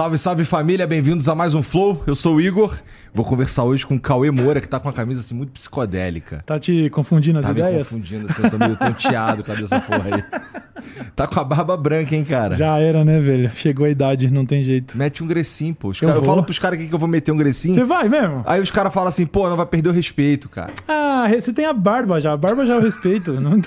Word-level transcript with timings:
Salve, 0.00 0.16
salve 0.16 0.44
família, 0.46 0.86
bem-vindos 0.86 1.28
a 1.28 1.34
mais 1.34 1.54
um 1.54 1.62
Flow. 1.62 2.02
Eu 2.06 2.14
sou 2.14 2.36
o 2.36 2.40
Igor. 2.40 2.74
Vou 3.12 3.22
conversar 3.22 3.64
hoje 3.64 3.84
com 3.86 3.96
o 3.96 4.00
Cauê 4.00 4.30
Moura, 4.30 4.58
que 4.58 4.66
tá 4.66 4.80
com 4.80 4.88
uma 4.88 4.94
camisa 4.94 5.20
assim 5.20 5.34
muito 5.34 5.52
psicodélica. 5.52 6.42
Tá 6.46 6.58
te 6.58 6.88
confundindo 6.88 7.38
as 7.38 7.44
Tá 7.44 7.52
me 7.52 7.60
ideias? 7.60 7.86
confundindo, 7.86 8.26
assim, 8.26 8.42
eu 8.44 8.50
tô 8.50 8.56
meio 8.56 8.76
tonteado 8.76 9.44
com 9.44 9.52
essa 9.52 9.78
porra 9.78 10.04
aí. 10.14 10.24
Tá 11.14 11.26
com 11.26 11.38
a 11.38 11.44
barba 11.44 11.76
branca, 11.76 12.16
hein, 12.16 12.24
cara? 12.24 12.54
Já 12.56 12.78
era, 12.78 13.04
né, 13.04 13.20
velho? 13.20 13.50
Chegou 13.54 13.84
a 13.84 13.90
idade, 13.90 14.30
não 14.30 14.46
tem 14.46 14.62
jeito. 14.62 14.96
Mete 14.96 15.22
um 15.22 15.26
grecinho, 15.26 15.74
pô. 15.74 15.92
Eu 16.00 16.08
eu 16.08 16.22
falo 16.22 16.42
pros 16.42 16.58
caras 16.58 16.78
aqui 16.78 16.88
que 16.88 16.94
eu 16.94 16.98
vou 16.98 17.06
meter 17.08 17.30
um 17.32 17.36
grecinho. 17.36 17.74
Você 17.74 17.84
vai 17.84 18.08
mesmo? 18.08 18.42
Aí 18.46 18.60
os 18.62 18.70
caras 18.70 18.92
falam 18.92 19.10
assim, 19.10 19.26
pô, 19.26 19.48
não 19.50 19.56
vai 19.58 19.66
perder 19.66 19.90
o 19.90 19.92
respeito, 19.92 20.48
cara. 20.48 20.72
Ah, 20.88 21.28
você 21.38 21.52
tem 21.52 21.66
a 21.66 21.74
barba 21.74 22.18
já. 22.18 22.32
A 22.32 22.36
barba 22.36 22.64
já 22.64 22.74
é 22.74 22.78
o 22.78 22.80
respeito. 22.80 23.32
Não 23.38 23.60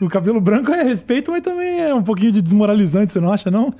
O 0.00 0.08
cabelo 0.08 0.40
branco 0.40 0.72
é 0.72 0.82
respeito, 0.82 1.30
mas 1.30 1.42
também 1.42 1.82
é 1.82 1.94
um 1.94 2.02
pouquinho 2.02 2.32
de 2.32 2.40
desmoralizante, 2.40 3.12
você 3.12 3.20
não 3.20 3.30
acha, 3.32 3.50
não? 3.50 3.74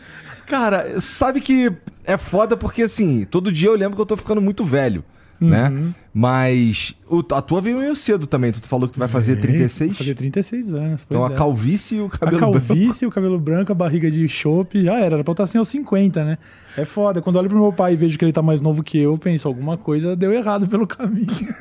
Cara, 0.47 1.00
sabe 1.00 1.41
que 1.41 1.73
é 2.05 2.17
foda 2.19 2.56
porque, 2.56 2.83
assim, 2.83 3.25
todo 3.25 3.50
dia 3.50 3.69
eu 3.69 3.77
lembro 3.77 3.95
que 3.97 4.00
eu 4.03 4.06
tô 4.06 4.17
ficando 4.17 4.41
muito 4.41 4.64
velho, 4.64 5.05
né? 5.41 5.69
Uhum. 5.69 5.95
Mas 6.12 6.95
o- 7.09 7.25
a 7.33 7.42
tua 7.42 7.61
veio 7.61 7.78
meio 7.78 7.97
cedo 7.97 8.27
também. 8.27 8.53
Tu 8.53 8.61
falou 8.69 8.87
que 8.87 8.95
tu 8.95 8.98
vai 9.00 9.09
fazer 9.09 9.37
36. 9.37 9.91
Vou 9.91 9.98
fazer 9.98 10.15
36 10.15 10.72
anos. 10.75 11.05
Então 11.06 11.25
a 11.27 11.31
é. 11.31 11.34
calvície 11.34 11.98
e 11.98 12.00
o 12.00 12.06
A 12.06 12.11
cabelo 12.11 12.39
branco. 12.53 12.53
calvície, 12.67 13.06
o 13.06 13.11
cabelo 13.11 13.39
branco, 13.41 13.72
a 13.72 13.75
barriga 13.75 14.11
de 14.11 14.27
chope, 14.28 14.84
já 14.84 14.95
era. 14.95 15.17
Era 15.17 15.25
pra 15.25 15.31
eu 15.31 15.33
estar 15.33 15.45
assim 15.45 15.59
aos 15.59 15.69
50, 15.69 16.25
né? 16.25 16.39
É 16.77 16.84
foda. 16.84 17.20
Quando 17.20 17.37
eu 17.37 17.41
olho 17.41 17.48
pro 17.48 17.59
meu 17.61 17.72
pai 17.72 17.95
e 17.95 17.97
vejo 17.97 18.17
que 18.19 18.25
ele 18.25 18.33
tá 18.33 18.42
mais 18.42 18.61
novo 18.61 18.83
que 18.83 18.98
eu, 18.98 19.12
eu 19.12 19.19
penso, 19.19 19.48
alguma 19.48 19.77
coisa 19.77 20.15
deu 20.15 20.33
errado 20.33 20.69
pelo 20.69 20.87
caminho. 20.87 21.27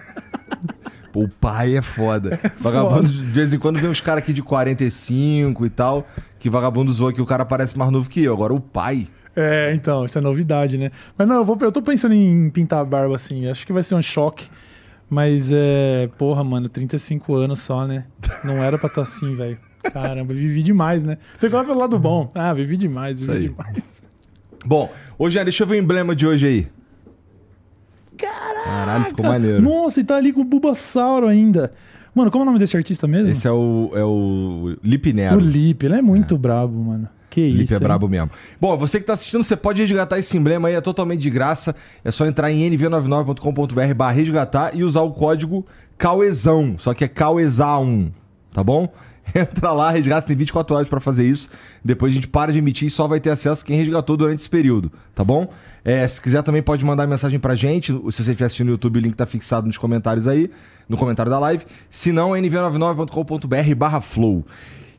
O 1.16 1.28
pai 1.30 1.78
é 1.78 1.81
foda. 1.84 2.39
Vagabundo, 2.59 3.08
de 3.08 3.22
vez 3.22 3.54
em 3.54 3.59
quando 3.59 3.80
vem 3.80 3.88
uns 3.88 4.02
caras 4.02 4.23
aqui 4.23 4.34
de 4.34 4.42
45 4.42 5.64
e 5.64 5.70
tal, 5.70 6.08
que 6.44 6.49
vagabundo 6.49 6.91
zoa 6.91 7.13
que 7.13 7.22
o 7.22 7.25
cara 7.25 7.45
parece 7.45 7.77
mais 7.77 7.89
novo 7.89 8.09
que 8.09 8.22
eu. 8.22 8.33
Agora 8.33 8.53
o 8.53 8.59
pai. 8.59 9.08
É, 9.33 9.72
então, 9.73 10.03
isso 10.03 10.17
é 10.17 10.22
novidade, 10.22 10.77
né? 10.77 10.91
Mas 11.17 11.25
não, 11.25 11.38
eu, 11.38 11.45
vou, 11.45 11.58
eu 11.61 11.72
tô 11.72 11.81
pensando 11.81 12.13
em 12.13 12.49
pintar 12.49 12.81
a 12.81 12.86
barba 12.86 13.16
assim. 13.16 13.47
Acho 13.47 13.66
que 13.66 13.72
vai 13.72 13.81
ser 13.81 13.95
um 13.95 14.02
choque. 14.02 14.49
Mas 15.09 15.52
é. 15.53 16.09
Porra, 16.17 16.44
mano, 16.44 16.67
35 16.67 17.33
anos 17.36 17.61
só, 17.61 17.88
né? 17.88 18.03
Não 18.44 18.61
era 18.61 18.77
pra 18.77 18.88
estar 18.88 19.03
assim, 19.03 19.33
velho. 19.36 19.58
Caramba, 19.94 20.33
vivi 20.33 20.61
demais, 20.61 21.02
né? 21.02 21.17
Tem 21.39 21.49
que 21.49 21.55
olhar 21.55 21.66
pelo 21.66 21.80
lado 21.80 21.97
bom. 21.97 22.30
Ah, 22.36 22.53
vivi 22.53 22.75
demais, 22.75 23.25
vivi 23.25 23.47
demais. 23.47 24.03
Bom, 24.66 24.91
hoje, 25.17 25.41
deixa 25.45 25.64
eu 25.64 25.67
ver 25.67 25.75
o 25.75 25.80
emblema 25.80 26.14
de 26.14 26.27
hoje 26.27 26.45
aí. 26.45 26.67
Caraca! 28.17 28.64
Caralho, 28.66 29.05
ficou 29.05 29.25
maneiro. 29.25 29.61
Nossa, 29.61 30.02
e 30.02 30.03
tá 30.03 30.17
ali 30.17 30.33
com 30.33 30.41
o 30.41 30.45
Bulbasauro 30.45 31.25
ainda. 31.25 31.71
Mano, 32.14 32.30
como 32.30 32.44
é 32.44 32.44
o 32.44 32.45
nome 32.45 32.59
desse 32.59 32.78
artista 32.78 33.08
mesmo? 33.08 33.30
Esse 33.30 33.47
é 33.47 33.52
o, 33.52 33.92
é 33.95 34.03
o 34.03 34.75
Lipe 34.83 35.09
O 35.11 35.14
Nero. 35.14 35.39
Lipe, 35.39 35.86
ele 35.86 35.95
é 35.95 36.02
muito 36.02 36.38
brabo, 36.38 36.78
mano. 36.78 37.08
Que 37.30 37.49
Lipe 37.49 37.64
isso. 37.64 37.73
é 37.73 37.77
hein? 37.77 37.83
brabo 37.83 38.08
mesmo. 38.08 38.30
Bom, 38.61 38.77
você 38.77 38.99
que 38.99 39.05
tá 39.05 39.14
assistindo, 39.14 39.43
você 39.43 39.55
pode 39.55 39.82
resgatar 39.82 40.20
esse 40.20 40.38
emblema 40.38 40.67
aí, 40.67 40.76
é 40.76 40.82
totalmente 40.82 41.21
de 41.21 41.32
graça. 41.32 41.76
É 42.04 42.11
só 42.11 42.27
entrar 42.27 42.52
em 42.52 42.70
nv99.com.br 42.70 43.93
barra 43.95 44.11
resgatar 44.11 44.76
e 44.76 44.83
usar 44.83 45.02
o 45.02 45.11
código 45.11 45.65
CAUEZão. 45.98 46.76
Só 46.77 46.93
que 46.93 47.04
é 47.04 47.08
CAUEZA1, 47.08 48.11
tá 48.54 48.64
bom? 48.64 48.93
Entra 49.36 49.71
lá, 49.71 49.89
resgata, 49.92 50.27
tem 50.27 50.36
24 50.36 50.76
horas 50.76 50.88
pra 50.88 50.99
fazer 50.99 51.26
isso. 51.27 51.49
Depois 51.83 52.11
a 52.11 52.16
gente 52.16 52.27
para 52.27 52.52
de 52.52 52.60
emitir 52.60 52.88
e 52.88 52.92
só 52.92 53.08
vai 53.08 53.20
ter 53.20 53.30
acesso 53.32 53.66
quem 53.66 53.77
resgatou 53.77 54.16
durante 54.16 54.39
esse 54.39 54.49
período, 54.49 54.92
tá 55.16 55.23
bom? 55.23 55.48
É, 55.86 56.08
se 56.08 56.21
quiser 56.21 56.42
também 56.44 56.61
pode 56.61 56.86
mandar 56.86 57.05
mensagem 57.08 57.39
pra 57.39 57.55
gente. 57.55 57.92
Se 57.92 57.98
você 57.99 58.21
estiver 58.21 58.45
assistindo 58.45 58.67
no 58.67 58.73
YouTube, 58.73 58.98
o 58.98 59.02
link 59.02 59.16
tá 59.16 59.26
fixado 59.26 59.67
nos 59.67 59.77
comentários 59.77 60.27
aí, 60.27 60.49
no 60.88 60.95
comentário 60.98 61.30
da 61.30 61.39
live. 61.39 61.66
Se 61.89 62.11
não, 62.11 62.36
é 62.36 62.39
nv99.com.br 62.39 63.76
barra 63.76 64.02
flow. 64.02 64.45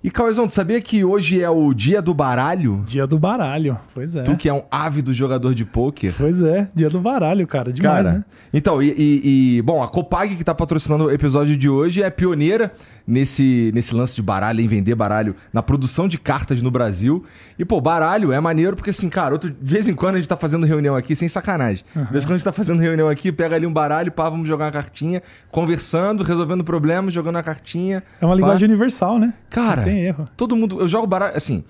E 0.02 0.10
Cauezão, 0.10 0.46
tu 0.46 0.52
sabia 0.52 0.78
que 0.82 1.02
hoje 1.02 1.40
é 1.42 1.48
o 1.48 1.72
dia 1.72 2.02
do 2.02 2.12
baralho? 2.12 2.82
Dia 2.86 3.06
do 3.06 3.18
baralho. 3.18 3.78
Pois 3.94 4.14
é. 4.14 4.22
Tu 4.22 4.36
que 4.36 4.50
é 4.50 4.52
um 4.52 4.62
ávido 4.70 5.14
jogador 5.14 5.54
de 5.54 5.64
pôquer. 5.64 6.12
Pois 6.18 6.42
é, 6.42 6.68
dia 6.74 6.90
do 6.90 7.00
baralho, 7.00 7.46
cara. 7.46 7.72
Demais, 7.72 8.04
Cara, 8.04 8.18
né? 8.18 8.24
então, 8.52 8.82
e, 8.82 8.90
e- 8.90 9.56
e, 9.56 9.62
bom, 9.62 9.82
a 9.82 9.88
Copag 9.88 10.36
que 10.36 10.44
tá 10.44 10.54
patrocinando 10.54 11.04
o 11.04 11.10
episódio 11.10 11.56
de 11.56 11.70
hoje 11.70 12.02
é 12.02 12.10
pioneira 12.10 12.70
nesse, 13.06 13.70
nesse 13.74 13.94
lance 13.94 14.14
de 14.14 14.22
baralho, 14.22 14.60
em 14.60 14.66
vender 14.66 14.94
baralho, 14.94 15.34
na 15.52 15.62
produção 15.62 16.08
de 16.08 16.18
cartas 16.18 16.62
no 16.62 16.70
Brasil. 16.70 17.24
E, 17.58 17.64
pô, 17.64 17.80
baralho 17.80 18.32
é 18.32 18.40
maneiro 18.40 18.76
porque, 18.76 18.90
assim, 18.90 19.08
cara, 19.08 19.34
outro, 19.34 19.50
de 19.50 19.56
vez 19.72 19.88
em 19.88 19.94
quando 19.94 20.14
a 20.14 20.18
gente 20.18 20.28
tá 20.28 20.36
fazendo 20.36 20.66
reunião 20.66 20.96
aqui, 20.96 21.14
sem 21.14 21.28
sacanagem. 21.28 21.84
De 21.94 22.12
vez 22.12 22.24
em 22.24 22.26
quando 22.26 22.34
a 22.34 22.38
gente 22.38 22.44
tá 22.44 22.52
fazendo 22.52 22.80
reunião 22.80 23.08
aqui, 23.08 23.30
pega 23.30 23.56
ali 23.56 23.66
um 23.66 23.72
baralho, 23.72 24.10
pá, 24.10 24.28
vamos 24.28 24.48
jogar 24.48 24.66
uma 24.66 24.72
cartinha, 24.72 25.22
conversando, 25.50 26.22
resolvendo 26.22 26.64
problemas, 26.64 27.12
jogando 27.12 27.36
uma 27.36 27.42
cartinha. 27.42 28.02
É 28.20 28.24
uma 28.24 28.32
pá. 28.32 28.36
linguagem 28.36 28.68
universal, 28.68 29.18
né? 29.18 29.34
Cara, 29.50 29.76
Não 29.76 29.84
tem 29.84 30.00
erro. 30.00 30.28
todo 30.36 30.56
mundo. 30.56 30.80
Eu 30.80 30.88
jogo 30.88 31.06
baralho, 31.06 31.36
assim. 31.36 31.64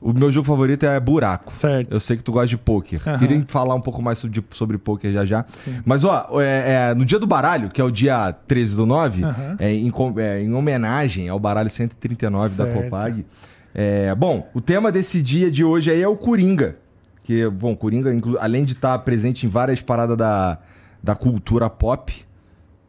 O 0.00 0.14
meu 0.14 0.30
jogo 0.30 0.46
favorito 0.46 0.84
é 0.86 0.98
buraco. 0.98 1.52
Certo. 1.54 1.92
Eu 1.92 2.00
sei 2.00 2.16
que 2.16 2.24
tu 2.24 2.32
gosta 2.32 2.46
de 2.48 2.56
pôquer. 2.56 3.02
Aham. 3.06 3.18
Queria 3.18 3.44
falar 3.46 3.74
um 3.74 3.80
pouco 3.80 4.00
mais 4.00 4.18
sobre, 4.18 4.42
sobre 4.52 4.78
pôquer 4.78 5.12
já 5.12 5.24
já. 5.26 5.44
Mas, 5.84 6.04
ó, 6.04 6.40
é, 6.40 6.90
é, 6.90 6.94
no 6.94 7.04
dia 7.04 7.18
do 7.18 7.26
baralho, 7.26 7.68
que 7.68 7.80
é 7.80 7.84
o 7.84 7.90
dia 7.90 8.32
13 8.32 8.76
do 8.76 8.86
9, 8.86 9.24
Aham. 9.24 9.56
é, 9.58 9.70
em, 9.74 9.92
é, 10.16 10.40
em 10.40 10.54
homenagem 10.54 11.28
ao 11.28 11.38
baralho 11.38 11.68
139 11.68 12.56
da 12.56 12.64
Certo. 12.64 12.82
Copag. 12.82 13.26
É, 13.74 14.14
bom, 14.14 14.48
o 14.54 14.60
tema 14.60 14.90
desse 14.90 15.20
dia 15.20 15.50
de 15.50 15.62
hoje 15.64 15.90
aí 15.90 16.02
é 16.02 16.08
o 16.08 16.16
Coringa. 16.16 16.76
Que, 17.22 17.46
bom, 17.48 17.76
Coringa, 17.76 18.10
além 18.40 18.64
de 18.64 18.72
estar 18.72 18.98
presente 19.00 19.44
em 19.44 19.48
várias 19.50 19.82
paradas 19.82 20.16
da, 20.16 20.58
da 21.02 21.14
cultura 21.14 21.68
pop, 21.68 22.24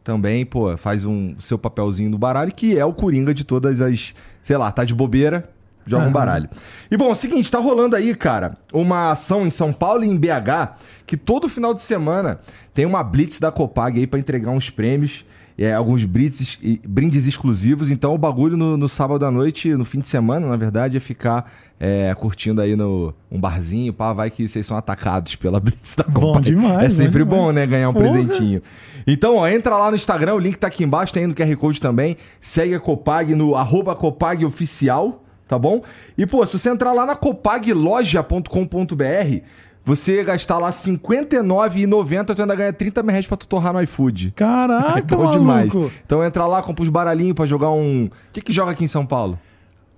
também, 0.02 0.44
pô, 0.44 0.76
faz 0.76 1.04
um 1.04 1.38
seu 1.38 1.58
papelzinho 1.58 2.10
no 2.10 2.18
baralho, 2.18 2.52
que 2.52 2.76
é 2.76 2.84
o 2.84 2.92
Coringa 2.92 3.32
de 3.32 3.44
todas 3.44 3.80
as. 3.80 4.14
Sei 4.42 4.56
lá, 4.56 4.72
tá 4.72 4.82
de 4.84 4.92
bobeira, 4.92 5.48
joga 5.86 6.06
um 6.06 6.12
baralho. 6.12 6.48
E 6.90 6.96
bom, 6.96 7.08
é 7.08 7.12
o 7.12 7.14
seguinte, 7.14 7.50
tá 7.50 7.58
rolando 7.58 7.96
aí, 7.96 8.14
cara, 8.14 8.56
uma 8.72 9.10
ação 9.12 9.46
em 9.46 9.50
São 9.50 9.72
Paulo 9.72 10.04
e 10.04 10.08
em 10.08 10.16
BH, 10.16 10.76
que 11.06 11.16
todo 11.16 11.48
final 11.48 11.74
de 11.74 11.82
semana 11.82 12.40
tem 12.74 12.86
uma 12.86 13.02
blitz 13.02 13.38
da 13.38 13.50
Copag 13.50 13.98
aí 13.98 14.06
pra 14.06 14.18
entregar 14.18 14.50
uns 14.50 14.70
prêmios. 14.70 15.24
é, 15.58 15.72
alguns 15.74 16.04
brindes, 16.04 16.58
brindes 16.86 17.26
exclusivos, 17.26 17.90
então 17.90 18.14
o 18.14 18.18
bagulho 18.18 18.56
no, 18.56 18.76
no 18.76 18.88
sábado 18.88 19.24
à 19.26 19.30
noite, 19.30 19.68
no 19.74 19.84
fim 19.84 20.00
de 20.00 20.08
semana, 20.08 20.46
na 20.48 20.56
verdade, 20.56 20.96
é 20.96 21.00
ficar 21.00 21.52
é, 21.78 22.12
curtindo 22.14 22.60
aí 22.60 22.74
no 22.74 23.12
um 23.30 23.38
barzinho, 23.38 23.92
pá, 23.92 24.12
vai 24.14 24.30
que 24.30 24.48
vocês 24.48 24.66
são 24.66 24.76
atacados 24.76 25.36
pela 25.36 25.58
blitz 25.60 25.94
da 25.94 26.04
Bom 26.04 26.20
Copag. 26.32 26.44
demais, 26.46 26.86
É 26.86 26.90
sempre 26.90 27.22
bom 27.22 27.36
bom, 27.36 27.52
né, 27.52 27.66
ganhar 27.66 27.90
um 27.90 27.92
Porra. 27.92 28.10
presentinho. 28.10 28.62
Então, 29.06 29.36
ó, 29.36 29.48
entra 29.48 29.76
lá 29.76 29.90
no 29.90 29.96
Instagram, 29.96 30.34
o 30.34 30.38
link 30.38 30.56
tá 30.56 30.68
aqui 30.68 30.84
embaixo, 30.84 31.12
tem 31.12 31.24
aí 31.24 31.26
no 31.28 31.34
QR 31.34 31.54
Code 31.56 31.80
também. 31.80 32.16
Segue 32.40 32.74
a 32.74 32.80
Copag 32.80 33.34
no 33.34 33.54
arroba 33.56 33.94
Copag 33.96 34.44
Oficial, 34.46 35.21
tá 35.52 35.58
bom? 35.58 35.82
E, 36.16 36.24
pô, 36.26 36.44
se 36.46 36.58
você 36.58 36.70
entrar 36.70 36.92
lá 36.94 37.04
na 37.04 37.14
copagloja.com.br, 37.14 39.42
você 39.84 40.24
gastar 40.24 40.58
lá 40.58 40.68
R$ 40.68 40.72
59,90, 40.72 42.34
tu 42.34 42.42
ainda 42.42 42.54
ganha 42.54 42.72
30 42.72 43.02
reais 43.02 43.26
pra 43.26 43.36
tu 43.36 43.46
torrar 43.46 43.72
no 43.72 43.82
iFood. 43.82 44.32
Caraca, 44.34 44.98
É 44.98 45.02
bom 45.02 45.24
maluco. 45.24 45.38
demais. 45.40 45.72
Então 46.06 46.24
entra 46.24 46.46
lá, 46.46 46.62
compra 46.62 46.82
os 46.84 46.88
baralhinhos 46.88 47.34
pra 47.34 47.44
jogar 47.46 47.70
um... 47.70 48.04
O 48.06 48.10
que 48.32 48.40
que 48.40 48.52
joga 48.52 48.70
aqui 48.72 48.84
em 48.84 48.88
São 48.88 49.04
Paulo? 49.04 49.38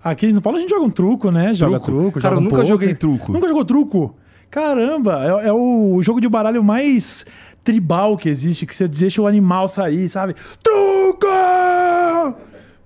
Aqui 0.03 0.27
em 0.27 0.33
São 0.33 0.43
Paulo 0.43 0.59
a 0.59 0.61
gente 0.61 0.71
joga 0.71 0.85
um 0.85 0.91
truco, 0.91 1.31
né? 1.31 1.55
Joga 1.55 1.79
truco, 1.81 2.21
Cara, 2.21 2.35
joga 2.35 2.37
eu 2.37 2.41
nunca 2.41 2.57
poker. 2.57 2.69
joguei 2.69 2.95
truco. 2.95 3.33
Nunca 3.33 3.47
jogou 3.49 3.65
truco? 3.65 4.15
Caramba, 4.51 5.23
é, 5.43 5.49
é 5.49 5.53
o 5.53 5.99
jogo 6.03 6.21
de 6.21 6.29
baralho 6.29 6.63
mais 6.65 7.25
tribal 7.63 8.17
que 8.17 8.29
existe, 8.29 8.67
que 8.67 8.75
você 8.77 8.87
deixa 8.89 9.21
o 9.23 9.27
animal 9.27 9.69
sair, 9.69 10.09
sabe? 10.09 10.35
Truco! 10.63 11.27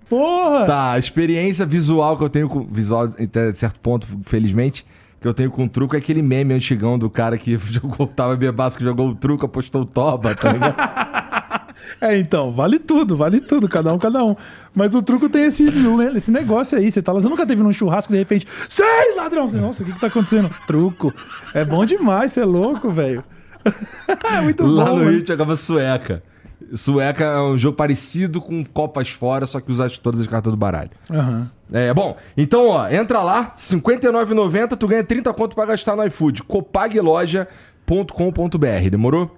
Porra! 0.09 0.65
Tá, 0.65 0.93
a 0.93 0.99
experiência 0.99 1.67
visual 1.67 2.17
que 2.17 2.25
eu 2.25 2.29
tenho 2.29 2.49
com. 2.49 2.65
Visual 2.65 3.05
até 3.05 3.53
certo 3.53 3.81
ponto, 3.81 4.07
felizmente, 4.25 4.87
que 5.21 5.29
eu 5.29 5.35
tenho 5.35 5.51
com 5.51 5.69
truco 5.69 5.95
é 5.95 5.99
aquele 5.99 6.23
meme 6.23 6.55
antigão 6.55 6.99
do 6.99 7.11
cara 7.11 7.37
que 7.37 7.59
jogou, 7.71 8.07
tava 8.07 8.37
bebaço, 8.37 8.79
que 8.79 8.85
jogou 8.85 9.09
o 9.09 9.15
truco, 9.15 9.45
apostou 9.47 9.83
o 9.83 9.87
toba, 9.87 10.35
tá 10.35 10.53
ligado? 10.53 10.77
É, 12.01 12.17
então, 12.19 12.53
vale 12.53 12.79
tudo, 12.79 13.17
vale 13.17 13.41
tudo, 13.41 13.69
cada 13.69 13.93
um, 13.93 13.99
cada 13.99 14.23
um. 14.23 14.37
Mas 14.75 14.95
o 14.95 15.01
truco 15.01 15.29
tem 15.29 15.45
esse, 15.45 15.65
esse 16.15 16.31
negócio 16.31 16.77
aí. 16.77 16.91
Você 16.91 17.01
tá 17.01 17.13
lá, 17.13 17.21
você 17.21 17.29
nunca 17.29 17.47
teve 17.47 17.63
num 17.63 17.73
churrasco 17.73 18.13
de 18.13 18.19
repente, 18.19 18.47
seis 18.69 19.17
ladrão! 19.17 19.49
Você, 19.49 19.57
Nossa, 19.57 19.83
o 19.83 19.87
que 19.87 19.93
que 19.93 20.01
tá 20.01 20.09
acontecendo? 20.09 20.51
Truco. 20.67 21.15
É 21.55 21.65
bom 21.65 21.85
demais, 21.87 22.33
você 22.33 22.41
é 22.41 22.45
louco, 22.45 22.91
velho. 22.91 23.25
é 24.25 24.41
muito 24.41 24.67
Lá 24.67 24.85
bom, 24.85 24.91
no 24.91 24.97
mano. 25.05 25.11
Rio 25.17 25.27
jogava 25.27 25.57
sueca. 25.57 26.23
Sueca 26.75 27.25
é 27.25 27.41
um 27.41 27.57
jogo 27.57 27.77
parecido 27.77 28.41
com 28.41 28.65
copas 28.65 29.11
fora, 29.11 29.47
só 29.47 29.61
que 29.61 29.71
usa 29.71 29.89
todas 30.03 30.21
as 30.21 30.27
cartas 30.27 30.53
do 30.53 30.57
baralho. 30.57 30.91
Aham. 31.11 31.51
É, 31.73 31.93
bom, 31.93 32.17
então, 32.37 32.69
ó, 32.69 32.89
entra 32.89 33.23
lá, 33.23 33.43
R$ 33.43 33.51
59,90, 33.59 34.77
tu 34.77 34.89
ganha 34.89 35.05
30 35.05 35.33
conto 35.35 35.55
pra 35.55 35.67
gastar 35.67 35.97
no 35.97 36.05
iFood. 36.07 36.43
copagloja.com.br, 36.45 38.91
demorou? 38.91 39.37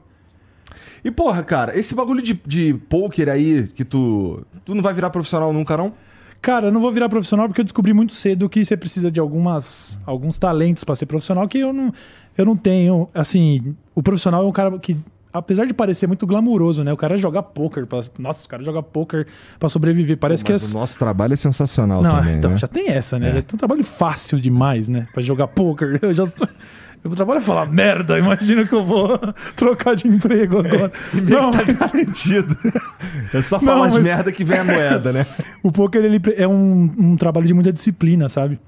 E, 1.04 1.10
porra, 1.10 1.42
cara, 1.42 1.78
esse 1.78 1.94
bagulho 1.94 2.22
de, 2.22 2.40
de 2.46 2.74
poker 2.88 3.28
aí, 3.28 3.68
que 3.68 3.84
tu. 3.84 4.44
Tu 4.64 4.74
não 4.74 4.82
vai 4.82 4.92
virar 4.92 5.10
profissional 5.10 5.52
nunca, 5.52 5.76
não? 5.76 5.92
Cara, 6.42 6.68
eu 6.68 6.72
não 6.72 6.80
vou 6.80 6.90
virar 6.90 7.08
profissional 7.08 7.48
porque 7.48 7.60
eu 7.60 7.64
descobri 7.64 7.92
muito 7.92 8.12
cedo 8.12 8.48
que 8.48 8.64
você 8.64 8.76
precisa 8.76 9.10
de 9.10 9.20
algumas, 9.20 9.98
alguns 10.06 10.38
talentos 10.38 10.84
pra 10.84 10.94
ser 10.94 11.06
profissional 11.06 11.46
que 11.46 11.58
eu 11.58 11.72
não, 11.72 11.92
eu 12.36 12.46
não 12.46 12.56
tenho. 12.56 13.08
Assim, 13.12 13.74
o 13.94 14.02
profissional 14.02 14.44
é 14.44 14.46
um 14.46 14.52
cara 14.52 14.78
que, 14.78 14.96
apesar 15.32 15.66
de 15.66 15.74
parecer 15.74 16.06
muito 16.06 16.26
glamuroso, 16.26 16.82
né? 16.84 16.92
O 16.92 16.96
cara 16.96 17.16
joga 17.16 17.42
poker. 17.42 17.86
Pra, 17.86 18.00
nossa, 18.18 18.46
o 18.46 18.48
cara 18.48 18.62
joga 18.62 18.82
poker 18.82 19.26
pra 19.58 19.68
sobreviver. 19.68 20.16
Parece 20.16 20.44
que 20.44 20.52
Mas 20.52 20.72
é. 20.72 20.76
o 20.76 20.80
nosso 20.80 20.98
trabalho 20.98 21.32
é 21.34 21.36
sensacional 21.36 22.02
Não, 22.02 22.10
também, 22.18 22.36
então, 22.36 22.50
né? 22.52 22.56
já 22.56 22.66
tem 22.66 22.88
essa, 22.88 23.18
né? 23.18 23.30
É. 23.30 23.32
Já 23.34 23.42
tem 23.42 23.54
um 23.54 23.58
trabalho 23.58 23.84
fácil 23.84 24.40
demais, 24.40 24.88
né? 24.88 25.06
Pra 25.12 25.22
jogar 25.22 25.46
poker. 25.48 25.98
Eu 26.02 26.12
já, 26.12 26.24
Eu 26.24 27.08
vou 27.08 27.16
trabalhar 27.16 27.40
e 27.40 27.44
falar, 27.44 27.64
merda, 27.66 28.18
imagina 28.18 28.66
que 28.66 28.74
eu 28.74 28.84
vou 28.84 29.18
trocar 29.56 29.96
de 29.96 30.06
emprego 30.06 30.58
agora. 30.58 30.92
Não, 31.14 31.50
Não, 31.50 31.52
faz 31.52 31.90
sentido. 31.90 32.54
É 33.32 33.40
só 33.40 33.56
Não, 33.58 33.64
falar 33.64 33.86
as 33.86 33.94
mas- 33.94 34.02
merda 34.04 34.30
que 34.30 34.44
vem 34.44 34.58
a 34.58 34.64
moeda, 34.64 35.10
né? 35.10 35.24
O 35.62 35.72
poker 35.72 36.04
ele 36.04 36.20
é 36.36 36.46
um, 36.46 36.92
um 36.98 37.16
trabalho 37.16 37.46
de 37.46 37.54
muita 37.54 37.72
disciplina, 37.72 38.28
sabe? 38.28 38.60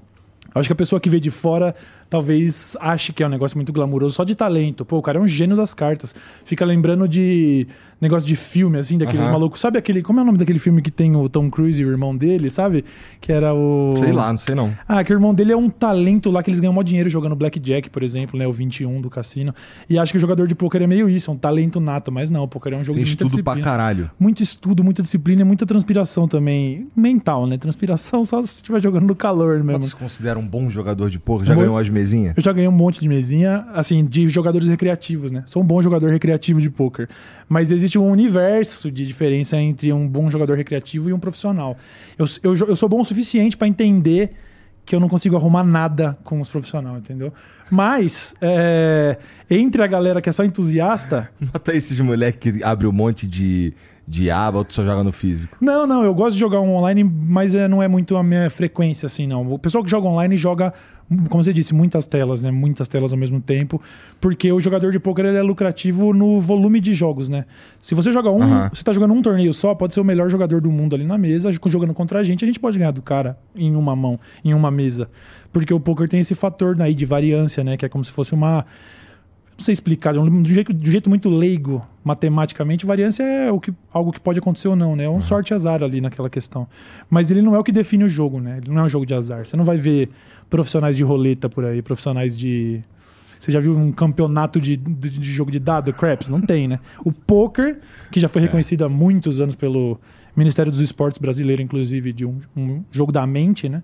Acho 0.55 0.67
que 0.69 0.73
a 0.73 0.75
pessoa 0.75 0.99
que 0.99 1.09
vê 1.09 1.19
de 1.19 1.29
fora 1.31 1.75
talvez 2.13 2.77
ache 2.79 3.11
que 3.11 3.23
é 3.23 3.25
um 3.25 3.29
negócio 3.29 3.57
muito 3.57 3.73
glamuroso 3.73 4.13
só 4.13 4.23
de 4.23 4.35
talento. 4.35 4.85
Pô, 4.85 4.97
o 4.97 5.01
cara 5.01 5.17
é 5.17 5.21
um 5.21 5.27
gênio 5.27 5.57
das 5.57 5.73
cartas. 5.73 6.13
Fica 6.45 6.63
lembrando 6.63 7.07
de 7.07 7.65
negócio 7.99 8.27
de 8.27 8.35
filme, 8.35 8.77
assim, 8.77 8.97
daqueles 8.97 9.21
Aham. 9.21 9.31
malucos. 9.31 9.59
Sabe 9.61 9.79
aquele. 9.79 10.03
Como 10.03 10.19
é 10.19 10.23
o 10.23 10.25
nome 10.25 10.37
daquele 10.37 10.59
filme 10.59 10.81
que 10.81 10.91
tem 10.91 11.15
o 11.15 11.27
Tom 11.27 11.49
Cruise 11.49 11.81
e 11.81 11.85
o 11.85 11.89
irmão 11.89 12.15
dele, 12.15 12.49
sabe? 12.51 12.83
Que 13.19 13.31
era 13.31 13.53
o. 13.53 13.95
Sei 13.97 14.11
lá, 14.11 14.29
não 14.29 14.37
sei 14.37 14.53
não. 14.53 14.73
Ah, 14.87 15.03
que 15.03 15.11
o 15.11 15.15
irmão 15.15 15.33
dele 15.33 15.53
é 15.53 15.57
um 15.57 15.69
talento 15.69 16.29
lá 16.29 16.43
que 16.43 16.51
eles 16.51 16.59
ganham 16.59 16.73
mó 16.73 16.83
dinheiro 16.83 17.09
jogando 17.09 17.35
Blackjack, 17.35 17.89
por 17.89 18.03
exemplo, 18.03 18.37
né? 18.37 18.45
O 18.45 18.51
21 18.51 19.01
do 19.01 19.09
cassino. 19.09 19.55
E 19.89 19.97
acho 19.97 20.11
que 20.11 20.17
o 20.17 20.21
jogador 20.21 20.47
de 20.47 20.53
poker 20.53 20.81
é 20.83 20.87
meio 20.87 21.09
isso, 21.09 21.31
é 21.31 21.33
um 21.33 21.37
talento 21.37 21.79
nato, 21.79 22.11
mas 22.11 22.29
não, 22.29 22.43
o 22.43 22.47
poker 22.47 22.73
é 22.73 22.77
um 22.77 22.83
jogo 22.83 22.97
Tem 22.97 23.05
de 23.05 23.11
muita 23.11 23.23
estudo 23.25 23.43
pra 23.43 23.59
caralho. 23.61 24.11
muito 24.19 24.43
estudo, 24.43 24.83
muita 24.83 25.01
disciplina 25.01 25.41
e 25.41 25.45
muita 25.45 25.65
transpiração 25.65 26.27
também. 26.27 26.87
Mental, 26.95 27.47
né? 27.47 27.57
Transpiração 27.57 28.25
só 28.25 28.43
se 28.43 28.55
estiver 28.55 28.81
jogando 28.81 29.07
no 29.07 29.15
calor 29.15 29.63
mesmo. 29.63 29.81
se 29.83 29.95
considera 29.95 30.37
um 30.37 30.45
bom 30.45 30.69
jogador 30.69 31.09
de 31.09 31.17
poker? 31.19 31.47
Já 31.47 31.55
ganhou 31.55 31.77
as 31.77 31.87
mesinhas? 32.03 32.33
Eu 32.37 32.43
já 32.43 32.51
ganhei 32.51 32.67
um 32.67 32.71
monte 32.71 32.99
de 32.99 33.07
mesinha, 33.07 33.65
assim, 33.73 34.05
de 34.05 34.29
jogadores 34.29 34.67
recreativos, 34.67 35.31
né? 35.31 35.43
Sou 35.45 35.63
um 35.63 35.65
bom 35.65 35.81
jogador 35.81 36.09
recreativo 36.09 36.61
de 36.61 36.69
poker. 36.69 37.07
Mas 37.47 37.71
existe 37.71 37.97
um 37.97 38.09
universo 38.09 38.91
de 38.91 39.05
diferença 39.05 39.57
entre 39.57 39.91
um 39.91 40.07
bom 40.07 40.29
jogador 40.29 40.55
recreativo 40.55 41.09
e 41.09 41.13
um 41.13 41.19
profissional. 41.19 41.77
Eu, 42.17 42.25
eu, 42.43 42.55
eu 42.67 42.75
sou 42.75 42.87
bom 42.87 43.01
o 43.01 43.05
suficiente 43.05 43.57
pra 43.57 43.67
entender 43.67 44.31
que 44.85 44.95
eu 44.95 44.99
não 44.99 45.07
consigo 45.07 45.35
arrumar 45.35 45.63
nada 45.63 46.17
com 46.23 46.41
os 46.41 46.49
profissionais, 46.49 46.97
entendeu? 46.97 47.33
Mas, 47.69 48.35
é, 48.41 49.17
entre 49.49 49.81
a 49.81 49.87
galera 49.87 50.21
que 50.21 50.29
é 50.29 50.31
só 50.31 50.43
entusiasta, 50.43 51.29
Nota 51.39 51.75
esses 51.75 51.99
moleque 51.99 52.51
que 52.51 52.63
abre 52.63 52.85
um 52.85 52.91
monte 52.91 53.25
de, 53.25 53.73
de 54.07 54.29
aba, 54.29 54.57
ou 54.57 54.65
tu 54.65 54.73
só 54.73 54.83
joga 54.83 55.03
no 55.03 55.11
físico. 55.11 55.55
Não, 55.61 55.87
não, 55.87 56.03
eu 56.03 56.13
gosto 56.13 56.33
de 56.33 56.39
jogar 56.39 56.59
um 56.59 56.75
online, 56.75 57.03
mas 57.03 57.55
é, 57.55 57.67
não 57.67 57.81
é 57.81 57.87
muito 57.87 58.17
a 58.17 58.23
minha 58.23 58.49
frequência, 58.49 59.05
assim, 59.05 59.25
não. 59.25 59.49
O 59.51 59.57
pessoal 59.57 59.83
que 59.83 59.89
joga 59.89 60.07
online 60.07 60.35
joga, 60.35 60.73
como 61.29 61.43
você 61.43 61.53
disse, 61.53 61.73
muitas 61.73 62.05
telas, 62.05 62.41
né? 62.41 62.51
Muitas 62.51 62.87
telas 62.89 63.13
ao 63.13 63.17
mesmo 63.17 63.39
tempo, 63.39 63.81
porque 64.19 64.51
o 64.51 64.59
jogador 64.59 64.91
de 64.91 64.99
poker 64.99 65.25
ele 65.25 65.37
é 65.37 65.41
lucrativo 65.41 66.13
no 66.13 66.41
volume 66.41 66.81
de 66.81 66.93
jogos, 66.93 67.29
né? 67.29 67.45
Se 67.79 67.95
você 67.95 68.11
joga 68.11 68.29
um, 68.29 68.69
você 68.69 68.83
tá 68.83 68.91
jogando 68.91 69.13
um 69.13 69.21
torneio 69.21 69.53
só, 69.53 69.73
pode 69.73 69.93
ser 69.93 70.01
o 70.01 70.05
melhor 70.05 70.29
jogador 70.29 70.59
do 70.59 70.69
mundo 70.69 70.95
ali 70.95 71.05
na 71.05 71.17
mesa, 71.17 71.49
jogando 71.67 71.93
contra 71.93 72.19
a 72.19 72.23
gente, 72.23 72.43
a 72.43 72.47
gente 72.47 72.59
pode 72.59 72.77
ganhar 72.77 72.91
do 72.91 73.01
cara 73.01 73.37
em 73.55 73.73
uma 73.75 73.95
mão, 73.95 74.19
em 74.43 74.53
uma 74.53 74.69
mesa. 74.69 75.09
Porque 75.51 75.73
o 75.73 75.79
poker 75.79 76.09
tem 76.09 76.19
esse 76.19 76.35
fator 76.35 76.79
aí 76.81 76.93
de 76.93 77.05
variância, 77.05 77.63
né? 77.63 77.77
Que 77.77 77.85
é 77.85 77.89
como 77.89 78.03
se 78.03 78.11
fosse 78.11 78.33
uma 78.33 78.65
não 79.57 79.63
sei 79.63 79.73
explicar, 79.73 80.13
de 80.13 80.53
jeito, 80.53 80.75
jeito 80.83 81.09
muito 81.09 81.29
leigo, 81.29 81.81
matematicamente, 82.03 82.85
variância 82.85 83.23
é 83.23 83.51
o 83.51 83.59
que, 83.59 83.73
algo 83.91 84.11
que 84.11 84.19
pode 84.19 84.39
acontecer 84.39 84.67
ou 84.67 84.75
não, 84.75 84.95
né? 84.95 85.03
É 85.03 85.09
um 85.09 85.21
sorte 85.21 85.51
e 85.51 85.53
azar 85.53 85.83
ali 85.83 86.01
naquela 86.01 86.29
questão. 86.29 86.67
Mas 87.09 87.29
ele 87.29 87.41
não 87.41 87.55
é 87.55 87.59
o 87.59 87.63
que 87.63 87.71
define 87.71 88.03
o 88.03 88.09
jogo, 88.09 88.39
né? 88.39 88.57
Ele 88.57 88.71
não 88.71 88.81
é 88.81 88.83
um 88.85 88.89
jogo 88.89 89.05
de 89.05 89.13
azar. 89.13 89.45
Você 89.45 89.55
não 89.55 89.63
vai 89.63 89.77
ver 89.77 90.09
profissionais 90.49 90.95
de 90.95 91.03
roleta 91.03 91.47
por 91.47 91.65
aí, 91.65 91.81
profissionais 91.81 92.35
de. 92.35 92.81
Você 93.39 93.51
já 93.51 93.59
viu 93.59 93.77
um 93.77 93.91
campeonato 93.91 94.59
de, 94.59 94.75
de, 94.77 95.09
de 95.09 95.31
jogo 95.31 95.51
de 95.51 95.59
dado, 95.59 95.91
craps? 95.93 96.29
Não 96.29 96.41
tem, 96.41 96.67
né? 96.67 96.79
O 97.03 97.11
poker, 97.11 97.79
que 98.09 98.19
já 98.19 98.27
foi 98.27 98.41
reconhecido 98.41 98.85
há 98.85 98.89
muitos 98.89 99.39
anos 99.41 99.53
pelo 99.53 99.99
Ministério 100.35 100.71
dos 100.71 100.81
Esportes 100.81 101.19
brasileiro, 101.19 101.61
inclusive, 101.61 102.11
de 102.11 102.25
um, 102.25 102.39
um 102.55 102.83
jogo 102.91 103.11
da 103.11 103.27
mente, 103.27 103.69
né? 103.69 103.83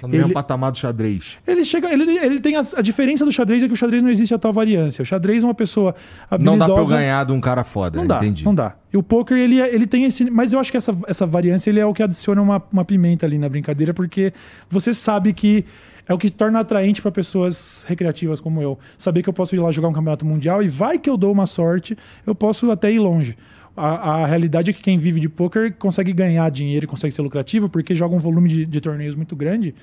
Tá 0.00 0.06
no 0.06 0.08
mesmo 0.08 0.26
Ele- 0.26 0.34
patamar 0.34 0.70
do 0.72 0.78
xadrez. 0.78 1.38
Ele 1.46 1.64
chega, 1.64 1.92
ele, 1.92 2.18
ele 2.18 2.40
tem 2.40 2.56
a, 2.56 2.60
a 2.76 2.82
diferença 2.82 3.24
do 3.24 3.32
xadrez 3.32 3.62
é 3.62 3.66
que 3.66 3.72
o 3.72 3.76
xadrez 3.76 4.02
não 4.02 4.10
existe 4.10 4.34
a 4.34 4.38
tal 4.38 4.52
variância. 4.52 5.02
O 5.02 5.06
xadrez 5.06 5.42
é 5.42 5.46
uma 5.46 5.54
pessoa 5.54 5.94
Não 6.30 6.54
habilidosa. 6.54 6.58
dá 6.58 6.66
pra 6.74 6.82
eu 6.82 6.86
ganhar 6.86 7.24
de 7.26 7.32
um 7.32 7.40
cara 7.40 7.64
foda, 7.64 7.98
Não 7.98 8.06
dá, 8.06 8.16
entendi. 8.18 8.44
não 8.44 8.54
dá. 8.54 8.74
E 8.92 8.96
o 8.96 9.02
poker, 9.02 9.36
ele, 9.38 9.60
é- 9.60 9.74
ele 9.74 9.86
tem 9.86 10.04
esse. 10.04 10.30
Mas 10.30 10.52
eu 10.52 10.60
acho 10.60 10.70
que 10.70 10.76
essa, 10.76 10.96
essa 11.06 11.24
variância 11.26 11.70
ele 11.70 11.80
é 11.80 11.86
o 11.86 11.92
que 11.94 12.02
adiciona 12.02 12.40
uma, 12.42 12.62
uma 12.72 12.84
pimenta 12.84 13.24
ali 13.26 13.38
na 13.38 13.48
brincadeira, 13.48 13.92
porque 13.94 14.32
você 14.68 14.92
sabe 14.94 15.32
que 15.32 15.64
é 16.08 16.14
o 16.14 16.18
que 16.18 16.30
torna 16.30 16.60
atraente 16.60 17.02
para 17.02 17.10
pessoas 17.10 17.84
recreativas 17.88 18.40
como 18.40 18.62
eu. 18.62 18.78
Saber 18.96 19.22
que 19.22 19.28
eu 19.28 19.32
posso 19.32 19.56
ir 19.56 19.58
lá 19.60 19.70
jogar 19.72 19.88
um 19.88 19.92
campeonato 19.92 20.24
mundial 20.24 20.62
e 20.62 20.68
vai 20.68 20.98
que 20.98 21.10
eu 21.10 21.16
dou 21.16 21.32
uma 21.32 21.46
sorte, 21.46 21.96
eu 22.24 22.34
posso 22.34 22.70
até 22.70 22.92
ir 22.92 22.98
longe. 23.00 23.36
A, 23.76 24.22
a 24.22 24.26
realidade 24.26 24.70
é 24.70 24.72
que 24.72 24.82
quem 24.82 24.96
vive 24.96 25.20
de 25.20 25.28
poker 25.28 25.74
consegue 25.74 26.12
ganhar 26.12 26.50
dinheiro 26.50 26.84
e 26.84 26.88
consegue 26.88 27.12
ser 27.14 27.22
lucrativo 27.22 27.68
porque 27.68 27.94
joga 27.94 28.14
um 28.14 28.18
volume 28.18 28.48
de, 28.48 28.66
de 28.66 28.80
torneios 28.80 29.14
muito 29.14 29.36
grande. 29.36 29.74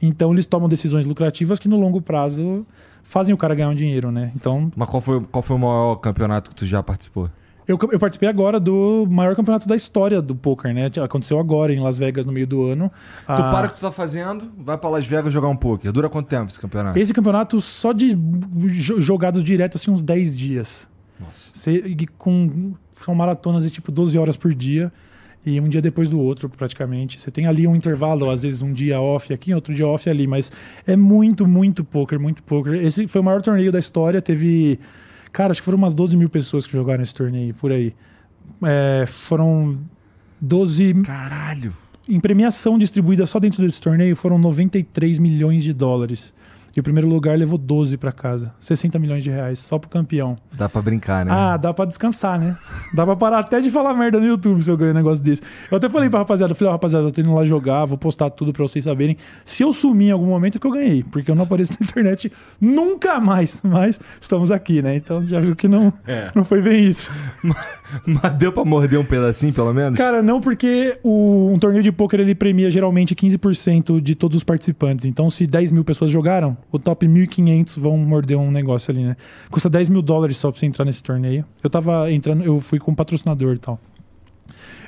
Então 0.00 0.32
eles 0.32 0.46
tomam 0.46 0.68
decisões 0.68 1.04
lucrativas 1.06 1.58
que 1.58 1.68
no 1.68 1.78
longo 1.80 2.00
prazo 2.00 2.66
fazem 3.02 3.34
o 3.34 3.38
cara 3.38 3.54
ganhar 3.54 3.70
um 3.70 3.74
dinheiro, 3.74 4.10
né? 4.12 4.30
Então 4.36 4.70
Mas 4.76 4.88
qual 4.88 5.00
foi, 5.00 5.20
qual 5.32 5.42
foi 5.42 5.56
o 5.56 5.58
maior 5.58 5.96
campeonato 5.96 6.50
que 6.50 6.56
tu 6.56 6.66
já 6.66 6.82
participou? 6.82 7.30
eu, 7.66 7.78
eu 7.92 7.98
participei 7.98 8.28
agora 8.28 8.58
do 8.58 9.06
maior 9.10 9.34
campeonato 9.36 9.68
da 9.68 9.76
história 9.76 10.22
do 10.22 10.34
poker, 10.34 10.72
né? 10.72 10.90
Aconteceu 11.04 11.38
agora 11.38 11.72
em 11.72 11.80
Las 11.80 11.98
Vegas 11.98 12.24
no 12.24 12.32
meio 12.32 12.46
do 12.46 12.64
ano. 12.64 12.88
Tu 13.26 13.32
Ah, 13.32 13.50
para 13.50 13.66
o 13.66 13.70
que 13.70 13.76
tu 13.76 13.80
tá 13.82 13.92
fazendo, 13.92 14.50
vai 14.58 14.78
pra 14.78 14.88
Las 14.88 15.06
Vegas 15.06 15.32
jogar 15.32 15.48
um 15.48 15.56
poker. 15.56 15.90
Dura 15.92 16.08
quanto 16.08 16.28
tempo 16.28 16.48
esse 16.50 16.58
campeonato? 16.60 16.98
Esse 16.98 17.12
campeonato 17.12 17.60
só 17.60 17.92
de 17.92 18.14
jo- 18.14 19.00
jogados 19.00 19.42
direto, 19.44 19.76
assim, 19.76 19.90
uns 19.90 20.02
10 20.02 20.34
dias. 20.36 20.88
Nossa. 21.20 21.50
Você- 21.54 21.94
com, 22.16 22.72
são 23.04 23.14
maratonas 23.14 23.64
de 23.64 23.70
tipo 23.70 23.90
12 23.90 24.18
horas 24.18 24.36
por 24.36 24.54
dia. 24.54 24.92
E 25.46 25.60
um 25.60 25.68
dia 25.68 25.80
depois 25.80 26.10
do 26.10 26.20
outro, 26.20 26.48
praticamente. 26.48 27.20
Você 27.20 27.30
tem 27.30 27.46
ali 27.46 27.66
um 27.66 27.74
intervalo, 27.74 28.28
às 28.28 28.42
vezes 28.42 28.60
um 28.60 28.72
dia 28.72 29.00
off 29.00 29.32
aqui, 29.32 29.54
outro 29.54 29.72
dia 29.72 29.86
off 29.86 30.08
ali, 30.10 30.26
mas 30.26 30.52
é 30.86 30.96
muito, 30.96 31.46
muito 31.46 31.84
poker, 31.84 32.20
muito 32.20 32.42
poker. 32.42 32.74
Esse 32.74 33.06
foi 33.06 33.20
o 33.20 33.24
maior 33.24 33.40
torneio 33.40 33.72
da 33.72 33.78
história. 33.78 34.20
Teve. 34.20 34.78
Cara, 35.32 35.52
acho 35.52 35.60
que 35.60 35.64
foram 35.64 35.78
umas 35.78 35.94
12 35.94 36.16
mil 36.16 36.28
pessoas 36.28 36.66
que 36.66 36.72
jogaram 36.72 37.02
esse 37.02 37.14
torneio, 37.14 37.54
por 37.54 37.70
aí. 37.70 37.94
É, 38.62 39.04
foram 39.06 39.78
12. 40.40 40.94
Caralho. 41.04 41.74
Em 42.08 42.18
premiação 42.18 42.78
distribuída 42.78 43.26
só 43.26 43.38
dentro 43.38 43.64
desse 43.64 43.80
torneio, 43.80 44.16
foram 44.16 44.38
93 44.38 45.18
milhões 45.18 45.62
de 45.62 45.72
dólares. 45.72 46.32
E 46.78 46.80
o 46.80 46.82
primeiro 46.84 47.08
lugar 47.08 47.36
levou 47.36 47.58
12 47.58 47.96
pra 47.96 48.12
casa. 48.12 48.52
60 48.60 49.00
milhões 49.00 49.24
de 49.24 49.30
reais, 49.30 49.58
só 49.58 49.80
pro 49.80 49.90
campeão. 49.90 50.36
Dá 50.52 50.68
pra 50.68 50.80
brincar, 50.80 51.26
né? 51.26 51.32
Ah, 51.34 51.56
dá 51.56 51.74
pra 51.74 51.84
descansar, 51.84 52.38
né? 52.38 52.56
Dá 52.94 53.04
pra 53.04 53.16
parar 53.16 53.40
até 53.40 53.60
de 53.60 53.68
falar 53.68 53.92
merda 53.94 54.20
no 54.20 54.26
YouTube 54.26 54.62
se 54.62 54.70
eu 54.70 54.76
ganhar 54.76 54.92
um 54.92 54.94
negócio 54.94 55.24
desse. 55.24 55.42
Eu 55.72 55.76
até 55.78 55.88
falei 55.88 56.08
pra 56.08 56.20
rapaziada, 56.20 56.52
eu 56.52 56.54
falei, 56.54 56.68
ó, 56.68 56.72
rapaziada, 56.74 57.04
eu 57.08 57.10
tô 57.10 57.20
indo 57.20 57.34
lá 57.34 57.44
jogar, 57.44 57.84
vou 57.84 57.98
postar 57.98 58.30
tudo 58.30 58.52
pra 58.52 58.62
vocês 58.62 58.84
saberem. 58.84 59.16
Se 59.44 59.64
eu 59.64 59.72
sumir 59.72 60.10
em 60.10 60.12
algum 60.12 60.26
momento 60.26 60.54
é 60.56 60.60
que 60.60 60.66
eu 60.68 60.70
ganhei, 60.70 61.02
porque 61.02 61.28
eu 61.28 61.34
não 61.34 61.42
apareço 61.42 61.72
na 61.72 61.78
internet 61.84 62.30
nunca 62.60 63.18
mais. 63.18 63.60
Mas 63.64 63.98
estamos 64.20 64.52
aqui, 64.52 64.80
né? 64.80 64.94
Então 64.94 65.24
já 65.24 65.40
viu 65.40 65.56
que 65.56 65.66
não, 65.66 65.92
É. 66.06 66.30
não 66.32 66.44
foi 66.44 66.62
bem 66.62 66.84
isso. 66.84 67.10
Mas 67.42 67.56
deu 68.38 68.52
pra 68.52 68.64
morder 68.64 68.98
um 68.98 69.04
pedacinho, 69.04 69.52
pelo 69.52 69.72
menos? 69.72 69.96
Cara, 69.96 70.22
não, 70.22 70.40
porque 70.40 70.98
o, 71.02 71.50
um 71.52 71.58
torneio 71.58 71.82
de 71.82 71.92
pôquer 71.92 72.20
ele 72.20 72.34
premia 72.34 72.70
geralmente 72.70 73.14
15% 73.14 74.00
de 74.00 74.14
todos 74.14 74.36
os 74.36 74.44
participantes. 74.44 75.04
Então, 75.04 75.30
se 75.30 75.46
10 75.46 75.72
mil 75.72 75.84
pessoas 75.84 76.10
jogaram, 76.10 76.56
o 76.70 76.78
top 76.78 77.06
1.500 77.06 77.78
vão 77.78 77.96
morder 77.96 78.38
um 78.38 78.50
negócio 78.50 78.90
ali, 78.92 79.04
né? 79.04 79.16
Custa 79.50 79.70
10 79.70 79.88
mil 79.88 80.02
dólares 80.02 80.36
só 80.36 80.50
pra 80.50 80.58
você 80.58 80.66
entrar 80.66 80.84
nesse 80.84 81.02
torneio. 81.02 81.44
Eu 81.62 81.70
tava 81.70 82.10
entrando, 82.12 82.44
eu 82.44 82.60
fui 82.60 82.78
com 82.78 82.94
patrocinador 82.94 83.54
e 83.54 83.58
tal. 83.58 83.80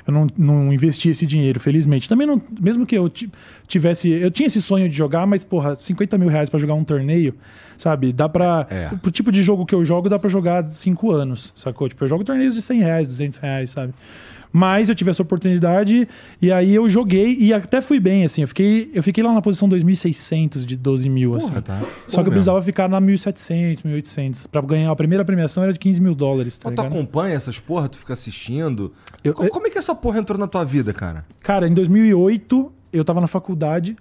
Eu 0.07 0.13
não, 0.13 0.27
não 0.37 0.73
investi 0.73 1.09
esse 1.09 1.25
dinheiro, 1.25 1.59
felizmente. 1.59 2.09
Também 2.09 2.25
não. 2.25 2.41
Mesmo 2.59 2.85
que 2.85 2.97
eu 2.97 3.07
ti- 3.09 3.31
tivesse. 3.67 4.09
Eu 4.09 4.31
tinha 4.31 4.47
esse 4.47 4.61
sonho 4.61 4.89
de 4.89 4.95
jogar, 4.95 5.25
mas, 5.27 5.43
porra, 5.43 5.75
50 5.75 6.17
mil 6.17 6.27
reais 6.29 6.49
pra 6.49 6.59
jogar 6.59 6.73
um 6.73 6.83
torneio, 6.83 7.35
sabe? 7.77 8.11
Dá 8.11 8.27
pra. 8.27 8.65
É. 8.69 8.89
Pro 9.01 9.11
tipo 9.11 9.31
de 9.31 9.43
jogo 9.43 9.65
que 9.65 9.75
eu 9.75 9.83
jogo, 9.85 10.09
dá 10.09 10.17
pra 10.17 10.29
jogar 10.29 10.69
5 10.71 11.11
anos, 11.11 11.53
sacou? 11.55 11.87
Tipo, 11.87 12.03
eu 12.03 12.07
jogo 12.07 12.23
torneios 12.23 12.55
de 12.55 12.61
100 12.61 12.79
reais, 12.79 13.07
200 13.09 13.37
reais, 13.39 13.69
sabe? 13.71 13.93
Mas 14.53 14.89
eu 14.89 14.95
tive 14.95 15.09
essa 15.11 15.21
oportunidade 15.21 16.07
e 16.41 16.51
aí 16.51 16.73
eu 16.75 16.89
joguei 16.89 17.37
e 17.39 17.53
até 17.53 17.79
fui 17.81 17.99
bem, 17.99 18.23
assim. 18.25 18.41
Eu 18.41 18.47
fiquei, 18.47 18.91
eu 18.93 19.01
fiquei 19.01 19.23
lá 19.23 19.33
na 19.33 19.41
posição 19.41 19.67
2.600 19.69 20.65
de 20.65 20.75
12 20.75 21.07
mil, 21.09 21.35
assim. 21.35 21.47
Porra, 21.47 21.61
tá. 21.61 21.81
Só 22.07 22.17
que 22.17 22.19
eu 22.21 22.23
Pô, 22.25 22.31
precisava 22.31 22.61
ficar 22.61 22.89
na 22.89 22.99
1.700, 22.99 23.83
1.800. 23.83 24.47
Pra 24.47 24.61
ganhar 24.61 24.91
a 24.91 24.95
primeira 24.95 25.23
premiação 25.23 25.63
era 25.63 25.71
de 25.73 25.79
15 25.79 26.01
mil 26.01 26.13
dólares, 26.15 26.57
tá 26.57 26.69
Mas 26.69 26.75
tu 26.75 26.81
acompanha 26.81 27.35
essas 27.35 27.59
porra, 27.59 27.87
tu 27.87 27.97
fica 27.97 28.13
assistindo. 28.13 28.91
Eu- 29.23 29.33
Co- 29.33 29.47
Como 29.49 29.67
é 29.67 29.69
que 29.69 29.77
essa 29.77 29.95
porra 29.95 30.19
entrou 30.19 30.37
na 30.37 30.47
tua 30.47 30.63
vida, 30.65 30.93
cara? 30.93 31.25
Cara, 31.41 31.67
em 31.67 31.73
2008 31.73 32.71
eu 32.91 33.05
tava 33.05 33.21
na 33.21 33.27
faculdade 33.27 33.95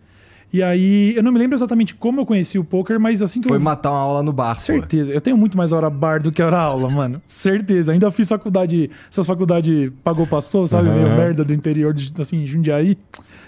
e 0.52 0.62
aí 0.62 1.14
eu 1.16 1.22
não 1.22 1.30
me 1.32 1.38
lembro 1.38 1.56
exatamente 1.56 1.94
como 1.94 2.20
eu 2.20 2.26
conheci 2.26 2.58
o 2.58 2.64
poker, 2.64 2.98
mas 2.98 3.22
assim 3.22 3.40
que 3.40 3.48
Foi 3.48 3.56
eu 3.56 3.60
matar 3.60 3.90
uma 3.90 3.98
aula 4.00 4.22
no 4.22 4.32
bar, 4.32 4.54
pô. 4.54 4.60
certeza, 4.60 5.12
eu 5.12 5.20
tenho 5.20 5.36
muito 5.36 5.56
mais 5.56 5.72
hora 5.72 5.88
bar 5.88 6.20
do 6.20 6.30
que 6.32 6.42
hora 6.42 6.58
aula, 6.58 6.90
mano. 6.90 7.22
Certeza. 7.28 7.92
Ainda 7.92 8.10
fiz 8.10 8.28
faculdade, 8.28 8.90
essas 9.10 9.26
faculdades 9.26 9.90
pagou 10.02 10.26
passou, 10.26 10.66
sabe, 10.66 10.88
Aham. 10.88 10.96
meio 11.02 11.16
merda 11.16 11.44
do 11.44 11.52
interior 11.54 11.92
de 11.94 12.12
assim, 12.20 12.46
Jundiaí. 12.46 12.98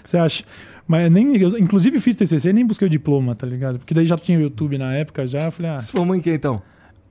Você 0.03 0.17
acha? 0.17 0.43
Mas 0.87 1.09
nem 1.11 1.35
eu, 1.37 1.57
inclusive 1.57 1.99
fiz 1.99 2.15
TCC, 2.15 2.51
nem 2.53 2.65
busquei 2.65 2.87
o 2.87 2.89
diploma, 2.89 3.35
tá 3.35 3.47
ligado? 3.47 3.79
Porque 3.79 3.93
daí 3.93 4.05
já 4.05 4.17
tinha 4.17 4.37
o 4.37 4.41
YouTube 4.41 4.77
na 4.77 4.93
época 4.95 5.25
já, 5.25 5.45
eu 5.45 5.51
falei, 5.51 5.71
ah, 5.71 5.79
Se 5.79 5.91
formou 5.91 6.15
em 6.15 6.19
quem, 6.19 6.33
então? 6.33 6.61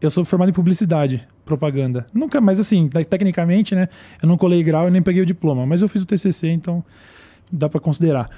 eu 0.00 0.10
sou 0.10 0.24
formado 0.24 0.48
em 0.48 0.52
publicidade, 0.52 1.26
propaganda. 1.44 2.06
Nunca, 2.12 2.40
mas 2.40 2.58
assim, 2.58 2.88
te- 2.88 3.04
tecnicamente, 3.04 3.74
né? 3.74 3.88
Eu 4.22 4.28
não 4.28 4.36
colei 4.36 4.62
grau 4.62 4.88
e 4.88 4.90
nem 4.90 5.00
peguei 5.00 5.22
o 5.22 5.26
diploma, 5.26 5.64
mas 5.64 5.80
eu 5.80 5.88
fiz 5.88 6.02
o 6.02 6.06
TCC, 6.06 6.48
então 6.48 6.84
dá 7.52 7.68
pra 7.68 7.78
considerar. 7.80 8.28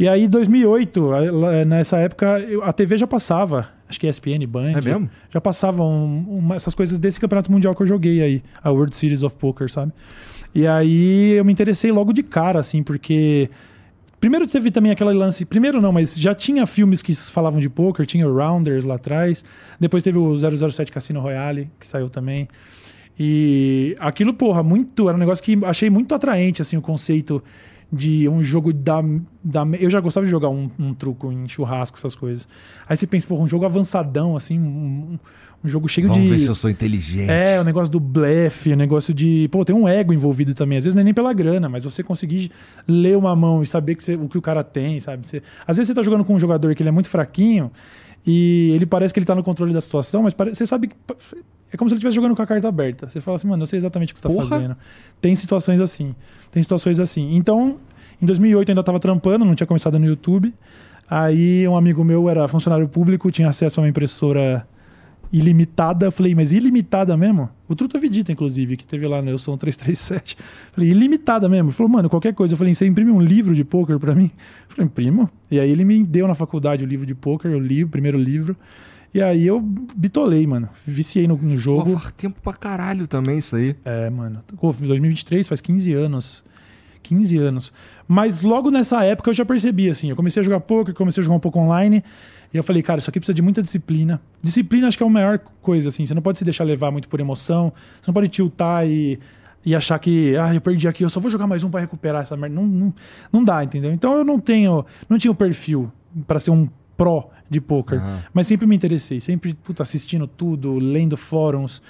E 0.00 0.08
aí, 0.08 0.26
2008, 0.26 1.12
a- 1.12 1.30
lá- 1.30 1.64
nessa 1.64 1.98
época, 1.98 2.36
a 2.62 2.72
TV 2.72 2.96
já 2.96 3.06
passava 3.06 3.68
acho 3.88 3.98
que 4.00 4.06
ESPN, 4.06 4.46
Band. 4.46 4.72
É 4.78 4.80
mesmo? 4.80 5.10
Já 5.30 5.40
passavam 5.40 6.24
uma- 6.28 6.54
essas 6.54 6.74
coisas 6.74 6.98
desse 6.98 7.18
campeonato 7.20 7.50
mundial 7.52 7.74
que 7.74 7.82
eu 7.82 7.86
joguei 7.86 8.22
aí, 8.22 8.42
a 8.62 8.70
World 8.70 8.94
Series 8.94 9.22
of 9.24 9.36
Poker, 9.36 9.68
sabe? 9.70 9.92
E 10.54 10.64
aí 10.66 11.32
eu 11.32 11.44
me 11.44 11.52
interessei 11.52 11.90
logo 11.92 12.12
de 12.12 12.22
cara, 12.22 12.58
assim, 12.60 12.82
porque. 12.82 13.50
Primeiro 14.20 14.46
teve 14.46 14.70
também 14.70 14.92
aquele 14.92 15.12
lance. 15.14 15.44
Primeiro 15.46 15.80
não, 15.80 15.90
mas 15.92 16.14
já 16.18 16.34
tinha 16.34 16.66
filmes 16.66 17.00
que 17.02 17.14
falavam 17.14 17.58
de 17.58 17.68
poker, 17.70 18.04
tinha 18.06 18.28
o 18.28 18.36
Rounders 18.36 18.84
lá 18.84 18.96
atrás. 18.96 19.42
Depois 19.80 20.02
teve 20.02 20.18
o 20.18 20.36
007 20.36 20.92
Cassino 20.92 21.20
Royale, 21.20 21.70
que 21.80 21.86
saiu 21.86 22.08
também. 22.10 22.46
E 23.18 23.96
aquilo, 23.98 24.32
porra, 24.34 24.62
muito. 24.62 25.08
Era 25.08 25.16
um 25.16 25.20
negócio 25.20 25.42
que 25.44 25.58
achei 25.64 25.90
muito 25.90 26.14
atraente, 26.14 26.62
assim, 26.62 26.76
o 26.76 26.82
conceito 26.82 27.42
de 27.92 28.28
um 28.28 28.42
jogo 28.42 28.72
da. 28.72 29.02
da 29.42 29.66
eu 29.78 29.90
já 29.90 30.00
gostava 30.00 30.24
de 30.24 30.30
jogar 30.30 30.48
um, 30.48 30.70
um 30.78 30.94
truco 30.94 31.32
em 31.32 31.48
churrasco, 31.48 31.98
essas 31.98 32.14
coisas. 32.14 32.46
Aí 32.88 32.96
você 32.96 33.06
pensa, 33.06 33.26
porra, 33.26 33.42
um 33.42 33.48
jogo 33.48 33.64
avançadão, 33.64 34.36
assim, 34.36 34.58
um, 34.58 35.18
um 35.64 35.68
jogo 35.68 35.88
cheio 35.88 36.06
Vamos 36.08 36.22
de. 36.22 36.30
ver 36.30 36.38
se 36.38 36.48
eu 36.48 36.54
sou 36.54 36.70
inteligente. 36.70 37.28
É, 37.30 37.60
o 37.60 37.64
negócio 37.64 37.90
do 37.90 37.98
blefe, 38.00 38.72
o 38.72 38.76
negócio 38.76 39.12
de. 39.12 39.48
Pô, 39.50 39.64
tem 39.64 39.74
um 39.74 39.88
ego 39.88 40.12
envolvido 40.12 40.54
também. 40.54 40.78
Às 40.78 40.84
vezes 40.84 40.94
não 40.94 41.00
é 41.00 41.04
nem 41.04 41.12
pela 41.14 41.32
grana, 41.32 41.68
mas 41.68 41.84
você 41.84 42.02
conseguir 42.02 42.50
ler 42.86 43.16
uma 43.16 43.34
mão 43.34 43.62
e 43.62 43.66
saber 43.66 43.94
que 43.96 44.04
você- 44.04 44.14
o 44.14 44.28
que 44.28 44.38
o 44.38 44.42
cara 44.42 44.62
tem, 44.62 45.00
sabe? 45.00 45.26
Você- 45.26 45.42
às 45.66 45.76
vezes 45.76 45.88
você 45.88 45.94
tá 45.94 46.02
jogando 46.02 46.24
com 46.24 46.34
um 46.34 46.38
jogador 46.38 46.74
que 46.74 46.82
ele 46.82 46.88
é 46.88 46.92
muito 46.92 47.08
fraquinho 47.08 47.70
e 48.26 48.72
ele 48.74 48.86
parece 48.86 49.12
que 49.14 49.20
ele 49.20 49.26
tá 49.26 49.34
no 49.34 49.42
controle 49.42 49.72
da 49.72 49.80
situação, 49.80 50.22
mas 50.22 50.34
pare- 50.34 50.54
você 50.54 50.66
sabe 50.66 50.88
que. 50.88 50.96
É 51.72 51.76
como 51.76 51.88
se 51.88 51.94
ele 51.94 51.98
estivesse 51.98 52.16
jogando 52.16 52.34
com 52.34 52.42
a 52.42 52.46
carta 52.46 52.66
aberta. 52.66 53.08
Você 53.08 53.20
fala 53.20 53.36
assim, 53.36 53.46
mano, 53.46 53.62
eu 53.62 53.66
sei 53.66 53.78
exatamente 53.78 54.12
o 54.12 54.14
que 54.14 54.18
você 54.18 54.26
tá 54.26 54.34
Porra. 54.34 54.46
fazendo. 54.48 54.76
Tem 55.20 55.34
situações 55.36 55.80
assim. 55.80 56.14
Tem 56.50 56.60
situações 56.60 56.98
assim. 56.98 57.36
Então, 57.36 57.76
em 58.20 58.26
2008 58.26 58.68
eu 58.68 58.72
ainda 58.72 58.82
tava 58.82 58.98
trampando, 58.98 59.44
não 59.44 59.54
tinha 59.54 59.66
começado 59.68 59.96
no 59.96 60.04
YouTube. 60.04 60.52
Aí 61.08 61.66
um 61.68 61.76
amigo 61.76 62.02
meu 62.04 62.28
era 62.28 62.48
funcionário 62.48 62.88
público, 62.88 63.30
tinha 63.30 63.48
acesso 63.48 63.78
a 63.78 63.84
uma 63.84 63.88
impressora 63.88 64.66
ilimitada. 65.32 66.06
Eu 66.06 66.12
falei, 66.12 66.34
mas 66.34 66.52
ilimitada 66.52 67.16
mesmo? 67.16 67.48
O 67.68 67.74
Truta 67.76 67.98
Vidita, 67.98 68.32
inclusive, 68.32 68.76
que 68.76 68.84
teve 68.84 69.06
lá 69.06 69.22
no 69.22 69.30
Eu 69.30 69.38
Sou 69.38 69.54
um 69.54 69.58
337. 69.58 70.36
Falei, 70.72 70.90
ilimitada 70.90 71.48
mesmo. 71.48 71.68
Ele 71.68 71.76
falou, 71.76 71.90
mano, 71.90 72.10
qualquer 72.10 72.34
coisa. 72.34 72.54
Eu 72.54 72.58
falei, 72.58 72.74
você 72.74 72.86
imprime 72.86 73.10
um 73.10 73.20
livro 73.20 73.54
de 73.54 73.64
poker 73.64 73.98
pra 73.98 74.14
mim? 74.14 74.30
Eu 74.68 74.74
falei, 74.74 74.86
imprimo. 74.86 75.30
E 75.50 75.58
aí 75.58 75.70
ele 75.70 75.84
me 75.84 76.02
deu 76.04 76.26
na 76.26 76.34
faculdade 76.34 76.84
o 76.84 76.86
livro 76.86 77.06
de 77.06 77.14
poker, 77.14 77.50
eu 77.50 77.58
li 77.58 77.84
o 77.84 77.88
primeiro 77.88 78.18
livro. 78.18 78.56
E 79.12 79.20
aí 79.20 79.46
eu 79.46 79.60
bitolei, 79.60 80.46
mano. 80.46 80.68
Viciei 80.86 81.26
no, 81.26 81.36
no 81.36 81.50
Pô, 81.50 81.56
jogo. 81.56 81.98
faz 81.98 82.12
tempo 82.12 82.40
pra 82.40 82.52
caralho 82.52 83.06
também 83.08 83.38
isso 83.38 83.56
aí. 83.56 83.74
É, 83.84 84.08
mano. 84.08 84.42
Pô, 84.60 84.72
2023 84.72 85.48
faz 85.48 85.60
15 85.60 85.92
anos. 85.92 86.44
15 87.02 87.38
anos. 87.38 87.72
Mas 88.06 88.42
logo 88.42 88.70
nessa 88.70 89.02
época 89.04 89.30
eu 89.30 89.34
já 89.34 89.44
percebi, 89.44 89.88
assim. 89.90 90.10
Eu 90.10 90.16
comecei 90.16 90.40
a 90.40 90.44
jogar 90.44 90.60
poker, 90.60 90.94
comecei 90.94 91.20
a 91.22 91.24
jogar 91.24 91.36
um 91.36 91.40
pouco 91.40 91.58
online. 91.58 92.04
E 92.52 92.56
eu 92.56 92.62
falei, 92.62 92.82
cara, 92.82 92.98
isso 92.98 93.08
aqui 93.08 93.20
precisa 93.20 93.34
de 93.34 93.42
muita 93.42 93.62
disciplina. 93.62 94.20
Disciplina 94.42 94.88
acho 94.88 94.96
que 94.96 95.04
é 95.04 95.06
a 95.06 95.10
maior 95.10 95.38
coisa, 95.60 95.88
assim. 95.88 96.04
Você 96.04 96.14
não 96.14 96.22
pode 96.22 96.38
se 96.38 96.44
deixar 96.44 96.64
levar 96.64 96.90
muito 96.90 97.08
por 97.08 97.20
emoção. 97.20 97.72
Você 98.00 98.08
não 98.08 98.14
pode 98.14 98.28
tiltar 98.28 98.86
e, 98.86 99.18
e 99.64 99.74
achar 99.74 99.98
que, 99.98 100.36
ah, 100.36 100.54
eu 100.54 100.60
perdi 100.60 100.88
aqui, 100.88 101.04
eu 101.04 101.10
só 101.10 101.20
vou 101.20 101.30
jogar 101.30 101.46
mais 101.46 101.62
um 101.62 101.70
pra 101.70 101.80
recuperar 101.80 102.22
essa 102.22 102.36
merda. 102.36 102.56
Não, 102.56 102.66
não, 102.66 102.94
não 103.32 103.44
dá, 103.44 103.62
entendeu? 103.62 103.92
Então 103.92 104.16
eu 104.16 104.24
não 104.24 104.40
tenho, 104.40 104.84
não 105.08 105.16
tinha 105.16 105.30
o 105.30 105.34
perfil 105.34 105.90
pra 106.26 106.40
ser 106.40 106.50
um 106.50 106.68
pró 106.96 107.30
de 107.48 107.60
poker. 107.60 107.98
Aham. 107.98 108.22
Mas 108.34 108.46
sempre 108.46 108.66
me 108.66 108.76
interessei, 108.76 109.20
sempre 109.20 109.54
puta, 109.54 109.82
assistindo 109.82 110.26
tudo, 110.26 110.74
lendo 110.74 111.16
fóruns, 111.16 111.80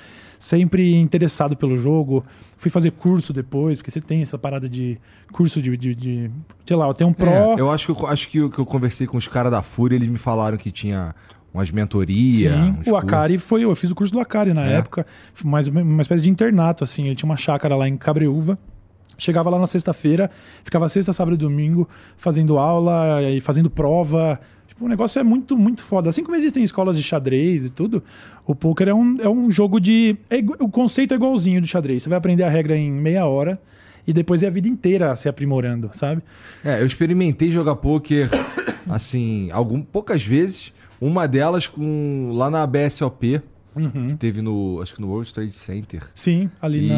sempre 0.41 0.97
interessado 0.97 1.55
pelo 1.55 1.77
jogo. 1.77 2.25
Fui 2.57 2.71
fazer 2.71 2.91
curso 2.93 3.31
depois, 3.33 3.77
porque 3.77 3.91
você 3.91 4.01
tem 4.01 4.23
essa 4.23 4.39
parada 4.39 4.67
de 4.69 4.99
curso 5.31 5.61
de. 5.61 5.77
de, 5.77 5.95
de- 5.95 6.31
sei 6.67 6.77
lá, 6.77 6.89
eu 6.89 6.95
tenho 6.95 7.11
um 7.11 7.13
pró. 7.13 7.55
É, 7.57 7.61
eu 7.61 7.71
acho 7.71 7.93
que 7.95 8.03
eu, 8.03 8.07
acho 8.09 8.29
que 8.29 8.39
eu, 8.39 8.51
que 8.51 8.59
eu 8.59 8.65
conversei 8.67 9.07
com 9.07 9.19
os 9.19 9.29
caras 9.29 9.53
da 9.53 9.61
Fúria, 9.63 9.95
eles 9.97 10.09
me 10.09 10.17
falaram 10.19 10.57
que 10.57 10.71
tinha 10.73 11.15
umas 11.53 11.71
mentorias. 11.71 12.35
Sim, 12.85 12.91
o 12.91 12.97
Akari 12.97 13.35
cursos. 13.35 13.49
foi. 13.49 13.65
Eu 13.65 13.75
fiz 13.77 13.91
o 13.91 13.95
curso 13.95 14.13
do 14.15 14.21
Akari 14.21 14.55
na 14.55 14.67
É? 14.67 14.75
época, 14.79 15.05
mais 15.45 15.69
uma, 15.69 15.83
uma 15.83 16.01
espécie 16.03 16.23
de 16.23 16.31
internato, 16.31 16.83
assim. 16.85 17.05
Ele 17.07 17.15
tinha 17.15 17.29
uma 17.29 17.37
chácara 17.37 17.77
lá 17.77 17.87
em 17.87 17.97
Cabreúva. 17.97 18.59
Chegava 19.19 19.51
lá 19.51 19.59
na 19.59 19.67
sexta-feira, 19.67 20.31
ficava 20.65 20.89
sexta, 20.89 21.13
sábado 21.13 21.35
e 21.35 21.37
domingo 21.37 21.87
fazendo 22.17 22.57
aula 22.59 23.21
e 23.23 23.39
fazendo 23.41 23.69
prova. 23.69 24.41
O 24.81 24.89
negócio 24.89 25.21
é 25.21 25.23
muito, 25.23 25.57
muito 25.59 25.83
foda. 25.83 26.09
Assim 26.09 26.25
como 26.25 26.35
existem 26.37 26.63
escolas 26.63 26.97
de 26.97 27.03
xadrez 27.03 27.65
e 27.65 27.69
tudo, 27.71 28.03
o 28.47 28.55
poker 28.55 28.89
é 28.89 28.95
um, 28.95 29.17
é 29.21 29.29
um 29.29 29.51
jogo 29.51 29.79
de. 29.79 30.17
é 30.31 30.39
o 30.59 30.69
conceito 30.69 31.13
é 31.13 31.17
igualzinho 31.17 31.61
do 31.61 31.67
xadrez. 31.67 32.03
Você 32.03 32.09
vai 32.09 32.17
aprender 32.19 32.45
a 32.45 32.49
regra 32.49 32.77
em 32.77 32.91
meia 32.91 33.27
hora 33.27 33.61
e 34.07 34.13
depois 34.13 34.43
é 34.43 34.47
a 34.47 34.51
vida 34.51 34.67
inteira 34.69 35.15
se 35.17 35.29
aprimorando, 35.29 35.91
sabe? 35.93 36.23
É, 36.65 36.81
eu 36.81 36.87
experimentei 36.87 37.51
jogar 37.51 37.77
pôquer, 37.77 38.31
assim, 38.89 39.51
algum, 39.53 39.83
poucas 39.83 40.25
vezes. 40.25 40.73
Uma 41.01 41.27
delas 41.29 41.67
com 41.67 42.31
lá 42.35 42.51
na 42.51 42.67
BSOP, 42.67 43.41
Uhum. 43.75 44.09
que 44.09 44.15
teve 44.17 44.43
no, 44.43 44.81
acho 44.83 44.95
que 44.95 45.01
no 45.01 45.09
World 45.09 45.33
Trade 45.33 45.53
Center. 45.53 46.03
Sim, 46.15 46.51
ali 46.61 46.87
E, 46.87 46.89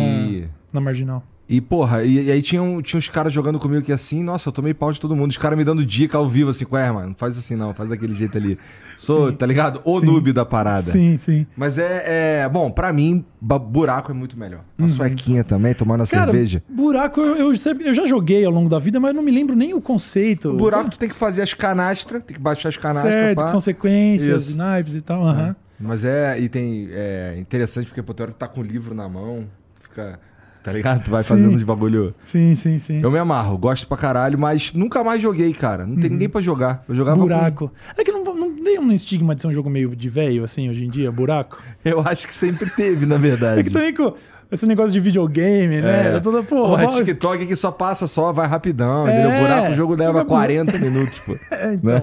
na, 0.41 0.49
na 0.73 0.81
marginal. 0.81 1.23
E 1.49 1.61
porra, 1.61 2.03
e, 2.05 2.25
e 2.27 2.31
aí 2.33 2.41
tinha, 2.41 2.63
um- 2.63 2.81
tinha 2.81 2.97
uns 2.99 3.09
caras 3.09 3.33
jogando 3.33 3.59
comigo 3.59 3.85
que 3.85 3.93
assim, 3.93 4.23
nossa, 4.23 4.49
eu 4.49 4.53
tomei 4.53 4.73
pau 4.73 4.91
de 4.93 5.01
todo 5.01 5.15
mundo. 5.15 5.31
Os 5.31 5.37
caras 5.37 5.59
me 5.59 5.65
dando 5.65 5.85
dica 5.85 6.17
ao 6.17 6.29
vivo, 6.29 6.51
assim, 6.51 6.65
ué, 6.71 6.91
mano, 6.91 7.09
não 7.09 7.15
faz 7.15 7.37
assim 7.37 7.57
não, 7.57 7.75
faz 7.75 7.89
daquele 7.91 8.15
jeito 8.15 8.39
ali. 8.39 8.59
Sou, 8.97 9.31
Sim. 9.31 9.37
tá 9.37 9.45
ligado? 9.45 9.81
O 9.85 9.99
Sim. 10.01 10.07
noob 10.07 10.33
da 10.33 10.45
parada. 10.45 10.93
Sim, 10.93 11.19
sim. 11.19 11.47
Mas 11.57 11.77
é, 11.79 12.43
é- 12.45 12.49
Bom, 12.49 12.71
pra 12.71 12.93
mim, 12.93 13.25
buraco 13.41 14.11
é 14.13 14.15
muito 14.15 14.39
melhor. 14.39 14.61
Uma 14.79 14.89
suequinha 14.89 15.43
também, 15.43 15.75
tomando 15.75 16.03
a 16.03 16.05
Uhum. 16.05 16.11
Cara, 16.11 16.31
cerveja. 16.31 16.63
buraco 16.69 17.21
eu, 17.21 17.37
eu 17.37 17.55
sempre- 17.57 17.87
eu 17.89 17.93
já 17.95 18.07
joguei 18.07 18.45
ao 18.45 18.53
longo 18.53 18.69
da 18.69 18.79
vida, 18.79 19.01
mas 19.01 19.15
não 19.15 19.23
me 19.23 19.31
lembro 19.33 19.57
nem 19.57 19.75
o 19.75 19.81
conceito. 19.81 20.51
O 20.51 20.57
buraco 20.57 20.91
tu 20.91 20.99
tem 20.99 21.09
que 21.09 21.15
fazer 21.17 21.43
as 21.43 21.53
canastras, 21.53 22.23
tem 22.23 22.37
que 22.37 22.43
baixar 22.43 22.69
as 22.69 22.77
canastras, 22.77 23.15
certo, 23.15 23.37
pá. 23.37 23.45
que 23.45 23.51
são 23.51 23.61
sequências, 23.61 24.49
Isso. 24.49 24.57
naipes 24.59 24.95
e 24.95 25.01
tal. 25.01 25.25
aham. 25.27 25.57
Mas 25.81 26.05
é, 26.05 26.39
e 26.39 26.49
tem, 26.49 26.89
é 26.93 27.35
interessante 27.39 27.87
porque, 27.87 28.01
pô, 28.03 28.15
tem 28.15 28.23
hora 28.23 28.33
que 28.33 28.39
tá 28.39 28.47
com 28.47 28.61
o 28.61 28.63
livro 28.63 28.95
na 28.95 29.09
mão, 29.09 29.47
fica, 29.83 30.21
tá 30.63 30.73
ligado? 30.73 31.03
Tu 31.05 31.11
vai 31.11 31.23
Sim. 31.23 31.29
fazendo 31.29 31.59
de 31.59 31.65
bagulho. 31.65 32.15
Sim, 32.31 32.55
sim, 32.55 32.79
sim. 32.79 33.01
Eu 33.03 33.11
me 33.11 33.19
amarro, 33.19 33.57
gosto 33.59 33.87
pra 33.87 33.97
caralho, 33.97 34.39
mas 34.39 34.73
nunca 34.73 35.03
mais 35.03 35.21
joguei, 35.21 35.53
cara. 35.53 35.87
Não 35.87 35.97
tem 35.97 36.11
ninguém 36.11 36.29
pra 36.29 36.41
jogar. 36.41 36.85
Eu 36.89 36.95
jogava 36.95 37.17
com- 37.19 37.23
buraco. 37.27 37.73
É 37.97 38.05
que 38.05 38.13
não, 38.13 38.23
não 38.25 38.55
tem 38.63 38.79
um 38.79 38.93
estigma 38.93 39.35
de 39.35 39.41
ser 39.41 39.49
um 39.49 39.53
jogo 39.53 39.69
meio 39.69 39.95
de 39.97 40.09
velho, 40.09 40.45
assim, 40.45 40.69
hoje 40.71 40.85
em 40.85 40.91
dia, 40.91 41.11
buraco. 41.11 41.59
Eu 41.85 42.01
acho 42.01 42.27
que 42.27 42.35
sempre 42.35 42.71
teve, 42.71 43.07
na 43.07 43.17
verdade. 43.17 43.61
É 43.61 43.65
que 43.65 43.71
também 43.71 43.93
com 43.95 44.15
esse 44.53 44.67
negócio 44.67 44.93
de 44.93 45.01
videogame, 45.01 45.81
né? 45.81 46.17
É. 46.17 46.21
Toda, 46.21 46.43
porra, 46.43 46.85
Porra, 46.85 46.93
TikTok 46.99 47.47
que 47.47 47.57
só 47.57 47.71
passa 47.73 48.07
só, 48.07 48.33
vai 48.33 48.47
rapidão, 48.47 49.09
É. 49.09 49.13
entendeu? 49.21 49.41
Buraco, 49.41 49.73
o 49.73 49.75
jogo 49.75 49.95
leva 49.95 50.13
Joga 50.19 50.25
40 50.27 50.79
minutos, 50.79 51.19
pô. 51.21 51.37
É, 51.51 51.75
então. 51.75 51.95
né? 51.95 52.03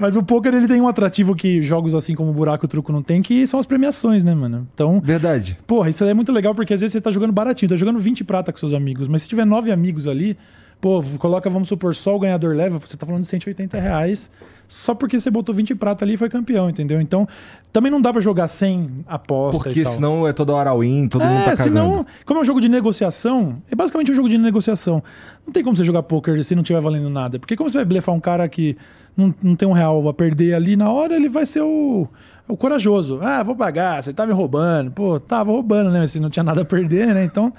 Mas 0.00 0.16
o 0.16 0.22
poker 0.22 0.52
ele 0.54 0.66
tem 0.66 0.80
um 0.80 0.88
atrativo 0.88 1.34
que 1.36 1.62
jogos 1.62 1.94
assim 1.94 2.14
como 2.14 2.32
buraco 2.32 2.64
e 2.64 2.68
truco 2.68 2.90
não 2.90 3.02
tem, 3.02 3.20
que 3.22 3.46
são 3.46 3.60
as 3.60 3.66
premiações, 3.66 4.24
né, 4.24 4.34
mano? 4.34 4.66
Então, 4.74 5.00
Verdade. 5.00 5.56
Porra, 5.66 5.90
isso 5.90 6.02
aí 6.02 6.10
é 6.10 6.14
muito 6.14 6.32
legal 6.32 6.54
porque 6.54 6.74
às 6.74 6.80
vezes 6.80 6.92
você 6.94 7.00
tá 7.00 7.10
jogando 7.10 7.32
baratinho, 7.32 7.68
tá 7.68 7.76
jogando 7.76 8.00
20 8.00 8.24
prata 8.24 8.50
com 8.52 8.58
seus 8.58 8.72
amigos, 8.72 9.06
mas 9.06 9.22
se 9.22 9.28
tiver 9.28 9.44
nove 9.44 9.70
amigos 9.70 10.08
ali, 10.08 10.36
pô, 10.82 11.00
coloca, 11.18 11.48
vamos 11.48 11.68
supor, 11.68 11.94
só 11.94 12.16
o 12.16 12.18
ganhador 12.18 12.56
leva, 12.56 12.76
você 12.78 12.96
tá 12.96 13.06
falando 13.06 13.22
de 13.22 13.28
180 13.28 13.78
reais 13.78 14.28
só 14.66 14.94
porque 14.94 15.20
você 15.20 15.30
botou 15.30 15.54
20 15.54 15.74
prata 15.74 16.02
ali 16.02 16.14
e 16.14 16.16
foi 16.16 16.30
campeão, 16.30 16.70
entendeu? 16.70 16.98
Então, 16.98 17.28
também 17.70 17.92
não 17.92 18.00
dá 18.00 18.10
pra 18.10 18.22
jogar 18.22 18.48
sem 18.48 18.90
aposta 19.06 19.64
Porque 19.64 19.84
senão 19.84 20.26
é 20.26 20.32
toda 20.32 20.54
hora 20.54 20.70
all-in, 20.70 21.08
todo 21.08 21.22
mundo 21.22 21.40
É, 21.40 21.44
tá 21.44 21.50
cagando. 21.50 21.62
senão, 21.62 22.06
como 22.24 22.40
é 22.40 22.42
um 22.42 22.44
jogo 22.44 22.58
de 22.58 22.70
negociação, 22.70 23.62
é 23.70 23.74
basicamente 23.74 24.10
um 24.10 24.14
jogo 24.14 24.30
de 24.30 24.38
negociação. 24.38 25.02
Não 25.46 25.52
tem 25.52 25.62
como 25.62 25.76
você 25.76 25.84
jogar 25.84 26.02
poker 26.02 26.42
se 26.42 26.54
não 26.54 26.62
tiver 26.62 26.80
valendo 26.80 27.10
nada. 27.10 27.38
Porque 27.38 27.54
como 27.54 27.68
você 27.68 27.78
vai 27.78 27.84
blefar 27.84 28.14
um 28.14 28.20
cara 28.20 28.48
que 28.48 28.74
não, 29.14 29.34
não 29.42 29.54
tem 29.54 29.68
um 29.68 29.72
real 29.72 30.08
a 30.08 30.14
perder 30.14 30.54
ali 30.54 30.74
na 30.74 30.90
hora, 30.90 31.14
ele 31.16 31.28
vai 31.28 31.44
ser 31.44 31.60
o, 31.60 32.08
o 32.48 32.56
corajoso. 32.56 33.20
Ah, 33.20 33.42
vou 33.42 33.54
pagar, 33.54 34.02
você 34.02 34.10
tá 34.12 34.26
me 34.26 34.32
roubando. 34.32 34.90
Pô, 34.90 35.20
tava 35.20 35.52
roubando, 35.52 35.90
né? 35.90 36.06
Se 36.06 36.18
não 36.18 36.30
tinha 36.30 36.42
nada 36.44 36.62
a 36.62 36.64
perder, 36.64 37.08
né? 37.14 37.24
Então 37.24 37.52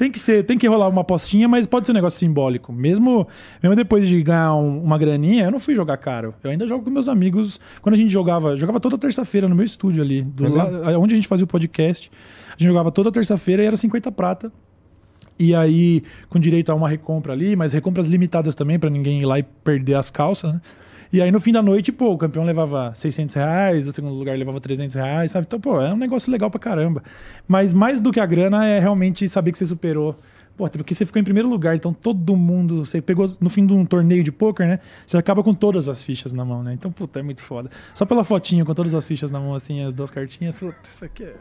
tem 0.00 0.10
que 0.10 0.18
ser, 0.18 0.44
tem 0.44 0.56
que 0.56 0.66
rolar 0.66 0.88
uma 0.88 1.02
apostinha, 1.02 1.46
mas 1.46 1.66
pode 1.66 1.84
ser 1.86 1.92
um 1.92 1.94
negócio 1.94 2.18
simbólico. 2.18 2.72
Mesmo, 2.72 3.28
mesmo 3.62 3.76
depois 3.76 4.08
de 4.08 4.22
ganhar 4.22 4.54
um- 4.54 4.82
uma 4.82 4.96
graninha, 4.96 5.44
eu 5.44 5.50
não 5.50 5.60
fui 5.60 5.74
jogar 5.74 5.98
caro. 5.98 6.34
Eu 6.42 6.50
ainda 6.50 6.66
jogo 6.66 6.82
com 6.82 6.90
meus 6.90 7.06
amigos. 7.06 7.60
Quando 7.82 7.94
a 7.94 7.98
gente 7.98 8.10
jogava, 8.10 8.56
jogava 8.56 8.80
toda 8.80 8.96
terça-feira 8.96 9.46
no 9.46 9.54
meu 9.54 9.64
estúdio 9.64 10.02
ali, 10.02 10.22
do 10.22 10.46
É 10.46 10.48
la- 10.48 10.98
onde 10.98 11.12
a 11.12 11.16
gente 11.16 11.28
fazia 11.28 11.44
o 11.44 11.46
podcast. 11.46 12.10
A 12.48 12.52
gente 12.56 12.68
jogava 12.68 12.90
toda 12.90 13.12
terça-feira 13.12 13.62
e 13.62 13.66
era 13.66 13.76
50 13.76 14.10
prata. 14.10 14.50
E 15.38 15.54
aí, 15.54 16.02
com 16.30 16.38
direito 16.38 16.72
a 16.72 16.74
uma 16.74 16.88
recompra 16.88 17.32
ali, 17.34 17.54
mas 17.54 17.72
recompras 17.74 18.08
limitadas 18.08 18.54
também, 18.54 18.78
pra 18.78 18.88
ninguém 18.88 19.20
ir 19.20 19.26
lá 19.26 19.38
e 19.38 19.42
perder 19.42 19.94
as 19.96 20.10
calças, 20.10 20.52
né? 20.54 20.60
E 21.12 21.20
aí, 21.20 21.32
no 21.32 21.40
fim 21.40 21.52
da 21.52 21.60
noite, 21.60 21.90
pô, 21.90 22.12
o 22.12 22.18
campeão 22.18 22.44
levava 22.44 22.92
600 22.94 23.34
reais, 23.34 23.88
o 23.88 23.92
segundo 23.92 24.14
lugar 24.14 24.36
levava 24.38 24.60
300 24.60 24.94
reais, 24.94 25.32
sabe? 25.32 25.46
Então, 25.46 25.60
pô, 25.60 25.80
é 25.80 25.92
um 25.92 25.96
negócio 25.96 26.30
legal 26.30 26.50
pra 26.50 26.60
caramba. 26.60 27.02
Mas 27.48 27.72
mais 27.72 28.00
do 28.00 28.12
que 28.12 28.20
a 28.20 28.26
grana 28.26 28.64
é 28.64 28.78
realmente 28.78 29.28
saber 29.28 29.50
que 29.50 29.58
você 29.58 29.66
superou. 29.66 30.16
Pô, 30.56 30.68
porque 30.68 30.94
você 30.94 31.06
ficou 31.06 31.18
em 31.18 31.24
primeiro 31.24 31.48
lugar, 31.48 31.74
então 31.74 31.92
todo 31.92 32.36
mundo. 32.36 32.84
Você 32.84 33.00
pegou 33.00 33.34
no 33.40 33.50
fim 33.50 33.66
de 33.66 33.72
um 33.72 33.84
torneio 33.84 34.22
de 34.22 34.30
pôquer, 34.30 34.68
né? 34.68 34.78
Você 35.04 35.16
acaba 35.16 35.42
com 35.42 35.54
todas 35.54 35.88
as 35.88 36.02
fichas 36.02 36.32
na 36.32 36.44
mão, 36.44 36.62
né? 36.62 36.74
Então, 36.74 36.92
puta, 36.92 37.18
é 37.18 37.22
muito 37.22 37.42
foda. 37.42 37.70
Só 37.94 38.04
pela 38.04 38.22
fotinha 38.22 38.64
com 38.64 38.74
todas 38.74 38.94
as 38.94 39.06
fichas 39.08 39.32
na 39.32 39.40
mão, 39.40 39.54
assim, 39.54 39.82
as 39.82 39.94
duas 39.94 40.10
cartinhas, 40.10 40.58
puta, 40.58 40.76
isso 40.88 41.04
aqui 41.04 41.24
é. 41.24 41.34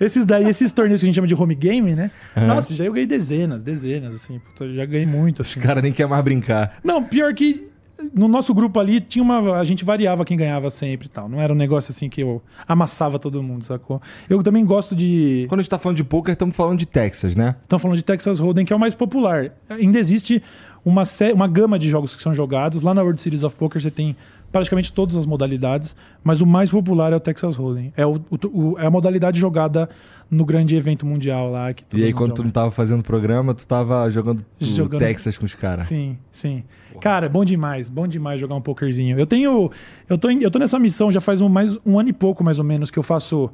Esses 0.00 0.24
daí, 0.24 0.48
esses 0.48 0.72
torneios 0.72 1.00
que 1.00 1.04
a 1.04 1.08
gente 1.08 1.14
chama 1.14 1.26
de 1.26 1.34
home 1.34 1.54
game, 1.54 1.94
né? 1.94 2.10
Nossa, 2.36 2.74
já 2.74 2.84
eu 2.84 2.92
ganhei 2.92 3.06
dezenas, 3.06 3.62
dezenas, 3.62 4.14
assim. 4.14 4.38
Puta, 4.38 4.72
já 4.72 4.84
ganhei 4.84 5.06
muito, 5.06 5.42
assim. 5.42 5.60
Cara 5.60 5.82
nem 5.82 5.92
quer 5.92 6.06
mais 6.06 6.24
brincar. 6.24 6.78
Não, 6.82 7.02
pior 7.02 7.34
que 7.34 7.73
no 8.12 8.28
nosso 8.28 8.52
grupo 8.52 8.78
ali 8.80 9.00
tinha 9.00 9.22
uma. 9.22 9.56
A 9.56 9.64
gente 9.64 9.84
variava 9.84 10.24
quem 10.24 10.36
ganhava 10.36 10.70
sempre 10.70 11.06
e 11.06 11.10
tal. 11.10 11.28
Não 11.28 11.40
era 11.40 11.52
um 11.52 11.56
negócio 11.56 11.92
assim 11.92 12.08
que 12.08 12.22
eu 12.22 12.42
amassava 12.66 13.18
todo 13.18 13.42
mundo, 13.42 13.64
sacou? 13.64 14.00
Eu 14.28 14.42
também 14.42 14.64
gosto 14.64 14.94
de. 14.94 15.46
Quando 15.48 15.60
a 15.60 15.62
gente 15.62 15.70
tá 15.70 15.78
falando 15.78 15.96
de 15.96 16.04
poker, 16.04 16.32
estamos 16.32 16.56
falando 16.56 16.78
de 16.78 16.86
Texas, 16.86 17.36
né? 17.36 17.56
Estão 17.62 17.78
falando 17.78 17.96
de 17.96 18.04
Texas 18.04 18.38
Hold'em, 18.38 18.64
que 18.64 18.72
é 18.72 18.76
o 18.76 18.80
mais 18.80 18.94
popular. 18.94 19.52
Ainda 19.68 19.98
existe 19.98 20.42
uma, 20.84 21.04
uma 21.32 21.48
gama 21.48 21.78
de 21.78 21.88
jogos 21.88 22.14
que 22.14 22.22
são 22.22 22.34
jogados. 22.34 22.82
Lá 22.82 22.92
na 22.92 23.02
World 23.02 23.20
Series 23.20 23.42
of 23.42 23.56
Poker 23.56 23.80
você 23.80 23.90
tem 23.90 24.16
praticamente 24.54 24.92
todas 24.92 25.16
as 25.16 25.26
modalidades, 25.26 25.96
mas 26.22 26.40
o 26.40 26.46
mais 26.46 26.70
popular 26.70 27.12
é 27.12 27.16
o 27.16 27.20
Texas 27.20 27.56
Hold'em. 27.56 27.92
É, 27.96 28.06
o, 28.06 28.20
o- 28.52 28.78
é 28.78 28.86
a 28.86 28.90
modalidade 28.90 29.38
jogada 29.38 29.88
no 30.30 30.44
grande 30.44 30.76
evento 30.76 31.04
mundial 31.04 31.50
lá. 31.50 31.74
Que 31.74 31.84
E 31.92 32.04
aí, 32.04 32.12
quando 32.12 32.30
tu 32.32 32.36
joga. 32.38 32.44
não 32.46 32.50
tava 32.52 32.70
fazendo 32.70 33.02
programa, 33.02 33.52
tu 33.52 33.66
tava 33.66 34.08
jogando, 34.10 34.44
o 34.60 34.64
Jogando- 34.64 35.00
Texas 35.00 35.36
com 35.36 35.44
os 35.44 35.54
caras. 35.56 35.86
Sim, 35.86 36.16
sim. 36.30 36.62
Cara, 37.00 37.26
é 37.26 37.28
bom 37.28 37.44
demais, 37.44 37.88
bom 37.88 38.06
demais 38.06 38.40
jogar 38.40 38.54
um 38.54 38.60
pokerzinho. 38.60 39.18
Eu 39.18 39.26
tenho. 39.26 39.70
Eu 40.08 40.16
tô, 40.16 40.30
eu 40.30 40.50
tô 40.50 40.58
nessa 40.60 40.78
missão 40.78 41.10
já 41.10 41.20
faz 41.20 41.40
um, 41.40 41.48
mais, 41.48 41.76
um 41.84 41.98
ano 41.98 42.08
e 42.10 42.12
pouco, 42.12 42.44
mais 42.44 42.60
ou 42.60 42.64
menos, 42.64 42.90
que 42.92 42.98
eu 42.98 43.02
faço, 43.02 43.50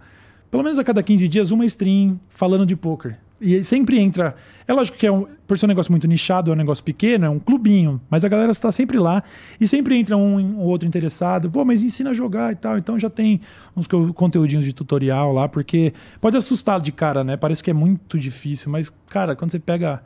pelo 0.50 0.62
menos 0.62 0.78
a 0.78 0.85
cada 0.85 1.02
15 1.02 1.26
dias, 1.28 1.50
uma 1.50 1.64
stream 1.64 2.21
falando 2.28 2.66
de 2.66 2.76
poker. 2.76 3.16
E 3.40 3.64
sempre 3.64 3.99
entra. 3.99 4.35
É 4.68 4.73
lógico 4.73 4.99
que 4.99 5.06
é 5.06 5.11
um, 5.11 5.26
por 5.47 5.59
ser 5.59 5.64
um 5.64 5.68
negócio 5.68 5.90
muito 5.90 6.06
nichado, 6.06 6.50
é 6.50 6.54
um 6.54 6.56
negócio 6.56 6.85
pequeno, 6.85 7.25
é 7.25 7.30
um 7.30 7.38
clubinho, 7.38 7.99
mas 8.11 8.23
a 8.25 8.28
galera 8.28 8.52
está 8.52 8.70
sempre 8.70 8.99
lá 8.99 9.23
e 9.59 9.66
sempre 9.66 9.97
entra 9.97 10.16
um, 10.16 10.38
um 10.38 10.59
outro 10.59 10.87
interessado. 10.87 11.50
Pô, 11.50 11.64
mas 11.64 11.82
ensina 11.82 12.11
a 12.11 12.14
jogar 12.14 12.52
e 12.52 12.56
tal. 12.56 12.76
Então 12.76 12.99
já 12.99 13.09
tem 13.09 13.40
uns 13.75 13.87
co- 13.87 14.12
conteúdinhos 14.12 14.64
de 14.64 14.75
tutorial 14.75 15.32
lá, 15.32 15.49
porque 15.49 15.94
pode 16.20 16.37
assustar 16.37 16.80
de 16.80 16.92
cara, 16.92 17.25
né? 17.25 17.37
Parece 17.37 17.64
que 17.64 17.70
é 17.70 17.75
muito 17.75 18.18
difícil, 18.18 18.70
mas, 18.70 18.92
cara, 19.09 19.35
quando 19.35 19.50
você 19.50 19.59
pega 19.59 20.02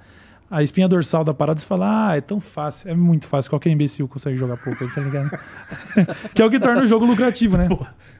a 0.50 0.62
espinha 0.62 0.87
dorsal 0.87 1.25
da 1.25 1.35
parada, 1.35 1.59
você 1.59 1.67
fala, 1.67 2.11
ah, 2.11 2.17
é 2.17 2.21
tão 2.21 2.38
fácil, 2.38 2.88
é 2.88 2.95
muito 2.95 3.26
fácil, 3.26 3.50
qualquer 3.50 3.71
imbecil 3.71 4.07
consegue 4.07 4.37
jogar 4.37 4.57
poker, 4.59 4.95
tá 4.95 5.00
ligado? 5.00 5.31
que 6.33 6.41
é 6.41 6.45
o 6.45 6.50
que 6.50 6.61
torna 6.61 6.83
o 6.83 6.87
jogo 6.87 7.05
lucrativo, 7.05 7.57
né? 7.57 7.67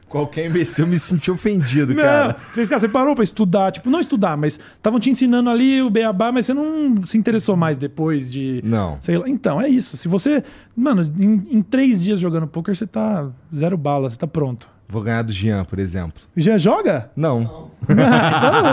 Qualquer 0.07 0.45
imbecil 0.45 0.85
me 0.87 0.97
sentiu 0.99 1.33
ofendido, 1.33 1.93
Não, 1.93 2.01
cara. 2.01 2.35
três 2.53 2.69
caras, 2.69 2.81
você 2.81 2.87
parou 2.87 3.15
pra 3.15 3.23
estudar, 3.23 3.71
tipo, 3.71 3.89
não 3.89 3.99
estudar, 3.99 4.37
mas 4.37 4.59
estavam 4.77 4.99
te 4.99 5.09
ensinando 5.09 5.49
ali 5.49 5.81
o 5.81 5.89
beabá, 5.89 6.31
mas 6.31 6.45
você 6.45 6.53
não 6.53 7.03
se 7.03 7.17
interessou 7.17 7.55
mais 7.57 7.77
depois 7.77 8.29
de. 8.29 8.61
Não. 8.63 8.97
Sei 9.01 9.17
lá. 9.17 9.27
Então, 9.27 9.59
é 9.59 9.67
isso. 9.67 9.97
Se 9.97 10.07
você. 10.07 10.43
Mano, 10.75 11.01
em, 11.19 11.57
em 11.57 11.61
três 11.61 12.03
dias 12.03 12.19
jogando 12.19 12.47
poker, 12.47 12.75
você 12.75 12.85
tá 12.87 13.27
zero 13.53 13.75
bala, 13.77 14.09
você 14.09 14.15
tá 14.17 14.27
pronto. 14.27 14.69
Vou 14.87 15.01
ganhar 15.01 15.23
do 15.23 15.31
Jean, 15.33 15.65
por 15.65 15.79
exemplo. 15.79 16.21
Já 16.37 16.57
joga? 16.57 17.09
Não. 17.15 17.71
Então, 17.89 17.95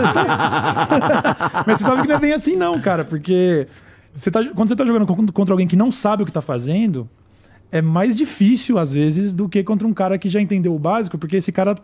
então- 0.09 0.25
Mas 1.67 1.77
você 1.77 1.83
sabe 1.83 2.01
que 2.03 2.07
não 2.07 2.15
é 2.15 2.19
bem 2.19 2.33
assim, 2.33 2.55
não, 2.55 2.79
cara, 2.79 3.03
porque 3.03 3.67
você 4.13 4.29
tá, 4.31 4.41
quando 4.55 4.69
você 4.69 4.75
tá 4.75 4.85
jogando 4.85 5.05
con- 5.05 5.27
contra 5.27 5.53
alguém 5.53 5.67
que 5.67 5.75
não 5.75 5.91
sabe 5.91 6.23
o 6.23 6.25
que 6.25 6.31
tá 6.31 6.41
fazendo, 6.41 7.09
é 7.73 7.81
mais 7.81 8.15
difícil, 8.15 8.77
às 8.77 8.93
vezes, 8.93 9.33
do 9.33 9.49
que 9.49 9.63
contra 9.63 9.87
um 9.87 9.93
cara 9.93 10.17
que 10.17 10.29
já 10.29 10.39
entendeu 10.39 10.73
o 10.75 10.79
básico, 10.79 11.17
porque 11.17 11.37
esse 11.37 11.51
cara 11.51 11.75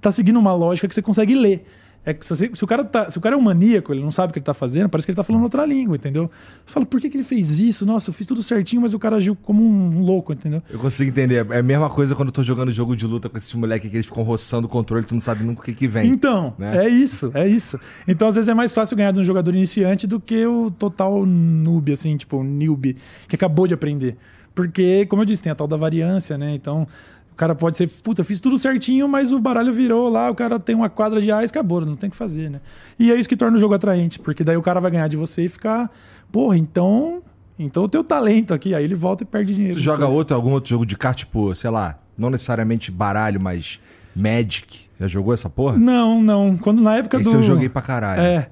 tá 0.00 0.10
seguindo 0.10 0.38
uma 0.40 0.54
lógica 0.54 0.88
que 0.88 0.94
você 0.94 1.02
consegue 1.02 1.34
ler. 1.34 1.64
É 2.06 2.12
que 2.12 2.24
se, 2.26 2.28
você- 2.34 2.50
se 2.52 2.62
o 2.62 2.66
cara 2.66 2.84
tá, 2.84 3.10
se 3.10 3.16
o 3.16 3.20
cara 3.20 3.34
é 3.34 3.38
um 3.38 3.40
maníaco, 3.40 3.90
ele 3.92 4.02
não 4.02 4.10
sabe 4.10 4.28
o 4.30 4.32
que 4.34 4.38
ele 4.38 4.44
tá 4.44 4.52
fazendo, 4.52 4.90
parece 4.90 5.06
que 5.06 5.10
ele 5.10 5.16
tá 5.16 5.22
falando 5.24 5.42
outra 5.42 5.64
língua, 5.64 5.96
entendeu? 5.96 6.30
Você 6.66 6.72
fala, 6.74 6.84
por 6.84 7.00
que, 7.00 7.08
que 7.08 7.16
ele 7.16 7.24
fez 7.24 7.58
isso? 7.60 7.86
Nossa, 7.86 8.10
eu 8.10 8.14
fiz 8.14 8.26
tudo 8.26 8.42
certinho, 8.42 8.82
mas 8.82 8.92
o 8.92 8.98
cara 8.98 9.16
agiu 9.16 9.34
como 9.34 9.62
um, 9.62 9.96
um 9.98 10.02
louco, 10.02 10.32
entendeu? 10.34 10.62
Eu 10.70 10.78
consigo 10.78 11.08
entender. 11.10 11.46
É 11.50 11.58
a 11.58 11.62
mesma 11.62 11.88
coisa 11.88 12.14
quando 12.14 12.28
eu 12.28 12.32
tô 12.32 12.42
jogando 12.42 12.70
jogo 12.70 12.94
de 12.94 13.06
luta 13.06 13.30
com 13.30 13.38
esses 13.38 13.52
moleques 13.54 13.90
que 13.90 13.96
eles 13.96 14.06
ficam 14.06 14.22
roçando 14.22 14.66
o 14.66 14.70
controle, 14.70 15.06
tu 15.06 15.14
não 15.14 15.20
sabe 15.20 15.44
nunca 15.44 15.62
o 15.62 15.64
que 15.64 15.72
que 15.72 15.88
vem. 15.88 16.10
Então, 16.10 16.52
né? 16.58 16.84
é 16.84 16.88
isso, 16.90 17.30
é 17.34 17.48
isso. 17.48 17.78
Então, 18.06 18.28
às 18.28 18.34
vezes 18.34 18.48
é 18.50 18.54
mais 18.54 18.74
fácil 18.74 18.96
ganhar 18.98 19.12
de 19.12 19.20
um 19.20 19.24
jogador 19.24 19.54
iniciante 19.54 20.06
do 20.06 20.20
que 20.20 20.44
o 20.46 20.70
total 20.70 21.24
noob, 21.24 21.90
assim, 21.90 22.14
tipo, 22.18 22.36
um 22.38 22.44
newbie, 22.44 22.96
que 23.28 23.34
acabou 23.34 23.66
de 23.66 23.72
aprender. 23.72 24.16
Porque, 24.54 25.06
como 25.06 25.22
eu 25.22 25.26
disse, 25.26 25.42
tem 25.42 25.50
a 25.50 25.54
tal 25.54 25.66
da 25.66 25.76
variância, 25.76 26.38
né? 26.38 26.54
Então, 26.54 26.86
o 27.32 27.34
cara 27.36 27.54
pode 27.54 27.76
ser, 27.76 27.88
puta, 27.88 28.22
fiz 28.22 28.38
tudo 28.40 28.56
certinho, 28.58 29.08
mas 29.08 29.32
o 29.32 29.40
baralho 29.40 29.72
virou 29.72 30.08
lá, 30.08 30.30
o 30.30 30.34
cara 30.34 30.60
tem 30.60 30.74
uma 30.74 30.88
quadra 30.88 31.20
de 31.20 31.32
ais, 31.32 31.50
acabou, 31.50 31.80
não 31.80 31.96
tem 31.96 32.08
o 32.08 32.10
que 32.10 32.16
fazer, 32.16 32.48
né? 32.48 32.60
E 32.98 33.10
é 33.10 33.16
isso 33.16 33.28
que 33.28 33.36
torna 33.36 33.56
o 33.56 33.60
jogo 33.60 33.74
atraente, 33.74 34.20
porque 34.20 34.44
daí 34.44 34.56
o 34.56 34.62
cara 34.62 34.80
vai 34.80 34.90
ganhar 34.92 35.08
de 35.08 35.16
você 35.16 35.44
e 35.44 35.48
ficar, 35.48 35.90
porra, 36.30 36.56
então. 36.56 37.22
Então 37.58 37.84
o 37.84 37.88
teu 37.88 38.04
talento 38.04 38.54
aqui, 38.54 38.74
aí 38.74 38.84
ele 38.84 38.94
volta 38.94 39.24
e 39.24 39.26
perde 39.26 39.54
dinheiro. 39.54 39.76
Tu 39.76 39.82
joga 39.82 39.98
depois. 39.98 40.16
outro, 40.16 40.36
algum 40.36 40.52
outro 40.52 40.70
jogo 40.70 40.86
de 40.86 40.96
carta, 40.96 41.18
tipo, 41.18 41.54
sei 41.54 41.70
lá, 41.70 41.98
não 42.16 42.30
necessariamente 42.30 42.90
baralho, 42.90 43.40
mas 43.40 43.80
Magic. 44.14 44.84
Já 44.98 45.08
jogou 45.08 45.34
essa 45.34 45.50
porra? 45.50 45.76
Não, 45.76 46.22
não. 46.22 46.56
Quando 46.56 46.80
na 46.80 46.96
época 46.96 47.18
Esse 47.20 47.30
do. 47.30 47.38
eu 47.38 47.42
joguei 47.42 47.68
pra 47.68 47.82
caralho. 47.82 48.20
É. 48.20 48.48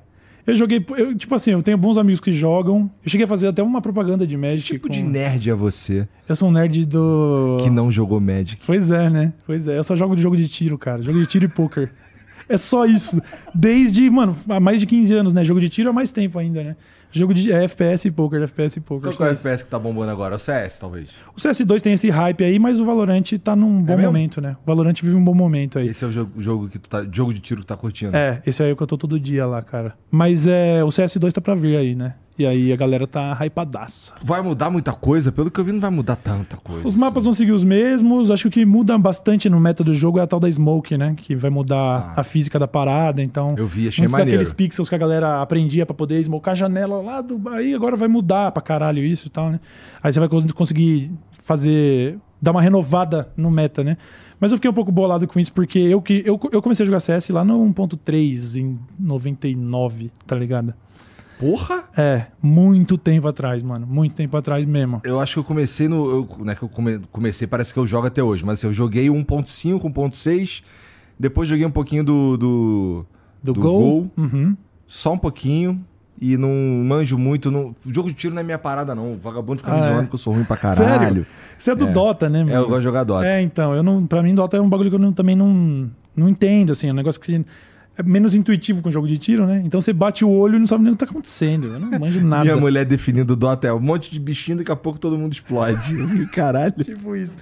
Eu 0.47 0.57
joguei, 0.57 0.85
eu, 0.97 1.15
tipo 1.17 1.33
assim, 1.35 1.53
eu 1.53 1.63
tenho 1.63 1.79
bons 1.79 1.97
amigos 1.97 2.21
que 2.21 2.33
jogam. 2.33 2.91
Eu 3.05 3.11
cheguei 3.11 3.25
a 3.25 3.29
fazer 3.29 3.47
até 3.47 3.63
uma 3.63 3.81
propaganda 3.81 4.27
de 4.27 4.37
Magic. 4.37 4.63
Que 4.63 4.73
tipo 4.75 4.89
com- 4.89 4.93
de 4.95 5.03
nerd 5.03 5.49
é 5.49 5.55
você 5.55 6.07
Eu 6.29 6.35
sou 6.35 6.49
um 6.49 6.53
nerd 6.53 6.85
do. 6.85 7.59
que 7.61 7.71
não 7.71 7.91
jogou 7.91 8.21
Magic? 8.21 8.61
Pois 8.67 8.91
é, 8.91 9.09
né? 9.09 9.33
Pois 9.47 9.69
é. 9.69 9.79
Eu 9.79 9.85
só 9.85 9.95
jogo 9.95 10.17
de 10.17 10.23
jogo 10.23 10.37
de 10.37 10.49
tiro, 10.49 10.77
cara. 10.77 11.01
Jogo 11.03 11.21
de 11.21 11.27
tiro 11.27 11.45
e 11.45 11.49
poker. 11.49 11.93
É 12.49 12.59
só 12.59 12.85
isso. 12.85 13.23
Desde, 13.55 14.11
mano, 14.11 14.37
há 14.49 14.59
mais 14.59 14.81
de 14.81 14.87
15 14.87 15.13
anos, 15.15 15.33
né? 15.33 15.45
Jogo 15.45 15.61
de 15.61 15.69
tiro 15.69 15.91
há 15.91 15.93
mais 15.93 16.11
tempo 16.11 16.39
ainda, 16.39 16.63
né? 16.63 16.77
Jogo 17.13 17.35
de 17.35 17.53
é, 17.53 17.65
FPS 17.65 18.09
e 18.09 18.11
poker, 18.11 18.43
FPS 18.43 18.79
e 18.79 18.81
poker. 18.81 19.11
Qual 19.11 19.17
que 19.17 19.23
é 19.23 19.27
o. 19.27 19.31
FPS 19.31 19.65
que 19.65 19.71
tá 19.71 19.79
bombando 19.79 20.11
agora? 20.11 20.37
O 20.37 20.39
CS, 20.39 20.79
talvez. 20.79 21.15
O 21.37 21.41
CS2 21.41 21.81
tem 21.81 21.93
esse 21.93 22.09
hype 22.09 22.43
aí, 22.43 22.59
mas 22.59 22.81
o 22.81 22.85
Valorant 22.85 23.23
tá 23.43 23.55
num 23.55 23.83
bom 23.83 23.97
mesmo? 23.97 24.13
momento, 24.13 24.41
né? 24.41 24.57
O 24.63 24.67
Valorant 24.67 24.95
vive 25.03 25.15
um 25.15 25.25
bom 25.25 25.35
momento 25.35 25.79
aí. 25.79 25.89
Esse 25.89 26.05
é 26.05 26.09
o 26.09 26.13
jogo, 26.13 26.43
jogo 26.43 26.69
que 26.69 26.79
tu 26.79 26.89
tá, 26.89 27.07
jogo 27.11 27.33
de 27.35 27.41
tiro 27.41 27.61
que 27.61 27.67
tu 27.67 27.69
tá 27.69 27.77
curtindo. 27.77 28.17
É, 28.17 28.43
esse 28.47 28.63
aí 28.63 28.71
é 28.71 28.73
o 28.73 28.77
que 28.77 28.83
eu 28.83 28.87
tô 28.87 28.97
todo 28.97 29.21
dia 29.21 29.47
lá, 29.47 29.61
cara. 29.63 29.95
Mas 30.11 30.47
é, 30.47 30.83
o 30.83 30.89
CS2 30.89 31.33
tá 31.33 31.41
pra 31.41 31.55
vir 31.55 31.77
aí, 31.77 31.95
né? 31.95 32.15
E 32.43 32.47
aí 32.47 32.73
a 32.73 32.77
galera 32.77 33.07
tá 33.07 33.33
hypadaça. 33.45 34.13
Vai 34.23 34.43
mudar 34.43 34.69
muita 34.69 34.93
coisa? 34.93 35.31
Pelo 35.31 35.51
que 35.51 35.61
eu 35.61 35.65
vi, 35.65 35.71
não 35.73 35.79
vai 35.81 35.91
mudar 35.91 36.17
tanta 36.17 36.57
coisa. 36.57 36.87
Os 36.87 36.97
mapas 36.97 37.25
vão 37.25 37.33
seguir 37.33 37.53
os 37.53 37.63
mesmos. 37.63 38.31
Acho 38.31 38.43
que 38.45 38.49
o 38.49 38.51
que 38.51 38.67
muda 38.67 38.99
bastante 38.99 39.49
no 39.49 39.61
meta 39.61 39.85
do 39.85 39.95
jogo 39.95 40.19
é 40.19 40.23
a 40.23 40.27
tal 40.27 40.41
da 40.41 40.51
Smoke, 40.51 40.99
né? 40.99 41.15
Que 41.17 41.37
vai 41.37 41.51
mudar 41.51 42.15
Ah. 42.17 42.21
a 42.21 42.25
física 42.25 42.59
da 42.59 42.67
parada. 42.67 43.23
Então, 43.23 43.55
Eu 43.57 43.67
vi, 43.67 43.87
achei 43.89 44.03
muitos 44.03 44.13
maneiro. 44.13 44.31
daqueles 44.33 44.53
pixels 44.53 44.89
que 44.89 44.95
a 44.95 44.99
galera 44.99 45.41
aprendia 45.41 45.87
pra 45.87 45.95
poder 45.95 46.21
smocar 46.23 46.53
a 46.53 46.55
janela 46.57 47.01
lá 47.01 47.21
do. 47.21 47.41
Aí 47.51 47.75
agora 47.75 47.97
vai 47.97 48.09
mudar 48.09 48.51
pra 48.53 48.63
caralho 48.63 49.05
isso 49.05 49.29
e 49.29 49.31
tal, 49.31 49.51
né? 49.51 49.61
Aí 50.03 50.13
você 50.13 50.19
vai 50.21 50.29
cons- 50.29 50.51
conseguir 50.53 51.13
fazer. 51.41 52.19
dar 52.41 52.51
uma 52.51 52.61
renovada 52.61 53.29
no 53.37 53.51
meta, 53.53 53.85
né? 53.85 53.97
Mas 54.41 54.51
eu 54.51 54.57
fiquei 54.59 54.69
um 54.69 54.75
pouco 54.75 54.91
bolado 54.91 55.29
com 55.29 55.39
isso, 55.39 55.53
porque 55.53 55.79
eu, 55.79 56.03
que, 56.03 56.25
eu, 56.27 56.41
eu 56.51 56.61
comecei 56.61 56.83
a 56.83 56.87
jogar 56.87 56.99
CS 56.99 57.29
lá 57.31 57.45
no 57.45 57.57
1.3 57.73 58.57
em 58.57 58.77
99, 58.99 60.11
tá 60.27 60.35
ligado? 60.35 60.75
Porra! 61.39 61.85
É, 61.97 62.27
muito 62.41 62.97
tempo 62.97 63.27
atrás, 63.27 63.63
mano. 63.63 63.87
Muito 63.87 64.15
tempo 64.15 64.37
atrás 64.37 64.65
mesmo. 64.65 65.01
Eu 65.05 65.19
acho 65.21 65.35
que 65.35 65.39
eu 65.41 65.45
comecei 65.45 65.89
no. 65.89 66.09
Eu, 66.11 66.29
não 66.39 66.53
é 66.53 66.55
que 66.55 66.63
eu 66.63 66.69
come- 66.69 67.01
comecei, 67.11 67.47
parece 67.49 67.73
que 67.73 67.79
eu 67.79 67.87
jogo 67.87 68.07
até 68.07 68.23
hoje, 68.23 68.45
mas 68.45 68.59
assim, 68.59 68.67
eu 68.69 68.73
joguei 68.73 69.09
1.5, 69.09 69.81
1.6, 69.93 70.63
depois 71.19 71.49
joguei 71.49 71.67
um 71.67 71.71
pouquinho 71.71 72.05
do. 72.05 72.37
do, 72.37 73.07
Do, 73.43 73.53
Do 73.53 73.61
Gol. 73.61 73.81
Gol. 73.81 74.11
Uhum. 74.17 74.57
só 74.87 75.13
um 75.15 75.19
pouquinho. 75.19 75.85
E 76.21 76.37
não 76.37 76.51
manjo 76.85 77.19
muito. 77.19 77.51
Não, 77.51 77.75
jogo 77.85 78.07
de 78.09 78.15
tiro 78.15 78.33
não 78.33 78.41
é 78.41 78.45
minha 78.45 78.59
parada, 78.59 78.95
não. 78.95 79.15
O 79.15 79.17
vagabundo 79.17 79.59
fica 79.59 79.73
me 79.73 79.79
Ah, 79.79 79.81
é? 79.81 79.89
zoando 79.89 80.09
que 80.09 80.15
eu 80.15 80.19
sou 80.19 80.33
ruim 80.33 80.45
pra 80.45 80.57
caralho. 80.57 80.85
Sério? 81.01 81.27
Você 81.59 81.73
é 81.73 81.75
do 81.75 81.89
É. 81.89 81.91
Dota, 81.91 82.29
né, 82.29 82.45
mano? 82.45 82.53
É, 82.55 82.59
eu 82.59 82.69
gosto 82.69 82.79
de 82.79 82.85
jogar 82.85 83.03
Dota. 83.03 83.27
É, 83.27 83.43
então, 83.43 83.75
eu 83.75 83.83
não, 83.83 84.07
pra 84.07 84.23
mim 84.23 84.33
Dota 84.33 84.57
é 84.57 84.61
um 84.61 84.69
bagulho 84.69 84.89
que 84.89 84.95
eu 84.95 85.01
não- 85.01 85.13
também 85.13 85.35
não, 85.35 85.91
não 86.15 86.29
entendo, 86.29 86.71
assim, 86.71 86.87
é 86.89 86.93
um 86.93 86.95
negócio 86.95 87.21
que 87.21 87.27
se- 87.27 87.45
é 87.97 88.03
menos 88.03 88.35
intuitivo 88.35 88.83
com 88.83 88.91
jogo 88.91 89.07
de 89.07 89.19
tiro, 89.19 89.47
né? 89.47 89.63
Então 89.65 89.81
você 89.81 89.93
bate 89.93 90.25
o 90.25 90.31
olho 90.31 90.57
e 90.57 90.59
não 90.59 90.67
sabe 90.67 90.83
nem 90.85 90.93
o 90.93 90.97
que 90.97 91.05
tá 91.05 91.11
acontecendo, 91.11 91.69
eu 91.69 91.81
não 91.81 91.99
manjo 91.99 92.21
nada. 92.25 92.45
Minha 92.45 92.57
mulher 92.57 92.85
definindo 92.85 93.35
o 93.35 93.37
Dota 93.37 93.67
é 93.67 93.73
um 93.73 93.81
monte 93.81 94.11
de 94.11 94.19
bichinho, 94.19 94.59
daqui 94.59 94.73
a 94.73 94.77
pouco 94.77 94.99
todo 94.99 95.19
mundo 95.19 95.33
explode. 95.33 95.95
Caralho. 96.33 96.73
Tipo 96.83 97.15
isso. 97.15 97.37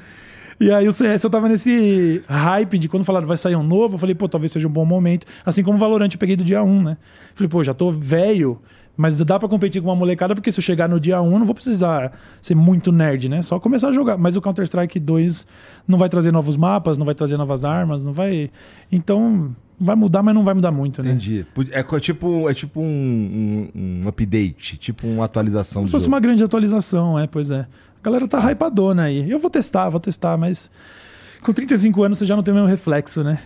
E 0.61 0.71
aí 0.71 0.87
o 0.87 0.93
CS 0.93 1.25
eu 1.25 1.31
tava 1.31 1.49
nesse 1.49 2.23
hype 2.29 2.79
de 2.79 2.87
quando 2.87 3.03
falaram 3.03 3.27
vai 3.27 3.37
sair 3.37 3.57
um 3.57 3.63
novo, 3.63 3.95
eu 3.95 3.99
falei, 3.99 4.15
pô, 4.15 4.29
talvez 4.29 4.53
seja 4.53 4.69
um 4.69 4.71
bom 4.71 4.85
momento. 4.85 5.27
Assim 5.47 5.63
como 5.63 5.79
o 5.79 5.81
Valorant 5.81 6.13
eu 6.13 6.19
peguei 6.19 6.37
do 6.37 6.45
dia 6.45 6.63
1, 6.63 6.83
né? 6.83 6.97
Falei, 7.35 7.49
pô, 7.49 7.65
já 7.65 7.73
tô 7.73 7.91
velho, 7.91 8.61
mas 8.97 9.19
dá 9.21 9.39
pra 9.39 9.49
competir 9.49 9.81
com 9.81 9.89
uma 9.89 9.97
molecada, 9.97 10.35
porque 10.35 10.53
se 10.53 10.59
eu 10.59 10.63
chegar 10.63 10.89
no 10.89 11.01
dia 11.01 11.21
1 11.23 11.33
eu 11.33 11.39
não 11.39 11.47
vou 11.47 11.55
precisar 11.55 12.13
ser 12.43 12.55
muito 12.55 12.93
nerd, 12.93 13.29
né? 13.29 13.41
Só 13.43 13.59
começar 13.59 13.89
a 13.89 13.93
jogar. 13.93 14.19
Mas 14.19 14.37
o 14.37 14.43
Counter-Strike 14.43 15.01
2 15.01 15.47
não 15.89 15.97
vai 15.99 16.09
trazer 16.09 16.31
novos 16.33 16.57
mapas, 16.57 16.99
não 16.99 17.07
vai 17.07 17.15
trazer 17.15 17.37
novas 17.39 17.65
armas, 17.65 18.05
não 18.05 18.13
vai. 18.13 18.51
Então, 18.93 19.55
vai 19.81 19.97
mudar, 19.97 20.23
mas 20.23 20.35
não 20.35 20.45
vai 20.45 20.53
mudar 20.53 20.71
muito, 20.71 21.03
né? 21.03 21.11
Entendi. 21.11 21.47
É 21.71 21.83
co- 21.83 21.99
tipo, 21.99 22.51
é 22.51 22.53
tipo 22.55 22.81
um, 22.81 23.71
um- 23.75 24.03
um 24.05 24.09
update, 24.09 24.77
tipo 24.77 25.07
uma 25.07 25.25
atualização 25.25 25.81
Como 25.83 25.89
se 25.89 25.93
fosse 25.93 26.05
jogo. 26.05 26.15
uma 26.15 26.21
grande 26.21 26.45
atualização, 26.45 27.19
é, 27.19 27.27
pois 27.27 27.51
é. 27.51 27.61
A 27.99 28.03
galera 28.05 28.29
tá 28.29 28.39
hypadona 28.51 29.05
aí. 29.05 29.31
Eu 29.31 29.39
vou 29.39 29.51
testar, 29.51 29.89
vou 29.89 30.01
testar, 30.01 30.37
mas 30.37 30.71
com 31.43 31.53
35 31.53 32.03
anos 32.03 32.19
você 32.19 32.27
já 32.27 32.37
não 32.37 32.43
tem 32.43 32.53
o 32.53 32.55
mesmo 32.57 32.69
reflexo, 32.69 33.25
né? 33.25 33.39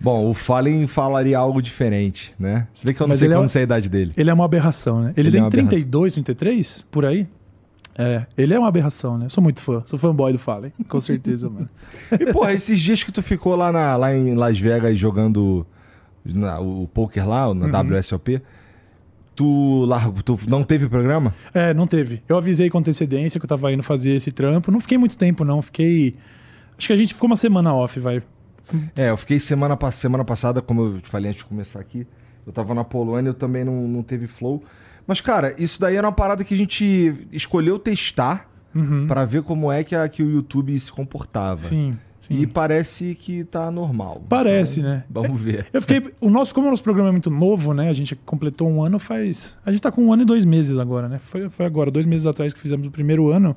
Bom, 0.00 0.28
o 0.28 0.34
Fallen 0.34 0.86
falaria 0.86 1.38
algo 1.38 1.62
diferente, 1.62 2.34
né? 2.38 2.66
Você 2.74 2.84
vê 2.86 2.92
que 2.92 3.00
eu 3.00 3.04
não 3.06 3.10
Mas 3.12 3.20
sei, 3.20 3.28
que 3.28 3.34
é 3.34 3.46
sei 3.46 3.60
a 3.62 3.64
idade 3.64 3.88
dele. 3.88 4.12
Ele 4.16 4.28
é 4.28 4.34
uma 4.34 4.44
aberração, 4.44 5.00
né? 5.00 5.14
Ele, 5.16 5.28
Ele 5.28 5.36
é 5.36 5.40
tem 5.40 5.46
aberração. 5.46 5.68
32, 5.70 6.12
33, 6.14 6.86
por 6.90 7.04
aí. 7.06 7.26
É, 7.96 8.26
ele 8.36 8.52
é 8.52 8.58
uma 8.58 8.66
aberração, 8.68 9.16
né? 9.16 9.28
Sou 9.28 9.40
muito 9.42 9.60
fã, 9.60 9.82
sou 9.86 9.96
fanboy 9.98 10.32
do 10.32 10.38
Fallen, 10.38 10.72
com 10.88 10.98
certeza, 11.00 11.48
mano. 11.48 11.68
E, 12.20 12.32
porra, 12.32 12.52
esses 12.52 12.80
dias 12.80 13.02
que 13.04 13.12
tu 13.12 13.22
ficou 13.22 13.54
lá, 13.54 13.70
na- 13.70 13.96
lá 13.96 14.12
em 14.14 14.34
Las 14.34 14.58
Vegas 14.58 14.98
jogando 14.98 15.64
na- 16.24 16.58
o 16.58 16.88
poker 16.92 17.26
lá, 17.28 17.54
na 17.54 17.66
Uhum. 17.80 17.96
WSOP, 17.96 18.42
Tu 19.36 19.84
largo, 19.86 20.22
tu 20.22 20.38
não 20.48 20.62
teve 20.62 20.88
programa? 20.88 21.34
É, 21.52 21.74
não 21.74 21.88
teve. 21.88 22.22
Eu 22.28 22.36
avisei 22.36 22.70
com 22.70 22.78
antecedência 22.78 23.40
que 23.40 23.44
eu 23.44 23.48
tava 23.48 23.72
indo 23.72 23.82
fazer 23.82 24.10
esse 24.10 24.30
trampo. 24.30 24.70
Não 24.70 24.78
fiquei 24.78 24.96
muito 24.96 25.16
tempo, 25.16 25.44
não. 25.44 25.60
Fiquei. 25.60 26.14
Acho 26.78 26.86
que 26.86 26.92
a 26.92 26.96
gente 26.96 27.14
ficou 27.14 27.26
uma 27.26 27.34
semana 27.34 27.74
off, 27.74 27.98
vai. 27.98 28.22
É, 28.96 29.10
eu 29.10 29.16
fiquei 29.16 29.38
semana, 29.38 29.76
semana 29.92 30.24
passada, 30.24 30.60
como 30.62 30.82
eu 30.82 31.00
te 31.00 31.08
falei 31.08 31.30
antes 31.30 31.42
de 31.42 31.48
começar 31.48 31.80
aqui. 31.80 32.06
Eu 32.46 32.52
tava 32.52 32.74
na 32.74 32.84
Polônia, 32.84 33.30
eu 33.30 33.34
também 33.34 33.64
não, 33.64 33.86
não 33.88 34.02
teve 34.02 34.26
flow. 34.26 34.62
Mas, 35.06 35.20
cara, 35.20 35.54
isso 35.58 35.80
daí 35.80 35.96
era 35.96 36.06
uma 36.06 36.12
parada 36.12 36.42
que 36.44 36.54
a 36.54 36.56
gente 36.56 37.26
escolheu 37.32 37.78
testar 37.78 38.48
Uhum. 38.74 39.06
pra 39.06 39.24
ver 39.24 39.42
como 39.44 39.70
é 39.70 39.84
que, 39.84 39.94
a, 39.94 40.08
que 40.08 40.20
o 40.20 40.28
YouTube 40.28 40.76
se 40.80 40.90
comportava. 40.90 41.56
Sim, 41.58 41.96
sim. 42.22 42.40
E 42.40 42.44
parece 42.44 43.14
que 43.14 43.44
tá 43.44 43.70
normal. 43.70 44.20
Parece, 44.28 44.80
Então, 44.80 44.90
né? 44.92 45.04
Vamos 45.08 45.40
ver. 45.40 45.66
Eu 45.72 45.80
fiquei. 45.80 46.02
O 46.20 46.28
nosso, 46.28 46.52
como 46.52 46.66
o 46.66 46.70
nosso 46.70 46.82
programa 46.82 47.10
é 47.10 47.12
muito 47.12 47.30
novo, 47.30 47.72
né? 47.72 47.88
A 47.88 47.92
gente 47.92 48.16
completou 48.16 48.68
um 48.68 48.82
ano 48.82 48.98
faz. 48.98 49.56
A 49.64 49.70
gente 49.70 49.80
tá 49.80 49.92
com 49.92 50.02
um 50.06 50.12
ano 50.12 50.22
e 50.22 50.24
dois 50.26 50.44
meses 50.44 50.76
agora, 50.76 51.08
né? 51.08 51.18
Foi, 51.20 51.48
foi 51.48 51.64
agora, 51.66 51.88
dois 51.88 52.04
meses 52.04 52.26
atrás 52.26 52.52
que 52.52 52.60
fizemos 52.60 52.84
o 52.86 52.90
primeiro 52.90 53.30
ano. 53.30 53.54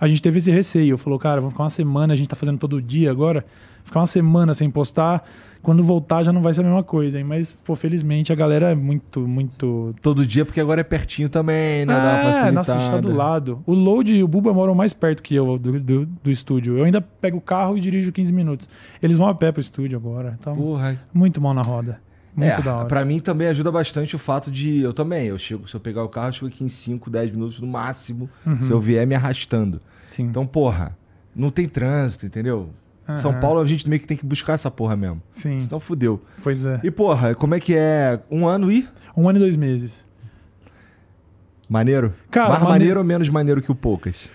A 0.00 0.08
gente 0.08 0.20
teve 0.20 0.38
esse 0.38 0.50
receio. 0.50 0.98
Falou, 0.98 1.20
cara, 1.20 1.40
vamos 1.40 1.52
ficar 1.54 1.62
uma 1.62 1.70
semana, 1.70 2.12
a 2.12 2.16
gente 2.16 2.28
tá 2.28 2.34
fazendo 2.34 2.58
todo 2.58 2.82
dia 2.82 3.12
agora. 3.12 3.44
Ficar 3.88 4.00
uma 4.00 4.06
semana 4.06 4.52
sem 4.52 4.70
postar. 4.70 5.24
Quando 5.62 5.82
voltar 5.82 6.22
já 6.22 6.30
não 6.30 6.42
vai 6.42 6.52
ser 6.52 6.60
a 6.60 6.64
mesma 6.64 6.82
coisa, 6.82 7.18
hein? 7.18 7.24
Mas, 7.24 7.52
pô, 7.52 7.74
felizmente 7.74 8.30
a 8.30 8.36
galera 8.36 8.70
é 8.70 8.74
muito, 8.74 9.26
muito. 9.26 9.94
Todo 10.02 10.26
dia, 10.26 10.44
porque 10.44 10.60
agora 10.60 10.82
é 10.82 10.84
pertinho 10.84 11.30
também, 11.30 11.86
né? 11.86 11.94
É, 11.94 12.50
nossa, 12.50 12.74
a 12.74 12.78
gente 12.78 12.90
tá 12.90 13.00
do 13.00 13.12
lado. 13.14 13.62
O 13.64 13.72
Load 13.72 14.14
e 14.14 14.22
o 14.22 14.28
Buba 14.28 14.52
moram 14.52 14.74
mais 14.74 14.92
perto 14.92 15.22
que 15.22 15.34
eu 15.34 15.58
do, 15.58 15.80
do, 15.80 16.06
do 16.06 16.30
estúdio. 16.30 16.76
Eu 16.76 16.84
ainda 16.84 17.00
pego 17.00 17.38
o 17.38 17.40
carro 17.40 17.78
e 17.78 17.80
dirijo 17.80 18.12
15 18.12 18.30
minutos. 18.30 18.68
Eles 19.02 19.16
vão 19.16 19.26
a 19.26 19.34
pé 19.34 19.50
pro 19.50 19.60
estúdio 19.60 19.98
agora. 19.98 20.36
Então, 20.38 20.54
Porra. 20.54 20.98
muito 21.14 21.40
mal 21.40 21.54
na 21.54 21.62
roda. 21.62 21.98
Muito 22.36 22.60
é, 22.60 22.62
da 22.62 22.76
hora. 22.76 22.86
pra 22.86 23.04
mim 23.06 23.18
também 23.18 23.48
ajuda 23.48 23.72
bastante 23.72 24.14
o 24.14 24.18
fato 24.18 24.50
de. 24.50 24.80
Eu 24.80 24.92
também, 24.92 25.28
eu 25.28 25.38
chego, 25.38 25.66
se 25.66 25.74
eu 25.74 25.80
pegar 25.80 26.04
o 26.04 26.10
carro, 26.10 26.28
eu 26.28 26.32
chego 26.32 26.46
aqui 26.48 26.62
em 26.62 26.68
5, 26.68 27.08
10 27.08 27.32
minutos 27.32 27.58
no 27.58 27.66
máximo. 27.66 28.28
Uhum. 28.44 28.60
Se 28.60 28.70
eu 28.70 28.78
vier 28.78 29.06
me 29.06 29.14
arrastando. 29.14 29.80
Sim. 30.10 30.24
Então, 30.24 30.46
porra, 30.46 30.96
não 31.34 31.48
tem 31.48 31.66
trânsito, 31.66 32.26
entendeu? 32.26 32.68
São 33.16 33.30
Aham. 33.30 33.40
Paulo 33.40 33.60
a 33.60 33.64
gente 33.66 33.88
meio 33.88 34.00
que 34.00 34.06
tem 34.06 34.16
que 34.16 34.26
buscar 34.26 34.52
essa 34.52 34.70
porra 34.70 34.94
mesmo. 34.96 35.22
Sim, 35.30 35.60
Senão 35.60 35.80
fudeu. 35.80 36.20
pois 36.42 36.64
é. 36.64 36.78
E, 36.84 36.90
porra, 36.90 37.34
como 37.34 37.54
é 37.54 37.60
que 37.60 37.74
é? 37.74 38.20
Um 38.30 38.46
ano 38.46 38.70
e? 38.70 38.86
Um 39.16 39.28
ano 39.28 39.38
e 39.38 39.40
dois 39.40 39.56
meses. 39.56 40.06
Maneiro? 41.68 42.14
Cara, 42.30 42.50
Mais 42.50 42.60
mane- 42.62 42.72
maneiro 42.72 43.00
ou 43.00 43.04
menos 43.04 43.28
maneiro 43.28 43.60
que 43.62 43.70
o 43.70 43.74
Poucas? 43.74 44.28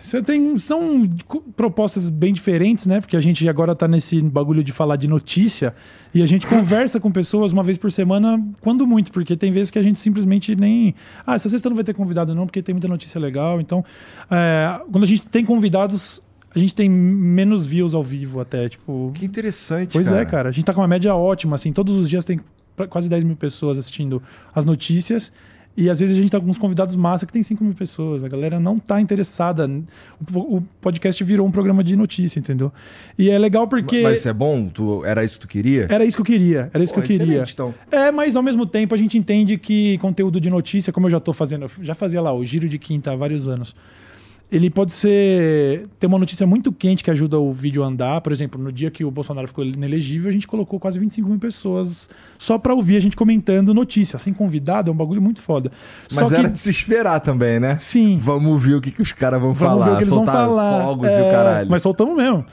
Você 0.00 0.22
tem. 0.22 0.58
São 0.58 1.08
propostas 1.56 2.10
bem 2.10 2.32
diferentes, 2.32 2.86
né? 2.86 3.00
Porque 3.00 3.16
a 3.16 3.20
gente 3.22 3.48
agora 3.48 3.74
tá 3.74 3.88
nesse 3.88 4.20
bagulho 4.20 4.62
de 4.62 4.70
falar 4.72 4.96
de 4.96 5.08
notícia 5.08 5.74
e 6.12 6.22
a 6.22 6.26
gente 6.26 6.46
conversa 6.46 7.00
com 7.00 7.10
pessoas 7.10 7.52
uma 7.52 7.62
vez 7.62 7.78
por 7.78 7.90
semana, 7.90 8.42
quando 8.60 8.86
muito, 8.86 9.10
porque 9.12 9.34
tem 9.36 9.50
vezes 9.50 9.70
que 9.70 9.78
a 9.78 9.82
gente 9.82 10.00
simplesmente 10.00 10.54
nem. 10.54 10.94
Ah, 11.26 11.34
essa 11.36 11.48
sexta 11.48 11.68
não 11.70 11.74
vai 11.76 11.84
ter 11.84 11.94
convidado, 11.94 12.34
não, 12.34 12.44
porque 12.46 12.62
tem 12.62 12.74
muita 12.74 12.88
notícia 12.88 13.18
legal. 13.18 13.60
Então, 13.60 13.82
é, 14.30 14.78
quando 14.90 15.04
a 15.04 15.06
gente 15.06 15.22
tem 15.22 15.42
convidados, 15.44 16.20
a 16.54 16.58
gente 16.58 16.74
tem 16.74 16.88
menos 16.88 17.66
views 17.66 17.94
ao 17.94 18.02
vivo 18.02 18.40
até. 18.40 18.68
Tipo. 18.68 19.10
Que 19.14 19.24
interessante, 19.24 19.92
Pois 19.92 20.08
cara. 20.08 20.20
é, 20.20 20.24
cara. 20.24 20.48
A 20.48 20.52
gente 20.52 20.64
tá 20.64 20.72
com 20.72 20.80
uma 20.80 20.88
média 20.88 21.14
ótima, 21.14 21.56
assim. 21.56 21.72
Todos 21.72 21.96
os 21.96 22.08
dias 22.08 22.24
tem 22.24 22.40
quase 22.88 23.08
10 23.08 23.24
mil 23.24 23.36
pessoas 23.36 23.78
assistindo 23.78 24.22
as 24.54 24.64
notícias. 24.64 25.32
E 25.76 25.90
às 25.90 25.98
vezes 25.98 26.16
a 26.16 26.20
gente 26.20 26.30
tá 26.30 26.40
com 26.40 26.46
uns 26.46 26.56
convidados 26.56 26.94
massa 26.94 27.26
que 27.26 27.32
tem 27.32 27.42
5 27.42 27.64
mil 27.64 27.74
pessoas. 27.74 28.22
A 28.22 28.28
galera 28.28 28.60
não 28.60 28.78
tá 28.78 29.00
interessada. 29.00 29.68
O, 30.32 30.62
podcast 30.80 31.22
virou 31.24 31.44
um 31.44 31.50
programa 31.50 31.82
de 31.82 31.96
notícia, 31.96 32.38
entendeu? 32.38 32.72
E 33.18 33.28
é 33.28 33.36
legal 33.36 33.66
porque. 33.66 34.02
Mas 34.02 34.20
isso 34.20 34.28
é 34.28 34.32
bom? 34.32 34.68
Tu, 34.68 35.04
era 35.04 35.24
isso 35.24 35.34
que 35.34 35.40
tu 35.40 35.50
queria? 35.50 35.88
Era 35.90 36.04
isso 36.04 36.16
que 36.16 36.20
eu 36.20 36.24
queria. 36.26 36.70
Era 36.72 36.84
isso 36.84 36.94
Pô, 36.94 37.02
que 37.02 37.12
eu 37.12 37.18
queria. 37.18 37.44
então. 37.48 37.74
É, 37.90 38.12
mas 38.12 38.36
ao 38.36 38.42
mesmo 38.42 38.64
tempo 38.64 38.94
a 38.94 38.98
gente 38.98 39.18
entende 39.18 39.58
que 39.58 39.98
conteúdo 39.98 40.40
de 40.40 40.48
notícia, 40.48 40.92
como 40.92 41.06
eu 41.06 41.10
já 41.10 41.18
tô 41.18 41.32
fazendo, 41.32 41.64
eu 41.64 41.70
já 41.82 41.94
fazia 41.94 42.20
lá 42.20 42.32
o 42.32 42.44
giro 42.44 42.68
de 42.68 42.78
quinta 42.78 43.10
há 43.10 43.16
vários 43.16 43.48
anos. 43.48 43.74
Ele 44.54 44.70
pode 44.70 44.92
ser 44.92 45.82
ter 45.98 46.06
uma 46.06 46.16
notícia 46.18 46.46
muito 46.46 46.72
quente 46.72 47.02
que 47.02 47.10
ajuda 47.10 47.38
o 47.40 47.50
vídeo 47.50 47.82
a 47.82 47.86
andar. 47.88 48.20
Por 48.20 48.30
exemplo, 48.32 48.62
no 48.62 48.70
dia 48.70 48.88
que 48.88 49.04
o 49.04 49.10
Bolsonaro 49.10 49.48
ficou 49.48 49.64
inelegível, 49.64 50.28
a 50.28 50.32
gente 50.32 50.46
colocou 50.46 50.78
quase 50.78 50.96
25 50.98 51.28
mil 51.28 51.38
pessoas 51.40 52.08
só 52.38 52.56
pra 52.56 52.72
ouvir 52.72 52.96
a 52.96 53.00
gente 53.00 53.16
comentando 53.16 53.74
notícia. 53.74 54.16
Sem 54.16 54.32
convidado, 54.32 54.90
é 54.90 54.94
um 54.94 54.96
bagulho 54.96 55.20
muito 55.20 55.42
foda. 55.42 55.72
Mas 56.14 56.28
só 56.28 56.32
era 56.32 56.44
que, 56.44 56.50
de 56.50 56.58
se 56.60 56.70
esperar 56.70 57.18
também, 57.18 57.58
né? 57.58 57.78
sim, 57.78 58.16
Vamos 58.16 58.62
ver 58.62 58.74
o 58.76 58.80
que, 58.80 58.92
que 58.92 59.02
os 59.02 59.12
caras 59.12 59.40
vão 59.40 59.52
Vamos 59.52 59.58
falar. 59.76 59.84
ver 59.86 59.90
o 59.90 59.96
que 59.96 60.02
eles 60.04 60.10
vão 60.10 60.18
soltar 60.24 60.46
falar. 60.46 60.84
fogos 60.84 61.10
e 61.10 61.12
É, 61.14 61.22
o 61.28 61.30
caralho. 61.32 61.70
Mas 61.70 61.82
soltamos 61.82 62.16
mesmo. 62.16 62.44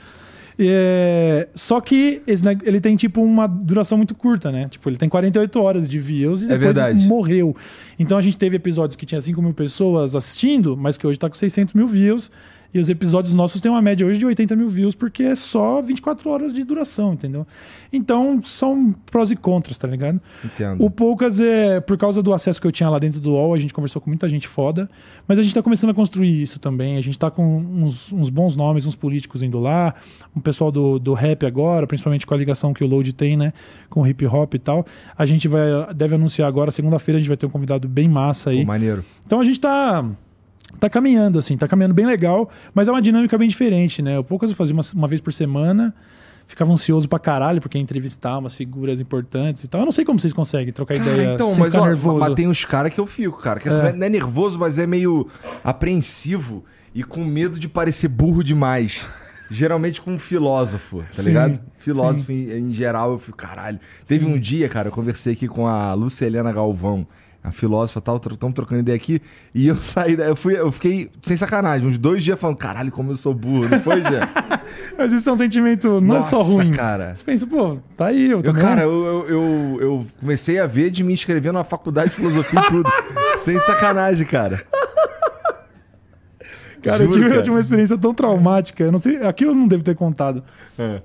É, 0.70 1.48
só 1.54 1.80
que 1.80 2.22
esse 2.26 2.44
neg- 2.44 2.62
ele 2.64 2.80
tem 2.80 2.94
tipo 2.96 3.22
uma 3.22 3.46
duração 3.46 3.96
muito 3.98 4.14
curta, 4.14 4.50
né? 4.52 4.68
Tipo, 4.68 4.88
ele 4.88 4.96
tem 4.96 5.08
48 5.08 5.60
horas 5.60 5.88
de 5.88 5.98
views 5.98 6.42
e 6.42 6.44
É 6.46 6.48
depois 6.48 6.74
verdade. 6.76 7.06
morreu. 7.06 7.56
Então 7.98 8.16
a 8.18 8.20
gente 8.20 8.36
teve 8.36 8.56
episódios 8.56 8.96
que 8.96 9.06
tinha 9.06 9.20
5 9.20 9.40
mil 9.42 9.54
pessoas 9.54 10.14
assistindo, 10.16 10.76
mas 10.76 10.96
que 10.96 11.06
hoje 11.06 11.18
tá 11.18 11.28
com 11.28 11.34
600 11.36 11.74
mil 11.74 11.86
views. 11.86 12.30
E 12.74 12.78
os 12.78 12.88
episódios 12.88 13.34
nossos 13.34 13.60
têm 13.60 13.70
uma 13.70 13.82
média 13.82 14.06
hoje 14.06 14.18
de 14.18 14.24
80 14.24 14.56
mil 14.56 14.68
views, 14.68 14.94
porque 14.94 15.22
é 15.22 15.34
só 15.34 15.82
24 15.82 16.30
horas 16.30 16.52
de 16.52 16.64
duração, 16.64 17.12
entendeu? 17.12 17.46
Então 17.92 18.40
são 18.42 18.94
prós 19.10 19.30
e 19.30 19.36
contras, 19.36 19.76
tá 19.76 19.86
ligado? 19.86 20.20
Entendo. 20.42 20.82
O 20.82 20.90
Poucas 20.90 21.38
é 21.38 21.80
por 21.80 21.98
causa 21.98 22.22
do 22.22 22.32
acesso 22.32 22.60
que 22.60 22.66
eu 22.66 22.72
tinha 22.72 22.88
lá 22.88 22.98
dentro 22.98 23.20
do 23.20 23.32
UOL, 23.32 23.52
a 23.52 23.58
gente 23.58 23.74
conversou 23.74 24.00
com 24.00 24.08
muita 24.08 24.28
gente 24.28 24.48
foda, 24.48 24.88
mas 25.28 25.38
a 25.38 25.42
gente 25.42 25.54
tá 25.54 25.62
começando 25.62 25.90
a 25.90 25.94
construir 25.94 26.40
isso 26.42 26.58
também. 26.58 26.96
A 26.96 27.02
gente 27.02 27.18
tá 27.18 27.30
com 27.30 27.58
uns, 27.58 28.10
uns 28.12 28.30
bons 28.30 28.56
nomes, 28.56 28.86
uns 28.86 28.96
políticos 28.96 29.42
indo 29.42 29.58
lá, 29.60 29.94
um 30.34 30.40
pessoal 30.40 30.72
do, 30.72 30.98
do 30.98 31.12
rap 31.12 31.44
agora, 31.44 31.86
principalmente 31.86 32.26
com 32.26 32.32
a 32.32 32.36
ligação 32.36 32.72
que 32.72 32.82
o 32.82 32.86
Load 32.86 33.12
tem, 33.12 33.36
né, 33.36 33.52
com 33.90 34.00
o 34.00 34.06
hip 34.06 34.26
hop 34.26 34.54
e 34.54 34.58
tal. 34.58 34.86
A 35.16 35.26
gente 35.26 35.46
vai 35.46 35.62
deve 35.94 36.14
anunciar 36.14 36.48
agora, 36.48 36.70
segunda-feira 36.70 37.18
a 37.18 37.20
gente 37.20 37.28
vai 37.28 37.36
ter 37.36 37.44
um 37.44 37.50
convidado 37.50 37.86
bem 37.86 38.08
massa 38.08 38.50
aí. 38.50 38.60
Pô, 38.60 38.66
maneiro. 38.66 39.04
Então 39.26 39.40
a 39.40 39.44
gente 39.44 39.60
tá 39.60 40.04
tá 40.80 40.88
caminhando 40.90 41.38
assim, 41.38 41.56
tá 41.56 41.66
caminhando 41.68 41.94
bem 41.94 42.06
legal, 42.06 42.50
mas 42.74 42.88
é 42.88 42.90
uma 42.92 43.02
dinâmica 43.02 43.36
bem 43.38 43.48
diferente, 43.48 44.02
né? 44.02 44.18
O 44.18 44.24
Poucas 44.24 44.50
eu 44.50 44.56
fazia 44.56 44.74
uma, 44.74 44.82
uma 44.94 45.08
vez 45.08 45.20
por 45.20 45.32
semana. 45.32 45.94
Ficava 46.44 46.72
ansioso 46.72 47.08
pra 47.08 47.18
caralho, 47.18 47.62
porque 47.62 47.78
ia 47.78 47.82
entrevistar 47.82 48.36
umas 48.36 48.54
figuras 48.54 49.00
importantes 49.00 49.62
e 49.64 49.68
tal. 49.68 49.82
Eu 49.82 49.84
não 49.86 49.92
sei 49.92 50.04
como 50.04 50.18
vocês 50.20 50.32
conseguem 50.34 50.72
trocar 50.72 50.98
Cara, 50.98 51.10
ideia 51.12 51.34
então, 51.34 51.50
sem 51.50 51.60
mas, 51.60 51.72
ficar 51.72 51.84
ó, 51.84 51.86
nervoso. 51.86 52.18
mas 52.18 52.34
tem 52.34 52.48
uns 52.48 52.64
caras 52.64 52.92
que 52.92 53.00
eu 53.00 53.06
fico, 53.06 53.38
cara. 53.40 53.58
Que 53.60 53.68
assim, 53.68 53.86
É. 53.86 53.92
não 53.92 54.06
é 54.06 54.10
nervoso, 54.10 54.58
mas 54.58 54.78
é 54.78 54.86
meio 54.86 55.28
apreensivo 55.62 56.64
e 56.94 57.02
com 57.02 57.24
medo 57.24 57.58
de 57.58 57.68
parecer 57.68 58.08
burro 58.08 58.42
demais. 58.44 59.04
Geralmente 59.50 60.00
com 60.00 60.12
um 60.12 60.18
filósofo, 60.18 60.98
tá 61.14 61.22
Sim, 61.22 61.28
ligado? 61.28 61.60
Filósofo 61.78 62.32
em, 62.32 62.50
em 62.50 62.72
geral, 62.72 63.12
eu 63.12 63.18
fico, 63.18 63.36
caralho. 63.36 63.78
Teve 64.06 64.24
um 64.24 64.38
dia, 64.38 64.68
cara, 64.68 64.88
eu 64.88 64.92
conversei 64.92 65.34
aqui 65.34 65.46
com 65.46 65.66
a 65.66 65.92
Lucelena 65.94 66.50
Galvão, 66.52 67.06
a 67.44 67.50
filósofa 67.50 68.00
tal, 68.00 68.16
estamos 68.16 68.54
trocando 68.54 68.80
ideia 68.82 68.94
aqui, 68.96 69.20
e 69.52 69.66
eu 69.66 69.76
saí, 69.82 70.14
eu 70.14 70.36
fui, 70.36 70.56
eu 70.56 70.70
fiquei 70.70 71.10
sem 71.22 71.36
sacanagem, 71.36 71.88
uns 71.88 71.98
dois 71.98 72.22
dias 72.22 72.38
falando, 72.38 72.56
caralho, 72.56 72.92
como 72.92 73.10
eu 73.10 73.16
sou 73.16 73.34
burro, 73.34 73.68
não 73.68 73.80
foi, 73.80 74.00
Jean? 74.02 74.28
Mas 74.96 75.12
isso 75.12 75.28
é 75.28 75.32
um 75.32 75.36
sentimento 75.36 76.00
não 76.00 76.16
Nossa, 76.16 76.36
só 76.36 76.42
ruim. 76.42 76.70
cara. 76.70 77.14
Você 77.14 77.24
pensa, 77.24 77.46
pô, 77.46 77.78
tá 77.96 78.06
aí, 78.06 78.30
eu 78.30 78.40
Eu, 78.42 78.52
cara, 78.54 78.82
eu, 78.82 79.04
eu, 79.06 79.28
eu, 79.28 79.78
eu 79.80 80.06
comecei 80.20 80.58
a 80.60 80.66
ver 80.66 80.90
de 80.90 81.02
me 81.02 81.12
inscrever 81.12 81.52
na 81.52 81.64
faculdade 81.64 82.10
de 82.10 82.16
filosofia 82.16 82.60
e 82.60 82.68
tudo. 82.68 82.90
sem 83.36 83.58
sacanagem, 83.58 84.26
cara. 84.26 84.62
Cara, 86.82 87.04
eu 87.04 87.06
Juro, 87.06 87.12
tive, 87.12 87.24
eu 87.26 87.30
cara. 87.30 87.42
tive 87.42 87.54
uma 87.54 87.60
experiência 87.60 87.96
tão 87.98 88.12
traumática. 88.12 88.82
Eu 88.82 88.90
não 88.92 88.98
sei, 88.98 89.16
aqui 89.22 89.44
eu 89.44 89.54
não 89.54 89.68
devo 89.68 89.82
ter 89.84 89.94
contado. 89.94 90.42
É. 90.78 91.00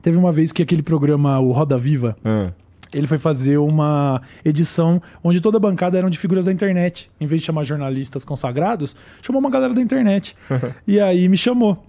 Teve 0.00 0.16
uma 0.16 0.30
vez 0.30 0.52
que 0.52 0.62
aquele 0.62 0.82
programa, 0.82 1.38
o 1.40 1.50
Roda 1.52 1.76
Viva, 1.76 2.16
Ah. 2.24 2.50
Ele 2.96 3.06
foi 3.06 3.18
fazer 3.18 3.58
uma 3.58 4.20
edição 4.44 5.00
onde 5.22 5.40
toda 5.40 5.56
a 5.58 5.60
bancada 5.60 5.98
eram 5.98 6.08
de 6.08 6.18
figuras 6.18 6.44
da 6.46 6.52
internet. 6.52 7.08
Em 7.20 7.26
vez 7.26 7.40
de 7.40 7.46
chamar 7.46 7.64
jornalistas 7.64 8.24
consagrados, 8.24 8.96
chamou 9.22 9.40
uma 9.40 9.50
galera 9.50 9.74
da 9.74 9.82
internet. 9.82 10.36
e 10.86 10.98
aí 10.98 11.28
me 11.28 11.36
chamou. 11.36 11.84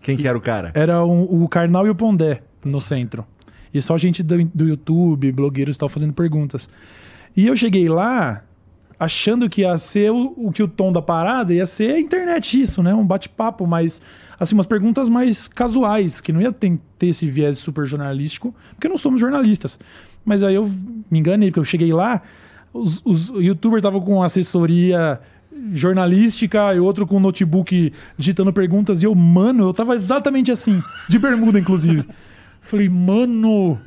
Quem 0.00 0.16
que 0.16 0.28
era 0.28 0.38
o 0.38 0.40
cara? 0.40 0.70
Era 0.74 1.04
um- 1.04 1.42
o 1.42 1.48
Karnal 1.48 1.86
e 1.86 1.90
o 1.90 1.94
Pondé 1.94 2.42
no 2.64 2.80
centro. 2.80 3.26
E 3.74 3.82
só 3.82 3.98
gente 3.98 4.22
do, 4.22 4.44
do 4.44 4.68
YouTube, 4.68 5.30
blogueiros 5.32 5.76
e 5.76 5.78
tal, 5.78 5.88
fazendo 5.88 6.12
perguntas. 6.12 6.68
E 7.36 7.46
eu 7.46 7.56
cheguei 7.56 7.88
lá 7.88 8.44
achando 8.98 9.48
que 9.48 9.60
ia 9.60 9.76
ser 9.78 10.10
o, 10.10 10.34
o 10.36 10.50
que 10.52 10.62
o 10.62 10.66
tom 10.68 10.90
da 10.90 11.00
parada 11.00 11.54
ia 11.54 11.64
ser 11.66 11.94
a 11.94 12.00
internet, 12.00 12.60
isso, 12.60 12.82
né? 12.82 12.92
Um 12.94 13.06
bate-papo, 13.06 13.66
mas 13.66 14.00
assim, 14.40 14.54
umas 14.54 14.66
perguntas 14.66 15.08
mais 15.08 15.46
casuais, 15.46 16.20
que 16.20 16.32
não 16.32 16.40
ia 16.40 16.52
ter, 16.52 16.78
ter 16.98 17.08
esse 17.08 17.26
viés 17.28 17.58
super 17.58 17.86
jornalístico, 17.86 18.54
porque 18.74 18.88
não 18.88 18.98
somos 18.98 19.20
jornalistas. 19.20 19.78
Mas 20.24 20.42
aí 20.42 20.54
eu 20.54 20.70
me 21.10 21.18
enganei, 21.18 21.50
porque 21.50 21.60
eu 21.60 21.64
cheguei 21.64 21.92
lá, 21.92 22.22
os, 22.72 23.02
os 23.04 23.28
youtubers 23.30 23.80
estavam 23.80 24.00
com 24.00 24.22
assessoria 24.22 25.20
jornalística 25.72 26.74
e 26.74 26.80
outro 26.80 27.06
com 27.06 27.18
notebook 27.18 27.92
digitando 28.16 28.52
perguntas, 28.52 29.02
e 29.02 29.06
eu, 29.06 29.14
mano, 29.14 29.68
eu 29.68 29.74
tava 29.74 29.96
exatamente 29.96 30.52
assim, 30.52 30.82
de 31.08 31.18
bermuda, 31.18 31.58
inclusive. 31.58 32.04
Falei, 32.60 32.88
mano, 32.88 33.78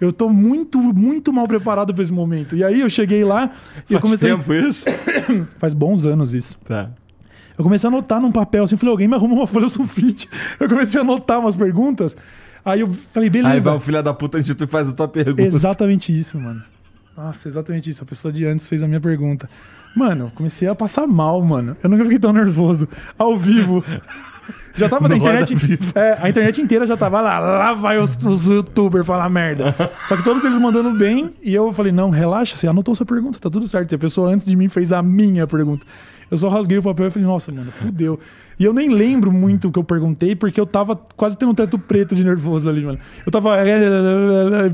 eu 0.00 0.12
tô 0.12 0.28
muito, 0.28 0.78
muito 0.78 1.32
mal 1.32 1.46
preparado 1.46 1.92
pra 1.92 2.02
esse 2.02 2.12
momento. 2.12 2.56
E 2.56 2.64
aí 2.64 2.80
eu 2.80 2.88
cheguei 2.88 3.24
lá 3.24 3.50
e 3.88 3.94
eu 3.94 4.00
comecei. 4.00 4.30
isso? 4.66 4.86
Faz 5.58 5.74
bons 5.74 6.06
anos 6.06 6.32
isso. 6.32 6.58
Tá. 6.64 6.90
Eu 7.56 7.62
comecei 7.62 7.88
a 7.88 7.92
anotar 7.92 8.20
num 8.20 8.32
papel 8.32 8.64
assim, 8.64 8.76
falei, 8.76 8.92
alguém 8.92 9.08
me 9.08 9.14
arruma 9.14 9.34
uma 9.34 9.46
folha 9.46 9.68
sulfite. 9.68 10.28
Eu 10.58 10.68
comecei 10.68 11.00
a 11.00 11.04
anotar 11.04 11.38
umas 11.38 11.54
perguntas. 11.54 12.16
Aí 12.64 12.80
eu 12.80 12.92
falei, 13.12 13.28
Aí 13.28 13.30
beleza. 13.30 13.70
vai 13.70 13.76
o 13.76 13.80
filho 13.80 14.02
da 14.02 14.14
puta 14.14 14.42
de 14.42 14.54
tu 14.54 14.66
faz 14.66 14.88
a 14.88 14.92
tua 14.92 15.06
pergunta. 15.08 15.42
Exatamente 15.42 16.16
isso, 16.16 16.38
mano. 16.40 16.62
Nossa, 17.16 17.46
exatamente 17.48 17.90
isso. 17.90 18.02
A 18.02 18.06
pessoa 18.06 18.32
de 18.32 18.44
antes 18.44 18.66
fez 18.66 18.82
a 18.82 18.88
minha 18.88 19.00
pergunta. 19.00 19.48
Mano, 19.96 20.32
comecei 20.34 20.66
a 20.66 20.74
passar 20.74 21.06
mal, 21.06 21.40
mano. 21.42 21.76
Eu 21.82 21.88
nunca 21.90 22.02
fiquei 22.04 22.18
tão 22.18 22.32
nervoso. 22.32 22.88
Ao 23.18 23.38
vivo. 23.38 23.84
Já 24.74 24.88
tava 24.88 25.06
na 25.08 25.16
internet. 25.16 25.54
É, 25.94 26.18
a 26.20 26.28
internet 26.28 26.60
inteira 26.60 26.86
já 26.86 26.96
tava 26.96 27.20
lá. 27.20 27.38
Lá 27.38 27.74
vai 27.74 27.98
os, 27.98 28.16
os 28.24 28.46
youtubers 28.46 29.06
falar 29.06 29.28
merda. 29.28 29.74
Só 30.06 30.16
que 30.16 30.24
todos 30.24 30.44
eles 30.44 30.58
mandando 30.58 30.92
bem. 30.92 31.34
E 31.42 31.54
eu 31.54 31.72
falei: 31.72 31.92
não, 31.92 32.10
relaxa, 32.10 32.56
você 32.56 32.66
anotou 32.66 32.94
sua 32.94 33.06
pergunta, 33.06 33.38
tá 33.38 33.50
tudo 33.50 33.66
certo. 33.66 33.92
E 33.92 33.94
a 33.94 33.98
pessoa 33.98 34.30
antes 34.30 34.46
de 34.46 34.56
mim 34.56 34.68
fez 34.68 34.92
a 34.92 35.02
minha 35.02 35.46
pergunta. 35.46 35.86
Eu 36.30 36.38
só 36.38 36.48
rasguei 36.48 36.78
o 36.78 36.82
papel 36.82 37.06
e 37.06 37.10
falei: 37.10 37.28
nossa, 37.28 37.52
mano, 37.52 37.70
fudeu. 37.70 38.18
E 38.58 38.64
eu 38.64 38.72
nem 38.72 38.88
lembro 38.88 39.30
muito 39.30 39.68
o 39.68 39.72
que 39.72 39.78
eu 39.78 39.84
perguntei, 39.84 40.34
porque 40.34 40.60
eu 40.60 40.66
tava 40.66 40.96
quase 41.16 41.36
tendo 41.36 41.52
um 41.52 41.54
teto 41.54 41.78
preto 41.78 42.14
de 42.14 42.24
nervoso 42.24 42.68
ali, 42.68 42.84
mano. 42.84 42.98
Eu 43.24 43.30
tava 43.30 43.56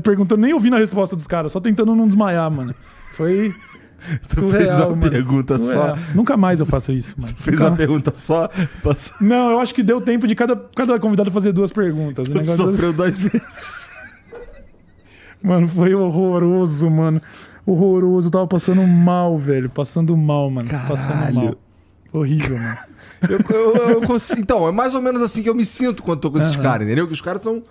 perguntando, 0.03 0.41
nem 0.41 0.53
ouvindo 0.53 0.75
a 0.75 0.79
resposta 0.79 1.15
dos 1.15 1.27
caras, 1.27 1.51
só 1.51 1.59
tentando 1.59 1.95
não 1.95 2.07
desmaiar, 2.07 2.49
mano. 2.49 2.73
Foi. 3.13 3.53
Tu 4.27 4.35
Surreal, 4.35 4.51
fez 4.51 4.73
uma 4.79 4.89
mano. 4.89 5.01
pergunta 5.09 5.59
Surreal. 5.59 5.97
Nunca 6.15 6.35
mais 6.37 6.59
eu 6.59 6.65
faço 6.65 6.91
isso, 6.91 7.15
mano. 7.19 7.33
Fez 7.37 7.57
Nunca 7.57 7.67
a 7.67 7.69
mais. 7.69 7.77
pergunta 7.77 8.11
só, 8.15 8.49
passou, 8.83 9.15
Não, 9.21 9.51
eu 9.51 9.59
acho 9.59 9.73
que 9.75 9.83
deu 9.83 10.01
tempo 10.01 10.25
de 10.27 10.35
cada, 10.35 10.55
cada 10.75 10.99
convidado 10.99 11.29
fazer 11.31 11.51
duas 11.51 11.71
perguntas. 11.71 12.29
Negócio- 12.29 12.55
sofreu 12.57 12.91
duas 12.93 13.15
vezes. 13.15 13.89
Mano, 15.43 15.67
foi 15.67 15.93
horroroso, 15.95 16.89
mano. 16.89 17.19
Horroroso. 17.65 18.27
Eu 18.27 18.31
tava 18.31 18.47
passando 18.47 18.85
mal, 18.85 19.37
velho. 19.37 19.69
Passando 19.69 20.15
mal, 20.15 20.49
mano. 20.51 20.69
Passando 20.69 21.07
Caralho. 21.07 21.33
mal. 21.35 21.55
Horrível, 22.13 22.57
mano. 22.59 22.77
Eu, 23.29 23.39
eu- 23.55 23.89
eu 23.89 24.01
consigo- 24.01 24.39
então, 24.41 24.67
é 24.67 24.71
mais 24.71 24.93
ou 24.93 25.01
menos 25.01 25.21
assim 25.21 25.41
que 25.43 25.49
eu 25.49 25.55
me 25.55 25.65
sinto 25.65 26.03
quando 26.03 26.19
tô 26.19 26.29
com 26.31 26.37
esses 26.37 26.53
Aham. 26.53 26.61
caras, 26.61 26.85
entendeu? 26.87 27.07
Que 27.07 27.13
os 27.13 27.21
caras 27.21 27.41
são. 27.41 27.63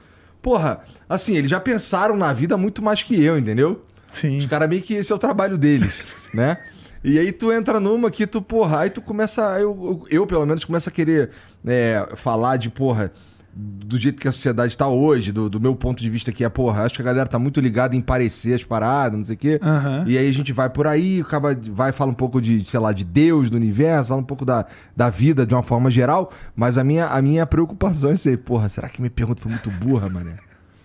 Porra, 0.42 0.80
assim, 1.08 1.34
eles 1.36 1.50
já 1.50 1.60
pensaram 1.60 2.16
na 2.16 2.32
vida 2.32 2.56
muito 2.56 2.82
mais 2.82 3.02
que 3.02 3.22
eu, 3.22 3.36
entendeu? 3.38 3.82
Sim. 4.12 4.38
Os 4.38 4.46
caras 4.46 4.68
meio 4.68 4.82
que 4.82 4.94
esse 4.94 5.12
é 5.12 5.14
o 5.14 5.18
trabalho 5.18 5.56
deles, 5.56 6.16
né? 6.34 6.58
E 7.02 7.18
aí 7.18 7.32
tu 7.32 7.50
entra 7.50 7.80
numa 7.80 8.10
que 8.10 8.26
tu, 8.26 8.42
porra, 8.42 8.80
aí 8.80 8.90
tu 8.90 9.00
começa. 9.00 9.58
Eu, 9.58 10.06
eu, 10.10 10.26
pelo 10.26 10.44
menos, 10.44 10.64
começo 10.64 10.88
a 10.88 10.92
querer 10.92 11.30
é, 11.66 12.06
falar 12.14 12.58
de, 12.58 12.68
porra, 12.68 13.10
do 13.54 13.98
jeito 13.98 14.20
que 14.20 14.28
a 14.28 14.32
sociedade 14.32 14.76
tá 14.76 14.86
hoje, 14.86 15.32
do, 15.32 15.48
do 15.48 15.58
meu 15.58 15.74
ponto 15.74 16.02
de 16.02 16.08
vista 16.08 16.30
que 16.30 16.44
é, 16.44 16.48
porra, 16.48 16.84
acho 16.84 16.94
que 16.94 17.02
a 17.02 17.04
galera 17.04 17.26
tá 17.26 17.38
muito 17.38 17.60
ligada 17.60 17.96
em 17.96 18.00
parecer 18.00 18.54
as 18.54 18.62
paradas, 18.62 19.18
não 19.18 19.24
sei 19.24 19.34
o 19.34 19.38
quê. 19.38 19.58
Aham. 19.62 20.04
E 20.06 20.16
aí 20.16 20.28
a 20.28 20.32
gente 20.32 20.52
vai 20.52 20.68
por 20.70 20.86
aí, 20.86 21.20
acaba, 21.20 21.54
vai 21.54 21.90
falar 21.90 22.10
um 22.10 22.14
pouco 22.14 22.40
de, 22.40 22.68
sei 22.68 22.78
lá, 22.78 22.92
de 22.92 23.04
Deus, 23.04 23.50
do 23.50 23.56
universo, 23.56 24.10
fala 24.10 24.20
um 24.20 24.24
pouco 24.24 24.44
da, 24.44 24.66
da 24.96 25.10
vida 25.10 25.46
de 25.46 25.54
uma 25.54 25.62
forma 25.62 25.90
geral, 25.90 26.30
mas 26.54 26.78
a 26.78 26.84
minha, 26.84 27.06
a 27.06 27.20
minha 27.20 27.46
preocupação 27.46 28.10
é 28.10 28.16
ser, 28.16 28.38
porra, 28.38 28.68
será 28.68 28.88
que 28.88 29.00
minha 29.00 29.10
pergunta 29.10 29.42
foi 29.42 29.50
muito 29.50 29.70
burra, 29.70 30.08
mané? 30.08 30.34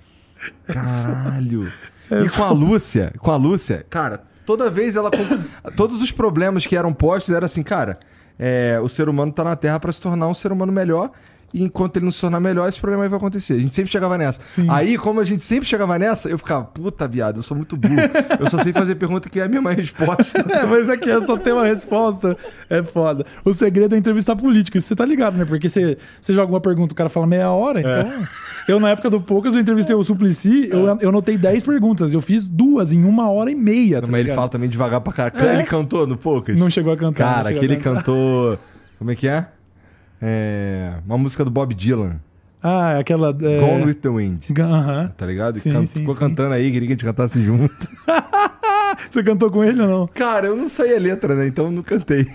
Caralho. 0.65 1.71
E 2.11 2.29
com 2.29 2.43
a 2.43 2.51
Lúcia, 2.51 3.13
com 3.19 3.31
a 3.31 3.35
Lúcia, 3.35 3.85
cara, 3.89 4.23
toda 4.45 4.69
vez 4.69 4.95
ela. 4.95 5.09
Todos 5.75 6.01
os 6.01 6.11
problemas 6.11 6.65
que 6.65 6.75
eram 6.75 6.93
postos 6.93 7.33
eram 7.33 7.45
assim, 7.45 7.63
cara, 7.63 7.99
é, 8.37 8.79
o 8.81 8.87
ser 8.87 9.09
humano 9.09 9.31
tá 9.31 9.43
na 9.43 9.55
Terra 9.55 9.79
pra 9.79 9.91
se 9.91 9.99
tornar 9.99 10.27
um 10.27 10.33
ser 10.33 10.51
humano 10.51 10.71
melhor. 10.71 11.11
E 11.55 11.63
enquanto 11.63 11.95
ele 11.95 12.03
não 12.03 12.11
se 12.11 12.19
tornar 12.19 12.41
melhor, 12.41 12.67
esse 12.67 12.81
problema 12.81 13.03
aí 13.03 13.09
vai 13.09 13.15
acontecer. 13.15 13.53
A 13.53 13.59
gente 13.59 13.73
sempre 13.73 13.89
chegava 13.89 14.17
nessa. 14.17 14.41
Sim. 14.45 14.67
Aí, 14.69 14.97
como 14.97 15.21
a 15.21 15.23
gente 15.23 15.41
sempre 15.41 15.65
chegava 15.65 15.97
nessa, 15.97 16.27
eu 16.27 16.37
ficava, 16.37 16.65
puta, 16.65 17.07
viado, 17.07 17.37
eu 17.37 17.41
sou 17.41 17.55
muito 17.55 17.77
burro. 17.77 17.95
Eu 18.37 18.49
só 18.49 18.57
sei 18.57 18.73
fazer 18.73 18.95
pergunta 18.95 19.29
que 19.29 19.39
é 19.39 19.43
a 19.43 19.47
mesma 19.47 19.71
resposta. 19.71 20.43
É, 20.55 20.65
mas 20.65 20.89
aqui 20.89 21.09
é 21.09 21.25
só 21.25 21.37
ter 21.37 21.53
uma 21.53 21.65
resposta. 21.65 22.35
É 22.69 22.83
foda. 22.83 23.25
O 23.45 23.53
segredo 23.53 23.95
é 23.95 23.97
entrevistar 23.97 24.35
político. 24.35 24.77
Isso 24.77 24.89
você 24.89 24.95
tá 24.95 25.05
ligado, 25.05 25.37
né? 25.37 25.45
Porque 25.45 25.69
você, 25.69 25.97
você 26.21 26.33
joga 26.33 26.51
uma 26.51 26.59
pergunta, 26.59 26.93
o 26.93 26.95
cara 26.95 27.09
fala 27.09 27.25
meia 27.25 27.49
hora. 27.49 27.79
Então. 27.79 28.27
Eu, 28.67 28.79
na 28.79 28.89
época 28.89 29.09
do 29.09 29.21
Poucas, 29.21 29.53
eu 29.53 29.61
entrevistei 29.61 29.95
o 29.95 30.03
Suplicy, 30.03 30.67
eu, 30.69 30.87
eu 30.99 31.09
anotei 31.09 31.37
10 31.37 31.63
perguntas. 31.63 32.13
Eu 32.13 32.19
fiz 32.19 32.47
duas 32.47 32.91
em 32.91 33.03
uma 33.05 33.29
hora 33.29 33.49
e 33.49 33.55
meia. 33.55 34.01
tá 34.01 34.07
Mas 34.07 34.15
ele 34.15 34.23
ligado? 34.23 34.35
fala 34.35 34.49
também 34.49 34.69
devagar 34.69 34.99
pra 34.99 35.13
caralho. 35.13 35.47
É. 35.47 35.53
Ele 35.55 35.63
cantou 35.63 36.05
no 36.05 36.17
Poucas? 36.17 36.57
Não 36.57 36.69
chegou 36.69 36.91
a 36.91 36.97
cantar. 36.97 37.35
Cara, 37.35 37.49
aquele 37.49 37.77
cantar. 37.77 38.03
cantou. 38.03 38.59
Como 38.97 39.11
é 39.11 39.15
que 39.15 39.27
é? 39.27 39.45
É. 40.21 40.93
Uma 41.05 41.17
música 41.17 41.43
do 41.45 41.51
Bob 41.51 41.73
Dylan. 41.73 42.19
Ah, 42.63 42.97
aquela. 42.97 43.29
É... 43.41 43.59
Gone 43.59 43.85
with 43.85 43.95
the 43.95 44.09
Wind. 44.09 44.45
Ga- 44.49 44.65
Aham. 44.65 45.13
Tá 45.15 45.25
ligado? 45.25 45.59
Sim, 45.59 45.71
can- 45.71 45.85
sim, 45.85 45.99
ficou 45.99 46.13
sim. 46.15 46.19
cantando 46.21 46.53
aí, 46.53 46.71
queria 46.71 46.87
que 46.87 46.93
a 46.93 46.95
gente 46.95 47.05
cantasse 47.05 47.41
junto. 47.41 47.87
Você 49.11 49.21
cantou 49.23 49.51
com 49.51 49.63
ele 49.63 49.81
ou 49.81 49.87
não? 49.87 50.07
Cara, 50.07 50.47
eu 50.47 50.55
não 50.55 50.67
sei 50.67 50.95
a 50.95 50.99
letra, 50.99 51.35
né? 51.35 51.47
Então 51.47 51.65
eu 51.65 51.71
não 51.71 51.83
cantei. 51.83 52.27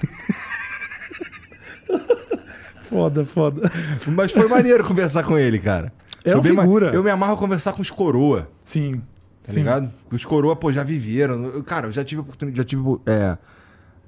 Foda, 2.83 3.25
foda. 3.25 3.71
Mas 4.09 4.33
foi 4.33 4.49
maneiro 4.49 4.85
conversar 4.85 5.23
com 5.23 5.39
ele, 5.39 5.59
cara. 5.59 5.93
É 6.25 6.35
uma 6.35 6.53
ma- 6.53 6.63
figura. 6.63 6.91
Eu 6.93 7.03
me 7.03 7.11
amarro 7.11 7.35
a 7.35 7.37
conversar 7.37 7.73
com 7.73 7.81
os 7.81 7.91
coroa, 7.91 8.49
Sim. 8.65 9.01
tá 9.45 9.53
Sim. 9.53 9.61
ligado? 9.61 9.91
Os 10.11 10.25
coroa, 10.25 10.57
pô, 10.57 10.71
já 10.73 10.83
viveram. 10.83 11.45
Eu- 11.47 11.63
Cara, 11.65 11.87
eu 11.87 11.93
já 11.93 12.05
tive 12.05 12.21
oportunidade, 12.21 12.59
já 12.59 12.65
tive. 12.65 12.83
É, 13.07 13.39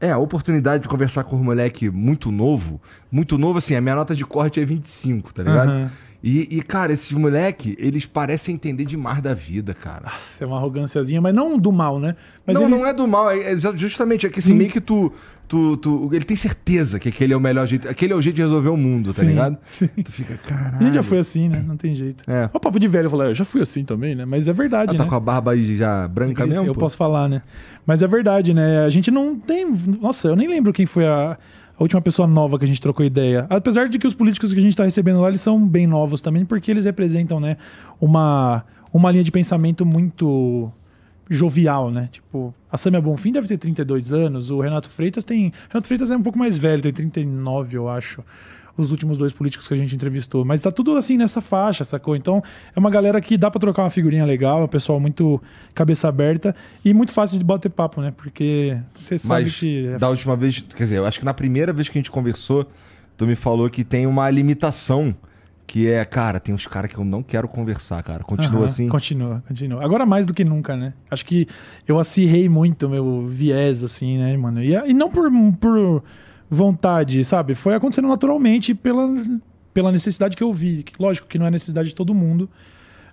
é, 0.02 0.10
a 0.10 0.18
oportunidade 0.18 0.82
de 0.82 0.88
conversar 0.88 1.22
com 1.22 1.36
um 1.36 1.44
moleque 1.44 1.88
muito 1.88 2.32
novo. 2.32 2.80
Muito 3.10 3.38
novo, 3.38 3.58
assim, 3.58 3.76
a 3.76 3.80
minha 3.80 3.94
nota 3.94 4.16
de 4.16 4.26
corte 4.26 4.58
é 4.58 4.64
25, 4.64 5.32
tá 5.32 5.44
ligado? 5.44 5.70
Aham. 5.70 5.90
E, 6.22 6.58
e, 6.58 6.62
cara, 6.62 6.92
esses 6.92 7.10
moleque, 7.10 7.74
eles 7.80 8.06
parecem 8.06 8.54
entender 8.54 8.84
demais 8.84 9.20
da 9.20 9.34
vida, 9.34 9.74
cara. 9.74 10.02
Nossa, 10.04 10.44
é 10.44 10.46
uma 10.46 10.56
arrogânciazinha, 10.56 11.20
mas 11.20 11.34
não 11.34 11.58
do 11.58 11.72
mal, 11.72 11.98
né? 11.98 12.14
Mas 12.46 12.54
não, 12.54 12.62
ele... 12.62 12.70
não 12.70 12.86
é 12.86 12.94
do 12.94 13.08
mal, 13.08 13.28
é, 13.28 13.52
é 13.52 13.56
justamente 13.74 14.24
é 14.24 14.28
que 14.30 14.38
assim, 14.38 14.52
Sim. 14.52 14.58
meio 14.58 14.70
que 14.70 14.80
tu, 14.80 15.12
tu, 15.48 15.76
tu. 15.78 16.08
Ele 16.12 16.24
tem 16.24 16.36
certeza 16.36 17.00
que 17.00 17.08
aquele 17.08 17.32
é 17.32 17.36
o 17.36 17.40
melhor 17.40 17.66
jeito. 17.66 17.88
Aquele 17.88 18.12
é 18.12 18.16
o 18.16 18.22
jeito 18.22 18.36
de 18.36 18.42
resolver 18.42 18.68
o 18.68 18.76
mundo, 18.76 19.12
tá 19.12 19.20
Sim, 19.22 19.26
ligado? 19.26 19.58
sim. 19.64 19.88
Tu 19.88 20.12
fica, 20.12 20.36
caralho. 20.36 20.76
A 20.76 20.82
gente 20.84 20.94
já 20.94 21.02
foi 21.02 21.18
assim, 21.18 21.48
né? 21.48 21.60
Não 21.66 21.76
tem 21.76 21.92
jeito. 21.92 22.22
É. 22.30 22.48
O 22.52 22.60
papo 22.60 22.78
de 22.78 22.86
velho, 22.86 23.06
eu 23.06 23.10
falei, 23.10 23.30
eu 23.30 23.34
já 23.34 23.44
fui 23.44 23.60
assim 23.60 23.84
também, 23.84 24.14
né? 24.14 24.24
Mas 24.24 24.46
é 24.46 24.52
verdade, 24.52 24.94
Ah, 24.94 24.98
tá 24.98 25.02
né? 25.02 25.08
com 25.10 25.16
a 25.16 25.20
barba 25.20 25.50
aí 25.52 25.76
já 25.76 26.06
branca 26.06 26.46
mesmo? 26.46 26.66
eu 26.66 26.72
pô? 26.74 26.80
posso 26.80 26.96
falar, 26.96 27.28
né? 27.28 27.42
Mas 27.84 28.00
é 28.00 28.06
verdade, 28.06 28.54
né? 28.54 28.84
A 28.84 28.90
gente 28.90 29.10
não 29.10 29.36
tem. 29.36 29.66
Nossa, 30.00 30.28
eu 30.28 30.36
nem 30.36 30.46
lembro 30.46 30.72
quem 30.72 30.86
foi 30.86 31.04
a, 31.04 31.36
última 31.82 32.00
pessoa 32.00 32.26
nova 32.26 32.58
que 32.58 32.64
a 32.64 32.68
gente 32.68 32.80
trocou 32.80 33.04
ideia. 33.04 33.46
Apesar 33.50 33.88
de 33.88 33.98
que 33.98 34.06
os 34.06 34.14
políticos 34.14 34.52
que 34.52 34.58
a 34.58 34.62
gente 34.62 34.76
tá 34.76 34.84
recebendo 34.84 35.20
lá, 35.20 35.28
eles 35.28 35.40
são 35.40 35.66
bem 35.66 35.86
novos 35.86 36.20
também, 36.20 36.44
porque 36.44 36.70
eles 36.70 36.84
representam, 36.84 37.40
né, 37.40 37.56
uma, 38.00 38.64
uma 38.92 39.10
linha 39.10 39.24
de 39.24 39.30
pensamento 39.30 39.84
muito 39.84 40.70
jovial, 41.28 41.90
né? 41.90 42.08
Tipo, 42.12 42.54
a 42.70 42.76
Samia 42.76 43.00
Bonfim 43.00 43.32
deve 43.32 43.48
ter 43.48 43.58
32 43.58 44.12
anos, 44.12 44.50
o 44.50 44.60
Renato 44.60 44.88
Freitas 44.88 45.24
tem. 45.24 45.52
Renato 45.68 45.86
Freitas 45.86 46.10
é 46.10 46.16
um 46.16 46.22
pouco 46.22 46.38
mais 46.38 46.58
velho, 46.58 46.82
tem 46.82 46.92
39, 46.92 47.76
eu 47.76 47.88
acho. 47.88 48.22
Os 48.82 48.90
últimos 48.90 49.16
dois 49.16 49.32
políticos 49.32 49.68
que 49.68 49.74
a 49.74 49.76
gente 49.76 49.94
entrevistou. 49.94 50.44
Mas 50.44 50.60
tá 50.60 50.70
tudo 50.70 50.96
assim 50.96 51.16
nessa 51.16 51.40
faixa, 51.40 51.84
sacou? 51.84 52.16
Então 52.16 52.42
é 52.74 52.78
uma 52.78 52.90
galera 52.90 53.20
que 53.20 53.38
dá 53.38 53.50
pra 53.50 53.60
trocar 53.60 53.84
uma 53.84 53.90
figurinha 53.90 54.24
legal, 54.24 54.60
é 54.60 54.64
um 54.64 54.68
pessoal 54.68 54.98
muito 54.98 55.40
cabeça 55.74 56.08
aberta 56.08 56.54
e 56.84 56.92
muito 56.92 57.12
fácil 57.12 57.38
de 57.38 57.44
bater 57.44 57.70
papo, 57.70 58.00
né? 58.00 58.12
Porque 58.16 58.76
você 58.98 59.16
sabe 59.16 59.44
Mas 59.44 59.56
que. 59.56 59.86
é 59.86 59.98
da 59.98 60.08
última 60.08 60.36
vez, 60.36 60.60
quer 60.60 60.84
dizer, 60.84 60.98
eu 60.98 61.06
acho 61.06 61.18
que 61.18 61.24
na 61.24 61.34
primeira 61.34 61.72
vez 61.72 61.88
que 61.88 61.96
a 61.96 62.00
gente 62.00 62.10
conversou, 62.10 62.66
tu 63.16 63.26
me 63.26 63.36
falou 63.36 63.70
que 63.70 63.84
tem 63.84 64.06
uma 64.06 64.28
limitação. 64.30 65.14
Que 65.64 65.88
é, 65.88 66.04
cara, 66.04 66.38
tem 66.38 66.54
uns 66.54 66.66
caras 66.66 66.90
que 66.90 66.98
eu 66.98 67.04
não 67.04 67.22
quero 67.22 67.48
conversar, 67.48 68.02
cara. 68.02 68.22
Continua 68.24 68.58
Aham, 68.58 68.64
assim. 68.66 68.88
Continua, 68.88 69.42
continua. 69.48 69.82
Agora 69.82 70.04
mais 70.04 70.26
do 70.26 70.34
que 70.34 70.44
nunca, 70.44 70.76
né? 70.76 70.92
Acho 71.10 71.24
que 71.24 71.46
eu 71.88 71.98
acirrei 71.98 72.46
muito 72.46 72.90
meu 72.90 73.22
viés, 73.22 73.82
assim, 73.82 74.18
né, 74.18 74.36
mano? 74.36 74.62
E, 74.62 74.74
e 74.74 74.92
não 74.92 75.08
por, 75.08 75.30
por 75.58 76.02
vontade, 76.52 77.24
sabe? 77.24 77.54
Foi 77.54 77.74
acontecendo 77.74 78.08
naturalmente 78.08 78.74
pela, 78.74 79.08
pela 79.72 79.90
necessidade 79.90 80.36
que 80.36 80.44
eu 80.44 80.52
vi. 80.52 80.84
Lógico 81.00 81.26
que 81.26 81.38
não 81.38 81.46
é 81.46 81.50
necessidade 81.50 81.88
de 81.88 81.94
todo 81.94 82.12
mundo, 82.12 82.48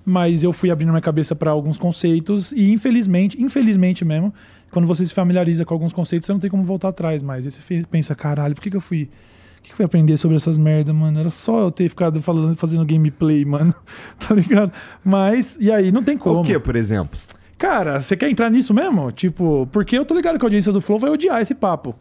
mas 0.04 0.44
eu 0.44 0.52
fui 0.52 0.70
abrindo 0.70 0.90
minha 0.90 1.02
cabeça 1.02 1.34
para 1.34 1.50
alguns 1.50 1.78
conceitos 1.78 2.52
e 2.52 2.70
infelizmente, 2.70 3.42
infelizmente 3.42 4.04
mesmo, 4.04 4.34
quando 4.72 4.86
você 4.86 5.06
se 5.06 5.14
familiariza 5.14 5.64
com 5.64 5.74
alguns 5.74 5.94
conceitos, 5.94 6.26
você 6.28 6.34
não 6.34 6.40
tem 6.40 6.50
como 6.50 6.66
voltar 6.66 6.90
atrás 6.90 7.24
mais. 7.24 7.46
Aí 7.46 7.52
você 7.52 7.86
pensa, 7.90 8.14
caralho, 8.14 8.54
por 8.54 8.62
que, 8.62 8.70
que 8.70 8.76
eu 8.76 8.82
fui. 8.82 9.06
Por 9.06 9.64
que, 9.64 9.68
que 9.70 9.72
eu 9.72 9.78
fui 9.78 9.86
aprender 9.86 10.18
sobre 10.18 10.36
essas 10.36 10.58
merdas, 10.58 10.94
mano? 10.94 11.18
Era 11.18 11.30
só 11.30 11.62
eu 11.62 11.72
ter 11.72 11.88
ficado 11.88 12.22
falando, 12.22 12.56
fazendo 12.56 12.86
gameplay, 12.86 13.46
mano. 13.46 13.74
tá 14.20 14.36
ligado? 14.36 14.74
Mas, 15.04 15.58
e 15.62 15.72
aí, 15.72 15.94
não 15.94 16.04
tem 16.04 16.18
como. 16.18 16.42
O 16.42 16.44
que, 16.44 16.60
por 16.60 16.76
exemplo? 16.76 17.18
Cara, 17.58 18.02
você 18.02 18.18
quer 18.18 18.30
entrar 18.30 18.50
nisso 18.50 18.74
mesmo? 18.74 19.12
Tipo, 19.12 19.68
porque 19.72 19.98
eu 19.98 20.04
tô 20.04 20.14
ligado 20.14 20.38
que 20.38 20.46
a 20.46 20.48
audiência 20.48 20.74
do 20.74 20.82
Flow 20.82 21.00
vai 21.00 21.10
odiar 21.10 21.42
esse 21.42 21.56
papo. 21.56 21.96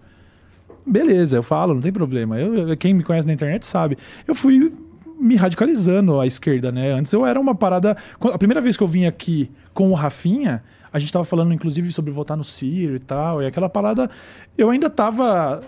Beleza, 0.88 1.36
eu 1.36 1.42
falo, 1.42 1.74
não 1.74 1.80
tem 1.80 1.92
problema. 1.92 2.38
Eu, 2.38 2.76
quem 2.76 2.94
me 2.94 3.02
conhece 3.02 3.26
na 3.26 3.32
internet 3.32 3.66
sabe. 3.66 3.98
Eu 4.26 4.34
fui 4.34 4.72
me 5.20 5.36
radicalizando 5.36 6.18
à 6.20 6.26
esquerda, 6.26 6.70
né? 6.70 6.92
Antes 6.92 7.12
eu 7.12 7.26
era 7.26 7.38
uma 7.38 7.54
parada. 7.54 7.96
A 8.20 8.38
primeira 8.38 8.60
vez 8.60 8.76
que 8.76 8.82
eu 8.82 8.86
vim 8.86 9.04
aqui 9.04 9.50
com 9.74 9.90
o 9.90 9.94
Rafinha, 9.94 10.62
a 10.92 10.98
gente 10.98 11.12
tava 11.12 11.24
falando, 11.24 11.52
inclusive, 11.52 11.90
sobre 11.92 12.10
votar 12.10 12.36
no 12.36 12.44
Ciro 12.44 12.94
e 12.94 12.98
tal. 12.98 13.42
E 13.42 13.46
aquela 13.46 13.68
parada. 13.68 14.10
Eu 14.56 14.70
ainda 14.70 14.88
tava 14.88 15.62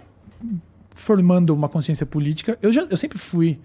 formando 0.94 1.50
uma 1.50 1.68
consciência 1.68 2.06
política. 2.06 2.58
Eu, 2.62 2.72
já, 2.72 2.82
eu 2.82 2.96
sempre 2.96 3.18
fui 3.18 3.58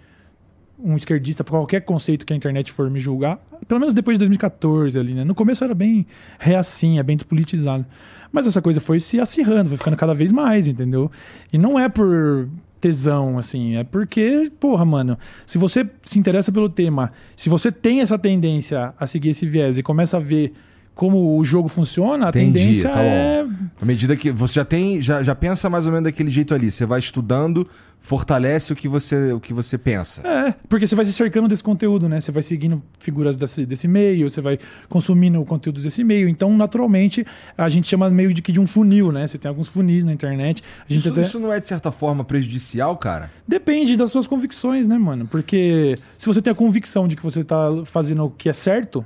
um 0.78 0.96
esquerdista 0.96 1.44
por 1.44 1.52
qualquer 1.52 1.82
conceito 1.82 2.26
que 2.26 2.34
a 2.34 2.36
internet 2.36 2.72
for 2.72 2.90
me 2.90 3.00
julgar, 3.00 3.40
pelo 3.68 3.80
menos 3.80 3.94
depois 3.94 4.16
de 4.16 4.20
2014 4.20 5.00
ali, 5.00 5.14
né? 5.14 5.24
No 5.24 5.34
começo 5.34 5.64
era 5.64 5.74
bem 5.74 6.06
reacinha, 6.38 7.04
bem 7.04 7.16
despolitizado. 7.16 7.86
Mas 8.32 8.46
essa 8.46 8.62
coisa 8.62 8.82
foi 8.82 9.00
se 9.00 9.20
acirrando, 9.20 9.70
foi 9.70 9.78
ficando 9.78 9.96
cada 9.96 10.14
vez 10.14 10.32
mais, 10.32 10.68
entendeu? 10.68 11.10
E 11.52 11.58
não 11.58 11.80
é 11.80 11.88
por 11.88 12.50
tesão, 12.82 13.40
assim, 13.40 13.78
é 13.78 13.84
porque, 13.84 14.52
porra, 14.60 14.86
mano, 14.86 15.18
se 15.46 15.58
você 15.58 15.90
se 16.04 16.20
interessa 16.20 16.52
pelo 16.52 16.70
tema, 16.70 17.12
se 17.36 17.50
você 17.50 17.72
tem 17.72 18.02
essa 18.02 18.20
tendência 18.20 18.94
a 19.00 19.08
seguir 19.08 19.30
esse 19.30 19.48
viés 19.48 19.78
e 19.78 19.84
começa 19.84 20.18
a 20.18 20.20
ver 20.20 20.54
como 20.94 21.38
o 21.38 21.44
jogo 21.44 21.68
funciona, 21.68 22.28
a 22.28 22.30
Entendi, 22.30 22.60
tendência 22.60 22.90
tá 22.90 23.02
é. 23.02 23.46
À 23.82 23.86
medida 23.86 24.16
que 24.16 24.32
você 24.32 24.54
já 24.56 24.66
tem, 24.66 25.02
já, 25.02 25.22
já 25.22 25.36
pensa 25.36 25.70
mais 25.70 25.88
ou 25.88 25.92
menos 25.92 26.06
daquele 26.06 26.30
jeito 26.30 26.54
ali. 26.54 26.72
Você 26.72 26.86
vai 26.86 27.00
estudando, 27.00 27.68
fortalece 28.06 28.72
o 28.72 28.76
que 28.76 28.88
você, 28.88 29.34
o 29.34 29.40
que 29.40 29.52
você 29.52 29.80
pensa. 29.80 30.22
É, 30.28 30.54
porque 30.70 30.86
você 30.86 30.96
vai 30.96 31.04
se 31.06 31.12
cercando 31.12 31.48
desse 31.48 31.64
conteúdo, 31.64 32.08
né? 32.08 32.22
Você 32.22 32.32
vai 32.32 32.44
seguindo 32.44 32.80
figuras 33.00 33.36
desse, 33.36 33.66
desse 33.66 33.88
meio, 33.88 34.30
você 34.30 34.42
vai 34.42 34.60
consumindo 34.88 35.44
conteúdos 35.44 35.82
desse 35.82 36.04
meio. 36.04 36.30
Então, 36.30 36.56
naturalmente, 36.56 37.26
a 37.58 37.68
gente 37.68 37.88
chama 37.88 38.08
meio 38.12 38.32
de 38.32 38.44
que 38.44 38.52
de 38.52 38.60
um 38.60 38.68
funil, 38.68 39.12
né? 39.12 39.26
Você 39.26 39.40
tem 39.40 39.50
alguns 39.50 39.70
funis 39.70 40.04
na 40.04 40.14
internet. 40.14 40.62
A 40.88 40.94
gente 40.94 41.00
Isso, 41.00 41.10
até... 41.10 41.22
isso 41.22 41.40
não 41.40 41.52
é, 41.52 41.60
de 41.60 41.66
certa 41.66 41.92
forma, 41.92 42.24
prejudicial, 42.24 42.96
cara? 42.96 43.32
Depende 43.48 43.98
das 43.98 44.12
suas 44.12 44.28
convicções, 44.28 44.88
né, 44.88 45.00
mano? 45.00 45.26
Porque 45.26 45.98
se 46.16 46.28
você 46.28 46.44
tem 46.44 46.52
a 46.52 46.56
convicção 46.56 47.08
de 47.08 47.16
que 47.16 47.24
você 47.24 47.44
tá 47.44 47.70
fazendo 47.86 48.26
o 48.26 48.30
que 48.30 48.48
é 48.48 48.54
certo, 48.54 49.04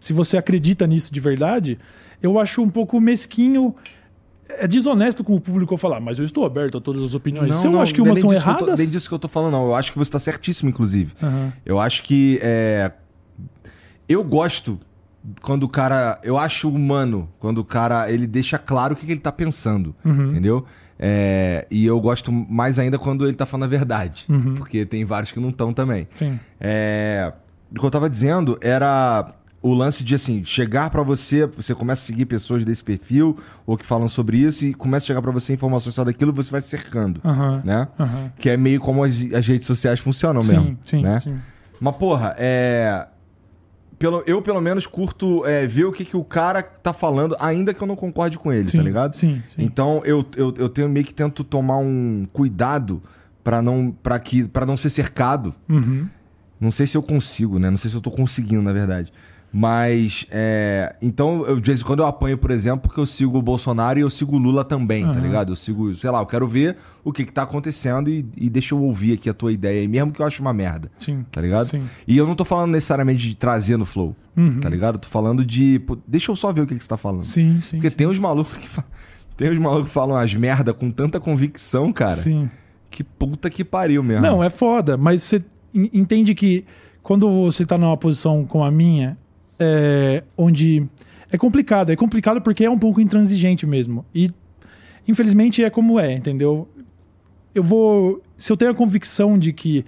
se 0.00 0.14
você 0.14 0.38
acredita 0.38 0.86
nisso 0.86 1.12
de 1.12 1.20
verdade, 1.20 1.78
eu 2.22 2.38
acho 2.38 2.62
um 2.62 2.70
pouco 2.70 2.98
mesquinho. 2.98 3.74
É 4.48 4.66
desonesto 4.66 5.22
com 5.22 5.34
o 5.34 5.40
público 5.40 5.74
eu 5.74 5.78
falar, 5.78 6.00
mas 6.00 6.18
eu 6.18 6.24
estou 6.24 6.44
aberto 6.44 6.78
a 6.78 6.80
todas 6.80 7.02
as 7.02 7.14
opiniões. 7.14 7.54
se 7.56 7.66
eu 7.66 7.78
acho 7.80 7.92
que 7.94 8.00
não 8.00 8.08
é 8.08 8.10
umas 8.10 8.20
são 8.20 8.32
eu 8.32 8.40
tô- 8.40 8.42
erradas. 8.64 8.78
nem 8.78 8.88
disso 8.88 9.08
que 9.08 9.14
eu 9.14 9.18
tô 9.18 9.28
falando, 9.28 9.52
não. 9.52 9.66
Eu 9.66 9.74
acho 9.74 9.92
que 9.92 9.98
você 9.98 10.10
tá 10.10 10.18
certíssimo, 10.18 10.70
inclusive. 10.70 11.12
Aham. 11.22 11.52
Eu 11.66 11.78
acho 11.78 12.02
que 12.02 12.38
é... 12.42 12.92
Eu 14.08 14.24
gosto 14.24 14.78
quando 15.42 15.64
o 15.64 15.68
cara... 15.68 16.18
Eu 16.22 16.38
acho 16.38 16.68
humano 16.70 17.28
quando 17.38 17.58
o 17.58 17.64
cara 17.64 18.10
ele 18.10 18.26
deixa 18.26 18.58
claro 18.58 18.94
o 18.94 18.96
que, 18.96 19.04
que 19.04 19.12
ele 19.12 19.20
tá 19.20 19.30
pensando, 19.32 19.94
Uhum. 20.04 20.30
entendeu? 20.30 20.64
É, 20.98 21.66
E 21.70 21.84
eu 21.86 22.00
gosto 22.00 22.32
mais 22.32 22.78
ainda 22.78 22.98
quando 22.98 23.24
ele 23.26 23.34
tá 23.36 23.44
falando 23.46 23.64
a 23.64 23.68
verdade. 23.68 24.24
Uhum. 24.28 24.54
Porque 24.54 24.84
tem 24.86 25.04
vários 25.04 25.30
que 25.30 25.38
não 25.38 25.50
estão 25.50 25.72
também. 25.72 26.08
É, 26.58 27.32
O 27.70 27.78
que 27.78 27.84
eu 27.84 27.90
tava 27.90 28.08
dizendo 28.08 28.58
era 28.62 29.34
o 29.60 29.74
lance 29.74 30.04
de 30.04 30.14
assim, 30.14 30.44
chegar 30.44 30.88
pra 30.90 31.02
você, 31.02 31.44
você 31.46 31.74
começa 31.74 32.02
a 32.02 32.06
seguir 32.06 32.26
pessoas 32.26 32.64
desse 32.64 32.82
perfil 32.82 33.36
ou 33.66 33.76
que 33.76 33.84
falam 33.84 34.06
sobre 34.08 34.38
isso 34.38 34.64
e 34.64 34.72
começa 34.72 35.04
a 35.04 35.06
chegar 35.08 35.20
pra 35.22 35.32
você 35.32 35.52
informações 35.52 35.94
só 35.94 36.04
daquilo, 36.04 36.32
você 36.32 36.50
vai 36.50 36.60
cercando, 36.60 37.20
Aham. 37.24 37.62
né? 37.64 37.88
Aham. 37.98 38.32
Que 38.38 38.50
é 38.50 38.56
meio 38.56 38.80
como 38.80 39.02
as, 39.02 39.14
as 39.34 39.46
redes 39.46 39.66
sociais 39.66 39.98
funcionam 39.98 40.42
Sim, 40.42 40.48
mesmo, 40.48 40.78
sim, 40.84 41.02
né? 41.02 41.18
sim. 41.20 41.36
Mas 41.80 41.96
porra, 41.96 42.34
é 42.38 43.06
pelo, 43.98 44.22
eu 44.26 44.40
pelo 44.40 44.60
menos 44.60 44.86
curto 44.86 45.44
é, 45.44 45.66
ver 45.66 45.84
o 45.86 45.92
que, 45.92 46.04
que 46.04 46.16
o 46.16 46.22
cara 46.22 46.62
tá 46.62 46.92
falando, 46.92 47.36
ainda 47.40 47.74
que 47.74 47.82
eu 47.82 47.86
não 47.88 47.96
concorde 47.96 48.38
com 48.38 48.52
ele, 48.52 48.70
tá 48.70 48.80
ligado? 48.82 49.16
Sim. 49.16 49.42
Então 49.58 50.00
eu, 50.04 50.24
eu, 50.36 50.54
eu 50.56 50.68
tenho 50.68 50.88
meio 50.88 51.04
que 51.04 51.12
tento 51.12 51.42
tomar 51.42 51.78
um 51.78 52.26
cuidado 52.32 53.02
pra 53.42 53.60
não 53.60 53.90
para 53.90 54.18
que 54.20 54.46
para 54.46 54.64
não 54.64 54.76
ser 54.76 54.90
cercado 54.90 55.52
Uhum. 55.68 56.06
não 56.60 56.70
sei 56.70 56.86
se 56.86 56.96
eu 56.96 57.02
consigo, 57.02 57.58
né? 57.58 57.70
Não 57.70 57.76
sei 57.76 57.90
se 57.90 57.96
eu 57.96 58.00
tô 58.00 58.10
conseguindo, 58.10 58.62
na 58.62 58.72
verdade. 58.72 59.12
Mas, 59.52 60.26
é... 60.30 60.94
Então, 61.00 61.44
eu, 61.46 61.58
de 61.58 61.66
vez 61.66 61.80
em 61.80 61.84
quando 61.84 62.00
eu 62.00 62.06
apanho, 62.06 62.36
por 62.36 62.50
exemplo, 62.50 62.80
porque 62.82 63.00
eu 63.00 63.06
sigo 63.06 63.38
o 63.38 63.42
Bolsonaro 63.42 63.98
e 63.98 64.02
eu 64.02 64.10
sigo 64.10 64.36
o 64.36 64.38
Lula 64.38 64.62
também, 64.64 65.04
tá 65.04 65.12
Aham. 65.12 65.20
ligado? 65.20 65.52
Eu 65.52 65.56
sigo, 65.56 65.94
sei 65.94 66.10
lá, 66.10 66.20
eu 66.20 66.26
quero 66.26 66.46
ver 66.46 66.76
o 67.02 67.12
que 67.12 67.24
que 67.24 67.32
tá 67.32 67.42
acontecendo 67.42 68.10
e, 68.10 68.26
e 68.36 68.50
deixa 68.50 68.74
eu 68.74 68.82
ouvir 68.82 69.14
aqui 69.14 69.30
a 69.30 69.34
tua 69.34 69.50
ideia 69.50 69.80
aí, 69.80 69.88
mesmo 69.88 70.12
que 70.12 70.20
eu 70.20 70.26
ache 70.26 70.40
uma 70.40 70.52
merda, 70.52 70.90
Sim. 71.00 71.24
tá 71.32 71.40
ligado? 71.40 71.64
Sim. 71.64 71.82
E 72.06 72.16
eu 72.18 72.26
não 72.26 72.34
tô 72.34 72.44
falando 72.44 72.72
necessariamente 72.72 73.26
de 73.26 73.34
trazer 73.36 73.76
no 73.78 73.84
flow, 73.86 74.14
Uhum. 74.36 74.60
tá 74.60 74.68
ligado? 74.68 74.96
Eu 74.96 75.00
tô 75.00 75.08
falando 75.08 75.44
de... 75.44 75.78
pô, 75.80 75.98
deixa 76.06 76.30
eu 76.30 76.36
só 76.36 76.52
ver 76.52 76.60
o 76.60 76.66
que 76.66 76.74
que 76.76 76.82
você 76.84 76.88
tá 76.88 76.96
falando. 76.98 77.24
Sim, 77.24 77.60
sim. 77.62 77.76
porque 77.76 77.90
sim. 77.90 77.96
tem 77.96 78.06
uns 78.06 78.18
malucos 78.18 78.56
que... 78.56 78.68
Tem 79.36 79.50
uns 79.50 79.58
malucos 79.58 79.86
que 79.88 79.94
falam 79.94 80.16
as 80.16 80.34
merda 80.34 80.74
com 80.74 80.90
tanta 80.90 81.20
convicção, 81.20 81.92
cara, 81.92 82.22
Sim. 82.22 82.50
que 82.90 83.04
puta 83.04 83.48
que 83.48 83.64
pariu 83.64 84.02
mesmo. 84.02 84.20
Não, 84.22 84.42
é 84.42 84.50
foda, 84.50 84.96
mas 84.96 85.22
você 85.22 85.42
en- 85.72 85.88
entende 85.94 86.34
que 86.34 86.64
quando 87.04 87.30
você 87.44 87.64
tá 87.64 87.78
numa 87.78 87.96
posição 87.96 88.44
como 88.44 88.64
a 88.64 88.70
minha, 88.70 89.16
é, 89.58 90.22
onde 90.36 90.86
é 91.30 91.36
complicado, 91.36 91.90
é 91.90 91.96
complicado 91.96 92.40
porque 92.40 92.64
é 92.64 92.70
um 92.70 92.78
pouco 92.78 93.00
intransigente 93.00 93.66
mesmo. 93.66 94.04
E 94.14 94.30
infelizmente 95.06 95.62
é 95.62 95.70
como 95.70 95.98
é, 95.98 96.12
entendeu? 96.14 96.68
Eu 97.54 97.62
vou. 97.62 98.22
Se 98.36 98.52
eu 98.52 98.56
tenho 98.56 98.70
a 98.70 98.74
convicção 98.74 99.38
de 99.38 99.52
que 99.52 99.84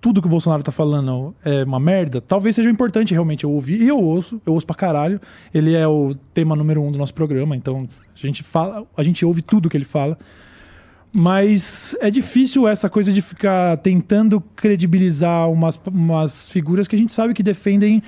tudo 0.00 0.20
que 0.20 0.26
o 0.28 0.30
Bolsonaro 0.30 0.62
tá 0.62 0.70
falando 0.70 1.34
é 1.44 1.64
uma 1.64 1.80
merda, 1.80 2.20
talvez 2.20 2.54
seja 2.54 2.70
importante 2.70 3.12
realmente 3.12 3.44
eu 3.44 3.50
ouvir. 3.50 3.80
E 3.80 3.88
eu 3.88 3.98
ouço, 3.98 4.40
eu 4.46 4.52
ouço 4.52 4.66
pra 4.66 4.76
caralho. 4.76 5.20
Ele 5.52 5.74
é 5.74 5.86
o 5.86 6.14
tema 6.34 6.54
número 6.54 6.82
um 6.82 6.92
do 6.92 6.98
nosso 6.98 7.14
programa, 7.14 7.56
então 7.56 7.88
a 8.14 8.26
gente 8.26 8.42
fala, 8.42 8.86
a 8.96 9.02
gente 9.02 9.24
ouve 9.24 9.42
tudo 9.42 9.68
que 9.68 9.76
ele 9.76 9.84
fala. 9.84 10.18
Mas 11.12 11.96
é 12.00 12.10
difícil 12.10 12.68
essa 12.68 12.90
coisa 12.90 13.12
de 13.12 13.22
ficar 13.22 13.78
tentando 13.78 14.40
credibilizar 14.54 15.50
umas, 15.50 15.80
umas 15.86 16.48
figuras 16.48 16.86
que 16.86 16.94
a 16.94 16.98
gente 16.98 17.12
sabe 17.12 17.32
que 17.32 17.42
defendem 17.42 18.02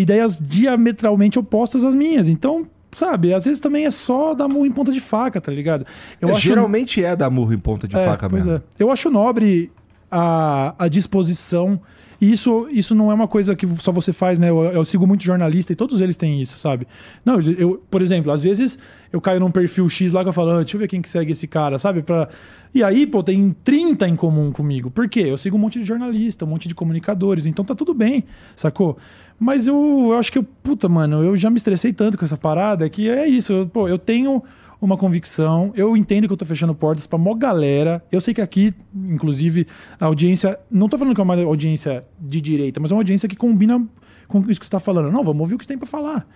ideias 0.00 0.38
diametralmente 0.40 1.38
opostas 1.38 1.84
às 1.84 1.94
minhas. 1.94 2.28
Então, 2.28 2.66
sabe, 2.92 3.32
às 3.34 3.44
vezes 3.44 3.60
também 3.60 3.84
é 3.84 3.90
só 3.90 4.34
dar 4.34 4.48
murro 4.48 4.66
em 4.66 4.70
ponta 4.72 4.90
de 4.92 5.00
faca, 5.00 5.40
tá 5.40 5.52
ligado? 5.52 5.84
Eu 6.20 6.28
É, 6.28 6.32
acho- 6.32 6.40
Geralmente 6.46 7.02
é 7.02 7.14
dar 7.16 7.30
murro 7.30 7.52
em 7.52 7.58
ponta 7.58 7.86
de 7.88 7.96
é, 7.96 8.04
faca 8.04 8.28
mesmo. 8.28 8.52
é. 8.52 8.62
Eu 8.78 8.90
acho 8.90 9.10
nobre 9.10 9.70
a, 10.10 10.74
a 10.78 10.88
disposição. 10.88 11.80
E 12.20 12.32
isso, 12.32 12.66
isso 12.72 12.96
não 12.96 13.12
é 13.12 13.14
uma 13.14 13.28
coisa 13.28 13.54
que 13.54 13.64
só 13.76 13.92
você 13.92 14.12
faz, 14.12 14.40
né? 14.40 14.50
Eu, 14.50 14.60
eu 14.64 14.84
sigo 14.84 15.06
muito 15.06 15.22
jornalista 15.22 15.72
e 15.72 15.76
todos 15.76 16.00
eles 16.00 16.16
têm 16.16 16.40
isso, 16.42 16.58
sabe? 16.58 16.84
Não, 17.24 17.40
eu, 17.40 17.80
por 17.88 18.02
exemplo, 18.02 18.32
às 18.32 18.42
vezes 18.42 18.76
eu 19.12 19.20
caio 19.20 19.38
num 19.38 19.52
perfil 19.52 19.88
X 19.88 20.12
lá 20.12 20.24
que 20.24 20.28
eu 20.28 20.32
falo, 20.32 20.50
ah, 20.50 20.56
deixa 20.58 20.74
eu 20.74 20.80
ver 20.80 20.88
quem 20.88 21.00
que 21.00 21.08
segue 21.08 21.30
esse 21.30 21.46
cara, 21.46 21.78
sabe? 21.78 22.02
Pra... 22.02 22.28
E 22.74 22.82
aí, 22.82 23.06
pô, 23.06 23.22
tem 23.22 23.54
30 23.62 24.08
em 24.08 24.16
comum 24.16 24.50
comigo. 24.50 24.90
Por 24.90 25.08
quê? 25.08 25.20
Eu 25.28 25.38
sigo 25.38 25.56
um 25.56 25.60
monte 25.60 25.78
de 25.78 25.84
jornalista, 25.84 26.44
um 26.44 26.48
monte 26.48 26.66
de 26.66 26.74
comunicadores, 26.74 27.46
então 27.46 27.64
tá 27.64 27.72
tudo 27.76 27.94
bem, 27.94 28.24
sacou? 28.56 28.98
Mas 29.38 29.66
eu, 29.66 30.08
eu 30.10 30.18
acho 30.18 30.32
que 30.32 30.38
eu, 30.38 30.42
puta, 30.42 30.88
mano, 30.88 31.22
eu 31.22 31.36
já 31.36 31.48
me 31.48 31.56
estressei 31.56 31.92
tanto 31.92 32.18
com 32.18 32.24
essa 32.24 32.36
parada 32.36 32.88
que 32.90 33.08
é 33.08 33.26
isso. 33.26 33.52
Eu, 33.52 33.68
pô, 33.68 33.88
eu 33.88 33.98
tenho 33.98 34.42
uma 34.80 34.96
convicção. 34.96 35.72
Eu 35.74 35.96
entendo 35.96 36.26
que 36.26 36.32
eu 36.32 36.36
tô 36.36 36.44
fechando 36.44 36.74
portas 36.74 37.06
pra 37.06 37.18
mó 37.18 37.34
galera. 37.34 38.02
Eu 38.10 38.20
sei 38.20 38.34
que 38.34 38.40
aqui, 38.40 38.74
inclusive, 38.94 39.66
a 40.00 40.06
audiência. 40.06 40.58
Não 40.70 40.88
tô 40.88 40.98
falando 40.98 41.14
que 41.14 41.20
é 41.20 41.24
uma 41.24 41.40
audiência 41.42 42.04
de 42.20 42.40
direita, 42.40 42.80
mas 42.80 42.90
é 42.90 42.94
uma 42.94 43.00
audiência 43.00 43.28
que 43.28 43.36
combina 43.36 43.84
com 44.26 44.40
isso 44.48 44.58
que 44.58 44.66
você 44.66 44.70
tá 44.70 44.80
falando. 44.80 45.10
Não, 45.10 45.22
vamos 45.22 45.40
ouvir 45.40 45.54
o 45.54 45.58
que 45.58 45.64
você 45.64 45.68
tem 45.68 45.78
pra 45.78 45.86
falar. 45.86 46.26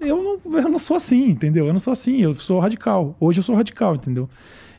Eu 0.00 0.22
não, 0.44 0.58
eu 0.58 0.68
não 0.68 0.78
sou 0.78 0.96
assim, 0.96 1.28
entendeu? 1.28 1.66
Eu 1.66 1.72
não 1.72 1.80
sou 1.80 1.92
assim, 1.92 2.18
eu 2.18 2.34
sou 2.34 2.60
radical. 2.60 3.16
Hoje 3.18 3.40
eu 3.40 3.42
sou 3.42 3.54
radical, 3.54 3.96
entendeu? 3.96 4.28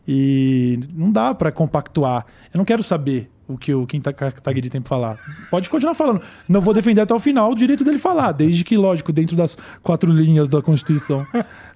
E 0.07 0.79
não 0.93 1.11
dá 1.11 1.33
pra 1.33 1.51
compactuar. 1.51 2.25
Eu 2.53 2.57
não 2.57 2.65
quero 2.65 2.81
saber 2.81 3.29
o 3.49 3.57
que 3.57 3.73
o 3.73 3.85
Kim 3.87 3.99
Ta- 3.99 4.13
Kataguiri 4.13 4.69
tem 4.69 4.79
pra 4.79 4.87
falar. 4.89 5.17
Pode 5.49 5.69
continuar 5.69 5.95
falando. 5.95 6.21
Não 6.47 6.61
vou 6.61 6.73
defender 6.73 7.01
até 7.01 7.13
o 7.13 7.19
final 7.19 7.51
o 7.51 7.55
direito 7.55 7.83
dele 7.83 7.97
falar, 7.97 8.31
desde 8.31 8.63
que, 8.63 8.77
lógico, 8.77 9.11
dentro 9.11 9.35
das 9.35 9.57
quatro 9.83 10.11
linhas 10.11 10.47
da 10.47 10.61
Constituição. 10.61 11.25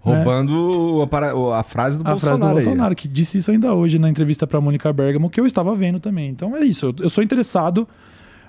Roubando 0.02 1.02
a, 1.02 1.08
para- 1.08 1.34
a 1.58 1.64
frase 1.64 1.98
do 1.98 2.02
A 2.02 2.16
frase 2.16 2.22
Bolsonaro. 2.28 2.40
do 2.54 2.60
aí. 2.60 2.66
Bolsonaro, 2.66 2.96
que 2.96 3.08
disse 3.08 3.38
isso 3.38 3.52
ainda 3.52 3.74
hoje 3.74 3.98
na 3.98 4.10
entrevista 4.10 4.46
pra 4.46 4.60
Mônica 4.62 4.92
Bergamo, 4.94 5.30
que 5.30 5.40
eu 5.40 5.46
estava 5.46 5.74
vendo 5.74 6.00
também. 6.00 6.30
Então 6.30 6.56
é 6.56 6.62
isso. 6.64 6.88
eu- 6.88 6.96
Eu 7.00 7.10
sou 7.10 7.24
interessado, 7.24 7.88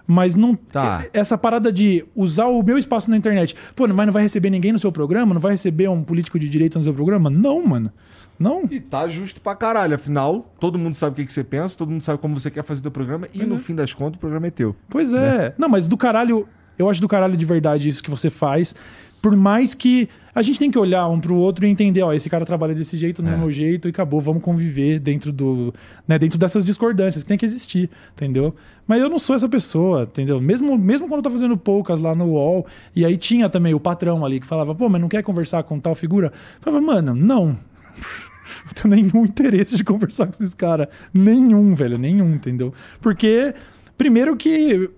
mas 0.06 0.36
não. 0.36 0.54
Tá. 0.54 1.04
é- 1.12 1.20
Essa 1.20 1.38
parada 1.38 1.72
de 1.72 2.04
usar 2.14 2.46
o 2.46 2.62
meu 2.62 2.76
espaço 2.76 3.10
na 3.10 3.16
internet. 3.16 3.54
Pô, 3.74 3.86
mas 3.88 4.06
não 4.06 4.12
vai 4.12 4.22
receber 4.22 4.50
ninguém 4.50 4.72
no 4.72 4.78
seu 4.78 4.92
programa? 4.92 5.32
Não 5.32 5.40
vai 5.40 5.52
receber 5.52 5.88
um 5.88 6.02
político 6.02 6.38
de 6.38 6.48
direita 6.48 6.78
no 6.78 6.84
seu 6.84 6.92
programa? 6.94 7.30
Não, 7.30 7.64
mano. 7.66 7.90
Não. 8.38 8.64
E 8.70 8.80
tá 8.80 9.06
justo 9.08 9.40
pra 9.40 9.54
caralho. 9.54 9.94
Afinal, 9.94 10.52
todo 10.58 10.78
mundo 10.78 10.94
sabe 10.94 11.12
o 11.12 11.16
que, 11.16 11.24
que 11.26 11.32
você 11.32 11.44
pensa, 11.44 11.76
todo 11.78 11.90
mundo 11.90 12.02
sabe 12.02 12.18
como 12.18 12.38
você 12.38 12.50
quer 12.50 12.64
fazer 12.64 12.82
teu 12.82 12.90
programa 12.90 13.28
e 13.32 13.42
Uhum. 13.42 13.48
no 13.48 13.58
fim 13.58 13.74
das 13.74 13.92
contas 13.92 14.16
o 14.16 14.20
programa 14.20 14.46
é 14.46 14.50
teu. 14.50 14.74
Pois 14.88 15.12
Né? 15.12 15.46
é. 15.46 15.54
Não, 15.58 15.68
mas 15.68 15.86
do 15.88 15.96
caralho, 15.96 16.48
eu 16.78 16.88
acho 16.90 17.00
do 17.00 17.08
caralho 17.08 17.36
de 17.36 17.46
verdade 17.46 17.88
isso 17.88 18.02
que 18.02 18.10
você 18.10 18.28
faz. 18.30 18.74
Por 19.22 19.34
mais 19.36 19.72
que 19.72 20.06
a 20.34 20.42
gente 20.42 20.58
tem 20.58 20.70
que 20.70 20.78
olhar 20.78 21.08
um 21.08 21.18
pro 21.18 21.34
outro 21.34 21.64
e 21.64 21.70
entender, 21.70 22.02
ó, 22.02 22.12
esse 22.12 22.28
cara 22.28 22.44
trabalha 22.44 22.74
desse 22.74 22.94
jeito, 22.96 23.22
não 23.22 23.30
é 23.30 23.34
É. 23.34 23.36
meu 23.38 23.50
jeito, 23.50 23.88
e 23.88 23.90
acabou, 23.90 24.20
vamos 24.20 24.42
conviver 24.42 24.98
dentro 24.98 25.32
do, 25.32 25.72
né, 26.06 26.18
dentro 26.18 26.38
dessas 26.38 26.62
discordâncias 26.62 27.22
que 27.22 27.28
tem 27.28 27.38
que 27.38 27.46
existir, 27.46 27.88
entendeu? 28.12 28.54
Mas 28.86 29.00
eu 29.00 29.08
não 29.08 29.18
sou 29.18 29.34
essa 29.34 29.48
pessoa, 29.48 30.02
entendeu? 30.02 30.40
Mesmo, 30.42 30.76
mesmo 30.76 31.06
quando 31.08 31.18
eu 31.20 31.22
tô 31.22 31.30
fazendo 31.30 31.56
poucas 31.56 32.00
lá 32.00 32.14
no 32.14 32.32
UOL, 32.32 32.66
e 32.94 33.02
aí 33.06 33.16
tinha 33.16 33.48
também 33.48 33.72
o 33.72 33.80
patrão 33.80 34.26
ali 34.26 34.40
que 34.40 34.46
falava, 34.46 34.74
pô, 34.74 34.90
mas 34.90 35.00
não 35.00 35.08
quer 35.08 35.22
conversar 35.22 35.62
com 35.62 35.78
tal 35.80 35.94
figura? 35.94 36.26
Eu 36.56 36.62
falava, 36.72 36.84
mano, 36.84 37.14
não. 37.14 37.56
Não 38.66 38.72
tenho 38.72 38.94
nenhum 38.94 39.24
interesse 39.24 39.76
de 39.76 39.84
conversar 39.84 40.26
com 40.26 40.32
esses 40.32 40.54
caras. 40.54 40.88
Nenhum, 41.12 41.74
velho, 41.74 41.98
nenhum, 41.98 42.34
entendeu? 42.34 42.72
Porque, 43.00 43.54
primeiro 43.96 44.36
que 44.36 44.90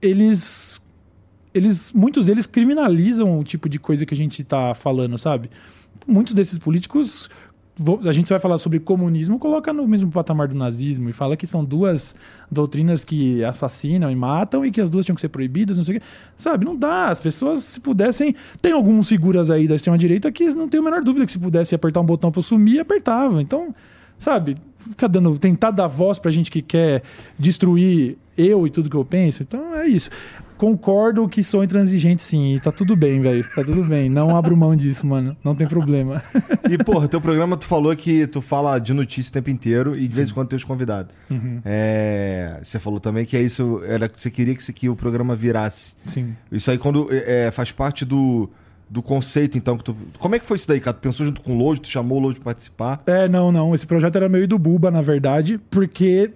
eles. 0.00 0.80
Eles, 1.54 1.90
muitos 1.92 2.26
deles 2.26 2.44
criminalizam 2.46 3.38
o 3.38 3.42
tipo 3.42 3.66
de 3.66 3.78
coisa 3.78 4.04
que 4.04 4.12
a 4.12 4.16
gente 4.16 4.44
tá 4.44 4.74
falando, 4.74 5.16
sabe? 5.16 5.48
Muitos 6.06 6.34
desses 6.34 6.58
políticos, 6.58 7.30
a 8.06 8.12
gente 8.12 8.28
vai 8.28 8.38
falar 8.38 8.58
sobre 8.58 8.80
comunismo, 8.80 9.38
coloca 9.38 9.70
no 9.72 9.86
mesmo 9.86 10.10
patamar 10.10 10.48
do 10.48 10.56
nazismo 10.56 11.10
e 11.10 11.12
fala 11.12 11.36
que 11.36 11.46
são 11.46 11.62
duas 11.62 12.16
doutrinas 12.50 13.04
que 13.04 13.44
assassinam 13.44 14.10
e 14.10 14.16
matam 14.16 14.64
e 14.64 14.70
que 14.70 14.80
as 14.80 14.88
duas 14.88 15.04
tinham 15.04 15.14
que 15.14 15.20
ser 15.20 15.28
proibidas, 15.28 15.76
não 15.76 15.84
sei 15.84 15.96
o 15.96 16.00
quê. 16.00 16.06
Sabe, 16.36 16.64
não 16.64 16.74
dá. 16.74 17.08
As 17.08 17.20
pessoas, 17.20 17.62
se 17.62 17.80
pudessem. 17.80 18.34
Tem 18.62 18.72
algumas 18.72 19.08
figuras 19.08 19.50
aí 19.50 19.68
da 19.68 19.74
extrema-direita 19.74 20.32
que 20.32 20.46
não 20.54 20.68
tenho 20.68 20.82
a 20.82 20.84
menor 20.84 21.02
dúvida 21.02 21.26
que 21.26 21.32
se 21.32 21.38
pudesse 21.38 21.74
apertar 21.74 22.00
um 22.00 22.06
botão 22.06 22.32
pra 22.32 22.40
sumir, 22.40 22.80
apertava. 22.80 23.42
Então, 23.42 23.74
sabe, 24.16 24.56
ficar 24.78 25.08
dando. 25.08 25.38
tentar 25.38 25.70
dar 25.70 25.86
voz 25.86 26.18
pra 26.18 26.30
gente 26.30 26.50
que 26.50 26.62
quer 26.62 27.02
destruir 27.38 28.16
eu 28.38 28.66
e 28.66 28.70
tudo 28.70 28.88
que 28.88 28.96
eu 28.96 29.04
penso. 29.04 29.42
Então 29.42 29.74
é 29.74 29.86
isso. 29.86 30.08
Concordo 30.56 31.28
que 31.28 31.42
sou 31.42 31.62
intransigente 31.62 32.22
sim. 32.22 32.54
E 32.54 32.60
tá 32.60 32.72
tudo 32.72 32.96
bem, 32.96 33.20
velho. 33.20 33.44
Tá 33.54 33.62
tudo 33.62 33.84
bem. 33.84 34.08
Não 34.08 34.36
abro 34.36 34.56
mão 34.56 34.74
disso, 34.74 35.06
mano. 35.06 35.36
Não 35.44 35.54
tem 35.54 35.66
problema. 35.66 36.22
E, 36.68 36.76
porra, 36.78 37.08
teu 37.08 37.20
programa 37.20 37.56
tu 37.56 37.66
falou 37.66 37.94
que 37.94 38.26
tu 38.26 38.40
fala 38.40 38.78
de 38.78 38.92
notícia 38.92 39.30
o 39.30 39.32
tempo 39.32 39.50
inteiro 39.50 39.96
e 39.96 40.08
de 40.08 40.14
vez 40.14 40.30
em 40.30 40.34
quando 40.34 40.48
tem 40.48 40.56
os 40.56 40.64
convidados. 40.64 41.14
Uhum. 41.30 41.60
É, 41.64 42.58
você 42.62 42.78
falou 42.78 42.98
também 42.98 43.24
que 43.24 43.36
é 43.36 43.42
isso, 43.42 43.80
era 43.86 44.10
você 44.14 44.30
queria 44.30 44.54
que, 44.54 44.72
que 44.72 44.88
o 44.88 44.96
programa 44.96 45.34
virasse. 45.34 45.94
Sim. 46.06 46.34
Isso 46.50 46.70
aí 46.70 46.78
quando 46.78 47.08
é, 47.10 47.50
faz 47.50 47.70
parte 47.72 48.04
do, 48.04 48.50
do 48.88 49.02
conceito, 49.02 49.58
então, 49.58 49.76
que 49.76 49.84
tu. 49.84 49.96
Como 50.18 50.34
é 50.34 50.38
que 50.38 50.46
foi 50.46 50.56
isso 50.56 50.68
daí, 50.68 50.80
cara? 50.80 50.96
Tu 50.96 51.00
pensou 51.00 51.26
junto 51.26 51.40
com 51.40 51.54
o 51.54 51.58
Load, 51.58 51.80
tu 51.80 51.88
chamou 51.88 52.18
o 52.18 52.20
Load 52.20 52.36
pra 52.36 52.46
participar? 52.46 53.02
É, 53.06 53.28
não, 53.28 53.50
não. 53.50 53.74
Esse 53.74 53.86
projeto 53.86 54.16
era 54.16 54.28
meio 54.28 54.46
do 54.46 54.58
Buba, 54.58 54.90
na 54.90 55.02
verdade, 55.02 55.58
porque 55.70 56.32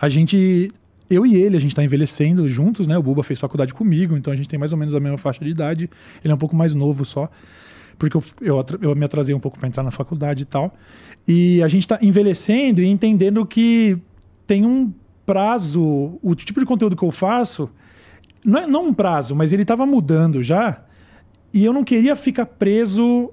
a 0.00 0.08
gente. 0.08 0.70
Eu 1.08 1.24
e 1.24 1.36
ele, 1.36 1.56
a 1.56 1.60
gente 1.60 1.74
tá 1.74 1.84
envelhecendo 1.84 2.48
juntos, 2.48 2.86
né? 2.86 2.98
O 2.98 3.02
Buba 3.02 3.22
fez 3.22 3.38
faculdade 3.38 3.72
comigo, 3.72 4.16
então 4.16 4.32
a 4.32 4.36
gente 4.36 4.48
tem 4.48 4.58
mais 4.58 4.72
ou 4.72 4.78
menos 4.78 4.94
a 4.94 5.00
mesma 5.00 5.18
faixa 5.18 5.44
de 5.44 5.50
idade. 5.50 5.88
Ele 6.24 6.32
é 6.32 6.34
um 6.34 6.38
pouco 6.38 6.56
mais 6.56 6.74
novo 6.74 7.04
só. 7.04 7.30
Porque 7.98 8.16
eu, 8.16 8.24
eu, 8.40 8.64
eu 8.82 8.96
me 8.96 9.04
atrasei 9.04 9.34
um 9.34 9.40
pouco 9.40 9.58
para 9.58 9.68
entrar 9.68 9.82
na 9.82 9.90
faculdade 9.90 10.42
e 10.42 10.46
tal. 10.46 10.74
E 11.26 11.62
a 11.62 11.68
gente 11.68 11.86
tá 11.86 11.98
envelhecendo 12.02 12.82
e 12.82 12.86
entendendo 12.86 13.46
que 13.46 13.96
tem 14.46 14.66
um 14.66 14.92
prazo. 15.24 16.18
O 16.22 16.34
tipo 16.34 16.60
de 16.60 16.66
conteúdo 16.66 16.96
que 16.96 17.04
eu 17.04 17.10
faço. 17.10 17.70
Não, 18.44 18.60
é, 18.60 18.66
não 18.66 18.88
um 18.88 18.94
prazo, 18.94 19.34
mas 19.34 19.52
ele 19.52 19.64
tava 19.64 19.86
mudando 19.86 20.42
já. 20.42 20.82
E 21.52 21.64
eu 21.64 21.72
não 21.72 21.84
queria 21.84 22.14
ficar 22.14 22.46
preso 22.46 23.32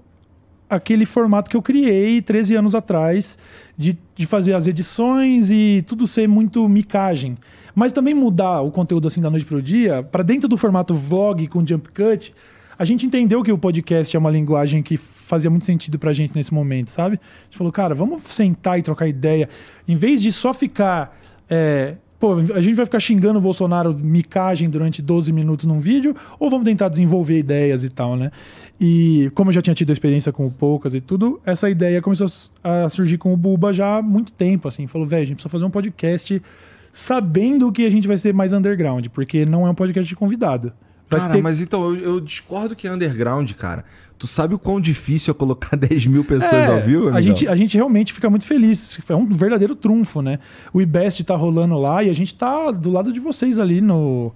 aquele 0.69 1.05
formato 1.05 1.49
que 1.49 1.57
eu 1.57 1.61
criei 1.61 2.21
13 2.21 2.55
anos 2.55 2.75
atrás, 2.75 3.37
de, 3.77 3.97
de 4.15 4.25
fazer 4.25 4.53
as 4.53 4.67
edições 4.67 5.51
e 5.51 5.83
tudo 5.85 6.07
ser 6.07 6.27
muito 6.27 6.67
micagem. 6.67 7.37
Mas 7.75 7.91
também 7.91 8.13
mudar 8.13 8.61
o 8.61 8.71
conteúdo 8.71 9.07
assim 9.07 9.21
da 9.21 9.29
noite 9.29 9.45
pro 9.45 9.61
dia, 9.61 10.03
para 10.03 10.23
dentro 10.23 10.47
do 10.47 10.57
formato 10.57 10.93
vlog 10.93 11.47
com 11.47 11.65
jump 11.65 11.89
cut, 11.89 12.33
a 12.77 12.85
gente 12.85 13.05
entendeu 13.05 13.43
que 13.43 13.51
o 13.51 13.57
podcast 13.57 14.15
é 14.15 14.19
uma 14.19 14.31
linguagem 14.31 14.81
que 14.81 14.97
fazia 14.97 15.49
muito 15.49 15.65
sentido 15.65 15.97
pra 15.97 16.13
gente 16.13 16.35
nesse 16.35 16.53
momento, 16.53 16.89
sabe? 16.89 17.15
A 17.15 17.43
gente 17.45 17.57
falou, 17.57 17.71
cara, 17.71 17.95
vamos 17.95 18.23
sentar 18.23 18.79
e 18.79 18.81
trocar 18.81 19.07
ideia. 19.07 19.47
Em 19.87 19.95
vez 19.95 20.21
de 20.21 20.31
só 20.31 20.53
ficar. 20.53 21.17
é, 21.49 21.95
Pô, 22.19 22.35
a 22.55 22.61
gente 22.61 22.75
vai 22.75 22.85
ficar 22.85 23.01
xingando 23.01 23.37
o 23.37 23.41
Bolsonaro 23.41 23.93
micagem 23.93 24.69
durante 24.69 25.01
12 25.01 25.33
minutos 25.33 25.65
num 25.65 25.81
vídeo, 25.81 26.15
ou 26.39 26.49
vamos 26.49 26.63
tentar 26.63 26.87
desenvolver 26.87 27.37
ideias 27.37 27.83
e 27.83 27.89
tal, 27.89 28.15
né? 28.15 28.31
E 28.79 29.29
como 29.35 29.49
eu 29.49 29.53
já 29.53 29.61
tinha 29.61 29.73
tido 29.73 29.91
experiência 29.91 30.31
com 30.31 30.47
o 30.47 30.49
Poucas 30.49 30.93
e 30.93 31.01
tudo, 31.01 31.41
essa 31.45 31.69
ideia 31.69 32.01
começou 32.01 32.27
a 32.63 32.87
surgir 32.87 33.17
com 33.17 33.33
o 33.33 33.35
Buba 33.35 33.73
já 33.73 33.97
há 33.97 34.01
muito 34.01 34.31
tempo, 34.31 34.69
assim. 34.69 34.87
Falou, 34.87 35.05
velho, 35.05 35.21
a 35.21 35.25
gente 35.25 35.35
precisa 35.35 35.49
fazer 35.51 35.65
um 35.65 35.69
podcast 35.69 36.41
sabendo 36.93 37.71
que 37.71 37.85
a 37.85 37.89
gente 37.89 38.07
vai 38.07 38.17
ser 38.17 38.33
mais 38.33 38.53
underground, 38.53 39.07
porque 39.07 39.45
não 39.45 39.65
é 39.67 39.69
um 39.69 39.75
podcast 39.75 40.07
de 40.07 40.15
convidado. 40.15 40.71
Vai 41.09 41.19
cara, 41.19 41.33
ter- 41.33 41.41
mas 41.41 41.59
então, 41.59 41.93
eu, 41.93 41.97
eu 41.97 42.19
discordo 42.21 42.75
que 42.75 42.87
é 42.87 42.91
underground, 42.93 43.51
cara. 43.53 43.83
Tu 44.17 44.27
sabe 44.27 44.53
o 44.55 44.59
quão 44.59 44.79
difícil 44.79 45.31
é 45.31 45.33
colocar 45.35 45.75
10 45.75 46.05
mil 46.07 46.23
pessoas 46.23 46.53
É, 46.53 46.67
ao 46.67 46.81
vivo, 46.81 47.09
a 47.09 47.19
gente, 47.19 47.47
a 47.47 47.55
gente 47.55 47.75
realmente 47.75 48.13
fica 48.13 48.29
muito 48.29 48.45
feliz. 48.45 48.97
É 49.09 49.15
um 49.15 49.25
verdadeiro 49.25 49.75
trunfo, 49.75 50.21
né? 50.21 50.39
O 50.71 50.79
IBEST 50.79 51.23
tá 51.25 51.35
rolando 51.35 51.77
lá 51.77 52.03
e 52.03 52.09
a 52.09 52.13
gente 52.13 52.33
tá 52.35 52.71
do 52.71 52.89
lado 52.89 53.11
de 53.11 53.19
vocês 53.19 53.59
ali 53.59 53.81
no. 53.81 54.31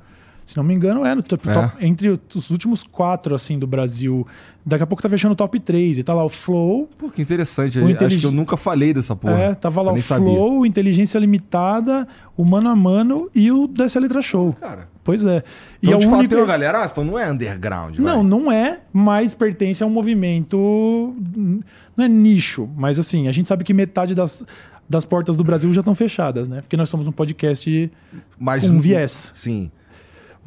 Se 0.48 0.56
não 0.56 0.64
me 0.64 0.74
engano, 0.74 1.06
é, 1.06 1.14
no 1.14 1.22
top, 1.22 1.50
É. 1.50 1.54
top- 1.54 1.86
entre 1.86 2.10
os 2.10 2.50
últimos 2.50 2.82
quatro, 2.82 3.36
assim, 3.36 3.60
do 3.60 3.68
Brasil. 3.68 4.26
Daqui 4.66 4.82
a 4.84 4.88
pouco 4.88 5.04
tá 5.04 5.10
fechando 5.10 5.34
o 5.34 5.36
top 5.36 5.60
3. 5.60 5.98
E 5.98 6.04
tá 6.04 6.14
lá 6.14 6.24
o 6.24 6.30
Flow. 6.30 6.90
Pô, 6.98 7.10
que 7.10 7.22
interessante. 7.22 7.78
O 7.78 7.84
Acho 7.84 7.92
intelig- 7.92 8.20
que 8.22 8.26
eu 8.26 8.32
nunca 8.32 8.56
falei 8.56 8.94
dessa 8.94 9.14
porra. 9.14 9.34
é, 9.38 9.56
tava 9.56 9.82
lá 9.82 9.90
Eu 9.90 9.92
o 9.92 9.96
nem 9.96 10.02
sabia. 10.04 10.24
Flow, 10.26 10.66
Inteligência 10.66 11.20
Limitada, 11.20 12.08
o 12.38 12.46
Mano 12.46 12.70
a 12.70 12.76
Mano 12.78 13.30
e 13.36 13.52
o 13.52 13.68
Dessa 13.68 14.00
Letra 14.00 14.22
Show. 14.22 14.54
Cara, 14.54 14.88
Pois 15.04 15.24
é. 15.26 15.44
E 15.82 15.88
então 15.88 15.94
é 15.96 15.98
te 16.00 16.06
fala, 16.06 16.18
único... 16.20 16.36
uma 16.36 16.46
galera, 16.46 16.82
ah, 16.84 16.88
então 16.90 17.04
não 17.04 17.18
é 17.20 17.30
underground, 17.32 17.98
Não, 17.98 18.16
vai. 18.16 18.24
não 18.24 18.52
é, 18.52 18.80
mas 18.92 19.34
pertence 19.34 19.82
a 19.84 19.86
um 19.86 19.90
movimento. 19.90 21.14
Não 21.96 22.06
é 22.06 22.08
nicho, 22.08 22.70
mas 22.76 23.00
assim, 23.00 23.28
a 23.28 23.32
gente 23.32 23.48
sabe 23.48 23.64
que 23.64 23.74
metade 23.74 24.14
das, 24.14 24.44
das 24.90 25.06
portas 25.06 25.36
do 25.38 25.44
Brasil 25.44 25.72
já 25.74 25.82
estão 25.82 25.96
fechadas, 25.96 26.48
né? 26.48 26.62
Porque 26.62 26.76
nós 26.78 26.90
somos 26.90 27.08
um 27.08 27.12
podcast 27.12 27.92
Mas, 28.38 28.70
com 28.70 28.80
viés. 28.80 29.32
Sim. 29.34 29.72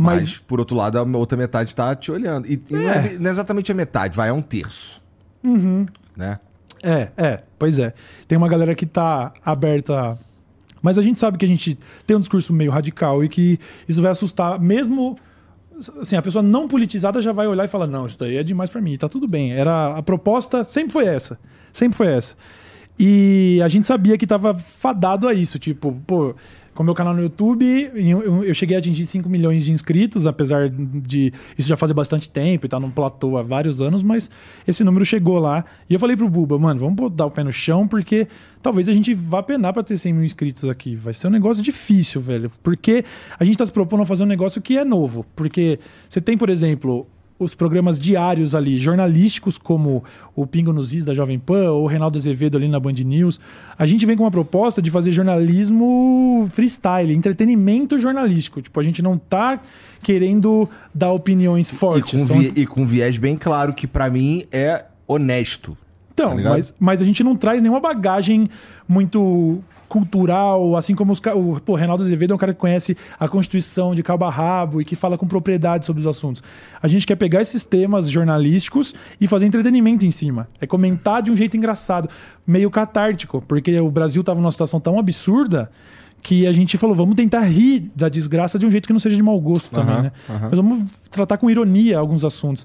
Mas, 0.00 0.22
Mas, 0.22 0.38
por 0.38 0.58
outro 0.58 0.76
lado, 0.76 0.98
a 0.98 1.02
outra 1.02 1.36
metade 1.36 1.76
tá 1.76 1.94
te 1.94 2.10
olhando. 2.10 2.46
E, 2.46 2.54
e 2.70 2.72
não, 2.72 2.90
é, 2.90 3.18
não 3.18 3.28
é 3.28 3.32
exatamente 3.32 3.70
a 3.70 3.74
metade, 3.74 4.16
vai, 4.16 4.30
é 4.30 4.32
um 4.32 4.40
terço. 4.40 5.02
Uhum. 5.44 5.86
Né? 6.16 6.36
é, 6.82 7.08
é, 7.16 7.42
pois 7.58 7.78
é. 7.78 7.92
Tem 8.26 8.38
uma 8.38 8.48
galera 8.48 8.74
que 8.74 8.86
tá 8.86 9.32
aberta. 9.44 10.18
Mas 10.80 10.96
a 10.96 11.02
gente 11.02 11.18
sabe 11.18 11.36
que 11.36 11.44
a 11.44 11.48
gente 11.48 11.78
tem 12.06 12.16
um 12.16 12.20
discurso 12.20 12.50
meio 12.52 12.70
radical 12.70 13.22
e 13.22 13.28
que 13.28 13.58
isso 13.86 14.00
vai 14.00 14.10
assustar, 14.10 14.58
mesmo. 14.58 15.16
Assim, 16.00 16.16
a 16.16 16.22
pessoa 16.22 16.42
não 16.42 16.66
politizada 16.66 17.20
já 17.20 17.32
vai 17.32 17.46
olhar 17.46 17.64
e 17.64 17.68
falar: 17.68 17.86
não, 17.86 18.06
isso 18.06 18.18
daí 18.18 18.38
é 18.38 18.42
demais 18.42 18.70
pra 18.70 18.80
mim, 18.80 18.96
tá 18.96 19.08
tudo 19.08 19.28
bem. 19.28 19.52
Era 19.52 19.98
a 19.98 20.02
proposta 20.02 20.64
sempre 20.64 20.92
foi 20.92 21.04
essa. 21.04 21.38
Sempre 21.72 21.96
foi 21.98 22.08
essa. 22.08 22.34
E 22.98 23.60
a 23.64 23.68
gente 23.68 23.86
sabia 23.86 24.18
que 24.18 24.26
tava 24.26 24.54
fadado 24.54 25.28
a 25.28 25.34
isso. 25.34 25.58
Tipo, 25.58 25.92
pô, 26.06 26.34
com 26.74 26.82
o 26.82 26.86
meu 26.86 26.94
canal 26.94 27.12
no 27.14 27.20
YouTube, 27.20 27.90
eu, 27.94 28.44
eu- 28.44 28.54
cheguei 28.54 28.76
a 28.76 28.78
atingir 28.78 29.04
5 29.06 29.28
milhões 29.28 29.64
de 29.64 29.72
inscritos, 29.72 30.26
apesar 30.26 30.68
de 30.70 31.32
isso 31.58 31.68
já 31.68 31.76
fazer 31.76 31.94
bastante 31.94 32.28
tempo 32.30 32.64
e 32.66 32.68
tá 32.68 32.78
num 32.78 32.90
platô 32.90 33.36
há 33.36 33.42
vários 33.42 33.80
anos, 33.80 34.02
mas 34.02 34.30
esse 34.66 34.82
número 34.84 35.04
chegou 35.04 35.38
lá. 35.38 35.64
E 35.88 35.94
eu 35.94 36.00
falei 36.00 36.16
pro 36.16 36.28
Buba, 36.28 36.58
mano, 36.58 36.78
vamos 36.80 36.94
botar 36.94 37.26
o 37.26 37.30
pé 37.30 37.42
no 37.44 37.52
chão, 37.52 37.86
porque 37.88 38.28
talvez 38.62 38.88
a 38.88 38.92
gente 38.92 39.12
vá 39.14 39.42
penar 39.42 39.72
pra 39.72 39.82
ter 39.82 39.96
100 39.96 40.12
mil 40.12 40.24
inscritos 40.24 40.68
aqui. 40.68 40.94
Vai 40.96 41.12
ser 41.12 41.26
um 41.26 41.30
negócio 41.30 41.62
difícil, 41.62 42.20
velho. 42.20 42.50
Porque 42.62 43.04
a 43.38 43.44
gente 43.44 43.58
tá 43.58 43.66
se 43.66 43.72
propondo 43.72 44.02
a 44.02 44.06
fazer 44.06 44.22
um 44.22 44.26
negócio 44.26 44.62
que 44.62 44.78
é 44.78 44.84
novo. 44.84 45.26
Porque 45.36 45.78
você 46.08 46.20
tem, 46.20 46.38
por 46.38 46.48
exemplo, 46.50 47.06
os 47.40 47.54
programas 47.54 47.98
diários 47.98 48.54
ali, 48.54 48.76
jornalísticos, 48.76 49.56
como 49.56 50.04
o 50.36 50.46
Pingo 50.46 50.72
nos 50.74 50.92
Is 50.92 51.04
da 51.06 51.14
Jovem 51.14 51.38
Pan, 51.38 51.70
ou 51.72 51.84
o 51.84 51.86
Reinaldo 51.86 52.18
Azevedo 52.18 52.58
ali 52.58 52.68
na 52.68 52.78
Band 52.78 52.92
News. 52.92 53.40
A 53.78 53.86
gente 53.86 54.04
vem 54.04 54.14
com 54.16 54.24
uma 54.24 54.30
proposta 54.30 54.82
de 54.82 54.90
fazer 54.90 55.10
jornalismo 55.10 56.48
freestyle, 56.52 57.14
entretenimento 57.14 57.98
jornalístico. 57.98 58.60
Tipo, 58.60 58.78
a 58.78 58.82
gente 58.82 59.00
não 59.02 59.16
tá 59.16 59.58
querendo 60.02 60.68
dar 60.94 61.12
opiniões 61.12 61.70
E 61.70 61.74
fortes. 61.74 62.20
com, 62.20 62.26
são- 62.26 62.38
vi- 62.38 62.52
e 62.54 62.66
com 62.66 62.86
viés 62.86 63.16
bem 63.18 63.36
claro 63.36 63.72
que 63.72 63.86
pra 63.86 64.10
mim 64.10 64.44
é 64.52 64.84
honesto. 65.06 65.76
Então, 66.12 66.36
tá 66.36 66.42
mas, 66.50 66.74
mas 66.78 67.00
a 67.00 67.04
gente 67.04 67.24
não 67.24 67.34
traz 67.34 67.62
nenhuma 67.62 67.80
bagagem 67.80 68.48
muito 68.86 69.62
cultural, 69.90 70.76
assim 70.76 70.94
como 70.94 71.12
os, 71.12 71.20
o 71.34 71.60
pô, 71.60 71.74
Reinaldo 71.74 72.04
Azevedo 72.04 72.32
é 72.32 72.34
um 72.36 72.38
cara 72.38 72.54
que 72.54 72.60
conhece 72.60 72.96
a 73.18 73.28
Constituição 73.28 73.92
de 73.92 74.04
cabo 74.04 74.24
a 74.24 74.30
rabo 74.30 74.80
e 74.80 74.84
que 74.84 74.94
fala 74.94 75.18
com 75.18 75.26
propriedade 75.26 75.84
sobre 75.84 76.00
os 76.00 76.06
assuntos. 76.06 76.42
A 76.80 76.86
gente 76.86 77.04
quer 77.04 77.16
pegar 77.16 77.42
esses 77.42 77.64
temas 77.64 78.08
jornalísticos 78.08 78.94
e 79.20 79.26
fazer 79.26 79.46
entretenimento 79.46 80.06
em 80.06 80.10
cima. 80.12 80.48
É 80.60 80.66
comentar 80.66 81.20
de 81.22 81.32
um 81.32 81.36
jeito 81.36 81.56
engraçado, 81.56 82.08
meio 82.46 82.70
catártico, 82.70 83.42
porque 83.46 83.78
o 83.80 83.90
Brasil 83.90 84.22
tava 84.22 84.40
numa 84.40 84.52
situação 84.52 84.78
tão 84.78 84.96
absurda 84.96 85.68
que 86.22 86.46
a 86.46 86.52
gente 86.52 86.78
falou, 86.78 86.94
vamos 86.94 87.16
tentar 87.16 87.40
rir 87.40 87.90
da 87.96 88.08
desgraça 88.08 88.58
de 88.58 88.66
um 88.66 88.70
jeito 88.70 88.86
que 88.86 88.92
não 88.92 89.00
seja 89.00 89.16
de 89.16 89.22
mau 89.22 89.40
gosto 89.40 89.70
também, 89.70 89.94
Aham, 89.94 90.02
né? 90.02 90.12
aham. 90.28 90.48
Mas 90.50 90.56
vamos 90.56 90.92
tratar 91.10 91.36
com 91.38 91.50
ironia 91.50 91.98
alguns 91.98 92.24
assuntos. 92.24 92.64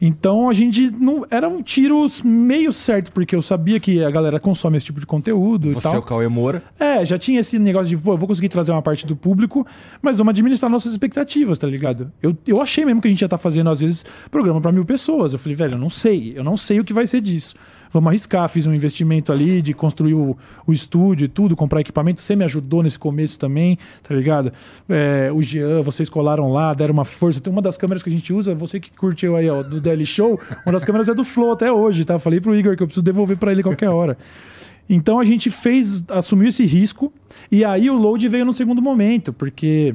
Então 0.00 0.48
a 0.48 0.52
gente 0.52 0.90
não 0.90 1.24
era 1.30 1.48
um 1.48 1.62
tiro 1.62 2.04
meio 2.24 2.72
certo, 2.72 3.12
porque 3.12 3.34
eu 3.34 3.42
sabia 3.42 3.78
que 3.80 4.02
a 4.04 4.10
galera 4.10 4.38
consome 4.38 4.76
esse 4.76 4.86
tipo 4.86 5.00
de 5.00 5.06
conteúdo 5.06 5.70
e 5.70 5.74
Você 5.74 5.88
é 5.88 5.90
tal. 5.92 6.00
o 6.00 6.02
Cauê 6.02 6.28
Moura. 6.28 6.62
É, 6.78 7.04
já 7.06 7.16
tinha 7.18 7.40
esse 7.40 7.58
negócio 7.58 7.88
de, 7.88 7.96
pô, 7.96 8.12
eu 8.12 8.18
vou 8.18 8.28
conseguir 8.28 8.48
trazer 8.48 8.72
uma 8.72 8.82
parte 8.82 9.06
do 9.06 9.16
público, 9.16 9.66
mas 10.02 10.18
vamos 10.18 10.30
administrar 10.30 10.70
nossas 10.70 10.92
expectativas, 10.92 11.58
tá 11.58 11.66
ligado? 11.66 12.12
Eu, 12.22 12.36
eu 12.46 12.60
achei 12.60 12.84
mesmo 12.84 13.00
que 13.00 13.08
a 13.08 13.10
gente 13.10 13.20
ia 13.20 13.26
estar 13.26 13.38
fazendo, 13.38 13.70
às 13.70 13.80
vezes, 13.80 14.04
programa 14.30 14.60
pra 14.60 14.72
mil 14.72 14.84
pessoas. 14.84 15.32
Eu 15.32 15.38
falei, 15.38 15.56
velho, 15.56 15.74
eu 15.74 15.78
não 15.78 15.90
sei, 15.90 16.32
eu 16.36 16.44
não 16.44 16.56
sei 16.56 16.80
o 16.80 16.84
que 16.84 16.92
vai 16.92 17.06
ser 17.06 17.20
disso. 17.20 17.54
Vamos 17.94 18.08
arriscar, 18.08 18.48
fiz 18.48 18.66
um 18.66 18.74
investimento 18.74 19.32
ali 19.32 19.62
de 19.62 19.72
construir 19.72 20.14
o, 20.14 20.36
o 20.66 20.72
estúdio 20.72 21.26
e 21.26 21.28
tudo, 21.28 21.54
comprar 21.54 21.80
equipamento. 21.80 22.20
Você 22.20 22.34
me 22.34 22.42
ajudou 22.42 22.82
nesse 22.82 22.98
começo 22.98 23.38
também, 23.38 23.78
tá 24.02 24.12
ligado? 24.12 24.52
É, 24.88 25.30
o 25.32 25.40
Jean, 25.40 25.80
vocês 25.80 26.10
colaram 26.10 26.52
lá, 26.52 26.74
deram 26.74 26.92
uma 26.92 27.04
força. 27.04 27.40
Tem 27.40 27.52
uma 27.52 27.62
das 27.62 27.76
câmeras 27.76 28.02
que 28.02 28.08
a 28.08 28.12
gente 28.12 28.32
usa, 28.32 28.52
você 28.52 28.80
que 28.80 28.90
curtiu 28.90 29.36
aí, 29.36 29.48
ó, 29.48 29.62
do 29.62 29.80
Daily 29.80 30.04
Show, 30.04 30.40
uma 30.66 30.72
das 30.72 30.84
câmeras 30.84 31.08
é 31.08 31.14
do 31.14 31.22
Flow 31.22 31.52
até 31.52 31.70
hoje, 31.70 32.04
tá? 32.04 32.18
Falei 32.18 32.40
pro 32.40 32.56
Igor 32.56 32.76
que 32.76 32.82
eu 32.82 32.86
preciso 32.88 33.04
devolver 33.04 33.36
pra 33.36 33.52
ele 33.52 33.62
qualquer 33.62 33.90
hora. 33.90 34.18
Então 34.90 35.20
a 35.20 35.24
gente 35.24 35.48
fez, 35.48 36.04
assumiu 36.08 36.48
esse 36.48 36.66
risco, 36.66 37.12
e 37.48 37.64
aí 37.64 37.88
o 37.88 37.94
load 37.94 38.28
veio 38.28 38.44
no 38.44 38.52
segundo 38.52 38.82
momento, 38.82 39.32
porque 39.32 39.94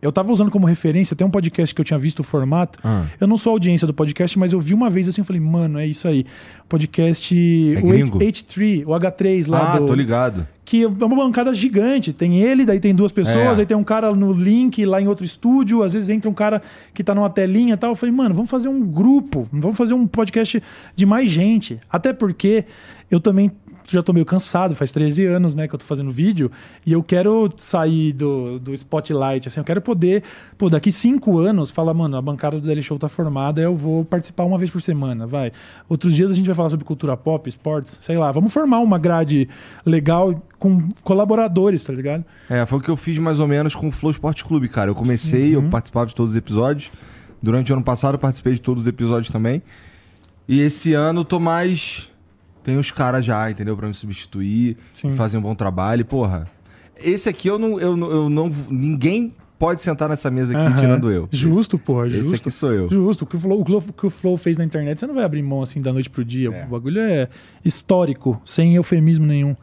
eu 0.00 0.12
tava 0.12 0.32
usando 0.32 0.50
como 0.50 0.66
referência, 0.66 1.16
tem 1.16 1.26
um 1.26 1.30
podcast 1.30 1.74
que 1.74 1.80
eu 1.80 1.84
tinha 1.84 1.98
visto 1.98 2.20
o 2.20 2.22
formato. 2.22 2.78
Ah. 2.84 3.04
Eu 3.20 3.26
não 3.26 3.36
sou 3.36 3.52
audiência 3.52 3.86
do 3.86 3.92
podcast, 3.94 4.38
mas 4.38 4.52
eu 4.52 4.60
vi 4.60 4.72
uma 4.74 4.88
vez 4.88 5.08
assim, 5.08 5.20
eu 5.20 5.24
falei, 5.24 5.40
mano, 5.40 5.78
é 5.78 5.86
isso 5.86 6.06
aí. 6.06 6.24
Podcast. 6.68 7.34
É 7.76 7.80
o? 7.80 7.90
H- 7.90 8.18
H3, 8.18 8.82
o 8.86 8.90
H3 8.90 9.48
lá 9.48 9.74
Ah, 9.74 9.78
do. 9.80 9.86
tô 9.86 9.94
ligado. 9.94 10.46
Que 10.64 10.84
é 10.84 10.86
uma 10.86 11.16
bancada 11.16 11.52
gigante. 11.54 12.12
Tem 12.12 12.40
ele, 12.40 12.64
daí 12.64 12.78
tem 12.78 12.94
duas 12.94 13.10
pessoas, 13.10 13.58
É. 13.58 13.62
aí 13.62 13.66
tem 13.66 13.76
um 13.76 13.82
cara 13.82 14.14
no 14.14 14.32
link 14.32 14.84
lá 14.84 15.00
em 15.00 15.08
outro 15.08 15.24
estúdio, 15.24 15.82
às 15.82 15.94
vezes 15.94 16.10
entra 16.10 16.30
um 16.30 16.34
cara 16.34 16.62
que 16.92 17.02
tá 17.02 17.14
numa 17.14 17.30
telinha 17.30 17.74
e 17.74 17.76
tal. 17.76 17.90
Eu 17.90 17.96
falei, 17.96 18.14
mano, 18.14 18.34
vamos 18.34 18.50
fazer 18.50 18.68
um 18.68 18.80
grupo, 18.86 19.48
vamos 19.50 19.76
fazer 19.76 19.94
um 19.94 20.06
podcast 20.06 20.62
de 20.94 21.06
mais 21.06 21.30
gente. 21.30 21.80
Até 21.90 22.12
porque 22.12 22.64
eu 23.10 23.18
também 23.18 23.50
já 23.92 24.02
tô 24.02 24.12
meio 24.12 24.26
cansado, 24.26 24.74
faz 24.74 24.92
13 24.92 25.24
anos, 25.26 25.54
né, 25.54 25.66
que 25.68 25.74
eu 25.74 25.78
tô 25.78 25.84
fazendo 25.84 26.10
vídeo, 26.10 26.50
e 26.84 26.92
eu 26.92 27.02
quero 27.02 27.50
sair 27.56 28.12
do, 28.12 28.58
do 28.58 28.74
spotlight, 28.74 29.48
assim, 29.48 29.60
eu 29.60 29.64
quero 29.64 29.80
poder, 29.80 30.22
pô, 30.56 30.68
daqui 30.68 30.92
cinco 30.92 31.38
anos, 31.38 31.70
falar, 31.70 31.94
mano, 31.94 32.16
a 32.16 32.22
bancada 32.22 32.60
do 32.60 32.66
Daily 32.66 32.82
Show 32.82 32.98
tá 32.98 33.08
formada, 33.08 33.60
eu 33.60 33.74
vou 33.74 34.04
participar 34.04 34.44
uma 34.44 34.58
vez 34.58 34.70
por 34.70 34.80
semana, 34.82 35.26
vai. 35.26 35.52
Outros 35.88 36.14
dias 36.14 36.30
a 36.30 36.34
gente 36.34 36.46
vai 36.46 36.54
falar 36.54 36.68
sobre 36.70 36.84
cultura 36.84 37.16
pop, 37.16 37.48
esportes, 37.48 37.98
sei 38.02 38.16
lá, 38.18 38.30
vamos 38.32 38.52
formar 38.52 38.80
uma 38.80 38.98
grade 38.98 39.48
legal 39.84 40.42
com 40.58 40.88
colaboradores, 41.04 41.84
tá 41.84 41.92
ligado? 41.92 42.24
É, 42.50 42.66
foi 42.66 42.78
o 42.78 42.82
que 42.82 42.88
eu 42.88 42.96
fiz 42.96 43.16
mais 43.18 43.38
ou 43.40 43.46
menos 43.48 43.74
com 43.74 43.88
o 43.88 43.92
Flow 43.92 44.10
Esporte 44.10 44.44
Clube, 44.44 44.68
cara. 44.68 44.90
Eu 44.90 44.94
comecei, 44.94 45.56
Uhum. 45.56 45.64
eu 45.64 45.70
participava 45.70 46.06
de 46.06 46.14
todos 46.14 46.32
os 46.32 46.36
episódios. 46.36 46.90
Durante 47.42 47.72
o 47.72 47.76
ano 47.76 47.84
passado 47.84 48.14
eu 48.14 48.18
participei 48.18 48.54
de 48.54 48.60
todos 48.60 48.82
os 48.82 48.86
episódios 48.88 49.30
também. 49.30 49.62
E 50.48 50.60
esse 50.60 50.94
ano 50.94 51.20
eu 51.20 51.24
tô 51.24 51.38
mais. 51.38 52.08
Tem 52.68 52.76
os 52.76 52.90
caras 52.90 53.24
já, 53.24 53.50
entendeu? 53.50 53.74
Pra 53.74 53.88
me 53.88 53.94
substituir, 53.94 54.76
Sim. 54.92 55.10
fazer 55.12 55.38
um 55.38 55.40
bom 55.40 55.54
trabalho. 55.54 56.04
Porra, 56.04 56.44
esse 57.02 57.26
aqui 57.26 57.48
eu 57.48 57.58
não, 57.58 57.80
eu, 57.80 57.96
eu 57.98 58.28
não. 58.28 58.50
Ninguém 58.70 59.32
pode 59.58 59.80
sentar 59.80 60.06
nessa 60.06 60.30
mesa 60.30 60.54
aqui 60.58 60.78
tirando 60.78 61.10
eu. 61.10 61.26
Justo, 61.32 61.78
porra, 61.78 62.06
Esse, 62.08 62.16
justo. 62.18 62.34
esse 62.34 62.42
aqui 62.42 62.50
sou 62.50 62.72
eu. 62.74 62.90
Justo. 62.90 63.24
O 63.24 63.26
que 63.26 63.36
o, 63.36 63.40
Flow, 63.40 63.60
o 63.60 63.92
que 63.94 64.06
o 64.06 64.10
Flow 64.10 64.36
fez 64.36 64.58
na 64.58 64.64
internet, 64.64 65.00
você 65.00 65.06
não 65.06 65.14
vai 65.14 65.24
abrir 65.24 65.42
mão 65.42 65.62
assim 65.62 65.80
da 65.80 65.92
noite 65.94 66.10
pro 66.10 66.22
dia. 66.22 66.50
É. 66.54 66.64
O 66.66 66.68
bagulho 66.68 67.00
é 67.00 67.28
histórico, 67.64 68.38
sem 68.44 68.74
eufemismo 68.74 69.24
nenhum. 69.24 69.56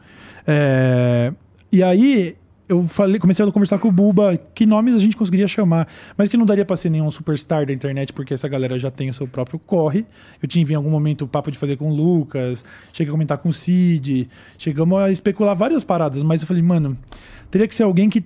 É, 0.44 1.32
E 1.70 1.82
aí, 1.84 2.36
eu 2.68 2.82
falei, 2.82 3.20
comecei 3.20 3.44
a 3.44 3.52
conversar 3.52 3.78
com 3.78 3.88
o 3.88 3.92
Buba 3.92 4.36
que 4.54 4.66
nomes 4.66 4.94
a 4.94 4.98
gente 4.98 5.16
conseguiria 5.16 5.46
chamar, 5.46 5.86
mas 6.16 6.28
que 6.28 6.36
não 6.36 6.44
daria 6.44 6.64
pra 6.64 6.76
ser 6.76 6.90
nenhum 6.90 7.10
superstar 7.10 7.64
da 7.64 7.72
internet, 7.72 8.12
porque 8.12 8.34
essa 8.34 8.48
galera 8.48 8.78
já 8.78 8.90
tem 8.90 9.08
o 9.08 9.14
seu 9.14 9.28
próprio 9.28 9.58
corre. 9.58 10.04
Eu 10.42 10.48
tive 10.48 10.72
em 10.72 10.76
algum 10.76 10.90
momento 10.90 11.22
o 11.22 11.28
papo 11.28 11.50
de 11.50 11.58
fazer 11.58 11.76
com 11.76 11.90
o 11.90 11.94
Lucas, 11.94 12.64
cheguei 12.92 13.10
a 13.10 13.12
comentar 13.12 13.38
com 13.38 13.48
o 13.48 13.52
Cid, 13.52 14.28
chegamos 14.58 14.98
a 14.98 15.10
especular 15.10 15.54
várias 15.54 15.84
paradas, 15.84 16.22
mas 16.22 16.42
eu 16.42 16.48
falei, 16.48 16.62
mano, 16.62 16.98
teria 17.50 17.68
que 17.68 17.74
ser 17.74 17.84
alguém 17.84 18.08
que 18.08 18.24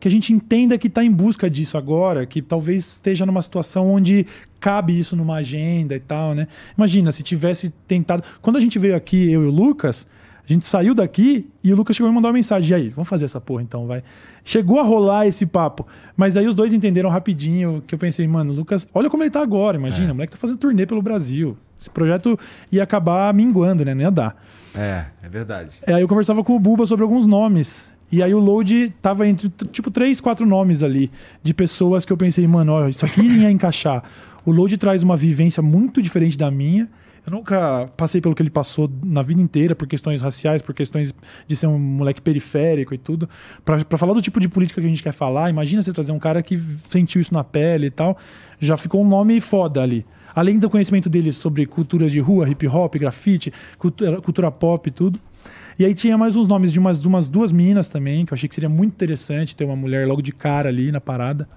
que 0.00 0.08
a 0.08 0.10
gente 0.10 0.32
entenda 0.32 0.76
que 0.76 0.88
está 0.88 1.04
em 1.04 1.12
busca 1.12 1.48
disso 1.48 1.78
agora, 1.78 2.26
que 2.26 2.42
talvez 2.42 2.94
esteja 2.94 3.24
numa 3.24 3.40
situação 3.40 3.88
onde 3.88 4.26
cabe 4.58 4.98
isso 4.98 5.14
numa 5.14 5.36
agenda 5.36 5.94
e 5.94 6.00
tal, 6.00 6.34
né? 6.34 6.48
Imagina 6.76 7.12
se 7.12 7.22
tivesse 7.22 7.70
tentado. 7.86 8.24
Quando 8.40 8.56
a 8.56 8.60
gente 8.60 8.80
veio 8.80 8.96
aqui, 8.96 9.30
eu 9.30 9.44
e 9.44 9.46
o 9.46 9.50
Lucas, 9.50 10.04
a 10.48 10.52
gente 10.52 10.64
saiu 10.64 10.94
daqui 10.94 11.48
e 11.62 11.72
o 11.72 11.76
Lucas 11.76 11.94
chegou 11.94 12.10
e 12.10 12.14
mandou 12.14 12.28
uma 12.28 12.34
mensagem. 12.34 12.70
E 12.70 12.74
aí, 12.74 12.88
vamos 12.88 13.08
fazer 13.08 13.26
essa 13.26 13.40
porra 13.40 13.62
então, 13.62 13.86
vai. 13.86 14.02
Chegou 14.44 14.80
a 14.80 14.82
rolar 14.82 15.26
esse 15.26 15.46
papo. 15.46 15.86
Mas 16.16 16.36
aí 16.36 16.46
os 16.46 16.54
dois 16.54 16.72
entenderam 16.72 17.08
rapidinho 17.08 17.82
que 17.86 17.94
eu 17.94 17.98
pensei, 17.98 18.26
mano, 18.26 18.52
Lucas, 18.52 18.86
olha 18.92 19.08
como 19.08 19.22
ele 19.22 19.30
tá 19.30 19.40
agora, 19.40 19.76
imagina, 19.76 20.12
o 20.12 20.14
moleque 20.14 20.32
tá 20.32 20.38
fazendo 20.38 20.58
turnê 20.58 20.84
pelo 20.84 21.00
Brasil. 21.00 21.56
Esse 21.80 21.88
projeto 21.88 22.38
ia 22.70 22.82
acabar 22.82 23.32
minguando, 23.32 23.84
né? 23.84 23.94
Não 23.94 24.02
ia 24.02 24.10
dar. 24.10 24.36
É, 24.74 25.04
é 25.22 25.28
verdade. 25.28 25.76
É, 25.86 25.94
aí 25.94 26.02
eu 26.02 26.08
conversava 26.08 26.42
com 26.42 26.56
o 26.56 26.58
Buba 26.58 26.86
sobre 26.86 27.02
alguns 27.02 27.26
nomes. 27.26 27.92
E 28.10 28.22
aí 28.22 28.34
o 28.34 28.38
load 28.38 28.92
tava 29.00 29.26
entre, 29.26 29.48
tipo, 29.70 29.90
três, 29.90 30.20
quatro 30.20 30.44
nomes 30.44 30.82
ali. 30.82 31.10
De 31.42 31.54
pessoas 31.54 32.04
que 32.04 32.12
eu 32.12 32.16
pensei, 32.16 32.46
mano, 32.46 32.72
ó, 32.72 32.88
isso 32.88 33.06
aqui 33.06 33.22
ia 33.22 33.50
encaixar. 33.50 34.02
O 34.44 34.52
load 34.52 34.76
traz 34.76 35.02
uma 35.02 35.16
vivência 35.16 35.62
muito 35.62 36.02
diferente 36.02 36.36
da 36.36 36.50
minha. 36.50 36.88
Eu 37.24 37.30
nunca 37.30 37.88
passei 37.96 38.20
pelo 38.20 38.34
que 38.34 38.42
ele 38.42 38.50
passou 38.50 38.90
na 39.04 39.22
vida 39.22 39.40
inteira, 39.40 39.76
por 39.76 39.86
questões 39.86 40.20
raciais, 40.22 40.60
por 40.60 40.74
questões 40.74 41.14
de 41.46 41.54
ser 41.56 41.68
um 41.68 41.78
moleque 41.78 42.20
periférico 42.20 42.92
e 42.92 42.98
tudo. 42.98 43.28
Pra 43.64 43.78
falar 43.96 44.12
do 44.12 44.20
tipo 44.20 44.40
de 44.40 44.48
política 44.48 44.80
que 44.80 44.86
a 44.86 44.90
gente 44.90 45.02
quer 45.02 45.12
falar, 45.12 45.48
imagina 45.48 45.80
você 45.80 45.92
trazer 45.92 46.10
um 46.10 46.18
cara 46.18 46.42
que 46.42 46.58
sentiu 46.88 47.20
isso 47.20 47.32
na 47.32 47.44
pele 47.44 47.86
e 47.86 47.90
tal. 47.90 48.18
Já 48.58 48.76
ficou 48.76 49.02
um 49.02 49.08
nome 49.08 49.40
foda 49.40 49.80
ali. 49.80 50.04
Além 50.34 50.58
do 50.58 50.68
conhecimento 50.68 51.08
dele 51.08 51.32
sobre 51.32 51.64
cultura 51.64 52.08
de 52.08 52.18
rua, 52.18 52.48
hip 52.48 52.66
hop, 52.66 52.96
grafite, 52.96 53.52
cultura, 53.78 54.20
cultura 54.20 54.50
pop 54.50 54.88
e 54.88 54.92
tudo. 54.92 55.20
E 55.78 55.84
aí 55.84 55.94
tinha 55.94 56.18
mais 56.18 56.34
uns 56.34 56.48
nomes 56.48 56.72
de 56.72 56.78
umas, 56.78 57.04
umas 57.04 57.28
duas 57.28 57.52
meninas 57.52 57.88
também, 57.88 58.26
que 58.26 58.32
eu 58.32 58.34
achei 58.34 58.48
que 58.48 58.54
seria 58.54 58.68
muito 58.68 58.92
interessante 58.92 59.54
ter 59.54 59.64
uma 59.64 59.76
mulher 59.76 60.06
logo 60.08 60.22
de 60.22 60.32
cara 60.32 60.68
ali 60.68 60.90
na 60.90 61.00
parada. 61.00 61.48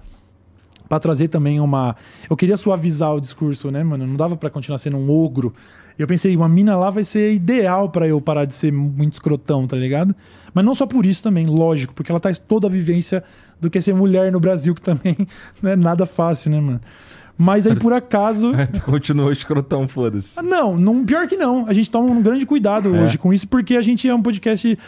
Pra 0.88 1.00
trazer 1.00 1.28
também 1.28 1.58
uma. 1.60 1.96
Eu 2.30 2.36
queria 2.36 2.56
suavizar 2.56 3.14
o 3.14 3.20
discurso, 3.20 3.70
né, 3.70 3.82
mano? 3.82 4.06
Não 4.06 4.14
dava 4.16 4.36
pra 4.36 4.48
continuar 4.50 4.78
sendo 4.78 4.96
um 4.96 5.10
ogro. 5.10 5.52
Eu 5.98 6.06
pensei, 6.06 6.36
uma 6.36 6.48
mina 6.48 6.76
lá 6.76 6.90
vai 6.90 7.02
ser 7.04 7.32
ideal 7.32 7.88
pra 7.88 8.06
eu 8.06 8.20
parar 8.20 8.44
de 8.44 8.54
ser 8.54 8.70
muito 8.72 9.14
escrotão, 9.14 9.66
tá 9.66 9.76
ligado? 9.76 10.14
Mas 10.52 10.64
não 10.64 10.74
só 10.74 10.86
por 10.86 11.06
isso 11.06 11.22
também, 11.22 11.46
lógico, 11.46 11.94
porque 11.94 12.12
ela 12.12 12.20
traz 12.20 12.38
toda 12.38 12.66
a 12.66 12.70
vivência 12.70 13.24
do 13.60 13.70
que 13.70 13.78
é 13.78 13.80
ser 13.80 13.94
mulher 13.94 14.30
no 14.30 14.38
Brasil, 14.38 14.74
que 14.74 14.82
também 14.82 15.16
não 15.62 15.70
é 15.70 15.76
nada 15.76 16.04
fácil, 16.06 16.50
né, 16.50 16.60
mano? 16.60 16.80
Mas 17.38 17.66
aí, 17.66 17.74
por 17.74 17.92
acaso. 17.92 18.52
tu 18.72 18.80
continuou 18.82 19.32
escrotão, 19.32 19.88
foda-se. 19.88 20.38
Ah, 20.38 20.42
Não, 20.42 20.76
não, 20.76 21.04
pior 21.04 21.26
que 21.26 21.36
não. 21.36 21.66
A 21.66 21.72
gente 21.72 21.90
toma 21.90 22.10
um 22.10 22.22
grande 22.22 22.46
cuidado 22.46 22.94
É. 22.94 23.02
hoje 23.04 23.18
com 23.18 23.32
isso, 23.32 23.48
porque 23.48 23.76
a 23.76 23.82
gente 23.82 24.08
é 24.08 24.14
um 24.14 24.22
podcast 24.22 24.78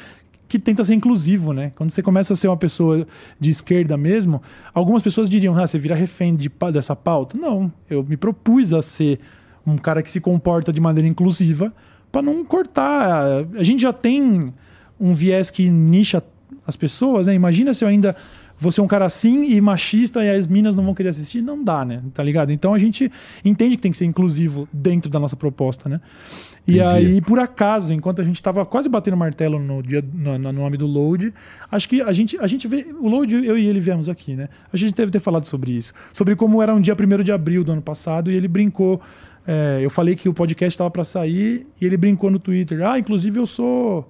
que 0.49 0.59
tenta 0.59 0.83
ser 0.83 0.95
inclusivo, 0.95 1.53
né? 1.53 1.73
Quando 1.77 1.91
você 1.91 2.03
começa 2.03 2.33
a 2.33 2.37
ser 2.37 2.49
uma 2.49 2.57
pessoa 2.57 3.07
de 3.39 3.51
esquerda 3.51 3.97
mesmo, 3.97 4.43
algumas 4.73 5.03
pessoas 5.03 5.29
diriam, 5.29 5.57
ah, 5.59 5.67
você 5.67 5.79
vira 5.79 5.95
refém 5.95 6.35
de, 6.35 6.51
dessa 6.73 6.97
pauta. 6.97 7.37
Não, 7.37 7.71
eu 7.89 8.03
me 8.03 8.17
propus 8.17 8.73
a 8.73 8.81
ser 8.81 9.21
um 9.67 9.77
cara 9.77 10.03
que 10.03 10.11
se 10.11 10.21
comporta 10.21 10.73
de 10.73 10.81
maneira 10.81 11.07
inclusiva 11.07 11.73
para 12.11 12.23
não 12.23 12.43
cortar. 12.45 13.45
A 13.55 13.63
gente 13.63 13.83
já 13.83 13.93
tem 13.93 14.53
um 14.99 15.13
viés 15.13 15.51
que 15.51 15.69
nicha 15.71 16.23
as 16.67 16.77
pessoas, 16.77 17.27
né? 17.27 17.35
Imagina 17.35 17.75
se 17.75 17.85
eu 17.85 17.89
ainda 17.89 18.17
vou 18.59 18.73
ser 18.73 18.81
um 18.81 18.87
cara 18.87 19.05
assim 19.05 19.45
e 19.45 19.61
machista 19.61 20.25
e 20.25 20.31
as 20.31 20.47
minas 20.47 20.75
não 20.75 20.85
vão 20.85 20.95
querer 20.95 21.11
assistir. 21.11 21.43
Não 21.43 21.63
dá, 21.63 21.85
né? 21.85 22.03
Tá 22.13 22.23
ligado? 22.23 22.51
Então 22.51 22.75
a 22.75 22.79
gente 22.79 23.11
entende 23.45 23.77
que 23.77 23.83
tem 23.83 23.93
que 23.93 23.99
ser 23.99 24.07
inclusivo 24.07 24.69
dentro 24.73 25.11
da 25.11 25.19
nossa 25.19 25.37
proposta, 25.37 25.89
né? 25.89 26.01
E 26.69 26.83
aí, 26.83 27.21
por 27.23 27.39
acaso, 27.39 27.95
enquanto 27.95 28.21
a 28.21 28.25
gente 28.25 28.43
tava 28.43 28.65
quase 28.67 28.91
batendo 28.91 29.17
martelo 29.17 29.59
no 29.59 29.83
dia 29.83 30.05
no, 30.13 30.39
no 30.39 30.53
nome 30.53 30.77
do 30.77 30.87
Load, 30.87 31.33
acho 31.71 31.89
que 31.89 32.03
a 32.03 32.13
gente, 32.13 32.39
a 32.39 32.47
gente 32.47 32.69
vê. 32.69 32.87
O 33.01 33.09
Load, 33.09 33.35
eu 33.35 33.57
e 33.57 33.67
ele 33.67 33.81
viemos 33.81 34.07
aqui, 34.07 34.37
né? 34.37 34.51
A 34.71 34.77
gente 34.77 34.95
deve 34.95 35.11
ter 35.11 35.19
falado 35.19 35.47
sobre 35.47 35.73
isso. 35.73 35.95
Sobre 36.13 36.37
como 36.37 36.61
era 36.61 36.75
um 36.75 36.81
dia 36.81 36.95
1 36.95 37.23
de 37.23 37.33
abril 37.33 37.65
do 37.65 37.73
ano 37.73 37.81
passado 37.81 38.31
e 38.31 38.37
ele 38.37 38.47
brincou. 38.47 39.01
é, 39.47 39.79
eu 39.83 39.89
falei 39.89 40.15
que 40.15 40.29
o 40.29 40.35
podcast 40.35 40.75
estava 40.75 40.91
para 40.91 41.05
sair 41.05 41.67
e 41.81 41.87
ele 41.87 41.97
brincou 41.97 42.31
no 42.31 42.39
Twitter. 42.39 42.87
Ah, 42.87 42.99
inclusive 42.99 43.39
eu 43.39 43.47
sou. 43.47 44.07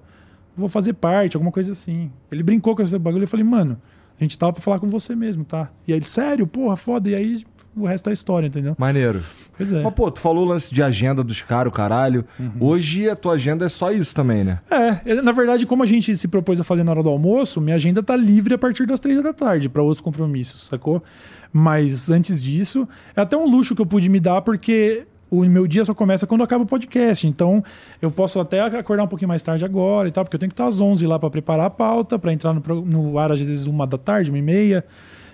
Vou 0.57 0.67
fazer 0.67 0.93
parte, 0.93 1.37
alguma 1.37 1.53
coisa 1.53 1.71
assim. 1.71 2.11
Ele 2.29 2.43
brincou 2.43 2.75
com 2.75 2.81
esse 2.81 2.99
bagulho. 2.99 3.23
Eu 3.23 3.27
falei, 3.27 3.45
mano, 3.45 3.79
a 4.19 4.23
gente 4.23 4.37
tava 4.37 4.51
pra 4.51 4.61
falar 4.61 4.79
com 4.79 4.89
você 4.89 5.15
mesmo, 5.15 5.45
tá? 5.45 5.71
E 5.87 5.93
aí 5.93 5.99
ele, 5.99 6.05
sério, 6.05 6.45
porra, 6.45 6.75
foda. 6.75 7.09
E 7.09 7.15
aí 7.15 7.41
o 7.75 7.85
resto 7.85 8.09
é 8.09 8.13
história, 8.13 8.47
entendeu? 8.47 8.75
Maneiro. 8.77 9.23
Pois 9.55 9.71
é. 9.71 9.81
Mas, 9.81 9.93
pô, 9.93 10.09
tu 10.11 10.19
falou 10.19 10.45
o 10.45 10.47
lance 10.47 10.73
de 10.73 10.81
agenda 10.81 11.23
dos 11.23 11.41
caras, 11.41 11.71
caralho. 11.73 12.25
Uhum. 12.39 12.51
Hoje 12.59 13.09
a 13.09 13.15
tua 13.15 13.33
agenda 13.33 13.65
é 13.65 13.69
só 13.69 13.91
isso 13.91 14.13
também, 14.15 14.43
né? 14.43 14.59
É, 14.69 15.21
na 15.21 15.31
verdade, 15.31 15.65
como 15.65 15.83
a 15.83 15.85
gente 15.85 16.15
se 16.15 16.27
propôs 16.27 16.59
a 16.59 16.63
fazer 16.63 16.83
na 16.83 16.91
hora 16.91 17.03
do 17.03 17.09
almoço, 17.09 17.61
minha 17.61 17.75
agenda 17.75 18.01
tá 18.03 18.15
livre 18.15 18.53
a 18.53 18.57
partir 18.57 18.85
das 18.85 18.99
três 18.99 19.21
da 19.21 19.33
tarde 19.33 19.69
para 19.69 19.81
outros 19.81 20.01
compromissos, 20.01 20.63
sacou? 20.63 21.03
Mas 21.51 22.11
antes 22.11 22.41
disso, 22.41 22.87
é 23.15 23.21
até 23.21 23.35
um 23.35 23.49
luxo 23.49 23.75
que 23.75 23.81
eu 23.81 23.85
pude 23.85 24.09
me 24.09 24.19
dar 24.19 24.41
porque 24.41 25.05
o 25.31 25.45
meu 25.45 25.67
dia 25.67 25.85
só 25.85 25.93
começa 25.93 26.25
quando 26.25 26.43
acaba 26.43 26.63
o 26.63 26.67
podcast. 26.67 27.27
Então, 27.27 27.63
eu 28.01 28.09
posso 28.09 28.39
até 28.39 28.61
acordar 28.61 29.03
um 29.03 29.07
pouquinho 29.07 29.29
mais 29.29 29.41
tarde 29.41 29.63
agora 29.63 30.07
e 30.07 30.11
tal, 30.11 30.23
porque 30.23 30.35
eu 30.35 30.39
tenho 30.39 30.49
que 30.49 30.53
estar 30.53 30.67
às 30.67 30.81
11 30.81 31.05
lá 31.05 31.19
para 31.19 31.29
preparar 31.29 31.67
a 31.67 31.69
pauta, 31.69 32.17
para 32.17 32.33
entrar 32.33 32.53
no, 32.53 32.61
no 32.81 33.17
ar 33.17 33.31
às 33.31 33.39
vezes 33.39 33.65
uma 33.67 33.85
da 33.85 33.97
tarde, 33.97 34.29
uma 34.29 34.39
e 34.39 34.41
meia. 34.41 34.83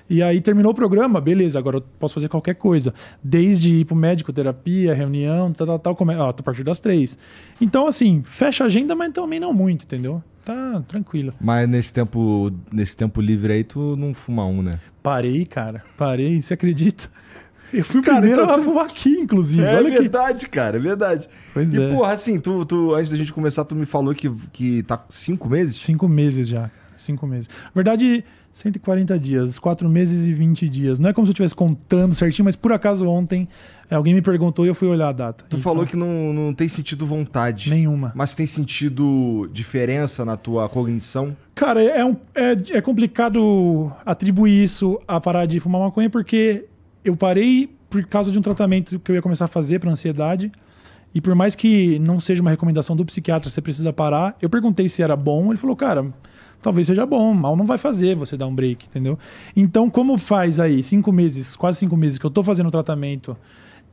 E 0.10 0.22
aí 0.22 0.40
terminou 0.40 0.72
o 0.72 0.76
programa, 0.76 1.20
beleza, 1.20 1.58
agora 1.58 1.78
eu 1.78 1.82
posso 1.82 2.14
fazer 2.14 2.30
qualquer 2.30 2.54
coisa. 2.56 2.94
Desde 3.24 3.72
ir 3.72 3.86
pro 3.86 3.96
médico, 3.96 4.32
terapia, 4.32 4.94
reunião, 4.94 5.52
tal, 5.52 5.66
tal, 5.66 5.80
tal, 5.80 5.96
come... 5.96 6.16
ó, 6.16 6.32
tô 6.32 6.42
a 6.42 6.44
partir 6.44 6.64
das 6.64 6.80
três. 6.80 7.18
Então, 7.60 7.88
assim, 7.88 8.22
fecha 8.24 8.64
a 8.64 8.68
agenda, 8.68 8.94
mas 8.96 9.12
também 9.12 9.40
não 9.40 9.52
muito, 9.52 9.84
entendeu? 9.86 10.24
Tá 10.44 10.84
tranquilo. 10.88 11.34
Mas 11.42 11.68
nesse 11.68 11.92
tempo, 11.92 12.52
nesse 12.72 12.96
tempo 12.96 13.20
livre 13.20 13.52
aí, 13.52 13.64
tu 13.64 13.96
não 13.98 14.14
fuma 14.14 14.46
um, 14.46 14.62
né? 14.62 14.74
Parei, 15.02 15.44
cara. 15.44 15.84
Parei, 15.98 16.40
você 16.40 16.54
acredita? 16.54 17.10
Eu 17.74 17.84
fui 17.84 18.00
o 18.00 18.04
primeiro 18.04 18.44
então 18.44 18.54
a 18.54 18.58
tu- 18.60 18.64
fumar 18.64 18.86
aqui, 18.86 19.10
inclusive. 19.10 19.64
É 19.64 19.76
Olha 19.76 19.90
que. 19.90 19.98
verdade, 20.00 20.48
cara, 20.48 20.78
é 20.78 20.80
verdade. 20.80 21.28
Pois 21.52 21.74
e, 21.74 21.82
é. 21.82 21.90
porra, 21.90 22.14
assim, 22.14 22.40
tu, 22.40 22.64
tu, 22.64 22.94
antes 22.94 23.10
da 23.10 23.18
gente 23.18 23.34
começar, 23.34 23.66
tu 23.66 23.76
me 23.76 23.88
falou 23.88 24.14
que, 24.14 24.30
que 24.54 24.84
tá 24.84 25.04
cinco 25.10 25.50
meses? 25.50 25.76
Cinco 25.78 26.08
meses 26.08 26.48
já. 26.48 26.70
Cinco 26.98 27.26
meses. 27.28 27.50
Na 27.66 27.72
verdade, 27.76 28.24
140 28.54 29.20
dias, 29.20 29.60
quatro 29.60 29.90
meses 29.90 30.28
e 30.28 30.34
20 30.34 30.70
dias. 30.70 30.98
Não 31.00 31.10
é 31.10 31.14
como 31.14 31.28
se 31.28 31.32
eu 31.32 31.34
estivesse 31.34 31.54
contando 31.56 32.16
certinho, 32.16 32.46
mas 32.46 32.56
por 32.56 32.72
acaso 32.72 33.06
ontem 33.08 33.48
é, 33.90 33.96
alguém 33.96 34.14
me 34.14 34.22
perguntou 34.22 34.66
e 34.66 34.70
eu 34.70 34.76
fui 34.76 34.88
olhar 34.88 35.10
a 35.10 35.12
data. 35.12 35.44
Tu 35.50 35.58
Então, 35.58 35.60
falou 35.60 35.86
que 35.86 35.98
não, 35.98 36.32
não 36.34 36.54
tem 36.54 36.68
sentido 36.70 37.06
vontade. 37.06 37.70
Nenhuma. 37.70 38.14
Mas 38.16 38.34
tem 38.34 38.46
sentido 38.46 39.50
diferença 39.52 40.24
na 40.24 40.38
tua 40.38 40.70
cognição? 40.70 41.36
Cara, 41.54 41.82
é, 41.84 42.00
é 42.00 42.06
um- 42.06 42.16
é- 42.34 42.78
é 42.78 42.82
complicado 42.82 43.92
atribuir 44.06 44.64
isso 44.64 45.00
a 45.08 45.20
parar 45.20 45.46
de 45.46 45.60
fumar 45.60 45.82
maconha 45.82 46.10
porque 46.10 46.66
eu 47.04 47.16
parei 47.16 47.70
por 47.90 48.04
causa 48.06 48.32
de 48.32 48.40
um 48.40 48.42
tratamento 48.42 49.00
que 49.00 49.12
eu 49.12 49.16
ia 49.16 49.22
começar 49.22 49.46
a 49.46 49.48
fazer 49.50 49.80
para 49.80 49.92
ansiedade. 49.92 50.52
E 51.14 51.22
por 51.22 51.34
mais 51.34 51.56
que 51.56 51.98
não 52.00 52.20
seja 52.20 52.42
uma 52.42 52.52
recomendação 52.52 52.94
do 52.96 53.06
psiquiatra, 53.06 53.50
você 53.50 53.62
precisa 53.62 53.94
parar. 53.94 54.36
Eu 54.42 54.50
perguntei 54.50 54.90
se 54.90 55.02
era 55.02 55.16
bom, 55.16 55.48
ele 55.50 55.58
falou, 55.58 55.74
cara, 55.76 56.06
talvez 56.66 56.88
seja 56.88 57.06
bom, 57.06 57.32
mal 57.32 57.56
não 57.56 57.64
vai 57.64 57.78
fazer 57.78 58.16
você 58.16 58.36
dar 58.36 58.48
um 58.48 58.56
break, 58.56 58.88
entendeu? 58.88 59.20
Então, 59.56 59.88
como 59.88 60.18
faz 60.18 60.60
aí 60.60 60.82
cinco 60.82 61.12
meses, 61.12 61.56
quase 61.56 61.78
cinco 61.78 61.96
meses 61.96 62.18
que 62.18 62.26
eu 62.26 62.32
tô 62.32 62.42
fazendo 62.42 62.70
o 62.70 62.72
tratamento 62.72 63.38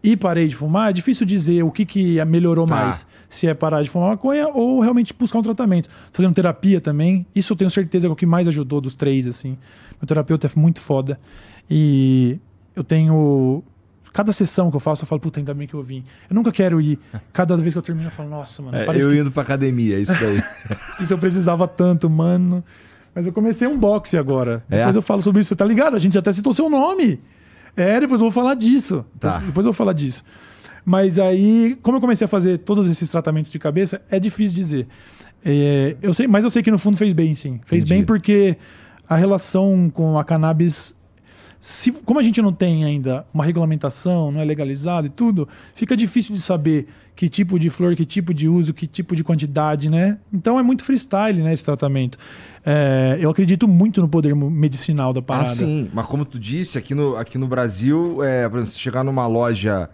e 0.02 0.16
parei 0.16 0.48
de 0.48 0.56
fumar, 0.56 0.88
é 0.88 0.92
difícil 0.94 1.26
dizer 1.26 1.62
o 1.62 1.70
que, 1.70 1.84
que 1.84 2.24
melhorou 2.24 2.66
Tá. 2.66 2.74
mais. 2.74 3.06
Se 3.28 3.46
é 3.46 3.52
parar 3.52 3.82
de 3.82 3.90
fumar 3.90 4.08
maconha 4.08 4.48
ou 4.48 4.80
realmente 4.80 5.12
buscar 5.12 5.38
um 5.38 5.42
tratamento. 5.42 5.90
Fazendo 6.12 6.34
terapia 6.34 6.80
também. 6.80 7.26
Isso 7.34 7.52
eu 7.52 7.56
tenho 7.58 7.70
certeza 7.70 8.06
que 8.06 8.10
é 8.10 8.12
o 8.12 8.16
que 8.16 8.24
mais 8.26 8.48
ajudou 8.48 8.80
dos 8.80 8.94
três, 8.94 9.26
assim. 9.26 9.58
Meu 10.00 10.06
terapeuta 10.08 10.46
é 10.46 10.50
muito 10.58 10.80
foda. 10.80 11.20
E 11.70 12.38
eu 12.74 12.82
tenho. 12.82 13.62
Cada 14.12 14.32
sessão 14.32 14.70
que 14.70 14.76
eu 14.76 14.80
faço, 14.80 15.02
eu 15.02 15.06
falo, 15.06 15.20
puta, 15.20 15.40
ainda 15.40 15.54
bem 15.54 15.66
que 15.66 15.74
eu 15.74 15.82
vim. 15.82 16.04
Eu 16.28 16.34
nunca 16.34 16.52
quero 16.52 16.80
ir. 16.80 16.98
Cada 17.32 17.56
vez 17.56 17.72
que 17.74 17.78
eu 17.78 17.82
termino, 17.82 18.08
eu 18.08 18.10
falo, 18.10 18.28
nossa, 18.28 18.62
mano, 18.62 18.76
É, 18.76 18.82
eu 18.82 19.08
que 19.08 19.16
indo 19.16 19.30
pra 19.30 19.42
academia, 19.42 19.98
isso 19.98 20.12
daí. 20.12 20.42
isso 21.00 21.12
eu 21.12 21.18
precisava 21.18 21.66
tanto, 21.66 22.10
mano. 22.10 22.62
Mas 23.14 23.26
eu 23.26 23.32
comecei 23.32 23.66
um 23.66 23.78
boxe 23.78 24.16
agora. 24.16 24.64
É? 24.70 24.78
Depois 24.78 24.96
eu 24.96 25.02
falo 25.02 25.22
sobre 25.22 25.40
isso, 25.40 25.48
você 25.48 25.56
tá 25.56 25.64
ligado? 25.64 25.96
A 25.96 25.98
gente 25.98 26.18
até 26.18 26.32
citou 26.32 26.52
seu 26.52 26.68
nome. 26.68 27.20
É, 27.76 28.00
depois 28.00 28.20
eu 28.20 28.26
vou 28.26 28.30
falar 28.30 28.54
disso. 28.54 29.04
Tá. 29.18 29.38
Depois 29.38 29.64
eu 29.64 29.72
vou 29.72 29.76
falar 29.76 29.92
disso. 29.92 30.22
Mas 30.84 31.18
aí, 31.18 31.78
como 31.82 31.98
eu 31.98 32.00
comecei 32.00 32.24
a 32.24 32.28
fazer 32.28 32.58
todos 32.58 32.88
esses 32.88 33.08
tratamentos 33.10 33.50
de 33.50 33.58
cabeça, 33.58 34.02
é 34.10 34.18
difícil 34.18 34.54
dizer. 34.54 34.86
É, 35.44 35.96
eu 36.02 36.12
sei, 36.12 36.26
mas 36.26 36.44
eu 36.44 36.50
sei 36.50 36.62
que 36.62 36.70
no 36.70 36.78
fundo 36.78 36.96
fez 36.96 37.12
bem, 37.12 37.34
sim. 37.34 37.60
Fez 37.64 37.84
Entendi. 37.84 38.00
bem 38.00 38.04
porque 38.04 38.56
a 39.08 39.16
relação 39.16 39.90
com 39.92 40.18
a 40.18 40.24
cannabis. 40.24 40.94
Se, 41.64 41.92
como 41.92 42.18
a 42.18 42.24
gente 42.24 42.42
não 42.42 42.52
tem 42.52 42.84
ainda 42.84 43.24
uma 43.32 43.44
regulamentação, 43.44 44.32
não 44.32 44.40
é 44.40 44.44
legalizado 44.44 45.06
e 45.06 45.10
tudo, 45.10 45.48
fica 45.76 45.96
difícil 45.96 46.34
de 46.34 46.40
saber 46.40 46.88
que 47.14 47.28
tipo 47.28 47.56
de 47.56 47.70
flor, 47.70 47.94
que 47.94 48.04
tipo 48.04 48.34
de 48.34 48.48
uso, 48.48 48.74
que 48.74 48.84
tipo 48.84 49.14
de 49.14 49.22
quantidade, 49.22 49.88
né? 49.88 50.18
Então 50.32 50.58
é 50.58 50.62
muito 50.64 50.82
freestyle, 50.82 51.40
né, 51.40 51.52
esse 51.52 51.64
tratamento. 51.64 52.18
É, 52.66 53.16
eu 53.20 53.30
acredito 53.30 53.68
muito 53.68 54.00
no 54.00 54.08
poder 54.08 54.34
medicinal 54.34 55.12
da 55.12 55.20
ah, 55.20 55.22
parada. 55.22 55.54
sim. 55.54 55.88
Mas 55.94 56.04
como 56.06 56.24
tu 56.24 56.36
disse, 56.36 56.76
aqui 56.76 56.96
no, 56.96 57.14
aqui 57.16 57.38
no 57.38 57.46
Brasil, 57.46 58.24
é, 58.24 58.48
por 58.48 58.56
exemplo, 58.56 58.72
se 58.72 58.80
chegar 58.80 59.04
numa 59.04 59.28
loja 59.28 59.88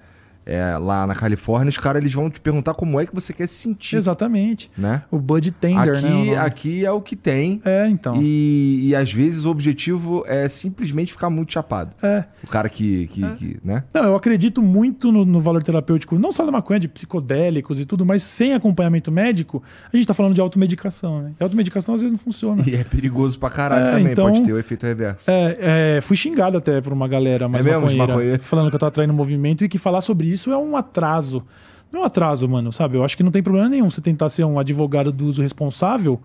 é, 0.48 0.78
lá 0.78 1.06
na 1.06 1.14
Califórnia, 1.14 1.68
os 1.68 1.76
caras 1.76 2.00
eles 2.00 2.14
vão 2.14 2.30
te 2.30 2.40
perguntar 2.40 2.72
como 2.74 2.98
é 2.98 3.04
que 3.06 3.14
você 3.14 3.32
quer 3.32 3.46
se 3.46 3.54
sentir, 3.54 3.96
Exatamente. 3.96 4.70
né? 4.76 5.02
O 5.10 5.18
Bud 5.18 5.50
Tender, 5.52 5.96
aqui, 5.96 6.02
né? 6.02 6.08
o 6.10 6.12
nome. 6.14 6.36
aqui 6.36 6.84
é 6.86 6.90
o 6.90 7.00
que 7.00 7.14
tem. 7.14 7.60
É, 7.64 7.86
então. 7.88 8.16
E, 8.20 8.88
e 8.88 8.94
às 8.96 9.12
vezes 9.12 9.44
o 9.44 9.50
objetivo 9.50 10.24
é 10.26 10.48
simplesmente 10.48 11.12
ficar 11.12 11.28
muito 11.28 11.52
chapado. 11.52 11.90
É. 12.02 12.24
O 12.42 12.46
cara 12.46 12.68
que, 12.68 13.06
que, 13.08 13.30
que, 13.32 13.56
né? 13.62 13.84
Não, 13.92 14.04
eu 14.04 14.16
acredito 14.16 14.62
muito 14.62 15.12
no, 15.12 15.24
no 15.26 15.40
valor 15.40 15.62
terapêutico, 15.62 16.18
não 16.18 16.32
só 16.32 16.46
da 16.46 16.50
maconha, 16.52 16.80
de 16.80 16.88
psicodélicos 16.88 17.78
e 17.78 17.84
tudo, 17.84 18.06
mas 18.06 18.22
sem 18.22 18.54
acompanhamento 18.54 19.12
médico, 19.12 19.62
a 19.92 19.96
gente 19.96 20.06
tá 20.06 20.14
falando 20.14 20.34
de 20.34 20.40
automedicação, 20.40 21.20
né? 21.22 21.32
E 21.38 21.42
automedicação 21.42 21.94
às 21.94 22.00
vezes 22.00 22.12
não 22.12 22.18
funciona. 22.18 22.62
E 22.66 22.74
é 22.74 22.84
perigoso 22.84 23.38
pra 23.38 23.50
caralho 23.50 23.86
É, 23.88 23.90
também, 23.90 24.12
então- 24.12 24.24
pode 24.26 24.42
ter 24.42 24.52
o 24.52 24.58
efeito 24.58 24.86
reverso. 24.86 25.30
É, 25.30 25.96
é, 25.96 26.00
fui 26.00 26.16
xingado 26.16 26.56
até 26.56 26.80
por 26.80 26.92
uma 26.92 27.06
galera 27.06 27.48
mais 27.48 27.64
É 27.66 27.70
mesmo, 27.78 27.96
maconheira, 27.98 28.38
falando 28.38 28.70
que 28.70 28.76
eu 28.76 28.80
tava 28.80 28.92
traindo 28.92 29.12
movimento 29.12 29.64
e 29.64 29.68
que 29.68 29.76
falar 29.78 30.00
sobre 30.00 30.26
isso 30.26 30.37
é 30.46 30.56
um 30.56 30.76
atraso. 30.76 31.42
Não 31.90 32.00
é 32.00 32.02
um 32.02 32.06
atraso, 32.06 32.48
mano, 32.48 32.72
sabe? 32.72 32.96
Eu 32.96 33.04
acho 33.04 33.16
que 33.16 33.22
não 33.22 33.30
tem 33.30 33.42
problema 33.42 33.68
nenhum 33.68 33.88
você 33.88 34.00
tentar 34.00 34.28
ser 34.28 34.44
um 34.44 34.58
advogado 34.58 35.10
do 35.10 35.24
uso 35.26 35.40
responsável, 35.40 36.20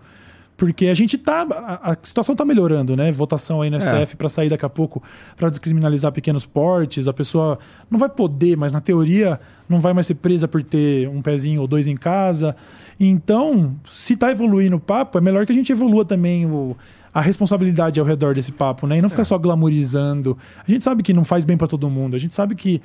porque 0.56 0.86
a 0.88 0.94
gente 0.94 1.16
tá. 1.16 1.46
A, 1.50 1.92
a 1.92 1.96
situação 2.02 2.36
tá 2.36 2.44
melhorando, 2.44 2.94
né? 2.94 3.10
Votação 3.10 3.62
aí 3.62 3.70
no 3.70 3.76
É. 3.76 3.80
STF 3.80 4.16
pra 4.16 4.28
sair 4.28 4.48
daqui 4.50 4.64
a 4.64 4.68
pouco 4.68 5.02
pra 5.36 5.48
descriminalizar 5.48 6.12
pequenos 6.12 6.44
portes. 6.44 7.08
A 7.08 7.12
pessoa 7.12 7.58
não 7.90 7.98
vai 7.98 8.08
poder, 8.08 8.56
mas 8.56 8.72
na 8.72 8.80
teoria 8.80 9.40
não 9.68 9.80
vai 9.80 9.92
mais 9.94 10.06
ser 10.06 10.14
presa 10.16 10.46
por 10.46 10.62
ter 10.62 11.08
um 11.08 11.22
pezinho 11.22 11.60
ou 11.62 11.66
dois 11.66 11.86
em 11.86 11.96
casa. 11.96 12.54
Então, 13.00 13.74
se 13.88 14.14
tá 14.16 14.30
evoluindo 14.30 14.76
o 14.76 14.80
papo, 14.80 15.18
é 15.18 15.20
melhor 15.20 15.44
que 15.46 15.52
a 15.52 15.54
gente 15.54 15.72
evolua 15.72 16.04
também 16.04 16.46
o, 16.46 16.76
a 17.12 17.20
responsabilidade 17.20 17.98
ao 17.98 18.06
redor 18.06 18.34
desse 18.34 18.52
papo, 18.52 18.86
né? 18.86 18.98
E 18.98 19.02
não 19.02 19.08
ficar 19.08 19.24
só 19.24 19.36
glamourizando. 19.38 20.36
A 20.66 20.70
gente 20.70 20.84
sabe 20.84 21.02
que 21.02 21.12
não 21.12 21.24
faz 21.24 21.44
bem 21.44 21.56
pra 21.56 21.66
todo 21.66 21.88
mundo. 21.90 22.14
A 22.14 22.18
gente 22.18 22.34
sabe 22.34 22.54
que, 22.54 22.80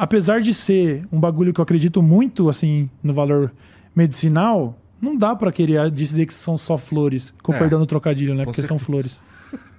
apesar 0.00 0.40
de 0.40 0.54
ser 0.54 1.06
um 1.12 1.20
bagulho 1.20 1.52
que 1.52 1.60
eu 1.60 1.62
acredito 1.62 2.00
muito, 2.02 2.48
assim, 2.48 2.88
no 3.02 3.12
valor 3.12 3.52
medicinal, 3.94 4.78
não 5.00 5.14
dá 5.14 5.36
pra 5.36 5.52
querer 5.52 5.90
dizer 5.90 6.24
que 6.24 6.32
são 6.32 6.56
só 6.56 6.78
flores. 6.78 7.34
Com 7.42 7.52
É. 7.52 7.58
perdão 7.58 7.78
do 7.78 7.86
trocadilho, 7.86 8.34
né? 8.34 8.44
Porque 8.44 8.62
são 8.62 8.78
certeza. 8.78 8.86
flores. 8.86 9.22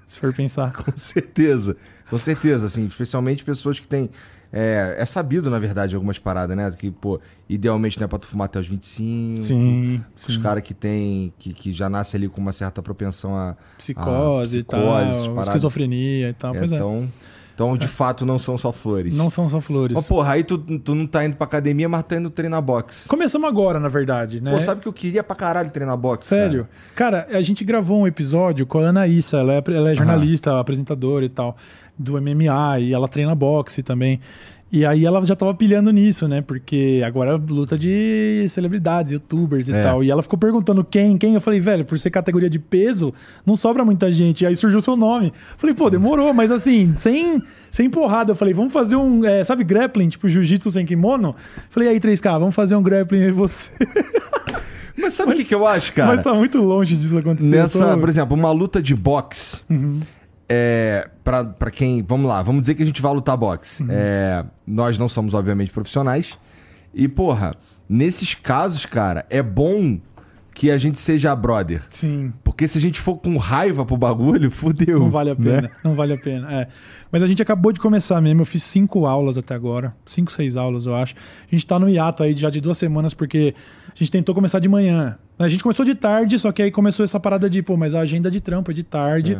Se 0.08 0.20
for 0.20 0.32
pensar. 0.34 0.74
Com 0.78 0.92
certeza. 0.96 1.76
Com 2.10 2.20
certeza, 2.20 2.68
assim, 2.68 2.86
especialmente 2.86 3.44
pessoas 3.44 3.80
que 3.80 3.88
têm. 3.88 4.10
É, 4.54 4.98
é 5.00 5.06
sabido, 5.06 5.50
na 5.50 5.58
verdade, 5.58 5.96
algumas 5.96 6.20
paradas, 6.20 6.56
né? 6.58 6.70
Que, 6.78 6.92
pô, 6.92 7.20
idealmente 7.50 7.98
não 7.98 8.04
é 8.04 8.08
pra 8.08 8.20
tu 8.20 8.28
fumar 8.28 8.46
até 8.46 8.60
os 8.60 8.68
25. 8.68 9.42
Sim, 9.42 10.04
Os 10.28 10.38
caras 10.38 10.62
que 10.62 10.74
tem. 10.74 11.34
Que, 11.40 11.54
que 11.54 11.72
já 11.72 11.90
nasce 11.90 12.18
ali 12.18 12.28
com 12.28 12.42
uma 12.42 12.52
certa 12.52 12.84
propensão 12.84 13.36
a. 13.36 13.56
Psicose, 13.78 14.58
a 14.58 14.60
e 14.60 14.64
tal, 14.64 14.80
psicose, 14.82 15.10
essas 15.10 15.28
paradas. 15.30 15.48
esquizofrenia 15.48 16.30
e 16.30 16.34
tal. 16.34 16.54
É, 16.54 16.60
pois 16.60 16.72
é. 16.74 16.78
Então, 17.62 17.78
de 17.78 17.88
fato, 17.88 18.26
não 18.26 18.40
são 18.40 18.58
só 18.58 18.72
flores. 18.72 19.16
Não 19.16 19.30
são 19.30 19.48
só 19.48 19.62
flores. 19.62 19.96
Mas, 19.96 20.08
porra, 20.08 20.34
aí 20.34 20.44
tu, 20.44 20.58
tu 20.58 20.96
não 20.96 21.06
tá 21.06 21.24
indo 21.24 21.36
pra 21.36 21.46
academia, 21.46 21.88
mas 21.88 22.04
tá 22.04 22.16
indo 22.16 22.30
treinar 22.30 22.60
boxe. 22.62 23.08
Começamos 23.08 23.48
agora, 23.48 23.80
na 23.80 23.88
verdade, 23.88 24.42
né? 24.42 24.52
Pô, 24.52 24.60
sabe 24.60 24.82
que 24.82 24.88
eu 24.88 24.94
queria 24.94 25.24
pra 25.24 25.36
caralho 25.36 25.70
treinar 25.70 25.96
boxe? 25.96 26.28
Sério? 26.28 26.68
Cara. 26.96 27.28
a 27.32 27.42
gente 27.42 27.64
gravou 27.64 28.02
um 28.02 28.08
episódio 28.08 28.66
com 28.66 28.80
a 28.80 28.84
Ana 28.84 29.08
Issa, 29.08 29.38
ela 29.38 29.54
é, 29.54 29.64
ela 29.68 29.92
é 29.92 29.96
jornalista, 29.96 30.60
apresentadora 30.60 31.24
e 31.24 31.30
tal, 31.30 31.56
do 31.98 32.20
MMA, 32.20 32.80
e 32.80 32.94
ela 32.94 33.08
treina 33.08 33.36
boxe 33.36 33.84
também. 33.84 34.20
E 34.74 34.86
aí 34.86 35.06
ela 35.06 35.24
já 35.26 35.36
tava 35.36 35.54
pilhando 35.54 35.92
nisso, 35.92 36.30
né? 36.30 36.42
Porque 36.42 37.02
agora 37.06 37.32
é 37.32 37.52
luta 37.52 37.78
de 37.78 38.46
celebridades, 38.48 39.12
youtubers 39.12 39.68
e 39.68 39.74
É. 39.74 39.82
tal. 39.82 40.02
E 40.02 40.10
ela 40.10 40.24
ficou 40.24 40.40
perguntando 40.40 40.82
quem, 40.84 41.18
quem. 41.18 41.34
Eu 41.34 41.42
falei, 41.42 41.60
velho, 41.60 41.84
por 41.84 42.00
ser 42.00 42.10
categoria 42.10 42.50
de 42.50 42.58
peso, 42.58 43.14
não 43.46 43.58
sobra 43.58 43.84
muita 43.84 44.10
gente. 44.12 44.42
E 44.44 44.48
aí 44.48 44.56
surgiu 44.56 44.80
o 44.80 44.82
seu 44.82 44.96
nome. 44.96 45.34
Falei, 45.58 45.76
pô, 45.76 45.90
demorou, 45.90 46.34
mas 46.34 46.54
assim, 46.54 46.94
sem, 46.96 47.44
sem 47.70 47.90
porrada. 47.90 48.32
Eu 48.32 48.36
falei, 48.36 48.54
vamos 48.54 48.72
fazer 48.72 48.96
um, 48.96 49.26
é, 49.26 49.44
sabe, 49.44 49.66
grappling, 49.66 50.08
tipo 50.08 50.30
jiu-jitsu 50.30 50.72
sem 50.72 50.86
kimono? 50.86 51.36
Falei, 51.70 51.90
aí, 51.90 52.00
3K, 52.00 52.40
vamos 52.40 52.56
fazer 52.56 52.76
um 52.76 52.82
grappling 52.82 53.24
aí 53.24 53.32
você. 53.32 53.70
Mas 54.98 55.14
sabe 55.14 55.34
o 55.34 55.36
que, 55.36 55.46
que 55.46 55.56
eu 55.56 55.66
acho, 55.66 55.94
cara? 55.94 56.14
Mas 56.14 56.22
tá 56.22 56.34
muito 56.34 56.58
longe 56.60 56.96
disso 56.98 57.18
acontecer. 57.18 57.48
Nessa, 57.50 57.94
tô- 57.94 58.00
por 58.00 58.08
exemplo, 58.10 58.36
uma 58.38 58.52
luta 58.52 58.82
de 58.82 58.94
boxe. 58.96 59.60
Uhum. 59.70 60.00
É, 60.54 61.10
pra, 61.24 61.46
pra 61.46 61.72
quem. 61.72 62.04
Vamos 62.04 62.28
lá, 62.28 62.42
vamos 62.44 62.62
dizer 62.62 62.76
que 62.76 62.84
a 62.84 62.86
gente 62.86 63.02
vai 63.02 63.14
lutar 63.14 63.38
boxe. 63.38 63.84
Uhum. 63.84 63.90
É, 63.90 64.44
nós 64.68 64.98
não 64.98 65.08
somos, 65.08 65.34
obviamente, 65.34 65.72
profissionais. 65.72 66.38
E, 66.94 67.08
porra, 67.08 67.54
nesses 67.88 68.36
casos, 68.36 68.86
cara, 68.86 69.26
é 69.30 69.42
bom 69.42 69.98
que 70.54 70.70
a 70.70 70.78
gente 70.78 71.00
seja 71.00 71.34
brother. 71.34 71.82
Sim, 71.88 72.34
Porque 72.44 72.68
se 72.68 72.78
a 72.78 72.82
gente 72.82 73.00
for 73.00 73.16
com 73.16 73.38
raiva 73.38 73.86
pro 73.86 73.96
bagulho, 73.96 74.52
fudeu. 74.52 75.00
não 75.00 75.10
vale 75.10 75.30
a 75.30 75.36
pena. 75.36 75.62
né? 75.62 75.70
Não 75.82 75.96
vale 75.96 76.12
a 76.12 76.18
pena. 76.18 76.52
É. 76.54 76.68
Mas 77.10 77.24
a 77.24 77.28
gente 77.28 77.42
acabou 77.42 77.72
de 77.72 77.80
começar 77.80 78.20
mesmo. 78.20 78.42
Eu 78.42 78.46
fiz 78.46 78.62
cinco 78.64 79.06
aulas 79.06 79.38
até 79.38 79.56
agora. 79.56 79.96
Cinco, 80.06 80.30
seis 80.34 80.58
aulas, 80.58 80.86
eu 80.86 80.94
acho. 80.94 81.16
A 81.50 81.56
gente 81.56 81.66
tá 81.66 81.80
no 81.80 81.88
hiato 81.88 82.22
aí 82.24 82.36
já 82.36 82.50
de 82.50 82.60
duas 82.60 82.78
semanas, 82.78 83.14
porque 83.14 83.56
a 83.88 83.96
gente 83.98 84.12
tentou 84.12 84.36
começar 84.36 84.60
de 84.60 84.68
manhã. 84.68 85.18
A 85.40 85.48
gente 85.48 85.64
começou 85.64 85.86
de 85.86 85.96
tarde, 85.96 86.38
só 86.38 86.52
que 86.52 86.62
aí 86.62 86.70
começou 86.70 87.06
essa 87.06 87.20
parada 87.20 87.50
de, 87.50 87.64
pô, 87.64 87.78
mas 87.78 87.96
a 87.96 88.02
agenda 88.02 88.30
de 88.30 88.42
trampo 88.42 88.72
é 88.72 88.74
de 88.74 88.84
tarde. 88.84 89.38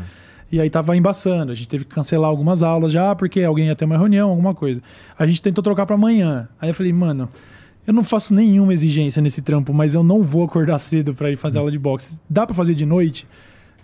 E 0.52 0.60
aí 0.60 0.70
tava 0.70 0.96
embaçando. 0.98 1.52
A 1.52 1.56
gente 1.56 1.68
teve 1.68 1.86
que 1.86 1.94
cancelar 1.94 2.30
algumas 2.30 2.62
aulas 2.62 2.92
já, 2.92 3.16
porque 3.16 3.42
alguém 3.42 3.68
ia 3.68 3.76
ter 3.76 3.86
uma 3.86 3.98
reunião, 3.98 4.30
alguma 4.30 4.54
coisa. 4.54 4.82
A 5.18 5.26
gente 5.26 5.42
tentou 5.42 5.64
trocar 5.64 5.86
pra 5.86 5.96
amanhã. 5.96 6.50
Aí 6.60 6.70
eu 6.70 6.74
falei, 6.74 6.92
mano, 6.92 7.30
eu 7.88 7.94
não 7.94 8.04
faço 8.04 8.34
nenhuma 8.34 8.74
exigência 8.74 9.22
nesse 9.22 9.42
trampo, 9.42 9.74
mas 9.74 9.96
eu 9.96 10.04
não 10.04 10.22
vou 10.22 10.44
acordar 10.44 10.78
cedo 10.80 11.14
pra 11.14 11.32
ir 11.32 11.38
fazer 11.38 11.60
aula 11.60 11.72
de 11.72 11.80
boxe. 11.80 12.20
Dá 12.30 12.46
pra 12.46 12.56
fazer 12.56 12.76
de 12.76 12.86
noite? 12.86 13.28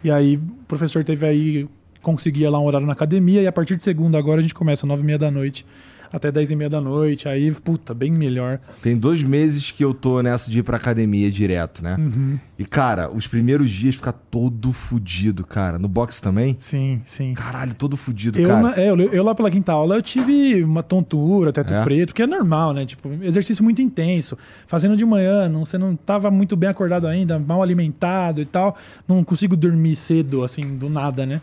E 0.03 0.11
aí 0.11 0.38
o 0.38 0.65
professor 0.68 1.03
teve 1.03 1.26
aí, 1.26 1.68
conseguia 2.01 2.49
lá 2.49 2.59
um 2.59 2.65
horário 2.65 2.86
na 2.86 2.93
academia, 2.93 3.41
e 3.41 3.47
a 3.47 3.51
partir 3.51 3.76
de 3.76 3.84
segunda 3.84 4.18
agora 4.18 4.39
a 4.39 4.41
gente 4.41 4.53
começa 4.53 4.86
nove 4.86 5.01
e 5.01 5.05
meia 5.05 5.18
da 5.18 5.32
noite 5.32 5.65
até 6.12 6.32
dez 6.32 6.49
e 6.51 6.55
meia 6.55 6.70
da 6.70 6.80
noite. 6.82 7.28
Aí, 7.28 7.51
puta, 7.51 7.93
bem 7.93 8.12
melhor. 8.12 8.60
Tem 8.82 8.97
dois 8.97 9.24
meses 9.24 9.72
que 9.72 9.84
eu 9.84 9.93
tô 9.93 10.22
nessa 10.22 10.49
de 10.49 10.60
ir 10.60 10.64
pra 10.64 10.78
academia 10.78 11.30
direto, 11.32 11.84
né? 11.84 11.95
Uhum. 11.99 12.39
E, 12.58 12.66
cara, 12.66 13.10
os 13.12 13.28
primeiros 13.28 13.70
dias 13.70 13.95
fica 13.95 14.12
todo 14.12 14.72
fudido, 14.74 15.45
cara. 15.45 15.78
No 15.78 15.88
boxe 15.88 16.22
também? 16.22 16.55
Sim, 16.60 17.01
sim. 17.05 17.34
Caralho, 17.34 17.74
todo 17.76 17.95
fudido, 17.95 18.39
Eu, 18.39 18.47
cara. 18.47 18.62
na- 18.62 18.76
é, 18.78 18.89
eu, 18.89 18.97
eu 18.99 19.24
lá 19.24 19.36
pela 19.36 19.51
quinta 19.51 19.72
aula 19.72 19.95
eu 19.95 20.01
tive 20.01 20.64
uma 20.64 20.82
tontura, 20.82 21.51
teto 21.53 21.74
É? 21.74 21.84
preto, 21.84 22.14
que 22.16 22.22
é 22.24 22.28
normal, 22.28 22.74
né? 22.74 22.86
Tipo, 22.86 23.10
exercício 23.22 23.64
muito 23.64 23.82
intenso. 23.82 24.38
Fazendo 24.66 24.97
de 24.97 25.05
manhã, 25.05 25.47
não, 25.47 25.64
você 25.66 25.78
não 25.78 25.95
tava 25.95 26.32
muito 26.32 26.55
bem 26.55 26.70
acordado 26.70 27.05
ainda, 27.08 27.38
mal 27.38 27.62
alimentado 27.62 28.41
e 28.41 28.45
tal. 28.45 28.76
Não 29.08 29.24
consigo 29.24 29.55
dormir 29.55 29.95
cedo, 29.95 30.43
assim, 30.43 30.62
do 30.78 30.89
nada, 30.89 31.26
né? 31.26 31.41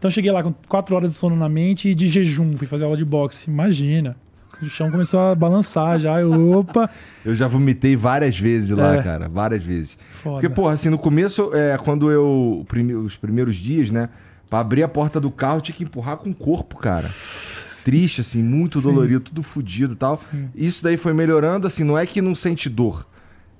Então 0.00 0.10
cheguei 0.10 0.32
lá 0.32 0.42
com 0.42 0.52
quatro 0.66 0.96
horas 0.96 1.10
de 1.10 1.16
sono 1.16 1.36
na 1.36 1.46
mente 1.48 1.90
e 1.90 1.94
de 1.94 2.08
jejum, 2.08 2.56
fui 2.56 2.66
fazer 2.66 2.84
aula 2.84 2.96
de 2.96 3.04
boxe. 3.04 3.48
Imagina. 3.50 4.16
O 4.62 4.66
chão 4.66 4.90
começou 4.90 5.20
a 5.20 5.34
balançar 5.34 5.98
já. 6.00 6.18
Eu, 6.20 6.50
opa, 6.52 6.88
Eu 7.24 7.34
já 7.34 7.46
vomitei 7.46 7.94
várias 7.96 8.38
vezes 8.38 8.70
lá, 8.70 8.96
É. 8.96 9.02
cara. 9.02 9.28
Várias 9.28 9.62
vezes. 9.62 9.96
foda. 10.22 10.34
Porque, 10.40 10.48
porra, 10.48 10.72
assim, 10.72 10.88
no 10.88 10.98
começo, 10.98 11.50
é, 11.54 11.76
quando 11.78 12.10
eu. 12.10 12.66
Os 13.04 13.14
primeiros 13.16 13.56
dias, 13.56 13.90
né? 13.90 14.08
Pra 14.48 14.58
abrir 14.60 14.82
a 14.82 14.88
porta 14.88 15.20
do 15.20 15.30
carro, 15.30 15.60
tinha 15.60 15.74
que 15.76 15.84
empurrar 15.84 16.16
com 16.16 16.30
o 16.30 16.34
corpo, 16.34 16.76
cara. 16.76 17.08
Triste, 17.84 18.20
assim, 18.20 18.42
muito 18.42 18.80
dolorido, 18.80 19.20
tudo 19.20 19.42
fudido 19.42 19.92
e 19.94 19.96
tal. 19.96 20.20
Isso 20.54 20.82
daí 20.82 20.96
foi 20.96 21.12
melhorando, 21.14 21.66
assim, 21.66 21.84
não 21.84 21.96
é 21.96 22.04
que 22.04 22.20
não 22.20 22.34
sente 22.34 22.68
dor. 22.68 23.06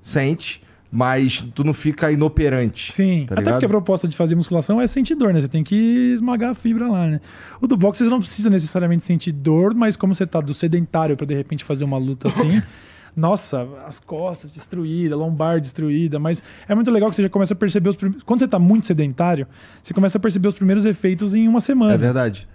Sente, 0.03 0.61
mas 0.91 1.45
tu 1.55 1.63
não 1.63 1.73
fica 1.73 2.11
inoperante. 2.11 2.91
Sim, 2.91 3.25
tá 3.25 3.35
até 3.35 3.41
ligado? 3.41 3.53
porque 3.53 3.65
a 3.65 3.69
proposta 3.69 4.07
de 4.07 4.15
fazer 4.15 4.35
musculação 4.35 4.81
é 4.81 4.85
sentir 4.87 5.15
dor, 5.15 5.33
né? 5.33 5.39
Você 5.39 5.47
tem 5.47 5.63
que 5.63 6.11
esmagar 6.13 6.51
a 6.51 6.53
fibra 6.53 6.89
lá, 6.89 7.07
né? 7.07 7.21
O 7.61 7.67
do 7.67 7.77
boxe 7.77 8.03
você 8.03 8.09
não 8.09 8.19
precisa 8.19 8.49
necessariamente 8.49 9.05
sentir 9.05 9.31
dor, 9.31 9.73
mas 9.73 9.95
como 9.95 10.13
você 10.13 10.27
tá 10.27 10.41
do 10.41 10.53
sedentário 10.53 11.15
pra 11.15 11.25
de 11.25 11.33
repente 11.33 11.63
fazer 11.63 11.85
uma 11.85 11.97
luta 11.97 12.27
assim, 12.27 12.61
nossa, 13.15 13.67
as 13.85 13.99
costas 13.99 14.51
destruídas, 14.51 15.17
lombar 15.17 15.59
destruída, 15.59 16.19
mas 16.19 16.43
é 16.67 16.73
muito 16.73 16.89
legal 16.89 17.09
que 17.09 17.15
você 17.15 17.23
já 17.23 17.29
começa 17.29 17.53
a 17.53 17.57
perceber 17.57 17.89
os 17.89 17.95
primeiros. 17.95 18.23
Quando 18.23 18.39
você 18.39 18.47
tá 18.47 18.57
muito 18.57 18.87
sedentário, 18.87 19.47
você 19.83 19.93
começa 19.93 20.17
a 20.17 20.21
perceber 20.21 20.47
os 20.47 20.53
primeiros 20.53 20.85
efeitos 20.85 21.35
em 21.35 21.47
uma 21.47 21.59
semana. 21.59 21.93
É 21.93 21.97
verdade. 21.97 22.47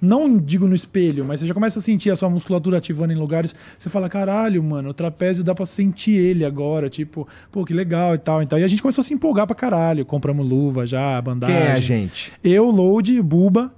Não 0.00 0.38
digo 0.38 0.66
no 0.66 0.74
espelho, 0.74 1.24
mas 1.24 1.40
você 1.40 1.46
já 1.46 1.54
começa 1.54 1.78
a 1.78 1.82
sentir 1.82 2.10
a 2.10 2.16
sua 2.16 2.30
musculatura 2.30 2.78
ativando 2.78 3.12
em 3.12 3.16
lugares. 3.16 3.54
Você 3.76 3.88
fala, 3.88 4.08
caralho, 4.08 4.62
mano, 4.62 4.90
o 4.90 4.94
trapézio 4.94 5.42
dá 5.44 5.54
pra 5.54 5.66
sentir 5.66 6.12
ele 6.12 6.44
agora. 6.44 6.88
Tipo, 6.88 7.26
pô, 7.50 7.64
que 7.64 7.72
legal 7.72 8.14
e 8.14 8.18
tal. 8.18 8.42
Então, 8.42 8.58
e 8.58 8.64
a 8.64 8.68
gente 8.68 8.82
começou 8.82 9.02
a 9.02 9.04
se 9.04 9.14
empolgar 9.14 9.46
pra 9.46 9.56
caralho. 9.56 10.04
Compramos 10.04 10.48
luva 10.48 10.86
já, 10.86 11.20
bandagem. 11.20 11.56
Quem 11.56 11.66
é 11.66 11.72
a 11.72 11.80
gente? 11.80 12.32
Eu, 12.42 12.70
Load, 12.70 13.20
Buba, 13.22 13.72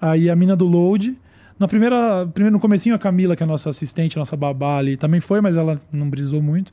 aí 0.00 0.30
a 0.30 0.36
mina 0.36 0.56
do 0.56 0.66
Load. 0.66 1.16
Na 1.62 1.68
primeira, 1.68 2.26
primeiro, 2.34 2.54
no 2.54 2.58
comecinho, 2.58 2.92
a 2.92 2.98
Camila, 2.98 3.36
que 3.36 3.42
é 3.44 3.44
a 3.44 3.46
nossa 3.46 3.70
assistente, 3.70 4.18
a 4.18 4.20
nossa 4.20 4.36
babá 4.36 4.78
ali, 4.78 4.96
também 4.96 5.20
foi, 5.20 5.40
mas 5.40 5.56
ela 5.56 5.80
não 5.92 6.10
brisou 6.10 6.42
muito. 6.42 6.72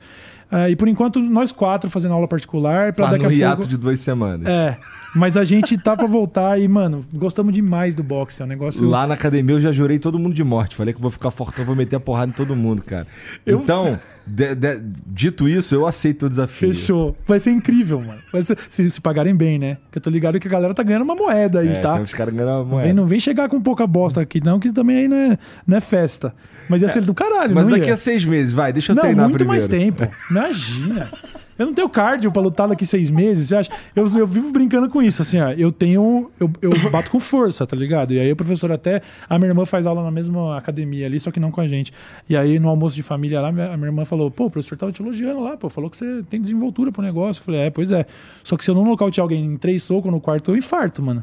Ah, 0.50 0.68
e 0.68 0.74
por 0.74 0.88
enquanto, 0.88 1.20
nós 1.20 1.52
quatro 1.52 1.88
fazendo 1.88 2.12
aula 2.12 2.26
particular, 2.26 2.92
pra 2.92 3.04
Lá 3.04 3.10
daqui 3.12 3.22
no 3.22 3.30
a 3.30 3.32
hiato 3.32 3.56
pouco... 3.58 3.68
de 3.68 3.76
duas 3.76 4.00
semanas. 4.00 4.48
É, 4.48 4.76
mas 5.14 5.36
a 5.36 5.44
gente 5.44 5.76
tá 5.78 5.96
pra 5.96 6.06
voltar 6.06 6.60
e, 6.60 6.66
mano, 6.68 7.04
gostamos 7.12 7.52
demais 7.52 7.94
do 7.94 8.02
boxe. 8.02 8.40
É 8.42 8.44
um 8.44 8.48
negócio. 8.48 8.86
Lá 8.88 9.06
na 9.06 9.14
academia 9.14 9.56
eu 9.56 9.60
já 9.60 9.72
jurei 9.72 9.98
todo 9.98 10.18
mundo 10.18 10.34
de 10.34 10.44
morte. 10.44 10.76
Falei 10.76 10.94
que 10.94 11.00
vou 11.00 11.10
ficar 11.10 11.30
fortão, 11.30 11.64
vou 11.64 11.74
meter 11.76 11.96
a 11.96 12.00
porrada 12.00 12.30
em 12.30 12.34
todo 12.34 12.54
mundo, 12.54 12.82
cara. 12.82 13.06
Eu- 13.44 13.58
Então, 13.60 13.98
de- 14.26 14.54
de- 14.54 14.80
dito 15.06 15.48
isso, 15.48 15.74
eu 15.74 15.86
aceito 15.86 16.26
o 16.26 16.28
desafio. 16.28 16.68
Fechou. 16.68 17.16
Vai 17.26 17.40
ser 17.40 17.50
incrível, 17.50 18.00
mano. 18.00 18.20
Vai 18.32 18.42
ser- 18.42 18.56
se, 18.68 18.88
se 18.90 19.00
pagarem 19.00 19.34
bem, 19.34 19.58
né? 19.58 19.78
Porque 19.84 19.98
eu 19.98 20.02
tô 20.02 20.10
ligado 20.10 20.38
que 20.38 20.46
a 20.46 20.50
galera 20.50 20.72
tá 20.74 20.82
ganhando 20.82 21.02
uma 21.02 21.14
moeda 21.16 21.60
aí, 21.60 21.68
É, 21.70 21.74
tá? 21.80 21.94
Tem 21.94 22.02
uns 22.02 22.12
caras 22.12 22.32
ganhando 22.32 22.50
uma 22.50 22.58
Não 22.58 22.64
vem, 22.66 22.74
moeda. 22.78 22.94
não 22.94 23.06
vem 23.06 23.18
chegar 23.20 23.48
com 23.48 23.60
pouca 23.60 23.86
bosta 23.86 24.20
aqui, 24.20 24.40
não, 24.44 24.60
que 24.60 24.70
também 24.72 24.98
aí 24.98 25.08
não 25.08 25.16
é, 25.16 25.38
não 25.66 25.76
é 25.76 25.80
festa. 25.80 26.32
Mas 26.68 26.82
ia 26.82 26.88
ser 26.88 27.02
do 27.02 27.12
caralho, 27.12 27.52
Mas 27.54 27.68
daqui 27.68 27.86
ia? 27.86 27.94
a 27.94 27.96
seis 27.96 28.24
meses, 28.24 28.52
vai, 28.52 28.72
deixa 28.72 28.92
eu 28.92 28.96
Não, 28.96 29.02
treinar 29.02 29.24
muito 29.28 29.38
primeiro. 29.38 29.60
mais 29.60 29.66
tempo. 29.68 30.08
Imagina. 30.30 31.10
Eu 31.60 31.66
não 31.66 31.74
tenho 31.74 31.90
cardio 31.90 32.32
pra 32.32 32.40
lutar 32.40 32.66
daqui 32.66 32.86
seis 32.86 33.10
meses, 33.10 33.48
você 33.48 33.56
acha? 33.56 33.70
Eu, 33.94 34.06
eu 34.16 34.26
vivo 34.26 34.50
brincando 34.50 34.88
com 34.88 35.02
isso, 35.02 35.20
assim, 35.20 35.38
ó. 35.38 35.50
Eu 35.50 35.70
tenho. 35.70 36.30
Eu, 36.40 36.50
eu 36.62 36.70
bato 36.90 37.10
com 37.10 37.20
força, 37.20 37.66
tá 37.66 37.76
ligado? 37.76 38.14
E 38.14 38.18
aí 38.18 38.32
o 38.32 38.34
professor 38.34 38.72
até. 38.72 39.02
A 39.28 39.38
minha 39.38 39.50
irmã 39.50 39.66
faz 39.66 39.86
aula 39.86 40.02
na 40.02 40.10
mesma 40.10 40.56
academia 40.56 41.04
ali, 41.04 41.20
só 41.20 41.30
que 41.30 41.38
não 41.38 41.50
com 41.50 41.60
a 41.60 41.68
gente. 41.68 41.92
E 42.26 42.34
aí 42.34 42.58
no 42.58 42.70
almoço 42.70 42.96
de 42.96 43.02
família 43.02 43.42
lá, 43.42 43.48
a 43.48 43.52
minha 43.52 43.88
irmã 43.88 44.06
falou: 44.06 44.30
pô, 44.30 44.46
o 44.46 44.50
professor 44.50 44.78
tava 44.78 44.90
te 44.90 45.02
elogiando 45.02 45.38
lá, 45.38 45.54
pô, 45.54 45.68
falou 45.68 45.90
que 45.90 45.98
você 45.98 46.22
tem 46.30 46.40
desenvoltura 46.40 46.90
pro 46.90 47.02
negócio. 47.02 47.42
Eu 47.42 47.44
falei: 47.44 47.60
é, 47.60 47.68
pois 47.68 47.92
é. 47.92 48.06
Só 48.42 48.56
que 48.56 48.64
se 48.64 48.70
eu 48.70 48.74
não 48.74 48.82
nocautear 48.82 49.22
alguém 49.22 49.44
em 49.44 49.58
três 49.58 49.82
socos 49.82 50.10
no 50.10 50.18
quarto, 50.18 50.52
eu 50.52 50.56
infarto, 50.56 51.02
mano. 51.02 51.22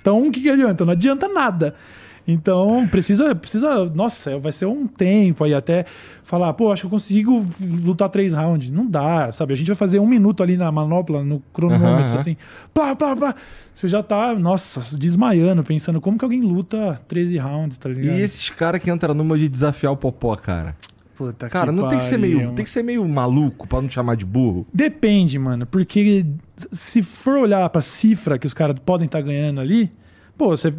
Então, 0.00 0.28
o 0.28 0.30
que, 0.30 0.42
que 0.42 0.48
adianta? 0.48 0.84
Não 0.84 0.92
adianta 0.92 1.26
nada. 1.26 1.74
Então, 2.26 2.86
precisa, 2.88 3.34
precisa. 3.34 3.86
Nossa, 3.86 4.38
vai 4.38 4.52
ser 4.52 4.66
um 4.66 4.86
tempo 4.86 5.44
aí 5.44 5.54
até 5.54 5.84
falar, 6.22 6.52
pô, 6.52 6.72
acho 6.72 6.82
que 6.82 6.86
eu 6.86 6.90
consigo 6.90 7.46
lutar 7.60 8.08
três 8.08 8.32
rounds. 8.32 8.70
Não 8.70 8.86
dá, 8.86 9.32
sabe? 9.32 9.52
A 9.52 9.56
gente 9.56 9.66
vai 9.66 9.76
fazer 9.76 9.98
um 9.98 10.06
minuto 10.06 10.42
ali 10.42 10.56
na 10.56 10.70
manopla, 10.70 11.24
no 11.24 11.40
cronômetro, 11.52 11.88
aham. 11.88 12.14
assim. 12.14 12.36
Plá, 12.72 12.94
plá, 12.94 13.16
plá. 13.16 13.34
Você 13.74 13.88
já 13.88 14.02
tá, 14.02 14.34
nossa, 14.34 14.96
desmaiando, 14.96 15.64
pensando 15.64 16.00
como 16.00 16.18
que 16.18 16.24
alguém 16.24 16.40
luta 16.40 17.00
13 17.08 17.38
rounds, 17.38 17.78
tá 17.78 17.88
ligado? 17.88 18.16
E 18.16 18.20
esses 18.20 18.50
caras 18.50 18.80
que 18.80 18.90
entram 18.90 19.14
numa 19.14 19.36
de 19.36 19.48
desafiar 19.48 19.92
o 19.92 19.96
popó, 19.96 20.36
cara? 20.36 20.76
Puta 21.20 21.50
Cara, 21.50 21.70
não 21.70 21.86
tem 21.86 21.98
que 21.98 22.04
ser 22.04 22.18
pariu, 22.18 22.38
meio, 22.38 22.52
tem 22.52 22.64
que 22.64 22.70
ser 22.70 22.82
meio 22.82 23.06
maluco 23.06 23.66
pra 23.66 23.82
não 23.82 23.90
chamar 23.90 24.16
de 24.16 24.24
burro. 24.24 24.66
Depende, 24.72 25.38
mano, 25.38 25.66
porque 25.66 26.24
se 26.56 27.02
for 27.02 27.40
olhar 27.40 27.68
pra 27.68 27.82
cifra 27.82 28.38
que 28.38 28.46
os 28.46 28.54
caras 28.54 28.78
podem 28.78 29.04
estar 29.04 29.20
ganhando 29.20 29.60
ali, 29.60 29.92
pô, 30.38 30.48
você. 30.48 30.72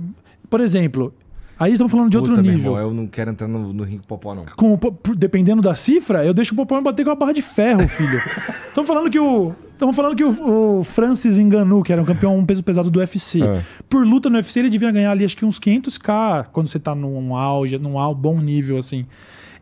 Por 0.49 0.59
exemplo, 0.59 1.13
aí 1.61 1.71
estamos 1.73 1.91
falando 1.91 2.09
de 2.09 2.17
outro 2.17 2.31
Puta, 2.33 2.41
meu 2.43 2.51
nível. 2.53 2.71
irmão, 2.73 2.87
eu 2.89 2.93
não 2.93 3.07
quero 3.07 3.31
entrar 3.31 3.47
no, 3.47 3.71
no 3.73 3.83
ringue 3.83 3.99
com 3.99 4.15
o 4.15 4.17
popó, 4.17 4.35
não. 4.35 4.45
Com, 4.55 4.79
dependendo 5.15 5.61
da 5.61 5.75
cifra, 5.75 6.25
eu 6.25 6.33
deixo 6.33 6.53
o 6.53 6.57
Popó 6.57 6.75
me 6.75 6.81
bater 6.83 7.03
com 7.03 7.09
uma 7.11 7.15
barra 7.15 7.31
de 7.33 7.41
ferro, 7.41 7.87
filho. 7.87 8.21
Estamos 8.67 8.87
falando 8.87 9.09
que 9.09 9.19
o. 9.19 9.53
Estamos 9.73 9.95
falando 9.95 10.15
que 10.15 10.23
o, 10.23 10.79
o 10.79 10.83
Francis 10.83 11.39
Ngannou, 11.39 11.81
que 11.81 11.91
era 11.91 11.99
um 12.01 12.05
campeão 12.05 12.45
peso 12.45 12.63
pesado 12.63 12.91
do 12.91 12.99
UFC, 12.99 13.41
É. 13.41 13.63
por 13.89 14.05
luta 14.05 14.29
no 14.29 14.35
UFC 14.37 14.59
ele 14.59 14.69
devia 14.69 14.91
ganhar 14.91 15.09
ali 15.11 15.25
acho 15.25 15.35
que 15.35 15.43
uns 15.43 15.59
500k 15.59 16.45
quando 16.51 16.67
você 16.67 16.77
tá 16.79 16.93
num 16.93 17.35
auge, 17.35 17.77
num 17.79 18.13
bom 18.13 18.39
nível 18.39 18.77
assim. 18.77 19.05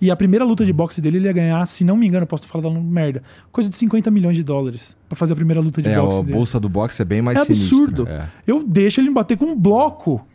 E 0.01 0.09
a 0.11 0.15
primeira 0.15 0.45
luta 0.45 0.65
de 0.65 0.71
boxe 0.73 1.01
dele 1.01 1.17
ele 1.17 1.25
ia 1.27 1.33
ganhar, 1.33 1.65
se 1.67 1.83
não 1.83 1.95
me 1.97 2.07
engano, 2.07 2.25
posso 2.25 2.43
estar 2.45 2.61
falando 2.61 2.79
merda, 2.81 3.21
coisa 3.51 3.69
de 3.69 3.75
50 3.75 4.09
milhões 4.11 4.35
de 4.37 4.43
dólares 4.43 4.95
pra 5.09 5.15
fazer 5.17 5.33
a 5.33 5.35
primeira 5.35 5.59
luta 5.61 5.81
de 5.81 5.89
É, 5.89 5.97
boxe 5.99 6.19
a 6.19 6.21
dele. 6.21 6.33
bolsa 6.33 6.59
do 6.59 6.69
boxe 6.69 7.01
é 7.01 7.05
bem 7.05 7.21
mais 7.21 7.37
É 7.39 7.45
sinistra. 7.45 7.77
absurdo. 7.77 8.07
É. 8.09 8.27
Eu 8.47 8.63
deixo 8.63 8.99
ele 9.01 9.09
me 9.09 9.15
bater 9.15 9.37
com 9.37 9.45
um 9.45 9.55
bloco. 9.57 10.25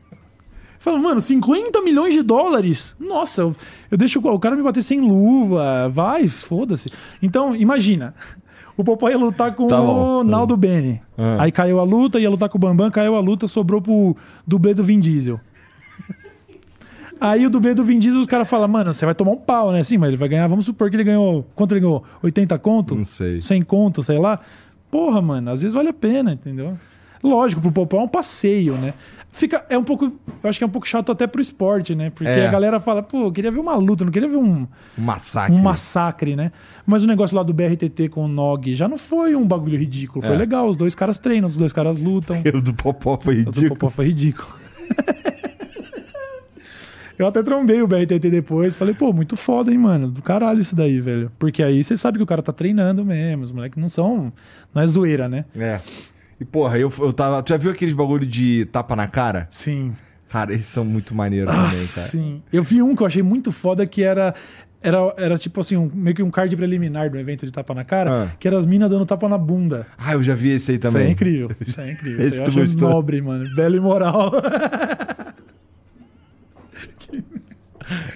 Fala, 0.84 0.98
mano, 0.98 1.18
50 1.18 1.80
milhões 1.80 2.12
de 2.12 2.20
dólares? 2.20 2.94
Nossa, 3.00 3.40
eu, 3.40 3.56
eu 3.90 3.96
deixo 3.96 4.20
o 4.20 4.38
cara 4.38 4.54
me 4.54 4.62
bater 4.62 4.82
sem 4.82 5.00
luva. 5.00 5.88
Vai, 5.88 6.28
foda-se. 6.28 6.90
Então, 7.22 7.56
imagina. 7.56 8.14
O 8.76 8.82
Popó 8.82 9.08
ia 9.08 9.16
lutar 9.16 9.54
com 9.54 9.68
Tá 9.68 9.80
o 9.80 10.24
Naldo 10.24 10.56
Bene. 10.56 11.00
Ah. 11.16 11.44
Aí 11.44 11.52
caiu 11.52 11.78
a 11.78 11.84
luta, 11.84 12.18
ia 12.18 12.28
lutar 12.28 12.48
com 12.48 12.58
o 12.58 12.60
Bambam, 12.60 12.90
caiu 12.90 13.14
a 13.14 13.20
luta, 13.20 13.46
sobrou 13.46 13.80
pro 13.80 14.16
dublê 14.44 14.74
do 14.74 14.82
Vin 14.82 14.98
Diesel. 14.98 15.38
Aí 17.20 17.46
o 17.46 17.50
dublê 17.50 17.72
do 17.72 17.84
Vin 17.84 18.00
Diesel, 18.00 18.20
os 18.20 18.26
caras 18.26 18.48
falam, 18.48 18.66
mano, 18.66 18.92
você 18.92 19.04
vai 19.06 19.14
tomar 19.14 19.30
um 19.30 19.36
pau, 19.36 19.70
né? 19.70 19.84
Sim, 19.84 19.96
mas 19.98 20.08
ele 20.08 20.16
vai 20.16 20.28
ganhar, 20.28 20.48
vamos 20.48 20.64
supor 20.64 20.90
que 20.90 20.96
ele 20.96 21.04
ganhou. 21.04 21.46
Quanto 21.54 21.72
ele 21.72 21.82
ganhou? 21.82 22.02
80 22.20 22.58
conto? 22.58 22.96
Não 22.96 23.04
sei. 23.04 23.40
100 23.40 23.62
conto, 23.62 24.02
sei 24.02 24.18
lá. 24.18 24.40
Porra, 24.90 25.22
mano, 25.22 25.52
às 25.52 25.62
vezes 25.62 25.74
vale 25.74 25.90
a 25.90 25.94
pena, 25.94 26.32
entendeu? 26.32 26.76
Lógico, 27.22 27.62
pro 27.62 27.70
Popó 27.70 28.00
é 28.00 28.02
um 28.02 28.08
passeio, 28.08 28.76
né? 28.76 28.92
Fica, 29.36 29.64
é 29.68 29.76
um 29.76 29.82
pouco, 29.82 30.04
eu 30.42 30.48
acho 30.48 30.58
que 30.58 30.62
é 30.64 30.66
um 30.66 30.70
pouco 30.70 30.86
chato 30.86 31.10
até 31.10 31.26
pro 31.26 31.40
esporte, 31.42 31.92
né? 31.92 32.08
Porque 32.10 32.28
É. 32.30 32.46
a 32.46 32.50
galera 32.52 32.78
fala, 32.78 33.02
pô, 33.02 33.24
eu 33.24 33.32
queria 33.32 33.50
ver 33.50 33.58
uma 33.58 33.74
luta, 33.74 34.04
não 34.04 34.12
queria 34.12 34.28
ver 34.28 34.36
um, 34.36 34.66
Um 34.96 35.02
massacre. 35.02 35.52
um 35.56 35.58
massacre, 35.60 36.36
né? 36.36 36.52
Mas 36.86 37.02
o 37.02 37.06
negócio 37.08 37.36
lá 37.36 37.42
do 37.42 37.52
BRTT 37.52 38.08
com 38.10 38.26
o 38.26 38.28
Nog 38.28 38.72
já 38.74 38.86
não 38.86 38.96
foi 38.96 39.34
um 39.34 39.44
bagulho 39.44 39.76
ridículo, 39.76 40.24
foi 40.24 40.34
É. 40.34 40.38
legal, 40.38 40.68
os 40.68 40.76
dois 40.76 40.94
caras 40.94 41.18
treinam, 41.18 41.46
os 41.48 41.56
dois 41.56 41.72
caras 41.72 41.98
lutam. 42.00 42.36
O 42.54 42.60
do 42.62 42.72
popó 42.74 43.18
foi 43.20 43.40
O 43.40 43.44
do 43.46 43.50
ridículo. 43.50 43.70
Popó 43.80 43.90
foi 43.90 44.06
ridículo. 44.06 44.48
Eu 47.16 47.28
até 47.28 47.42
trombei 47.44 47.80
o 47.80 47.86
BRTT 47.86 48.28
depois. 48.28 48.74
Falei, 48.74 48.92
pô, 48.92 49.12
muito 49.12 49.36
foda, 49.36 49.70
hein, 49.70 49.78
mano? 49.78 50.08
Do 50.08 50.20
caralho 50.20 50.60
isso 50.60 50.74
daí, 50.74 51.00
velho. 51.00 51.30
Porque 51.38 51.62
aí 51.62 51.82
você 51.82 51.96
sabe 51.96 52.18
que 52.18 52.24
o 52.24 52.26
cara 52.26 52.42
tá 52.42 52.52
treinando 52.52 53.04
mesmo. 53.04 53.44
Os 53.44 53.52
moleques 53.52 53.80
não 53.80 53.88
são. 53.88 54.32
Não 54.74 54.82
é 54.82 54.86
zoeira, 54.86 55.28
né? 55.28 55.44
É. 55.56 55.80
E 56.44 56.46
porra, 56.46 56.78
eu, 56.78 56.92
eu 56.98 57.10
tava. 57.12 57.42
Tu 57.42 57.48
já 57.48 57.56
viu 57.56 57.70
aqueles 57.70 57.94
bagulho 57.94 58.26
de 58.26 58.66
tapa 58.66 58.94
na 58.94 59.06
cara? 59.06 59.48
Sim. 59.50 59.94
Cara, 60.28 60.52
esses 60.52 60.66
são 60.66 60.84
muito 60.84 61.14
maneiros 61.14 61.50
Ah, 61.54 61.70
também, 61.70 61.86
cara. 61.86 62.08
sim. 62.08 62.42
Eu 62.52 62.62
vi 62.62 62.82
um 62.82 62.94
que 62.94 63.02
eu 63.02 63.06
achei 63.06 63.22
muito 63.22 63.50
foda 63.50 63.86
que 63.86 64.02
era. 64.02 64.34
Era, 64.82 64.98
era 65.16 65.38
tipo 65.38 65.60
assim, 65.60 65.78
um- 65.78 65.90
meio 65.94 66.14
que 66.14 66.22
um 66.22 66.30
card 66.30 66.54
preliminar 66.54 67.08
do 67.08 67.18
evento 67.18 67.46
de 67.46 67.52
tapa 67.52 67.72
na 67.72 67.84
cara, 67.84 68.24
Ah. 68.24 68.36
que 68.38 68.46
era 68.46 68.58
as 68.58 68.66
minas 68.66 68.90
dando 68.90 69.06
tapa 69.06 69.26
na 69.30 69.38
bunda. 69.38 69.86
Ah, 69.96 70.12
eu 70.12 70.22
já 70.22 70.34
vi 70.34 70.50
esse 70.50 70.72
aí 70.72 70.78
também. 70.78 71.02
Isso 71.04 71.08
é 71.08 71.12
incrível. 71.12 71.50
Isso 71.66 71.80
é 71.80 71.90
incrível. 71.92 72.20
Esse 72.20 72.42
Isso 72.42 72.58
aí 72.58 72.66
eu 72.82 72.88
nobre, 72.90 73.22
mano. 73.22 73.46
Belo 73.54 73.76
e 73.76 73.80
moral. 73.80 74.30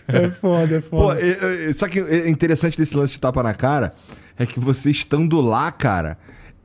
é 0.08 0.30
foda, 0.30 0.76
é 0.76 0.80
Pô, 0.80 0.96
foda. 0.98 1.20
é- 1.20 1.70
é- 1.70 1.72
só 1.72 1.88
que 1.88 2.00
é 2.00 2.28
interessante 2.28 2.76
desse 2.76 2.96
lance 2.96 3.12
de 3.12 3.20
tapa 3.20 3.42
na 3.42 3.54
cara 3.54 3.94
é 4.38 4.46
que 4.46 4.60
você 4.60 4.90
estando 4.90 5.40
lá, 5.40 5.70
cara, 5.72 6.18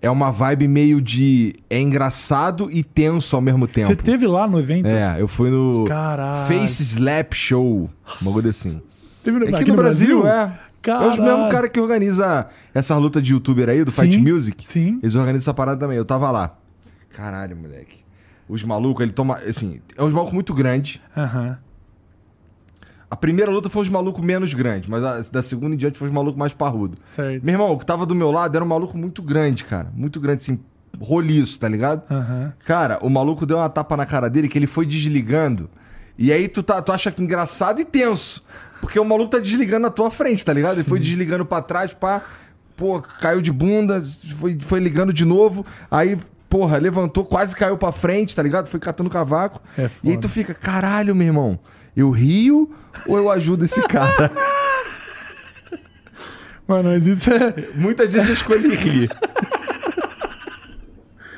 é 0.03 0.09
uma 0.11 0.29
vibe 0.31 0.67
meio 0.67 1.01
de. 1.01 1.55
É 1.69 1.79
engraçado 1.79 2.69
e 2.69 2.83
tenso 2.83 3.37
ao 3.37 3.41
mesmo 3.41 3.65
tempo. 3.65 3.87
Você 3.87 3.95
teve 3.95 4.27
lá 4.27 4.45
no 4.45 4.59
evento? 4.59 4.85
É, 4.85 5.15
eu 5.17 5.29
fui 5.29 5.49
no 5.49 5.85
Caralho. 5.87 6.45
Face 6.45 6.83
Slap 6.83 7.33
Show. 7.33 7.89
Um 8.21 8.25
bagulho 8.25 8.49
assim. 8.49 8.81
Teve 9.23 9.39
no, 9.39 9.55
Aqui, 9.55 9.71
no, 9.71 9.77
Brasil, 9.77 10.27
é. 10.27 10.29
É 10.29 10.51
Caralho. 10.81 11.09
os 11.09 11.17
mesmo 11.17 11.49
cara 11.49 11.69
que 11.69 11.79
organiza 11.79 12.47
essa 12.73 12.97
luta 12.97 13.21
de 13.21 13.31
youtuber 13.31 13.69
aí, 13.69 13.85
do 13.85 13.91
Fight 13.93 14.15
Sim, 14.15 14.21
Music. 14.21 14.65
sim. 14.67 14.99
Eles 15.01 15.15
organizam 15.15 15.43
essa 15.43 15.53
parada 15.53 15.79
também. 15.79 15.97
Eu 15.97 16.03
tava 16.03 16.29
lá. 16.29 16.53
Caralho, 17.13 17.55
moleque. 17.55 18.03
Os 18.49 18.61
malucos, 18.61 19.01
ele 19.03 19.13
toma. 19.13 19.37
Assim, 19.37 19.79
é 19.97 20.03
uns 20.03 20.11
malucos 20.11 20.33
muito 20.33 20.53
grandes. 20.53 20.99
Aham. 21.15 21.57
A 23.13 23.15
primeira 23.15 23.51
luta 23.51 23.69
foi 23.69 23.83
uns 23.83 23.89
malucos 23.89 24.25
menos 24.25 24.55
grandes, 24.55 24.89
mas 24.89 25.03
a, 25.03 25.21
da 25.31 25.43
segunda 25.43 25.75
em 25.75 25.77
diante 25.77 25.99
foi 25.99 26.07
uns 26.07 26.11
malucos 26.11 26.35
mais 26.35 26.51
parrudo. 26.51 26.97
Certo. 27.05 27.43
Meu 27.43 27.53
irmão, 27.53 27.71
o 27.71 27.77
que 27.77 27.85
tava 27.85 28.07
do 28.07 28.15
meu 28.15 28.31
lado 28.31 28.55
era 28.55 28.65
um 28.65 28.67
maluco 28.67 28.97
muito 28.97 29.21
grande, 29.21 29.63
cara. 29.63 29.91
Muito 29.95 30.19
grande, 30.19 30.41
assim, 30.41 30.59
roliço, 30.99 31.59
tá 31.59 31.69
ligado? 31.69 32.01
Aham. 32.11 32.53
Cara, 32.65 32.97
o 33.03 33.11
maluco 33.11 33.45
deu 33.45 33.57
uma 33.57 33.69
tapa 33.69 33.95
na 33.95 34.07
cara 34.07 34.31
dele 34.31 34.49
que 34.49 34.57
ele 34.57 34.65
foi 34.65 34.87
desligando. 34.87 35.69
E 36.17 36.31
aí 36.31 36.47
tu, 36.47 36.63
tá, 36.63 36.81
tu 36.81 36.91
acha 36.91 37.11
que 37.11 37.21
engraçado 37.21 37.79
e 37.79 37.85
tenso. 37.85 38.43
Porque 38.81 38.99
o 38.99 39.05
maluco 39.05 39.29
tá 39.29 39.37
desligando 39.37 39.83
na 39.83 39.91
tua 39.91 40.09
frente, 40.09 40.43
tá 40.43 40.51
ligado? 40.51 40.77
Ele 40.77 40.83
foi 40.83 40.99
desligando 40.99 41.45
pra 41.45 41.61
trás, 41.61 41.93
pá. 41.93 42.19
Pô, 42.75 42.99
caiu 42.99 43.41
de 43.43 43.51
bunda, 43.51 44.03
foi, 44.37 44.57
foi 44.59 44.79
ligando 44.79 45.13
de 45.13 45.23
novo. 45.23 45.63
Aí, 45.91 46.17
porra, 46.49 46.79
levantou, 46.79 47.23
quase 47.23 47.55
caiu 47.55 47.77
pra 47.77 47.91
frente, 47.91 48.35
tá 48.35 48.41
ligado? 48.41 48.65
Foi 48.69 48.79
catando 48.79 49.07
cavaco. 49.07 49.61
É 49.77 49.87
e 50.03 50.09
aí 50.09 50.17
tu 50.17 50.27
fica, 50.27 50.55
caralho, 50.55 51.15
meu 51.15 51.27
irmão. 51.27 51.59
Eu 51.95 52.09
rio 52.11 52.71
ou 53.07 53.17
eu 53.17 53.31
ajudo 53.31 53.65
esse 53.65 53.81
cara? 53.83 54.31
Mano, 56.67 56.89
mas 56.89 57.05
isso 57.05 57.29
é. 57.31 57.69
Muitas 57.75 58.13
vezes 58.13 58.27
eu 58.29 58.33
escolhi 58.33 58.73
rir. 58.75 59.09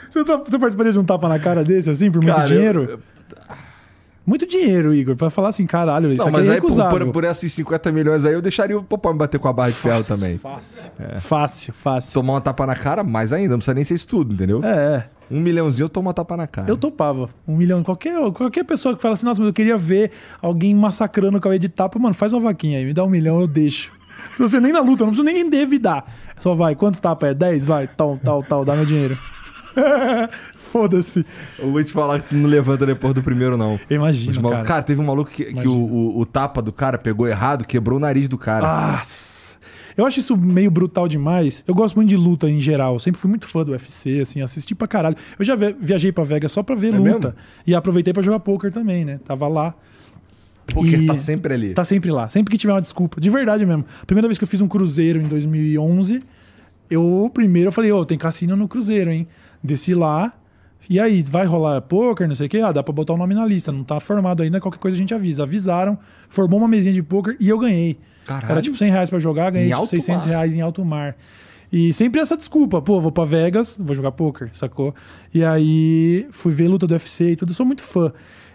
Você, 0.10 0.24
tá- 0.24 0.38
você 0.38 0.58
participaria 0.58 0.93
de 0.93 0.99
um 0.99 1.03
tapa 1.03 1.28
na 1.28 1.39
cara 1.39 1.64
desse, 1.64 1.89
assim, 1.89 2.10
por 2.12 2.22
muito 2.22 2.36
Cara, 2.36 2.47
dinheiro? 2.47 2.84
eu- 2.89 2.99
Muito 4.26 4.47
dinheiro, 4.47 4.93
Igor, 4.93 5.15
pra 5.15 5.30
falar 5.30 5.49
assim, 5.49 5.67
caralho, 5.67 6.11
isso 6.11 6.23
Não, 6.23 6.30
aqui 6.30 6.38
mas 6.38 6.47
é 6.47 6.53
aí 6.53 6.61
por, 6.61 7.11
por, 7.11 7.23
esses 7.23 7.53
50 7.53 7.91
milhões 7.91 8.26
aí 8.26 8.34
eu 8.34 8.41
deixaria 8.41 8.78
o 8.78 8.84
Popó 8.84 9.11
me 9.13 9.19
bater 9.19 9.39
com 9.39 9.47
a 9.47 9.53
barra 9.53 9.69
de 9.69 9.76
ferro 9.76 10.03
também. 10.03 10.38
Fácil. 10.39 10.91
Fácil, 11.19 11.73
fácil. 11.73 12.13
Tomar 12.13 12.34
uma 12.34 12.41
tapa 12.41 12.65
na 12.65 12.76
cara, 12.76 13.03
mais 13.03 13.32
ainda, 13.32 13.51
não 13.51 13.59
precisa 13.59 13.76
nem 13.76 13.84
ser 13.84 13.93
isso 13.93 14.07
tudo, 14.07 14.34
entendeu? 14.34 14.63
É, 14.63 14.95
é. 14.95 15.05
Um 15.30 15.39
milhãozinho 15.39 15.86
eu 15.86 15.89
tomo 15.89 16.07
uma 16.07 16.13
tapa 16.13 16.36
na 16.36 16.47
cara. 16.47 16.69
Eu 16.69 16.78
topava. 16.78 17.30
Um 17.47 17.55
milhão. 17.55 17.84
Qualquer, 17.84 18.15
qualquer 18.32 18.63
pessoa 18.63 18.95
que 18.95 19.01
fala 19.01 19.13
assim, 19.13 19.26
nossa, 19.26 19.39
mas 19.41 19.47
eu 19.47 19.53
queria 19.53 19.78
ver 19.78 20.11
alguém 20.41 20.73
massacrando 20.73 21.38
o 21.38 21.41
cabelo 21.41 21.59
de 21.59 21.69
tapa, 21.69 21.99
mano, 21.99 22.13
faz 22.13 22.34
uma 22.34 22.41
vaquinha 22.41 22.80
aí, 22.80 22.86
me 22.86 22.93
dá 22.93 23.03
um 23.03 23.09
milhão, 23.09 23.39
eu 23.39 23.47
deixo. 23.47 23.91
Se 24.36 24.41
você 24.41 24.59
nem 24.59 24.71
na 24.71 24.80
luta, 24.80 25.03
eu 25.03 25.07
não 25.07 25.13
preciso 25.13 25.23
nem 25.23 25.39
endividar. 25.39 26.05
Só 26.39 26.53
vai, 26.55 26.76
quantos 26.76 26.99
tapas 26.99 27.30
é? 27.30 27.34
10? 27.34 27.65
Vai, 27.65 27.88
tal, 27.88 28.17
tal, 28.23 28.43
tal, 28.43 28.65
dá 28.65 28.76
meu 28.76 28.86
dinheiro. 28.86 29.17
Foda-se. 30.76 31.26
Eu 31.57 31.71
vou 31.71 31.82
te 31.82 31.93
falar 31.93 32.21
que 32.21 32.36
não 32.36 32.49
levanta 32.49 32.86
depois 32.86 33.13
do 33.13 33.23
primeiro, 33.23 33.55
não. 33.55 33.80
Imagina, 33.89 34.34
malucos- 34.41 34.51
cara. 34.57 34.65
cara. 34.67 34.84
teve 34.84 34.99
um 34.99 35.05
maluco 35.05 35.32
que, 35.32 35.45
que 35.45 35.67
o, 35.69 35.71
o- 35.73 36.19
o 36.19 36.26
tapa 36.26 36.61
do 36.61 36.73
cara 36.73 36.97
pegou 36.97 37.26
errado, 37.26 37.63
quebrou 37.65 37.97
o 37.97 37.99
nariz 38.01 38.28
do 38.28 38.38
cara. 38.38 38.65
Ah, 38.67 39.01
eu 39.95 40.05
acho 40.05 40.19
isso 40.19 40.36
meio 40.36 40.69
brutal 40.69 41.07
demais. 41.07 41.63
Eu 41.65 41.73
gosto 41.73 41.95
muito 41.95 42.09
de 42.09 42.17
luta 42.17 42.49
em 42.49 42.59
geral. 42.59 42.95
Eu 42.95 42.99
sempre 42.99 43.21
fui 43.21 43.30
muito 43.30 43.47
fã 43.47 43.63
do 43.63 43.71
UFC, 43.71 44.19
assim, 44.19 44.41
assisti 44.41 44.76
pra 44.76 44.86
caralho. 44.86 45.15
Eu 45.39 45.45
já 45.45 45.55
viajei 45.55 46.11
pra 46.11 46.26
Vegas 46.26 46.51
só 46.51 46.61
pra 46.61 46.76
ver 46.76 46.93
É 46.93 46.97
luta. 46.97 47.09
mesmo? 47.30 47.34
E 47.65 47.73
aproveitei 47.73 48.13
pra 48.13 48.21
jogar 48.21 48.41
poker 48.41 48.69
também, 48.73 49.05
né? 49.05 49.21
Tava 49.26 49.47
lá. 49.47 49.73
Porque 50.67 50.97
e- 50.97 51.05
tá 51.07 51.15
sempre 51.15 51.53
ali. 51.53 51.73
Tá 51.73 51.86
sempre 51.86 52.11
lá. 52.11 52.28
Sempre 52.28 52.51
que 52.51 52.57
tiver 52.57 52.73
uma 52.73 52.82
desculpa. 52.82 53.21
De 53.21 53.30
verdade 53.30 53.65
mesmo. 53.65 53.86
Primeira 54.05 54.28
vez 54.28 54.38
que 54.38 54.43
eu 54.43 54.47
fiz 54.49 54.59
um 54.59 54.67
cruzeiro 54.67 55.21
em 55.21 55.28
2011, 55.30 56.21
eu 56.91 57.32
primeiro 57.34 57.69
eu 57.69 57.71
falei, 57.71 57.93
ô, 57.93 58.03
tem 58.03 58.17
cassino 58.17 58.57
no 58.57 58.67
cruzeiro, 58.67 59.09
hein? 59.09 59.26
Desci 59.63 59.95
lá. 59.95 60.34
E 60.89 60.99
aí, 60.99 61.23
vai 61.23 61.45
rolar 61.45 61.81
poker, 61.81 62.27
não 62.27 62.36
sei 62.36 62.47
o 62.47 62.49
quê? 62.49 62.59
Ah, 62.59 62.71
dá 62.71 62.83
pra 62.83 62.93
botar 62.93 63.13
o 63.13 63.17
nome 63.17 63.33
na 63.33 63.45
lista. 63.45 63.71
Não 63.71 63.83
tá 63.83 63.99
formado 63.99 64.43
ainda, 64.43 64.59
qualquer 64.59 64.79
coisa 64.79 64.95
a 64.95 64.99
gente 64.99 65.13
avisa. 65.13 65.43
Avisaram, 65.43 65.97
formou 66.29 66.59
uma 66.59 66.67
mesinha 66.67 66.93
de 66.93 67.01
poker 67.01 67.36
e 67.39 67.49
eu 67.49 67.57
ganhei. 67.57 67.97
Caralho. 68.25 68.51
Era 68.51 68.61
tipo 68.61 68.77
100 68.77 68.91
reais 68.91 69.09
pra 69.09 69.19
jogar, 69.19 69.51
ganhei 69.51 69.67
tipo 69.69 69.79
alto 69.79 69.89
600 69.89 70.25
mar. 70.25 70.31
reais 70.31 70.55
em 70.55 70.61
alto 70.61 70.83
mar. 70.83 71.15
E 71.71 71.91
sempre 71.93 72.21
essa 72.21 72.38
desculpa, 72.38 72.81
pô, 72.81 72.99
vou 72.99 73.11
pra 73.11 73.25
Vegas, 73.25 73.75
vou 73.79 73.95
jogar 73.95 74.11
poker, 74.11 74.49
sacou? 74.53 74.93
E 75.33 75.43
aí 75.43 76.27
fui 76.31 76.51
ver 76.51 76.67
luta 76.67 76.88
do 76.88 76.91
UFC 76.91 77.31
e 77.31 77.36
tudo, 77.36 77.53
sou 77.53 77.65
muito 77.65 77.83
fã. 77.83 78.11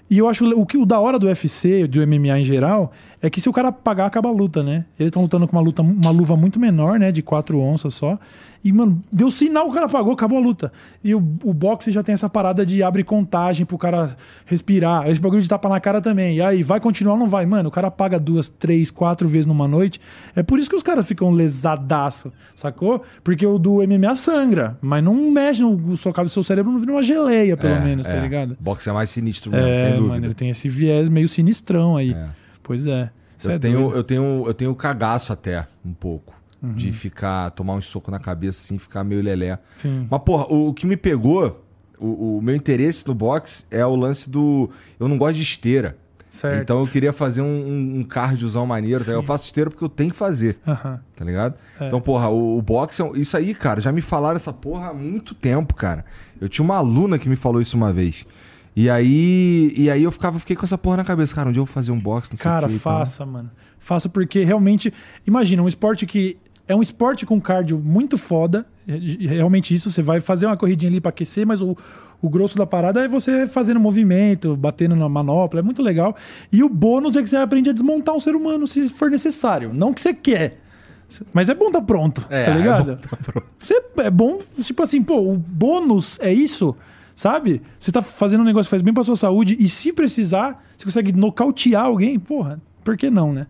E 0.08 0.18
eu 0.18 0.28
acho 0.28 0.44
o 0.58 0.66
que 0.66 0.76
o 0.76 0.84
da 0.84 0.98
hora 0.98 1.18
do 1.18 1.26
UFC, 1.26 1.86
do 1.86 2.04
MMA 2.04 2.40
em 2.40 2.44
geral, 2.44 2.90
é 3.22 3.28
que 3.30 3.40
se 3.40 3.48
o 3.48 3.52
cara 3.52 3.70
pagar, 3.70 4.06
acaba 4.06 4.28
a 4.28 4.32
luta, 4.32 4.62
né? 4.62 4.84
Eles 4.98 5.08
estão 5.08 5.22
lutando 5.22 5.46
com 5.46 5.56
uma 5.56 5.62
luta, 5.62 5.82
uma 5.82 6.10
luva 6.10 6.36
muito 6.36 6.58
menor, 6.58 6.98
né? 6.98 7.12
De 7.12 7.22
4 7.22 7.58
onças 7.60 7.94
só. 7.94 8.18
E, 8.62 8.70
mano, 8.72 9.00
deu 9.10 9.30
sinal, 9.30 9.68
o 9.68 9.72
cara 9.72 9.88
pagou, 9.88 10.12
acabou 10.12 10.36
a 10.36 10.40
luta. 10.40 10.70
E 11.02 11.14
o, 11.14 11.18
o 11.44 11.54
boxe 11.54 11.90
já 11.90 12.02
tem 12.02 12.12
essa 12.12 12.28
parada 12.28 12.64
de 12.66 12.82
abre 12.82 13.02
contagem 13.02 13.64
pro 13.64 13.78
cara 13.78 14.14
respirar. 14.44 15.08
Esse 15.08 15.18
bagulho 15.18 15.40
de 15.40 15.48
tapa 15.48 15.66
na 15.68 15.80
cara 15.80 16.00
também. 16.02 16.36
E 16.36 16.42
aí, 16.42 16.62
vai 16.62 16.78
continuar 16.78 17.14
ou 17.14 17.18
não 17.18 17.26
vai? 17.26 17.46
Mano, 17.46 17.68
o 17.70 17.72
cara 17.72 17.90
paga 17.90 18.18
duas, 18.20 18.50
três, 18.50 18.90
quatro 18.90 19.26
vezes 19.26 19.46
numa 19.46 19.66
noite. 19.66 19.98
É 20.36 20.42
por 20.42 20.58
isso 20.58 20.68
que 20.68 20.76
os 20.76 20.82
caras 20.82 21.06
ficam 21.06 21.30
lesadaço, 21.30 22.32
sacou? 22.54 23.02
Porque 23.24 23.46
o 23.46 23.58
do 23.58 23.76
MMA 23.86 24.14
sangra, 24.14 24.76
mas 24.82 25.02
não 25.02 25.14
mexe 25.30 25.62
no 25.62 25.96
seu 25.96 26.12
cabeça, 26.12 26.34
seu 26.34 26.42
cérebro 26.42 26.70
não 26.72 26.78
vira 26.78 26.92
uma 26.92 27.02
geleia, 27.02 27.56
pelo 27.56 27.74
É, 27.74 27.80
menos, 27.80 28.06
tá 28.06 28.12
é. 28.16 28.20
ligado? 28.20 28.56
Boxe 28.60 28.88
é 28.90 28.92
mais 28.92 29.08
sinistro 29.08 29.50
mesmo, 29.50 29.68
É, 29.68 29.74
sem 29.76 29.94
dúvida. 29.94 30.08
mano, 30.08 30.26
ele 30.26 30.34
tem 30.34 30.50
esse 30.50 30.68
viés 30.68 31.08
meio 31.08 31.28
sinistrão 31.28 31.96
aí. 31.96 32.12
É. 32.12 32.28
Pois 32.70 32.86
é. 32.86 33.10
Isso 33.36 33.50
Eu 33.50 33.54
é 33.54 33.58
tenho, 33.58 33.80
doido. 33.80 33.96
eu, 33.96 34.04
tenho, 34.04 34.44
eu 34.46 34.54
tenho 34.54 34.74
cagaço 34.76 35.32
até, 35.32 35.66
um 35.84 35.92
pouco. 35.92 36.32
Uhum. 36.62 36.72
De 36.74 36.92
ficar, 36.92 37.50
tomar 37.50 37.74
um 37.74 37.80
soco 37.80 38.12
na 38.12 38.20
cabeça 38.20 38.60
assim, 38.62 38.78
ficar 38.78 39.02
meio 39.02 39.20
lelé. 39.20 39.58
Sim. 39.74 40.06
Mas, 40.08 40.22
porra, 40.22 40.46
o, 40.48 40.68
o 40.68 40.74
que 40.74 40.86
me 40.86 40.96
pegou, 40.96 41.64
o, 41.98 42.36
o 42.36 42.40
meu 42.40 42.54
interesse 42.54 43.04
no 43.08 43.12
boxe 43.12 43.64
é 43.72 43.84
o 43.84 43.96
lance 43.96 44.30
do. 44.30 44.70
Eu 45.00 45.08
não 45.08 45.18
gosto 45.18 45.34
de 45.34 45.42
esteira. 45.42 45.98
Certo. 46.30 46.62
Então 46.62 46.78
eu 46.78 46.86
queria 46.86 47.12
fazer 47.12 47.42
um, 47.42 47.44
um, 47.46 47.98
um 47.98 48.04
cardiozão 48.04 48.64
maneiro. 48.64 49.04
tá? 49.04 49.10
Eu 49.10 49.22
faço 49.24 49.46
esteira 49.46 49.68
porque 49.68 49.82
eu 49.82 49.88
tenho 49.88 50.10
que 50.10 50.16
fazer, 50.16 50.60
Aham. 50.64 51.00
tá 51.16 51.24
ligado? 51.24 51.56
É. 51.80 51.88
Então, 51.88 52.00
porra, 52.00 52.28
o, 52.28 52.56
o 52.56 52.62
boxe, 52.62 53.02
é 53.02 53.10
isso 53.16 53.36
aí, 53.36 53.52
cara, 53.52 53.80
já 53.80 53.90
me 53.90 54.00
falaram 54.00 54.36
essa 54.36 54.52
porra 54.52 54.90
há 54.90 54.94
muito 54.94 55.34
tempo, 55.34 55.74
cara. 55.74 56.04
Eu 56.40 56.48
tinha 56.48 56.64
uma 56.64 56.76
aluna 56.76 57.18
que 57.18 57.28
me 57.28 57.34
falou 57.34 57.60
isso 57.60 57.76
uma 57.76 57.92
vez. 57.92 58.24
E 58.80 58.88
aí, 58.88 59.72
e 59.76 59.90
aí 59.90 60.02
eu 60.02 60.10
ficava, 60.10 60.38
fiquei 60.38 60.56
com 60.56 60.64
essa 60.64 60.78
porra 60.78 60.98
na 60.98 61.04
cabeça. 61.04 61.34
Cara, 61.34 61.48
um 61.48 61.52
dia 61.52 61.60
eu 61.60 61.66
vou 61.66 61.72
fazer 61.72 61.92
um 61.92 61.98
boxe, 62.00 62.30
não 62.30 62.36
sei 62.36 62.44
Cara, 62.44 62.66
o 62.66 62.70
que. 62.70 62.78
faça, 62.78 63.26
mano. 63.26 63.50
Faça 63.78 64.08
porque 64.08 64.42
realmente. 64.44 64.92
Imagina, 65.26 65.62
um 65.62 65.68
esporte 65.68 66.06
que. 66.06 66.38
É 66.68 66.74
um 66.74 66.80
esporte 66.80 67.26
com 67.26 67.40
cardio 67.40 67.78
muito 67.84 68.16
foda. 68.16 68.64
é- 68.88 68.94
é 68.94 69.28
Realmente 69.34 69.74
isso. 69.74 69.90
Você 69.90 70.00
vai 70.02 70.20
fazer 70.20 70.46
uma 70.46 70.56
corridinha 70.56 70.90
ali 70.90 71.00
pra 71.00 71.10
aquecer, 71.10 71.44
mas 71.46 71.60
o, 71.60 71.76
o 72.22 72.30
grosso 72.30 72.56
da 72.56 72.64
parada 72.64 73.04
é 73.04 73.08
você 73.08 73.46
fazendo 73.46 73.80
movimento, 73.80 74.56
batendo 74.56 74.94
na 74.96 75.08
manopla. 75.08 75.58
É 75.60 75.62
muito 75.62 75.82
legal. 75.82 76.14
E 76.52 76.62
o 76.62 76.68
bônus 76.68 77.16
é 77.16 77.22
que 77.22 77.28
você 77.28 77.36
aprende 77.36 77.68
a 77.70 77.72
desmontar 77.72 78.14
um 78.14 78.20
ser 78.20 78.34
humano 78.36 78.66
se 78.68 78.88
for 78.88 79.10
necessário. 79.10 79.72
Não 79.74 79.92
que 79.92 80.00
você 80.00 80.14
quer. 80.14 80.58
Mas 81.32 81.48
é 81.48 81.54
bom 81.54 81.72
tá 81.72 81.82
pronto, 81.82 82.24
É, 82.30 82.44
tá 82.44 82.50
é 82.52 82.54
ligado? 82.54 82.94
bom 82.94 82.96
tá 82.96 83.16
pronto. 83.16 83.46
Você 83.58 83.82
é 83.96 84.10
bom, 84.10 84.38
tipo 84.62 84.80
assim, 84.80 85.02
pô, 85.02 85.18
o 85.18 85.36
bônus 85.36 86.20
é 86.22 86.32
isso, 86.32 86.76
sabe? 87.20 87.60
Você 87.78 87.92
tá 87.92 88.00
fazendo 88.00 88.40
um 88.40 88.44
negócio 88.44 88.66
que 88.66 88.70
faz 88.70 88.80
bem 88.80 88.94
pra 88.94 89.04
sua 89.04 89.14
saúde 89.14 89.54
e 89.60 89.68
se 89.68 89.92
precisar, 89.92 90.64
você 90.74 90.86
consegue 90.86 91.12
nocautear 91.12 91.84
alguém, 91.84 92.18
porra, 92.18 92.58
por 92.82 92.96
que 92.96 93.10
não, 93.10 93.30
né? 93.30 93.46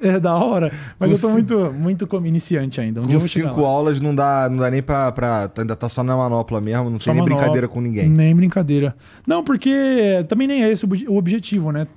É 0.00 0.20
da 0.20 0.36
hora, 0.36 0.70
mas 0.96 1.10
Com 1.10 1.16
eu 1.16 1.20
tô 1.20 1.28
muito, 1.30 1.72
muito 1.76 2.06
como 2.06 2.24
iniciante 2.26 2.80
ainda. 2.80 3.00
Um 3.00 3.08
Com 3.08 3.18
cinco 3.18 3.64
aulas 3.64 4.00
não 4.00 4.14
dá, 4.14 4.48
não 4.48 4.58
dá 4.58 4.70
nem 4.70 4.80
pra, 4.80 5.10
pra. 5.10 5.50
Ainda 5.58 5.74
tá 5.74 5.88
só 5.88 6.04
na 6.04 6.16
manopla 6.16 6.60
mesmo, 6.60 6.88
não 6.88 7.00
Só 7.00 7.06
tem 7.06 7.14
nem 7.14 7.22
manobra. 7.22 7.34
brincadeira 7.36 7.66
com 7.66 7.80
ninguém. 7.80 8.08
Nem 8.08 8.36
brincadeira. 8.36 8.94
Não, 9.26 9.42
porque 9.42 10.24
também 10.28 10.46
nem 10.46 10.62
é 10.62 10.70
esse 10.70 10.86
o 10.86 11.16
objetivo, 11.16 11.72
né? 11.72 11.88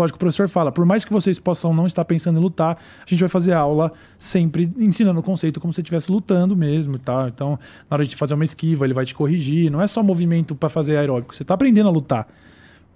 Lógico, 0.00 0.16
o 0.16 0.18
professor 0.18 0.48
fala, 0.48 0.72
por 0.72 0.84
mais 0.86 1.04
que 1.04 1.12
vocês 1.12 1.38
possam 1.38 1.74
não 1.74 1.86
estar 1.86 2.04
pensando 2.04 2.38
em 2.38 2.42
lutar, 2.42 2.76
a 3.06 3.08
gente 3.08 3.20
vai 3.20 3.28
fazer 3.28 3.52
aula 3.52 3.92
sempre 4.18 4.72
ensinando 4.78 5.20
o 5.20 5.22
conceito 5.22 5.60
como 5.60 5.72
se 5.72 5.76
você 5.76 5.82
estivesse 5.82 6.10
lutando 6.10 6.56
mesmo 6.56 6.96
e 6.96 6.98
tal. 6.98 7.28
Então, 7.28 7.58
na 7.90 7.96
hora 7.96 8.06
de 8.06 8.16
fazer 8.16 8.34
uma 8.34 8.44
esquiva, 8.44 8.84
ele 8.86 8.94
vai 8.94 9.04
te 9.04 9.14
corrigir. 9.14 9.70
Não 9.70 9.82
é 9.82 9.86
só 9.86 10.02
movimento 10.02 10.54
para 10.54 10.68
fazer 10.68 10.96
aeróbico, 10.96 11.34
você 11.34 11.44
tá 11.44 11.54
aprendendo 11.54 11.88
a 11.88 11.92
lutar. 11.92 12.26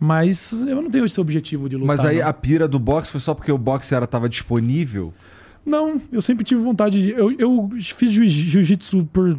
Mas 0.00 0.52
eu 0.66 0.82
não 0.82 0.90
tenho 0.90 1.04
esse 1.04 1.20
objetivo 1.20 1.68
de 1.68 1.76
lutar. 1.76 1.96
Mas 1.96 2.04
aí 2.04 2.18
não. 2.20 2.28
a 2.28 2.32
pira 2.32 2.66
do 2.66 2.78
boxe 2.78 3.10
foi 3.10 3.20
só 3.20 3.34
porque 3.34 3.52
o 3.52 3.58
boxe 3.58 3.94
era, 3.94 4.06
tava 4.06 4.28
disponível. 4.28 5.12
Não, 5.64 6.00
eu 6.12 6.20
sempre 6.20 6.44
tive 6.44 6.60
vontade 6.60 7.00
de. 7.00 7.10
Eu, 7.10 7.30
eu 7.38 7.70
fiz 7.80 8.10
jiu- 8.10 8.26
jiu-jitsu 8.26 9.08
por 9.12 9.38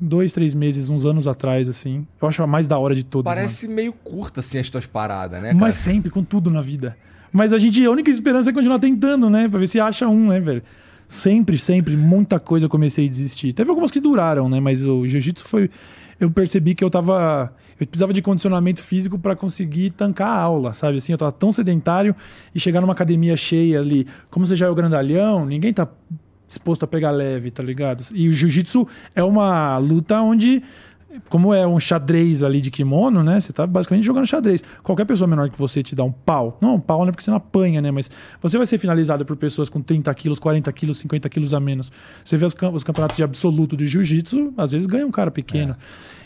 dois, 0.00 0.32
três 0.32 0.54
meses, 0.54 0.90
uns 0.90 1.04
anos 1.04 1.26
atrás, 1.26 1.68
assim. 1.68 2.06
Eu 2.20 2.28
acho 2.28 2.42
a 2.42 2.46
mais 2.46 2.66
da 2.66 2.78
hora 2.78 2.94
de 2.94 3.04
todas. 3.04 3.24
mano. 3.30 3.36
Parece 3.36 3.68
meio 3.68 3.92
curta 3.92 4.40
assim 4.40 4.58
as 4.58 4.70
tuas 4.70 4.86
paradas, 4.86 5.40
né, 5.40 5.48
cara? 5.48 5.58
Mas 5.58 5.74
sempre, 5.74 6.10
com 6.10 6.22
tudo 6.24 6.50
na 6.50 6.60
vida. 6.60 6.96
Mas 7.32 7.52
a 7.52 7.58
gente, 7.58 7.84
a 7.84 7.90
única 7.90 8.10
esperança 8.10 8.50
é 8.50 8.52
continuar 8.52 8.78
tentando, 8.78 9.28
né? 9.28 9.48
Pra 9.48 9.58
ver 9.58 9.66
se 9.66 9.78
acha 9.78 10.08
um, 10.08 10.28
né, 10.28 10.40
velho? 10.40 10.62
Sempre, 11.06 11.58
sempre, 11.58 11.96
muita 11.96 12.38
coisa 12.38 12.66
eu 12.66 12.70
comecei 12.70 13.06
a 13.06 13.08
desistir. 13.08 13.52
Teve 13.52 13.70
algumas 13.70 13.90
que 13.90 14.00
duraram, 14.00 14.48
né? 14.48 14.60
Mas 14.60 14.84
o 14.84 15.06
jiu-jitsu 15.06 15.44
foi. 15.44 15.70
Eu 16.20 16.30
percebi 16.30 16.74
que 16.74 16.82
eu 16.82 16.90
tava. 16.90 17.52
Eu 17.78 17.86
precisava 17.86 18.12
de 18.12 18.20
condicionamento 18.20 18.82
físico 18.82 19.18
pra 19.18 19.36
conseguir 19.36 19.90
tancar 19.90 20.28
a 20.28 20.40
aula, 20.40 20.74
sabe? 20.74 20.98
Assim, 20.98 21.12
eu 21.12 21.18
tava 21.18 21.32
tão 21.32 21.52
sedentário 21.52 22.14
e 22.54 22.58
chegar 22.60 22.80
numa 22.80 22.92
academia 22.92 23.36
cheia 23.36 23.78
ali. 23.78 24.06
Como 24.30 24.44
você 24.44 24.56
já 24.56 24.66
é 24.66 24.68
o 24.68 24.74
grandalhão, 24.74 25.46
ninguém 25.46 25.72
tá 25.72 25.88
disposto 26.48 26.82
a 26.82 26.86
pegar 26.86 27.10
leve, 27.12 27.50
tá 27.52 27.62
ligado? 27.62 28.02
E 28.12 28.28
o 28.28 28.32
jiu-jitsu 28.32 28.88
é 29.14 29.22
uma 29.22 29.78
luta 29.78 30.20
onde 30.20 30.62
como 31.28 31.52
é 31.52 31.66
um 31.66 31.80
xadrez 31.80 32.42
ali 32.42 32.60
de 32.60 32.70
kimono, 32.70 33.22
né? 33.24 33.40
Você 33.40 33.52
tá 33.52 33.66
basicamente 33.66 34.04
jogando 34.04 34.26
xadrez. 34.26 34.62
Qualquer 34.82 35.04
pessoa 35.04 35.26
menor 35.26 35.48
que 35.50 35.58
você 35.58 35.82
te 35.82 35.94
dá 35.94 36.04
um 36.04 36.12
pau. 36.12 36.58
Não, 36.60 36.76
um 36.76 36.80
pau 36.80 37.00
não 37.00 37.08
é 37.08 37.10
porque 37.10 37.24
você 37.24 37.30
não 37.30 37.38
apanha, 37.38 37.80
né? 37.80 37.90
Mas 37.90 38.10
você 38.40 38.56
vai 38.56 38.66
ser 38.66 38.78
finalizado 38.78 39.24
por 39.24 39.36
pessoas 39.36 39.68
com 39.68 39.80
30 39.80 40.12
quilos, 40.14 40.38
40 40.38 40.70
quilos, 40.72 40.98
50 40.98 41.28
quilos 41.28 41.54
a 41.54 41.60
menos. 41.60 41.90
Você 42.24 42.36
vê 42.36 42.44
os, 42.46 42.54
cam- 42.54 42.72
os 42.72 42.84
campeonatos 42.84 43.16
de 43.16 43.22
absoluto 43.24 43.76
de 43.76 43.86
jiu-jitsu, 43.86 44.52
às 44.56 44.70
vezes 44.72 44.86
ganha 44.86 45.06
um 45.06 45.10
cara 45.10 45.30
pequeno. 45.30 45.74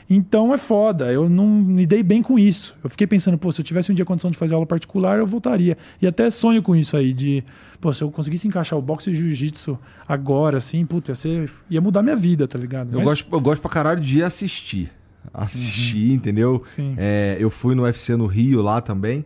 Então 0.09 0.53
é 0.53 0.59
foda. 0.59 1.13
Eu 1.13 1.29
não 1.29 1.47
me 1.49 1.87
dei 1.87 2.03
bem 2.03 2.23
com 2.23 2.39
isso. 2.39 2.77
Eu 2.83 2.91
fiquei 2.91 3.07
pensando, 3.07 3.39
pô, 3.39 3.51
se 3.51 3.61
eu 3.61 3.65
tivesse 3.65 3.91
um 3.91 3.95
dia 3.95 4.05
condição 4.05 4.31
de 4.31 4.37
fazer 4.37 4.55
aula 4.55 4.67
particular, 4.67 5.19
eu 5.19 5.27
voltaria. 5.27 5.77
E 6.01 6.07
até 6.07 6.31
sonho 6.31 6.63
com 6.63 6.75
isso 6.77 6.97
aí, 6.97 7.13
de, 7.13 7.43
pô, 7.81 7.93
se 7.93 8.03
eu 8.03 8.11
conseguisse 8.11 8.47
encaixar 8.47 8.79
o 8.79 8.83
boxe 8.83 9.11
e 9.11 9.13
o 9.13 9.17
jiu-jitsu 9.17 9.79
agora, 10.07 10.59
assim, 10.59 10.85
puta, 10.85 11.13
ia, 11.13 11.15
ser, 11.15 11.51
ia 11.71 11.81
mudar 11.81 12.03
minha 12.03 12.17
vida, 12.17 12.47
tá 12.47 12.59
ligado? 12.59 12.93
Eu, 12.93 12.99
Mas- 12.99 13.05
gosto, 13.05 13.35
eu 13.35 13.41
gosto 13.41 13.61
pra 13.63 13.71
caralho 13.71 14.01
de 14.01 14.23
assistir. 14.23 14.91
Assistir, 15.33 16.13
entendeu? 16.13 16.61
Sim. 16.65 16.95
É, 16.97 17.37
eu 17.39 17.49
fui 17.49 17.75
no 17.75 17.83
UFC 17.83 18.17
no 18.17 18.27
Rio 18.27 18.61
lá 18.61 18.81
também. 18.81 19.25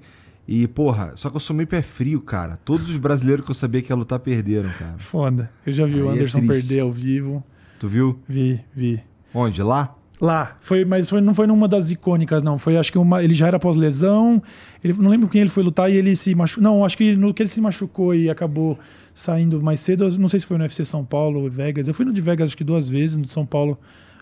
E, 0.48 0.68
porra, 0.68 1.12
só 1.16 1.28
que 1.28 1.34
eu 1.36 1.40
sou 1.40 1.56
meio 1.56 1.66
pé 1.66 1.82
frio, 1.82 2.20
cara. 2.20 2.56
Todos 2.64 2.88
os 2.90 2.96
brasileiros 2.96 3.44
que 3.44 3.50
eu 3.50 3.54
sabia 3.54 3.82
que 3.82 3.90
ia 3.90 3.96
lutar 3.96 4.20
perderam, 4.20 4.70
cara. 4.78 4.94
Foda. 4.98 5.50
Eu 5.66 5.72
já 5.72 5.84
vi 5.84 6.00
o 6.00 6.04
Aí 6.08 6.10
é 6.10 6.12
Anderson 6.20 6.38
triste. 6.38 6.52
perder 6.68 6.80
ao 6.80 6.92
vivo. 6.92 7.42
Tu 7.80 7.88
viu? 7.88 8.18
Vi, 8.28 8.60
vi. 8.74 9.00
Onde? 9.34 9.60
Lá? 9.62 9.92
Lá, 10.18 10.56
foi, 10.60 10.84
mas 10.84 11.10
foi, 11.10 11.20
não 11.20 11.34
foi 11.34 11.46
numa 11.46 11.68
das 11.68 11.90
icônicas, 11.90 12.42
não. 12.42 12.56
Foi, 12.56 12.76
acho 12.76 12.90
que 12.90 12.96
uma, 12.96 13.22
ele 13.22 13.34
já 13.34 13.48
era 13.48 13.58
pós-lesão. 13.58 14.42
Ele, 14.82 14.94
não 14.94 15.10
lembro 15.10 15.28
quem 15.28 15.42
ele 15.42 15.50
foi 15.50 15.62
lutar 15.62 15.90
e 15.90 15.96
ele 15.96 16.16
se 16.16 16.34
machucou. 16.34 16.64
Não, 16.64 16.84
acho 16.84 16.96
que 16.96 17.14
no 17.14 17.34
que 17.34 17.42
ele 17.42 17.50
se 17.50 17.60
machucou 17.60 18.14
e 18.14 18.30
acabou 18.30 18.78
saindo 19.12 19.62
mais 19.62 19.80
cedo, 19.80 20.08
não 20.18 20.28
sei 20.28 20.40
se 20.40 20.46
foi 20.46 20.56
no 20.56 20.64
UFC 20.64 20.84
São 20.84 21.04
Paulo 21.04 21.42
ou 21.42 21.50
Vegas. 21.50 21.86
Eu 21.86 21.92
fui 21.92 22.04
no 22.04 22.12
de 22.12 22.20
Vegas 22.22 22.48
acho 22.48 22.56
que 22.56 22.64
duas 22.64 22.88
vezes, 22.88 23.18
no 23.18 23.24
de 23.24 23.32
São 23.32 23.44
Paulo. 23.44 23.78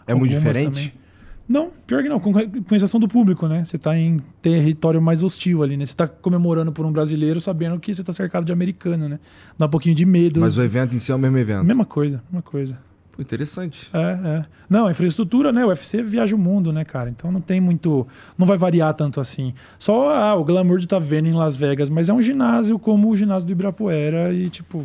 É 0.07 0.15
muito 0.15 0.33
diferente? 0.33 0.91
também. 0.91 1.05
Não, 1.47 1.71
pior 1.87 2.03
que 2.03 2.09
não, 2.09 2.19
com, 2.19 2.33
exceção 2.75 2.99
do 2.99 3.07
público, 3.07 3.47
né? 3.47 3.65
Você 3.65 3.77
tá 3.77 3.97
em 3.97 4.17
território 4.41 5.01
mais 5.01 5.23
hostil 5.23 5.63
ali, 5.63 5.77
né? 5.77 5.85
Você 5.85 5.95
tá 5.95 6.09
comemorando 6.09 6.73
por 6.73 6.87
um 6.87 6.91
brasileiro 6.91 7.39
sabendo 7.39 7.79
que 7.79 7.95
você 7.95 8.03
tá 8.03 8.13
cercado 8.13 8.45
de 8.45 8.53
americano, 8.53 9.09
né? 9.09 9.21
Dá 9.59 9.67
um 9.67 9.69
pouquinho 9.69 9.95
de 9.95 10.07
medo. 10.07 10.41
Mas 10.41 10.57
o 10.57 10.63
evento 10.63 10.97
em 10.97 10.99
si 10.99 11.13
é 11.13 11.15
o 11.15 11.19
mesmo 11.19 11.37
evento. 11.37 11.65
Mesma 11.65 11.85
coisa, 11.85 12.23
mesma 12.31 12.43
coisa. 12.43 12.79
Pô, 13.15 13.23
interessante. 13.23 13.89
É, 13.93 13.99
é. 14.39 14.45
Não, 14.69 14.87
a 14.87 14.91
infraestrutura, 14.91 15.53
né? 15.53 15.65
O 15.65 15.69
UFC 15.69 16.03
viaja 16.03 16.35
o 16.35 16.39
mundo, 16.39 16.73
né, 16.73 16.85
cara? 16.85 17.09
Então 17.09 17.31
não 17.31 17.41
tem 17.41 17.61
muito. 17.61 18.07
Não 18.37 18.47
vai 18.47 18.57
variar 18.57 18.93
tanto 18.95 19.21
assim. 19.21 19.55
Só 19.79 20.11
ah, 20.11 20.35
o 20.35 20.45
glamour 20.45 20.79
de 20.79 20.87
estar 20.87 20.99
tá 20.99 21.05
vendo 21.05 21.29
em 21.29 21.33
Las 21.33 21.55
Vegas, 21.55 21.89
mas 21.89 22.09
é 22.09 22.13
um 22.13 22.21
ginásio 22.21 22.79
como 22.79 23.09
o 23.09 23.17
ginásio 23.17 23.47
do 23.47 23.53
Ibirapuera 23.53 24.33
e, 24.33 24.51
tipo, 24.51 24.85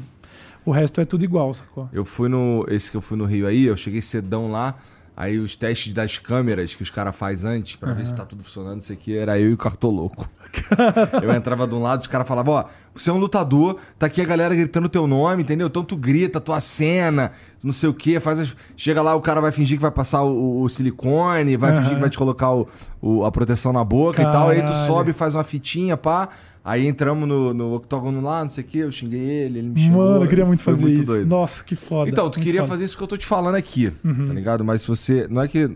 o 0.64 0.72
resto 0.72 1.02
é 1.02 1.06
tudo 1.06 1.24
igual, 1.24 1.54
sacou? 1.54 1.90
Eu 1.92 2.06
fui 2.06 2.30
no. 2.30 2.66
Esse 2.70 2.92
que 2.92 2.98
eu 2.98 3.02
fui 3.02 3.18
no 3.18 3.26
Rio 3.26 3.48
aí, 3.48 3.66
eu 3.66 3.76
cheguei 3.76 4.02
cedão 4.02 4.52
lá. 4.52 4.76
Aí 5.18 5.38
os 5.38 5.54
testes 5.54 5.92
das 5.94 6.18
câmeras 6.18 6.74
que 6.74 6.82
os 6.82 6.90
caras 6.90 7.14
fazem 7.14 7.52
antes, 7.52 7.76
pra 7.76 7.92
ver 7.92 8.08
se 8.08 8.16
tá 8.16 8.26
tudo 8.26 8.42
funcionando, 8.42 8.80
isso 8.80 8.94
aqui, 8.94 9.18
era 9.18 9.38
eu 9.38 9.50
e 9.50 9.54
o 9.54 9.58
cartoloco. 9.58 10.30
eu 11.22 11.32
entrava 11.34 11.68
de 11.68 11.76
um 11.76 11.82
lado, 11.82 12.02
os 12.02 12.08
caras 12.08 12.28
falavam, 12.28 12.54
ó, 12.56 12.66
você 12.96 13.10
é 13.10 13.14
um 13.14 13.18
lutador, 13.18 13.78
tá 13.98 14.06
aqui 14.08 14.22
a 14.22 14.26
galera 14.26 14.54
gritando 14.56 14.90
teu 14.90 15.08
nome, 15.08 15.44
entendeu? 15.44 15.68
Então 15.68 15.84
tu 15.84 15.96
grita, 15.96 16.40
tua 16.42 16.60
cena, 16.60 17.32
não 17.64 17.72
sei 17.72 17.90
o 17.90 17.94
quê, 17.94 18.20
faz 18.20 18.40
as... 18.40 18.56
Chega 18.76 19.02
lá, 19.02 19.16
o 19.16 19.22
cara 19.22 19.40
vai 19.42 19.52
fingir 19.52 19.78
que 19.78 19.82
vai 19.82 19.92
passar 19.92 20.24
o, 20.24 20.62
o 20.62 20.70
silicone, 20.70 21.56
vai 21.58 21.76
fingir 21.78 21.94
que 21.96 22.02
vai 22.02 22.10
te 22.10 22.18
colocar 22.18 22.52
o, 22.52 22.68
o- 23.02 23.24
a 23.26 23.32
proteção 23.32 23.72
na 23.72 23.84
boca 23.84 24.22
e 24.22 24.26
tal. 24.26 24.50
Aí 24.50 24.62
tu 24.62 24.68
Caralho. 24.72 24.86
sobe, 24.88 25.14
faz 25.14 25.36
uma 25.36 25.44
fitinha, 25.44 25.96
pá. 25.96 26.30
Aí 26.66 26.86
entramos 26.88 27.28
no, 27.28 27.54
no 27.54 27.74
octógono 27.76 28.22
lá, 28.22 28.42
não 28.44 28.50
sei 28.50 28.64
o 28.64 28.68
quê, 28.68 28.78
eu 28.80 28.92
xinguei 28.92 29.20
ele, 29.20 29.60
ele 29.60 29.70
me 29.70 29.80
xingou. 29.80 30.06
Mano, 30.06 30.24
eu 30.26 30.28
queria 30.28 30.46
muito 30.46 30.62
fazer 30.62 30.82
muito 30.82 30.98
isso. 31.02 31.06
doido. 31.06 31.26
Nossa, 31.28 31.64
que 31.64 31.74
foda. 31.76 32.10
Então, 32.10 32.30
tu 32.30 32.40
queria 32.40 32.62
foda. 32.62 32.64
Uhum. 32.64 32.70
fazer 32.70 32.84
isso 32.84 32.98
que 32.98 33.04
eu 33.04 33.08
tô 33.08 33.18
te 33.18 33.26
falando 33.26 33.56
aqui, 33.56 33.92
tá 33.92 34.34
ligado? 34.34 34.64
Mas 34.64 34.82
se 34.82 34.88
você. 34.88 35.26
Não 35.30 35.42
é 35.42 35.48
que. 35.48 35.72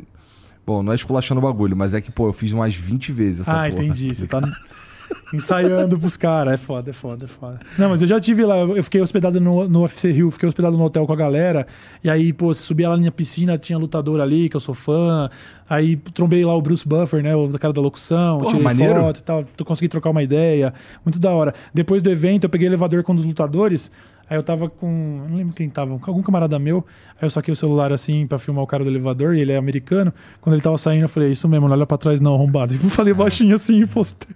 Bom, 0.65 0.81
não 0.81 0.91
é 0.91 0.95
esculachando 0.95 1.39
o 1.39 1.43
bagulho, 1.43 1.75
mas 1.75 1.93
é 1.93 1.99
que, 2.01 2.11
pô, 2.11 2.27
eu 2.29 2.33
fiz 2.33 2.51
umas 2.53 2.73
20 2.75 3.11
vezes 3.11 3.41
essa 3.41 3.51
Ah, 3.51 3.69
porra. 3.69 3.83
entendi. 3.83 4.15
Você 4.15 4.25
tá 4.27 4.39
ensaiando 5.33 5.97
pros 5.99 6.15
caras. 6.17 6.53
É 6.53 6.57
foda, 6.57 6.89
é 6.89 6.93
foda, 6.93 7.25
é 7.25 7.27
foda. 7.27 7.59
Não, 7.77 7.89
mas 7.89 8.01
eu 8.01 8.07
já 8.07 8.19
tive 8.19 8.45
lá, 8.45 8.59
eu 8.59 8.83
fiquei 8.83 9.01
hospedado 9.01 9.39
no, 9.39 9.67
no 9.67 9.81
UFC 9.81 10.11
Rio, 10.11 10.31
fiquei 10.31 10.47
hospedado 10.47 10.77
no 10.77 10.83
hotel 10.83 11.05
com 11.05 11.13
a 11.13 11.15
galera. 11.15 11.67
E 12.03 12.09
aí, 12.09 12.31
pô, 12.31 12.53
subia 12.53 12.87
lá 12.89 12.95
na 12.95 12.99
minha 13.01 13.11
piscina, 13.11 13.57
tinha 13.57 13.77
lutador 13.77 14.21
ali, 14.21 14.49
que 14.49 14.55
eu 14.55 14.59
sou 14.59 14.73
fã. 14.73 15.29
Aí 15.69 15.95
trombei 15.95 16.43
lá 16.45 16.55
o 16.55 16.61
Bruce 16.61 16.87
Buffer, 16.87 17.23
né? 17.23 17.35
O 17.35 17.49
cara 17.59 17.73
da 17.73 17.81
locução, 17.81 18.37
Porra, 18.39 18.49
tirei 18.51 18.63
maneiro. 18.63 19.01
foto 19.01 19.19
e 19.19 19.23
tal. 19.23 19.45
Consegui 19.65 19.87
trocar 19.89 20.09
uma 20.11 20.23
ideia. 20.23 20.73
Muito 21.05 21.19
da 21.19 21.31
hora. 21.31 21.53
Depois 21.73 22.01
do 22.01 22.09
evento, 22.09 22.43
eu 22.45 22.49
peguei 22.49 22.67
elevador 22.67 23.03
com 23.03 23.13
um 23.13 23.15
dos 23.15 23.25
lutadores. 23.25 23.91
Aí 24.29 24.37
eu 24.37 24.43
tava 24.43 24.69
com. 24.69 25.25
Não 25.29 25.37
lembro 25.37 25.53
quem 25.55 25.69
tava, 25.69 25.91
algum 25.91 26.21
camarada 26.23 26.57
meu. 26.57 26.85
Aí 27.19 27.25
eu 27.25 27.29
saquei 27.29 27.51
o 27.51 27.55
celular 27.55 27.91
assim 27.91 28.25
pra 28.25 28.39
filmar 28.39 28.63
o 28.63 28.67
cara 28.67 28.83
do 28.83 28.89
elevador, 28.89 29.35
e 29.35 29.41
ele 29.41 29.51
é 29.51 29.57
americano. 29.57 30.13
Quando 30.41 30.55
ele 30.55 30.61
tava 30.61 30.77
saindo, 30.77 31.03
eu 31.03 31.09
falei, 31.09 31.31
isso 31.31 31.47
mesmo, 31.47 31.67
não 31.67 31.75
olha 31.75 31.85
pra 31.85 31.97
trás 31.97 32.19
não, 32.19 32.33
arrombado. 32.33 32.73
E 32.75 32.77
falei 32.77 33.13
baixinho 33.13 33.55
assim 33.55 33.81
e 33.81 33.85
postei. 33.87 34.35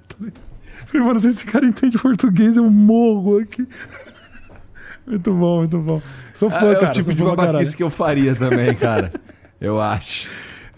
Falei, 0.86 1.06
mano, 1.08 1.20
se 1.20 1.30
esse 1.30 1.46
cara 1.46 1.66
entende 1.66 1.98
português, 1.98 2.58
eu 2.58 2.70
morro 2.70 3.40
aqui. 3.40 3.68
Muito 5.08 5.34
bom, 5.34 5.60
muito 5.60 5.78
bom. 5.80 6.02
Sou 6.34 6.50
fã, 6.50 6.72
É, 6.72 6.76
cara. 6.76 6.90
o 6.90 6.94
tipo 6.94 7.14
de 7.14 7.24
babaquice 7.24 7.78
que 7.78 7.82
eu 7.82 7.90
faria 7.90 8.36
também, 8.36 8.76
cara. 8.76 9.10
eu 9.60 9.80
acho. 9.80 10.30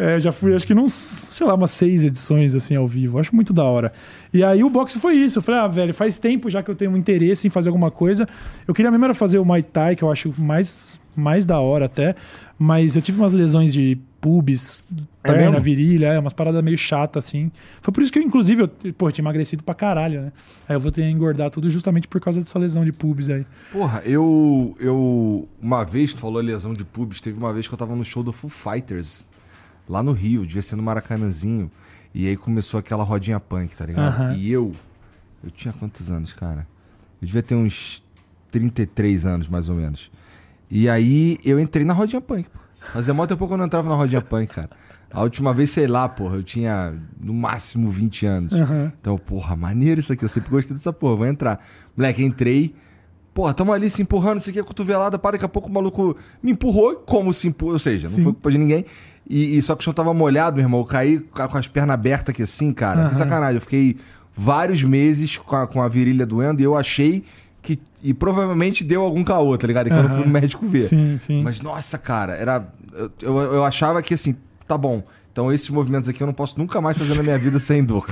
É, 0.01 0.17
já 0.17 0.31
fui, 0.31 0.55
acho 0.55 0.65
que 0.65 0.73
não, 0.73 0.87
sei 0.87 1.45
lá, 1.45 1.53
umas 1.55 1.71
seis 1.71 2.05
edições 2.05 2.55
assim 2.55 2.73
ao 2.73 2.87
vivo. 2.87 3.19
Acho 3.19 3.35
muito 3.35 3.51
da 3.51 3.65
hora. 3.65 3.91
E 4.33 4.41
aí 4.41 4.63
o 4.63 4.69
boxe 4.69 4.97
foi 4.97 5.15
isso. 5.15 5.39
Eu 5.39 5.41
falei, 5.41 5.59
ah, 5.59 5.67
velho, 5.67 5.93
faz 5.93 6.17
tempo 6.17 6.49
já 6.49 6.63
que 6.63 6.71
eu 6.71 6.75
tenho 6.75 6.91
um 6.91 6.95
interesse 6.97 7.45
em 7.45 7.49
fazer 7.49 7.67
alguma 7.67 7.91
coisa. 7.91 8.25
Eu 8.65 8.73
queria 8.73 8.89
mesmo 8.89 9.03
era 9.03 9.13
fazer 9.13 9.39
o 9.39 9.45
Muay 9.45 9.61
Thai, 9.61 9.97
que 9.97 10.03
eu 10.03 10.09
acho 10.09 10.33
mais, 10.37 10.97
mais 11.13 11.45
da 11.45 11.59
hora 11.59 11.83
até. 11.85 12.15
Mas 12.57 12.95
eu 12.95 13.01
tive 13.01 13.19
umas 13.19 13.33
lesões 13.33 13.73
de 13.73 13.97
pubis, 14.21 14.89
É 15.23 15.31
perna, 15.31 15.51
mesmo? 15.51 15.61
virilha, 15.61 16.07
é, 16.07 16.19
umas 16.19 16.33
paradas 16.33 16.61
meio 16.63 16.77
chatas, 16.77 17.25
assim. 17.25 17.49
Foi 17.81 17.93
por 17.93 18.03
isso 18.03 18.11
que 18.11 18.19
eu, 18.19 18.23
inclusive, 18.23 18.63
eu, 18.83 18.93
pô, 18.93 19.09
tinha 19.11 19.23
emagrecido 19.23 19.63
pra 19.63 19.73
caralho, 19.75 20.21
né? 20.23 20.31
Aí 20.67 20.75
eu 20.75 20.79
vou 20.79 20.91
ter 20.91 21.01
que 21.03 21.09
engordar 21.09 21.49
tudo 21.51 21.69
justamente 21.69 22.07
por 22.07 22.19
causa 22.19 22.39
dessa 22.41 22.59
lesão 22.59 22.83
de 22.83 22.91
pubis 22.91 23.29
aí. 23.29 23.45
Porra, 23.71 24.01
eu. 24.05 24.75
Eu. 24.79 25.47
Uma 25.61 25.83
vez, 25.85 26.13
tu 26.13 26.19
falou 26.19 26.41
lesão 26.41 26.73
de 26.73 26.83
pubs, 26.83 27.21
teve 27.21 27.37
uma 27.37 27.53
vez 27.53 27.65
que 27.67 27.73
eu 27.73 27.77
tava 27.77 27.95
no 27.95 28.03
show 28.03 28.21
do 28.23 28.33
Foo 28.33 28.49
Fighters, 28.49 29.25
lá 29.89 30.03
no 30.03 30.11
Rio, 30.11 30.45
devia 30.45 30.61
ser 30.61 30.75
no 30.75 30.83
Maracanãzinho. 30.83 31.69
E 32.13 32.27
aí 32.27 32.37
começou 32.37 32.79
aquela 32.79 33.03
rodinha 33.03 33.39
punk, 33.39 33.75
tá 33.75 33.85
ligado? 33.85 34.13
Aham. 34.13 34.35
E 34.35 34.51
eu. 34.51 34.71
Eu 35.43 35.49
tinha 35.49 35.73
quantos 35.73 36.11
anos, 36.11 36.31
cara? 36.31 36.67
Eu 37.21 37.25
devia 37.25 37.41
ter 37.41 37.55
uns 37.55 38.03
33 38.51 39.25
anos, 39.25 39.47
mais 39.47 39.69
ou 39.69 39.75
menos. 39.75 40.11
E 40.69 40.87
aí 40.87 41.39
eu 41.43 41.59
entrei 41.59 41.85
na 41.85 41.93
rodinha 41.93 42.21
punk, 42.21 42.49
pô. 42.49 42.59
Fazia 42.93 43.13
mó 43.13 43.25
tempo 43.25 43.45
que 43.45 43.53
eu 43.53 43.57
não 43.57 43.65
entrava 43.65 43.89
na 43.89 43.95
rodinha 43.95 44.21
punk, 44.21 44.53
cara. 44.53 44.69
A 45.11 45.23
última 45.23 45.53
vez, 45.53 45.71
sei 45.71 45.87
lá, 45.87 46.07
porra, 46.07 46.35
eu 46.35 46.43
tinha 46.43 46.93
no 47.19 47.33
máximo 47.33 47.89
20 47.89 48.25
anos. 48.25 48.53
Aham. 48.53 48.93
Então, 48.99 49.17
porra, 49.17 49.55
maneiro 49.55 49.99
isso 49.99 50.13
aqui. 50.13 50.23
Eu 50.23 50.29
sempre 50.29 50.51
gostei 50.51 50.75
dessa 50.75 50.93
porra, 50.93 51.15
vou 51.15 51.25
entrar. 51.25 51.65
Moleque, 51.97 52.23
entrei. 52.23 52.75
Porra, 53.33 53.53
tamo 53.53 53.73
ali 53.73 53.89
se 53.89 54.01
empurrando, 54.01 54.39
isso 54.39 54.49
aqui, 54.49 54.59
a 54.59 54.63
cotovelada, 54.63 55.17
para, 55.17 55.33
daqui 55.33 55.45
a 55.45 55.49
pouco 55.49 55.69
o 55.69 55.71
maluco 55.71 56.15
me 56.43 56.51
empurrou, 56.51 56.95
como 56.95 57.31
se 57.31 57.47
empurrou, 57.47 57.73
ou 57.73 57.79
seja, 57.79 58.09
não 58.09 58.15
Sim. 58.17 58.23
foi 58.23 58.33
culpa 58.33 58.51
de 58.51 58.57
ninguém. 58.57 58.85
E, 59.29 59.57
e 59.57 59.61
só 59.61 59.75
que 59.75 59.81
o 59.81 59.83
chão 59.83 59.93
tava 59.93 60.13
molhado, 60.13 60.55
meu 60.55 60.65
irmão. 60.65 60.79
Eu 60.79 60.85
caí 60.85 61.19
com 61.19 61.57
as 61.57 61.67
pernas 61.67 61.93
abertas 61.93 62.33
aqui 62.33 62.41
assim, 62.41 62.73
cara. 62.73 63.01
Aham. 63.01 63.09
Que 63.09 63.15
sacanagem. 63.15 63.55
Eu 63.55 63.61
fiquei 63.61 63.97
vários 64.35 64.81
meses 64.83 65.37
com 65.37 65.55
a, 65.55 65.67
com 65.67 65.81
a 65.81 65.87
virilha 65.87 66.25
doendo 66.25 66.61
e 66.61 66.63
eu 66.63 66.75
achei 66.75 67.23
que. 67.61 67.79
E 68.01 68.13
provavelmente 68.13 68.83
deu 68.83 69.03
algum 69.03 69.23
caô, 69.23 69.57
tá 69.57 69.67
ligado? 69.67 69.87
E 69.87 69.89
que 69.91 69.95
eu 69.95 70.03
não 70.03 70.15
fui 70.15 70.25
no 70.25 70.31
médico 70.31 70.65
ver. 70.65 70.81
Sim, 70.81 71.17
sim. 71.19 71.43
Mas 71.43 71.61
nossa, 71.61 71.97
cara, 71.97 72.33
era. 72.33 72.67
Eu, 72.91 73.11
eu, 73.21 73.37
eu 73.53 73.65
achava 73.65 74.01
que 74.01 74.15
assim, 74.15 74.35
tá 74.67 74.77
bom. 74.77 75.03
Então 75.31 75.53
esses 75.53 75.69
movimentos 75.69 76.09
aqui 76.09 76.21
eu 76.23 76.27
não 76.27 76.33
posso 76.33 76.57
nunca 76.57 76.81
mais 76.81 76.97
fazer 76.97 77.15
na 77.15 77.23
minha 77.23 77.37
vida 77.37 77.59
sem 77.59 77.83
dor. 77.83 78.07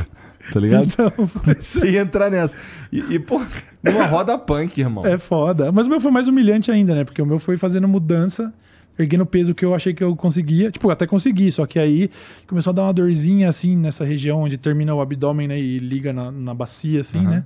Tá 0.52 0.60
ligado? 0.60 0.86
Então, 0.86 1.12
Comecei 1.40 1.98
a 1.98 2.02
entrar 2.02 2.30
nessa. 2.30 2.56
E, 2.92 3.00
e, 3.16 3.20
pô, 3.20 3.42
numa 3.84 4.06
roda 4.06 4.38
punk, 4.38 4.80
irmão. 4.80 5.06
É 5.06 5.18
foda. 5.18 5.72
Mas 5.72 5.88
o 5.88 5.90
meu 5.90 6.00
foi 6.00 6.12
mais 6.12 6.28
humilhante 6.28 6.72
ainda, 6.72 6.96
né? 6.96 7.04
Porque 7.04 7.22
o 7.22 7.26
meu 7.26 7.40
foi 7.40 7.58
fazendo 7.58 7.88
mudança, 7.88 8.54
erguendo 8.98 9.22
o 9.22 9.26
peso 9.26 9.54
que 9.54 9.64
eu 9.64 9.74
achei 9.76 9.94
que 9.94 10.04
eu 10.04 10.16
conseguia. 10.16 10.72
Tipo, 10.72 10.90
até 10.90 11.06
consegui, 11.06 11.52
só 11.52 11.66
que 11.66 11.80
aí 11.80 12.10
começou 12.48 12.72
a 12.72 12.74
dar 12.74 12.84
uma 12.84 12.94
dorzinha 12.94 13.50
assim 13.50 13.76
nessa 13.76 14.04
região 14.04 14.42
onde 14.42 14.58
termina 14.58 14.94
o 14.94 15.02
abdômen, 15.02 15.48
né? 15.48 15.60
E 15.60 15.78
liga 15.78 16.12
na, 16.14 16.32
na 16.32 16.54
bacia, 16.54 17.02
assim, 17.02 17.20
Aham. 17.20 17.30
né? 17.30 17.46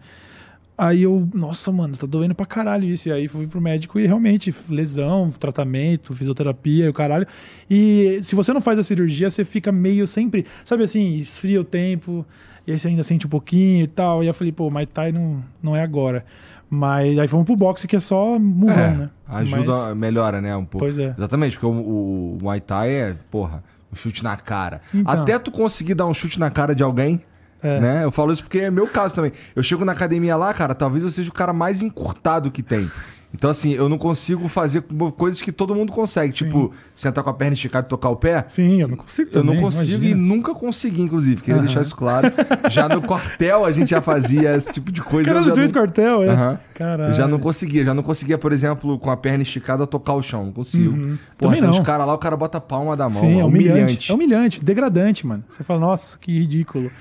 Aí 0.78 1.04
eu, 1.04 1.30
nossa, 1.32 1.72
mano, 1.72 1.96
tá 1.96 2.08
doendo 2.08 2.34
pra 2.34 2.46
caralho 2.46 2.86
isso. 2.86 3.08
E 3.08 3.12
aí 3.12 3.28
fui 3.28 3.46
pro 3.46 3.62
médico 3.62 4.00
e 4.00 4.08
realmente, 4.08 4.54
lesão, 4.68 5.30
tratamento, 5.30 6.16
fisioterapia 6.16 6.86
e 6.86 6.90
o 6.90 6.94
caralho. 6.94 7.28
E 7.70 8.20
se 8.24 8.34
você 8.34 8.52
não 8.52 8.62
faz 8.62 8.80
a 8.80 8.84
cirurgia, 8.84 9.30
você 9.30 9.46
fica 9.46 9.72
meio 9.72 10.08
sempre, 10.08 10.44
sabe 10.66 10.84
assim, 10.84 11.18
esfria 11.18 11.62
o 11.62 11.64
tempo, 11.64 12.26
e 12.66 12.72
aí 12.72 12.80
você 12.80 12.88
ainda 12.88 13.04
sente 13.04 13.28
um 13.28 13.30
pouquinho 13.30 13.84
e 13.84 13.88
tal. 13.88 14.24
E 14.24 14.28
eu 14.28 14.34
falei, 14.34 14.52
pô, 14.52 14.72
Muay 14.72 14.88
Thai 14.88 15.12
não, 15.12 15.44
não 15.62 15.76
é 15.76 15.84
agora. 15.84 16.26
Mas 16.74 17.20
aí 17.20 17.28
fomos 17.28 17.46
pro 17.46 17.56
boxe, 17.58 17.86
que 17.86 17.98
é 17.98 18.00
só 18.00 18.40
murrão, 18.40 18.78
É, 18.80 18.92
né? 18.96 19.10
Ajuda, 19.28 19.72
Mas- 19.90 19.98
melhora, 19.98 20.40
né? 20.40 20.56
Um 20.56 20.64
pouco. 20.64 20.86
Pois 20.86 20.98
é. 20.98 21.14
Exatamente, 21.18 21.58
porque 21.58 21.66
o, 21.66 21.70
o 21.70 22.38
Muay 22.42 22.62
Thai 22.62 22.90
é, 22.96 23.16
porra, 23.30 23.62
um 23.92 23.96
chute 23.96 24.24
na 24.24 24.38
cara. 24.38 24.80
Então. 24.94 25.14
Até 25.22 25.38
tu 25.38 25.52
conseguir 25.52 25.96
dar 25.96 26.06
um 26.06 26.14
chute 26.14 26.40
na 26.40 26.50
cara 26.50 26.74
de 26.74 26.82
alguém. 26.82 27.22
É. 27.62 27.80
Né? 27.80 28.04
Eu 28.06 28.12
falo 28.12 28.32
isso 28.32 28.42
porque 28.44 28.60
é 28.60 28.72
meu 28.72 28.88
caso 28.88 29.14
também. 29.14 29.34
Eu 29.54 29.62
chego 29.62 29.84
na 29.84 29.92
academia 29.92 30.36
lá, 30.38 30.54
cara, 30.54 30.74
talvez 30.74 31.04
eu 31.04 31.10
seja 31.10 31.30
o 31.30 31.34
cara 31.34 31.52
mais 31.52 31.82
encurtado 31.82 32.50
que 32.50 32.64
tem. 32.64 32.90
Então, 33.34 33.50
assim, 33.50 33.72
eu 33.72 33.88
não 33.88 33.98
consigo 33.98 34.48
fazer 34.50 34.84
coisas 35.18 35.42
que 35.42 35.52
todo 35.54 35.74
mundo 35.74 35.92
consegue. 35.92 36.34
Tipo, 36.34 36.74
sentar 36.94 37.24
com 37.24 37.30
a 37.30 37.34
perna 37.34 37.54
esticada 37.54 37.88
e 37.88 37.90
tocar 37.90 38.10
o 38.10 38.16
pé. 38.18 38.44
Sim, 38.50 38.82
eu 38.82 38.88
não 38.90 38.98
consigo 38.98 39.30
Eu 39.34 39.42
não 39.44 39.54
também, 39.54 39.64
consigo 39.64 40.04
imagina. 40.04 40.12
e 40.12 40.16
nunca 40.16 40.54
consegui, 40.54 41.02
inclusive. 41.02 41.42
Queria 41.42 41.56
Aham. 41.56 41.66
deixar 41.66 41.82
isso 41.82 41.96
claro. 41.96 42.28
Já 42.70 42.90
no 42.90 43.02
quartel 43.02 43.64
a 43.66 43.72
gente 43.72 43.90
já 43.92 44.02
fazia 44.02 44.56
esse 44.56 44.74
tipo 44.74 44.92
de 44.92 45.02
coisa. 45.02 45.34
Cara, 45.34 45.46
não- 45.46 45.72
quartel, 45.72 46.24
é. 46.24 46.30
Aham. 46.30 46.60
Caralho. 46.74 47.14
Já 47.14 47.28
não 47.28 47.40
conseguia. 47.40 47.86
Já 47.86 47.94
não 47.94 48.04
conseguia, 48.04 48.38
por 48.38 48.52
exemplo, 48.52 49.00
com 49.00 49.10
a 49.10 49.16
perna 49.16 49.44
esticada 49.44 49.88
tocar 49.88 50.14
o 50.14 50.22
chão. 50.22 50.46
Não 50.48 50.52
consigo. 50.52 50.94
Uhum. 50.94 51.18
Porra, 51.38 51.54
Também 51.54 51.62
tem 51.62 51.70
uns 51.70 51.78
não. 51.78 51.84
caras 51.84 52.06
lá, 52.06 52.14
o 52.14 52.18
cara 52.18 52.36
bota 52.36 52.58
a 52.58 52.62
palma 52.62 52.98
da 52.98 53.08
mão. 53.08 53.22
Sim, 53.22 53.40
é 53.40 53.46
humilhante. 53.46 53.72
humilhante. 53.72 54.12
É 54.12 54.16
humilhante, 54.16 54.64
degradante, 54.66 55.26
mano. 55.26 55.44
Você 55.50 55.64
fala, 55.64 55.80
nossa, 55.80 56.18
que 56.18 56.38
ridículo. 56.38 56.92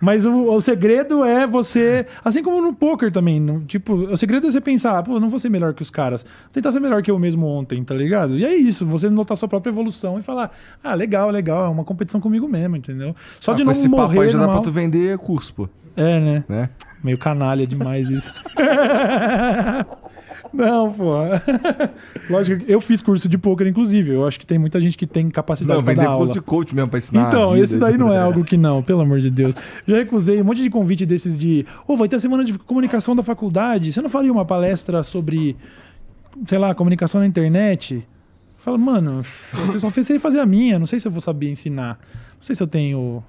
Mas 0.00 0.24
o, 0.24 0.44
o 0.52 0.60
segredo 0.60 1.24
é 1.24 1.46
você. 1.46 2.06
Assim 2.24 2.42
como 2.42 2.62
no 2.62 2.72
poker 2.72 3.10
também. 3.10 3.40
no- 3.40 3.60
tipo, 3.62 3.92
o 3.94 4.16
segredo 4.16 4.46
é 4.46 4.50
você 4.50 4.60
pensar, 4.60 5.02
pô, 5.02 5.18
não 5.18 5.28
vou 5.28 5.38
ser 5.38 5.48
melhor 5.48 5.74
que 5.74 5.82
os 5.82 5.90
caras. 5.90 6.22
Vou 6.22 6.52
tentar 6.52 6.70
ser 6.72 6.80
melhor 6.80 7.02
que 7.02 7.10
eu 7.10 7.18
mesmo 7.18 7.46
ontem, 7.46 7.82
tá 7.82 7.94
ligado? 7.94 8.36
E 8.38 8.44
é 8.44 8.54
isso, 8.54 8.86
você 8.86 9.10
notar 9.10 9.36
sua 9.36 9.48
própria 9.48 9.70
evolução 9.70 10.18
e 10.18 10.22
falar, 10.22 10.52
ah, 10.84 10.94
legal, 10.94 11.30
legal, 11.30 11.66
é 11.66 11.68
uma 11.68 11.84
competição 11.84 12.20
comigo 12.20 12.46
mesmo, 12.48 12.76
entendeu? 12.76 13.14
Só 13.40 13.52
Ah, 13.52 13.54
de 13.54 13.64
não 13.64 13.72
esse 13.72 13.88
papo 13.88 14.02
morrer. 14.14 14.20
aí 14.26 14.30
já 14.30 14.38
dá 14.38 14.48
pra 14.48 14.60
tu 14.60 14.70
vender 14.70 15.18
curso, 15.18 15.52
pô. 15.54 15.68
É, 15.96 16.20
né? 16.20 16.44
Né? 16.48 16.70
Meio 17.02 17.18
canalha 17.18 17.66
demais 17.66 18.08
isso. 18.08 18.32
Não, 20.52 20.92
pô. 20.92 21.12
Lógico 22.30 22.64
que 22.64 22.72
eu 22.72 22.80
fiz 22.80 23.02
curso 23.02 23.28
de 23.28 23.36
poker, 23.38 23.66
inclusive. 23.66 24.12
Eu 24.12 24.26
acho 24.26 24.38
que 24.38 24.46
tem 24.46 24.58
muita 24.58 24.80
gente 24.80 24.96
que 24.96 25.06
tem 25.06 25.28
capacidade 25.30 25.78
Não, 25.78 25.84
vender 25.84 26.02
dar 26.02 26.10
aula. 26.10 26.32
de 26.32 26.40
coach 26.40 26.74
mesmo 26.74 26.88
pra 26.88 26.98
ensinar. 26.98 27.28
Então, 27.28 27.56
esse 27.56 27.78
daí 27.78 27.96
não 27.96 28.12
é 28.12 28.18
algo 28.18 28.44
que 28.44 28.56
não, 28.56 28.82
pelo 28.82 29.00
amor 29.00 29.20
de 29.20 29.30
Deus. 29.30 29.54
Já 29.86 29.96
recusei 29.96 30.40
um 30.40 30.44
monte 30.44 30.62
de 30.62 30.70
convite 30.70 31.04
desses 31.04 31.38
de. 31.38 31.66
Ô, 31.86 31.96
vai 31.96 32.08
ter 32.08 32.16
a 32.16 32.20
semana 32.20 32.44
de 32.44 32.58
comunicação 32.58 33.14
da 33.14 33.22
faculdade. 33.22 33.92
Você 33.92 34.00
não 34.00 34.08
faria 34.08 34.32
uma 34.32 34.44
palestra 34.44 35.02
sobre, 35.02 35.56
sei 36.46 36.58
lá, 36.58 36.74
comunicação 36.74 37.20
na 37.20 37.26
internet? 37.26 38.06
Fala, 38.56 38.76
mano, 38.76 39.22
você 39.66 39.78
só 39.78 39.88
fez 39.90 40.06
sei 40.06 40.18
fazer 40.18 40.40
a 40.40 40.46
minha. 40.46 40.78
Não 40.78 40.86
sei 40.86 40.98
se 40.98 41.06
eu 41.06 41.12
vou 41.12 41.20
saber 41.20 41.50
ensinar. 41.50 41.98
Não 42.36 42.42
sei 42.42 42.54
se 42.54 42.62
eu 42.62 42.66
tenho 42.66 43.22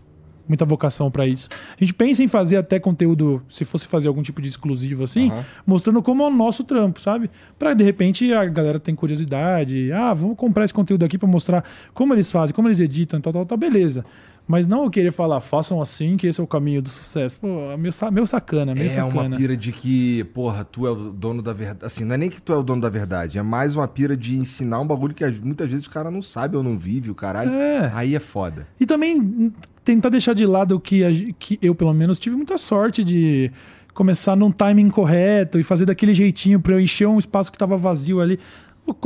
muita 0.50 0.66
vocação 0.66 1.10
pra 1.10 1.26
isso. 1.26 1.47
A 1.80 1.84
gente 1.84 1.93
pensa 1.93 2.22
em 2.24 2.28
fazer 2.28 2.58
até 2.58 2.80
conteúdo, 2.80 3.41
se 3.47 3.64
fosse 3.64 3.88
fazer 3.88 4.08
algum 4.08 4.22
tipo 4.22 4.41
de 4.41 4.50
exclusivo 4.50 5.04
assim, 5.04 5.30
Aham. 5.30 5.45
mostrando 5.66 6.02
como 6.02 6.24
é 6.24 6.28
o 6.28 6.32
nosso 6.32 6.64
trampo, 6.64 7.00
sabe? 7.00 7.30
Pra 7.58 7.74
de 7.74 7.84
repente 7.84 8.34
a 8.34 8.43
galera 8.45 8.80
tem 8.80 8.95
curiosidade, 8.95 9.91
ah, 9.91 10.14
vamos 10.14 10.36
comprar 10.36 10.66
esse 10.66 10.74
conteúdo 10.74 11.06
aqui 11.06 11.18
pra 11.18 11.28
mostrar 11.28 11.64
como 11.93 12.14
eles 12.14 12.32
fazem, 12.32 12.54
como 12.56 12.68
eles 12.68 12.80
editam, 12.80 13.22
tal, 13.22 13.32
tal, 13.32 13.45
tal, 13.45 13.58
beleza. 13.58 14.04
Mas 14.52 14.66
não 14.66 14.84
eu 14.84 14.89
querer 14.89 15.12
falar, 15.12 15.39
façam 15.41 15.80
assim, 15.80 16.18
que 16.18 16.26
esse 16.26 16.41
é 16.41 16.43
o 16.43 16.47
caminho 16.47 16.82
do 16.82 16.89
sucesso. 16.89 17.38
Pô, 17.39 17.78
meu, 17.78 17.91
sa- 17.91 18.10
meu 18.10 18.26
sacana, 18.26 18.74
meio 18.74 18.89
É 18.91 19.04
uma 19.04 19.12
sacana. 19.12 19.38
pira 19.38 19.56
de 19.56 19.72
que, 19.72 20.24
porra, 20.34 20.64
tu 20.66 20.88
é 20.88 20.89
o 20.89 20.95
dono 21.12 21.39
da 21.43 21.54
verdade. 21.54 21.86
Assim, 21.86 22.04
não 22.04 22.16
é 22.16 22.18
nem 22.18 22.32
que 22.32 22.41
tu 22.41 22.52
é 22.52 22.58
o 22.58 22.64
dono 22.64 22.82
da 22.82 22.89
verdade, 22.89 23.38
é 23.38 23.43
mais 23.43 23.76
uma 23.76 23.88
pira 23.88 24.18
de 24.18 24.36
ensinar 24.36 24.80
um 24.80 24.88
bagulho 24.88 25.14
que 25.14 25.24
as- 25.24 25.38
muitas 25.38 25.70
vezes 25.70 25.86
o 25.86 25.89
cara 25.91 26.10
não 26.10 26.20
sabe 26.20 26.58
ou 26.58 26.64
não 26.64 26.80
vive, 26.80 27.12
o 27.12 27.16
caralho. 27.16 27.52
É. 27.54 27.91
Aí 27.93 28.16
é 28.16 28.20
foda. 28.20 28.68
E 28.80 28.88
também 28.88 29.54
tentar 29.86 30.10
deixar 30.10 30.34
de 30.34 30.47
lado 30.47 30.76
o 30.76 30.80
que, 30.80 31.04
a 31.04 31.10
que 31.38 31.60
eu, 31.62 31.76
pelo 31.76 31.93
menos, 31.93 32.18
tive 32.18 32.36
muita 32.36 32.58
sorte 32.58 33.04
de 33.04 33.52
começar 33.93 34.36
num 34.36 34.52
timing 34.52 34.89
correto 34.89 35.60
e 35.60 35.64
fazer 35.64 35.86
daquele 35.86 36.16
jeitinho 36.16 36.60
pra 36.60 36.74
eu 36.74 36.80
encher 36.80 37.08
um 37.08 37.20
espaço 37.20 37.52
que 37.52 37.58
tava 37.58 37.78
vazio 37.78 38.20
ali. 38.20 38.39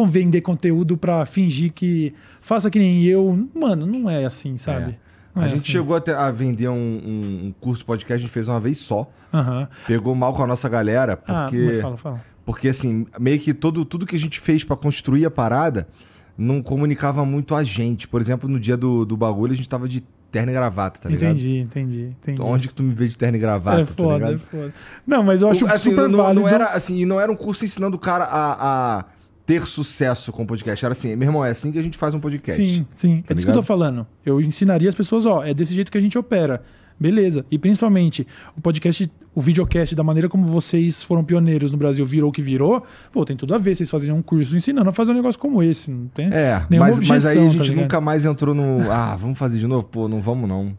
Vender 0.08 0.40
conteúdo 0.40 0.96
pra 0.96 1.26
fingir 1.26 1.74
que 1.74 2.14
faça 2.40 2.72
que 2.72 2.80
nem 2.80 3.04
eu. 3.04 3.46
Mano, 3.54 3.86
não 3.86 4.10
é 4.10 4.24
assim, 4.24 4.58
sabe? 4.58 4.86
Não 4.86 5.03
a 5.36 5.46
é 5.46 5.50
gente 5.50 5.60
assim. 5.60 5.68
chegou 5.68 5.96
até 5.96 6.14
a 6.14 6.30
vender 6.32 6.68
um, 6.70 6.74
um- 6.76 7.54
curso 7.60 7.86
podcast, 7.86 8.14
a 8.14 8.18
gente 8.26 8.32
fez 8.32 8.48
uma 8.48 8.60
vez 8.60 8.78
só. 8.78 9.10
Aham. 9.34 9.68
Pegou 9.88 10.14
mal 10.16 10.34
com 10.34 10.44
a 10.44 10.48
nossa 10.48 10.68
galera, 10.70 11.20
Ah, 11.28 11.44
porque. 11.50 11.58
mas 11.66 11.82
fala, 11.82 11.98
fala. 11.98 12.22
Porque, 12.46 12.68
assim, 12.68 13.06
meio 13.20 13.40
que 13.40 13.54
todo, 13.54 13.86
tudo 13.86 14.06
que 14.06 14.16
a 14.16 14.20
gente 14.20 14.40
fez 14.40 14.64
pra 14.64 14.76
construir 14.76 15.26
a 15.26 15.32
parada 15.32 15.88
não 16.38 16.62
comunicava 16.62 17.24
muito 17.26 17.56
a 17.56 17.64
gente. 17.64 18.08
Por 18.08 18.20
exemplo, 18.20 18.50
no 18.50 18.60
dia 18.60 18.76
do, 18.76 19.06
do 19.06 19.16
bagulho, 19.16 19.54
a 19.54 19.56
gente 19.56 19.70
tava 19.70 19.88
de 19.88 20.04
terno 20.30 20.52
e 20.52 20.54
gravata, 20.54 21.00
tá 21.00 21.10
ligado? 21.10 21.32
entendi, 21.32 21.60
entendi, 21.60 22.16
entendi. 22.22 22.42
Onde 22.42 22.68
que 22.68 22.74
tu 22.74 22.82
me 22.84 22.94
vê 22.94 23.08
de 23.08 23.16
terno 23.16 23.38
e 23.38 23.40
gravata, 23.40 23.82
é 23.82 23.86
tá 23.86 23.94
foda, 23.94 24.14
ligado? 24.26 24.34
é 24.34 24.38
foda. 24.40 24.74
Não, 25.06 25.24
mas 25.24 25.42
eu 25.44 25.50
acho 25.50 25.66
assim, 25.68 25.92
super 25.92 26.10
não, 26.10 26.18
válido. 26.18 26.42
não 26.42 26.48
era 26.50 26.66
assim, 26.68 26.98
e 26.98 27.06
não 27.06 27.20
era 27.22 27.32
um 27.32 27.36
curso 27.36 27.64
ensinando 27.64 27.96
o 27.98 28.00
cara 28.00 28.24
a, 28.26 28.98
a 29.00 29.06
ter 29.46 29.66
sucesso 29.68 30.32
com 30.32 30.44
o 30.44 30.48
podcast. 30.48 30.84
Era 30.84 30.94
assim, 30.94 31.16
meu 31.16 31.28
irmão, 31.28 31.46
é 31.46 31.52
assim 31.52 31.72
que 31.72 31.80
a 31.80 31.84
gente 31.84 31.98
faz 31.98 32.14
um 32.14 32.20
podcast. 32.20 32.62
Sim, 32.62 32.86
sim. 32.96 33.22
Tá 33.22 33.34
é 33.34 33.36
disso 33.36 33.46
que 33.46 33.52
eu 33.52 33.58
tô 33.58 33.64
falando. 33.64 34.08
Eu 34.26 34.40
ensinaria 34.40 34.88
as 34.90 34.96
pessoas, 34.96 35.26
ó, 35.26 35.44
é 35.44 35.54
desse 35.54 35.74
jeito 35.74 35.92
que 35.92 35.98
a 35.98 36.02
gente 36.02 36.18
opera. 36.18 36.62
Beleza. 37.00 37.46
E 37.52 37.58
principalmente, 37.58 38.26
o 38.56 38.62
podcast, 38.62 39.12
o 39.34 39.42
videocast, 39.42 39.94
da 39.96 40.04
maneira 40.04 40.30
como 40.30 40.46
vocês 40.46 41.04
foram 41.04 41.24
pioneiros 41.24 41.72
no 41.72 41.78
Brasil, 41.78 42.06
virou 42.06 42.30
o 42.30 42.32
que 42.32 42.42
virou, 42.42 42.84
pô, 43.12 43.26
tem 43.26 43.36
tudo 43.36 43.54
a 43.54 43.58
ver 43.58 43.76
vocês 43.76 43.90
fazerem 43.90 44.16
um 44.16 44.22
curso 44.22 44.56
ensinando 44.56 44.88
a 44.90 44.94
fazer 44.94 45.12
um 45.12 45.16
negócio 45.16 45.40
como 45.40 45.62
esse. 45.62 45.92
Não 45.92 46.08
tem? 46.08 46.28
É, 46.28 46.66
Nenhuma 46.70 46.90
mas, 46.90 47.08
mas 47.08 47.26
aí 47.26 47.38
a 47.38 47.42
objeção, 47.42 47.64
gente 47.64 47.76
tá 47.76 47.82
nunca 47.82 48.00
mais 48.00 48.26
entrou 48.26 48.56
no. 48.56 48.90
Ah, 48.92 49.16
vamos 49.16 49.38
fazer 49.38 49.60
de 49.60 49.68
novo? 49.68 49.84
Pô, 49.84 50.08
não 50.08 50.22
vamos 50.22 50.48
não. 50.48 50.78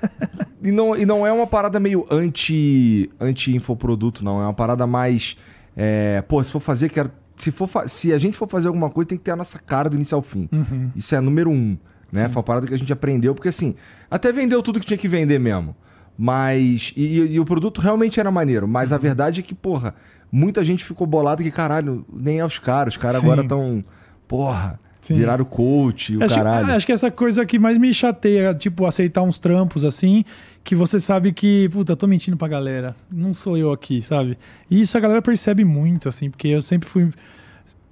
e 0.62 0.70
não. 0.70 0.96
E 0.96 1.04
não 1.04 1.26
é 1.26 1.32
uma 1.32 1.46
parada 1.46 1.78
meio 1.78 2.06
anti, 2.10 3.10
anti-infoproduto, 3.20 4.24
não. 4.24 4.40
É 4.40 4.44
uma 4.44 4.54
parada 4.54 4.86
mais. 4.86 5.36
é, 5.76 6.22
pô, 6.22 6.42
se 6.42 6.52
for 6.52 6.60
fazer, 6.60 6.88
quero. 6.88 7.10
Se, 7.38 7.50
for 7.52 7.68
se 7.88 8.12
a 8.12 8.18
gente 8.18 8.36
for 8.36 8.48
fazer 8.48 8.68
alguma 8.68 8.90
coisa, 8.90 9.08
tem 9.08 9.18
que 9.18 9.24
ter 9.24 9.30
a 9.30 9.36
nossa 9.36 9.58
cara 9.58 9.88
do 9.88 9.96
início 9.96 10.14
ao 10.16 10.22
fim. 10.22 10.48
Uhum. 10.52 10.90
Isso 10.96 11.14
é 11.14 11.20
número 11.20 11.50
um, 11.50 11.76
né? 12.12 12.28
Foi 12.28 12.36
uma 12.36 12.42
parada 12.42 12.66
que 12.66 12.74
a 12.74 12.78
gente 12.78 12.92
aprendeu, 12.92 13.34
porque 13.34 13.48
assim, 13.48 13.74
até 14.10 14.32
vendeu 14.32 14.62
tudo 14.62 14.80
que 14.80 14.86
tinha 14.86 14.98
que 14.98 15.08
vender 15.08 15.38
mesmo. 15.38 15.74
Mas. 16.16 16.92
E, 16.96 17.02
e- 17.20 17.32
e 17.34 17.40
o 17.40 17.44
produto 17.44 17.80
realmente 17.80 18.18
era 18.18 18.30
maneiro. 18.30 18.66
Mas 18.66 18.90
Uhum. 18.90 18.96
a 18.96 18.98
verdade 18.98 19.40
é 19.40 19.42
que, 19.42 19.54
porra, 19.54 19.94
muita 20.32 20.64
gente 20.64 20.84
ficou 20.84 21.06
bolada 21.06 21.42
que, 21.42 21.50
caralho, 21.50 22.04
nem 22.12 22.40
é 22.40 22.44
os 22.44 22.58
caras. 22.58 22.94
Os 22.94 22.98
caras 22.98 23.22
agora 23.22 23.42
estão. 23.42 23.84
Porra, 24.26 24.80
Sim. 25.08 25.14
viraram 25.14 25.42
coach, 25.42 26.14
o 26.18 26.22
acho, 26.22 26.34
caralho. 26.34 26.70
acho 26.70 26.84
que 26.84 26.92
essa 26.92 27.10
coisa 27.10 27.46
que 27.46 27.58
mais 27.58 27.78
me 27.78 27.94
chateia, 27.94 28.52
tipo, 28.52 28.84
aceitar 28.84 29.22
uns 29.22 29.38
trampos 29.38 29.82
assim, 29.82 30.22
que 30.62 30.74
você 30.74 31.00
sabe 31.00 31.32
que, 31.32 31.66
puta, 31.70 31.96
tô 31.96 32.06
mentindo 32.06 32.36
pra 32.36 32.46
galera. 32.46 32.94
Não 33.10 33.32
sou 33.32 33.56
eu 33.56 33.72
aqui, 33.72 34.02
sabe? 34.02 34.36
E 34.70 34.82
isso 34.82 34.98
a 34.98 35.00
galera 35.00 35.22
percebe 35.22 35.64
muito, 35.64 36.10
assim, 36.10 36.28
porque 36.28 36.48
eu 36.48 36.60
sempre 36.60 36.86
fui. 36.86 37.08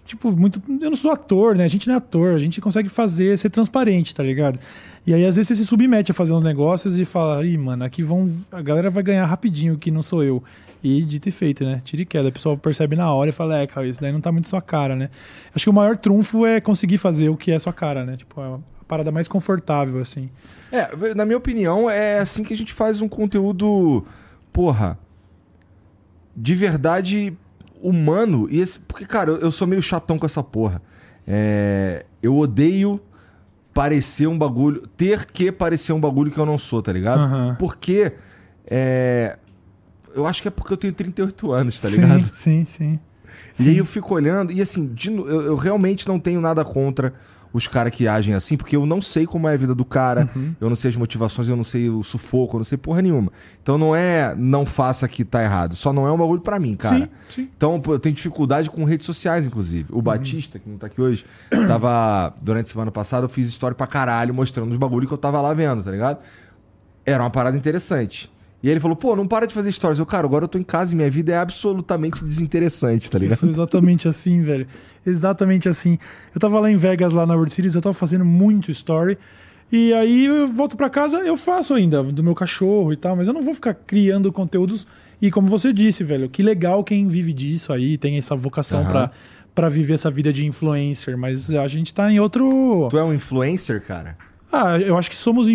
Tipo, 0.07 0.31
muito. 0.31 0.63
Eu 0.81 0.91
não 0.91 0.97
sou 0.97 1.11
ator, 1.11 1.57
né? 1.57 1.65
A 1.65 1.69
gente 1.69 1.89
não 1.89 1.95
é 1.95 1.99
ator, 1.99 2.35
a 2.35 2.39
gente 2.39 2.61
consegue 2.61 2.89
fazer, 2.89 3.37
ser 3.37 3.51
transparente, 3.51 4.15
tá 4.15 4.23
ligado? 4.23 4.59
E 5.07 5.13
aí, 5.13 5.25
às 5.27 5.37
vezes, 5.37 5.49
você 5.49 5.55
se 5.57 5.65
submete 5.65 6.11
a 6.11 6.15
fazer 6.15 6.33
uns 6.33 6.43
negócios 6.43 6.99
e 6.99 7.05
fala, 7.05 7.45
ih, 7.45 7.59
mano, 7.59 7.85
aqui 7.85 8.03
vão. 8.03 8.29
A 8.51 8.63
galera 8.63 8.89
vai 8.89 9.03
ganhar 9.03 9.27
rapidinho 9.27 9.77
que 9.77 9.91
não 9.91 10.03
sou 10.03 10.23
eu. 10.23 10.43
E 10.83 11.03
dito 11.03 11.29
e 11.29 11.33
feito, 11.33 11.65
né? 11.65 11.81
Tira 11.85 12.03
e 12.03 12.07
queda. 12.07 12.29
A 12.29 12.33
pessoa 12.33 12.57
percebe 12.57 12.95
na 12.95 13.13
hora 13.13 13.31
e 13.31 13.33
fala, 13.33 13.59
é, 13.59 13.67
cara, 13.67 13.87
isso 13.87 14.01
daí 14.01 14.13
não 14.13 14.21
tá 14.21 14.31
muito 14.31 14.49
sua 14.49 14.63
cara, 14.63 14.95
né? 14.95 15.11
Acho 15.55 15.65
que 15.65 15.71
o 15.71 15.73
maior 15.73 15.97
trunfo 15.97 16.47
é 16.47 16.61
conseguir 16.61 16.99
fazer 16.99 17.29
o 17.29 17.37
que 17.37 17.51
é 17.51 17.59
sua 17.59 17.73
cara, 17.73 18.05
né? 18.05 18.17
Tipo, 18.17 18.41
é 18.41 18.45
a 18.45 18.59
parada 18.87 19.11
mais 19.11 19.27
confortável, 19.27 20.01
assim. 20.01 20.31
É, 20.71 21.15
na 21.15 21.25
minha 21.25 21.39
opinião, 21.39 21.91
é 21.91 22.21
assim 22.21 22.45
que 22.45 22.55
a 22.55 22.57
gente 22.57 22.73
faz 22.73 23.03
um 23.03 23.09
conteúdo, 23.09 24.07
porra, 24.53 24.99
de 26.37 26.55
verdade 26.55 27.37
humano. 27.83 28.47
E 28.51 28.61
esse- 28.61 28.79
porque, 28.81 29.05
cara, 29.07 29.31
eu, 29.31 29.39
eu 29.39 29.51
sou 29.51 29.67
meio 29.67 29.83
chatão 29.83 30.19
com 30.19 30.27
essa 30.27 30.43
porra. 30.43 30.81
É, 31.27 32.05
eu 32.23 32.37
odeio 32.37 33.01
parecer 33.75 34.27
um 34.27 34.39
bagulho, 34.39 34.87
ter 34.97 35.27
que 35.27 35.51
parecer 35.53 35.93
um 35.93 36.01
bagulho 36.01 36.31
que 36.31 36.39
eu 36.39 36.47
não 36.47 36.59
sou, 36.59 36.81
tá 36.83 36.93
ligado? 36.93 37.21
Aham. 37.21 37.57
Porque, 37.59 38.13
é, 38.67 39.37
eu 40.15 40.27
acho 40.27 40.41
que 40.43 40.49
é 40.49 40.51
porque 40.51 40.73
eu 40.73 40.77
tenho 40.77 40.93
38 40.93 41.53
anos, 41.53 41.79
tá 41.81 41.89
ligado? 41.89 42.25
Sim, 42.35 42.65
sim, 42.65 42.65
sim. 42.65 42.99
E 43.59 43.69
aí 43.71 43.77
eu 43.79 43.85
fico 43.85 44.15
olhando, 44.15 44.53
e 44.53 44.61
assim, 44.63 44.87
de 44.95 45.11
eu, 45.11 45.29
eu 45.43 45.57
realmente 45.57 46.07
não 46.09 46.19
tenho 46.19 46.41
nada 46.41 46.65
contra 46.65 47.13
os 47.57 47.67
caras 47.67 47.93
que 47.93 48.07
agem 48.07 48.35
assim, 48.35 48.57
porque 48.57 48.77
eu 48.77 48.85
não 48.85 49.01
sei 49.01 49.27
como 49.27 49.49
é 49.49 49.55
a 49.55 49.57
vida 49.57 49.75
do 49.75 49.85
cara, 49.85 50.29
Uhum. 50.37 50.55
eu 50.61 50.69
não 50.69 50.77
sei 50.77 50.91
as 50.91 50.97
motivações, 50.97 51.49
eu 51.49 51.57
não 51.57 51.65
sei 51.65 51.89
o 51.89 52.03
sufoco, 52.03 52.57
eu 52.57 52.59
não 52.59 52.65
sei 52.65 52.77
porra 52.77 53.01
nenhuma. 53.03 53.33
Então 53.63 53.79
não 53.79 53.97
é 53.97 54.35
não 54.37 54.67
faça 54.67 55.09
que 55.09 55.25
tá 55.25 55.43
errado, 55.43 55.75
só 55.75 55.93
não 55.93 56.07
é 56.07 56.13
um 56.13 56.17
bagulho 56.19 56.41
pra 56.41 56.59
mim, 56.59 56.77
cara. 56.77 57.07
Sim, 57.29 57.43
sim. 57.43 57.49
Então, 57.57 57.83
eu 57.87 57.99
tenho 57.99 58.15
dificuldade 58.15 58.69
com 58.71 58.85
redes 58.85 59.07
sociais, 59.07 59.47
inclusive. 59.47 59.87
O 59.93 60.03
Batista, 60.03 60.59
que 60.59 60.69
não 60.69 60.77
tá 60.79 60.87
aqui 60.87 61.01
hoje, 61.01 61.25
tava. 61.67 62.35
Durante 62.43 62.67
a 62.67 62.69
semana 62.71 62.91
passada, 62.91 63.25
eu 63.25 63.29
fiz 63.29 63.49
história 63.49 63.75
pra 63.75 63.87
caralho, 63.87 64.33
mostrando 64.35 64.71
os 64.71 64.77
bagulhos 64.77 65.09
que 65.09 65.15
eu 65.15 65.19
tava 65.19 65.41
lá 65.41 65.53
vendo, 65.55 65.83
tá 65.83 65.91
ligado? 65.91 66.19
Era 67.05 67.23
uma 67.23 67.31
parada 67.31 67.57
interessante. 67.57 68.31
E 68.63 68.69
aí 68.69 68.73
ele 68.73 68.81
falou, 68.81 68.97
pô, 68.97 69.15
não 69.15 69.29
para 69.29 69.47
de 69.47 69.55
fazer 69.55 69.71
stories. 69.71 69.99
Eu, 69.99 70.07
cara, 70.07 70.27
agora 70.27 70.45
eu 70.45 70.49
tô 70.49 70.59
em 70.59 70.63
casa 70.63 70.93
e 70.93 70.97
minha 70.97 71.11
vida 71.11 71.33
é 71.33 71.39
absolutamente 71.39 72.23
desinteressante, 72.25 73.11
tá 73.11 73.19
ligado? 73.19 73.39
sou 73.39 73.49
exatamente 73.49 74.09
assim, 74.09 74.41
velho. 74.41 74.67
Exatamente 75.07 75.69
assim. 75.69 75.99
Eu 76.35 76.41
tava 76.41 76.59
lá 76.59 76.71
em 76.71 76.77
Vegas, 76.77 77.13
lá 77.13 77.27
na 77.27 77.35
World 77.35 77.53
Series, 77.53 77.75
eu 77.75 77.83
tava 77.83 77.95
fazendo 77.95 78.25
muito 78.25 78.71
story. 78.71 79.19
E 79.71 79.93
aí 79.93 80.27
eu 80.27 80.49
volto 80.49 80.77
pra 80.77 80.89
casa, 80.89 81.19
eu 81.19 81.37
faço 81.37 81.75
ainda, 81.75 82.03
do 82.03 82.23
meu 82.23 82.35
cachorro 82.35 82.93
e 82.93 82.97
tal, 82.97 83.17
mas 83.17 83.29
eu 83.29 83.35
não 83.35 83.43
vou 83.43 83.53
ficar 83.53 83.75
criando 83.75 84.33
conteúdos. 84.33 84.87
E 85.21 85.31
como 85.31 85.49
você 85.49 85.73
disse, 85.73 86.05
velho, 86.05 86.29
que 86.29 86.43
legal 86.43 86.85
quem 86.85 87.07
vive 87.09 87.33
disso 87.33 87.73
aí, 87.73 87.99
tem 87.99 88.17
essa 88.17 88.37
vocação 88.37 88.81
Aham. 88.81 88.89
pra, 88.89 89.11
pra 89.55 89.69
viver 89.69 89.95
essa 89.95 90.11
vida 90.11 90.33
de 90.33 90.47
influencer, 90.47 91.17
mas 91.17 91.51
a 91.51 91.67
gente 91.67 91.93
tá 91.93 92.11
em 92.11 92.21
outro. 92.21 92.87
Tu 92.91 92.99
é 92.99 93.03
um 93.03 93.13
influencer, 93.13 93.83
cara? 93.83 94.17
Ah, 94.65 94.79
eu 94.81 94.97
acho 94.97 95.11
que 95.11 95.17
somos. 95.17 95.49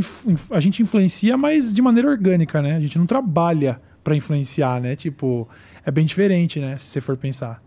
A 0.52 0.60
gente 0.60 0.82
influencia, 0.82 1.38
mas 1.38 1.72
de 1.74 1.82
maneira 1.82 2.10
orgânica, 2.10 2.62
né? 2.62 2.76
A 2.76 2.80
gente 2.80 2.98
não 2.98 3.06
trabalha 3.06 3.82
pra 4.04 4.16
influenciar, 4.16 4.80
né? 4.82 4.96
Tipo, 4.96 5.48
é 5.86 5.92
bem 5.92 6.06
diferente, 6.06 6.60
né? 6.60 6.78
Se 6.78 6.86
você 6.88 7.02
for 7.02 7.16
pensar. 7.18 7.62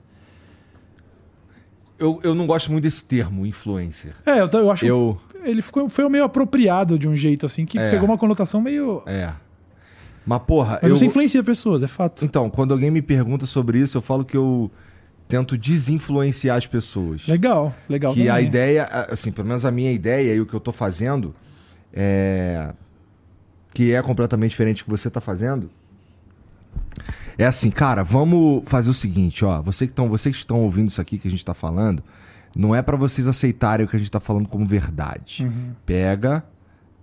Eu, 1.98 2.20
eu 2.22 2.34
não 2.34 2.46
gosto 2.46 2.70
muito 2.72 2.82
desse 2.84 3.04
termo, 3.04 3.46
influencer. 3.46 4.12
É, 4.26 4.40
eu, 4.40 4.48
eu 4.48 4.70
acho 4.70 4.84
Eu. 4.86 5.18
que 5.30 5.48
ele 5.48 5.62
ficou, 5.62 5.88
foi 5.88 6.08
meio 6.08 6.24
apropriado 6.24 6.98
de 6.98 7.06
um 7.08 7.14
jeito 7.14 7.46
assim, 7.46 7.64
que 7.64 7.78
É. 7.78 7.90
pegou 7.90 8.06
uma 8.08 8.18
conotação 8.18 8.60
meio. 8.60 9.02
É. 9.06 9.32
Mas, 10.26 10.42
porra, 10.42 10.78
Mas 10.82 10.90
eu. 10.90 10.96
você 10.96 11.04
influencia 11.04 11.42
pessoas, 11.44 11.82
é 11.82 11.86
fato. 11.86 12.24
Então, 12.24 12.50
quando 12.50 12.72
alguém 12.72 12.90
me 12.90 13.00
pergunta 13.02 13.46
sobre 13.46 13.78
isso, 13.78 13.96
eu 13.98 14.02
falo 14.02 14.24
que 14.24 14.36
eu 14.36 14.70
tento 15.28 15.56
desinfluenciar 15.56 16.56
as 16.56 16.66
pessoas. 16.66 17.26
Legal, 17.26 17.74
legal. 17.88 18.12
que 18.12 18.28
a 18.28 18.34
também. 18.34 18.46
ideia, 18.46 18.84
assim, 19.10 19.32
pelo 19.32 19.48
menos 19.48 19.64
a 19.64 19.70
minha 19.70 19.92
ideia 19.92 20.34
e 20.34 20.40
o 20.40 20.46
que 20.46 20.54
eu 20.54 20.60
tô 20.60 20.72
fazendo, 20.72 21.34
é... 21.92 22.72
que 23.72 23.92
é 23.92 24.02
completamente 24.02 24.50
diferente 24.50 24.82
do 24.82 24.84
que 24.84 24.90
você 24.90 25.10
tá 25.10 25.20
fazendo, 25.20 25.70
é 27.36 27.44
assim, 27.44 27.70
cara, 27.70 28.02
vamos 28.02 28.62
fazer 28.66 28.90
o 28.90 28.94
seguinte, 28.94 29.44
ó, 29.44 29.60
você 29.60 29.86
que 29.86 29.92
tão, 29.92 30.08
vocês 30.08 30.34
que 30.34 30.40
estão 30.40 30.60
ouvindo 30.60 30.88
isso 30.88 31.00
aqui 31.00 31.18
que 31.18 31.26
a 31.26 31.30
gente 31.30 31.44
tá 31.44 31.54
falando, 31.54 32.02
não 32.54 32.74
é 32.74 32.80
pra 32.82 32.96
vocês 32.96 33.26
aceitarem 33.26 33.84
o 33.84 33.88
que 33.88 33.96
a 33.96 33.98
gente 33.98 34.10
tá 34.10 34.20
falando 34.20 34.48
como 34.48 34.64
verdade. 34.64 35.44
Uhum. 35.44 35.72
Pega, 35.84 36.44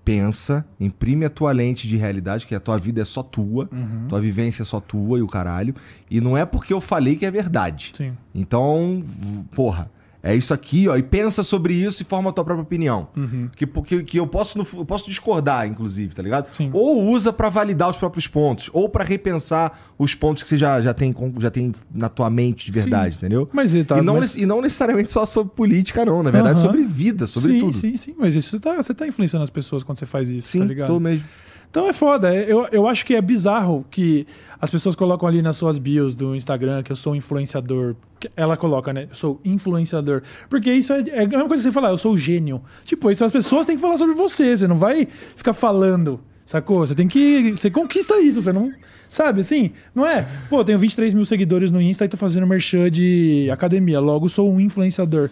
pensa, 0.04 0.66
imprime 0.80 1.26
a 1.26 1.30
tua 1.30 1.52
lente 1.52 1.88
de 1.88 1.96
realidade, 1.96 2.46
que 2.48 2.56
a 2.56 2.60
tua 2.60 2.78
vida 2.78 3.02
é 3.02 3.06
só 3.06 3.22
tua, 3.22 3.70
Uhum. 3.72 4.08
tua 4.10 4.20
vivência 4.20 4.64
é 4.64 4.66
só 4.66 4.80
tua 4.80 5.20
e 5.20 5.22
o 5.22 5.28
caralho. 5.28 5.76
E 6.10 6.20
não 6.20 6.36
é 6.38 6.46
porque 6.46 6.74
eu 6.74 6.82
falei 6.82 7.16
que 7.16 7.26
é 7.26 7.32
verdade. 7.32 7.92
Sim. 7.96 8.14
Então, 8.34 9.04
porra, 9.52 9.90
é 10.24 10.36
isso 10.36 10.54
aqui, 10.54 10.88
ó. 10.88 10.96
E 10.96 11.04
pensa 11.04 11.42
sobre 11.44 11.74
isso 11.74 12.02
e 12.02 12.06
forma 12.06 12.30
a 12.30 12.34
tua 12.34 12.44
própria 12.44 12.62
opinião. 12.64 13.08
Uhum. 13.16 13.50
Que, 13.56 13.66
que, 13.66 14.04
que 14.04 14.20
eu, 14.20 14.28
posso, 14.28 14.60
eu 14.60 14.86
posso 14.86 15.08
discordar, 15.08 15.68
inclusive, 15.68 16.14
tá 16.14 16.22
ligado? 16.22 16.54
Sim. 16.56 16.70
Ou 16.74 17.04
usa 17.10 17.34
pra 17.34 17.50
validar 17.50 17.90
os 17.90 17.98
próprios 17.98 18.28
pontos, 18.28 18.70
ou 18.72 18.88
pra 18.88 19.04
repensar 19.04 19.92
os 19.98 20.14
pontos 20.14 20.44
que 20.44 20.50
você 20.50 20.58
já, 20.58 20.80
já, 20.80 20.94
tem, 20.94 21.14
já 21.40 21.50
tem 21.50 21.74
na 21.94 22.10
tua 22.10 22.30
mente 22.30 22.66
de 22.66 22.72
verdade, 22.72 23.16
Sim. 23.16 23.20
entendeu? 23.20 23.50
Mas 23.52 23.74
tá. 23.86 23.98
e, 23.98 24.02
não, 24.02 24.18
mas... 24.18 24.36
e 24.36 24.46
não 24.46 24.62
necessariamente 24.62 25.12
só 25.12 25.26
sobre 25.26 25.54
política, 25.56 26.06
não. 26.06 26.22
Na 26.22 26.32
verdade, 26.32 26.60
Aham. 26.60 26.68
sobre 26.68 26.84
vida, 26.84 27.26
sobre 27.26 27.54
sim, 27.54 27.60
tudo. 27.60 27.74
sim, 27.74 27.98
sim. 27.98 28.16
Mas 28.18 28.36
isso 28.36 28.50
você 28.50 28.60
tá, 28.60 28.76
você 28.76 28.94
tá 28.94 29.08
influenciando 29.08 29.44
as 29.44 29.50
pessoas 29.50 29.84
quando 29.84 29.98
você 29.98 30.06
faz 30.06 30.30
isso, 30.30 30.50
Sim, 30.50 30.60
tá 30.60 30.66
ligado? 30.66 30.88
tô 30.88 31.00
mesmo. 31.00 31.28
Então 31.70 31.88
é 31.88 31.94
foda. 31.94 32.36
É- 32.36 32.52
Eu, 32.52 32.68
eu 32.72 32.86
acho 32.86 33.06
que 33.06 33.16
é 33.16 33.22
bizarro 33.22 33.86
que 33.90 34.28
as 34.62 34.70
pessoas 34.70 34.96
colocam 34.96 35.28
ali 35.28 35.42
nas 35.42 35.58
suas 35.58 35.80
bios 35.80 36.14
do 36.14 36.36
Instagram 36.36 36.84
que 36.84 36.92
eu 36.92 36.96
sou 36.96 37.16
influenciador. 37.16 37.96
Ela 38.36 38.56
coloca, 38.56 38.94
né? 38.94 39.08
Eu 39.10 39.16
sou 39.16 39.42
influenciador. 39.44 40.22
Porque 40.48 40.72
isso 40.72 40.94
é, 40.94 41.00
é 41.10 41.24
a 41.24 41.28
mesma 41.28 41.48
coisa 41.48 41.64
que 41.64 41.70
você 41.70 41.72
falar, 41.72 41.90
eu 41.90 41.98
sou 41.98 42.16
gênio. 42.16 42.62
Tipo, 42.86 43.10
isso 43.10 43.26
as 43.26 43.32
pessoas 43.32 43.66
têm 43.66 43.76
que 43.76 43.82
falar 43.82 43.98
sobre 43.98 44.14
você. 44.14 44.56
Você 44.56 44.68
não 44.68 44.78
vai 44.78 45.08
ficar 45.36 45.54
falando, 45.54 46.20
sacou? 46.46 46.86
Você 46.86 46.94
tem 46.94 47.08
que. 47.08 47.54
Você 47.54 47.72
conquista 47.72 48.20
isso, 48.20 48.40
você 48.40 48.54
não. 48.54 48.72
Sabe 49.10 49.42
assim? 49.42 49.72
Não 49.96 50.06
é? 50.06 50.28
Pô, 50.48 50.60
eu 50.60 50.64
tenho 50.64 50.78
23 50.78 51.16
mil 51.16 51.26
seguidores 51.26 51.72
no 51.72 51.82
Insta 51.82 52.06
e 52.06 52.08
tô 52.08 52.16
fazendo 52.16 52.46
merchan 52.46 52.90
de 52.90 53.50
academia. 53.52 54.00
Logo 54.00 54.30
sou 54.30 54.50
um 54.54 54.60
influenciador. 54.62 55.32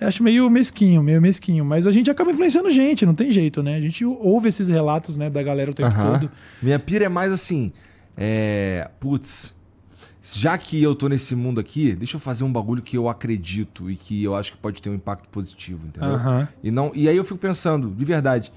Eu 0.00 0.08
acho 0.08 0.24
meio 0.24 0.50
mesquinho, 0.50 1.02
meio 1.04 1.22
mesquinho. 1.22 1.64
Mas 1.64 1.86
a 1.86 1.92
gente 1.92 2.10
acaba 2.10 2.32
influenciando 2.32 2.68
gente, 2.68 3.06
não 3.06 3.14
tem 3.14 3.30
jeito, 3.30 3.62
né? 3.62 3.76
A 3.76 3.80
gente 3.80 4.04
ouve 4.04 4.48
esses 4.48 4.68
relatos, 4.68 5.16
né, 5.16 5.30
da 5.30 5.42
galera 5.42 5.70
o 5.70 5.74
tempo 5.74 5.94
todo. 5.94 6.30
Minha 6.60 6.80
pira 6.80 7.04
é 7.04 7.08
mais 7.08 7.30
assim. 7.30 7.72
É. 8.16 8.90
Putz. 9.00 9.54
Já 10.22 10.56
que 10.56 10.82
eu 10.82 10.94
tô 10.94 11.06
nesse 11.06 11.36
mundo 11.36 11.60
aqui, 11.60 11.92
deixa 11.94 12.16
eu 12.16 12.20
fazer 12.20 12.44
um 12.44 12.52
bagulho 12.52 12.80
que 12.80 12.96
eu 12.96 13.10
acredito 13.10 13.90
e 13.90 13.96
que 13.96 14.24
eu 14.24 14.34
acho 14.34 14.52
que 14.52 14.58
pode 14.58 14.80
ter 14.80 14.88
um 14.88 14.94
impacto 14.94 15.28
positivo, 15.28 15.86
entendeu? 15.86 16.14
Aham. 16.14 16.48
E, 16.62 16.70
não, 16.70 16.90
e 16.94 17.08
aí 17.10 17.16
eu 17.16 17.24
fico 17.24 17.38
pensando, 17.38 17.90
de 17.90 18.04
verdade, 18.06 18.50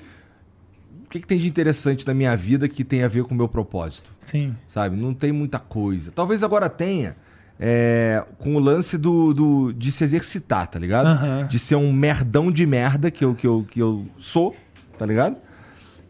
o 1.05 1.09
que, 1.09 1.19
que 1.19 1.27
tem 1.27 1.37
de 1.37 1.45
interessante 1.47 2.07
na 2.07 2.13
minha 2.13 2.33
vida 2.37 2.69
que 2.69 2.85
tem 2.85 3.03
a 3.03 3.07
ver 3.09 3.25
com 3.25 3.33
o 3.33 3.37
meu 3.37 3.49
propósito? 3.49 4.13
Sim. 4.21 4.55
Sabe? 4.65 4.95
Não 4.95 5.13
tem 5.13 5.33
muita 5.33 5.59
coisa. 5.59 6.09
Talvez 6.11 6.41
agora 6.41 6.69
tenha. 6.69 7.17
é, 7.59 8.23
com 8.37 8.55
o 8.55 8.59
lance 8.59 8.97
do, 8.97 9.33
do- 9.33 9.73
de 9.73 9.91
se 9.91 10.03
exercitar, 10.05 10.67
tá 10.67 10.77
ligado? 10.79 11.07
Aham. 11.07 11.47
De 11.47 11.57
ser 11.59 11.75
um 11.75 11.91
merdão 11.91 12.49
de 12.49 12.65
merda 12.65 13.09
que 13.11 13.25
eu, 13.25 13.35
que 13.35 13.45
eu, 13.47 13.65
que 13.69 13.79
eu 13.81 14.05
sou, 14.19 14.55
tá 14.97 15.05
ligado? 15.05 15.35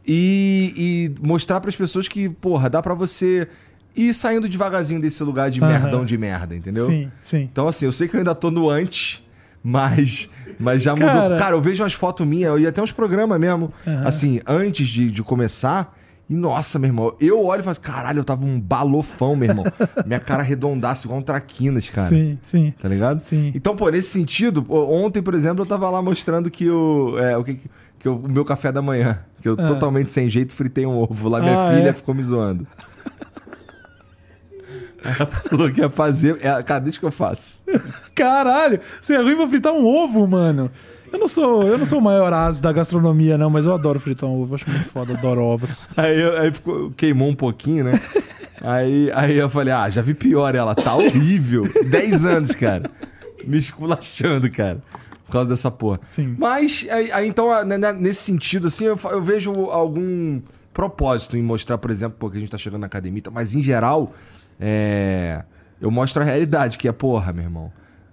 E, 0.07 1.11
e 1.19 1.25
mostrar 1.27 1.59
pras 1.59 1.75
pessoas 1.75 2.07
que, 2.07 2.29
porra, 2.29 2.69
dá 2.69 2.81
pra 2.81 2.93
você 2.93 3.47
ir 3.95 4.13
saindo 4.13 4.47
devagarzinho 4.47 5.01
desse 5.01 5.21
lugar 5.23 5.49
de 5.51 5.59
Aham. 5.61 5.67
merdão 5.69 6.05
de 6.05 6.17
merda, 6.17 6.55
entendeu? 6.55 6.85
Sim, 6.87 7.11
sim. 7.25 7.41
Então, 7.51 7.67
assim, 7.67 7.85
eu 7.85 7.91
sei 7.91 8.07
que 8.07 8.15
eu 8.15 8.19
ainda 8.19 8.33
tô 8.35 8.49
no 8.49 8.69
antes, 8.69 9.21
mas, 9.61 10.29
mas 10.57 10.81
já 10.81 10.93
mudou. 10.95 11.09
Cara- 11.11 11.37
Cara, 11.37 11.55
eu 11.55 11.61
vejo 11.61 11.83
umas 11.83 11.93
fotos 11.93 12.25
minhas, 12.25 12.59
e 12.61 12.65
até 12.67 12.81
uns 12.81 12.91
programas 12.91 13.37
mesmo, 13.39 13.73
Aham. 13.85 14.07
assim, 14.07 14.39
antes 14.47 14.87
de, 14.87 15.11
de 15.11 15.21
começar. 15.23 15.93
E 16.29 16.35
nossa, 16.35 16.77
meu 16.77 16.89
irmão, 16.89 17.15
eu 17.21 17.41
olho 17.45 17.61
e 17.61 17.63
falo 17.63 17.71
assim, 17.71 17.81
caralho, 17.81 18.19
eu 18.19 18.23
tava 18.23 18.43
um 18.45 18.59
balofão, 18.59 19.33
meu 19.35 19.49
irmão. 19.49 19.65
Minha 20.05 20.19
cara 20.19 20.41
arredondasse 20.43 21.05
igual 21.07 21.19
um 21.19 21.23
traquinas, 21.23 21.89
cara. 21.89 22.09
Sim, 22.09 22.37
sim. 22.45 22.73
Tá 22.81 22.87
ligado? 22.89 23.21
Sim. 23.21 23.51
Então, 23.55 23.75
pô, 23.77 23.89
nesse 23.89 24.09
sentido, 24.09 24.65
ontem, 24.69 25.21
por 25.21 25.33
exemplo, 25.33 25.61
eu 25.63 25.65
tava 25.65 25.89
lá 25.89 26.01
mostrando 26.01 26.51
que 26.51 26.69
o, 26.69 27.17
é, 27.17 27.37
o, 27.37 27.45
que, 27.45 27.57
que 27.99 28.07
o, 28.09 28.15
o 28.15 28.29
meu 28.29 28.43
café 28.45 28.71
da 28.71 28.81
manhã, 28.81 29.19
que 29.41 29.49
eu 29.49 29.55
Ah. 29.57 29.65
totalmente 29.67 30.11
sem 30.11 30.27
jeito 30.29 30.53
fritei 30.53 30.85
um 30.85 30.97
ovo 30.97 31.29
lá, 31.29 31.39
minha 31.39 31.57
Ah, 31.69 31.73
filha 31.75 31.89
é? 31.89 31.93
ficou 31.93 32.13
me 32.15 32.23
zoando. 32.23 32.65
Ela 35.03 35.25
falou 35.27 35.71
que 35.71 35.79
ia 35.81 35.89
fazer. 35.89 36.37
é, 36.41 36.61
cara, 36.63 36.79
deixa 36.81 36.99
que 36.99 37.05
eu 37.05 37.11
faço. 37.11 37.63
Caralho, 38.15 38.79
você 39.01 39.13
é 39.15 39.21
ruim 39.21 39.35
pra 39.35 39.47
fritar 39.47 39.73
um 39.73 39.85
ovo, 39.85 40.27
mano. 40.27 40.69
Eu 41.13 41.19
não 41.19 41.27
sou, 41.27 41.63
eu 41.63 41.77
não 41.77 41.85
sou 41.85 41.99
o 41.99 42.01
maior 42.01 42.33
as 42.33 42.59
da 42.59 42.73
gastronomia, 42.73 43.37
não, 43.37 43.49
mas 43.49 43.65
eu 43.65 43.73
adoro 43.73 43.99
fritar 43.99 44.27
um 44.29 44.41
ovo. 44.41 44.55
Acho 44.55 44.69
muito 44.69 44.89
foda, 44.89 45.13
adoro 45.13 45.41
ovos. 45.41 45.87
Aí, 45.95 46.19
eu- 46.19 46.37
aí 46.37 46.51
ficou, 46.51 46.91
queimou 46.91 47.29
um 47.29 47.35
pouquinho, 47.35 47.85
né? 47.85 48.01
Aí, 48.61 49.09
aí 49.13 49.37
eu 49.37 49.49
falei, 49.49 49.73
ah, 49.73 49.89
já 49.89 50.01
vi 50.01 50.13
pior 50.13 50.53
ela, 50.55 50.75
tá 50.75 50.95
horrível. 50.95 51.63
10 51.89 52.25
anos, 52.25 52.53
cara. 52.55 52.89
Me 53.45 53.57
esculachando, 53.57 54.51
cara. 54.51 54.79
Por 55.27 55.33
causa 55.33 55.49
dessa 55.49 55.69
porra. 55.69 55.99
Sim. 56.07 56.35
Mas, 56.39 56.87
aí, 56.89 57.11
aí, 57.11 57.27
então, 57.27 57.63
né, 57.65 57.77
né, 57.77 57.93
nesse 57.93 58.21
sentido, 58.23 58.67
assim, 58.67 58.85
eu, 58.85 58.97
eu 59.11 59.21
vejo 59.21 59.51
algum 59.65 60.41
propósito 60.73 61.35
em 61.37 61.41
mostrar, 61.43 61.77
por 61.77 61.91
exemplo, 61.91 62.17
porque 62.19 62.37
a 62.37 62.39
gente 62.39 62.49
tá 62.49 62.57
chegando 62.57 62.81
na 62.81 62.87
academia, 62.87 63.21
mas 63.31 63.53
em 63.53 63.61
geral, 63.61 64.13
é, 64.59 65.43
eu 65.81 65.91
mostro 65.91 66.21
a 66.21 66.25
realidade, 66.25 66.77
que 66.77 66.87
é, 66.87 66.91
porra, 66.91 67.33
meu 67.33 67.43
irmão, 67.43 67.71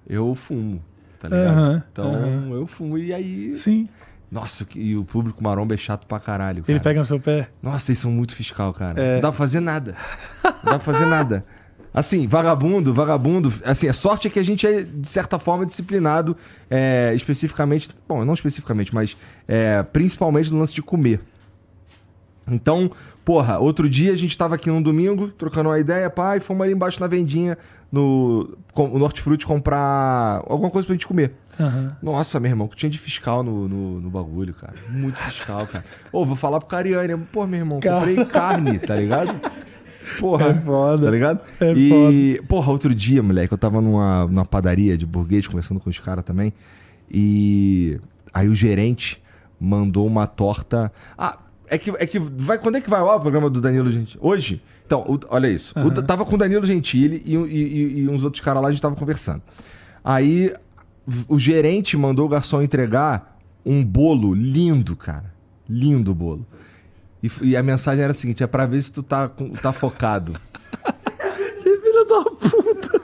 eu 0.09 0.35
fumo, 0.35 0.83
tá 1.21 1.29
ligado? 1.29 1.57
Aham, 1.59 1.83
então, 1.93 2.15
aham. 2.15 2.51
eu 2.53 2.67
fumo 2.67 2.99
e 2.99 3.13
aí... 3.15 3.55
Sim. 3.55 3.89
Nossa, 4.33 4.67
e 4.75 4.97
o 4.97 5.05
público 5.05 5.45
maromba 5.45 5.75
é 5.75 5.77
chato 5.77 6.09
pra 6.09 6.19
caralho, 6.19 6.59
Ele 6.67 6.79
cara. 6.79 6.81
pega 6.81 7.01
no 7.01 7.07
seu 7.07 7.21
pé. 7.21 7.49
Nossa, 7.63 7.91
eles 7.93 8.01
são 8.01 8.11
muito 8.11 8.35
fiscal, 8.35 8.73
cara. 8.73 9.01
É. 9.01 9.15
Não 9.15 9.21
dá 9.21 9.29
pra 9.29 9.39
fazer 9.39 9.61
nada. 9.61 9.95
Não 10.43 10.51
dá 10.65 10.71
pra 10.71 10.81
fazer 10.81 11.07
nada. 11.07 11.45
Assim, 11.95 12.27
vagabundo, 12.27 12.93
vagabundo. 12.93 13.55
Assim, 13.65 13.89
a 13.89 13.93
sorte 13.93 14.27
é 14.27 14.31
que 14.31 14.41
a 14.41 14.43
gente 14.43 14.67
é, 14.67 14.83
de 14.83 15.09
certa 15.09 15.39
forma, 15.39 15.65
disciplinado, 15.65 16.37
é, 16.69 17.13
especificamente. 17.15 17.89
Bom, 18.09 18.25
não 18.25 18.35
especificamente, 18.35 18.93
mas 18.93 19.17
é, 19.47 19.81
principalmente 19.85 20.53
no 20.53 20.59
lance 20.59 20.75
de 20.75 20.83
comer. 20.83 21.21
Então, 22.51 22.91
porra, 23.25 23.61
outro 23.61 23.89
dia 23.89 24.13
a 24.13 24.17
gente 24.17 24.37
tava 24.37 24.57
aqui 24.57 24.69
num 24.69 24.83
domingo, 24.83 25.29
trocando 25.29 25.69
uma 25.69 25.79
ideia, 25.79 26.11
pai, 26.11 26.41
fomos 26.41 26.65
ali 26.65 26.73
embaixo 26.73 27.01
na 27.01 27.07
vendinha, 27.07 27.57
no, 27.93 28.59
com, 28.73 28.89
no 28.89 29.05
Hortifruti, 29.05 29.47
comprar 29.47 30.43
alguma 30.49 30.71
coisa 30.71 30.85
pra 30.85 30.95
gente 30.95 31.07
comer. 31.07 31.33
Aham. 31.61 31.97
Nossa, 32.03 32.41
meu 32.41 32.51
irmão, 32.51 32.67
que 32.67 32.75
tinha 32.75 32.91
de 32.91 32.99
fiscal 32.99 33.45
no, 33.45 33.69
no, 33.69 34.01
no 34.01 34.11
bagulho, 34.11 34.53
cara. 34.53 34.75
Muito 34.91 35.17
fiscal, 35.17 35.65
cara. 35.69 35.85
Ô, 36.11 36.27
vou 36.27 36.35
falar 36.35 36.59
pro 36.59 36.69
Cariani. 36.69 37.17
Pô, 37.31 37.47
meu 37.47 37.61
irmão, 37.61 37.81
comprei 37.81 38.25
carne, 38.25 38.81
tá 38.81 38.97
ligado? 38.97 39.41
Porra. 40.21 40.47
É 40.49 40.55
foda. 40.55 41.05
Tá 41.07 41.11
ligado? 41.11 41.41
É 41.61 41.73
e, 41.75 42.41
porra, 42.49 42.71
outro 42.73 42.95
dia, 42.95 43.23
moleque, 43.23 43.53
eu 43.53 43.59
tava 43.59 43.81
numa, 43.81 44.27
numa 44.27 44.45
padaria 44.45 44.97
de 44.99 45.07
burguês, 45.07 45.47
conversando 45.47 45.81
com 45.81 45.89
os 45.91 45.99
caras 45.99 46.25
também. 46.25 46.53
E 47.11 47.99
aí 48.33 48.49
o 48.49 48.55
gerente 48.55 49.23
mandou 49.61 50.07
uma 50.07 50.27
torta. 50.27 50.93
Ah, 51.17 51.39
é 51.69 51.79
que, 51.79 51.91
é 51.91 52.07
que 52.07 52.19
vai, 52.19 52.59
quando 52.59 52.77
é 52.77 52.81
que 52.81 52.91
vai 52.91 53.01
o 53.01 53.21
programa 53.21 53.49
do 53.49 53.61
Danilo 53.61 53.91
Gentili? 53.91 54.19
Hoje? 54.21 54.63
Então, 54.87 55.01
o- 55.01 55.19
olha 55.29 55.49
isso. 55.49 55.73
O- 55.79 55.83
Aham. 55.83 55.91
tava 56.03 56.25
com 56.25 56.35
o 56.35 56.39
Danilo 56.39 56.67
Gentili 56.67 57.23
e, 57.25 57.35
e- 57.35 57.99
e- 58.01 58.09
uns 58.09 58.23
outros 58.25 58.43
caras 58.43 58.63
lá, 58.63 58.69
a 58.69 58.73
gente 58.73 58.83
tava 58.83 58.95
conversando. 58.97 59.43
Aí 60.03 60.53
o 61.29 61.39
gerente 61.39 61.97
mandou 61.97 62.27
o 62.27 62.29
garçom 62.29 62.61
entregar 62.63 63.39
um 63.65 63.83
bolo 63.85 64.35
lindo, 64.35 64.95
cara. 64.97 65.33
Lindo 65.69 66.13
o 66.13 66.15
bolo. 66.15 66.47
E, 67.27 67.31
e 67.51 67.57
a 67.57 67.63
mensagem 67.63 68.03
era 68.05 68.11
a 68.11 68.15
seguinte: 68.15 68.43
é 68.43 68.47
pra 68.47 68.67
ver 68.67 68.83
se 68.83 68.93
tu 68.93 69.03
tá, 69.03 69.29
com- 69.29 69.51
tá 69.51 69.73
focado. 69.73 70.33
Que 71.63 71.79
filho 71.79 72.05
da 72.05 72.25
puta. 72.25 73.01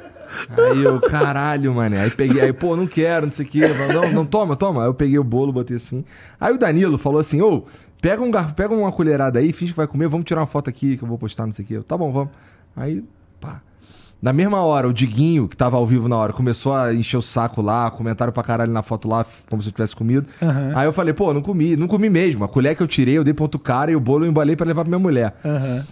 Aí 0.50 0.82
eu, 0.82 1.00
caralho, 1.00 1.74
mano. 1.74 1.96
Aí 1.98 2.10
peguei, 2.10 2.40
aí, 2.42 2.52
pô, 2.52 2.76
não 2.76 2.86
quero, 2.86 3.26
não 3.26 3.32
sei 3.32 3.46
o 3.46 3.48
quê. 3.48 3.60
Eu 3.64 3.74
falei, 3.74 3.94
Não, 3.94 4.12
não, 4.12 4.26
toma, 4.26 4.54
toma. 4.56 4.82
Aí 4.82 4.88
eu 4.88 4.94
peguei 4.94 5.18
o 5.18 5.24
bolo, 5.24 5.52
botei 5.52 5.76
assim. 5.76 6.04
Aí 6.38 6.52
o 6.52 6.58
Danilo 6.58 6.98
falou 6.98 7.18
assim: 7.20 7.40
ô, 7.40 7.64
pega, 8.02 8.22
um 8.22 8.30
gar... 8.30 8.54
pega 8.54 8.74
uma 8.74 8.92
colherada 8.92 9.38
aí, 9.38 9.52
finge 9.52 9.72
que 9.72 9.76
vai 9.76 9.86
comer, 9.86 10.08
vamos 10.08 10.26
tirar 10.26 10.40
uma 10.42 10.46
foto 10.46 10.68
aqui 10.68 10.96
que 10.98 11.02
eu 11.04 11.08
vou 11.08 11.16
postar, 11.16 11.46
não 11.46 11.52
sei 11.52 11.64
o 11.64 11.68
quê. 11.68 11.76
Eu, 11.78 11.82
tá 11.84 11.96
bom, 11.96 12.12
vamos. 12.12 12.30
Aí, 12.76 13.02
pá. 13.40 13.62
Na 14.22 14.32
mesma 14.32 14.62
hora, 14.62 14.86
o 14.86 14.92
Diguinho, 14.92 15.48
que 15.48 15.56
tava 15.56 15.78
ao 15.78 15.86
vivo 15.86 16.06
na 16.06 16.16
hora, 16.16 16.32
começou 16.32 16.74
a 16.74 16.92
encher 16.92 17.16
o 17.16 17.22
saco 17.22 17.62
lá, 17.62 17.90
comentário 17.90 18.32
pra 18.32 18.42
caralho 18.42 18.70
na 18.70 18.82
foto 18.82 19.08
lá, 19.08 19.24
como 19.48 19.62
se 19.62 19.68
eu 19.68 19.72
tivesse 19.72 19.96
comido. 19.96 20.26
Aham. 20.42 20.72
Aí 20.74 20.86
eu 20.86 20.92
falei, 20.92 21.14
pô, 21.14 21.32
não 21.32 21.40
comi, 21.40 21.74
não 21.74 21.88
comi 21.88 22.10
mesmo. 22.10 22.44
A 22.44 22.48
colher 22.48 22.76
que 22.76 22.82
eu 22.82 22.86
tirei, 22.86 23.16
eu 23.16 23.24
dei 23.24 23.32
pro 23.32 23.44
outro 23.44 23.58
cara 23.58 23.90
e 23.90 23.96
o 23.96 24.00
bolo 24.00 24.26
eu 24.26 24.28
embalei 24.30 24.56
pra 24.56 24.66
levar 24.66 24.82
pra 24.84 24.90
minha 24.90 24.98
mulher. 24.98 25.34
Aham. 25.44 25.86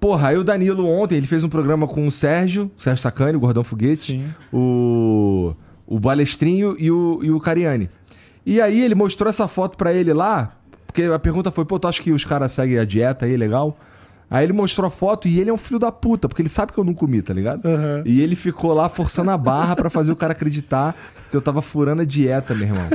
Porra, 0.00 0.30
aí 0.30 0.36
o 0.36 0.42
Danilo 0.42 0.84
ontem, 0.88 1.14
ele 1.14 1.28
fez 1.28 1.44
um 1.44 1.48
programa 1.48 1.86
com 1.86 2.04
o 2.04 2.10
Sérgio, 2.10 2.68
Sérgio 2.76 3.00
Sacani, 3.00 3.36
o 3.36 3.40
Gordão 3.40 3.62
Foguete, 3.62 4.12
Sim. 4.14 4.24
o, 4.52 5.54
o 5.86 6.00
Balestrinho 6.00 6.74
e 6.76 6.90
o, 6.90 7.20
e 7.22 7.30
o 7.30 7.38
Cariani. 7.38 7.88
E 8.44 8.60
aí 8.60 8.80
ele 8.80 8.96
mostrou 8.96 9.30
essa 9.30 9.46
foto 9.46 9.76
pra 9.78 9.92
ele 9.92 10.12
lá, 10.12 10.56
porque 10.84 11.04
a 11.04 11.18
pergunta 11.20 11.52
foi, 11.52 11.64
pô, 11.64 11.78
tu 11.78 11.86
acha 11.86 12.02
que 12.02 12.10
os 12.10 12.24
caras 12.24 12.50
seguem 12.50 12.80
a 12.80 12.84
dieta 12.84 13.26
aí, 13.26 13.36
legal? 13.36 13.78
Aí 14.32 14.44
ele 14.46 14.52
mostrou 14.52 14.86
a 14.86 14.90
foto 14.90 15.28
e 15.28 15.38
ele 15.38 15.50
é 15.50 15.52
um 15.52 15.56
filho 15.58 15.78
da 15.78 15.92
puta, 15.92 16.28
porque 16.28 16.40
ele 16.40 16.48
sabe 16.48 16.72
que 16.72 16.78
eu 16.78 16.84
não 16.84 16.94
comi, 16.94 17.20
tá 17.20 17.34
ligado? 17.34 17.66
Aham. 17.66 18.02
E 18.06 18.20
ele 18.20 18.34
ficou 18.34 18.72
lá 18.72 18.88
forçando 18.88 19.30
a 19.30 19.36
barra 19.36 19.76
pra 19.76 19.90
fazer 19.90 20.10
o 20.10 20.16
cara 20.16 20.32
acreditar 20.32 20.96
que 21.30 21.36
eu 21.36 21.42
tava 21.42 21.60
furando 21.60 22.02
a 22.02 22.04
dieta, 22.04 22.54
meu 22.54 22.66
irmão. 22.68 22.88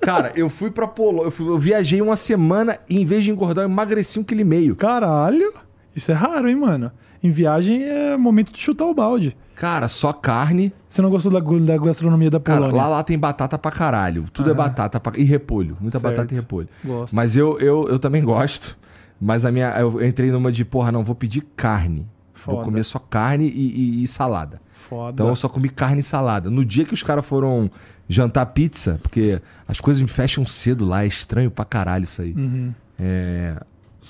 Cara, 0.00 0.32
eu 0.34 0.48
fui 0.48 0.70
pra 0.70 0.86
Polônia, 0.88 1.32
eu, 1.38 1.46
eu 1.46 1.58
viajei 1.58 2.00
uma 2.02 2.16
semana 2.16 2.78
e 2.88 3.00
em 3.00 3.04
vez 3.04 3.22
de 3.22 3.30
engordar, 3.30 3.64
eu 3.64 3.68
emagreci 3.70 4.18
um 4.18 4.24
quilo 4.24 4.40
e 4.40 4.44
meio. 4.44 4.74
Caralho. 4.74 5.52
Isso 5.94 6.10
é 6.10 6.14
raro, 6.14 6.48
hein, 6.48 6.56
mano? 6.56 6.90
Em 7.22 7.30
viagem 7.30 7.82
é 7.84 8.16
momento 8.16 8.50
de 8.52 8.58
chutar 8.58 8.86
o 8.86 8.94
balde. 8.94 9.36
Cara, 9.54 9.88
só 9.88 10.10
carne. 10.12 10.72
Você 10.88 11.02
não 11.02 11.10
gostou 11.10 11.30
da, 11.30 11.38
da 11.38 11.76
gastronomia 11.76 12.30
da 12.30 12.40
Cara, 12.40 12.60
Polônia? 12.62 12.80
lá, 12.82 12.88
lá 12.88 13.02
tem 13.04 13.18
batata 13.18 13.58
pra 13.58 13.70
caralho. 13.70 14.24
Tudo 14.32 14.50
é 14.50 14.54
batata 14.54 14.98
pra... 14.98 15.18
e 15.18 15.22
repolho. 15.22 15.76
Muita 15.78 15.98
Certo. 16.00 16.10
batata 16.16 16.32
e 16.32 16.36
repolho. 16.36 16.68
Gosto. 16.82 17.14
Mas 17.14 17.36
eu, 17.36 17.58
eu, 17.60 17.86
eu 17.88 17.98
também 17.98 18.24
gosto. 18.24 18.78
Mas 19.20 19.44
a 19.44 19.52
minha. 19.52 19.68
Eu 19.78 20.02
entrei 20.04 20.30
numa 20.30 20.50
de, 20.50 20.64
porra, 20.64 20.90
não, 20.90 21.04
vou 21.04 21.14
pedir 21.14 21.42
carne. 21.56 22.06
Vou 22.44 22.54
Foda. 22.56 22.64
comer 22.64 22.84
só 22.84 22.98
carne 22.98 23.46
e, 23.48 24.00
e- 24.00 24.02
e 24.02 24.06
salada. 24.08 24.60
Foda. 24.72 25.12
Então 25.12 25.28
eu 25.28 25.36
só 25.36 25.48
comi 25.48 25.68
carne 25.68 26.00
e 26.00 26.02
salada. 26.02 26.48
No 26.50 26.64
dia 26.64 26.84
que 26.86 26.94
os 26.94 27.02
caras 27.02 27.24
foram 27.26 27.70
jantar 28.08 28.46
pizza, 28.46 28.98
porque 29.02 29.40
as 29.68 29.78
coisas 29.78 30.00
me 30.00 30.08
fecham 30.08 30.44
cedo 30.46 30.86
lá, 30.86 31.04
é 31.04 31.06
estranho 31.06 31.50
pra 31.50 31.64
caralho 31.66 32.04
isso 32.04 32.22
aí. 32.22 32.32
Uhum. 32.32 32.72
É, 32.98 33.56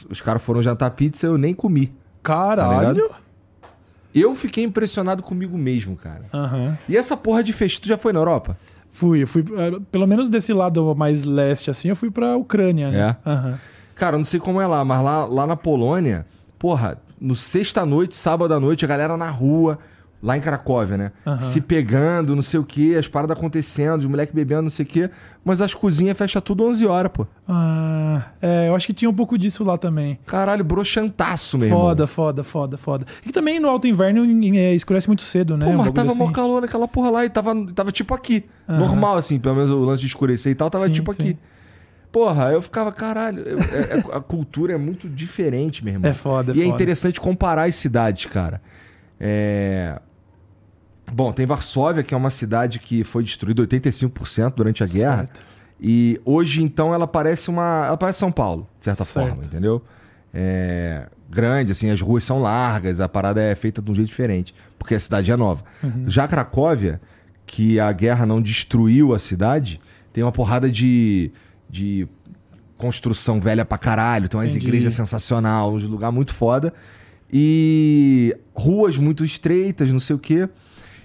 os 0.08 0.20
caras 0.20 0.40
foram 0.42 0.62
jantar 0.62 0.90
pizza, 0.92 1.26
eu 1.26 1.36
nem 1.36 1.52
comi. 1.52 1.92
Caralho. 2.22 3.10
Eu 4.14 4.34
fiquei 4.34 4.64
impressionado 4.64 5.22
comigo 5.22 5.56
mesmo, 5.58 5.96
cara. 5.96 6.24
Aham. 6.32 6.76
E 6.88 6.96
essa 6.96 7.16
porra 7.16 7.42
de 7.44 7.52
festa, 7.52 7.80
tu 7.82 7.88
já 7.88 7.96
foi 7.98 8.12
na 8.12 8.18
Europa? 8.20 8.56
Fui, 8.90 9.22
eu 9.22 9.26
fui. 9.26 9.44
eh, 9.56 9.80
Pelo 9.92 10.06
menos 10.06 10.28
desse 10.28 10.52
lado 10.52 10.94
mais 10.96 11.24
leste, 11.24 11.70
assim, 11.70 11.88
eu 11.88 11.96
fui 11.96 12.10
pra 12.10 12.36
Ucrânia, 12.36 12.90
né? 12.90 13.16
É? 13.24 13.30
Aham. 13.30 13.58
Cara, 14.00 14.14
eu 14.14 14.18
não 14.18 14.24
sei 14.24 14.40
como 14.40 14.58
é 14.62 14.66
lá, 14.66 14.82
mas 14.82 15.02
lá, 15.04 15.26
lá 15.26 15.46
na 15.46 15.56
Polônia, 15.56 16.24
porra, 16.58 16.96
no 17.20 17.34
sexta-noite, 17.34 18.16
sábado 18.16 18.54
à 18.54 18.58
noite, 18.58 18.82
a 18.82 18.88
galera 18.88 19.14
na 19.14 19.28
rua, 19.28 19.78
lá 20.22 20.38
em 20.38 20.40
Cracóvia, 20.40 20.96
né? 20.96 21.12
Aham. 21.26 21.38
Se 21.38 21.60
pegando, 21.60 22.34
não 22.34 22.40
sei 22.42 22.58
o 22.58 22.64
quê, 22.64 22.96
as 22.98 23.06
paradas 23.06 23.36
acontecendo, 23.36 24.00
os 24.00 24.06
moleque 24.06 24.34
bebendo, 24.34 24.62
não 24.62 24.70
sei 24.70 24.86
o 24.86 24.88
quê. 24.88 25.10
Mas 25.44 25.60
as 25.60 25.74
cozinhas 25.74 26.16
fecham 26.16 26.40
tudo 26.40 26.64
11 26.64 26.86
horas, 26.86 27.12
pô. 27.12 27.26
Ah, 27.46 28.22
é, 28.40 28.68
eu 28.68 28.74
acho 28.74 28.86
que 28.86 28.94
tinha 28.94 29.10
um 29.10 29.12
pouco 29.14 29.36
disso 29.36 29.62
lá 29.64 29.76
também. 29.76 30.18
Caralho, 30.24 30.64
broxantaço, 30.64 31.58
meu 31.58 31.68
Foda, 31.68 32.04
irmão. 32.04 32.06
foda, 32.06 32.42
foda, 32.42 32.78
foda. 32.78 33.06
E 33.26 33.30
também 33.30 33.60
no 33.60 33.68
alto 33.68 33.86
inverno 33.86 34.24
é, 34.56 34.74
escurece 34.74 35.08
muito 35.08 35.20
cedo, 35.20 35.58
né? 35.58 35.66
Pô, 35.66 35.72
Um 35.72 35.76
mas 35.76 35.88
bagulho 35.88 35.94
tava 35.94 36.08
assim. 36.08 36.18
mó 36.24 36.32
calor 36.32 36.62
naquela 36.62 36.88
porra 36.88 37.10
lá 37.10 37.26
e 37.26 37.28
tava, 37.28 37.54
tava 37.74 37.92
tipo 37.92 38.14
aqui. 38.14 38.46
Aham. 38.66 38.78
Normal, 38.78 39.18
assim, 39.18 39.38
pelo 39.38 39.56
menos 39.56 39.70
o 39.70 39.78
lance 39.80 40.00
de 40.00 40.08
escurecer 40.08 40.52
e 40.52 40.54
tal, 40.54 40.70
tava 40.70 40.86
Sim, 40.86 40.92
tipo 40.92 41.12
sim. 41.12 41.22
aqui. 41.22 41.38
Porra, 42.12 42.50
eu 42.50 42.60
ficava, 42.60 42.90
caralho, 42.90 43.42
eu- 43.46 43.58
é- 43.58 43.98
é- 43.98 44.16
a 44.16 44.20
cultura 44.20 44.72
é 44.72 44.76
muito 44.76 45.08
diferente, 45.08 45.84
meu 45.84 45.94
irmão. 45.94 46.10
É 46.10 46.14
foda, 46.14 46.52
é 46.52 46.56
E 46.56 46.60
é 46.60 46.64
foda. 46.64 46.74
interessante 46.74 47.20
comparar 47.20 47.64
as 47.68 47.76
cidades, 47.76 48.26
cara. 48.26 48.60
É... 49.18 50.00
Bom, 51.12 51.32
tem 51.32 51.44
Varsóvia, 51.46 52.02
que 52.02 52.14
é 52.14 52.16
uma 52.16 52.30
cidade 52.30 52.78
que 52.78 53.02
foi 53.04 53.22
destruída 53.24 53.62
85% 53.62 54.54
durante 54.56 54.82
a 54.82 54.86
guerra. 54.86 55.18
Certo. 55.18 55.44
E 55.80 56.20
hoje, 56.24 56.62
então, 56.62 56.92
ela 56.94 57.06
parece 57.06 57.48
uma. 57.48 57.84
Ela 57.86 57.96
parece 57.96 58.18
São 58.18 58.30
Paulo, 58.30 58.68
de 58.78 58.84
certa 58.84 59.04
Certo. 59.04 59.26
forma, 59.28 59.44
entendeu? 59.44 59.82
É... 60.32 61.06
Grande, 61.28 61.72
assim, 61.72 61.90
as 61.90 62.00
ruas 62.00 62.24
são 62.24 62.40
largas, 62.40 62.98
a 63.00 63.08
parada 63.08 63.40
é 63.40 63.54
feita 63.54 63.80
de 63.80 63.88
um 63.90 63.94
jeito 63.94 64.08
diferente, 64.08 64.52
porque 64.78 64.94
a 64.96 65.00
cidade 65.00 65.30
é 65.30 65.36
nova. 65.36 65.64
Uhum. 65.82 66.04
Já 66.08 66.26
Cracóvia, 66.26 67.00
que 67.46 67.78
a 67.78 67.90
guerra 67.92 68.26
não 68.26 68.42
destruiu 68.42 69.14
a 69.14 69.18
cidade, 69.18 69.80
tem 70.12 70.24
uma 70.24 70.32
porrada 70.32 70.68
de, 70.70 71.30
de 71.70 72.08
construção 72.76 73.40
velha 73.40 73.64
pra 73.64 73.76
caralho, 73.78 74.28
tem 74.28 74.40
umas 74.40 74.50
Entendi. 74.50 74.66
igrejas 74.66 74.94
sensacional, 74.94 75.74
um 75.74 75.86
lugar 75.86 76.10
muito 76.10 76.34
foda. 76.34 76.72
E 77.32 78.36
ruas 78.54 78.96
muito 78.96 79.24
estreitas, 79.24 79.90
não 79.92 80.00
sei 80.00 80.16
o 80.16 80.18
quê. 80.18 80.48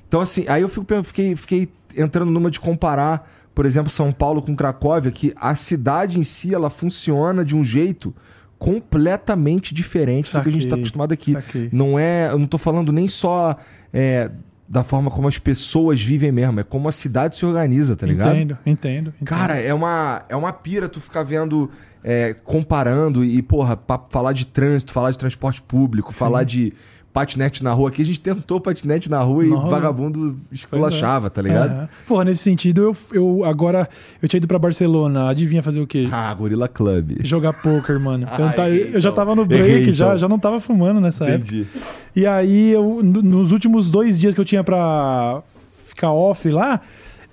Então, 0.07 0.21
assim, 0.21 0.45
aí 0.47 0.61
eu 0.61 0.69
fico, 0.69 0.85
fiquei, 1.03 1.35
fiquei 1.35 1.69
entrando 1.95 2.31
numa 2.31 2.49
de 2.49 2.59
comparar, 2.59 3.29
por 3.53 3.65
exemplo, 3.65 3.91
São 3.91 4.11
Paulo 4.11 4.41
com 4.41 4.55
Cracóvia, 4.55 5.11
que 5.11 5.33
a 5.35 5.53
cidade 5.55 6.19
em 6.19 6.23
si 6.23 6.53
ela 6.53 6.69
funciona 6.69 7.45
de 7.45 7.55
um 7.55 7.63
jeito 7.63 8.13
completamente 8.57 9.73
diferente 9.73 10.33
do 10.35 10.41
que 10.41 10.49
a 10.49 10.51
gente 10.51 10.63
está 10.63 10.71
Saquei, 10.71 10.81
acostumado 10.83 11.11
aqui. 11.13 11.33
saquei. 11.33 11.69
Não 11.71 11.99
é, 11.99 12.29
eu 12.31 12.39
não 12.39 12.47
tô 12.47 12.57
falando 12.57 12.91
nem 12.91 13.07
só 13.07 13.57
é, 13.93 14.31
da 14.67 14.83
forma 14.83 15.11
como 15.11 15.27
as 15.27 15.37
pessoas 15.37 16.01
vivem 16.01 16.31
mesmo, 16.31 16.59
é 16.59 16.63
como 16.63 16.87
a 16.87 16.91
cidade 16.91 17.35
se 17.35 17.45
organiza, 17.45 17.95
tá 17.95 18.05
ligado? 18.05 18.35
Entendo, 18.35 18.57
entendo, 18.65 19.09
entendo. 19.09 19.25
Cara, 19.25 19.59
é 19.59 19.73
uma, 19.73 20.23
é 20.27 20.35
uma 20.35 20.51
pira 20.51 20.89
tu 20.89 20.99
ficar 20.99 21.23
vendo, 21.23 21.69
é, 22.03 22.33
comparando 22.33 23.23
e, 23.23 23.41
porra, 23.41 23.79
falar 24.09 24.33
de 24.33 24.45
trânsito, 24.45 24.91
falar 24.91 25.11
de 25.11 25.17
transporte 25.17 25.61
público, 25.61 26.11
falar 26.11 26.43
de 26.43 26.73
patinete 27.15 27.63
na 27.63 27.71
rua. 27.71 27.87
Aqui 27.87 28.01
a 28.01 28.05
gente 28.05 28.19
tentou 28.19 28.59
patinete 28.59 29.09
na 29.09 29.21
rua 29.21 29.45
Não 29.45 29.65
e 29.67 29.69
vagabundo 29.69 30.37
esculachava, 30.51 31.29
tá 31.29 31.41
ligado? 31.41 31.87
Porra, 32.05 32.25
nesse 32.25 32.43
sentido, 32.43 32.81
eu, 32.83 32.97
eu 33.13 33.45
agora. 33.45 33.87
Eu 34.21 34.27
tinha 34.27 34.37
ido 34.39 34.47
pra 34.47 34.59
Barcelona, 34.59 35.29
adivinha 35.29 35.63
fazer 35.63 35.79
o 35.79 35.87
quê? 35.87 36.09
Ah, 36.11 36.33
Gorila 36.33 36.67
Club. 36.67 37.13
Jogar 37.23 37.53
poker, 37.53 37.97
mano. 38.01 38.27
Eu, 38.37 38.45
Ah, 38.45 38.51
tá- 38.51 38.69
errei, 38.69 38.91
eu 38.93 38.99
já 38.99 39.09
então. 39.11 39.13
tava 39.13 39.33
no 39.33 39.45
break, 39.45 39.63
Errei, 39.65 39.93
já, 39.93 40.07
então. 40.07 40.17
já 40.17 40.27
não 40.27 40.37
tava 40.37 40.59
fumando 40.59 40.99
nessa 40.99 41.23
época. 41.23 41.47
Entendi. 41.55 41.67
E 42.13 42.25
aí, 42.27 42.71
eu, 42.71 42.99
no- 43.01 43.21
nos 43.21 43.53
últimos 43.53 43.89
dois 43.89 44.19
dias 44.19 44.33
que 44.35 44.41
eu 44.41 44.45
tinha 44.45 44.61
pra 44.63 45.41
ficar 45.85 46.11
off 46.11 46.49
lá, 46.49 46.81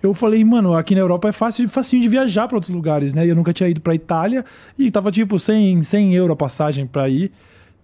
eu 0.00 0.14
falei, 0.14 0.44
mano, 0.44 0.76
aqui 0.76 0.94
na 0.94 1.00
Europa 1.00 1.28
é 1.28 1.32
fácil, 1.32 1.68
facinho 1.68 2.00
de 2.02 2.08
viajar 2.08 2.46
pra 2.46 2.56
outros 2.56 2.72
lugares, 2.72 3.14
né? 3.14 3.26
E 3.26 3.30
eu 3.30 3.34
nunca 3.34 3.52
tinha 3.52 3.68
ido 3.68 3.80
pra 3.80 3.96
Itália 3.96 4.44
e 4.78 4.92
tava 4.92 5.10
tipo 5.10 5.40
100, 5.40 5.82
100 5.82 6.14
euro 6.14 6.32
a 6.32 6.36
passagem 6.36 6.86
pra 6.86 7.08
ir. 7.08 7.32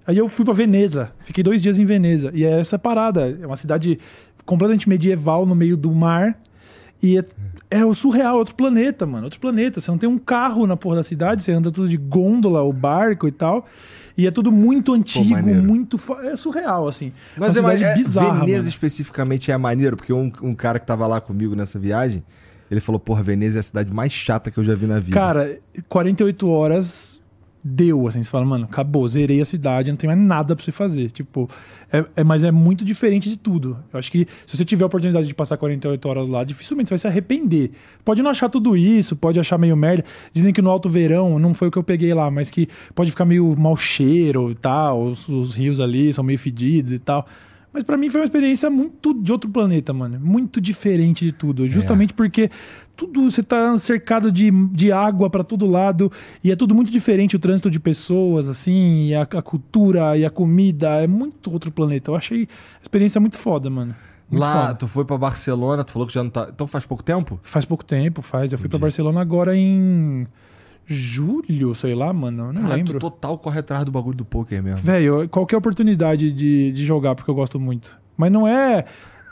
Aí 0.08 0.16
eu 0.16 0.26
fui 0.26 0.42
pra 0.42 0.54
Veneza, 0.54 1.12
fiquei 1.20 1.44
dois 1.44 1.60
dias 1.60 1.78
em 1.78 1.84
Veneza. 1.84 2.30
E 2.32 2.42
é 2.42 2.58
essa 2.58 2.78
parada, 2.78 3.36
é 3.42 3.46
uma 3.46 3.56
cidade 3.56 3.98
completamente 4.46 4.88
medieval 4.88 5.44
no 5.44 5.54
meio 5.54 5.76
do 5.76 5.92
mar. 5.92 6.34
E 7.02 7.18
é, 7.18 7.24
é 7.70 7.84
o 7.84 7.94
surreal, 7.94 8.36
é 8.36 8.38
outro 8.38 8.54
planeta, 8.54 9.04
mano. 9.04 9.24
Outro 9.24 9.38
planeta. 9.38 9.82
Você 9.82 9.90
não 9.90 9.98
tem 9.98 10.08
um 10.08 10.16
carro 10.16 10.66
na 10.66 10.78
porra 10.78 10.96
da 10.96 11.02
cidade, 11.02 11.42
você 11.42 11.52
anda 11.52 11.70
tudo 11.70 11.86
de 11.86 11.98
gôndola, 11.98 12.62
o 12.62 12.72
barco 12.72 13.28
e 13.28 13.30
tal. 13.30 13.66
E 14.16 14.26
é 14.26 14.30
tudo 14.30 14.50
muito 14.50 14.94
antigo, 14.94 15.28
maneiro. 15.28 15.62
muito. 15.62 16.00
É 16.22 16.34
surreal, 16.36 16.88
assim. 16.88 17.12
Mas 17.36 17.54
uma 17.58 17.58
é, 17.58 17.62
mais- 17.62 17.82
é, 17.82 17.94
bizarra. 17.94 18.40
Veneza 18.40 18.60
mano. 18.60 18.68
especificamente 18.70 19.52
é 19.52 19.58
maneiro, 19.58 19.94
porque 19.94 20.14
um, 20.14 20.32
um 20.42 20.54
cara 20.54 20.78
que 20.78 20.86
tava 20.86 21.06
lá 21.06 21.20
comigo 21.20 21.54
nessa 21.54 21.78
viagem, 21.78 22.24
ele 22.70 22.80
falou, 22.80 22.98
porra, 22.98 23.22
Veneza 23.22 23.58
é 23.58 23.60
a 23.60 23.62
cidade 23.62 23.92
mais 23.92 24.10
chata 24.10 24.50
que 24.50 24.56
eu 24.56 24.64
já 24.64 24.74
vi 24.74 24.86
na 24.86 24.98
vida. 24.98 25.12
Cara, 25.12 25.58
48 25.86 26.48
horas 26.48 27.20
deu, 27.62 28.06
assim, 28.06 28.22
você 28.22 28.30
fala, 28.30 28.44
mano, 28.44 28.64
acabou, 28.64 29.06
zerei 29.08 29.40
a 29.40 29.44
cidade, 29.44 29.90
não 29.90 29.96
tem 29.96 30.06
mais 30.08 30.18
nada 30.20 30.54
pra 30.54 30.64
você 30.64 30.70
fazer. 30.72 31.10
Tipo, 31.10 31.48
é, 31.92 32.04
é- 32.16 32.24
mas 32.24 32.44
é 32.44 32.50
muito 32.50 32.84
diferente 32.84 33.28
de 33.28 33.36
tudo. 33.36 33.76
Eu 33.92 33.98
acho 33.98 34.10
que 34.10 34.26
se 34.46 34.56
você 34.56 34.64
tiver 34.64 34.84
a 34.84 34.86
oportunidade 34.86 35.26
de 35.26 35.34
passar 35.34 35.56
48 35.56 36.08
horas 36.08 36.28
lá, 36.28 36.44
dificilmente 36.44 36.88
você 36.88 36.94
vai 36.94 36.98
se 36.98 37.06
arrepender. 37.08 37.72
Pode 38.04 38.22
não 38.22 38.30
achar 38.30 38.48
tudo 38.48 38.76
isso, 38.76 39.16
pode 39.16 39.38
achar 39.40 39.58
meio 39.58 39.76
merda. 39.76 40.04
Dizem 40.32 40.52
que 40.52 40.62
no 40.62 40.70
alto 40.70 40.88
verão, 40.88 41.38
não 41.38 41.52
foi 41.52 41.68
o 41.68 41.70
que 41.70 41.78
eu 41.78 41.82
peguei 41.84 42.14
lá, 42.14 42.30
mas 42.30 42.48
que 42.50 42.68
pode 42.94 43.10
ficar 43.10 43.24
meio 43.24 43.54
mau 43.58 43.76
cheiro 43.76 44.50
e 44.50 44.54
tal, 44.54 45.02
os, 45.04 45.28
os 45.28 45.54
rios 45.54 45.80
ali 45.80 46.12
são 46.14 46.22
meio 46.24 46.38
fedidos 46.38 46.92
e 46.92 46.98
tal. 46.98 47.26
Mas 47.70 47.82
pra 47.82 47.96
mim 47.98 48.08
foi 48.08 48.20
uma 48.22 48.24
experiência 48.24 48.70
muito 48.70 49.12
de 49.12 49.30
outro 49.30 49.50
planeta, 49.50 49.92
mano. 49.92 50.18
Muito 50.18 50.58
diferente 50.60 51.24
de 51.26 51.32
tudo. 51.32 51.66
Justamente 51.66 52.14
porque 52.14 52.50
tudo 52.98 53.30
você 53.30 53.44
tá 53.44 53.78
cercado 53.78 54.32
de, 54.32 54.50
de 54.72 54.90
água 54.90 55.30
pra 55.30 55.44
todo 55.44 55.64
lado 55.70 56.10
e 56.42 56.50
é 56.50 56.56
tudo 56.56 56.74
muito 56.74 56.90
diferente 56.90 57.36
o 57.36 57.38
trânsito 57.38 57.70
de 57.70 57.78
pessoas, 57.78 58.48
assim, 58.48 59.06
e 59.06 59.14
a, 59.14 59.22
a 59.22 59.40
cultura 59.40 60.18
e 60.18 60.26
a 60.26 60.30
comida. 60.30 61.00
É 61.00 61.06
muito 61.06 61.52
outro 61.52 61.70
planeta. 61.70 62.10
Eu 62.10 62.16
achei 62.16 62.42
a 62.42 62.82
experiência 62.82 63.20
muito 63.20 63.38
foda, 63.38 63.70
mano. 63.70 63.94
Muito 64.28 64.40
Lá, 64.42 64.62
foda. 64.66 64.74
tu 64.74 64.88
foi 64.88 65.04
pra 65.04 65.16
Barcelona, 65.16 65.84
tu 65.84 65.92
falou 65.92 66.08
que 66.08 66.12
já 66.12 66.24
não 66.24 66.30
tá. 66.30 66.48
Então 66.52 66.66
faz 66.66 66.84
pouco 66.84 67.04
tempo? 67.04 67.38
Faz 67.44 67.64
pouco 67.64 67.84
tempo, 67.84 68.20
faz. 68.20 68.52
Eu 68.52 68.58
fui 68.58 68.68
pra 68.68 68.80
Barcelona 68.80 69.20
agora 69.20 69.56
em 69.56 70.26
julho, 70.84 71.74
sei 71.76 71.94
lá, 71.94 72.12
mano. 72.12 72.52
Não 72.52 72.62
tu 72.62 72.68
lembro. 72.68 72.98
total 72.98 73.38
corre 73.38 73.60
atrás 73.60 73.84
do 73.84 73.92
bagulho 73.92 74.16
do 74.16 74.24
poker 74.24 74.60
mesmo. 74.60 74.80
Velho, 74.84 75.28
qualquer 75.28 75.56
oportunidade 75.56 76.32
de, 76.32 76.72
de 76.72 76.84
jogar, 76.84 77.14
porque 77.14 77.30
eu 77.30 77.34
gosto 77.34 77.60
muito. 77.60 77.96
Mas 78.16 78.32
não 78.32 78.46
é. 78.48 78.84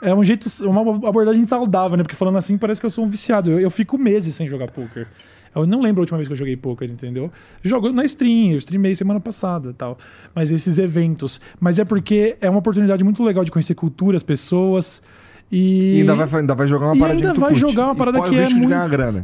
É 0.03 0.15
um 0.15 0.23
jeito, 0.23 0.49
uma 0.65 0.81
abordagem 1.09 1.47
saudável, 1.47 1.97
né? 1.97 2.03
Porque 2.03 2.17
falando 2.17 2.37
assim 2.39 2.59
parece 2.59 2.81
que 2.81 2.87
eu 2.87 2.91
sou 2.91 3.05
um 3.05 3.09
viciado. 3.09 3.51
Eu, 3.51 3.61
eu 3.61 3.71
fico 3.71 3.97
meses 3.97 4.35
sem 4.35 4.49
jogar 4.49 4.71
poker. 4.71 5.07
Eu 5.55 5.67
não 5.67 5.81
lembro 5.81 6.01
a 6.01 6.03
última 6.03 6.19
vez 6.19 6.29
que 6.29 6.33
eu 6.33 6.37
joguei 6.37 6.55
poker, 6.55 6.91
entendeu? 6.91 7.31
Jogo 7.63 7.91
na 7.91 8.05
stream, 8.05 8.53
eu 8.53 8.59
streamei 8.59 8.95
semana 8.95 9.19
passada 9.19 9.71
e 9.71 9.73
tal. 9.73 9.99
Mas 10.35 10.51
esses 10.51 10.77
eventos. 10.77 11.41
Mas 11.59 11.79
é 11.79 11.85
porque 11.85 12.37
é 12.43 12.51
uma 12.51 12.59
oportunidade 12.59 13.03
muito 13.03 13.23
legal 13.23 13.43
de 13.43 13.51
conhecer 13.51 13.75
culturas, 13.75 14.23
pessoas. 14.23 15.03
E, 15.51 15.95
E 15.97 16.01
ainda 16.01 16.15
vai, 16.27 16.41
ainda 16.41 16.55
vai 16.55 16.67
jogar 16.67 16.87
uma 16.87 16.97
e 16.97 16.99
paradinha 16.99 17.29
ainda 17.29 17.41
vai 17.41 17.51
curte. 17.51 17.61
jogar 17.61 17.85
uma 17.87 17.95
parada 17.95 18.21
que 18.21 18.29
o 18.31 18.35
é 18.35 18.45
risco 18.45 18.55
de 18.55 18.55
muito... 18.57 18.69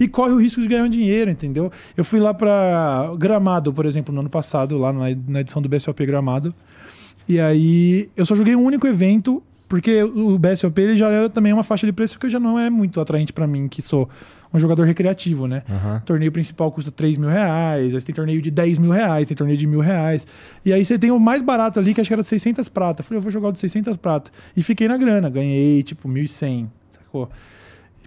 E 0.00 0.08
corre 0.08 0.32
o 0.32 0.38
risco 0.38 0.60
de 0.62 0.68
ganhar 0.68 0.84
um 0.84 0.88
dinheiro, 0.88 1.30
entendeu? 1.30 1.70
Eu 1.96 2.04
fui 2.04 2.18
lá 2.20 2.32
pra 2.32 3.12
Gramado, 3.18 3.72
por 3.72 3.84
exemplo, 3.84 4.14
no 4.14 4.20
ano 4.20 4.30
passado, 4.30 4.78
lá 4.78 4.92
na, 4.92 5.14
na 5.28 5.40
edição 5.40 5.60
do 5.60 5.68
BSOP 5.68 6.06
Gramado. 6.06 6.54
E 7.28 7.38
aí 7.38 8.08
eu 8.16 8.24
só 8.24 8.34
joguei 8.34 8.56
um 8.56 8.62
único 8.62 8.86
evento, 8.86 9.42
porque 9.72 10.02
o 10.02 10.38
BSOP 10.38 10.78
ele 10.82 10.94
já 10.94 11.10
é 11.10 11.30
também 11.30 11.50
uma 11.50 11.64
faixa 11.64 11.86
de 11.86 11.94
preço 11.94 12.18
que 12.18 12.28
já 12.28 12.38
não 12.38 12.58
é 12.58 12.68
muito 12.68 13.00
atraente 13.00 13.32
pra 13.32 13.46
mim, 13.46 13.68
que 13.68 13.80
sou 13.80 14.06
um 14.52 14.58
jogador 14.58 14.84
recreativo, 14.84 15.46
né? 15.48 15.62
O 15.96 16.04
torneio 16.04 16.30
principal 16.30 16.70
custa 16.70 16.90
3 16.90 17.16
mil 17.16 17.30
reais, 17.30 17.94
aí 17.94 17.98
você 17.98 18.04
tem 18.04 18.14
torneio 18.14 18.42
de 18.42 18.50
10 18.50 18.76
mil 18.76 18.90
reais, 18.90 19.26
tem 19.26 19.34
torneio 19.34 19.56
de 19.56 19.66
mil 19.66 19.80
reais. 19.80 20.26
E 20.62 20.74
aí 20.74 20.84
você 20.84 20.98
tem 20.98 21.10
o 21.10 21.18
mais 21.18 21.40
barato 21.40 21.78
ali, 21.78 21.94
que 21.94 22.02
acho 22.02 22.08
que 22.10 22.12
era 22.12 22.20
de 22.20 22.28
600 22.28 22.68
prata. 22.68 23.00
Eu 23.00 23.04
falei, 23.06 23.16
eu 23.16 23.22
vou 23.22 23.32
jogar 23.32 23.48
o 23.48 23.52
de 23.52 23.60
600 23.60 23.96
prata. 23.96 24.30
E 24.54 24.62
fiquei 24.62 24.86
na 24.86 24.98
grana, 24.98 25.30
ganhei 25.30 25.82
tipo 25.82 26.06
1.100, 26.06 26.66
sacou? 26.90 27.30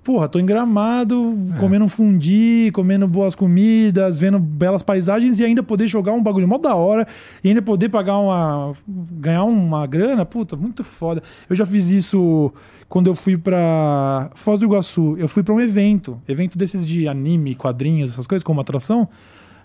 Porra, 0.06 0.30
tô 0.30 0.38
em 0.38 0.46
gramado, 0.46 1.34
comendo 1.60 1.84
um 1.84 1.88
fundi, 1.88 2.70
comendo 2.72 3.08
boas 3.08 3.34
comidas, 3.34 4.20
vendo 4.20 4.38
belas 4.38 4.84
paisagens 4.84 5.40
e 5.40 5.44
ainda 5.44 5.64
poder 5.64 5.88
jogar 5.88 6.14
um 6.14 6.22
bagulho 6.22 6.48
mó 6.48 6.60
da 6.60 6.76
hora 6.76 7.08
e 7.44 7.50
ainda 7.50 7.62
poder 7.62 7.90
pagar 7.90 8.20
uma. 8.20 8.74
ganhar 8.88 9.44
uma 9.46 9.88
grana, 9.88 10.24
puta, 10.24 10.56
muito 10.56 10.84
foda. 10.84 11.24
Eu 11.50 11.56
já 11.56 11.66
fiz 11.66 11.90
isso 11.90 12.54
quando 12.88 13.08
eu 13.08 13.16
fui 13.16 13.36
pra 13.36 14.30
Foz 14.36 14.60
do 14.60 14.68
Iguaçu. 14.68 15.18
Eu 15.18 15.28
fui 15.28 15.42
pra 15.42 15.56
um 15.56 15.60
evento, 15.60 16.22
evento 16.28 16.56
desses 16.56 16.86
de 16.86 17.08
anime, 17.08 17.56
quadrinhos, 17.56 18.12
essas 18.12 18.28
coisas, 18.28 18.44
como 18.44 18.62
atração. 18.62 19.10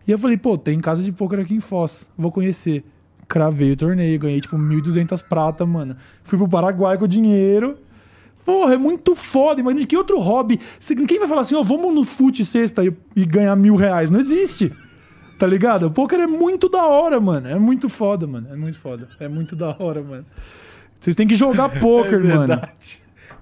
E 0.09 0.11
eu 0.11 0.19
falei, 0.19 0.39
pô, 0.39 0.57
tem 0.57 0.81
casa 0.81 1.03
de 1.03 1.13
poker 1.13 1.39
aqui 1.39 1.53
em 1.53 1.61
Foz, 1.61 2.09
vou 2.17 2.33
conhecer. 2.33 2.83
Cravei 3.29 3.73
o 3.73 3.77
torneio, 3.77 4.19
ganhei 4.19 4.41
tipo 4.41 4.57
1.200 4.57 5.23
prata, 5.23 5.67
mano. 5.67 5.97
Fui 6.23 6.39
pro 6.39 6.49
Paraguai 6.49 6.97
com 6.97 7.05
o 7.05 7.09
dinheiro. 7.09 7.77
Porra, 8.51 8.75
é 8.75 8.77
muito 8.77 9.15
foda. 9.15 9.61
Imagina 9.61 9.87
que 9.87 9.97
outro 9.97 10.19
hobby. 10.19 10.59
Quem 11.07 11.19
vai 11.19 11.29
falar 11.29 11.43
assim, 11.43 11.55
ó, 11.55 11.63
vamos 11.63 11.95
no 11.95 12.05
fute 12.05 12.45
sexta 12.45 12.85
e, 12.85 12.93
e 13.15 13.25
ganhar 13.25 13.55
mil 13.55 13.77
reais? 13.77 14.11
Não 14.11 14.19
existe. 14.19 14.73
Tá 15.39 15.47
ligado? 15.47 15.87
O 15.87 15.91
poker 15.91 16.21
é 16.21 16.27
muito 16.27 16.69
da 16.69 16.85
hora, 16.85 17.21
mano. 17.21 17.49
É 17.49 17.59
muito 17.59 17.89
foda, 17.89 18.27
mano. 18.27 18.49
É 18.51 18.57
muito 18.57 18.79
foda. 18.79 19.09
É 19.19 19.29
muito 19.29 19.55
da 19.57 19.75
hora, 19.79 20.03
mano. 20.03 20.27
Vocês 21.01 21.17
têm 21.17 21.27
que 21.27 21.35
jogar 21.35 21.69
poker, 21.81 22.23
mano. 22.23 22.61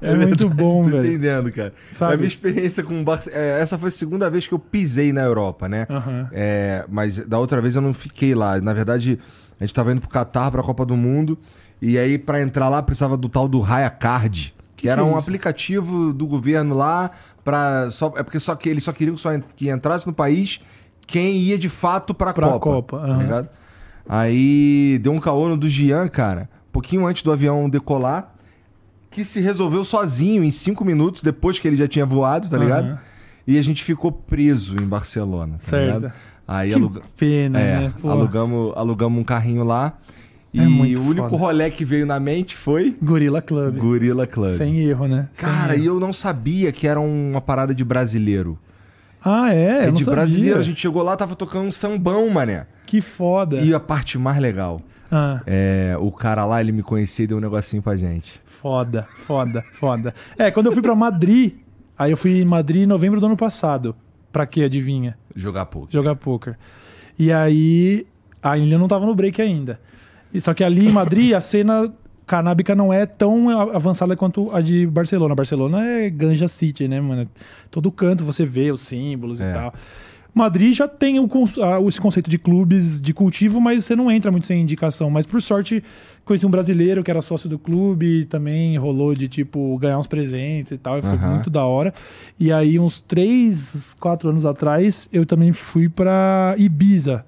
É, 0.01 0.15
muito 0.15 0.49
bom, 0.49 0.85
tô 0.85 0.91
velho. 0.91 1.07
entendendo, 1.07 1.51
cara. 1.51 1.73
Sabe? 1.93 2.15
A 2.15 2.17
minha 2.17 2.29
experiência 2.29 2.85
com 2.85 3.01
o 3.01 3.03
Barça... 3.03 3.31
é, 3.33 3.61
essa 3.61 3.77
foi 3.77 3.89
a 3.89 3.91
segunda 3.91 4.31
vez 4.31 4.47
que 4.47 4.55
eu 4.55 4.59
pisei 4.59 5.13
na 5.13 5.23
Europa, 5.23 5.69
né? 5.69 5.87
Aham. 5.91 6.29
É, 6.31 6.85
mas 6.89 7.19
da 7.27 7.39
outra 7.39 7.61
vez 7.61 7.75
eu 7.75 7.83
não 7.83 7.93
fiquei 7.93 8.35
lá. 8.35 8.61
Na 8.61 8.73
verdade, 8.73 9.19
a 9.59 9.65
gente 9.65 9.75
tava 9.75 9.91
indo 9.91 10.01
pro 10.01 10.09
Catar 10.11 10.51
pra 10.53 10.63
Copa 10.63 10.87
do 10.87 10.97
Mundo. 10.97 11.37
E 11.83 11.99
aí, 11.99 12.17
pra 12.19 12.41
entrar 12.41 12.69
lá, 12.69 12.83
precisava 12.83 13.17
do 13.17 13.29
tal 13.29 13.49
do 13.49 13.59
Raya 13.59 13.91
Card. 13.91 14.55
Que, 14.79 14.89
era 14.89 15.05
um 15.05 15.11
isso? 15.11 15.19
aplicativo 15.19 16.13
do 16.13 16.27
governo 16.27 16.75
lá 16.75 17.11
para 17.45 17.91
só 17.91 18.13
é 18.17 18.23
porque 18.23 18.39
só 18.41 18.55
que 18.55 18.69
eles 18.69 18.85
só 18.85 18.93
queriam 18.93 19.15
que, 19.17 19.21
só 19.21 19.31
que 19.57 19.69
entrasse 19.71 20.07
no 20.07 20.13
país 20.13 20.61
quem 21.07 21.37
ia 21.39 21.59
de 21.59 21.69
fato 21.69 22.15
pra, 22.15 22.33
Pra 22.33 22.47
Copa. 22.49 22.59
Copa, 22.61 22.99
tá 23.01 23.05
aham. 23.07 23.19
ligado? 23.23 23.49
Aí 24.09 24.99
deu 25.03 25.13
um 25.13 25.19
caô 25.19 25.49
no 25.49 25.57
do 25.57 25.69
Gian, 25.69 26.09
cara, 26.09 26.49
um 26.69 26.73
pouquinho 26.73 27.07
antes 27.07 27.23
do 27.23 27.33
avião 27.33 27.69
decolar, 27.69 28.33
que 29.11 29.25
se 29.25 29.41
resolveu 29.41 29.85
sozinho 29.85 30.43
em 30.45 30.51
cinco 30.51 30.85
minutos 30.85 31.21
depois 31.23 31.59
que 31.59 31.67
ele 31.69 31.77
já 31.77 31.89
tinha 31.89 32.07
voado, 32.07 32.49
tá 32.49 32.57
ligado? 32.57 32.87
Aham. 32.87 32.99
E 33.47 33.59
a 33.59 33.63
gente 33.63 33.83
ficou 33.83 34.13
preso 34.13 34.77
em 34.81 34.87
Barcelona, 34.87 35.55
tá 35.55 35.67
Certo. 35.67 35.87
ligado? 35.97 36.13
Aí 36.47 36.69
Que 36.71 36.75
aluga- 36.75 37.03
pena, 37.17 37.59
é, 37.61 37.81
né? 37.81 37.93
Pô. 38.01 38.11
alugamos, 38.11 38.73
alugamos 38.77 39.21
um 39.21 39.25
carrinho 39.25 39.65
lá. 39.65 39.95
E 40.53 40.61
É 40.61 40.63
o 40.65 40.69
único 41.03 41.29
foda. 41.29 41.37
rolê 41.37 41.71
que 41.71 41.85
veio 41.85 42.07
na 42.07 42.19
mente 42.19 42.57
foi 42.57 42.97
Gorilla 43.03 43.43
Club. 43.43 43.77
Gorilla 43.77 44.27
Club. 44.27 44.57
Sem 44.57 44.79
erro, 44.81 45.07
né? 45.07 45.29
Cara, 45.37 45.77
e 45.77 45.85
eu 45.85 46.01
não 46.01 46.13
sabia 46.13 46.73
que 46.73 46.87
era 46.87 46.99
uma 46.99 47.41
parada 47.41 47.75
de 47.75 47.85
brasileiro. 47.85 48.59
Ah, 49.23 49.53
é? 49.55 49.89
É, 49.89 49.91
de 49.91 49.99
sabia. 50.05 50.15
brasileiro. 50.15 50.59
A 50.59 50.63
gente 50.63 50.81
chegou 50.81 51.03
lá, 51.03 51.17
tava 51.17 51.35
tocando 51.37 51.67
um 51.67 51.71
sambão, 51.71 52.29
mané. 52.31 52.67
Que 52.87 53.01
foda. 53.01 53.59
E 53.59 53.75
a 53.75 53.81
parte 53.81 54.17
mais 54.19 54.39
legal, 54.39 54.81
Ah, 55.11 55.41
é, 55.47 55.95
o 56.01 56.11
cara 56.11 56.45
lá, 56.47 56.61
ele 56.61 56.73
me 56.73 56.83
conhecia 56.83 57.25
e 57.25 57.27
deu 57.27 57.37
um 57.37 57.41
negocinho 57.41 57.83
pra 57.83 57.97
gente. 57.97 58.41
foda, 58.47 59.07
foda, 59.15 59.63
foda. 59.73 60.15
É, 60.39 60.51
quando 60.51 60.67
eu 60.67 60.73
fui 60.73 60.83
pra 60.83 60.95
Madrid, 60.95 61.53
aí 61.99 62.11
eu 62.11 62.17
fui 62.17 62.41
em 62.41 62.45
Madrid 62.45 62.83
em 62.83 62.87
novembro 62.87 63.21
do 63.21 63.27
ano 63.27 63.37
passado. 63.37 63.95
Pra 64.33 64.47
quê, 64.47 64.63
adivinha? 64.65 65.17
Jogar 65.37 65.67
pouco. 65.67 65.89
Jogar 65.93 66.15
poker. 66.17 66.57
E 67.19 67.33
aí, 67.33 68.07
a 68.43 68.57
ilha 68.59 68.79
não 68.79 68.89
tava 68.89 69.05
no 69.07 69.15
break 69.15 69.41
ainda. 69.43 69.79
Só 70.41 70.53
que 70.55 70.63
ali 70.65 70.87
em 70.89 70.93
Madrid, 70.93 71.33
a 71.33 71.41
cena 71.41 71.93
canábica 72.27 72.75
não 72.75 72.93
é 72.93 73.07
tão 73.07 73.49
avançada 73.71 74.15
quanto 74.17 74.51
a 74.55 74.61
de 74.61 74.87
Barcelona. 74.87 75.35
Barcelona 75.35 75.85
é 75.85 76.11
ganja 76.11 76.47
city, 76.47 76.87
né, 76.87 77.01
mano? 77.01 77.29
Todo 77.71 77.91
canto 77.91 78.25
você 78.25 78.45
vê 78.45 78.71
os 78.71 78.83
símbolos 78.83 79.41
É. 79.41 79.51
e 79.51 79.55
tal. 79.55 79.73
Madrid 80.35 80.73
já 80.75 80.87
tem 80.87 81.19
o 81.19 81.29
esse 81.89 82.01
conceito 82.01 82.29
de 82.31 82.39
clubes 82.39 83.01
de 83.01 83.13
cultivo, 83.15 83.61
mas 83.61 83.85
você 83.85 83.97
não 83.97 84.11
entra 84.11 84.31
muito 84.31 84.47
sem 84.47 84.61
indicação. 84.61 85.11
Mas 85.11 85.25
por 85.27 85.41
sorte, 85.43 85.83
conheci 86.25 86.45
um 86.47 86.51
brasileiro 86.51 87.03
que 87.03 87.11
era 87.11 87.21
sócio 87.23 87.49
do 87.49 87.59
clube, 87.59 88.25
também 88.27 88.77
rolou 88.77 89.15
de 89.15 89.27
tipo 89.27 89.77
ganhar 89.79 89.99
uns 89.99 90.07
presentes 90.07 90.73
e 90.73 90.79
tal, 90.79 90.99
e 90.99 91.03
foi 91.03 91.13
Aham. 91.13 91.31
muito 91.35 91.49
da 91.51 91.65
hora. 91.65 91.93
E 92.39 92.53
aí, 92.53 92.79
uns 92.79 93.01
três, 93.01 93.97
quatro 93.99 94.29
anos 94.29 94.45
atrás, 94.45 95.09
eu 95.13 95.25
também 95.27 95.51
fui 95.53 95.89
pra 95.89 96.55
Ibiza. 96.59 97.25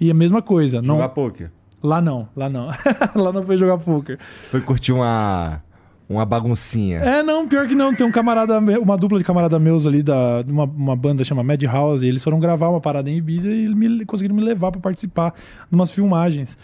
E 0.00 0.10
a 0.10 0.14
mesma 0.14 0.40
coisa. 0.40 0.80
Não, 0.80 0.94
Jogar 0.94 1.08
poker. 1.10 1.50
Lá 1.82 2.00
não, 2.00 2.28
lá 2.34 2.48
não. 2.48 2.68
lá 3.14 3.32
não 3.32 3.42
foi 3.42 3.56
jogar 3.56 3.78
poker. 3.78 4.18
Foi 4.50 4.60
curtir 4.60 4.92
uma, 4.92 5.62
uma 6.08 6.24
baguncinha. 6.24 6.98
É, 6.98 7.22
não, 7.22 7.46
pior 7.46 7.66
que 7.68 7.74
não. 7.74 7.94
Tem 7.94 8.06
um 8.06 8.12
camarada, 8.12 8.58
uma 8.58 8.96
dupla 8.96 9.18
de 9.18 9.24
camarada 9.24 9.58
meus 9.58 9.86
ali 9.86 10.02
da, 10.02 10.42
de 10.42 10.50
uma, 10.50 10.64
uma 10.64 10.96
banda 10.96 11.22
chama 11.24 11.42
Madhouse. 11.42 12.04
E 12.04 12.08
eles 12.08 12.22
foram 12.24 12.38
gravar 12.38 12.68
uma 12.68 12.80
parada 12.80 13.10
em 13.10 13.16
Ibiza 13.16 13.50
e 13.50 13.68
me, 13.74 14.04
conseguiram 14.04 14.34
me 14.34 14.42
levar 14.42 14.72
pra 14.72 14.80
participar 14.80 15.34
de 15.68 15.74
umas 15.74 15.90
filmagens. 15.90 16.56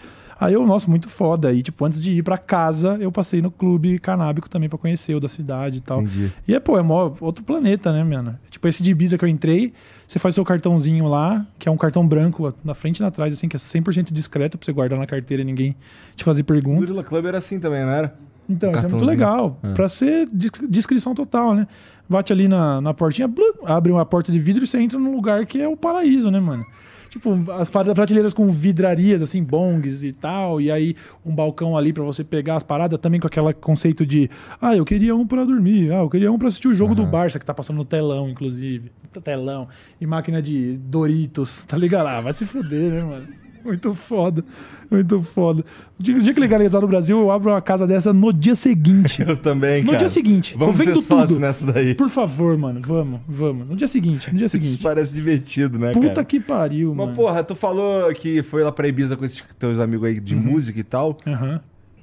Aí 0.43 0.55
eu, 0.55 0.67
nossa, 0.67 0.91
muito 0.91 1.09
foda. 1.09 1.53
E, 1.53 1.63
tipo, 1.63 1.85
antes 1.85 2.03
de 2.03 2.15
ir 2.15 2.23
pra 2.25 2.37
casa, 2.37 2.97
eu 3.01 3.13
passei 3.13 3.41
no 3.41 3.49
clube 3.49 4.01
canábico 4.01 4.51
também 4.51 4.69
pra 4.69 4.77
conhecer 4.77 5.15
o 5.15 5.21
da 5.21 5.29
cidade 5.29 5.79
e 5.79 5.81
tal. 5.81 6.03
Entendi. 6.03 6.33
E 6.49 6.53
é, 6.53 6.59
pô, 6.59 6.77
é 6.77 6.83
mó, 6.83 7.13
outro 7.21 7.45
planeta, 7.45 7.93
né, 7.93 8.03
mano? 8.03 8.37
Tipo, 8.51 8.67
esse 8.67 8.83
de 8.83 8.91
Ibiza 8.91 9.17
que 9.17 9.25
eu 9.25 9.29
entrei, 9.29 9.73
você 10.13 10.19
faz 10.19 10.35
seu 10.35 10.45
cartãozinho 10.45 11.09
lá, 11.09 11.47
que 11.59 11.67
é 11.67 11.73
um 11.73 11.77
cartão 11.77 12.07
branco 12.07 12.53
na 12.63 12.75
frente 12.75 12.99
e 12.99 13.03
na 13.03 13.11
trás, 13.11 13.33
assim, 13.33 13.49
que 13.49 13.57
é 13.57 13.59
100% 13.59 14.13
discreto 14.13 14.59
pra 14.59 14.65
você 14.67 14.71
guardar 14.71 14.99
na 14.99 15.07
carteira 15.07 15.43
e 15.43 15.45
ninguém 15.45 15.75
te 16.15 16.23
fazer 16.23 16.43
O 16.43 16.45
pergunta. 16.45 16.81
Gorilla 16.81 17.03
Club 17.03 17.25
era 17.25 17.39
assim 17.39 17.59
também, 17.59 17.83
não 17.83 17.93
era? 17.93 18.15
Então, 18.47 18.73
isso 18.73 18.85
é 18.85 18.89
muito 18.91 19.07
legal. 19.07 19.59
É. 19.63 19.73
Pra 19.73 19.89
ser 19.89 20.29
descrição 20.69 21.15
total, 21.15 21.55
né? 21.55 21.67
Bate 22.07 22.31
ali 22.31 22.47
na, 22.47 22.79
na 22.83 22.93
portinha, 22.93 23.27
blu, 23.27 23.43
abre 23.65 23.91
uma 23.91 24.05
porta 24.05 24.31
de 24.31 24.39
vidro 24.39 24.65
e 24.65 24.67
você 24.67 24.79
entra 24.79 24.99
num 24.99 25.15
lugar 25.15 25.47
que 25.47 25.63
é 25.63 25.67
o 25.67 25.79
paraíso, 25.79 26.31
né, 26.31 26.41
mano? 26.41 26.67
Tipo, 27.13 27.53
as 27.53 27.69
prateleiras 27.69 28.33
com 28.33 28.51
vidrarias, 28.51 29.21
assim, 29.21 29.45
bongs 29.45 30.03
e 30.03 30.13
tal, 30.13 30.63
e 30.63 30.73
aí 30.73 30.97
um 31.23 31.35
balcão 31.35 31.77
ali 31.77 31.93
pra 31.93 32.03
você 32.03 32.25
pegar 32.25 32.57
as 32.57 32.63
paradas, 32.63 32.99
também 32.99 33.21
com 33.21 33.27
aquele 33.27 33.53
conceito 33.53 34.07
de, 34.07 34.31
ah, 34.59 34.75
eu 34.75 34.83
queria 34.83 35.15
um 35.15 35.27
pra 35.27 35.45
dormir, 35.45 35.93
ah, 35.93 35.99
eu 35.99 36.09
queria 36.09 36.33
um 36.33 36.39
pra 36.39 36.49
assistir 36.49 36.69
o 36.69 36.75
jogo 36.75 36.95
do 36.95 37.05
Barça, 37.05 37.39
que 37.39 37.45
tá 37.45 37.53
passando 37.53 37.77
no 37.77 37.85
telão, 37.85 38.31
inclusive. 38.31 38.91
Telão. 39.23 39.69
E 40.01 40.07
máquina 40.07 40.41
de 40.41 40.79
Doritos, 40.79 41.63
tá 41.69 41.77
ligado? 41.77 42.07
Ah, 42.07 42.23
vai 42.23 42.33
se 42.33 42.47
fuder, 42.47 42.91
né, 42.91 43.03
mano? 43.03 43.41
Muito 43.65 43.95
foda, 43.95 44.45
muito 44.91 45.23
foda. 45.23 45.65
O 45.99 46.03
dia, 46.03 46.17
o 46.17 46.21
dia 46.21 46.35
que 46.35 46.41
legalizar 46.41 46.81
no 46.83 46.87
Brasil, 46.89 47.19
eu 47.19 47.31
abro 47.31 47.51
uma 47.51 47.63
casa 47.63 47.87
dessa 47.87 48.13
no 48.13 48.33
dia 48.33 48.55
seguinte. 48.55 49.23
Eu 49.27 49.37
também, 49.37 49.81
No 49.81 49.87
cara. 49.87 49.99
dia 49.99 50.09
seguinte. 50.09 50.55
Vamos 50.59 50.77
ser 50.77 50.87
vendo 50.87 51.01
sócio 51.01 51.37
tudo. 51.37 51.41
nessa 51.41 51.73
daí. 51.73 51.95
Por 51.95 52.09
favor, 52.11 52.59
mano, 52.59 52.81
vamos, 52.85 53.21
vamos. 53.27 53.67
No 53.69 53.75
dia 53.77 53.87
seguinte, 53.89 54.31
no 54.31 54.37
dia 54.37 54.47
Isso 54.47 54.59
seguinte. 54.61 54.83
parece 54.83 55.15
divertido, 55.15 55.79
né, 55.79 55.93
Puta 55.93 56.09
cara? 56.09 56.25
que 56.25 56.39
pariu, 56.41 56.89
Mas, 56.95 57.07
mano. 57.07 57.17
porra, 57.17 57.43
tu 57.43 57.55
falou 57.55 58.13
que 58.13 58.43
foi 58.43 58.63
lá 58.63 58.71
pra 58.73 58.87
Ibiza 58.87 59.17
com 59.17 59.25
esses 59.25 59.43
teus 59.59 59.79
amigos 59.79 60.07
aí 60.09 60.19
Uhum. 60.19 60.25
de 60.25 60.37
música 60.37 60.79
e 60.79 60.85
tal. 60.85 61.17
Aham. 61.27 61.61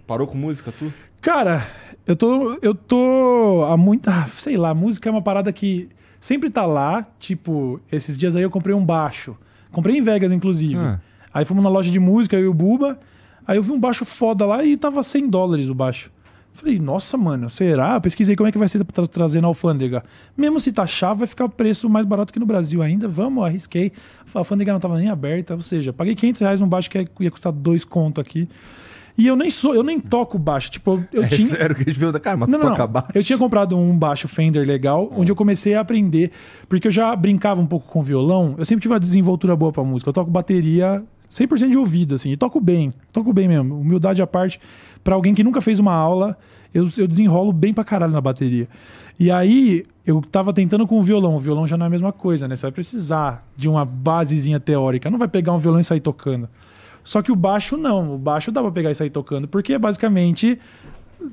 Parou 0.08 0.26
com 0.26 0.38
música, 0.38 0.74
tu? 0.78 0.92
Cara, 1.22 1.68
eu 2.08 2.16
tô. 2.16 2.58
Eu 2.62 2.74
tô 2.74 3.64
há 3.70 3.78
muito. 3.78 4.08
ah, 4.10 4.28
sei 4.38 4.58
lá, 4.58 4.74
música 4.74 5.08
é 5.08 5.12
uma 5.12 5.22
parada 5.22 5.52
que 5.54 5.90
sempre 6.20 6.50
tá 6.50 6.66
lá. 6.66 7.06
Tipo, 7.20 7.80
esses 7.92 8.18
dias 8.18 8.36
aí 8.36 8.42
eu 8.42 8.50
comprei 8.50 8.74
um 8.74 8.84
baixo. 8.84 9.36
Comprei 9.72 9.96
em 9.98 10.02
Vegas, 10.02 10.32
inclusive. 10.32 10.78
Ah. 10.78 11.00
Aí 11.34 11.46
fomos 11.46 11.64
na 11.64 11.70
loja 11.70 11.92
de 11.92 12.00
música, 12.00 12.36
eu 12.36 12.44
e 12.44 12.48
o 12.48 12.54
Buba. 12.54 13.00
Aí 13.48 13.58
eu 13.58 13.64
vi 13.64 13.72
um 13.72 13.80
baixo 13.80 14.06
foda 14.06 14.46
lá 14.46 14.64
e 14.64 14.78
tava 14.78 15.02
100 15.02 15.28
dólares 15.30 15.70
o 15.70 15.76
baixo. 15.76 16.12
Falei, 16.54 16.78
nossa, 16.78 17.16
mano, 17.16 17.50
será? 17.50 18.00
Pesquisei 18.02 18.36
como 18.36 18.50
é 18.50 18.52
que 18.52 18.58
vai 18.58 18.68
ser 18.68 18.84
pra 18.84 19.08
trazer 19.08 19.40
na 19.40 19.48
alfândega. 19.48 20.04
Mesmo 20.36 20.60
se 20.60 20.72
taxar, 20.74 21.16
vai 21.16 21.26
ficar 21.26 21.46
o 21.46 21.50
preço 21.50 21.90
mais 21.90 22.06
barato 22.06 22.34
que 22.34 22.40
no 22.40 22.46
Brasil 22.46 22.82
ainda. 22.82 23.08
Vamos, 23.08 23.46
arrisquei. 23.46 23.94
A 24.34 24.40
alfândega 24.40 24.74
não 24.74 24.80
tava 24.80 24.98
nem 24.98 25.10
aberta, 25.10 25.54
ou 25.54 25.62
seja, 25.62 25.94
paguei 25.94 26.16
500 26.16 26.42
reais 26.42 26.62
num 26.62 26.68
baixo 26.68 26.90
que 26.90 27.08
ia 27.20 27.32
custar 27.32 27.54
dois 27.54 27.86
conto 27.86 28.20
aqui. 28.20 28.50
E 29.18 29.26
eu 29.28 29.36
nem 29.36 29.50
sou, 29.50 29.74
eu 29.74 29.84
nem 29.84 30.00
toco 30.00 30.38
baixo. 30.38 30.70
Tipo, 30.72 31.04
eu 31.14 31.24
é 31.24 31.28
tinha. 31.28 31.48
sério 31.48 31.76
que 31.76 31.82
a 31.82 31.86
gente 31.86 31.98
pergunta, 31.98 32.20
cara, 32.20 32.38
mas 32.38 32.50
Não, 32.50 32.60
não, 32.60 32.70
toca 32.70 32.88
baixo? 32.88 33.10
Eu 33.16 33.24
tinha 33.24 33.38
comprado 33.38 33.78
um 33.78 33.98
baixo 33.98 34.28
Fender 34.28 34.66
legal, 34.68 35.12
onde 35.16 35.32
eu 35.32 35.36
comecei 35.36 35.76
a 35.76 35.82
aprender. 35.82 36.32
Porque 36.68 36.88
eu 36.88 36.92
já 36.92 37.16
brincava 37.16 37.60
um 37.60 37.68
pouco 37.68 37.88
com 37.88 38.04
violão. 38.04 38.56
Eu 38.58 38.66
sempre 38.66 38.82
tive 38.82 38.94
uma 38.94 39.00
desenvoltura 39.00 39.56
boa 39.56 39.72
pra 39.72 39.84
música. 39.84 40.10
Eu 40.10 40.14
toco 40.14 40.30
bateria 40.30 41.04
100% 41.32 41.70
de 41.70 41.78
ouvido, 41.78 42.16
assim. 42.16 42.32
E 42.32 42.38
toco 42.38 42.60
bem. 42.60 42.94
Toco 43.14 43.32
bem 43.34 43.48
mesmo. 43.48 43.80
Humildade 43.80 44.22
à 44.22 44.28
parte. 44.28 44.60
Pra 45.04 45.16
alguém 45.16 45.34
que 45.34 45.44
nunca 45.44 45.62
fez 45.62 45.80
uma 45.80 45.94
aula, 45.94 46.38
eu, 46.74 46.88
eu 46.98 47.08
desenrolo 47.08 47.52
bem 47.54 47.74
pra 47.74 47.84
caralho 47.84 48.12
na 48.14 48.22
bateria. 48.22 48.68
E 49.20 49.30
aí, 49.30 49.86
eu 50.06 50.22
tava 50.22 50.52
tentando 50.54 50.88
com 50.88 50.98
o 51.00 51.04
violão. 51.04 51.36
O 51.36 51.40
violão 51.40 51.68
já 51.68 51.78
não 51.78 51.86
é 51.86 51.88
a 51.88 51.90
mesma 51.90 52.12
coisa, 52.12 52.48
né? 52.48 52.56
Você 52.56 52.64
vai 52.64 52.72
precisar 52.72 53.44
de 53.56 53.68
uma 53.70 53.86
basezinha 53.86 54.60
teórica. 54.60 55.10
Não 55.10 55.18
vai 55.18 55.28
pegar 55.28 55.54
um 55.54 55.58
violão 55.58 55.80
e 55.80 55.84
sair 55.84 56.00
tocando. 56.00 56.50
Só 57.04 57.22
que 57.22 57.32
o 57.32 57.36
baixo 57.36 57.78
não. 57.78 58.16
O 58.16 58.18
baixo 58.18 58.52
dá 58.52 58.62
pra 58.62 58.72
pegar 58.72 58.92
e 58.92 58.96
sair 58.96 59.10
tocando. 59.10 59.48
Porque 59.48 59.74
é 59.74 59.80
basicamente 59.80 60.60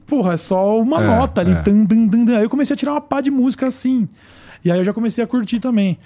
porra, 0.06 0.34
é 0.34 0.36
só 0.36 0.80
uma 0.80 1.00
É, 1.02 1.06
nota 1.06 1.40
ali. 1.40 1.52
é. 1.52 1.62
Tum, 1.62 1.86
tum, 1.86 2.08
tum. 2.08 2.24
Aí 2.36 2.42
eu 2.42 2.50
comecei 2.50 2.74
a 2.74 2.76
tirar 2.76 2.92
uma 2.92 3.00
pá 3.00 3.20
de 3.20 3.30
música 3.30 3.66
assim. 3.66 4.08
E 4.64 4.70
aí 4.70 4.78
eu 4.78 4.84
já 4.84 4.92
comecei 4.92 5.22
a 5.22 5.26
curtir 5.26 5.60
também. 5.60 5.96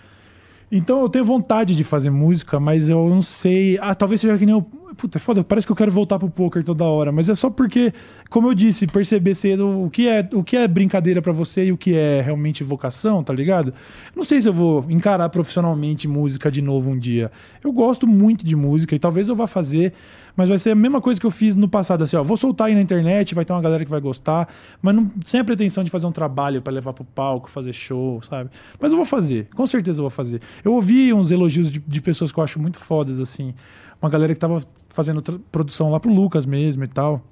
Então 0.71 1.01
eu 1.01 1.09
tenho 1.09 1.25
vontade 1.25 1.75
de 1.75 1.83
fazer 1.83 2.11
música, 2.11 2.61
mas 2.61 2.89
eu 2.89 3.09
não 3.09 3.21
sei. 3.21 3.77
Ah, 3.81 3.95
talvez 3.95 4.21
seja 4.21 4.39
que 4.39 4.47
nem 4.47 4.55
eu, 4.55 4.67
Puta, 5.01 5.17
é 5.17 5.19
foda, 5.19 5.43
parece 5.43 5.67
que 5.67 5.73
eu 5.73 5.77
quero 5.77 5.91
voltar 5.91 6.19
pro 6.19 6.29
poker 6.29 6.63
toda 6.63 6.85
hora, 6.85 7.11
mas 7.11 7.27
é 7.31 7.35
só 7.35 7.49
porque, 7.49 7.91
como 8.29 8.51
eu 8.51 8.55
disse, 8.55 8.87
perceber 8.87 9.35
cedo 9.35 9.87
o 9.87 9.89
que 9.89 10.07
é, 10.07 10.29
o 10.35 10.45
que 10.45 10.59
é 10.59 10.69
brincadeira 10.69 11.23
para 11.23 11.33
você 11.33 11.65
e 11.65 11.73
o 11.73 11.79
que 11.79 11.97
é 11.97 12.21
realmente 12.21 12.63
vocação, 12.63 13.25
tá 13.25 13.33
ligado? 13.33 13.73
Não 14.15 14.25
sei 14.25 14.43
se 14.43 14.49
eu 14.51 14.53
vou 14.53 14.85
encarar 14.91 15.31
profissionalmente 15.31 16.07
música 16.07 16.51
de 16.51 16.61
novo 16.61 16.91
um 16.91 16.99
dia. 16.99 17.33
Eu 17.65 17.73
gosto 17.73 18.07
muito 18.07 18.45
de 18.45 18.55
música 18.55 18.95
e 18.95 18.99
talvez 18.99 19.31
eu 19.31 19.35
vá 19.35 19.47
fazer, 19.47 19.95
mas 20.37 20.51
vai 20.51 20.59
ser 20.59 20.73
a 20.73 20.75
mesma 20.75 21.01
coisa 21.01 21.19
que 21.19 21.27
eu 21.27 21.31
fiz 21.31 21.57
no 21.57 21.67
passado, 21.67 22.05
assim, 22.05 22.17
ó, 22.17 22.23
vou 22.23 22.37
soltar 22.37 22.67
aí 22.67 22.75
na 22.75 22.83
internet, 22.83 23.35
vai 23.35 23.47
ter 23.47 23.55
uma 23.55 23.63
galera 23.63 23.83
que 23.83 23.91
vai 23.91 24.03
gostar, 24.03 24.53
mas 24.83 24.95
não, 24.95 25.11
sem 25.25 25.41
a 25.41 25.45
pretensão 25.45 25.83
de 25.83 25.91
fazer 25.91 26.07
um 26.07 26.13
trabalho 26.13 26.61
para 26.61 26.75
levar 26.75 26.93
pro 26.93 27.05
palco, 27.05 27.51
fazer 27.51 27.73
show, 27.73 28.21
sabe? 28.21 28.51
Mas 28.79 28.93
eu 28.93 28.99
vou 28.99 29.07
fazer, 29.07 29.49
com 29.55 29.67
certeza 29.67 30.01
eu 30.01 30.03
vou 30.03 30.11
fazer. 30.11 30.43
Eu 30.63 30.75
ouvi 30.75 31.11
uns 31.11 31.31
elogios 31.31 31.73
de, 31.73 31.79
de 31.79 32.01
pessoas 32.03 32.31
que 32.31 32.39
eu 32.39 32.45
acho 32.45 32.61
muito 32.61 32.79
fodas, 32.79 33.19
assim, 33.19 33.55
uma 34.03 34.11
galera 34.11 34.35
que 34.35 34.41
tava 34.41 34.61
fazendo 34.91 35.23
produção 35.51 35.91
lá 35.91 35.99
pro 35.99 36.13
Lucas 36.13 36.45
mesmo 36.45 36.85
e 36.85 36.89
tal. 36.89 37.23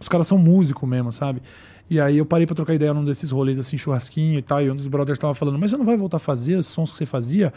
Os 0.00 0.08
caras 0.08 0.26
são 0.26 0.38
músicos 0.38 0.88
mesmo, 0.88 1.12
sabe? 1.12 1.42
E 1.88 2.00
aí 2.00 2.16
eu 2.16 2.24
parei 2.24 2.46
pra 2.46 2.56
trocar 2.56 2.74
ideia 2.74 2.94
num 2.94 3.04
desses 3.04 3.30
rolês 3.30 3.58
assim, 3.58 3.76
churrasquinho 3.76 4.38
e 4.38 4.42
tal, 4.42 4.62
e 4.62 4.70
um 4.70 4.76
dos 4.76 4.86
brothers 4.86 5.18
tava 5.18 5.34
falando, 5.34 5.58
mas 5.58 5.70
você 5.70 5.76
não 5.76 5.84
vai 5.84 5.96
voltar 5.96 6.16
a 6.16 6.20
fazer 6.20 6.56
os 6.56 6.66
sons 6.66 6.92
que 6.92 6.98
você 6.98 7.06
fazia? 7.06 7.52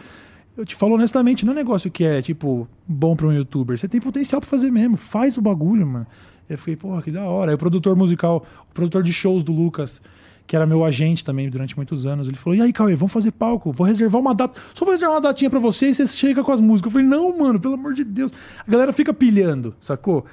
Eu 0.58 0.66
te 0.66 0.76
falo 0.76 0.96
honestamente, 0.96 1.46
não 1.46 1.54
é 1.54 1.56
um 1.56 1.58
negócio 1.58 1.90
que 1.90 2.04
é, 2.04 2.22
tipo, 2.22 2.68
bom 2.88 3.16
pra 3.16 3.28
um 3.28 3.32
youtuber. 3.32 3.78
Você 3.78 3.88
tem 3.88 4.02
potencial 4.02 4.42
pra 4.42 4.50
fazer 4.50 4.72
mesmo, 4.72 4.98
faz 4.98 5.38
o 5.38 5.42
bagulho, 5.42 5.86
mano. 5.86 6.08
Eu 6.50 6.58
fiquei, 6.58 6.76
porra, 6.76 7.02
que 7.02 7.12
da 7.12 7.24
hora. 7.24 7.52
Aí 7.52 7.56
o 7.56 7.58
produtor 7.58 7.96
musical, 7.96 8.46
o 8.70 8.74
produtor 8.74 9.04
de 9.04 9.14
shows 9.14 9.44
do 9.44 9.52
Lucas, 9.52 10.02
que 10.48 10.56
era 10.56 10.66
meu 10.66 10.86
agente 10.86 11.26
também 11.26 11.50
durante 11.50 11.76
muitos 11.76 12.08
anos, 12.08 12.28
ele 12.28 12.38
falou: 12.38 12.58
E 12.58 12.62
aí, 12.62 12.72
Cauê, 12.72 12.96
vamos 12.96 13.12
fazer 13.12 13.32
palco? 13.32 13.72
Vou 13.74 13.86
reservar 13.86 14.22
uma 14.22 14.34
data. 14.34 14.60
Só 14.74 14.86
vou 14.86 14.94
reservar 14.94 15.16
uma 15.16 15.22
datinha 15.22 15.50
pra 15.50 15.60
você 15.60 15.90
e 15.90 15.94
você 15.94 16.08
chega 16.08 16.42
com 16.42 16.52
as 16.52 16.62
músicas. 16.62 16.88
Eu 16.88 16.94
falei: 16.94 17.08
Não, 17.08 17.38
mano, 17.38 17.60
pelo 17.60 17.74
amor 17.74 17.94
de 17.94 18.06
Deus. 18.06 18.32
A 18.66 18.72
galera 18.72 18.94
fica 18.94 19.14
pilhando, 19.14 19.76
sacou? 19.82 20.26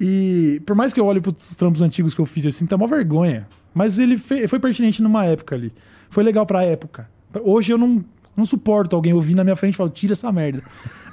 E 0.00 0.62
por 0.64 0.74
mais 0.74 0.92
que 0.92 0.98
eu 0.98 1.06
olhe 1.06 1.20
pros 1.20 1.54
trampos 1.54 1.82
antigos 1.82 2.14
que 2.14 2.20
eu 2.20 2.26
fiz 2.26 2.46
assim, 2.46 2.66
tá 2.66 2.76
uma 2.76 2.86
vergonha. 2.86 3.46
Mas 3.74 3.98
ele 3.98 4.16
foi 4.16 4.58
pertinente 4.58 5.02
numa 5.02 5.26
época 5.26 5.54
ali. 5.54 5.72
Foi 6.08 6.24
legal 6.24 6.46
pra 6.46 6.64
época. 6.64 7.08
Hoje 7.42 7.72
eu 7.72 7.76
não, 7.76 8.02
não 8.34 8.46
suporto 8.46 8.96
alguém 8.96 9.12
ouvir 9.12 9.34
na 9.34 9.44
minha 9.44 9.56
frente 9.56 9.74
e 9.74 9.76
falar, 9.76 9.90
tira 9.90 10.14
essa 10.14 10.32
merda. 10.32 10.62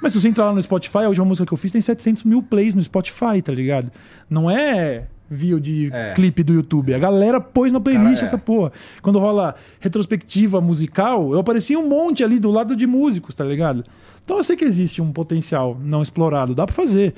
Mas 0.00 0.12
se 0.12 0.20
você 0.20 0.28
entrar 0.28 0.46
lá 0.46 0.54
no 0.54 0.62
Spotify, 0.62 0.98
a 0.98 1.08
última 1.08 1.26
música 1.26 1.44
que 1.44 1.52
eu 1.52 1.58
fiz 1.58 1.72
tem 1.72 1.80
700 1.80 2.24
mil 2.24 2.42
plays 2.42 2.74
no 2.74 2.82
Spotify, 2.82 3.42
tá 3.42 3.52
ligado? 3.52 3.90
Não 4.30 4.50
é 4.50 5.08
view 5.28 5.58
de 5.58 5.90
é. 5.92 6.12
clipe 6.14 6.42
do 6.42 6.52
YouTube. 6.52 6.94
A 6.94 6.98
galera 6.98 7.40
pôs 7.40 7.72
na 7.72 7.80
playlist 7.80 8.14
Cara, 8.14 8.20
é. 8.20 8.24
essa 8.24 8.38
porra. 8.38 8.72
Quando 9.02 9.18
rola 9.18 9.54
retrospectiva 9.80 10.60
musical, 10.60 11.32
eu 11.32 11.38
aparecia 11.38 11.78
um 11.78 11.88
monte 11.88 12.22
ali 12.22 12.38
do 12.38 12.50
lado 12.50 12.76
de 12.76 12.86
músicos, 12.86 13.34
tá 13.34 13.44
ligado? 13.44 13.84
Então 14.24 14.38
eu 14.38 14.44
sei 14.44 14.56
que 14.56 14.64
existe 14.64 15.00
um 15.02 15.12
potencial 15.12 15.76
não 15.80 16.02
explorado, 16.02 16.54
dá 16.54 16.66
pra 16.66 16.74
fazer. 16.74 17.14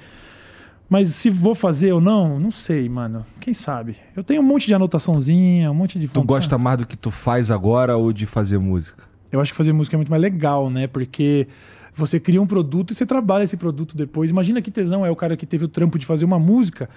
Mas 0.88 1.10
se 1.10 1.28
vou 1.28 1.54
fazer 1.54 1.92
ou 1.92 2.00
não, 2.00 2.40
não 2.40 2.50
sei, 2.50 2.88
mano. 2.88 3.24
Quem 3.40 3.52
sabe? 3.52 3.96
Eu 4.16 4.24
tenho 4.24 4.40
um 4.40 4.44
monte 4.44 4.66
de 4.66 4.74
anotaçãozinha, 4.74 5.70
um 5.70 5.74
monte 5.74 5.98
de. 5.98 6.08
Tu 6.08 6.22
gosta 6.22 6.56
mais 6.56 6.78
do 6.78 6.86
que 6.86 6.96
tu 6.96 7.10
faz 7.10 7.50
agora 7.50 7.96
ou 7.96 8.10
de 8.10 8.24
fazer 8.24 8.58
música? 8.58 9.04
Eu 9.30 9.40
acho 9.40 9.52
que 9.52 9.56
fazer 9.56 9.72
música 9.72 9.96
é 9.96 9.98
muito 9.98 10.10
mais 10.10 10.22
legal, 10.22 10.70
né? 10.70 10.86
Porque 10.86 11.46
você 11.94 12.18
cria 12.18 12.40
um 12.40 12.46
produto 12.46 12.92
e 12.92 12.94
você 12.94 13.04
trabalha 13.04 13.44
esse 13.44 13.56
produto 13.56 13.94
depois. 13.94 14.30
Imagina 14.30 14.62
que 14.62 14.70
tesão 14.70 15.04
é 15.04 15.10
o 15.10 15.16
cara 15.16 15.36
que 15.36 15.44
teve 15.44 15.64
o 15.64 15.68
trampo 15.68 15.98
de 15.98 16.06
fazer 16.06 16.24
uma 16.24 16.38
música 16.38 16.88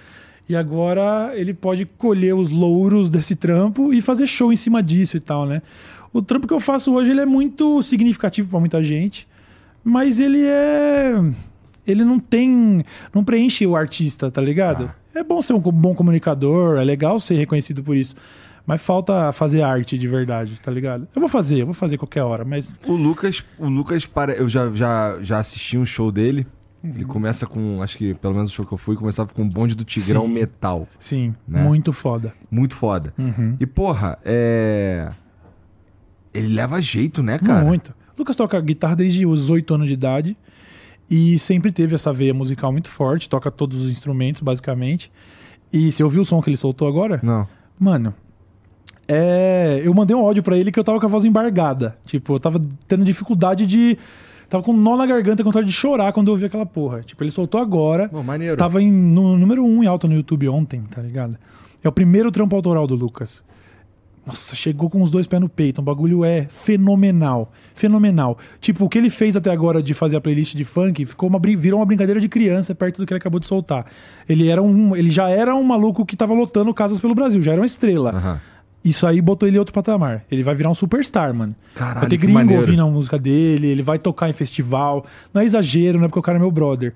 e 0.48 0.56
agora 0.56 1.32
ele 1.34 1.54
pode 1.54 1.86
colher 1.86 2.34
os 2.34 2.50
louros 2.50 3.08
desse 3.08 3.34
trampo 3.34 3.92
e 3.92 4.02
fazer 4.02 4.26
show 4.26 4.52
em 4.52 4.56
cima 4.56 4.82
disso 4.82 5.16
e 5.16 5.20
tal, 5.20 5.46
né? 5.46 5.62
O 6.12 6.20
trampo 6.20 6.46
que 6.46 6.52
eu 6.52 6.60
faço 6.60 6.92
hoje 6.92 7.10
ele 7.10 7.20
é 7.20 7.26
muito 7.26 7.80
significativo 7.82 8.48
para 8.50 8.60
muita 8.60 8.82
gente, 8.82 9.26
mas 9.84 10.20
ele 10.20 10.44
é 10.44 11.14
ele 11.86 12.04
não 12.04 12.18
tem. 12.18 12.84
não 13.14 13.24
preenche 13.24 13.66
o 13.66 13.76
artista, 13.76 14.30
tá 14.30 14.40
ligado? 14.40 14.92
Ah. 15.14 15.20
É 15.20 15.22
bom 15.22 15.42
ser 15.42 15.52
um 15.52 15.60
bom 15.60 15.94
comunicador, 15.94 16.78
é 16.78 16.84
legal 16.84 17.20
ser 17.20 17.34
reconhecido 17.34 17.82
por 17.82 17.96
isso. 17.96 18.14
Mas 18.64 18.80
falta 18.80 19.32
fazer 19.32 19.62
arte 19.62 19.98
de 19.98 20.06
verdade, 20.06 20.60
tá 20.60 20.70
ligado? 20.70 21.08
Eu 21.14 21.20
vou 21.20 21.28
fazer, 21.28 21.60
eu 21.60 21.66
vou 21.66 21.74
fazer 21.74 21.98
qualquer 21.98 22.22
hora, 22.22 22.44
mas. 22.44 22.74
O 22.86 22.92
Lucas, 22.92 23.44
o 23.58 23.68
Lucas, 23.68 24.06
para... 24.06 24.32
eu 24.34 24.48
já, 24.48 24.70
já, 24.72 25.18
já 25.20 25.38
assisti 25.38 25.76
um 25.76 25.84
show 25.84 26.12
dele. 26.12 26.46
Uhum. 26.82 26.90
Ele 26.94 27.04
começa 27.04 27.46
com, 27.46 27.80
acho 27.82 27.96
que 27.96 28.14
pelo 28.14 28.34
menos 28.34 28.48
o 28.48 28.52
show 28.52 28.66
que 28.66 28.72
eu 28.72 28.78
fui, 28.78 28.96
começava 28.96 29.32
com 29.32 29.42
um 29.42 29.48
bonde 29.48 29.74
do 29.74 29.84
Tigrão 29.84 30.26
Sim. 30.26 30.32
Metal. 30.32 30.88
Sim, 30.98 31.34
né? 31.46 31.62
muito 31.62 31.92
foda. 31.92 32.34
Muito 32.50 32.74
foda. 32.74 33.14
Uhum. 33.16 33.56
E 33.60 33.66
porra, 33.66 34.18
é. 34.24 35.10
Ele 36.34 36.48
leva 36.48 36.80
jeito, 36.80 37.22
né, 37.22 37.38
cara? 37.38 37.64
Muito. 37.64 37.94
Lucas 38.18 38.34
toca 38.34 38.60
guitarra 38.60 38.96
desde 38.96 39.26
os 39.26 39.50
8 39.50 39.74
anos 39.74 39.86
de 39.86 39.92
idade. 39.92 40.36
E 41.10 41.38
sempre 41.38 41.70
teve 41.70 41.94
essa 41.94 42.12
veia 42.12 42.32
musical 42.32 42.72
muito 42.72 42.88
forte, 42.88 43.28
toca 43.28 43.50
todos 43.50 43.82
os 43.82 43.90
instrumentos, 43.90 44.40
basicamente. 44.40 45.12
E 45.72 45.92
você 45.92 46.02
ouviu 46.02 46.22
o 46.22 46.24
som 46.24 46.40
que 46.40 46.48
ele 46.48 46.56
soltou 46.56 46.88
agora? 46.88 47.20
Não. 47.22 47.46
Mano, 47.78 48.14
é... 49.06 49.82
eu 49.84 49.92
mandei 49.92 50.16
um 50.16 50.20
áudio 50.20 50.42
para 50.42 50.56
ele 50.56 50.72
que 50.72 50.78
eu 50.78 50.84
tava 50.84 50.98
com 50.98 51.06
a 51.06 51.08
voz 51.08 51.24
embargada. 51.24 51.96
Tipo, 52.06 52.34
eu 52.34 52.40
tava 52.40 52.60
tendo 52.88 53.04
dificuldade 53.04 53.66
de. 53.66 53.98
Tava 54.52 54.62
com 54.62 54.72
um 54.72 54.76
nó 54.76 54.98
na 54.98 55.06
garganta, 55.06 55.42
com 55.42 55.48
vontade 55.48 55.66
de 55.66 55.72
chorar 55.72 56.12
quando 56.12 56.26
eu 56.26 56.32
ouvi 56.32 56.44
aquela 56.44 56.66
porra. 56.66 57.00
Tipo, 57.00 57.24
ele 57.24 57.30
soltou 57.30 57.58
agora. 57.58 58.10
Pô, 58.10 58.22
maneiro. 58.22 58.54
Tava 58.54 58.82
em, 58.82 58.92
no 58.92 59.38
número 59.38 59.64
um 59.64 59.82
em 59.82 59.86
alta 59.86 60.06
no 60.06 60.12
YouTube 60.12 60.46
ontem, 60.46 60.82
tá 60.90 61.00
ligado? 61.00 61.38
É 61.82 61.88
o 61.88 61.92
primeiro 61.92 62.30
trampo 62.30 62.54
autoral 62.54 62.86
do 62.86 62.94
Lucas. 62.94 63.42
Nossa, 64.26 64.54
chegou 64.54 64.90
com 64.90 65.00
os 65.00 65.10
dois 65.10 65.26
pés 65.26 65.40
no 65.40 65.48
peito. 65.48 65.80
O 65.80 65.82
bagulho 65.82 66.22
é 66.22 66.44
fenomenal. 66.50 67.50
Fenomenal. 67.74 68.38
Tipo, 68.60 68.84
o 68.84 68.88
que 68.90 68.98
ele 68.98 69.08
fez 69.08 69.38
até 69.38 69.50
agora 69.50 69.82
de 69.82 69.94
fazer 69.94 70.16
a 70.16 70.20
playlist 70.20 70.54
de 70.54 70.64
funk 70.64 71.06
ficou 71.06 71.30
uma, 71.30 71.40
virou 71.56 71.80
uma 71.80 71.86
brincadeira 71.86 72.20
de 72.20 72.28
criança 72.28 72.74
perto 72.74 72.98
do 72.98 73.06
que 73.06 73.14
ele 73.14 73.20
acabou 73.20 73.40
de 73.40 73.46
soltar. 73.46 73.86
Ele, 74.28 74.48
era 74.48 74.62
um, 74.62 74.94
ele 74.94 75.10
já 75.10 75.30
era 75.30 75.54
um 75.54 75.62
maluco 75.62 76.04
que 76.04 76.14
tava 76.14 76.34
lotando 76.34 76.74
casas 76.74 77.00
pelo 77.00 77.14
Brasil, 77.14 77.40
já 77.40 77.52
era 77.52 77.60
uma 77.62 77.66
estrela. 77.66 78.12
Uhum. 78.14 78.51
Isso 78.84 79.06
aí 79.06 79.20
botou 79.20 79.48
ele 79.48 79.56
em 79.56 79.58
outro 79.58 79.72
patamar. 79.72 80.24
Ele 80.30 80.42
vai 80.42 80.54
virar 80.54 80.70
um 80.70 80.74
superstar, 80.74 81.32
mano. 81.32 81.54
Caralho, 81.74 82.00
vai 82.00 82.08
ter 82.08 82.16
gringo 82.16 82.54
ouvindo 82.54 82.82
a 82.82 82.86
música 82.86 83.18
dele, 83.18 83.68
ele 83.68 83.82
vai 83.82 83.98
tocar 83.98 84.28
em 84.28 84.32
festival. 84.32 85.06
Não 85.32 85.40
é 85.40 85.44
exagero, 85.44 85.98
não 85.98 86.06
é 86.06 86.08
porque 86.08 86.18
o 86.18 86.22
cara 86.22 86.38
é 86.38 86.40
meu 86.40 86.50
brother. 86.50 86.92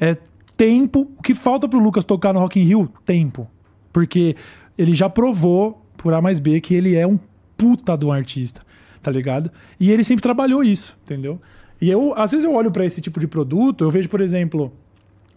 É 0.00 0.16
tempo. 0.56 1.08
O 1.16 1.22
que 1.22 1.34
falta 1.34 1.68
pro 1.68 1.78
Lucas 1.78 2.04
tocar 2.04 2.32
no 2.32 2.40
Rock 2.40 2.58
in 2.60 2.64
Rio? 2.64 2.92
Tempo. 3.06 3.48
Porque 3.92 4.34
ele 4.76 4.94
já 4.94 5.08
provou 5.08 5.84
por 5.96 6.12
A 6.12 6.20
mais 6.20 6.38
B 6.38 6.60
que 6.60 6.74
ele 6.74 6.96
é 6.96 7.06
um 7.06 7.18
puta 7.56 7.96
do 7.96 8.10
artista, 8.10 8.62
tá 9.02 9.10
ligado? 9.10 9.50
E 9.78 9.90
ele 9.90 10.04
sempre 10.04 10.22
trabalhou 10.22 10.62
isso, 10.62 10.96
entendeu? 11.04 11.40
E 11.80 11.88
eu, 11.88 12.12
às 12.16 12.32
vezes 12.32 12.44
eu 12.44 12.52
olho 12.52 12.70
para 12.70 12.84
esse 12.84 13.00
tipo 13.00 13.20
de 13.20 13.26
produto, 13.26 13.84
eu 13.84 13.90
vejo, 13.90 14.08
por 14.08 14.20
exemplo, 14.20 14.72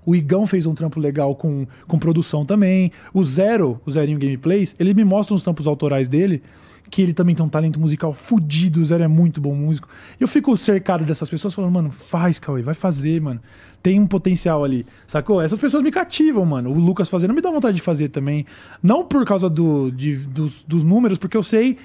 o 0.06 0.16
Igão 0.16 0.46
fez 0.48 0.66
um 0.66 0.74
trampo 0.74 1.00
legal 1.00 1.36
com, 1.36 1.68
com 1.88 2.00
produção 2.00 2.46
também. 2.46 2.92
O 3.14 3.24
Zero, 3.24 3.80
o 3.86 3.92
Zerinho 3.92 4.20
Gameplays, 4.20 4.76
ele 4.80 4.94
me 4.94 5.04
mostra 5.04 5.36
uns 5.36 5.44
trampos 5.44 5.68
autorais 5.68 6.08
dele, 6.08 6.42
que 6.90 7.02
ele 7.02 7.14
também 7.14 7.34
tem 7.34 7.46
um 7.46 7.50
talento 7.50 7.80
musical 7.80 8.12
fudido, 8.12 8.82
o 8.82 8.86
Zero 8.86 9.04
é 9.04 9.08
muito 9.08 9.40
bom 9.40 9.56
músico. 9.56 9.88
E 10.20 10.24
eu 10.24 10.28
fico 10.28 10.56
cercado 10.58 11.06
dessas 11.06 11.30
pessoas 11.30 11.54
falando, 11.54 11.72
mano, 11.72 11.92
faz, 11.92 12.40
Cauê, 12.40 12.62
vai 12.62 12.76
fazer, 12.76 13.22
mano 13.22 13.40
tem 13.82 14.00
um 14.00 14.08
potencial 14.08 14.64
ali, 14.64 14.86
sacou? 15.08 15.42
Essas 15.42 15.58
pessoas 15.58 15.84
me 15.84 15.92
cativam, 15.92 16.46
mano. 16.46 16.70
O 16.70 16.80
Lucas 16.80 17.10
fazendo 17.10 17.34
me 17.34 17.42
dá 17.42 17.50
vontade 17.50 17.76
de 17.76 17.82
fazer 17.82 18.10
também. 18.10 18.46
Não 18.82 19.04
por 19.04 19.26
causa 19.26 19.50
do, 19.50 19.92
de, 19.92 20.16
dos, 20.18 20.64
dos 20.64 20.84
números, 20.84 21.18
porque 21.18 21.36
eu 21.36 21.44
sei 21.44 21.78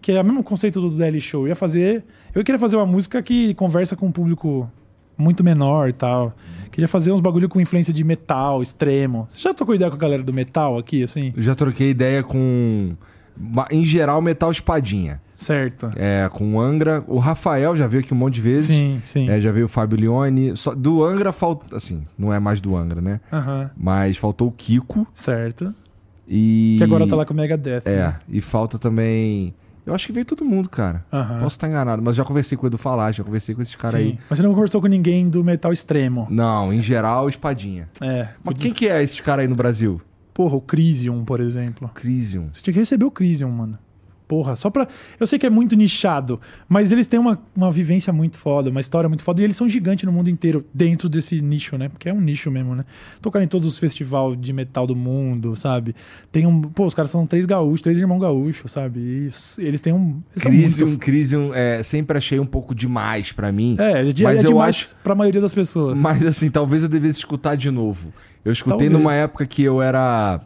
que 0.00 0.12
é 0.12 0.20
o 0.20 0.24
mesmo 0.24 0.42
conceito 0.42 0.80
do 0.80 0.90
Daily 0.90 1.20
Show. 1.20 1.44
Eu 1.44 1.48
ia 1.48 1.54
fazer. 1.54 2.04
Eu 2.34 2.42
queria 2.44 2.58
fazer 2.58 2.76
uma 2.76 2.86
música 2.86 3.22
que 3.22 3.54
conversa 3.54 3.94
com 3.94 4.06
um 4.06 4.12
público 4.12 4.70
muito 5.16 5.42
menor 5.44 5.88
e 5.88 5.92
tal. 5.92 6.34
Queria 6.70 6.88
fazer 6.88 7.12
uns 7.12 7.20
bagulho 7.20 7.48
com 7.48 7.60
influência 7.60 7.92
de 7.92 8.02
metal 8.02 8.60
extremo. 8.60 9.28
Você 9.30 9.40
já 9.40 9.54
trocou 9.54 9.74
ideia 9.74 9.90
com 9.90 9.96
a 9.96 10.00
galera 10.00 10.22
do 10.22 10.32
metal 10.32 10.76
aqui, 10.76 11.02
assim? 11.02 11.32
Eu 11.36 11.42
já 11.42 11.54
troquei 11.54 11.90
ideia 11.90 12.22
com. 12.22 12.94
Em 13.70 13.84
geral, 13.84 14.20
metal 14.20 14.50
espadinha. 14.50 15.20
Certo. 15.38 15.90
É, 15.96 16.28
com 16.32 16.54
o 16.54 16.60
Angra. 16.60 17.04
O 17.06 17.18
Rafael 17.18 17.76
já 17.76 17.86
veio 17.86 18.02
aqui 18.02 18.14
um 18.14 18.16
monte 18.16 18.34
de 18.34 18.40
vezes. 18.40 18.66
Sim, 18.66 19.02
sim. 19.04 19.28
É, 19.28 19.40
já 19.40 19.52
veio 19.52 19.66
o 19.66 19.68
Fábio 19.68 20.00
Leone. 20.00 20.56
Só, 20.56 20.74
do 20.74 21.04
Angra 21.04 21.32
falta. 21.32 21.76
Assim, 21.76 22.02
não 22.18 22.32
é 22.32 22.40
mais 22.40 22.60
do 22.60 22.76
Angra, 22.76 23.00
né? 23.00 23.20
Uhum. 23.32 23.68
Mas 23.76 24.16
faltou 24.16 24.48
o 24.48 24.52
Kiko. 24.52 25.06
Certo. 25.12 25.74
E. 26.26 26.76
Que 26.78 26.84
agora 26.84 27.06
tá 27.06 27.14
lá 27.14 27.26
com 27.26 27.34
o 27.34 27.36
Megadeth. 27.36 27.82
É, 27.84 27.96
né? 27.96 28.16
e 28.28 28.40
falta 28.40 28.78
também. 28.78 29.54
Eu 29.86 29.94
acho 29.94 30.06
que 30.06 30.12
veio 30.12 30.24
todo 30.24 30.44
mundo, 30.44 30.68
cara. 30.68 31.04
Uhum. 31.12 31.40
Posso 31.40 31.56
estar 31.56 31.68
enganado, 31.68 32.02
mas 32.02 32.16
já 32.16 32.24
conversei 32.24 32.56
com 32.56 32.64
o 32.64 32.68
Edu 32.68 32.78
Falar, 32.78 33.12
já 33.12 33.22
conversei 33.22 33.54
com 33.54 33.60
esses 33.60 33.74
caras 33.74 34.00
aí. 34.00 34.18
Mas 34.30 34.38
você 34.38 34.42
não 34.42 34.54
conversou 34.54 34.80
com 34.80 34.86
ninguém 34.86 35.28
do 35.28 35.44
metal 35.44 35.72
extremo? 35.72 36.26
Não, 36.30 36.72
em 36.72 36.80
geral, 36.80 37.28
espadinha. 37.28 37.88
É. 38.00 38.28
Mas 38.42 38.56
quem 38.58 38.72
que 38.72 38.88
é 38.88 39.02
esses 39.02 39.20
caras 39.20 39.42
aí 39.42 39.48
no 39.48 39.54
Brasil? 39.54 40.00
Porra, 40.32 40.56
o 40.56 40.60
Crisium, 40.60 41.24
por 41.24 41.40
exemplo. 41.40 41.90
Crisium. 41.94 42.48
Você 42.52 42.62
tinha 42.62 42.74
que 42.74 42.80
receber 42.80 43.04
o 43.04 43.10
Crisium, 43.10 43.50
mano. 43.50 43.78
Porra, 44.26 44.56
só 44.56 44.70
pra. 44.70 44.88
Eu 45.20 45.26
sei 45.26 45.38
que 45.38 45.44
é 45.46 45.50
muito 45.50 45.76
nichado, 45.76 46.40
mas 46.68 46.90
eles 46.90 47.06
têm 47.06 47.20
uma, 47.20 47.38
uma 47.54 47.70
vivência 47.70 48.12
muito 48.12 48.38
foda, 48.38 48.70
uma 48.70 48.80
história 48.80 49.08
muito 49.08 49.22
foda, 49.22 49.40
e 49.40 49.44
eles 49.44 49.56
são 49.56 49.68
gigantes 49.68 50.04
no 50.06 50.12
mundo 50.12 50.30
inteiro, 50.30 50.64
dentro 50.72 51.08
desse 51.10 51.42
nicho, 51.42 51.76
né? 51.76 51.88
Porque 51.90 52.08
é 52.08 52.12
um 52.12 52.20
nicho 52.20 52.50
mesmo, 52.50 52.74
né? 52.74 52.84
Tocaram 53.20 53.44
em 53.44 53.48
todos 53.48 53.68
os 53.68 53.78
festivais 53.78 54.40
de 54.40 54.52
metal 54.52 54.86
do 54.86 54.96
mundo, 54.96 55.54
sabe? 55.56 55.94
Tem 56.32 56.46
um. 56.46 56.62
Pô, 56.62 56.86
os 56.86 56.94
caras 56.94 57.10
são 57.10 57.26
três 57.26 57.44
gaúchos, 57.44 57.82
três 57.82 57.98
irmãos 57.98 58.18
gaúchos, 58.20 58.72
sabe? 58.72 58.98
E 59.00 59.28
eles 59.58 59.80
têm 59.82 59.92
um. 59.92 60.22
Eles 60.32 60.42
são 60.42 60.50
Crisium, 60.52 60.86
muito- 60.86 61.00
Crisium 61.00 61.50
é, 61.54 61.82
sempre 61.82 62.16
achei 62.16 62.40
um 62.40 62.46
pouco 62.46 62.74
demais 62.74 63.30
pra 63.30 63.52
mim. 63.52 63.76
É, 63.78 64.00
é, 64.00 64.04
mas 64.22 64.38
é 64.38 64.40
eu 64.40 64.44
demais 64.48 64.76
acho. 64.76 64.96
pra 65.04 65.14
maioria 65.14 65.40
das 65.40 65.52
pessoas. 65.52 65.98
Mas 65.98 66.24
assim, 66.24 66.50
talvez 66.50 66.82
eu 66.82 66.88
devesse 66.88 67.18
escutar 67.18 67.56
de 67.56 67.70
novo. 67.70 68.12
Eu 68.44 68.52
escutei 68.52 68.88
Talvez. 68.88 68.92
numa 68.92 69.14
época 69.14 69.46
que 69.46 69.62
eu 69.62 69.80
era 69.82 70.40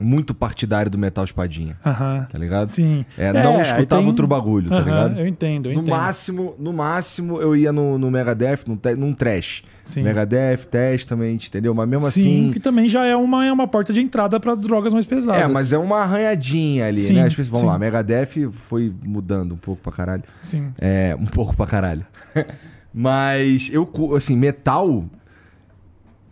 muito 0.00 0.34
partidário 0.34 0.90
do 0.90 0.98
Metal 0.98 1.24
Espadinha, 1.24 1.76
Aham. 1.86 2.26
tá 2.30 2.36
ligado? 2.38 2.68
Sim. 2.68 3.04
É, 3.16 3.32
não 3.32 3.56
aí 3.56 3.62
escutava 3.62 4.00
tem- 4.02 4.06
outro 4.08 4.26
bagulho, 4.26 4.68
tá 4.68 4.76
Aham, 4.76 4.84
ligado? 4.84 5.20
Eu 5.20 5.26
entendo, 5.26 5.68
eu 5.70 5.74
No 5.74 5.80
entendo. 5.82 5.90
máximo, 5.96 6.54
no 6.58 6.72
máximo 6.72 7.40
eu 7.40 7.54
ia 7.56 7.72
no, 7.72 7.96
no 7.98 8.10
Megadeth, 8.10 8.60
num, 8.66 8.78
num 8.98 9.12
trash. 9.12 9.62
Sim. 9.84 10.02
Megadeth, 10.02 10.66
Testament, 10.68 11.46
entendeu? 11.46 11.72
Mas 11.72 11.88
mesmo 11.88 12.10
Sim, 12.10 12.20
assim. 12.48 12.52
que 12.52 12.58
também 12.58 12.88
já 12.88 13.04
é 13.06 13.14
uma, 13.14 13.46
é 13.46 13.52
uma 13.52 13.68
porta 13.68 13.92
de 13.92 14.00
entrada 14.00 14.40
pra 14.40 14.56
drogas 14.56 14.92
mais 14.92 15.06
pesadas. 15.06 15.40
É, 15.40 15.46
mas 15.46 15.72
é 15.72 15.78
uma 15.78 15.98
arranhadinha 16.00 16.86
ali, 16.88 17.02
Sim, 17.04 17.12
né? 17.14 17.20
As 17.22 17.28
pessoas- 17.34 17.48
Vamos 17.48 17.60
sim. 17.60 17.66
lá, 17.68 17.78
Megadeth 17.78 18.50
foi 18.50 18.92
mudando 19.04 19.52
um 19.54 19.56
pouco 19.56 19.80
pra 19.82 19.92
caralho. 19.92 20.24
Sim. 20.40 20.72
É, 20.78 21.16
um 21.18 21.26
pouco 21.26 21.54
pra 21.56 21.66
caralho. 21.66 22.04
Mas 22.92 23.68
eu, 23.72 23.86
assim, 24.16 24.34
metal 24.36 25.04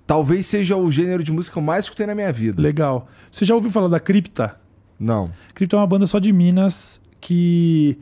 talvez 0.06 0.46
seja 0.46 0.76
o 0.76 0.90
gênero 0.90 1.22
de 1.22 1.32
música 1.32 1.54
que 1.54 1.58
eu 1.58 1.62
mais 1.62 1.84
escutei 1.84 2.06
na 2.06 2.14
minha 2.14 2.32
vida. 2.32 2.60
Legal. 2.60 3.08
Você 3.30 3.44
já 3.44 3.54
ouviu 3.54 3.70
falar 3.70 3.88
da 3.88 4.00
Cripta? 4.00 4.56
Não. 4.98 5.30
Cripta 5.54 5.76
é 5.76 5.78
uma 5.78 5.86
banda 5.86 6.06
só 6.06 6.18
de 6.18 6.32
Minas 6.32 7.00
que 7.20 7.98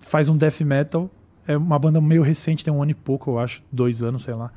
faz 0.00 0.28
um 0.28 0.36
death 0.36 0.60
metal. 0.60 1.10
É 1.46 1.56
uma 1.56 1.78
banda 1.78 2.00
meio 2.00 2.22
recente, 2.22 2.64
tem 2.64 2.72
um 2.72 2.82
ano 2.82 2.92
e 2.92 2.94
pouco, 2.94 3.32
eu 3.32 3.38
acho, 3.38 3.62
dois 3.72 4.02
anos, 4.02 4.22
sei 4.22 4.34
lá. 4.34 4.52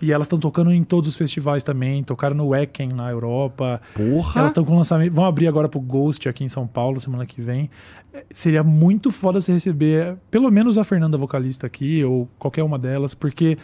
E 0.00 0.12
elas 0.12 0.26
estão 0.26 0.38
tocando 0.38 0.72
em 0.72 0.84
todos 0.84 1.08
os 1.08 1.16
festivais 1.16 1.62
também. 1.64 2.02
Tocaram 2.04 2.36
no 2.36 2.50
Wacken 2.50 2.90
na 2.90 3.10
Europa. 3.10 3.80
Porra! 3.94 4.40
Elas 4.40 4.50
estão 4.52 4.64
com 4.64 4.76
lançamento. 4.76 5.12
Vão 5.12 5.24
abrir 5.24 5.48
agora 5.48 5.68
pro 5.68 5.80
Ghost 5.80 6.28
aqui 6.28 6.44
em 6.44 6.48
São 6.48 6.66
Paulo 6.66 7.00
semana 7.00 7.26
que 7.26 7.40
vem. 7.40 7.68
É, 8.14 8.24
Seria 8.30 8.62
muito 8.62 9.10
foda 9.10 9.40
você 9.40 9.52
receber 9.52 10.16
pelo 10.30 10.50
menos 10.50 10.78
a 10.78 10.84
Fernanda 10.84 11.18
vocalista 11.18 11.66
aqui, 11.66 12.04
ou 12.04 12.28
qualquer 12.38 12.62
uma 12.62 12.78
delas, 12.78 13.14
porque. 13.14 13.56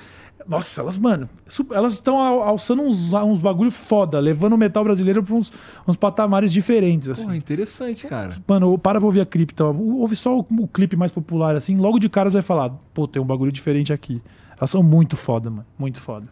Nossa, 0.46 0.82
elas, 0.82 0.98
mano, 0.98 1.26
elas 1.72 1.94
estão 1.94 2.18
al- 2.18 2.42
alçando 2.42 2.82
uns, 2.82 3.14
uns 3.14 3.40
bagulho 3.40 3.70
foda, 3.70 4.20
levando 4.20 4.52
o 4.52 4.58
metal 4.58 4.84
brasileiro 4.84 5.22
pra 5.22 5.34
uns, 5.34 5.50
uns 5.88 5.96
patamares 5.96 6.52
diferentes, 6.52 7.08
assim. 7.08 7.22
Porra, 7.22 7.36
interessante, 7.36 8.06
cara. 8.06 8.36
Mano, 8.46 8.76
para 8.76 8.98
pra 8.98 9.06
ouvir 9.06 9.20
a 9.22 9.24
Cripta. 9.26 9.64
Ouve 9.64 10.14
só 10.14 10.38
o, 10.38 10.46
o 10.58 10.68
clipe 10.68 10.96
mais 10.96 11.10
popular, 11.10 11.56
assim. 11.56 11.78
Logo 11.78 11.98
de 11.98 12.10
cara 12.10 12.28
você 12.28 12.36
vai 12.38 12.42
falar, 12.42 12.68
pô, 12.92 13.08
tem 13.08 13.22
um 13.22 13.24
bagulho 13.24 13.50
diferente 13.50 13.90
aqui. 13.90 14.20
Elas 14.58 14.70
são 14.70 14.82
muito 14.82 15.16
foda, 15.16 15.50
mano. 15.50 15.66
Muito 15.78 16.00
foda. 16.00 16.26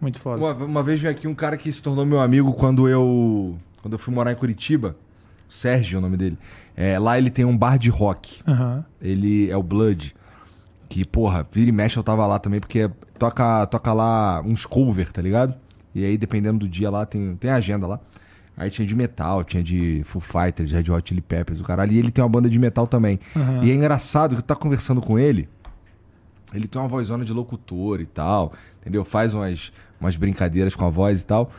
Muito 0.00 0.18
foda. 0.18 0.42
Uma, 0.42 0.64
uma 0.64 0.82
vez 0.82 1.00
veio 1.00 1.12
aqui 1.12 1.28
um 1.28 1.34
cara 1.34 1.56
que 1.56 1.72
se 1.72 1.82
tornou 1.82 2.06
meu 2.06 2.20
amigo 2.20 2.52
quando 2.54 2.88
eu. 2.88 3.56
Quando 3.82 3.94
eu 3.94 3.98
fui 3.98 4.12
morar 4.14 4.32
em 4.32 4.36
Curitiba. 4.36 4.96
Sérgio 5.48 5.96
é 5.96 5.98
o 5.98 6.00
nome 6.00 6.16
dele. 6.16 6.38
É, 6.76 6.98
lá 6.98 7.18
ele 7.18 7.30
tem 7.30 7.44
um 7.44 7.56
bar 7.56 7.76
de 7.78 7.90
rock. 7.90 8.40
Aham. 8.46 8.84
Ele 9.02 9.50
é 9.50 9.56
o 9.56 9.62
Blood. 9.62 10.14
Que, 10.88 11.04
porra, 11.04 11.46
vira 11.52 11.68
e 11.68 11.72
mexe 11.72 11.96
eu 11.96 12.02
tava 12.02 12.26
lá 12.26 12.38
também, 12.38 12.58
porque 12.58 12.90
toca, 13.18 13.66
toca 13.66 13.92
lá 13.92 14.40
uns 14.44 14.66
cover, 14.66 15.12
tá 15.12 15.22
ligado? 15.22 15.54
E 15.94 16.04
aí, 16.04 16.16
dependendo 16.16 16.60
do 16.60 16.68
dia 16.68 16.90
lá, 16.90 17.04
tem, 17.04 17.36
tem 17.36 17.50
agenda 17.50 17.86
lá. 17.86 18.00
Aí 18.56 18.70
tinha 18.70 18.86
de 18.86 18.94
metal, 18.94 19.44
tinha 19.44 19.62
de 19.62 20.02
Foo 20.04 20.20
Fighters, 20.20 20.70
Red 20.70 20.90
Hot 20.90 21.08
Chili 21.08 21.20
Peppers, 21.20 21.60
o 21.60 21.64
caralho. 21.64 21.92
E 21.92 21.98
ele 21.98 22.10
tem 22.10 22.22
uma 22.22 22.28
banda 22.28 22.48
de 22.48 22.58
metal 22.58 22.86
também. 22.86 23.18
Aham. 23.36 23.64
E 23.64 23.70
é 23.70 23.74
engraçado 23.74 24.36
que 24.36 24.42
tu 24.42 24.46
tá 24.46 24.56
conversando 24.56 25.00
com 25.00 25.18
ele, 25.18 25.48
ele 26.54 26.66
tem 26.66 26.80
uma 26.80 26.88
vozona 26.88 27.24
de 27.24 27.32
locutor 27.32 28.00
e 28.00 28.06
tal, 28.06 28.52
entendeu? 28.80 29.04
Faz 29.04 29.34
umas, 29.34 29.72
umas 30.00 30.16
brincadeiras 30.16 30.74
com 30.74 30.84
a 30.84 30.90
voz 30.90 31.22
e 31.22 31.26
tal. 31.26 31.50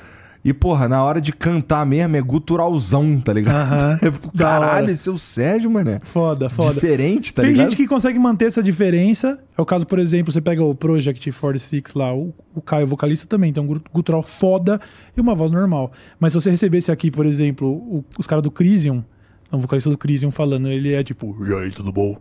E, 0.44 0.52
porra, 0.54 0.90
na 0.90 1.04
hora 1.04 1.22
de 1.22 1.32
cantar 1.32 1.86
mesmo 1.86 2.16
é 2.18 2.22
guturalzão, 2.22 3.20
tá 3.22 3.32
ligado? 3.32 3.56
Aham. 3.56 4.00
Eu 4.02 4.12
fico, 4.14 4.36
Da 4.36 4.46
Caralho, 4.46 4.90
esse 4.90 5.08
é 5.08 5.12
o 5.12 5.18
Sérgio, 5.20 5.70
mané. 5.70 6.00
Foda, 6.00 6.50
foda. 6.50 6.74
Diferente, 6.74 7.32
tá 7.32 7.44
Tem 7.44 7.52
ligado? 7.52 7.66
gente 7.70 7.78
que 7.78 7.88
consegue 7.88 8.18
manter 8.18 8.46
essa 8.46 8.64
diferença. 8.64 9.38
É 9.56 9.62
o 9.62 9.66
caso, 9.68 9.86
por 9.86 10.00
exemplo, 10.00 10.32
você 10.34 10.42
pega 10.42 10.64
o 10.64 10.74
Project 10.74 11.32
46 11.32 11.94
lá, 11.94 12.12
o, 12.16 12.34
o 12.56 12.60
Caio, 12.62 12.88
vocalista, 12.88 13.28
também 13.28 13.54
tem 13.54 13.62
um 13.64 13.80
gutural 13.94 14.24
foda 14.24 14.82
e 15.16 15.22
uma 15.22 15.36
voz 15.36 15.52
normal. 15.52 15.92
Mas 16.20 16.34
se 16.34 16.42
você 16.42 16.50
recebesse 16.50 16.92
aqui, 16.92 17.12
por 17.12 17.28
exemplo, 17.28 17.68
o- 17.70 18.04
os 18.18 18.26
caras 18.26 18.42
do 18.42 18.50
Crisium, 18.50 19.04
o 19.52 19.60
vocalista 19.60 19.92
do 19.92 19.98
Crisium 19.98 20.32
falando, 20.32 20.70
ele 20.70 20.92
é 20.92 21.04
tipo. 21.04 21.38
E 21.48 21.54
aí, 21.54 21.70
tudo 21.70 21.92
bom? 21.92 22.18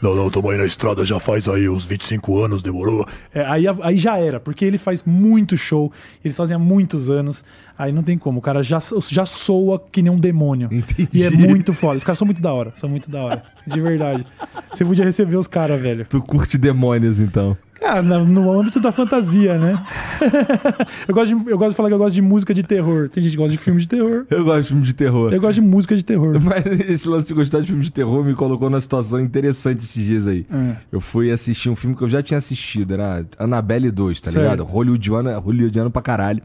Não, 0.00 0.14
não, 0.14 0.30
tamo 0.30 0.48
aí 0.50 0.56
na 0.56 0.64
estrada 0.64 1.04
já 1.04 1.20
faz 1.20 1.46
aí 1.48 1.68
uns 1.68 1.84
25 1.84 2.42
anos, 2.42 2.62
demorou? 2.62 3.06
é, 3.34 3.44
aí, 3.44 3.64
aí 3.82 3.98
já 3.98 4.18
era, 4.18 4.40
porque 4.40 4.64
ele 4.64 4.78
faz 4.78 5.04
muito 5.04 5.56
show, 5.56 5.92
eles 6.24 6.36
fazem 6.36 6.56
há 6.56 6.58
muitos 6.58 7.10
anos. 7.10 7.44
Aí 7.78 7.92
não 7.92 8.02
tem 8.02 8.18
como, 8.18 8.40
o 8.40 8.42
cara 8.42 8.62
já, 8.62 8.78
já 9.08 9.24
soa 9.24 9.82
que 9.90 10.02
nem 10.02 10.12
um 10.12 10.18
demônio. 10.18 10.68
Entendi. 10.70 11.08
E 11.14 11.22
é 11.22 11.30
muito 11.30 11.72
foda. 11.72 11.96
Os 11.96 12.04
caras 12.04 12.18
são 12.18 12.26
muito 12.26 12.40
da 12.40 12.52
hora, 12.52 12.72
são 12.76 12.90
muito 12.90 13.10
da 13.10 13.22
hora. 13.22 13.42
De 13.66 13.80
verdade. 13.80 14.26
Você 14.72 14.84
podia 14.84 15.04
receber 15.04 15.36
os 15.36 15.46
caras, 15.46 15.80
velho. 15.80 16.04
Tu 16.04 16.20
curte 16.20 16.58
demônios, 16.58 17.20
então. 17.20 17.56
Na- 17.80 18.02
no 18.02 18.52
âmbito 18.52 18.78
da 18.78 18.92
fantasia, 18.92 19.56
né? 19.58 19.82
eu, 21.08 21.14
gosto 21.14 21.34
de, 21.36 21.50
eu 21.50 21.56
gosto 21.58 21.70
de 21.70 21.76
falar 21.76 21.88
que 21.88 21.94
eu 21.94 21.98
gosto 21.98 22.14
de 22.14 22.22
música 22.22 22.52
de 22.52 22.62
terror. 22.62 23.08
Tem 23.08 23.22
gente 23.22 23.32
que 23.32 23.38
gosta 23.38 23.52
de 23.52 23.58
filme 23.58 23.80
de 23.80 23.88
terror. 23.88 24.26
Eu 24.30 24.44
gosto 24.44 24.62
de 24.62 24.68
filme 24.68 24.82
de 24.84 24.92
terror. 24.94 25.32
Eu 25.32 25.40
gosto 25.40 25.54
de 25.54 25.60
música 25.62 25.96
de 25.96 26.04
terror. 26.04 26.38
Mas 26.44 26.66
esse 26.88 27.08
lance 27.08 27.28
de 27.28 27.34
gostar 27.34 27.60
de 27.60 27.68
filme 27.68 27.82
de 27.82 27.90
terror 27.90 28.22
me 28.24 28.34
colocou 28.34 28.68
numa 28.68 28.80
situação 28.80 29.18
interessante 29.20 29.78
esses 29.82 30.04
dias 30.04 30.26
aí. 30.28 30.46
É. 30.52 30.76
Eu 30.92 31.00
fui 31.00 31.30
assistir 31.30 31.70
um 31.70 31.76
filme 31.76 31.96
que 31.96 32.02
eu 32.02 32.08
já 32.08 32.22
tinha 32.22 32.38
assistido, 32.38 32.92
era 32.92 33.24
Annabelle 33.38 33.90
2, 33.90 34.20
tá 34.20 34.30
Certo. 34.30 34.42
ligado? 34.44 34.64
Hollywoodiano, 34.64 35.38
Hollywoodiano 35.40 35.90
pra 35.90 36.02
caralho. 36.02 36.42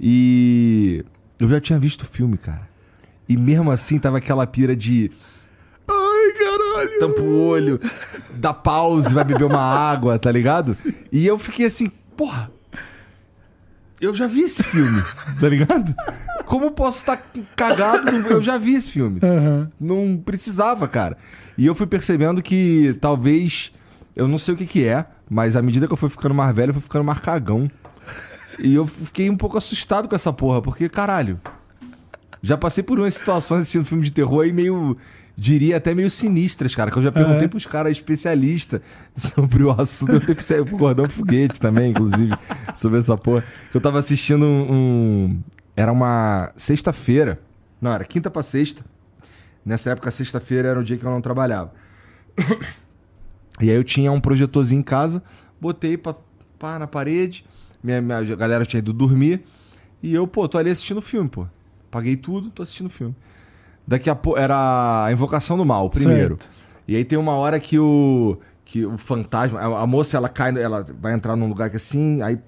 E 0.00 1.04
eu 1.38 1.48
já 1.48 1.60
tinha 1.60 1.78
visto 1.78 2.02
o 2.02 2.06
filme, 2.06 2.36
cara. 2.36 2.68
E 3.28 3.36
mesmo 3.36 3.70
assim 3.70 3.98
tava 3.98 4.18
aquela 4.18 4.46
pira 4.46 4.74
de. 4.74 5.10
Tampa 7.00 7.20
o 7.20 7.46
olho, 7.48 7.80
dá 8.34 8.52
pause, 8.54 9.12
vai 9.12 9.24
beber 9.24 9.44
uma 9.44 9.60
água, 9.60 10.18
tá 10.18 10.30
ligado? 10.30 10.76
E 11.10 11.26
eu 11.26 11.38
fiquei 11.38 11.66
assim, 11.66 11.90
porra. 12.16 12.50
Eu 14.00 14.12
já 14.14 14.26
vi 14.26 14.40
esse 14.42 14.62
filme, 14.64 15.00
tá 15.40 15.48
ligado? 15.48 15.94
Como 16.44 16.70
posso 16.72 16.98
estar 16.98 17.22
cagado? 17.54 18.10
no- 18.10 18.28
Eu 18.28 18.42
já 18.42 18.58
vi 18.58 18.74
esse 18.74 18.90
filme. 18.90 19.20
Aham. 19.22 19.70
Não 19.80 20.16
precisava, 20.24 20.88
cara. 20.88 21.16
E 21.56 21.64
eu 21.66 21.74
fui 21.74 21.86
percebendo 21.86 22.42
que 22.42 22.96
talvez. 23.00 23.72
Eu 24.14 24.26
não 24.28 24.38
sei 24.38 24.54
o 24.54 24.56
que 24.56 24.66
que 24.66 24.84
é, 24.84 25.06
mas 25.30 25.56
à 25.56 25.62
medida 25.62 25.86
que 25.86 25.92
eu 25.92 25.96
fui 25.96 26.08
ficando 26.10 26.34
mais 26.34 26.54
velho, 26.54 26.70
eu 26.70 26.74
fui 26.74 26.82
ficando 26.82 27.04
mais 27.04 27.18
cagão. 27.20 27.68
E 28.58 28.74
eu 28.74 28.86
fiquei 28.86 29.30
um 29.30 29.36
pouco 29.36 29.56
assustado 29.56 30.08
com 30.08 30.14
essa 30.14 30.32
porra, 30.32 30.60
porque, 30.60 30.88
caralho. 30.88 31.40
Já 32.42 32.56
passei 32.58 32.82
por 32.82 32.98
umas 32.98 33.14
situações 33.14 33.60
assistindo 33.62 33.84
filme 33.84 34.02
de 34.04 34.10
terror 34.10 34.42
aí 34.42 34.52
meio. 34.52 34.96
Diria 35.36 35.78
até 35.78 35.94
meio 35.94 36.10
sinistras, 36.10 36.74
cara. 36.74 36.90
Que 36.90 36.98
eu 36.98 37.02
já 37.02 37.10
perguntei 37.10 37.46
É. 37.46 37.48
pros 37.48 37.64
caras 37.66 37.92
especialistas 37.92 38.80
sobre 39.16 39.62
o 39.64 39.70
assunto. 39.70 40.12
Eu 40.12 40.20
perguntei 40.20 40.64
pro 40.64 40.76
Gordão 40.76 41.08
Foguete 41.08 41.58
também, 41.60 41.90
inclusive, 41.90 42.32
sobre 42.74 42.98
essa 42.98 43.16
porra. 43.16 43.42
Que 43.70 43.76
eu 43.76 43.80
tava 43.80 43.98
assistindo 43.98 44.44
um. 44.44 44.72
um- 44.72 45.42
Era 45.74 45.90
uma 45.90 46.52
sexta-feira. 46.56 47.40
Não, 47.80 47.90
era 47.92 48.04
quinta 48.04 48.30
pra 48.30 48.42
sexta. 48.42 48.84
Nessa 49.64 49.90
época, 49.90 50.10
sexta-feira 50.10 50.68
era 50.68 50.78
o 50.80 50.84
dia 50.84 50.96
que 50.98 51.04
eu 51.04 51.10
não 51.10 51.20
trabalhava. 51.20 51.72
E 53.60 53.70
aí 53.70 53.76
eu 53.76 53.84
tinha 53.84 54.10
um 54.10 54.20
projetorzinho 54.20 54.80
em 54.80 54.82
casa, 54.82 55.22
botei 55.60 55.96
pra, 55.96 56.14
pá, 56.58 56.78
na 56.78 56.86
parede, 56.86 57.44
minha, 57.82 58.00
minha 58.00 58.22
galera 58.36 58.64
tinha 58.64 58.78
ido 58.78 58.92
dormir, 58.92 59.42
e 60.02 60.12
eu, 60.14 60.26
pô, 60.26 60.48
tô 60.48 60.58
ali 60.58 60.70
assistindo 60.70 60.98
o 60.98 61.02
filme, 61.02 61.28
pô. 61.28 61.46
Paguei 61.90 62.16
tudo, 62.16 62.50
tô 62.50 62.62
assistindo 62.62 62.86
o 62.86 62.90
filme. 62.90 63.14
Daqui 63.86 64.08
a 64.08 64.14
pouco, 64.14 64.38
era 64.38 65.04
a 65.06 65.12
Invocação 65.12 65.56
do 65.56 65.64
Mal, 65.64 65.90
primeiro. 65.90 66.36
Certo. 66.36 66.50
E 66.86 66.96
aí 66.96 67.04
tem 67.04 67.18
uma 67.18 67.32
hora 67.34 67.58
que 67.60 67.78
o 67.78 68.38
que 68.64 68.86
o 68.86 68.96
fantasma, 68.96 69.60
a, 69.60 69.82
a 69.82 69.86
moça 69.86 70.16
ela 70.16 70.28
cai, 70.30 70.56
ela 70.58 70.86
vai 71.00 71.12
entrar 71.12 71.36
num 71.36 71.46
lugar 71.46 71.68
que 71.68 71.76
assim, 71.76 72.22
aí 72.22 72.38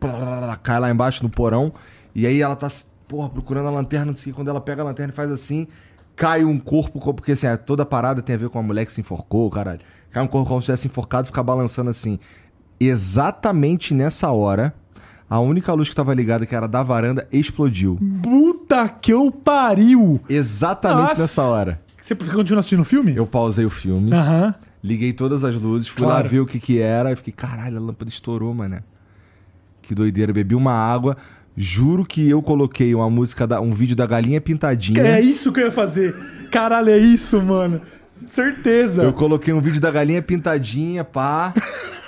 cai 0.62 0.80
lá 0.80 0.88
embaixo 0.90 1.22
no 1.22 1.28
porão, 1.28 1.72
e 2.14 2.26
aí 2.26 2.40
ela 2.40 2.56
tá, 2.56 2.66
porra, 3.06 3.28
procurando 3.28 3.68
a 3.68 3.70
lanterna, 3.70 4.06
não 4.06 4.16
sei 4.16 4.32
quando 4.32 4.48
ela 4.48 4.60
pega 4.60 4.80
a 4.80 4.84
lanterna 4.86 5.12
e 5.12 5.16
faz 5.16 5.30
assim, 5.30 5.66
cai 6.16 6.42
um 6.42 6.58
corpo, 6.58 6.98
co- 6.98 7.12
porque 7.12 7.32
assim, 7.32 7.46
é, 7.46 7.56
toda 7.58 7.84
parada 7.84 8.22
tem 8.22 8.34
a 8.36 8.38
ver 8.38 8.48
com 8.48 8.58
a 8.58 8.62
mulher 8.62 8.86
que 8.86 8.92
se 8.92 9.02
enforcou, 9.02 9.50
caralho. 9.50 9.80
Cai 10.10 10.22
um 10.22 10.26
corpo 10.26 10.48
como 10.48 10.60
se 10.60 10.66
tivesse 10.66 10.86
enforcado 10.86 11.26
e 11.26 11.26
fica 11.26 11.42
balançando 11.42 11.90
assim. 11.90 12.18
Exatamente 12.80 13.92
nessa 13.92 14.30
hora, 14.30 14.72
a 15.28 15.40
única 15.40 15.72
luz 15.72 15.88
que 15.88 15.94
tava 15.94 16.12
ligada, 16.14 16.44
que 16.46 16.54
era 16.54 16.68
da 16.68 16.82
varanda, 16.82 17.26
explodiu. 17.32 17.98
Puta 18.22 18.88
que 18.88 19.12
eu 19.12 19.30
pariu! 19.30 20.20
Exatamente 20.28 21.02
Nossa. 21.10 21.22
nessa 21.22 21.42
hora. 21.44 21.80
Você 22.00 22.14
continua 22.14 22.60
assistindo 22.60 22.80
o 22.80 22.84
filme? 22.84 23.16
Eu 23.16 23.26
pausei 23.26 23.64
o 23.64 23.70
filme. 23.70 24.12
Aham. 24.12 24.54
Liguei 24.82 25.12
todas 25.14 25.42
as 25.44 25.56
luzes, 25.56 25.88
fui 25.88 26.02
lá 26.04 26.14
Claro. 26.14 26.28
ver 26.28 26.40
o 26.40 26.46
que 26.46 26.60
que 26.60 26.78
era 26.78 27.10
e 27.10 27.16
fiquei, 27.16 27.32
caralho, 27.32 27.78
a 27.78 27.80
lâmpada 27.80 28.10
estourou, 28.10 28.52
mané. 28.52 28.82
Que 29.80 29.94
doideira, 29.94 30.32
bebi 30.32 30.54
uma 30.54 30.72
água. 30.72 31.16
Juro 31.56 32.04
que 32.04 32.28
eu 32.28 32.42
coloquei 32.42 32.94
uma 32.94 33.08
música, 33.08 33.46
da, 33.46 33.60
um 33.60 33.70
vídeo 33.72 33.96
da 33.96 34.04
Galinha 34.06 34.40
Pintadinha. 34.40 35.00
É 35.02 35.20
isso 35.20 35.52
que 35.52 35.60
eu 35.60 35.66
ia 35.66 35.72
fazer. 35.72 36.14
Caralho, 36.50 36.90
é 36.90 36.98
isso, 36.98 37.40
mano. 37.40 37.80
Certeza. 38.30 39.02
Eu 39.02 39.12
coloquei 39.12 39.54
um 39.54 39.60
vídeo 39.60 39.80
da 39.80 39.90
galinha 39.90 40.20
pintadinha, 40.20 41.04
pá. 41.04 41.52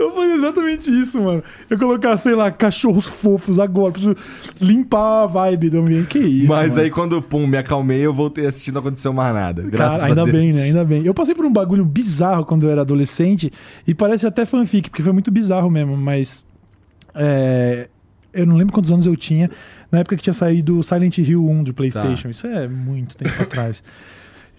Eu 0.00 0.14
falei 0.14 0.32
exatamente 0.32 0.90
isso, 0.90 1.20
mano. 1.20 1.44
Eu 1.68 1.78
colocar, 1.78 2.16
sei 2.16 2.34
lá, 2.34 2.50
cachorros 2.50 3.06
fofos 3.06 3.58
agora. 3.58 3.92
Preciso 3.92 4.16
limpar 4.60 5.24
a 5.24 5.26
vibe 5.26 5.70
do 5.70 5.80
ambiente. 5.80 6.06
Que 6.08 6.18
isso. 6.18 6.48
Mas 6.48 6.72
mano. 6.72 6.82
aí 6.82 6.90
quando, 6.90 7.20
pum, 7.20 7.46
me 7.46 7.58
acalmei, 7.58 8.00
eu 8.00 8.14
voltei 8.14 8.46
assistindo, 8.46 8.74
não 8.74 8.80
aconteceu 8.80 9.12
mais 9.12 9.34
nada. 9.34 9.62
Graças 9.62 10.00
Cara, 10.00 10.10
ainda 10.10 10.22
a 10.22 10.24
Deus. 10.24 10.36
bem, 10.36 10.52
né? 10.52 10.62
Ainda 10.62 10.84
bem. 10.84 11.04
Eu 11.04 11.12
passei 11.12 11.34
por 11.34 11.44
um 11.44 11.52
bagulho 11.52 11.84
bizarro 11.84 12.46
quando 12.46 12.64
eu 12.64 12.70
era 12.70 12.80
adolescente 12.80 13.52
e 13.86 13.94
parece 13.94 14.26
até 14.26 14.46
fanfic, 14.46 14.88
porque 14.88 15.02
foi 15.02 15.12
muito 15.12 15.30
bizarro 15.30 15.70
mesmo, 15.70 15.96
mas. 15.96 16.46
é, 17.14 17.88
eu 18.32 18.46
não 18.46 18.56
lembro 18.56 18.72
quantos 18.72 18.92
anos 18.92 19.06
eu 19.06 19.16
tinha, 19.16 19.50
na 19.90 19.98
época 19.98 20.16
que 20.16 20.22
tinha 20.22 20.32
saído 20.32 20.82
Silent 20.82 21.18
Hill 21.18 21.44
1 21.44 21.64
do 21.64 21.74
PlayStation. 21.74 22.24
Tá. 22.24 22.30
Isso 22.30 22.46
é 22.46 22.68
muito 22.68 23.16
tempo 23.16 23.34
atrás. 23.42 23.82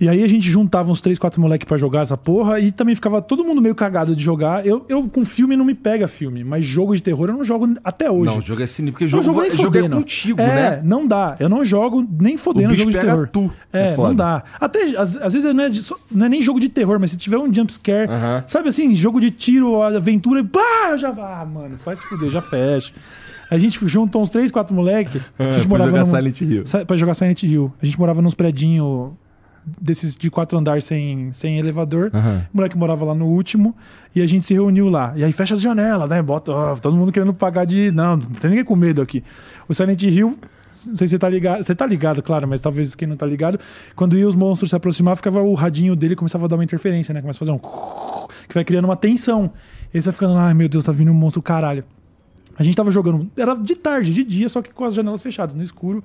E 0.01 0.09
aí 0.09 0.23
a 0.23 0.27
gente 0.27 0.49
juntava 0.49 0.91
uns 0.91 0.99
3, 0.99 1.19
4 1.19 1.39
moleques 1.39 1.67
pra 1.67 1.77
jogar 1.77 2.01
essa 2.01 2.17
porra 2.17 2.59
e 2.59 2.71
também 2.71 2.95
ficava 2.95 3.21
todo 3.21 3.43
mundo 3.45 3.61
meio 3.61 3.75
cagado 3.75 4.15
de 4.15 4.23
jogar. 4.23 4.65
Eu, 4.65 4.83
eu 4.89 5.07
com 5.07 5.23
filme 5.23 5.55
não 5.55 5.63
me 5.63 5.75
pega 5.75 6.07
filme, 6.07 6.43
mas 6.43 6.65
jogo 6.65 6.95
de 6.95 7.03
terror 7.03 7.29
eu 7.29 7.35
não 7.35 7.43
jogo 7.43 7.75
até 7.83 8.09
hoje. 8.09 8.25
Não, 8.25 8.39
o 8.39 8.41
jogo 8.41 8.63
é 8.63 8.65
sinistro, 8.65 8.93
porque 8.93 9.07
jogo, 9.07 9.23
jogo 9.23 9.51
jogo 9.51 9.77
é 9.77 9.87
contigo, 9.87 10.41
é, 10.41 10.47
né? 10.47 10.81
não 10.83 11.05
dá. 11.05 11.35
Eu 11.39 11.47
não 11.47 11.63
jogo 11.63 12.03
nem 12.19 12.35
fodendo 12.35 12.73
jogo 12.73 12.89
de 12.89 12.97
terror. 12.99 13.29
tu. 13.31 13.53
É, 13.71 13.93
foda. 13.93 14.07
não 14.09 14.15
dá. 14.15 14.43
Até, 14.59 14.81
às, 14.97 15.17
às 15.17 15.33
vezes 15.33 15.53
não 15.53 15.63
é, 15.63 15.69
não 16.11 16.25
é 16.25 16.29
nem 16.29 16.41
jogo 16.41 16.59
de 16.59 16.67
terror, 16.67 16.99
mas 16.99 17.11
se 17.11 17.17
tiver 17.17 17.37
um 17.37 17.53
jumpscare, 17.53 18.09
Aham. 18.09 18.43
sabe 18.47 18.69
assim, 18.69 18.95
jogo 18.95 19.21
de 19.21 19.29
tiro, 19.29 19.83
aventura, 19.83 20.43
pá, 20.43 20.89
eu 20.89 20.97
já 20.97 21.11
vá, 21.11 21.41
ah, 21.41 21.45
mano, 21.45 21.77
faz 21.77 21.99
se 21.99 22.07
fuder, 22.07 22.31
já 22.31 22.41
fecha. 22.41 22.91
A 23.51 23.57
gente 23.59 23.79
juntou 23.87 24.21
uns 24.23 24.31
3, 24.31 24.49
4 24.49 24.73
moleque. 24.73 25.21
A 25.37 25.43
É, 25.43 25.63
pra 25.67 25.77
jogar 25.85 25.99
num- 25.99 26.05
Silent 26.05 26.41
Hill. 26.41 26.63
Pra 26.87 26.97
jogar 26.97 27.13
Silent 27.13 27.43
Hill. 27.43 27.71
A 27.79 27.85
gente 27.85 27.99
morava 27.99 28.19
nos 28.19 28.33
predinhos 28.33 29.11
desses 29.65 30.15
de 30.15 30.29
quatro 30.29 30.57
andares 30.57 30.83
sem, 30.83 31.31
sem 31.33 31.59
elevador. 31.59 32.11
Aham. 32.13 32.45
O 32.53 32.57
moleque 32.57 32.77
morava 32.77 33.05
lá 33.05 33.15
no 33.15 33.27
último 33.27 33.75
e 34.15 34.21
a 34.21 34.27
gente 34.27 34.45
se 34.45 34.53
reuniu 34.53 34.89
lá. 34.89 35.13
E 35.15 35.23
aí 35.23 35.31
fecha 35.31 35.53
as 35.53 35.61
janelas, 35.61 36.09
né? 36.09 36.21
Bota, 36.21 36.51
ó, 36.51 36.75
todo 36.75 36.95
mundo 36.95 37.11
querendo 37.11 37.33
pagar 37.33 37.65
de. 37.65 37.91
Não, 37.91 38.17
não 38.17 38.29
tem 38.29 38.49
ninguém 38.49 38.65
com 38.65 38.75
medo 38.75 39.01
aqui. 39.01 39.23
O 39.67 39.73
Silent 39.73 40.01
Hill, 40.03 40.37
não 40.87 40.97
sei 40.97 41.07
se 41.07 41.11
você 41.11 41.19
tá 41.19 41.29
ligado. 41.29 41.63
Você 41.63 41.75
tá 41.75 41.85
ligado, 41.85 42.21
claro, 42.21 42.47
mas 42.47 42.61
talvez 42.61 42.95
quem 42.95 43.07
não 43.07 43.15
tá 43.15 43.25
ligado. 43.25 43.59
Quando 43.95 44.17
ia 44.17 44.27
os 44.27 44.35
monstros 44.35 44.69
se 44.69 44.75
aproximar, 44.75 45.15
ficava 45.15 45.41
o 45.41 45.53
radinho 45.53 45.95
dele 45.95 46.15
começava 46.15 46.45
a 46.45 46.47
dar 46.47 46.55
uma 46.55 46.63
interferência, 46.63 47.13
né? 47.13 47.21
Começa 47.21 47.37
a 47.37 47.45
fazer 47.45 47.51
um. 47.51 47.59
Que 48.47 48.55
vai 48.55 48.65
criando 48.65 48.85
uma 48.85 48.97
tensão. 48.97 49.51
E 49.93 49.97
aí 49.97 50.01
você 50.01 50.09
vai 50.09 50.13
ficando, 50.13 50.33
ai 50.33 50.53
meu 50.53 50.67
Deus, 50.67 50.83
tá 50.83 50.91
vindo 50.91 51.11
um 51.11 51.13
monstro 51.13 51.41
caralho. 51.41 51.85
A 52.57 52.63
gente 52.63 52.75
tava 52.75 52.91
jogando. 52.91 53.29
Era 53.37 53.55
de 53.55 53.75
tarde, 53.75 54.13
de 54.13 54.23
dia, 54.23 54.49
só 54.49 54.61
que 54.61 54.73
com 54.73 54.83
as 54.83 54.93
janelas 54.93 55.21
fechadas, 55.21 55.55
no 55.55 55.63
escuro. 55.63 56.03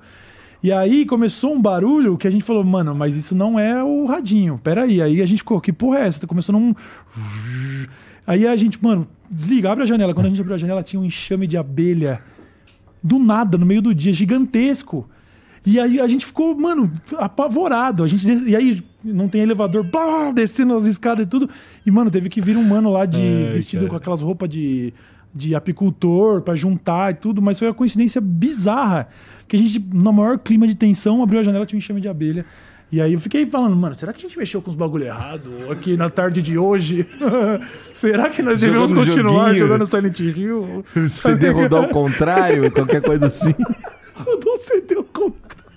E 0.61 0.71
aí 0.71 1.05
começou 1.05 1.53
um 1.53 1.61
barulho 1.61 2.17
que 2.17 2.27
a 2.27 2.31
gente 2.31 2.43
falou, 2.43 2.63
mano, 2.63 2.95
mas 2.95 3.15
isso 3.15 3.35
não 3.35 3.59
é 3.59 3.83
o 3.83 4.05
radinho. 4.05 4.59
Peraí. 4.63 5.01
Aí 5.01 5.21
a 5.21 5.25
gente 5.25 5.39
ficou, 5.39 5.61
que 5.61 5.71
porra 5.71 5.99
é 5.99 6.07
essa? 6.07 6.25
Começou 6.25 6.53
num. 6.53 6.73
Aí 8.25 8.45
a 8.45 8.55
gente, 8.57 8.77
mano, 8.83 9.07
desliga, 9.31 9.71
abre 9.71 9.83
a 9.83 9.87
janela. 9.87 10.13
Quando 10.13 10.25
a 10.25 10.29
gente 10.29 10.41
abriu 10.41 10.55
a 10.55 10.57
janela, 10.57 10.83
tinha 10.83 10.99
um 10.99 11.05
enxame 11.05 11.47
de 11.47 11.55
abelha. 11.55 12.21
Do 13.01 13.17
nada, 13.19 13.57
no 13.57 13.65
meio 13.65 13.81
do 13.81 13.95
dia, 13.95 14.13
gigantesco. 14.13 15.07
E 15.65 15.79
aí 15.79 15.99
a 15.99 16.07
gente 16.07 16.25
ficou, 16.25 16.57
mano, 16.57 16.91
apavorado. 17.17 18.03
A 18.03 18.07
gente, 18.07 18.27
e 18.49 18.55
aí 18.55 18.83
não 19.03 19.27
tem 19.29 19.41
elevador, 19.41 19.83
blá, 19.83 20.31
descendo 20.31 20.75
as 20.75 20.87
escadas 20.87 21.25
e 21.25 21.29
tudo. 21.29 21.49
E, 21.85 21.91
mano, 21.91 22.11
teve 22.11 22.29
que 22.29 22.41
vir 22.41 22.57
um 22.57 22.63
mano 22.63 22.89
lá 22.89 23.05
de 23.05 23.19
Ai, 23.19 23.53
vestido 23.53 23.81
cara. 23.81 23.89
com 23.91 23.95
aquelas 23.95 24.21
roupas 24.21 24.49
de, 24.49 24.93
de 25.37 25.55
apicultor 25.55 26.41
pra 26.41 26.55
juntar 26.55 27.11
e 27.11 27.15
tudo. 27.15 27.41
Mas 27.41 27.59
foi 27.59 27.67
uma 27.67 27.73
coincidência 27.73 28.19
bizarra. 28.19 29.07
Que 29.47 29.55
a 29.55 29.59
gente, 29.59 29.79
no 29.93 30.11
maior 30.11 30.37
clima 30.39 30.67
de 30.67 30.75
tensão, 30.75 31.21
abriu 31.23 31.39
a 31.39 31.43
janela 31.43 31.65
tinha 31.65 31.77
um 31.77 31.79
enxame 31.79 32.01
de 32.01 32.07
abelha. 32.09 32.45
E 32.89 33.01
aí 33.01 33.13
eu 33.13 33.19
fiquei 33.19 33.45
falando, 33.45 33.75
mano, 33.75 33.95
será 33.95 34.13
que 34.13 34.19
a 34.19 34.21
gente 34.21 34.37
mexeu 34.37 34.61
com 34.61 34.69
os 34.69 34.75
bagulho 34.75 35.03
errado 35.05 35.51
aqui 35.69 35.97
na 35.97 36.09
tarde 36.09 36.41
de 36.41 36.57
hoje? 36.57 37.05
será 37.93 38.29
que 38.29 38.41
nós 38.41 38.59
devemos 38.59 38.89
Jogando 38.89 39.05
continuar 39.05 39.47
joguinho. 39.47 39.59
jogando 39.59 39.85
Silent 39.85 40.19
Hill? 40.19 40.85
CD 41.09 41.49
rodou 41.49 41.79
ao 41.79 41.89
contrário, 41.89 42.71
qualquer 42.71 43.01
coisa 43.01 43.27
assim. 43.27 43.53
Rodou 44.15 44.53
o 44.55 44.57
CD 44.57 44.95
ao 44.95 45.03
contrário. 45.03 45.67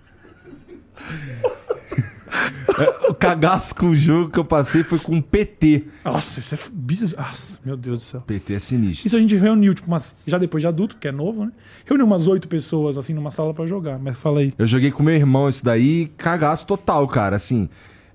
O 3.09 3.15
cagaço 3.15 3.75
com 3.75 3.91
o 3.91 3.97
jogo 3.97 4.31
que 4.31 4.39
eu 4.39 4.45
passei 4.45 4.83
foi 4.83 4.99
com 4.99 5.21
PT. 5.21 5.85
Nossa, 6.05 6.41
isso 6.41 6.55
é 6.55 6.59
bizarro. 6.73 7.29
Nossa, 7.29 7.59
meu 7.65 7.77
Deus 7.77 8.01
do 8.01 8.05
céu. 8.05 8.21
PT 8.23 8.55
é 8.55 8.59
sinistro. 8.59 9.07
Isso 9.07 9.17
a 9.17 9.21
gente 9.21 9.37
reuniu, 9.37 9.75
tipo, 9.75 9.89
umas, 9.89 10.15
já 10.27 10.39
depois 10.39 10.63
de 10.63 10.67
adulto, 10.67 10.97
que 10.97 11.09
é 11.09 11.13
novo, 11.13 11.45
né? 11.45 11.53
Reuniu 11.85 12.07
umas 12.07 12.27
oito 12.27 12.49
pessoas, 12.49 12.97
assim, 12.97 13.13
numa 13.13 13.31
sala 13.31 13.53
pra 13.53 13.67
jogar. 13.67 13.99
Mas 13.99 14.17
fala 14.17 14.41
aí. 14.41 14.55
Eu 14.57 14.67
joguei 14.67 14.91
com 14.91 15.03
meu 15.03 15.15
irmão 15.15 15.49
isso 15.49 15.65
daí, 15.65 16.11
cagaço 16.17 16.67
total, 16.67 17.07
cara. 17.07 17.37
Assim, 17.37 17.69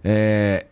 é. 0.04 0.66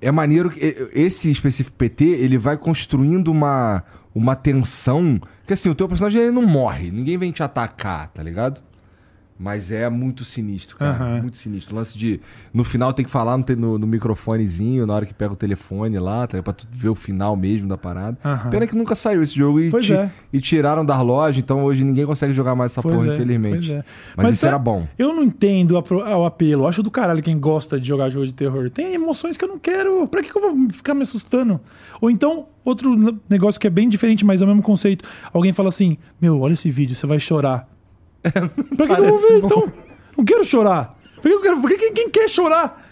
É 0.00 0.10
maneiro 0.10 0.50
que 0.50 0.88
esse 0.92 1.30
específico 1.30 1.76
PT, 1.76 2.04
ele 2.04 2.36
vai 2.36 2.56
construindo 2.56 3.28
uma, 3.28 3.84
uma 4.12 4.34
tensão. 4.34 5.20
Que 5.46 5.52
assim, 5.52 5.68
o 5.68 5.74
teu 5.74 5.88
personagem 5.88 6.22
ele 6.22 6.32
não 6.32 6.42
morre, 6.42 6.90
ninguém 6.90 7.16
vem 7.16 7.30
te 7.30 7.42
atacar, 7.42 8.08
tá 8.08 8.20
ligado? 8.20 8.60
Mas 9.42 9.72
é 9.72 9.88
muito 9.90 10.24
sinistro, 10.24 10.76
cara. 10.76 10.92
Aham. 10.92 11.22
Muito 11.22 11.36
sinistro. 11.36 11.74
O 11.74 11.78
lance 11.78 11.98
de. 11.98 12.20
No 12.54 12.62
final 12.62 12.92
tem 12.92 13.04
que 13.04 13.10
falar 13.10 13.36
no, 13.36 13.76
no, 13.78 13.86
microfonezinho, 13.86 14.86
na 14.86 14.94
hora 14.94 15.04
que 15.04 15.12
pega 15.12 15.32
o 15.32 15.36
telefone 15.36 15.98
lá, 15.98 16.26
tá, 16.28 16.40
pra 16.42 16.52
tu 16.52 16.66
ver 16.70 16.88
o 16.88 16.94
final 16.94 17.34
mesmo 17.36 17.66
da 17.68 17.76
parada. 17.76 18.16
Aham. 18.24 18.50
Pena 18.50 18.66
que 18.66 18.76
nunca 18.76 18.94
saiu 18.94 19.20
esse 19.22 19.34
jogo 19.34 19.58
e, 19.60 19.70
ti- 19.80 19.92
é. 19.94 20.08
e 20.32 20.40
tiraram 20.40 20.84
da 20.84 21.00
loja, 21.02 21.40
então 21.40 21.64
hoje 21.64 21.82
ninguém 21.84 22.06
consegue 22.06 22.32
jogar 22.32 22.54
mais 22.54 22.72
essa 22.72 22.82
Pois 22.82 22.94
porra, 22.94 23.08
é, 23.08 23.14
infelizmente. 23.14 23.72
é. 23.72 23.84
Mas, 24.16 24.26
Mas 24.26 24.34
isso 24.34 24.42
tá- 24.42 24.48
era 24.48 24.58
bom. 24.58 24.86
Eu 24.96 25.12
não 25.12 25.22
entendo 25.24 25.72
o 25.72 26.24
apelo. 26.24 26.60
Eu 26.62 26.66
acho 26.68 26.82
do 26.82 26.90
caralho 26.90 27.20
quem 27.22 27.38
gosta 27.38 27.80
de 27.80 27.86
jogar 27.88 28.08
jogo 28.10 28.26
de 28.26 28.32
terror. 28.32 28.70
Tem 28.70 28.94
emoções 28.94 29.36
que 29.36 29.44
eu 29.44 29.48
não 29.48 29.58
quero. 29.58 30.06
Pra 30.06 30.22
que, 30.22 30.30
que 30.30 30.36
eu 30.38 30.42
vou 30.42 30.70
ficar 30.70 30.94
me 30.94 31.02
assustando? 31.02 31.60
Ou 32.00 32.08
então, 32.10 32.46
outro 32.64 33.18
negócio 33.28 33.60
que 33.60 33.66
é 33.66 33.70
bem 33.70 33.88
diferente, 33.88 34.24
mas 34.24 34.40
é 34.40 34.44
o 34.44 34.48
mesmo 34.48 34.62
conceito. 34.62 35.04
Alguém 35.32 35.52
fala 35.52 35.68
assim: 35.68 35.96
Meu, 36.20 36.40
olha 36.40 36.52
esse 36.52 36.70
vídeo, 36.70 36.94
você 36.94 37.06
vai 37.06 37.18
chorar. 37.18 37.71
pra 38.76 38.86
que, 38.86 38.94
que 38.94 39.00
eu 39.00 39.04
vou 39.08 39.16
ver 39.18 39.40
bom. 39.40 39.46
então? 39.46 39.72
Não 40.16 40.24
quero 40.24 40.44
chorar. 40.44 40.96
Por 41.16 41.22
que 41.22 41.28
eu 41.34 41.40
quero. 41.40 41.62
Quem, 41.78 41.92
quem 41.92 42.10
quer 42.10 42.28
chorar? 42.28 42.88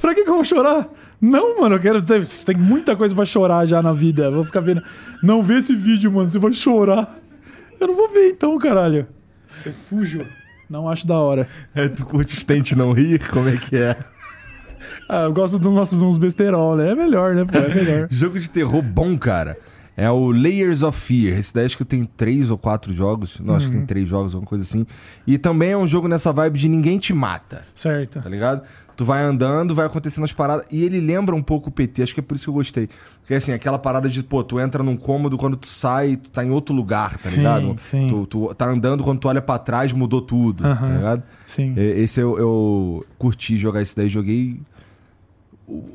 Pra 0.00 0.14
que, 0.14 0.22
que 0.24 0.30
eu 0.30 0.34
vou 0.34 0.44
chorar? 0.44 0.88
Não, 1.20 1.60
mano, 1.60 1.74
eu 1.76 1.80
quero. 1.80 2.00
ter- 2.02 2.24
Tem 2.26 2.56
muita 2.56 2.94
coisa 2.96 3.14
pra 3.14 3.24
chorar 3.24 3.66
já 3.66 3.82
na 3.82 3.92
vida. 3.92 4.24
Eu 4.24 4.32
vou 4.32 4.44
ficar 4.44 4.60
vendo. 4.60 4.82
Não 5.22 5.42
vê 5.42 5.54
esse 5.56 5.74
vídeo, 5.74 6.10
mano, 6.12 6.30
você 6.30 6.38
vai 6.38 6.52
chorar. 6.52 7.18
Eu 7.80 7.88
não 7.88 7.94
vou 7.94 8.08
ver 8.08 8.30
então, 8.30 8.56
caralho. 8.58 9.06
Eu 9.66 9.72
fujo. 9.72 10.24
Não 10.70 10.88
acho 10.88 11.06
da 11.06 11.16
hora. 11.18 11.48
É, 11.74 11.88
tu 11.88 12.04
curte 12.04 12.36
os 12.36 12.44
tente 12.44 12.76
não 12.76 12.92
rir? 12.92 13.26
Como 13.28 13.48
é 13.48 13.56
que 13.56 13.76
é? 13.76 13.96
Ah, 15.08 15.22
eu 15.24 15.32
gosto 15.32 15.58
dos 15.58 15.72
nossos 15.72 16.00
uns 16.00 16.18
besterol, 16.18 16.76
né? 16.76 16.90
É 16.90 16.94
melhor, 16.94 17.34
né? 17.34 17.44
Pô, 17.44 17.56
é 17.58 17.74
melhor. 17.74 18.06
Jogo 18.12 18.38
de 18.38 18.50
terror 18.50 18.82
bom, 18.82 19.16
cara. 19.16 19.56
É 20.00 20.08
o 20.08 20.30
Layers 20.30 20.84
of 20.84 20.96
Fear. 20.96 21.36
Esse 21.40 21.52
daí 21.52 21.66
acho 21.66 21.76
que 21.76 21.84
tem 21.84 22.04
três 22.04 22.52
ou 22.52 22.56
quatro 22.56 22.94
jogos. 22.94 23.40
Não, 23.40 23.56
acho 23.56 23.66
que 23.66 23.72
tem 23.76 23.84
três 23.84 24.08
jogos, 24.08 24.32
alguma 24.32 24.48
coisa 24.48 24.62
assim. 24.62 24.86
E 25.26 25.36
também 25.36 25.72
é 25.72 25.76
um 25.76 25.88
jogo 25.88 26.06
nessa 26.06 26.32
vibe 26.32 26.56
de 26.56 26.68
ninguém 26.68 27.00
te 27.00 27.12
mata, 27.12 27.64
certo. 27.74 28.20
tá 28.20 28.28
ligado? 28.28 28.62
Tu 28.96 29.04
vai 29.04 29.22
andando, 29.24 29.74
vai 29.74 29.86
acontecendo 29.86 30.22
as 30.22 30.32
paradas. 30.32 30.66
E 30.70 30.84
ele 30.84 31.00
lembra 31.00 31.34
um 31.34 31.42
pouco 31.42 31.68
o 31.68 31.72
PT, 31.72 32.02
acho 32.04 32.14
que 32.14 32.20
é 32.20 32.22
por 32.22 32.36
isso 32.36 32.44
que 32.44 32.48
eu 32.50 32.54
gostei. 32.54 32.88
Porque 33.20 33.34
assim, 33.34 33.50
aquela 33.52 33.76
parada 33.78 34.08
de, 34.08 34.22
pô, 34.22 34.44
tu 34.44 34.60
entra 34.60 34.84
num 34.84 34.96
cômodo, 34.96 35.36
quando 35.36 35.56
tu 35.56 35.66
sai, 35.66 36.16
tu 36.16 36.30
tá 36.30 36.44
em 36.44 36.50
outro 36.50 36.72
lugar, 36.72 37.12
tá 37.18 37.28
Sim, 37.28 37.36
ligado? 37.38 37.76
sim. 37.80 38.06
Tu, 38.06 38.26
tu 38.26 38.54
tá 38.54 38.66
andando, 38.66 39.02
quando 39.02 39.18
tu 39.18 39.26
olha 39.28 39.42
pra 39.42 39.58
trás, 39.58 39.92
mudou 39.92 40.22
tudo, 40.22 40.62
tá 40.62 40.70
Aham. 40.70 40.96
ligado? 40.96 41.22
Sim. 41.48 41.74
Esse 41.76 42.20
eu, 42.20 42.38
eu 42.38 43.06
curti 43.18 43.58
jogar 43.58 43.82
esse 43.82 43.96
daí, 43.96 44.08
joguei. 44.08 44.60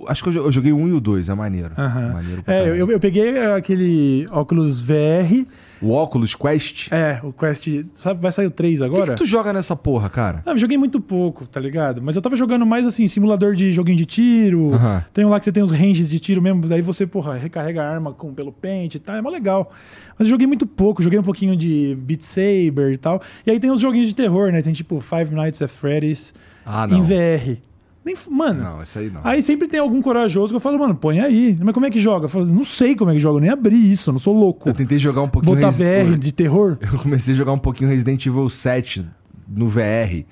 Acho 0.08 0.22
que 0.24 0.30
eu 0.30 0.34
jo- 0.34 0.40
eu 0.45 0.52
joguei 0.52 0.72
o 0.72 0.78
1 0.78 0.88
e 0.90 0.91
o 0.94 1.00
2, 1.00 1.30
é 1.30 1.34
maneiro. 1.34 1.72
Aham. 1.78 2.14
Maneiro 2.14 2.44
É, 2.45 2.68
eu, 2.70 2.90
eu 2.91 3.00
peguei 3.00 3.38
aquele 3.40 4.26
óculos 4.32 4.82
VR. 4.82 5.45
O 5.82 5.90
Oculus 5.91 6.34
Quest. 6.34 6.88
É, 6.94 7.20
o 7.24 7.34
Quest. 7.34 7.68
Sabe, 7.94 8.22
vai 8.22 8.32
sair 8.32 8.45
o 8.45 8.52
3 8.52 8.80
O 8.80 8.84
que, 8.84 8.90
agora? 8.95 9.12
que 9.12 9.18
tu 9.18 9.26
joga 9.26 9.52
nessa 9.52 9.76
porra, 9.76 10.10
cara? 10.10 10.41
Ah, 10.45 10.52
eu 10.52 10.58
joguei 10.58 10.78
muito 10.78 11.02
pouco, 11.02 11.45
tá 11.45 11.60
ligado? 11.60 12.02
Mas 12.02 12.16
eu 12.16 12.22
tava 12.22 12.38
jogando 12.38 12.66
mais 12.66 12.86
assim, 12.86 13.06
simulador 13.06 13.54
de 13.54 13.70
joguinho 13.74 13.98
de 13.98 14.06
tiro. 14.06 14.74
Aham. 14.76 15.04
Tem 15.14 15.26
um 15.26 15.30
lá 15.30 15.40
que 15.40 15.45
você 15.45 15.52
tem 15.52 15.62
os 15.62 15.72
ranges 15.74 16.10
de 16.10 16.20
tiro 16.22 16.41
mesmo, 16.41 16.66
daí 16.68 16.82
você, 16.82 17.06
porra, 17.06 17.34
recarrega 17.36 17.84
a 17.84 17.90
arma 17.90 18.14
com, 18.14 18.34
pelo 18.34 18.52
pente 18.54 18.95
e 18.95 19.00
tal. 19.02 19.16
É 19.18 19.22
mó 19.22 19.30
legal. 19.30 19.74
Mas 20.18 20.28
eu 20.28 20.32
joguei 20.32 20.48
muito 20.48 20.66
pouco, 20.66 21.04
joguei 21.04 21.20
um 21.20 21.24
pouquinho 21.24 21.54
de 21.58 21.98
Beat 22.00 22.22
Saber 22.22 22.94
e 22.94 22.98
tal. 22.98 23.22
E 23.45 23.52
aí 23.52 23.60
tem 23.60 23.70
os 23.70 23.82
joguinhos 23.82 24.08
de 24.08 24.16
terror, 24.16 24.54
né? 24.54 24.62
Tem 24.62 24.72
tipo 24.72 25.02
Five 25.02 25.36
Nights 25.36 25.62
at 25.62 25.70
Freddy's 25.70 26.34
Ah, 26.66 26.88
em 26.90 27.02
VR. 27.02 27.58
Nem, 28.06 28.16
mano, 28.30 28.64
Não, 28.64 28.84
esse 28.84 29.00
aí 29.00 29.10
não. 29.10 29.22
Aí 29.24 29.42
sempre 29.42 29.68
tem 29.68 29.80
algum 29.80 30.02
corajoso 30.02 30.52
que 30.52 30.56
eu 30.58 30.60
falo, 30.60 30.78
mano, 30.78 30.94
põe 30.94 31.22
aí. 31.22 31.58
Mas 31.62 31.74
como 31.74 31.86
é 31.86 31.90
que 31.90 32.00
joga? 32.00 32.26
Eu 32.26 32.30
falo, 32.30 32.46
não 32.46 32.64
sei 32.64 32.96
como 32.96 33.12
é 33.12 33.14
que 33.14 33.20
joga, 33.20 33.38
eu 33.38 33.42
nem 33.42 33.50
abri 33.50 33.92
isso, 33.92 34.10
eu 34.10 34.12
não 34.14 34.20
sou 34.20 34.38
louco. 34.38 34.68
Eu 34.68 34.74
tentei 34.74 35.00
jogar 35.00 35.22
um 35.22 35.30
pouquinho. 35.30 35.56
Botar 35.56 35.70
VR 35.70 36.18
de 36.18 36.32
terror. 36.34 36.78
Eu 36.82 37.00
comecei 37.00 37.34
a 37.34 37.38
jogar 37.38 37.54
um 37.54 37.58
pouquinho 37.58 37.90
Resident 37.90 38.26
Evil 38.26 38.50
7 38.50 39.06
no 39.48 39.70
VR. 39.70 40.26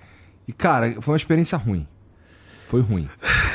E, 0.48 0.52
cara, 0.52 0.96
foi 1.00 1.14
uma 1.14 1.18
experiência 1.18 1.58
ruim. 1.58 1.88
Foi 2.68 2.82
ruim. 2.82 3.08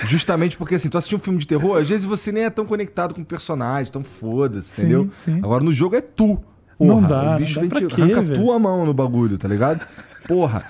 Justamente 0.09 0.57
porque, 0.57 0.75
assim, 0.75 0.89
tu 0.89 0.99
assistiu 0.99 1.17
um 1.17 1.21
filme 1.21 1.39
de 1.39 1.47
terror, 1.47 1.79
às 1.79 1.89
vezes 1.89 2.05
você 2.05 2.31
nem 2.31 2.45
é 2.45 2.51
tão 2.51 2.65
conectado 2.67 3.15
com 3.15 3.23
o 3.23 3.25
personagem, 3.25 3.89
então 3.89 4.05
foda-se, 4.05 4.79
entendeu? 4.81 5.11
sim. 5.25 5.41
Agora 5.43 5.65
no 5.65 5.73
jogo 5.73 5.97
é 5.97 6.01
tu. 6.01 6.39
Não 6.79 6.97
Porra, 6.97 7.09
dá, 7.09 7.37
o 7.37 7.39
bicho 7.39 7.61
não 7.61 7.69
dá 7.69 7.79
vem 7.79 7.89
te 7.89 7.95
quê, 7.95 8.03
arranca 8.03 8.35
tua 8.35 8.59
mão 8.59 8.85
no 8.85 8.93
bagulho, 8.93 9.39
tá 9.39 9.49
ligado? 9.49 9.87
Porra. 10.29 10.65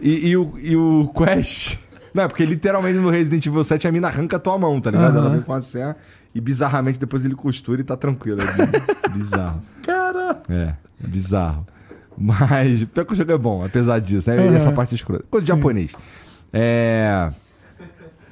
E, 0.00 0.28
e 0.28 0.36
o, 0.36 0.54
e 0.58 0.74
o 0.76 1.12
Quest. 1.14 1.78
Não, 2.14 2.24
é 2.24 2.28
porque 2.28 2.44
literalmente 2.44 2.98
no 2.98 3.10
Resident 3.10 3.44
Evil 3.46 3.62
7 3.64 3.86
a 3.88 3.92
mina 3.92 4.08
arranca 4.08 4.36
a 4.36 4.40
tua 4.40 4.58
mão, 4.58 4.80
tá 4.80 4.90
ligado? 4.90 5.16
Aham. 5.16 5.26
Ela 5.26 5.30
vem 5.34 5.42
com 5.42 5.52
a 5.52 5.60
serra 5.60 5.96
e 6.34 6.40
bizarramente 6.40 6.98
depois 6.98 7.24
ele 7.24 7.34
costura 7.34 7.80
e 7.80 7.84
tá 7.84 7.96
tranquilo. 7.96 8.40
É 8.42 9.08
bizarro. 9.10 9.62
Cara! 9.82 10.40
É, 10.48 10.74
é 11.02 11.06
bizarro. 11.06 11.66
Mas, 12.18 12.84
pior 12.84 13.04
que 13.04 13.12
o 13.12 13.16
jogo 13.16 13.32
é 13.32 13.38
bom, 13.38 13.64
apesar 13.64 13.98
disso, 14.00 14.28
né? 14.30 14.36
Aham. 14.38 14.56
Essa 14.56 14.72
parte 14.72 14.94
escrota. 14.94 15.24
Coisa 15.30 15.44
de 15.44 15.48
japonês. 15.48 15.92
É. 16.52 17.30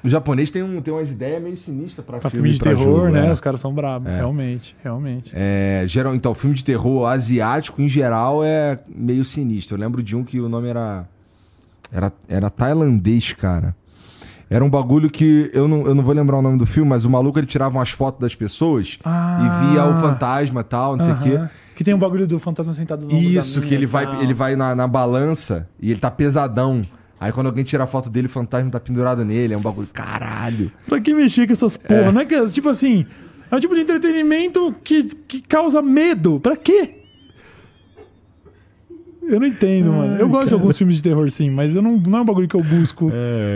O 0.03 0.09
japonês 0.09 0.49
tem, 0.51 0.63
um, 0.63 0.81
tem 0.81 0.95
umas 0.95 1.11
ideias 1.11 1.43
meio 1.43 1.57
sinistras 1.57 2.07
pra, 2.07 2.19
Pra 2.19 2.31
filme, 2.31 2.51
filme 2.51 2.57
de 2.57 2.63
pra 2.63 2.71
terror, 2.73 3.01
jogo, 3.07 3.13
né? 3.13 3.27
é. 3.29 3.33
Os 3.33 3.41
caras 3.41 3.61
são 3.61 3.73
bravos. 3.75 4.09
Realmente, 4.09 4.77
realmente. 4.83 5.33
É, 5.35 5.83
geral, 5.87 6.15
então, 6.15 6.35
filme 6.35 6.55
de 6.55 6.65
terror 6.65 7.07
asiático, 7.07 7.83
em 7.83 7.89
geral, 7.89 8.45
é 8.45 8.79
meio 8.89 9.25
sinistro. 9.25 9.77
Eu 9.77 9.81
lembro 9.81 10.01
de 10.03 10.15
um 10.15 10.23
que 10.23 10.39
o 10.41 10.49
nome 10.49 10.69
era. 10.69 11.05
Era, 11.93 12.13
era 12.29 12.51
tailandês, 12.51 13.33
cara. 13.33 13.75
Era 14.51 14.65
um 14.65 14.71
bagulho 14.71 15.11
que. 15.11 15.51
Eu 15.53 15.69
não, 15.69 15.87
eu 15.87 15.95
não 15.95 16.03
vou 16.03 16.15
lembrar 16.15 16.39
o 16.39 16.43
nome 16.43 16.57
do 16.59 16.65
filme, 16.65 16.89
mas 16.89 17.05
o 17.05 17.11
maluco 17.11 17.39
ele 17.39 17.47
tirava 17.47 17.77
umas 17.77 17.91
fotos 17.91 18.21
das 18.21 18.35
pessoas 18.35 18.99
Ah. 19.05 19.41
e 19.67 19.73
via 19.73 19.85
o 19.85 20.01
fantasma 20.01 20.61
e 20.63 20.65
tal, 20.65 20.97
não 20.97 21.05
sei 21.05 21.13
o 21.13 21.19
quê. 21.19 21.49
Que 21.75 21.85
tem 21.85 21.93
um 21.95 21.99
bagulho 21.99 22.27
do 22.27 22.39
fantasma 22.41 22.73
sentado 22.75 23.07
no 23.07 23.13
Isso, 23.13 23.61
que 23.61 23.73
ele 23.75 23.87
vai, 23.87 24.07
tal. 24.07 24.23
ele 24.23 24.35
vai 24.35 24.57
na, 24.57 24.75
na 24.75 24.89
balança 24.89 25.69
e 25.81 25.91
ele 25.91 26.01
tá 26.01 26.11
pesadão. 26.11 26.83
Aí 27.21 27.31
quando 27.31 27.47
alguém 27.49 27.63
tira 27.65 27.85
a 27.85 27.87
foto 27.87 28.09
dele, 28.09 28.27
o 28.27 28.31
fantasma 28.31 28.71
tá 28.71 28.81
pendurado 28.81 29.25
nele. 29.25 29.53
É 29.53 29.57
um 29.57 29.61
bagulho. 29.61 29.89
Caralho. 29.93 30.73
Pra 30.87 31.01
que 31.01 31.13
mexer 31.15 31.47
com 31.47 31.53
essas 31.53 31.77
porra? 31.77 32.23
É 32.23 32.25
que, 32.25 32.47
tipo 32.47 32.69
assim, 32.69 33.07
é 33.51 33.55
um 33.57 33.61
tipo 33.61 33.75
de 33.75 33.83
entretenimento 33.83 34.75
que, 34.83 35.05
que 35.05 35.41
causa 35.43 35.83
medo. 35.83 36.41
Pra 36.41 36.57
quê? 36.57 36.98
Eu 39.29 39.39
não 39.39 39.47
entendo, 39.47 39.93
mano. 39.93 40.17
Eu 40.17 40.29
gosto 40.29 40.49
de 40.49 40.55
alguns 40.55 40.79
filmes 40.79 40.97
de 40.97 41.03
terror, 41.03 41.31
sim, 41.31 41.51
mas 41.51 41.77
eu 41.77 41.83
não, 41.83 41.99
não 41.99 42.19
é 42.19 42.23
um 42.23 42.25
bagulho 42.25 42.49
que 42.49 42.55
eu 42.57 42.63
busco. 42.63 43.13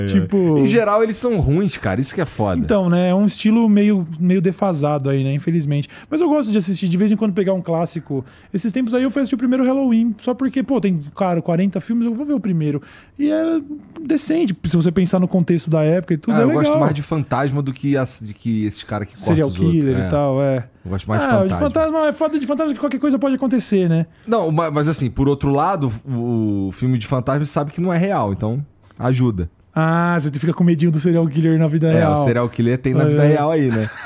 tipo. 0.07 0.59
Em 0.59 0.67
geral, 0.67 1.03
eles 1.03 1.17
são 1.17 1.39
ruins, 1.41 1.77
cara. 1.79 2.01
Isso 2.01 2.15
que 2.15 2.21
é 2.21 2.27
foda. 2.27 2.61
Então, 2.61 2.91
né? 2.91 3.09
É 3.09 3.15
um 3.15 3.25
estilo 3.25 3.69
meio, 3.69 4.07
meio 4.21 4.43
defasado 4.43 5.09
aí, 5.09 5.25
né? 5.25 5.33
Infelizmente. 5.33 5.89
Mas 6.11 6.21
eu 6.21 6.29
gosto 6.29 6.53
de 6.53 6.59
assistir, 6.59 6.89
de 6.89 6.97
vez 6.97 7.11
em 7.11 7.17
quando 7.17 7.33
pegar 7.33 7.55
um 7.55 7.63
clássico. 7.63 8.25
Esses 8.53 8.71
tempos 8.73 8.95
aí 8.95 9.03
eu 9.03 9.11
fui 9.11 9.23
assistir 9.23 9.35
o 9.35 9.39
primeiro 9.39 9.65
Halloween, 9.65 10.15
só 10.21 10.35
porque, 10.35 10.63
pô, 10.63 10.81
tem, 10.81 11.01
cara, 11.17 11.41
40 11.41 11.81
filmes, 11.81 12.07
eu 12.07 12.13
vou 12.13 12.27
ver 12.27 12.35
o 12.35 12.41
primeiro. 12.41 12.83
E 13.19 13.31
era 13.31 13.61
decente, 14.01 14.55
se 14.65 14.77
você 14.77 14.93
pensar 14.93 15.19
no 15.19 15.29
contexto 15.29 15.71
da 15.71 15.83
época 15.83 16.15
e 16.15 16.17
tudo. 16.19 16.35
Ah, 16.35 16.41
é 16.41 16.43
eu 16.43 16.49
legal. 16.49 16.63
gosto 16.65 16.79
mais 16.79 16.93
de 16.93 17.03
fantasma 17.03 17.63
do 17.63 17.73
que, 17.73 17.97
as, 17.97 18.21
de 18.23 18.35
que 18.35 18.65
esses 18.67 18.83
caras 18.85 19.09
que 19.09 19.15
cortam 19.15 19.27
serial 19.35 19.49
os 19.49 19.59
outros. 19.59 19.73
killer 19.81 19.97
É. 19.99 20.07
e 20.07 20.11
tal, 20.11 20.43
é. 20.43 20.65
Eu 20.85 20.91
gosto 20.91 21.07
mais 21.09 21.21
de 21.21 21.27
ah, 21.27 21.31
fantasma. 21.31 21.49
de 21.57 21.63
fantasma 21.63 22.07
é 22.09 22.13
foda 22.13 22.39
de 22.41 22.47
fantasma 22.47 22.75
que 22.75 22.81
qualquer 22.81 22.99
coisa 22.99 23.19
pode 23.19 23.35
acontecer, 23.37 23.89
né? 23.89 24.07
Não, 24.27 24.51
ma- 24.51 24.71
mas 24.71 24.89
assim, 24.89 25.09
por 25.11 25.29
outro 25.29 25.51
lado, 25.51 25.93
o 26.05 26.71
filme 26.73 26.99
de 26.99 27.07
fantasma 27.07 27.45
sabe 27.47 27.71
que 27.71 27.81
não 27.81 27.93
é 27.93 27.99
real, 27.99 28.33
então 28.33 28.65
ajuda. 28.99 29.49
Ah, 29.75 30.19
você 30.21 30.31
fica 30.33 30.53
com 30.53 30.63
medinho 30.65 30.91
do 30.93 30.99
serial 31.01 31.27
killer 31.29 31.59
na 31.59 31.67
vida 31.67 31.89
É, 31.89 31.95
real. 31.99 32.13
o 32.15 32.25
serial 32.25 32.49
killer 32.49 32.77
tem 32.79 32.93
na 32.95 33.05
É. 33.05 33.07
vida 33.07 33.23
real 33.25 33.51
aí, 33.51 33.71
né? 33.71 33.89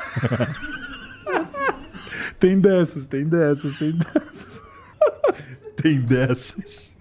Tem 2.39 2.61
dessas, 2.61 3.07
tem 3.07 3.25
dessas, 3.25 3.77
tem 3.77 3.93
dessas. 3.93 4.63
Tem 5.83 6.01
dessas. 6.01 6.95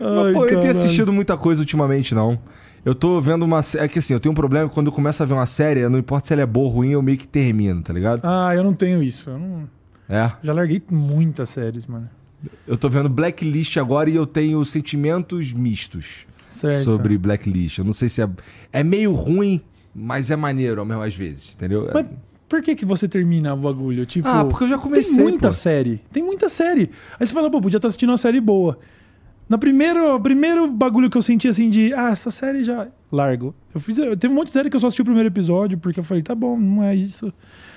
Ai, 0.00 0.06
Mas, 0.08 0.10
pô, 0.10 0.10
eu 0.10 0.32
nem 0.32 0.32
tenho 0.46 0.48
caralho. 0.62 0.70
assistido 0.70 1.12
muita 1.12 1.36
coisa 1.36 1.60
ultimamente, 1.60 2.14
não. 2.14 2.38
Eu 2.84 2.94
tô 2.94 3.20
vendo 3.20 3.44
uma. 3.44 3.60
É 3.78 3.86
que 3.86 3.98
assim, 4.00 4.12
eu 4.12 4.20
tenho 4.20 4.32
um 4.32 4.36
problema 4.36 4.68
quando 4.68 4.86
eu 4.88 4.92
começo 4.92 5.22
a 5.22 5.26
ver 5.26 5.34
uma 5.34 5.46
série, 5.46 5.88
não 5.88 5.98
importa 5.98 6.26
se 6.28 6.32
ela 6.32 6.42
é 6.42 6.46
boa 6.46 6.66
ou 6.66 6.72
ruim, 6.72 6.90
eu 6.90 7.02
meio 7.02 7.16
que 7.16 7.28
termino, 7.28 7.80
tá 7.82 7.92
ligado? 7.92 8.20
Ah, 8.24 8.52
eu 8.54 8.64
não 8.64 8.74
tenho 8.74 9.02
isso. 9.02 9.30
Eu 9.30 9.38
não... 9.38 9.68
É. 10.08 10.32
Já 10.42 10.52
larguei 10.52 10.82
muitas 10.90 11.48
séries, 11.50 11.86
mano. 11.86 12.08
Eu 12.66 12.76
tô 12.76 12.88
vendo 12.88 13.08
Blacklist 13.08 13.76
agora 13.76 14.10
e 14.10 14.16
eu 14.16 14.26
tenho 14.26 14.64
sentimentos 14.64 15.52
mistos 15.52 16.26
Certo. 16.50 16.80
sobre 16.82 17.16
Blacklist. 17.16 17.78
Eu 17.78 17.84
não 17.84 17.92
sei 17.92 18.08
se 18.08 18.20
é. 18.20 18.28
É 18.72 18.82
meio 18.82 19.12
ruim, 19.12 19.60
mas 19.94 20.28
é 20.30 20.34
maneiro 20.36 20.80
ao 20.80 20.86
mesmo 20.86 21.02
às 21.04 21.14
vezes, 21.14 21.54
entendeu? 21.54 21.88
Mas 21.94 22.06
por 22.48 22.60
que 22.62 22.74
que 22.74 22.84
você 22.84 23.06
termina 23.06 23.54
o 23.54 23.56
bagulho? 23.56 24.04
Tipo, 24.04 24.26
Ah, 24.28 24.44
porque 24.44 24.64
eu 24.64 24.68
já 24.68 24.76
comecei, 24.76 25.14
Tem 25.16 25.24
muita 25.24 25.48
pô. 25.48 25.52
série. 25.52 26.00
Tem 26.12 26.22
muita 26.22 26.48
série. 26.48 26.90
Aí 27.18 27.26
você 27.26 27.32
fala, 27.32 27.48
pô, 27.48 27.60
podia 27.60 27.78
estar 27.78 27.86
assistindo 27.88 28.10
uma 28.10 28.18
série 28.18 28.40
boa. 28.40 28.76
Na 29.52 29.58
primeiro, 29.58 30.18
primeiro 30.18 30.66
bagulho 30.72 31.10
que 31.10 31.16
eu 31.18 31.20
senti 31.20 31.46
assim 31.46 31.68
de, 31.68 31.92
ah, 31.92 32.08
essa 32.10 32.30
série 32.30 32.64
já 32.64 32.88
largo. 33.10 33.54
Eu 33.74 33.80
fiz, 33.82 33.98
eu, 33.98 34.16
teve 34.16 34.32
um 34.32 34.36
monte 34.38 34.46
de 34.46 34.54
série 34.54 34.70
que 34.70 34.76
eu 34.76 34.80
só 34.80 34.86
assisti 34.86 35.02
o 35.02 35.04
primeiro 35.04 35.28
episódio 35.28 35.76
porque 35.76 36.00
eu 36.00 36.04
falei, 36.04 36.22
tá 36.22 36.34
bom, 36.34 36.58
não 36.58 36.82
é 36.82 36.94
isso. 36.94 37.30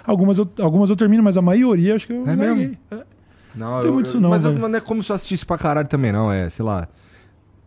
Algumas 0.06 0.38
eu, 0.38 0.50
algumas 0.62 0.90
eu 0.90 0.96
termino, 0.96 1.22
mas 1.22 1.38
a 1.38 1.42
maioria 1.42 1.94
acho 1.96 2.08
que 2.08 2.14
eu 2.14 2.26
É 2.26 2.34
larguei. 2.34 2.78
É. 2.90 3.04
Não, 3.54 3.80
Tem 3.82 3.90
eu- 3.90 3.94
muito 3.94 4.06
eu- 4.06 4.10
isso 4.12 4.22
não, 4.22 4.30
Mas 4.30 4.46
eu- 4.46 4.52
velho. 4.54 4.70
não 4.70 4.78
é 4.78 4.80
como 4.80 5.04
se 5.04 5.12
eu 5.12 5.18
assistisse 5.18 5.46
pra 5.46 5.58
caralho 5.58 5.86
também, 5.90 6.14
não. 6.14 6.32
É, 6.32 6.50
sei 6.50 6.64
lá. 6.64 6.88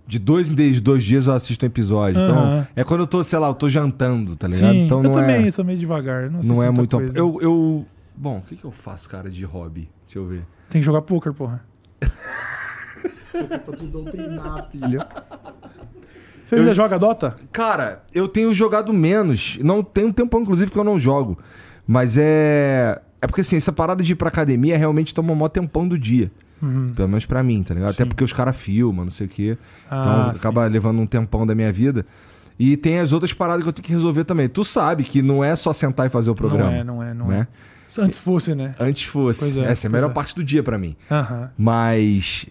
De 0.07 0.19
dois 0.19 0.49
em 0.49 0.55
dois, 0.55 0.81
dois 0.81 1.05
dias 1.05 1.27
eu 1.27 1.35
assisto 1.35 1.67
um 1.67 1.69
episódio. 1.69 2.23
Então, 2.23 2.35
Aham. 2.39 2.67
é 2.75 2.85
quando 2.85 3.01
eu 3.01 3.07
tô, 3.07 3.23
sei 3.23 3.39
lá, 3.39 3.49
eu 3.49 3.55
tô 3.55 3.69
jantando, 3.69 4.37
tá 4.37 4.49
ligado? 4.49 4.73
Sim, 4.73 4.85
então 4.87 5.01
eu 5.01 5.05
não 5.05 5.13
também 5.13 5.47
é, 5.47 5.51
sou 5.51 5.63
meio 5.67 5.79
devagar. 5.79 6.31
Não, 6.31 6.41
não 6.41 6.63
é 6.63 6.71
muito. 6.71 6.97
coisa. 6.97 7.13
Eu, 7.19 7.39
eu. 7.43 7.85
Bom, 8.17 8.39
o 8.39 8.41
que, 8.41 8.57
que 8.57 8.65
eu 8.65 8.71
faço, 8.71 9.07
cara, 9.07 9.29
de 9.29 9.45
hobby? 9.45 9.91
Deixa 10.07 10.19
eu 10.19 10.27
ver. 10.27 10.47
Tem 10.71 10.81
que 10.81 10.87
jogar 10.87 11.03
poker, 11.03 11.35
porra. 11.35 11.63
Pra 13.65 13.77
te 13.77 13.85
doutrinar, 13.87 14.69
filho. 14.71 15.01
Você 16.45 16.55
ainda 16.57 16.75
joga 16.75 16.99
Dota? 16.99 17.37
Cara, 17.53 18.03
eu 18.15 18.27
tenho 18.27 18.55
jogado 18.55 18.93
menos. 18.93 19.59
Não 19.63 19.83
tem 19.83 20.07
um 20.07 20.13
tempão, 20.13 20.41
inclusive, 20.41 20.71
que 20.71 20.79
eu 20.79 20.85
não 20.85 20.99
jogo. 20.99 21.39
Mas 21.87 22.17
é. 22.19 23.01
É 23.21 23.27
porque 23.27 23.41
assim, 23.41 23.57
essa 23.57 23.73
parada 23.73 24.03
de 24.03 24.13
ir 24.13 24.15
pra 24.17 24.29
academia 24.29 24.79
realmente 24.79 25.13
toma 25.13 25.33
um 25.33 25.35
maior 25.35 25.49
tempão 25.49 25.87
do 25.87 25.99
dia. 25.99 26.31
Uhum. 26.63 26.93
Pelo 26.95 27.09
menos 27.09 27.27
pra 27.27 27.43
mim, 27.43 27.63
tá 27.63 27.75
ligado? 27.75 27.91
Até 27.91 28.05
Sim. 28.05 28.09
porque 28.09 28.23
os 28.25 28.33
caras 28.33 28.57
filmam, 28.57 29.05
não 29.05 29.13
sei 29.13 29.27
o 29.27 29.29
quê. 29.31 29.59
Ah, 29.91 30.01
Então 30.01 30.35
sim. 30.35 30.41
acaba 30.41 30.65
levando 30.67 31.01
um 31.01 31.07
tempão 31.07 31.47
da 31.47 31.55
minha 31.55 31.73
vida. 31.73 32.07
E 32.59 32.77
tem 32.77 32.99
as 32.99 33.13
outras 33.13 33.33
paradas 33.33 33.63
que 33.63 33.69
eu 33.69 33.73
tenho 33.73 33.85
que 33.87 33.93
resolver 33.93 34.25
também. 34.25 34.49
Tu 34.49 34.65
sabe 34.65 35.05
que 35.05 35.21
não 35.23 35.43
é 35.45 35.55
só 35.57 35.73
sentar 35.73 36.07
e 36.07 36.09
fazer 36.11 36.31
o 36.31 36.35
programa. 36.35 36.71
Não 36.71 36.77
é, 36.77 36.85
não 36.85 37.03
é, 37.03 37.15
não 37.15 37.29
né? 37.29 37.47
é. 37.99 38.01
Antes 38.03 38.19
fosse, 38.19 38.55
né? 38.55 38.75
Antes 38.79 39.05
fosse. 39.05 39.41
Pois 39.41 39.57
é, 39.57 39.71
Essa 39.73 39.87
é 39.87 39.89
a 39.89 39.93
melhor 39.93 40.11
é. 40.11 40.15
parte 40.15 40.35
do 40.35 40.43
dia 40.45 40.63
pra 40.63 40.77
mim. 40.79 40.97
Aham. 41.11 41.51
Mas. 41.57 42.47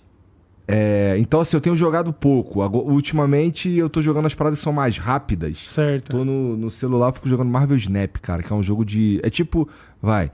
É, 0.67 1.15
então, 1.17 1.39
assim, 1.39 1.55
eu 1.55 1.61
tenho 1.61 1.75
jogado 1.75 2.11
pouco. 2.11 2.61
Agora, 2.61 2.85
ultimamente 2.85 3.69
eu 3.71 3.89
tô 3.89 4.01
jogando 4.01 4.25
as 4.25 4.35
paradas 4.35 4.59
que 4.59 4.63
são 4.63 4.73
mais 4.73 4.97
rápidas. 4.97 5.67
Certo. 5.69 6.11
Tô 6.11 6.25
no, 6.25 6.57
no 6.57 6.69
celular, 6.69 7.13
fico 7.13 7.29
jogando 7.29 7.49
Marvel 7.49 7.77
Snap, 7.77 8.17
cara, 8.17 8.43
que 8.43 8.51
é 8.51 8.55
um 8.55 8.61
jogo 8.63 8.83
de. 8.83 9.19
É 9.23 9.29
tipo. 9.29 9.67
Vai. 10.01 10.29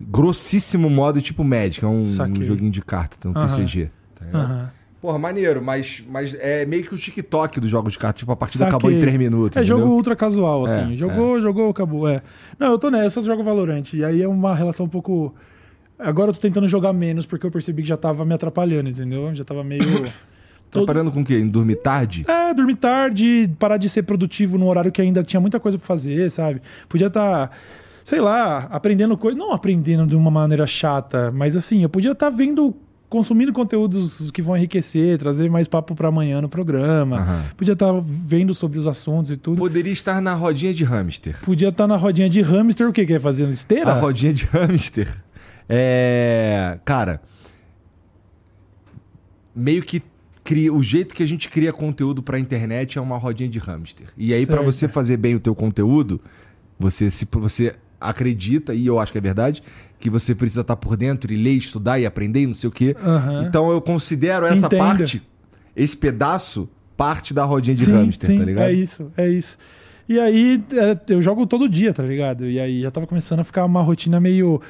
Grossíssimo 0.00 0.88
modo, 0.88 1.20
tipo 1.20 1.42
Magic. 1.42 1.84
É 1.84 1.88
um, 1.88 2.02
um 2.02 2.42
joguinho 2.44 2.70
de 2.70 2.80
carta, 2.80 3.28
um 3.28 3.32
Aham. 3.32 3.46
TCG. 3.46 3.90
Tá 4.14 4.24
ligado? 4.26 4.72
Porra, 5.00 5.18
maneiro, 5.18 5.62
mas, 5.62 6.04
mas 6.08 6.34
é 6.34 6.66
meio 6.66 6.82
que 6.82 6.92
o 6.94 6.98
TikTok 6.98 7.60
dos 7.60 7.70
jogos 7.70 7.92
de 7.92 7.98
carta. 7.98 8.18
Tipo, 8.18 8.32
a 8.32 8.36
partida 8.36 8.64
Saquei. 8.64 8.76
acabou 8.76 8.90
em 8.92 9.00
3 9.00 9.16
minutos. 9.16 9.56
É 9.56 9.60
entendeu? 9.60 9.78
jogo 9.78 9.92
ultra 9.92 10.14
casual, 10.14 10.64
assim. 10.64 10.92
É, 10.92 10.96
jogou, 10.96 11.40
jogou, 11.40 11.70
acabou. 11.70 12.08
É. 12.08 12.22
Não, 12.58 12.72
eu 12.72 12.78
tô 12.78 12.90
nessa, 12.90 13.06
eu 13.06 13.10
só 13.10 13.22
jogo 13.22 13.42
Valorant. 13.42 13.92
E 13.92 14.04
aí 14.04 14.22
é 14.22 14.28
uma 14.28 14.54
relação 14.54 14.86
um 14.86 14.88
pouco. 14.88 15.34
Agora 15.98 16.30
eu 16.30 16.34
tô 16.34 16.40
tentando 16.40 16.68
jogar 16.68 16.92
menos 16.92 17.26
porque 17.26 17.44
eu 17.46 17.50
percebi 17.50 17.82
que 17.82 17.88
já 17.88 17.96
tava 17.96 18.24
me 18.24 18.32
atrapalhando, 18.34 18.88
entendeu? 18.88 19.34
Já 19.34 19.44
tava 19.44 19.64
meio. 19.64 19.80
todo- 20.70 20.84
Trabalhando 20.86 21.10
com 21.10 21.22
o 21.22 21.24
quê? 21.24 21.38
Em 21.38 21.48
dormir 21.48 21.76
tarde? 21.76 22.24
É, 22.28 22.54
dormir 22.54 22.76
tarde, 22.76 23.50
parar 23.58 23.76
de 23.78 23.88
ser 23.88 24.02
produtivo 24.04 24.56
num 24.58 24.68
horário 24.68 24.92
que 24.92 25.00
ainda 25.02 25.22
tinha 25.24 25.40
muita 25.40 25.58
coisa 25.58 25.76
pra 25.78 25.86
fazer, 25.86 26.30
sabe? 26.30 26.60
Podia 26.88 27.08
estar, 27.08 27.50
sei 28.04 28.20
lá, 28.20 28.68
aprendendo 28.70 29.16
coisa. 29.16 29.36
Não 29.36 29.52
aprendendo 29.52 30.06
de 30.06 30.14
uma 30.14 30.30
maneira 30.30 30.66
chata, 30.66 31.32
mas 31.32 31.56
assim, 31.56 31.82
eu 31.82 31.88
podia 31.88 32.12
estar 32.12 32.30
vendo. 32.30 32.74
Consumindo 33.10 33.54
conteúdos 33.54 34.30
que 34.30 34.42
vão 34.42 34.54
enriquecer, 34.54 35.16
trazer 35.16 35.48
mais 35.50 35.66
papo 35.66 35.94
pra 35.94 36.08
amanhã 36.08 36.42
no 36.42 36.48
programa. 36.50 37.16
Aham. 37.16 37.42
Podia 37.56 37.72
estar 37.72 37.90
vendo 38.02 38.52
sobre 38.52 38.78
os 38.78 38.86
assuntos 38.86 39.30
e 39.30 39.36
tudo. 39.38 39.56
Poderia 39.56 39.90
estar 39.94 40.20
na 40.20 40.34
rodinha 40.34 40.74
de 40.74 40.84
hamster. 40.84 41.34
Podia 41.42 41.70
estar 41.70 41.86
na 41.86 41.96
rodinha 41.96 42.28
de 42.28 42.42
hamster, 42.42 42.86
o 42.86 42.92
quê? 42.92 43.06
Quer 43.06 43.18
fazer 43.18 43.48
esteira? 43.48 43.92
A 43.92 43.98
rodinha 43.98 44.34
de 44.34 44.44
hamster. 44.44 45.08
É. 45.68 46.78
Cara. 46.84 47.20
Meio 49.54 49.82
que 49.82 50.02
cria, 50.44 50.72
o 50.72 50.82
jeito 50.82 51.14
que 51.14 51.22
a 51.22 51.26
gente 51.26 51.48
cria 51.48 51.72
conteúdo 51.72 52.22
pra 52.22 52.38
internet 52.38 52.96
é 52.96 53.00
uma 53.00 53.18
rodinha 53.18 53.48
de 53.50 53.58
hamster. 53.58 54.06
E 54.16 54.32
aí, 54.32 54.46
pra 54.46 54.56
Certo. 54.56 54.72
você 54.72 54.88
fazer 54.88 55.16
bem 55.16 55.34
o 55.34 55.40
teu 55.40 55.54
conteúdo, 55.54 56.20
você 56.78 57.10
se 57.10 57.26
você 57.30 57.74
acredita, 58.00 58.72
e 58.72 58.86
eu 58.86 58.98
acho 58.98 59.10
que 59.10 59.18
é 59.18 59.20
verdade, 59.20 59.62
que 59.98 60.08
você 60.08 60.34
precisa 60.34 60.60
estar 60.60 60.76
por 60.76 60.96
dentro 60.96 61.32
e 61.32 61.36
ler, 61.36 61.54
estudar 61.54 61.98
e 61.98 62.06
aprender 62.06 62.42
e 62.42 62.46
não 62.46 62.54
sei 62.54 62.68
o 62.68 62.72
quê. 62.72 62.96
Aham. 63.02 63.46
Então 63.48 63.70
eu 63.70 63.80
considero 63.80 64.46
essa 64.46 64.66
Entendo. 64.66 64.78
parte, 64.78 65.22
esse 65.74 65.96
pedaço, 65.96 66.68
parte 66.96 67.34
da 67.34 67.44
rodinha 67.44 67.74
de 67.74 67.84
sim, 67.84 67.92
hamster, 67.92 68.30
sim, 68.30 68.38
tá 68.38 68.44
ligado? 68.44 68.68
É 68.68 68.72
isso, 68.72 69.10
é 69.16 69.28
isso. 69.28 69.58
E 70.08 70.18
aí, 70.18 70.62
é, 70.72 71.12
eu 71.12 71.20
jogo 71.20 71.46
todo 71.46 71.68
dia, 71.68 71.92
tá 71.92 72.02
ligado? 72.02 72.46
E 72.46 72.58
aí 72.58 72.80
já 72.80 72.90
tava 72.90 73.06
começando 73.06 73.40
a 73.40 73.44
ficar 73.44 73.64
uma 73.64 73.82
rotina 73.82 74.18
meio. 74.18 74.62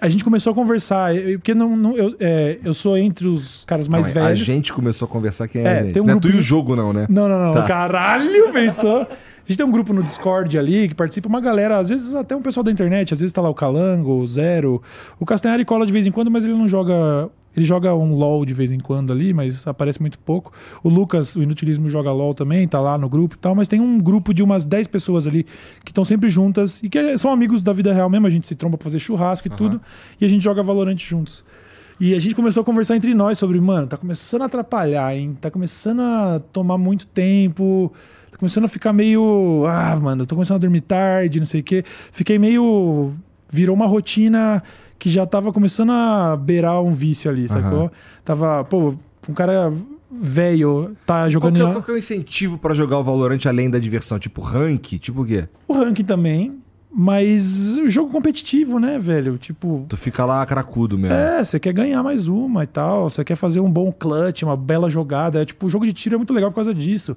A 0.00 0.08
gente 0.08 0.22
começou 0.22 0.50
a 0.52 0.54
conversar, 0.54 1.12
porque 1.34 1.54
não, 1.54 1.74
não- 1.76 1.96
eu, 1.96 2.14
é, 2.20 2.58
eu 2.62 2.74
sou 2.74 2.98
entre 2.98 3.26
os 3.26 3.64
caras 3.64 3.88
mais 3.88 4.10
velhos. 4.10 4.42
A 4.42 4.44
gente 4.44 4.72
começou 4.72 5.06
a 5.06 5.08
conversar 5.08 5.48
quem 5.48 5.62
é, 5.62 5.64
É, 5.64 5.70
a 5.80 5.82
gente. 5.84 5.92
tem 5.94 6.02
um 6.02 6.06
não 6.06 6.16
é 6.16 6.20
tu 6.20 6.28
e 6.28 6.36
o 6.36 6.42
jogo, 6.42 6.76
não, 6.76 6.92
né? 6.92 7.06
Não, 7.08 7.28
não, 7.28 7.46
não. 7.46 7.52
Tá. 7.52 7.62
Caralho, 7.62 8.52
pensou? 8.52 9.00
A 9.02 9.48
gente 9.48 9.56
tem 9.56 9.64
um 9.66 9.70
grupo 9.70 9.92
no 9.92 10.02
Discord 10.02 10.58
ali 10.58 10.88
que 10.88 10.94
participa 10.94 11.28
uma 11.28 11.40
galera, 11.40 11.78
às 11.78 11.88
vezes 11.88 12.14
até 12.14 12.34
um 12.36 12.42
pessoal 12.42 12.64
da 12.64 12.70
internet, 12.72 13.14
às 13.14 13.20
vezes 13.20 13.32
tá 13.32 13.40
lá 13.40 13.48
o 13.48 13.54
Calango, 13.54 14.12
o 14.18 14.26
Zero. 14.26 14.82
O 15.20 15.24
Castanhari 15.24 15.64
cola 15.64 15.86
de 15.86 15.92
vez 15.92 16.06
em 16.06 16.10
quando, 16.10 16.30
mas 16.30 16.44
ele 16.44 16.54
não 16.54 16.66
joga 16.68 17.30
Ele 17.56 17.64
joga 17.64 17.94
um 17.94 18.14
LOL 18.14 18.44
de 18.44 18.52
vez 18.52 18.70
em 18.70 18.78
quando 18.78 19.12
ali, 19.12 19.32
mas 19.32 19.66
aparece 19.66 20.00
muito 20.00 20.18
pouco. 20.18 20.52
O 20.82 20.88
Lucas, 20.88 21.34
o 21.34 21.42
Inutilismo, 21.42 21.88
joga 21.88 22.12
LOL 22.12 22.34
também, 22.34 22.68
tá 22.68 22.78
lá 22.78 22.98
no 22.98 23.08
grupo 23.08 23.34
e 23.34 23.38
tal, 23.38 23.54
mas 23.54 23.66
tem 23.66 23.80
um 23.80 23.98
grupo 23.98 24.34
de 24.34 24.42
umas 24.42 24.66
10 24.66 24.88
pessoas 24.88 25.26
ali 25.26 25.44
que 25.84 25.90
estão 25.90 26.04
sempre 26.04 26.28
juntas 26.28 26.82
e 26.82 26.88
que 26.88 27.16
são 27.16 27.32
amigos 27.32 27.62
da 27.62 27.72
vida 27.72 27.92
real 27.92 28.10
mesmo. 28.10 28.26
A 28.26 28.30
gente 28.30 28.46
se 28.46 28.54
tromba 28.54 28.76
pra 28.76 28.84
fazer 28.84 28.98
churrasco 28.98 29.48
e 29.48 29.50
tudo, 29.50 29.80
e 30.20 30.24
a 30.24 30.28
gente 30.28 30.42
joga 30.42 30.62
Valorant 30.62 30.98
juntos. 30.98 31.44
E 31.98 32.14
a 32.14 32.18
gente 32.18 32.34
começou 32.34 32.60
a 32.60 32.64
conversar 32.64 32.94
entre 32.94 33.14
nós 33.14 33.38
sobre, 33.38 33.58
mano, 33.58 33.86
tá 33.86 33.96
começando 33.96 34.42
a 34.42 34.44
atrapalhar, 34.44 35.16
hein? 35.16 35.36
Tá 35.40 35.50
começando 35.50 36.00
a 36.00 36.42
tomar 36.52 36.76
muito 36.76 37.06
tempo. 37.06 37.90
Tá 38.30 38.36
começando 38.36 38.66
a 38.66 38.68
ficar 38.68 38.92
meio. 38.92 39.64
Ah, 39.66 39.96
mano, 39.96 40.26
tô 40.26 40.34
começando 40.34 40.56
a 40.56 40.60
dormir 40.60 40.82
tarde, 40.82 41.38
não 41.38 41.46
sei 41.46 41.62
o 41.62 41.64
quê. 41.64 41.82
Fiquei 42.12 42.38
meio. 42.38 43.12
Virou 43.48 43.74
uma 43.74 43.86
rotina 43.86 44.62
que 44.98 45.10
já 45.10 45.26
tava 45.26 45.52
começando 45.52 45.90
a 45.92 46.36
beirar 46.36 46.82
um 46.82 46.92
vício 46.92 47.30
ali, 47.30 47.48
sacou? 47.48 47.80
Aham. 47.80 47.90
Tava, 48.24 48.64
pô, 48.64 48.94
um 49.28 49.34
cara 49.34 49.72
velho 50.10 50.96
tá 51.04 51.20
Qual 51.22 51.30
jogando. 51.30 51.54
que, 51.56 51.62
é, 51.62 51.72
qual 51.72 51.82
que 51.82 51.90
é 51.90 51.94
o 51.94 51.98
incentivo 51.98 52.58
pra 52.58 52.74
jogar 52.74 52.98
o 52.98 53.04
Valorant 53.04 53.44
além 53.46 53.68
da 53.68 53.78
diversão? 53.78 54.18
Tipo 54.18 54.40
rank? 54.40 54.98
Tipo 54.98 55.22
o 55.22 55.26
quê? 55.26 55.46
O 55.68 55.74
ranking 55.74 56.04
também. 56.04 56.60
Mas 56.98 57.76
o 57.76 57.88
jogo 57.90 58.10
competitivo, 58.10 58.78
né, 58.78 58.98
velho? 58.98 59.36
Tipo, 59.36 59.84
Tu 59.86 59.98
fica 59.98 60.24
lá 60.24 60.46
cracudo 60.46 60.96
mesmo. 60.96 61.14
É, 61.14 61.44
você 61.44 61.60
quer 61.60 61.74
ganhar 61.74 62.02
mais 62.02 62.26
uma 62.26 62.64
e 62.64 62.66
tal, 62.66 63.10
você 63.10 63.22
quer 63.22 63.34
fazer 63.34 63.60
um 63.60 63.70
bom 63.70 63.92
clutch, 63.92 64.44
uma 64.44 64.56
bela 64.56 64.88
jogada. 64.88 65.42
É 65.42 65.44
tipo, 65.44 65.66
o 65.66 65.68
jogo 65.68 65.84
de 65.84 65.92
tiro 65.92 66.14
é 66.14 66.18
muito 66.18 66.32
legal 66.32 66.50
por 66.50 66.54
causa 66.56 66.72
disso. 66.72 67.14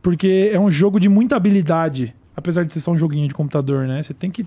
Porque 0.00 0.48
é 0.50 0.58
um 0.58 0.70
jogo 0.70 0.98
de 0.98 1.10
muita 1.10 1.36
habilidade, 1.36 2.14
apesar 2.34 2.64
de 2.64 2.72
ser 2.72 2.80
só 2.80 2.92
um 2.92 2.96
joguinho 2.96 3.28
de 3.28 3.34
computador, 3.34 3.86
né? 3.86 4.02
Você 4.02 4.14
tem 4.14 4.30
que. 4.30 4.46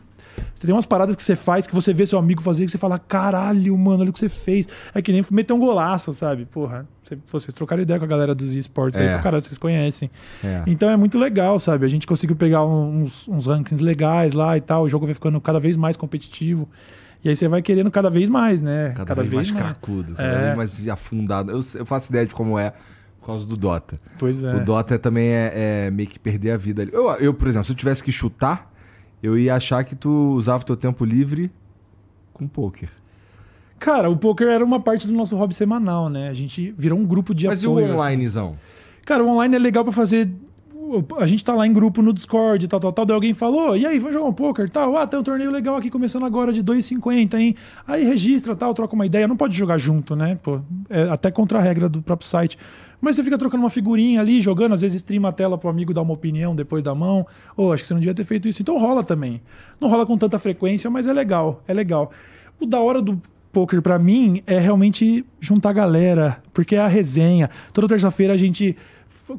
Você 0.56 0.68
tem 0.68 0.76
umas 0.76 0.86
paradas 0.86 1.16
que 1.16 1.24
você 1.24 1.36
faz, 1.36 1.66
que 1.66 1.74
você 1.74 1.92
vê 1.94 2.06
seu 2.06 2.20
amigo 2.20 2.42
fazer, 2.42 2.66
que 2.66 2.72
você 2.72 2.78
fala, 2.78 3.00
caralho, 3.00 3.76
mano, 3.78 4.02
olha 4.02 4.10
o 4.10 4.14
que 4.14 4.20
você 4.20 4.30
fez. 4.30 4.68
É 4.94 5.02
que 5.02 5.12
nem 5.12 5.24
meter 5.32 5.54
um 5.54 5.60
golaço, 5.60 6.14
sabe? 6.14 6.46
Porra, 6.46 6.88
você- 7.04 7.18
vocês 7.32 7.54
trocaram 7.54 7.82
ideia 7.82 7.98
com 8.00 8.06
a 8.06 8.08
galera 8.08 8.36
dos 8.36 8.54
esportes 8.54 9.00
É. 9.00 9.16
aí, 9.16 9.22
cara, 9.22 9.42
vocês 9.42 9.58
conhecem. 9.58 10.10
É. 10.44 10.62
Então 10.68 10.90
é 10.90 10.96
muito 10.96 11.18
legal, 11.18 11.58
sabe? 11.60 11.86
A 11.86 11.90
gente 11.90 12.06
conseguiu 12.06 12.36
pegar 12.36 12.64
uns, 12.66 13.28
uns 13.28 13.48
rankings 13.48 13.84
legais 13.84 14.34
lá 14.34 14.56
e 14.56 14.62
tal. 14.62 14.84
O 14.84 14.90
jogo 14.90 15.06
vai 15.06 15.16
ficando 15.16 15.42
cada 15.42 15.60
vez 15.60 15.76
mais 15.76 15.98
competitivo. 15.98 16.70
E 17.24 17.30
aí 17.30 17.36
você 17.36 17.48
vai 17.48 17.62
querendo 17.62 17.90
cada 17.92 18.10
vez 18.10 18.30
mais, 18.30 18.62
né? 18.62 18.94
Cada, 18.96 19.16
vez, 19.16 19.32
mais 19.34 19.52
cracudo, 19.52 20.14
cada 20.16 20.28
É. 20.28 20.44
vez 20.46 20.58
mais 20.58 20.88
afundado. 20.88 21.52
Eu, 21.52 21.60
eu 21.76 21.86
faço 21.86 22.12
ideia 22.12 22.26
de 22.26 22.34
como 22.34 22.58
é 22.58 22.72
por 23.20 23.28
causa 23.28 23.46
do 23.46 23.56
Dota. 23.56 24.00
Pois 24.18 24.44
é. 24.44 24.56
O 24.56 24.64
Dota 24.64 24.98
também 24.98 25.30
é, 25.30 25.86
é 25.88 25.92
meio 25.92 26.10
que 26.10 26.18
perder 26.18 26.52
a 26.52 26.58
vida 26.58 26.82
ali. 26.82 26.92
Eu, 26.94 27.10
eu, 27.18 27.34
por 27.34 27.48
exemplo, 27.48 27.66
se 27.66 27.72
eu 27.72 27.76
tivesse 27.76 28.04
que 28.04 28.12
chutar, 28.12 28.71
eu 29.22 29.38
ia 29.38 29.56
achar 29.56 29.84
que 29.84 29.96
tu 29.96 30.34
usava 30.36 30.64
o 30.64 30.66
teu 30.66 30.76
tempo 30.78 31.06
livre 31.06 31.52
com 32.34 32.48
poker. 32.48 32.90
Cara, 33.80 34.10
o 34.10 34.16
poker 34.16 34.48
era 34.48 34.64
uma 34.64 34.80
parte 34.80 35.08
do 35.08 35.14
nosso 35.14 35.36
hobby 35.36 35.56
semanal, 35.56 36.08
né? 36.08 36.30
A 36.30 36.34
gente 36.34 36.72
virou 36.78 37.00
um 37.00 37.06
grupo 37.06 37.34
de 37.34 37.48
Mas 37.48 37.64
e 37.64 37.68
o 37.68 37.72
apoio. 37.72 37.94
assim. 37.94 38.02
onlinezão? 38.02 38.56
Cara, 39.04 39.24
o 39.24 39.28
online 39.28 39.56
é 39.56 39.60
legal 39.60 39.84
pra 39.84 39.92
fazer. 39.92 40.30
A 41.18 41.26
gente 41.26 41.44
tá 41.44 41.56
lá 41.56 41.66
em 41.66 41.74
grupo 41.74 42.02
no 42.02 42.14
Discord, 42.14 42.68
tal, 42.68 42.80
tal, 42.80 42.92
tal. 42.92 43.06
Daí 43.06 43.16
alguém 43.16 43.34
falou, 43.34 43.76
e 43.78 43.86
aí, 43.86 43.98
vamos 43.98 44.14
jogar 44.14 44.28
um 44.28 44.34
poker 44.34 44.70
tal? 44.70 44.98
Ah, 44.98 45.08
tem 45.08 45.20
um 45.20 45.24
torneio 45.24 45.50
legal 45.50 45.78
aqui 45.78 45.90
começando 45.90 46.26
agora 46.26 46.52
de 46.52 46.64
2,50, 46.64 47.40
hein? 47.40 47.56
Aí 47.88 48.04
registra 48.04 48.56
tal, 48.56 48.74
troca 48.74 48.94
uma 48.94 49.06
ideia. 49.06 49.28
Não 49.28 49.38
pode 49.38 49.58
jogar 49.58 49.78
junto, 49.78 50.16
né? 50.16 50.38
Pô, 50.44 50.60
é 50.90 51.04
até 51.04 51.32
contra 51.32 51.60
a 51.60 51.62
regra 51.62 51.88
do 51.88 52.02
próprio 52.02 52.28
site. 52.28 52.58
Mas 53.02 53.16
você 53.16 53.24
fica 53.24 53.38
trocando 53.38 53.64
uma 53.64 53.70
figurinha 53.70 54.22
ali, 54.22 54.42
jogando, 54.42 54.74
às 54.74 54.82
vezes 54.82 54.98
streama 54.98 55.30
a 55.30 55.32
tela 55.32 55.58
pro 55.58 55.70
amigo 55.70 55.94
dar 55.94 56.04
uma 56.04 56.14
opinião 56.14 56.56
depois 56.56 56.84
da 56.84 56.94
mão. 56.94 57.26
Ô, 57.58 57.72
acho 57.72 57.84
que 57.84 57.88
você 57.88 57.94
não 57.96 58.00
devia 58.00 58.14
ter 58.14 58.24
feito 58.24 58.48
isso. 58.48 58.62
Então 58.62 58.78
rola 58.78 59.04
também. 59.04 59.42
Não 59.80 59.90
rola 59.90 60.06
com 60.06 60.18
tanta 60.18 60.38
frequência, 60.38 60.90
mas 60.90 61.08
é 61.08 61.14
legal, 61.14 61.64
é 61.68 61.74
legal. 61.74 62.12
O 62.60 62.66
da 62.68 62.80
hora 62.80 63.02
do 63.02 63.20
poker 63.52 63.82
pra 63.82 64.00
mim 64.00 64.42
é 64.46 64.60
realmente 64.60 65.26
juntar 65.40 65.72
a 65.72 65.74
galera, 65.74 66.42
porque 66.54 66.76
é 66.76 66.80
a 66.80 66.88
resenha. 66.88 67.50
Toda 67.74 67.88
terça-feira 67.88 68.34
a 68.34 68.38
gente 68.38 68.78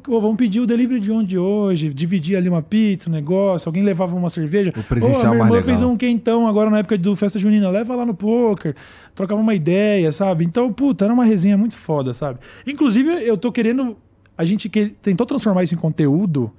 Vamos 0.07 0.35
pedir 0.37 0.59
o 0.59 0.65
delivery 0.65 0.99
de 0.99 1.11
onde 1.11 1.37
hoje, 1.37 1.93
dividir 1.93 2.35
ali 2.37 2.47
uma 2.49 2.61
pizza, 2.61 3.09
um 3.09 3.13
negócio, 3.13 3.67
alguém 3.69 3.83
levava 3.83 4.15
uma 4.15 4.29
cerveja. 4.29 4.73
O 4.75 4.83
presencial 4.83 5.33
a 5.33 5.35
minha 5.35 5.47
irmã 5.47 5.61
fez 5.61 5.81
um 5.81 5.95
quentão 5.97 6.47
agora 6.47 6.69
na 6.69 6.79
época 6.79 6.97
do 6.97 7.15
festa 7.15 7.37
junina, 7.37 7.69
leva 7.69 7.95
lá 7.95 8.05
no 8.05 8.13
poker, 8.13 8.75
trocava 9.13 9.39
uma 9.41 9.53
ideia, 9.53 10.11
sabe? 10.11 10.45
Então, 10.45 10.71
puta, 10.73 11.05
era 11.05 11.13
uma 11.13 11.25
resenha 11.25 11.57
muito 11.57 11.75
foda, 11.75 12.13
sabe? 12.13 12.39
Inclusive, 12.65 13.09
eu 13.27 13.37
tô 13.37 13.51
querendo. 13.51 13.95
A 14.37 14.45
gente 14.45 14.67
que, 14.69 14.87
tentou 15.01 15.27
transformar 15.27 15.63
isso 15.63 15.75
em 15.75 15.77
conteúdo 15.77 16.51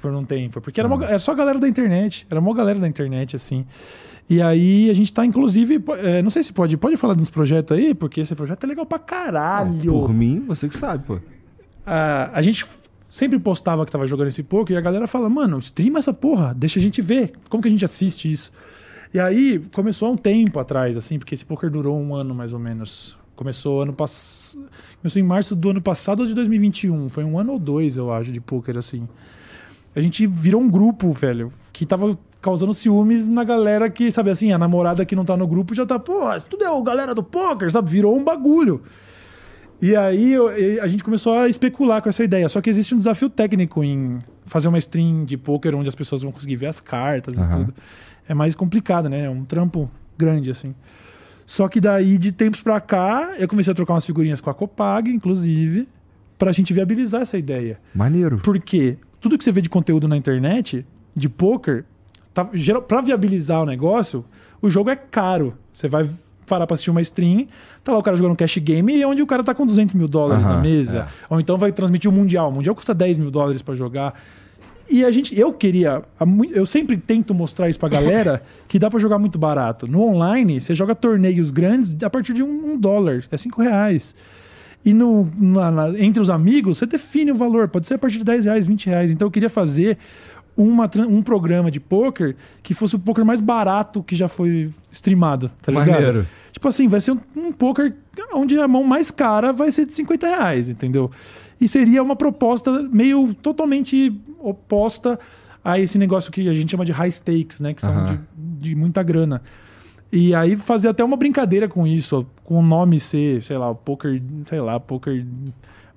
por 0.00 0.12
um 0.12 0.22
tempo, 0.24 0.60
porque 0.60 0.78
era, 0.78 0.86
uma- 0.88 1.04
Ah. 1.04 1.08
era 1.10 1.18
só 1.18 1.32
a 1.32 1.34
galera 1.34 1.58
da 1.58 1.68
internet, 1.68 2.26
era 2.30 2.38
uma 2.38 2.54
galera 2.54 2.78
da 2.78 2.86
internet, 2.86 3.34
assim. 3.34 3.64
E 4.28 4.42
aí 4.42 4.90
a 4.90 4.94
gente 4.94 5.12
tá, 5.12 5.24
inclusive, 5.24 5.82
é, 6.02 6.20
não 6.20 6.30
sei 6.30 6.42
se 6.42 6.52
pode, 6.52 6.76
pode 6.76 6.96
falar 6.96 7.14
dos 7.14 7.30
projetos 7.30 7.76
aí, 7.76 7.94
porque 7.94 8.20
esse 8.20 8.34
projeto 8.34 8.62
é 8.64 8.66
legal 8.66 8.84
pra 8.84 8.98
caralho. 8.98 9.90
Por 9.92 10.12
mim, 10.12 10.44
você 10.46 10.68
que 10.68 10.76
sabe, 10.76 11.04
pô. 11.04 11.18
A, 11.86 12.30
a 12.36 12.42
gente 12.42 12.66
sempre 13.08 13.38
postava 13.38 13.86
que 13.86 13.92
tava 13.92 14.06
jogando 14.06 14.28
esse 14.28 14.42
poker 14.42 14.74
e 14.74 14.78
a 14.78 14.82
galera 14.82 15.06
fala, 15.06 15.30
mano, 15.30 15.58
streama 15.58 16.00
essa 16.00 16.12
porra, 16.12 16.52
deixa 16.54 16.78
a 16.78 16.82
gente 16.82 17.00
ver. 17.00 17.32
Como 17.48 17.62
que 17.62 17.68
a 17.68 17.70
gente 17.70 17.84
assiste 17.84 18.30
isso? 18.30 18.52
E 19.14 19.20
aí 19.20 19.60
começou 19.72 20.08
há 20.08 20.10
um 20.10 20.16
tempo 20.16 20.58
atrás, 20.58 20.96
assim, 20.96 21.18
porque 21.18 21.34
esse 21.34 21.44
poker 21.44 21.70
durou 21.70 21.98
um 21.98 22.14
ano 22.14 22.34
mais 22.34 22.52
ou 22.52 22.58
menos. 22.58 23.16
Começou 23.36 23.82
ano 23.82 23.92
passado. 23.92 24.66
Começou 25.00 25.20
em 25.20 25.24
março 25.24 25.54
do 25.54 25.70
ano 25.70 25.80
passado 25.80 26.20
ou 26.20 26.26
de 26.26 26.34
2021. 26.34 27.08
Foi 27.08 27.22
um 27.22 27.38
ano 27.38 27.52
ou 27.52 27.58
dois, 27.58 27.96
eu 27.96 28.12
acho, 28.12 28.32
de 28.32 28.40
poker, 28.40 28.76
assim. 28.76 29.06
A 29.94 30.00
gente 30.00 30.26
virou 30.26 30.60
um 30.60 30.68
grupo, 30.68 31.12
velho, 31.12 31.52
que 31.72 31.86
tava 31.86 32.18
causando 32.40 32.74
ciúmes 32.74 33.28
na 33.28 33.44
galera 33.44 33.88
que, 33.88 34.10
sabe 34.10 34.30
assim, 34.30 34.52
a 34.52 34.58
namorada 34.58 35.04
que 35.04 35.16
não 35.16 35.24
tá 35.24 35.36
no 35.36 35.46
grupo 35.46 35.74
já 35.74 35.86
tá, 35.86 35.98
pô, 35.98 36.20
tudo 36.48 36.64
é 36.64 36.70
o 36.70 36.82
galera 36.82 37.14
do 37.14 37.22
poker, 37.22 37.70
sabe? 37.70 37.90
Virou 37.90 38.16
um 38.16 38.22
bagulho. 38.22 38.82
E 39.80 39.94
aí 39.94 40.32
eu- 40.32 40.48
a 40.82 40.86
gente 40.86 41.04
começou 41.04 41.34
a 41.34 41.48
especular 41.48 42.00
com 42.02 42.08
essa 42.08 42.24
ideia. 42.24 42.48
Só 42.48 42.60
que 42.60 42.70
existe 42.70 42.94
um 42.94 42.98
desafio 42.98 43.28
técnico 43.28 43.84
em 43.84 44.18
fazer 44.46 44.68
uma 44.68 44.78
stream 44.78 45.24
de 45.24 45.36
poker 45.36 45.74
onde 45.74 45.88
as 45.88 45.94
pessoas 45.94 46.22
vão 46.22 46.32
conseguir 46.32 46.56
ver 46.56 46.66
as 46.66 46.80
cartas 46.80 47.38
Aham. 47.38 47.46
e 47.46 47.56
tudo. 47.64 47.74
É 48.28 48.34
mais 48.34 48.54
complicado, 48.54 49.08
né? 49.08 49.24
É 49.24 49.30
um 49.30 49.44
trampo 49.44 49.90
grande, 50.16 50.50
assim. 50.50 50.74
Só 51.44 51.68
que 51.68 51.80
daí, 51.80 52.18
de 52.18 52.32
tempos 52.32 52.62
pra 52.62 52.80
cá, 52.80 53.34
eu 53.38 53.46
comecei 53.46 53.70
a 53.70 53.74
trocar 53.74 53.92
umas 53.94 54.04
figurinhas 54.06 54.40
com 54.40 54.50
a 54.50 54.54
Copag, 54.54 55.10
inclusive, 55.10 55.86
pra 56.38 56.50
gente 56.52 56.72
viabilizar 56.72 57.22
essa 57.22 57.38
ideia. 57.38 57.78
Maneiro. 57.94 58.38
Porque 58.38 58.96
tudo 59.20 59.38
que 59.38 59.44
você 59.44 59.52
vê 59.52 59.60
de 59.60 59.68
conteúdo 59.68 60.08
na 60.08 60.16
internet, 60.16 60.84
de 61.14 61.28
poker, 61.28 61.84
tá, 62.34 62.48
geral, 62.52 62.82
pra 62.82 63.00
viabilizar 63.00 63.62
o 63.62 63.66
negócio, 63.66 64.24
o 64.60 64.68
jogo 64.68 64.90
é 64.90 64.96
caro. 64.96 65.54
Você 65.72 65.86
vai 65.86 66.08
parar 66.46 66.66
pra 66.66 66.74
assistir 66.74 66.90
uma 66.90 67.00
stream, 67.02 67.46
tá 67.84 67.92
lá 67.92 67.98
o 67.98 68.02
cara 68.02 68.16
jogando 68.16 68.36
cash 68.36 68.58
game 68.58 68.94
e 68.96 69.04
onde 69.04 69.20
o 69.22 69.26
cara 69.26 69.42
tá 69.44 69.54
com 69.54 69.66
200 69.66 69.94
mil 69.94 70.08
dólares 70.08 70.46
Aham, 70.46 70.54
na 70.56 70.60
mesa. 70.62 70.98
é. 70.98 71.06
Ou 71.28 71.40
então 71.40 71.56
vai 71.58 71.72
transmitir 71.72 72.10
o 72.10 72.12
Mundial. 72.14 72.48
O 72.48 72.52
Mundial 72.52 72.74
custa 72.74 72.94
10 72.94 73.18
mil 73.18 73.30
dólares 73.30 73.60
pra 73.62 73.74
jogar. 73.74 74.14
E 74.88 75.04
a 75.04 75.10
gente, 75.10 75.36
eu 75.38 75.52
queria, 75.52 76.02
eu 76.52 76.64
sempre 76.64 76.96
tento 76.96 77.34
mostrar 77.34 77.68
isso 77.68 77.78
pra 77.78 77.88
galera 77.88 78.40
que 78.68 78.78
dá 78.78 78.88
pra 78.88 79.00
jogar 79.00 79.18
muito 79.18 79.36
barato. 79.36 79.86
No 79.88 80.02
online, 80.02 80.60
você 80.60 80.74
joga 80.76 80.94
torneios 80.94 81.50
grandes 81.50 81.96
a 82.04 82.08
partir 82.08 82.32
de 82.32 82.42
um, 82.42 82.72
um 82.74 82.78
dólar, 82.78 83.24
é 83.32 83.36
5 83.36 83.60
reais. 83.60 84.14
E 84.84 84.94
no, 84.94 85.28
na- 85.36 85.72
na- 85.72 85.98
entre 85.98 86.22
os 86.22 86.30
amigos, 86.30 86.78
você 86.78 86.86
define 86.86 87.32
o 87.32 87.34
valor. 87.34 87.66
Pode 87.66 87.88
ser 87.88 87.94
a 87.94 87.98
partir 87.98 88.18
de 88.18 88.24
10 88.24 88.44
reais, 88.44 88.66
20 88.68 88.86
reais. 88.86 89.10
Então 89.10 89.26
eu 89.26 89.32
queria 89.32 89.50
fazer 89.50 89.98
uma, 90.56 90.90
um 91.08 91.22
programa 91.22 91.70
de 91.70 91.78
poker 91.78 92.34
que 92.62 92.72
fosse 92.72 92.96
o 92.96 92.98
poker 92.98 93.24
mais 93.24 93.40
barato 93.40 94.02
que 94.02 94.16
já 94.16 94.28
foi 94.28 94.72
streamado, 94.90 95.50
tá 95.62 95.70
ligado? 95.70 95.90
Maneiro. 95.90 96.26
Tipo 96.50 96.68
assim, 96.68 96.88
vai 96.88 97.00
ser 97.00 97.12
um, 97.12 97.20
um 97.36 97.52
poker 97.52 97.94
onde 98.32 98.58
a 98.58 98.66
mão 98.66 98.82
mais 98.82 99.10
cara 99.10 99.52
vai 99.52 99.70
ser 99.70 99.86
de 99.86 99.92
50 99.92 100.26
reais, 100.26 100.68
entendeu? 100.68 101.10
E 101.60 101.68
seria 101.68 102.02
uma 102.02 102.16
proposta 102.16 102.82
meio 102.90 103.34
totalmente 103.34 104.18
oposta 104.38 105.18
a 105.62 105.78
esse 105.78 105.98
negócio 105.98 106.32
que 106.32 106.48
a 106.48 106.54
gente 106.54 106.70
chama 106.70 106.84
de 106.84 106.92
high 106.92 107.10
stakes, 107.10 107.60
né? 107.60 107.74
Que 107.74 107.80
são 107.80 108.06
de, 108.06 108.18
de 108.36 108.74
muita 108.74 109.02
grana. 109.02 109.42
E 110.12 110.34
aí 110.34 110.56
fazer 110.56 110.88
até 110.88 111.02
uma 111.02 111.16
brincadeira 111.16 111.68
com 111.68 111.86
isso, 111.86 112.20
ó, 112.20 112.24
com 112.44 112.58
o 112.58 112.62
nome 112.62 113.00
ser, 113.00 113.42
sei 113.42 113.58
lá, 113.58 113.70
o 113.70 113.74
poker, 113.74 114.22
sei 114.46 114.60
lá, 114.60 114.78
poker 114.78 115.26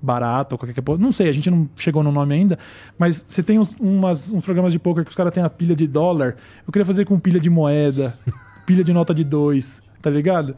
barato, 0.01 0.55
ou 0.55 0.59
qualquer 0.59 0.81
coisa. 0.81 1.01
Não 1.01 1.11
sei, 1.11 1.29
a 1.29 1.33
gente 1.33 1.49
não 1.51 1.69
chegou 1.75 2.01
no 2.03 2.11
nome 2.11 2.33
ainda, 2.35 2.57
mas 2.97 3.25
você 3.27 3.43
tem 3.43 3.59
uns, 3.59 3.73
umas- 3.79 4.31
uns 4.31 4.43
programas 4.43 4.71
de 4.71 4.79
poker 4.79 5.03
que 5.03 5.09
os 5.09 5.15
caras 5.15 5.33
têm 5.33 5.43
a 5.43 5.49
pilha 5.49 5.75
de 5.75 5.87
dólar. 5.87 6.35
Eu 6.65 6.71
queria 6.71 6.85
fazer 6.85 7.05
com 7.05 7.19
pilha 7.19 7.39
de 7.39 7.49
moeda, 7.49 8.17
pilha 8.65 8.83
de 8.83 8.93
nota 8.93 9.13
de 9.13 9.23
dois, 9.23 9.81
tá 10.01 10.09
ligado? 10.09 10.55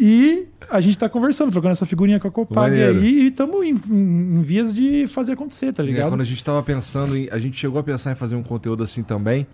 E 0.00 0.46
a 0.70 0.80
gente 0.80 0.96
tá 0.96 1.08
conversando, 1.08 1.50
trocando 1.50 1.72
essa 1.72 1.84
figurinha 1.84 2.20
com 2.20 2.28
a 2.28 2.30
Copag 2.30 2.70
Maneiro. 2.70 3.00
aí 3.00 3.22
e 3.22 3.26
estamos 3.28 3.66
em, 3.66 3.70
em- 3.90 4.42
vias 4.42 4.72
de 4.72 5.06
fazer 5.08 5.32
acontecer, 5.32 5.72
tá 5.72 5.82
É, 5.82 5.86
ligado? 5.86 6.08
quando 6.10 6.20
a 6.20 6.24
gente 6.24 6.42
tava 6.44 6.62
pensando 6.62 7.16
em. 7.16 7.28
A 7.32 7.38
gente 7.38 7.56
chegou 7.58 7.80
a 7.80 7.82
pensar 7.82 8.12
em 8.12 8.14
fazer 8.14 8.36
um 8.36 8.42
conteúdo 8.42 8.84
assim 8.84 9.02
também. 9.02 9.46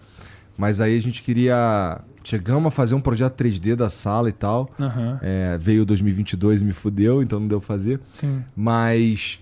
Mas 0.56 0.81
aí 0.81 0.97
a 0.97 1.01
gente 1.01 1.23
queria. 1.23 2.01
Chegamos 2.25 2.67
a 2.67 2.71
fazer 2.71 2.95
um 2.95 3.01
projeto 3.01 3.35
3D 3.37 3.77
da 3.77 3.89
sala 3.91 4.29
e 4.29 4.33
tal. 4.33 4.71
Aham, 4.81 5.19
É, 5.23 5.57
veio 5.59 5.85
2022 5.85 6.63
e 6.63 6.65
me 6.65 6.73
fudeu, 6.73 7.23
então 7.23 7.39
não 7.39 7.47
deu 7.47 7.61
pra 7.61 7.67
fazer. 7.69 8.01
sim. 8.15 8.43
Mas. 8.57 9.39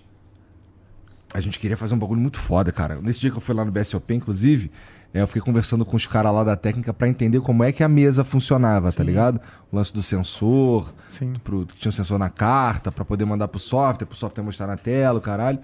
A 1.35 1.41
gente 1.41 1.59
queria 1.59 1.79
fazer 1.79 1.95
um 1.95 1.99
bagulho 1.99 2.21
muito 2.21 2.37
foda, 2.37 2.71
cara. 2.71 2.99
Nesse 3.01 3.19
dia 3.21 3.31
que 3.31 3.37
eu 3.39 3.41
fui 3.41 3.55
lá 3.55 3.65
no 3.65 3.73
BSOP, 3.73 4.13
inclusive, 4.15 4.71
Aí 5.15 5.21
eu 5.21 5.27
fiquei 5.27 5.43
conversando 5.43 5.85
com 5.85 5.95
os 5.95 6.07
caras 6.07 6.33
lá 6.33 6.43
da 6.43 6.57
técnica 6.57 6.91
pra 6.93 7.07
entender 7.07 7.39
como 7.41 7.63
é 7.63 7.71
que 7.71 7.83
a 7.85 7.89
mesa 7.89 8.25
funcionava, 8.25 8.91
tá 8.91 9.03
Sim. 9.03 9.09
ligado? 9.11 9.41
O 9.71 9.77
lance 9.77 9.93
do 9.93 10.03
sensor, 10.03 10.91
Sim. 11.11 11.35
pro, 11.45 11.67
que 11.67 11.77
tinha 11.77 11.91
um 11.91 11.93
sensor 11.93 12.19
na 12.19 12.31
carta, 12.31 12.91
pra 12.91 13.05
poder 13.05 13.27
mandar 13.27 13.47
pro 13.49 13.61
software, 13.61 14.07
pro 14.07 14.17
software 14.17 14.43
mostrar 14.43 14.67
na 14.67 14.77
tela, 14.79 15.19
o 15.19 15.23
caralho. 15.23 15.59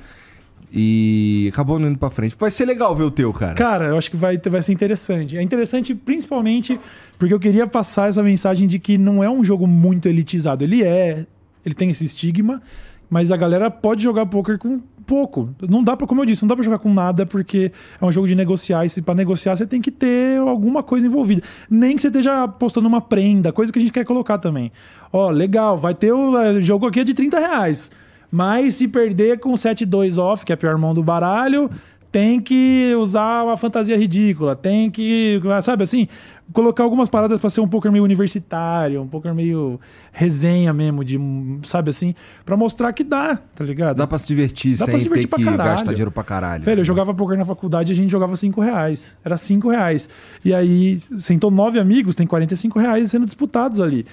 E 0.72 1.48
acabou 1.52 1.78
não 1.78 1.89
indo 1.89 1.98
pra 1.98 2.10
frente. 2.10 2.36
Vai 2.39 2.51
ser 2.51 2.66
legal 2.66 2.94
ver 2.94 3.05
o 3.05 3.10
teu, 3.10 3.32
cara. 3.32 3.55
Cara, 3.55 3.86
eu 3.86 3.98
acho 3.98 4.10
que 4.10 4.16
vai, 4.16 4.39
vai 4.39 4.62
ser 4.62 4.72
interessante. 4.72 5.36
É 5.36 5.43
interessante 5.43 5.94
principalmente 5.94 6.78
porque 7.18 7.32
eu 7.32 7.40
queria 7.40 7.66
passar 7.66 8.09
essa 8.09 8.22
mensagem 8.22 8.68
de 8.68 8.78
que 8.78 8.98
não 8.98 9.24
é 9.24 9.30
um 9.30 9.43
jogo 9.43 9.66
muito 9.66 10.09
elitizado. 10.09 10.62
Ele 10.62 10.82
é, 10.82 11.26
ele 11.64 11.74
tem 11.74 11.90
esse 11.90 12.05
estigma, 12.05 12.62
mas 13.09 13.32
a 13.32 13.36
galera 13.36 13.70
pode 13.70 14.02
jogar 14.02 14.26
poker 14.26 14.59
com 14.59 14.78
pouco. 15.09 15.48
Não 15.66 15.82
dá 15.82 15.97
para, 15.97 16.06
como 16.06 16.20
eu 16.20 16.26
disse, 16.26 16.43
não 16.43 16.48
dá 16.48 16.55
pra 16.55 16.62
jogar 16.62 16.78
com 16.78 16.93
nada 16.93 17.24
porque 17.24 17.72
é 17.98 18.05
um 18.05 18.12
jogo 18.12 18.28
de 18.28 18.35
negociar 18.35 18.85
e 18.85 18.90
se 18.90 19.01
para 19.01 19.14
negociar 19.14 19.56
você 19.56 19.66
tem 19.66 19.80
que 19.80 19.90
ter 19.90 20.39
alguma 20.39 20.82
coisa 20.82 21.06
envolvida. 21.06 21.43
Nem 21.68 21.97
que 21.97 22.02
você 22.02 22.09
esteja 22.09 22.44
apostando 22.44 22.86
uma 22.86 23.01
prenda, 23.01 23.51
coisa 23.51 23.72
que 23.72 23.78
a 23.78 23.80
gente 23.80 23.90
quer 23.90 24.05
colocar 24.05 24.36
também. 24.36 24.70
Ó, 25.10 25.30
legal, 25.30 25.78
vai 25.78 25.94
ter 25.94 26.12
o 26.12 26.39
eh, 26.39 26.60
jogo 26.60 26.86
aqui 26.86 27.01
é 27.01 27.05
de 27.05 27.14
30 27.14 27.39
reais. 27.39 27.90
Mas 28.30 28.74
se 28.74 28.86
perder 28.86 29.38
com 29.40 29.52
7-2 29.55 30.18
off, 30.18 30.44
que 30.44 30.52
é 30.52 30.55
a 30.55 30.56
pior 30.56 30.76
mão 30.76 30.92
do 30.92 31.02
baralho, 31.02 31.70
tem 32.10 32.40
que 32.40 32.94
usar 32.98 33.44
uma 33.44 33.56
fantasia 33.56 33.96
ridícula, 33.96 34.56
tem 34.56 34.90
que, 34.90 35.40
sabe 35.62 35.82
assim, 35.82 36.09
colocar 36.52 36.82
algumas 36.82 37.08
paradas 37.08 37.40
pra 37.40 37.50
ser 37.50 37.60
um 37.60 37.68
poker 37.68 37.90
meio 37.92 38.04
universitário, 38.04 39.02
um 39.02 39.06
poker 39.06 39.34
meio 39.34 39.78
resenha 40.12 40.72
mesmo, 40.72 41.04
de, 41.04 41.18
sabe 41.64 41.90
assim, 41.90 42.14
pra 42.44 42.56
mostrar 42.56 42.92
que 42.92 43.04
dá, 43.04 43.38
tá 43.54 43.64
ligado? 43.64 43.96
Dá 43.96 44.06
pra 44.06 44.18
se 44.18 44.26
divertir 44.26 44.72
Dá 44.72 44.84
sem 44.84 44.92
pra 44.92 44.98
se 44.98 45.04
divertir 45.04 45.28
ter 45.28 45.28
pra 45.28 45.38
que 45.38 45.44
caralho. 45.44 45.70
gastar 45.70 45.90
dinheiro 45.90 46.10
pra 46.10 46.24
caralho. 46.24 46.64
Velho, 46.64 46.80
eu 46.80 46.84
jogava 46.84 47.12
poker 47.14 47.36
na 47.36 47.44
faculdade 47.44 47.92
e 47.92 47.94
a 47.94 47.96
gente 47.96 48.10
jogava 48.10 48.36
5 48.36 48.60
reais. 48.60 49.16
Era 49.24 49.36
5 49.36 49.68
reais. 49.68 50.08
E 50.44 50.54
aí, 50.54 51.00
sentou 51.16 51.50
nove 51.50 51.78
amigos, 51.78 52.14
tem 52.14 52.26
45 52.26 52.78
reais 52.78 53.10
sendo 53.10 53.26
disputados 53.26 53.80
ali. 53.80 54.06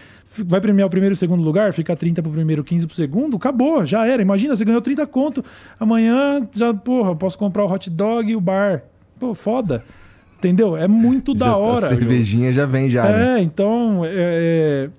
Vai 0.45 0.59
premiar 0.59 0.87
o 0.87 0.89
primeiro 0.89 1.13
e 1.13 1.15
o 1.15 1.17
segundo 1.17 1.41
lugar, 1.43 1.71
fica 1.73 1.95
30 1.95 2.21
pro 2.21 2.31
primeiro, 2.31 2.63
15 2.63 2.87
pro 2.87 2.95
segundo, 2.95 3.37
acabou, 3.37 3.85
já 3.85 4.05
era. 4.05 4.21
Imagina, 4.21 4.55
você 4.55 4.65
ganhou 4.65 4.81
30 4.81 5.05
conto. 5.07 5.43
Amanhã, 5.79 6.45
já, 6.53 6.73
porra, 6.73 7.11
eu 7.11 7.15
posso 7.15 7.37
comprar 7.37 7.63
o 7.63 7.71
hot 7.71 7.89
dog 7.89 8.29
e 8.29 8.35
o 8.35 8.41
bar. 8.41 8.83
Pô, 9.19 9.33
foda. 9.33 9.83
Entendeu? 10.45 10.77
É 10.77 10.87
muito 10.87 11.33
Já 11.33 11.45
da 11.45 11.51
tá- 11.51 11.57
hora. 11.57 11.85
A 11.87 11.89
cervejinha 11.89 12.53
já 12.53 12.65
vem 12.65 12.89
já, 12.89 13.03
né? 13.03 13.39
É, 13.39 13.41
então, 13.41 14.03
é, 14.05 14.09
é, 14.13 14.89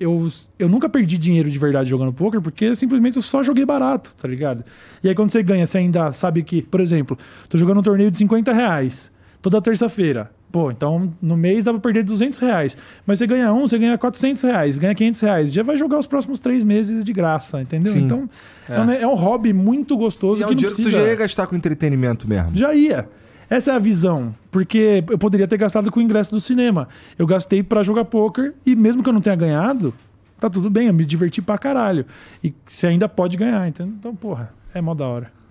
eu, 0.00 0.28
eu 0.58 0.68
nunca 0.68 0.88
perdi 0.88 1.18
dinheiro 1.18 1.50
de 1.50 1.58
verdade 1.58 1.90
jogando 1.90 2.12
poker, 2.12 2.40
porque 2.40 2.74
simplesmente 2.74 3.16
eu 3.16 3.22
só 3.22 3.42
joguei 3.42 3.64
barato, 3.64 4.16
tá 4.16 4.26
ligado? 4.26 4.64
E 5.02 5.08
aí 5.08 5.14
quando 5.14 5.30
você 5.30 5.42
ganha, 5.42 5.66
você 5.66 5.78
ainda 5.78 6.10
sabe 6.12 6.42
que, 6.42 6.62
por 6.62 6.80
exemplo, 6.80 7.18
tô 7.48 7.58
jogando 7.58 7.78
um 7.80 7.82
torneio 7.82 8.10
de 8.10 8.16
50 8.16 8.52
reais 8.52 9.12
toda 9.42 9.60
terça-feira. 9.60 10.30
Pô, 10.50 10.70
então 10.70 11.12
no 11.20 11.36
mês 11.36 11.64
dá 11.64 11.72
pra 11.72 11.80
perder 11.80 12.04
200 12.04 12.38
reais. 12.38 12.76
Mas 13.04 13.18
você 13.18 13.26
ganha 13.26 13.52
um, 13.52 13.66
você 13.66 13.76
ganha 13.76 13.98
400 13.98 14.42
reais, 14.44 14.78
ganha 14.78 14.94
500 14.94 15.20
reais. 15.20 15.52
Já 15.52 15.62
vai 15.64 15.76
jogar 15.76 15.98
os 15.98 16.06
próximos 16.06 16.38
três 16.38 16.62
meses 16.62 17.04
de 17.04 17.12
graça, 17.12 17.60
entendeu? 17.60 17.92
Sim. 17.92 18.02
Então 18.02 18.30
é. 18.68 18.80
um, 18.80 18.90
é 18.90 19.06
um 19.06 19.14
hobby 19.14 19.52
muito 19.52 19.96
gostoso 19.96 20.40
E 20.40 20.44
é 20.44 20.46
um 20.46 20.50
que 20.50 20.54
dinheiro 20.54 20.76
que 20.76 20.82
tu 20.82 20.84
precisa... 20.84 21.04
já 21.04 21.10
ia 21.10 21.16
gastar 21.16 21.46
com 21.48 21.56
entretenimento 21.56 22.28
mesmo. 22.28 22.52
Já 22.54 22.72
ia. 22.72 23.08
Essa 23.48 23.72
é 23.72 23.74
a 23.74 23.78
visão. 23.78 24.34
Porque 24.50 25.04
eu 25.08 25.18
poderia 25.18 25.48
ter 25.48 25.56
gastado 25.56 25.90
com 25.90 26.00
o 26.00 26.02
ingresso 26.02 26.30
do 26.30 26.40
cinema. 26.40 26.88
Eu 27.18 27.26
gastei 27.26 27.62
pra 27.62 27.82
jogar 27.82 28.04
poker 28.04 28.54
e 28.64 28.74
mesmo 28.74 29.02
que 29.02 29.08
eu 29.08 29.12
não 29.12 29.20
tenha 29.20 29.36
ganhado, 29.36 29.94
tá 30.40 30.48
tudo 30.50 30.70
bem, 30.70 30.88
eu 30.88 30.94
me 30.94 31.04
diverti 31.04 31.40
pra 31.40 31.58
caralho. 31.58 32.06
E 32.42 32.54
você 32.64 32.86
ainda 32.86 33.08
pode 33.08 33.36
ganhar, 33.36 33.66
entendeu? 33.68 33.94
Então, 33.98 34.14
porra, 34.14 34.52
é 34.72 34.80
mó 34.80 34.94
da 34.94 35.06
hora. 35.06 35.43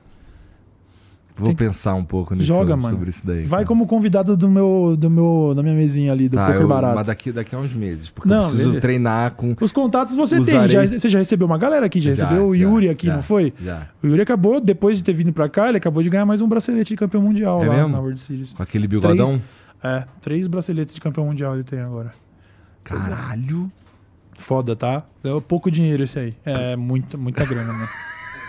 Vou 1.35 1.47
Tem- 1.47 1.55
pensar 1.55 1.95
um 1.95 2.05
pouco 2.05 2.35
nisso, 2.35 2.45
Joga, 2.45 2.77
mano. 2.77 2.95
sobre 2.95 3.10
isso 3.10 3.26
daí. 3.26 3.41
Vai 3.41 3.60
cara. 3.61 3.65
como 3.65 3.88
convidado 3.88 4.38
do 4.38 4.47
meu, 4.47 4.95
do 4.95 5.10
meu, 5.10 5.53
da 5.55 5.64
minha 5.64 5.73
mesinha 5.73 6.11
ali, 6.11 6.30
do 6.30 6.35
Tá, 6.35 6.45
poker 6.45 6.61
eu- 6.61 6.68
barato. 6.68 6.95
Mas 6.95 7.07
daqui, 7.07 7.31
daqui 7.31 7.55
a 7.55 7.57
uns 7.57 7.73
meses. 7.73 8.07
Porque 8.10 8.30
Não, 8.30 8.35
eu 8.38 8.41
preciso 8.43 8.64
beleza. 8.65 8.81
treinar 8.81 9.31
com. 9.31 9.55
Os 9.60 9.72
contatos 9.72 10.14
você 10.15 10.35
tem. 10.35 10.41
Usarei. 10.64 10.68
Já, 10.69 10.85
você 10.99 11.10
já 11.10 11.18
recebeu 11.18 11.47
uma 11.47 11.57
galera 11.57 11.88
aqui, 11.88 11.99
já, 11.99 12.14
Já, 12.14 12.26
recebeu 12.27 12.49
o 12.49 12.55
já, 12.55 12.61
Yuri 12.64 12.88
aqui, 12.89 13.07
já, 13.07 13.15
não 13.15 13.22
foi? 13.23 13.51
Já. 13.60 13.88
O 14.03 14.07
Yuri 14.07 14.22
acabou, 14.22 14.61
depois 14.61 14.97
de 14.97 15.03
ter 15.03 15.14
vindo 15.14 15.34
pra 15.34 15.49
cá, 15.49 15.69
ele 15.69 15.77
acabou 15.77 16.03
de 16.03 16.10
ganhar 16.10 16.26
mais 16.26 16.39
um 16.39 16.47
bracelete 16.47 16.89
de 16.93 16.97
campeão 16.97 17.23
mundial 17.23 17.64
É 17.64 17.68
lá 17.68 17.76
mesmo? 17.77 17.89
na 17.89 17.99
World 17.99 18.19
Series. 18.19 18.53
Com 18.53 18.61
aquele 18.61 18.88
bigodão. 18.88 19.41
É, 19.84 20.03
três 20.22 20.47
braceletes 20.47 20.93
de 20.95 21.01
campeão 21.01 21.26
mundial 21.26 21.55
ele 21.55 21.64
tem 21.64 21.80
agora. 21.80 22.14
Caralho. 22.84 23.72
Foda, 24.38 24.76
tá? 24.76 25.03
É 25.23 25.39
pouco 25.41 25.69
dinheiro 25.72 26.03
esse 26.03 26.19
aí. 26.19 26.35
É 26.45 26.76
muita, 26.76 27.18
muita 27.18 27.43
grana, 27.45 27.73
mano. 27.73 27.89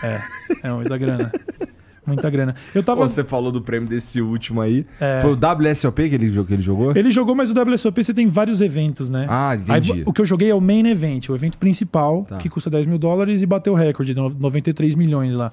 É, 0.03 0.21
é 0.63 0.71
muita 0.71 0.97
grana. 0.97 1.31
Muita 2.05 2.29
grana. 2.29 2.55
Eu 2.73 2.83
tava. 2.83 3.01
Pô, 3.01 3.09
você 3.09 3.23
falou 3.23 3.51
do 3.51 3.61
prêmio 3.61 3.89
desse 3.89 4.21
último 4.21 4.61
aí. 4.61 4.85
É. 4.99 5.21
Foi 5.21 5.31
o 5.31 5.37
WSOP 5.69 6.09
que 6.09 6.15
ele, 6.15 6.43
que 6.45 6.53
ele 6.53 6.61
jogou? 6.61 6.95
Ele 6.95 7.09
jogou, 7.11 7.33
mas 7.35 7.49
o 7.49 7.53
WSOP 7.53 8.03
você 8.03 8.13
tem 8.13 8.27
vários 8.27 8.61
eventos, 8.61 9.09
né? 9.09 9.25
Ah, 9.29 9.51
Aí, 9.51 9.57
entendi. 9.79 10.03
o 10.05 10.13
que 10.13 10.21
eu 10.21 10.25
joguei 10.25 10.49
é 10.49 10.55
o 10.55 10.61
main 10.61 10.85
event, 10.87 11.29
o 11.29 11.35
evento 11.35 11.57
principal, 11.57 12.23
Tá. 12.25 12.37
que 12.37 12.47
custa 12.49 12.69
10 12.69 12.85
mil 12.85 12.97
dólares 12.99 13.41
e 13.41 13.45
bateu 13.45 13.73
o 13.73 13.75
recorde 13.75 14.13
de 14.13 14.19
no- 14.19 14.29
93 14.29 14.93
milhões 14.95 15.33
lá. 15.33 15.51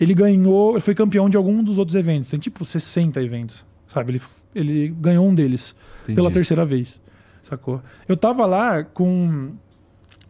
Ele 0.00 0.14
ganhou, 0.14 0.72
ele 0.72 0.80
foi 0.80 0.94
campeão 0.94 1.28
de 1.28 1.36
algum 1.36 1.62
dos 1.62 1.76
outros 1.76 1.94
eventos. 1.94 2.30
Tem 2.30 2.40
tipo 2.40 2.64
60 2.64 3.22
eventos, 3.22 3.62
sabe? 3.86 4.12
Ele, 4.12 4.22
ele 4.54 4.88
ganhou 4.98 5.28
um 5.28 5.34
deles 5.34 5.74
Entendi. 6.04 6.16
pela 6.16 6.30
terceira 6.30 6.64
vez, 6.64 6.98
sacou? 7.42 7.82
Eu 8.08 8.16
tava 8.16 8.46
lá 8.46 8.82
com 8.82 9.50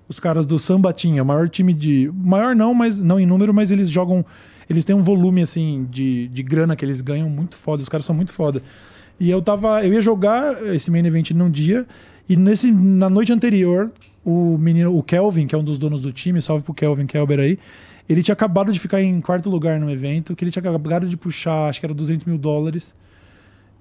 os 0.09 0.19
caras 0.19 0.45
do 0.45 0.59
Sambatinha, 0.59 1.23
o 1.23 1.27
maior 1.27 1.49
time 1.49 1.73
de. 1.73 2.11
Maior 2.13 2.57
não, 2.57 2.75
mas 2.75 2.99
não 2.99 3.21
em 3.21 3.27
número, 3.27 3.55
mas 3.55 3.71
eles 3.71 3.89
jogam. 3.89 4.25
Eles 4.71 4.85
têm 4.85 4.95
um 4.95 5.03
volume 5.03 5.43
assim 5.43 5.85
de, 5.91 6.29
de 6.29 6.43
grana 6.45 6.77
que 6.77 6.85
eles 6.85 7.01
ganham 7.01 7.29
muito 7.29 7.57
foda. 7.57 7.83
Os 7.83 7.89
caras 7.89 8.07
são 8.07 8.15
muito 8.15 8.33
foda. 8.33 8.63
E 9.19 9.29
eu 9.29 9.43
tava. 9.43 9.85
Eu 9.85 9.93
ia 9.93 10.01
jogar 10.01 10.65
esse 10.73 10.93
main 10.93 11.05
event 11.05 11.33
num 11.33 11.51
dia. 11.51 11.85
E 12.29 12.37
nesse, 12.37 12.71
na 12.71 13.11
noite 13.11 13.33
anterior, 13.33 13.91
o 14.25 14.57
menino, 14.57 14.97
o 14.97 15.03
Kelvin, 15.03 15.49
que 15.49 15.57
é 15.57 15.59
um 15.59 15.65
dos 15.65 15.77
donos 15.77 16.03
do 16.03 16.13
time, 16.13 16.41
salve 16.41 16.63
pro 16.63 16.73
Kelvin 16.73 17.05
Kelber 17.05 17.41
aí. 17.41 17.59
Ele 18.09 18.23
tinha 18.23 18.33
acabado 18.33 18.71
de 18.71 18.79
ficar 18.79 19.03
em 19.03 19.21
quarto 19.21 19.51
lugar 19.51 19.81
no 19.81 19.91
evento, 19.91 20.37
que 20.37 20.45
ele 20.45 20.53
tinha 20.53 20.61
acabado 20.61 21.09
de 21.09 21.17
puxar, 21.17 21.69
acho 21.69 21.81
que 21.81 21.87
era 21.87 21.95
200 21.95 22.25
mil 22.25 22.39
dólares. 22.39 22.95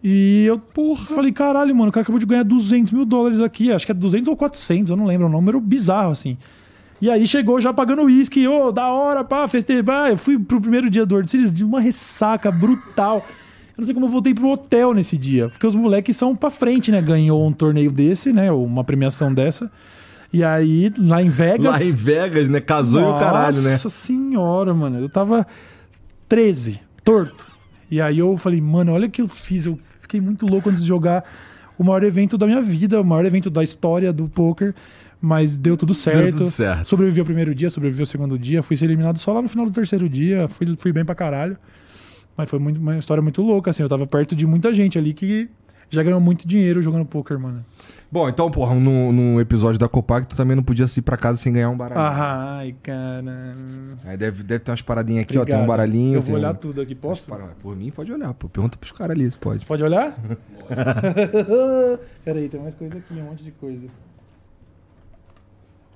E 0.04 0.46
eu, 0.46 0.58
porra, 0.58 1.06
falei, 1.06 1.32
caralho, 1.32 1.76
mano, 1.76 1.90
o 1.90 1.92
cara 1.92 2.04
acabou 2.04 2.20
de 2.20 2.26
ganhar 2.26 2.44
200 2.44 2.92
mil 2.92 3.06
dólares 3.06 3.40
aqui. 3.40 3.72
Acho 3.72 3.86
que 3.86 3.92
é 3.92 3.96
200 3.96 4.28
ou 4.28 4.36
400, 4.36 4.90
eu 4.90 4.98
não 4.98 5.06
lembro. 5.06 5.28
É 5.28 5.30
um 5.30 5.32
número 5.32 5.60
bizarro, 5.60 6.12
assim. 6.12 6.38
E 7.02 7.10
aí 7.10 7.26
chegou 7.26 7.62
já 7.62 7.74
pagando 7.74 8.04
uísque, 8.04 8.48
ô, 8.48 8.72
da 8.72 8.88
hora, 8.90 9.24
pá, 9.24 9.48
festejar. 9.48 10.10
Eu 10.10 10.18
fui 10.18 10.38
pro 10.38 10.60
primeiro 10.60 10.90
dia 10.90 11.06
do 11.06 11.16
World 11.16 11.32
Series 11.32 11.54
de 11.54 11.64
uma 11.64 11.80
ressaca 11.80 12.52
brutal. 12.52 13.26
Eu 13.28 13.82
não 13.82 13.86
sei 13.86 13.94
como 13.94 14.08
eu 14.08 14.10
voltei 14.10 14.34
pro 14.34 14.50
hotel 14.50 14.94
nesse 14.94 15.18
dia. 15.18 15.50
Porque 15.50 15.66
os 15.66 15.76
moleques 15.76 16.18
são 16.18 16.36
pra 16.36 16.50
frente, 16.50 16.92
né? 16.92 17.02
Ganhou 17.02 17.48
um 17.48 17.54
torneio 17.54 17.92
desse, 17.92 18.34
né? 18.34 18.52
Uma 18.52 18.84
premiação 18.84 19.34
dessa. 19.34 19.72
E 20.32 20.44
aí, 20.44 20.92
lá 20.98 21.24
em 21.24 21.30
Vegas. 21.30 21.66
Lá 21.66 21.84
em 21.84 21.96
Vegas, 21.96 22.50
né? 22.50 22.60
Casou 22.60 23.02
e 23.02 23.06
o 23.06 23.18
caralho, 23.18 23.62
né? 23.62 23.72
Nossa 23.72 23.90
senhora, 23.90 24.74
mano. 24.74 25.00
Eu 25.00 25.08
tava 25.08 25.48
13, 26.28 26.80
torto. 27.04 27.48
E 27.90 28.00
aí 28.02 28.20
eu 28.20 28.38
falei, 28.38 28.60
mano, 28.62 28.92
olha 28.92 29.08
o 29.08 29.10
que 29.10 29.22
eu 29.22 29.28
fiz. 29.28 29.66
Eu 29.66 29.80
fiquei 30.02 30.20
muito 30.20 30.46
louco 30.46 30.70
antes 30.70 30.82
de 30.82 30.88
jogar 30.88 31.24
o 31.78 31.84
maior 31.84 32.04
evento 32.04 32.38
da 32.38 32.46
minha 32.46 32.62
vida, 32.62 33.00
o 33.00 33.06
maior 33.06 33.26
evento 33.26 33.50
da 33.50 33.64
história 33.64 34.12
do 34.12 34.28
poker. 34.28 34.76
Mas 35.22 35.58
deu 35.58 35.76
tudo 35.76 35.94
certo. 35.94 36.38
tudo 36.38 36.50
certo. 36.50 36.88
Sobrevivi 36.88 37.20
ao 37.20 37.26
primeiro 37.26 37.54
dia, 37.54 37.70
sobrevivi 37.70 38.02
ao 38.02 38.06
segundo 38.06 38.40
dia. 38.40 38.64
Fui 38.64 38.78
ser 38.78 38.86
eliminado 38.86 39.18
só 39.18 39.34
lá 39.34 39.42
no 39.42 39.50
final 39.50 39.66
do 39.66 39.72
terceiro 39.72 40.08
dia. 40.08 40.48
Fui, 40.48 40.66
fui 40.78 40.94
bem 40.94 41.04
pra 41.04 41.14
caralho. 41.14 41.58
Mas 42.38 42.50
foi 42.50 42.58
muito, 42.58 42.80
uma 42.80 42.98
história 42.98 43.22
muito 43.22 43.42
louca, 43.42 43.70
assim. 43.70 43.84
Eu 43.84 43.90
tava 43.90 44.08
perto 44.08 44.34
de 44.34 44.48
muita 44.48 44.74
gente 44.74 44.98
ali 44.98 45.12
que 45.14 45.50
já 45.90 46.02
ganhou 46.02 46.22
muito 46.22 46.48
dinheiro 46.48 46.82
jogando 46.82 47.04
poker, 47.04 47.38
mano. 47.38 47.66
Bom, 48.12 48.30
então, 48.30 48.50
porra, 48.50 48.74
no, 48.76 49.42
episódio 49.42 49.78
da 49.78 49.90
Copac, 49.90 50.26
tu 50.26 50.36
também 50.36 50.56
não 50.56 50.64
podia 50.64 50.86
ir 50.86 51.02
pra 51.02 51.18
casa 51.18 51.38
sem 51.38 51.52
ganhar 51.52 51.70
um 51.70 51.76
baralho. 51.76 52.00
Ai, 52.00 52.76
cara. 52.82 53.56
Aí 54.06 54.16
deve, 54.16 54.42
deve 54.42 54.64
ter 54.64 54.72
umas 54.72 54.82
paradinhas 54.82 55.24
aqui, 55.24 55.34
ó. 55.34 55.44
Tem 55.44 55.54
Obrigado. 55.54 55.64
um 55.64 55.68
baralhinho. 55.68 56.16
Eu 56.16 56.22
vou 56.22 56.36
olhar 56.36 56.54
um... 56.54 56.56
tudo 56.56 56.82
aqui. 56.82 56.96
Posso? 56.96 57.26
Por 57.62 57.76
mim, 57.76 57.92
pode 57.92 58.12
olhar, 58.12 58.34
pô. 58.34 58.48
Pergunta 58.48 58.78
pros 58.78 58.94
caras 58.94 59.18
ali, 59.18 59.30
pode. 59.32 59.66
Pode 59.66 59.84
olhar? 59.84 60.18
Peraí, 62.24 62.48
tem 62.48 62.62
mais 62.62 62.76
coisa 62.76 62.98
aqui, 62.98 63.14
um 63.14 63.24
monte 63.24 63.44
de 63.44 63.52
coisa. 63.52 63.88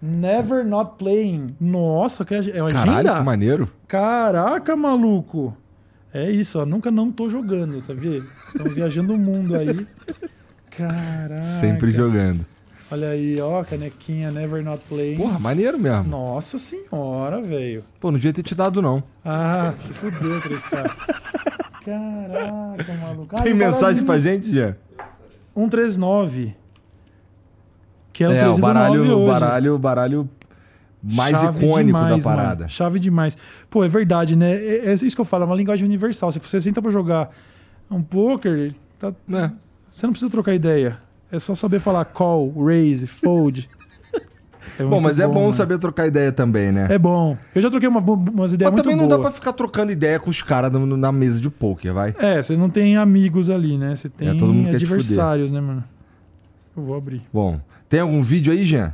Never 0.05 0.65
not 0.65 0.95
playing. 0.97 1.55
Nossa, 1.61 2.25
que 2.25 2.33
é 2.35 2.61
uma 2.61 2.69
Caralho, 2.69 2.91
agenda? 2.91 3.13
que 3.19 3.23
maneiro. 3.23 3.69
Caraca, 3.87 4.75
maluco. 4.75 5.55
É 6.13 6.29
isso, 6.29 6.59
ó. 6.59 6.65
Nunca 6.65 6.91
não 6.91 7.09
tô 7.09 7.29
jogando, 7.29 7.81
tá 7.81 7.93
vendo? 7.93 8.25
Estão 8.53 8.69
viajando 8.73 9.13
o 9.13 9.17
mundo 9.17 9.55
aí. 9.55 9.87
Caraca. 10.69 11.41
Sempre 11.41 11.89
jogando. 11.91 12.45
Olha 12.91 13.09
aí, 13.09 13.39
ó, 13.41 13.63
canequinha 13.63 14.29
Never 14.29 14.61
not 14.63 14.83
playing. 14.89 15.15
Porra, 15.15 15.39
maneiro 15.39 15.79
mesmo. 15.79 16.03
Nossa 16.03 16.57
senhora, 16.59 17.41
velho. 17.41 17.83
Pô, 17.99 18.11
não 18.11 18.17
devia 18.19 18.33
ter 18.33 18.43
te 18.43 18.53
dado, 18.53 18.81
não. 18.81 19.01
Ah, 19.23 19.73
se 19.79 19.93
fudeu, 19.93 20.41
3K. 20.41 20.91
Caraca, 21.85 22.93
maluco. 23.01 23.35
Ah, 23.37 23.41
Tem 23.41 23.53
o 23.53 23.55
mensagem 23.55 24.03
baralhinho? 24.03 24.05
pra 24.05 24.17
gente, 24.19 24.51
Jean? 24.51 24.75
139. 25.55 26.55
Que 28.13 28.23
é 28.23 28.29
o 28.29 28.31
É, 28.31 28.35
o 28.35 28.39
3 28.51 28.59
baralho, 28.59 29.01
hoje. 29.01 29.11
o 29.11 29.25
baralho, 29.27 29.75
o 29.75 29.79
baralho 29.79 30.29
mais 31.01 31.37
Chave 31.39 31.57
icônico 31.65 31.85
demais, 31.87 32.23
da 32.23 32.29
parada. 32.29 32.55
mano. 32.59 32.69
Chave 32.69 32.99
demais. 32.99 33.37
Pô, 33.69 33.83
é 33.83 33.87
verdade, 33.89 34.35
né? 34.35 34.53
É, 34.53 34.91
é 34.91 34.93
isso 34.93 35.13
que 35.15 35.19
eu 35.19 35.25
falo, 35.25 35.43
é 35.43 35.45
uma 35.47 35.55
linguagem 35.55 35.85
universal. 35.85 36.31
Se 36.31 36.39
você 36.39 36.61
senta 36.61 36.81
pra 36.81 36.91
jogar 36.91 37.29
um 37.91 38.01
poker, 38.01 38.73
tá, 38.99 39.09
É. 39.33 39.51
Você 39.91 40.05
não 40.07 40.13
precisa 40.13 40.31
trocar 40.31 40.53
ideia. 40.55 40.97
É 41.31 41.37
só 41.39 41.53
saber 41.55 41.79
falar 41.79 42.05
call, 42.05 42.53
raise, 42.65 43.05
fold. 43.07 43.69
É 44.79 44.83
Bom, 44.85 45.01
mas 45.01 45.19
é 45.19 45.27
bom 45.27 45.41
mano. 45.41 45.53
saber 45.53 45.77
trocar 45.77 46.07
ideia 46.07 46.31
também, 46.31 46.71
né? 46.71 46.87
É 46.89 46.97
bom. 46.97 47.37
Eu 47.53 47.61
já 47.61 47.69
troquei 47.69 47.89
uma, 47.89 47.99
umas 47.99 48.53
ideias 48.53 48.71
mas 48.71 48.77
muito 48.77 48.83
também 48.83 48.95
não 48.95 49.07
boas. 49.07 49.17
dá 49.19 49.23
pra 49.23 49.31
ficar 49.31 49.53
trocando 49.53 49.91
ideia 49.91 50.19
com 50.19 50.29
os 50.29 50.41
caras 50.41 50.71
na 50.71 51.11
mesa 51.11 51.39
de 51.41 51.49
poker, 51.49 51.93
vai. 51.93 52.15
É, 52.17 52.41
você 52.41 52.55
não 52.55 52.69
tem 52.69 52.95
amigos 52.97 53.49
ali, 53.49 53.77
né? 53.77 53.93
Você 53.95 54.09
tem 54.09 54.29
É, 54.29 54.33
todo 54.35 54.53
mundo 54.53 54.65
quer 54.69 54.77
te 54.77 54.85
adversários, 54.85 55.51
né, 55.51 55.59
mano? 55.59 55.83
Eu 56.77 56.81
vou 56.83 56.95
abrir. 56.95 57.21
Bom, 57.31 57.59
tem 57.93 57.99
algum 57.99 58.23
vídeo 58.23 58.51
aí, 58.51 58.65
Jean? 58.65 58.91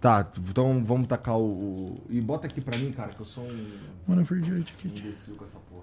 Tá, 0.00 0.24
então 0.38 0.80
vamos 0.84 1.08
tacar 1.08 1.36
o, 1.36 1.42
o- 1.42 2.00
E 2.08 2.20
bota 2.20 2.46
aqui 2.46 2.60
pra 2.60 2.78
mim, 2.78 2.92
cara, 2.92 3.08
que 3.12 3.18
eu 3.20 3.26
sou 3.26 3.42
um 3.42 3.78
Mano, 4.06 4.22
eu 4.22 4.26
perdi 4.26 4.52
o 4.52 4.58
etiquete. 4.58 5.02
imbecil 5.02 5.34
com 5.34 5.44
essa 5.44 5.58
porra. 5.68 5.82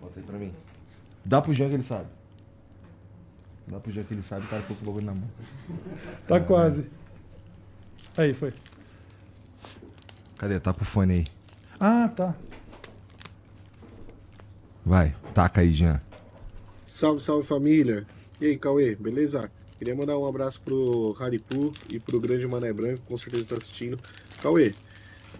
Bota 0.00 0.18
aí 0.18 0.24
pra 0.24 0.38
mim. 0.38 0.50
Dá 1.22 1.42
pro 1.42 1.52
Jean 1.52 1.68
que 1.68 1.74
ele 1.74 1.82
sabe. 1.82 2.06
Dá 3.66 3.78
pro 3.78 3.92
Jean 3.92 4.04
que 4.04 4.14
ele 4.14 4.22
sabe, 4.22 4.46
o 4.46 4.48
cara 4.48 4.62
ficou 4.62 4.76
com 4.78 4.82
o 4.82 4.86
bagulho 4.86 5.04
na 5.04 5.12
mão. 5.12 5.28
Tá 6.26 6.40
quase. 6.40 6.86
Aí, 8.16 8.32
foi. 8.32 8.54
Cadê? 10.38 10.58
Tá 10.58 10.72
pro 10.72 10.86
fone 10.86 11.12
aí. 11.12 11.24
Ah, 11.78 12.08
tá. 12.08 12.34
Vai, 14.86 15.14
taca 15.34 15.60
aí, 15.60 15.70
Jean. 15.74 16.00
Salve, 16.86 17.20
salve 17.20 17.46
família! 17.46 18.06
E 18.40 18.46
aí, 18.46 18.56
Cauê, 18.56 18.94
beleza? 18.96 19.50
Queria 19.80 19.94
mandar 19.96 20.18
um 20.18 20.26
abraço 20.28 20.60
pro 20.60 21.16
Haripu 21.18 21.72
e 21.90 21.98
pro 21.98 22.20
grande 22.20 22.46
Mané 22.46 22.70
Branco, 22.70 23.00
com 23.08 23.16
certeza 23.16 23.46
tá 23.48 23.54
assistindo. 23.56 23.96
Cauê, 24.42 24.74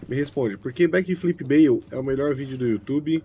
me 0.09 0.17
responde, 0.17 0.57
por 0.57 0.73
que 0.73 0.89
Backflip 0.89 1.45
Bale 1.45 1.83
é 1.91 1.97
o 1.99 2.03
melhor 2.03 2.35
vídeo 2.35 2.57
do 2.57 2.67
YouTube? 2.67 3.23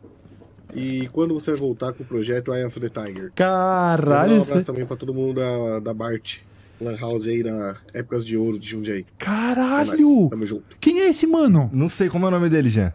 E 0.75 1.07
quando 1.13 1.33
você 1.33 1.51
vai 1.51 1.59
voltar 1.61 1.93
com 1.93 2.03
o 2.03 2.05
projeto 2.05 2.53
Eye 2.53 2.65
of 2.65 2.77
the 2.81 2.89
Tiger? 2.89 3.31
Caralho, 3.33 4.09
Mandar 4.09 4.33
um 4.33 4.37
isso 4.39 4.51
abraço 4.51 4.65
também 4.65 4.85
pra 4.85 4.97
todo 4.97 5.13
mundo 5.13 5.35
da, 5.35 5.79
da 5.79 5.93
Bart, 5.93 6.39
Lan 6.81 6.97
House 6.97 7.27
aí, 7.27 7.41
na 7.43 7.77
Épocas 7.93 8.25
de 8.25 8.35
Ouro 8.35 8.59
de 8.59 8.67
Jundiaí. 8.67 8.99
É 8.99 9.05
Caralho! 9.17 9.97
nóis, 9.97 10.29
Tamo 10.31 10.45
junto. 10.45 10.75
Quem 10.81 10.99
é 10.99 11.07
esse 11.07 11.25
mano? 11.25 11.69
Não 11.71 11.87
sei 11.87 12.09
como 12.09 12.25
é 12.25 12.27
o 12.27 12.31
nome 12.31 12.49
dele, 12.49 12.67
Jean. 12.67 12.91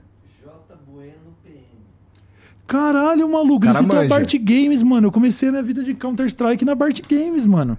Caralho, 2.66 3.26
maluco. 3.30 3.64
Cara 3.64 3.78
a 3.78 3.82
manja. 3.82 4.08
Bart 4.08 4.34
Games, 4.34 4.82
mano. 4.82 5.06
Eu 5.08 5.12
comecei 5.12 5.48
a 5.48 5.52
minha 5.52 5.62
vida 5.62 5.82
de 5.82 5.94
Counter-Strike 5.94 6.66
na 6.66 6.74
Bart 6.74 7.00
Games, 7.08 7.46
mano. 7.46 7.78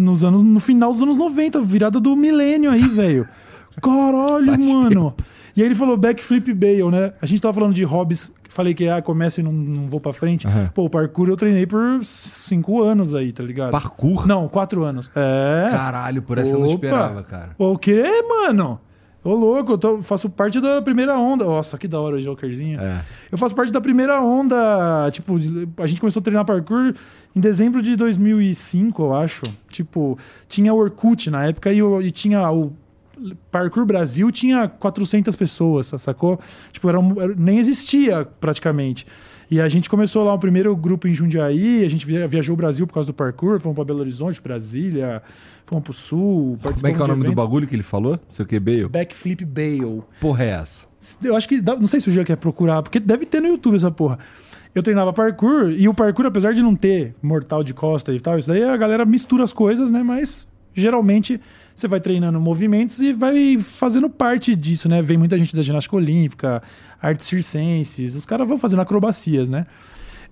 Nos 0.00 0.24
anos, 0.24 0.42
no 0.42 0.58
final 0.58 0.94
dos 0.94 1.02
anos 1.02 1.18
90, 1.18 1.60
virada 1.60 2.00
do 2.00 2.16
milênio 2.16 2.70
aí, 2.70 2.88
velho. 2.88 3.28
Caralho, 3.82 4.46
Faz 4.46 4.58
mano. 4.58 5.14
E 5.54 5.60
aí 5.60 5.68
ele 5.68 5.74
falou 5.74 5.94
backflip 5.96 6.54
Bale, 6.54 6.90
né? 6.90 7.12
A 7.20 7.26
gente 7.26 7.42
tava 7.42 7.52
falando 7.52 7.74
de 7.74 7.84
hobbies. 7.84 8.32
Falei 8.48 8.72
que 8.72 8.88
ah, 8.88 9.02
começa 9.02 9.40
e 9.40 9.44
não, 9.44 9.52
não 9.52 9.86
vou 9.88 10.00
pra 10.00 10.12
frente. 10.12 10.46
Aham. 10.46 10.70
Pô, 10.74 10.84
o 10.84 10.90
parkour 10.90 11.28
eu 11.28 11.36
treinei 11.36 11.66
por 11.66 12.02
cinco 12.02 12.82
anos 12.82 13.14
aí, 13.14 13.30
tá 13.30 13.42
ligado? 13.42 13.70
Parkour? 13.72 14.26
Não, 14.26 14.48
quatro 14.48 14.84
anos. 14.84 15.10
É. 15.14 15.68
Caralho, 15.70 16.22
por 16.22 16.38
essa 16.38 16.54
eu 16.54 16.58
não 16.60 16.66
Opa. 16.66 16.74
esperava, 16.74 17.22
cara. 17.22 17.50
O 17.58 17.76
quê, 17.76 18.02
mano? 18.26 18.80
Ô, 19.22 19.34
louco, 19.34 19.72
eu 19.72 19.78
tô- 19.78 20.02
faço 20.02 20.30
parte 20.30 20.60
da 20.60 20.80
primeira 20.80 21.18
onda. 21.18 21.44
Nossa, 21.44 21.76
que 21.76 21.86
da 21.86 22.00
hora 22.00 22.16
o 22.16 22.20
Jokerzinho. 22.22 22.80
É. 22.80 23.04
Eu 23.30 23.36
faço 23.36 23.54
parte 23.54 23.70
da 23.72 23.80
primeira 23.80 24.20
onda. 24.22 25.10
Tipo, 25.12 25.34
a 25.76 25.86
gente 25.86 26.00
começou 26.00 26.20
a 26.20 26.22
treinar 26.22 26.44
parkour 26.44 26.94
em 27.36 27.40
dezembro 27.40 27.82
de 27.82 27.96
2005, 27.96 29.02
eu 29.02 29.14
acho. 29.14 29.42
Tipo, 29.68 30.18
tinha 30.48 30.72
o 30.72 30.78
Orkut 30.78 31.28
na 31.30 31.46
época 31.46 31.72
e, 31.72 31.82
o- 31.82 32.00
e 32.00 32.10
tinha 32.10 32.50
o. 32.50 32.72
Parkour 33.50 33.84
Brasil 33.84 34.30
tinha 34.32 34.66
400 34.66 35.36
pessoas, 35.36 35.92
sacou? 35.98 36.40
Tipo, 36.72 36.88
era 36.88 36.98
um- 36.98 37.20
era- 37.20 37.34
nem 37.36 37.58
existia 37.58 38.26
praticamente. 38.40 39.06
E 39.50 39.60
a 39.60 39.68
gente 39.68 39.90
começou 39.90 40.24
lá 40.24 40.32
o 40.32 40.38
primeiro 40.38 40.74
grupo 40.74 41.06
em 41.06 41.12
Jundiaí, 41.12 41.84
a 41.84 41.90
gente 41.90 42.06
via- 42.06 42.26
viajou 42.26 42.54
o 42.54 42.56
Brasil 42.56 42.86
por 42.86 42.94
causa 42.94 43.08
do 43.08 43.12
parkour, 43.14 43.60
fomos 43.60 43.74
pra 43.74 43.84
Belo 43.84 43.98
Horizonte, 44.00 44.40
Brasília, 44.40 45.20
pro 45.78 45.92
Sul. 45.92 46.58
Como 46.62 46.74
é 46.86 46.92
que 46.94 47.00
é 47.00 47.04
o 47.04 47.06
nome 47.06 47.20
do 47.20 47.26
eventos. 47.26 47.34
bagulho 47.34 47.66
que 47.66 47.76
ele 47.76 47.82
falou? 47.82 48.18
Seu 48.30 48.46
que 48.46 48.58
Bale? 48.58 48.88
Backflip 48.88 49.44
Bale. 49.44 50.02
Porra 50.18 50.44
é 50.44 50.48
essa? 50.48 50.86
Eu 51.22 51.36
acho 51.36 51.46
que. 51.46 51.60
não 51.60 51.86
sei 51.86 52.00
se 52.00 52.08
o 52.08 52.12
Jean 52.12 52.24
quer 52.24 52.36
procurar, 52.36 52.82
porque 52.82 52.98
deve 52.98 53.26
ter 53.26 53.40
no 53.42 53.48
YouTube 53.48 53.76
essa 53.76 53.90
porra. 53.90 54.18
Eu 54.74 54.82
treinava 54.82 55.12
parkour 55.12 55.70
e 55.70 55.88
o 55.88 55.92
parkour, 55.92 56.26
apesar 56.26 56.54
de 56.54 56.62
não 56.62 56.74
ter 56.74 57.14
mortal 57.22 57.62
de 57.62 57.74
costa 57.74 58.12
e 58.14 58.20
tal, 58.20 58.38
isso 58.38 58.48
daí 58.48 58.62
a 58.62 58.76
galera 58.76 59.04
mistura 59.04 59.42
as 59.44 59.52
coisas, 59.52 59.90
né? 59.90 60.02
Mas 60.02 60.46
geralmente 60.74 61.40
você 61.74 61.88
vai 61.88 62.00
treinando 62.00 62.40
movimentos 62.40 63.00
e 63.00 63.12
vai 63.12 63.58
fazendo 63.58 64.08
parte 64.08 64.54
disso, 64.54 64.88
né? 64.88 65.02
Vem 65.02 65.18
muita 65.18 65.36
gente 65.36 65.56
da 65.56 65.62
ginástica 65.62 65.96
olímpica, 65.96 66.62
artes 67.00 67.26
circenses, 67.26 68.14
os 68.14 68.24
caras 68.24 68.46
vão 68.46 68.58
fazendo 68.58 68.82
acrobacias, 68.82 69.48
né? 69.48 69.66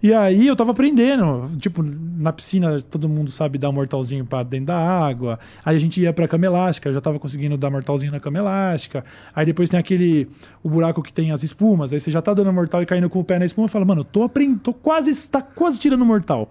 E 0.01 0.15
aí 0.15 0.47
eu 0.47 0.55
tava 0.55 0.71
aprendendo, 0.71 1.51
tipo, 1.59 1.83
na 1.83 2.33
piscina 2.33 2.81
todo 2.81 3.09
mundo 3.09 3.33
sabe 3.33 3.59
dar 3.59 3.73
mortalzinho 3.73 4.25
pra 4.25 4.45
dentro 4.45 4.67
da 4.67 4.77
água. 4.77 5.41
Aí 5.65 5.77
a 5.77 5.79
gente 5.81 6.01
ia 6.01 6.13
pra 6.13 6.29
cama 6.29 6.47
elástica, 6.47 6.89
eu 6.89 6.93
já 6.95 7.01
tava 7.01 7.19
conseguindo 7.19 7.57
dar 7.57 7.69
mortalzinho 7.69 8.13
na 8.13 8.21
cama 8.21 8.39
elástica. 8.39 9.05
Aí 9.35 9.45
depois 9.45 9.69
tem 9.69 9.79
aquele 9.79 10.29
o 10.63 10.71
buraco 10.71 11.03
que 11.03 11.13
tem 11.13 11.33
as 11.33 11.43
espumas, 11.43 11.93
aí 11.93 11.99
você 11.99 12.13
já 12.13 12.23
tá 12.23 12.33
dando 12.33 12.53
mortal 12.53 12.81
e 12.81 12.87
caindo 12.87 13.11
com 13.11 13.19
o 13.19 13.25
pé 13.25 13.41
na 13.41 13.45
espuma 13.45 13.67
e 13.67 13.71
fala: 13.71 13.85
"Mano, 13.85 14.05
tô 14.05 14.23
aprendendo, 14.23 14.61
tô 14.61 14.73
quase, 14.73 15.29
tá 15.29 15.43
quase 15.43 15.81
tirando 15.81 16.07
mortal". 16.07 16.49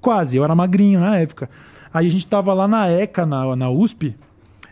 Quase, 0.00 0.36
eu 0.36 0.44
era 0.44 0.54
magrinho 0.54 0.98
na 0.98 1.16
época. 1.18 1.48
Aí 1.92 2.06
a 2.06 2.10
gente 2.10 2.26
tava 2.26 2.52
lá 2.52 2.66
na 2.66 2.88
ECA 2.88 3.24
na, 3.24 3.54
na 3.56 3.70
USP, 3.70 4.14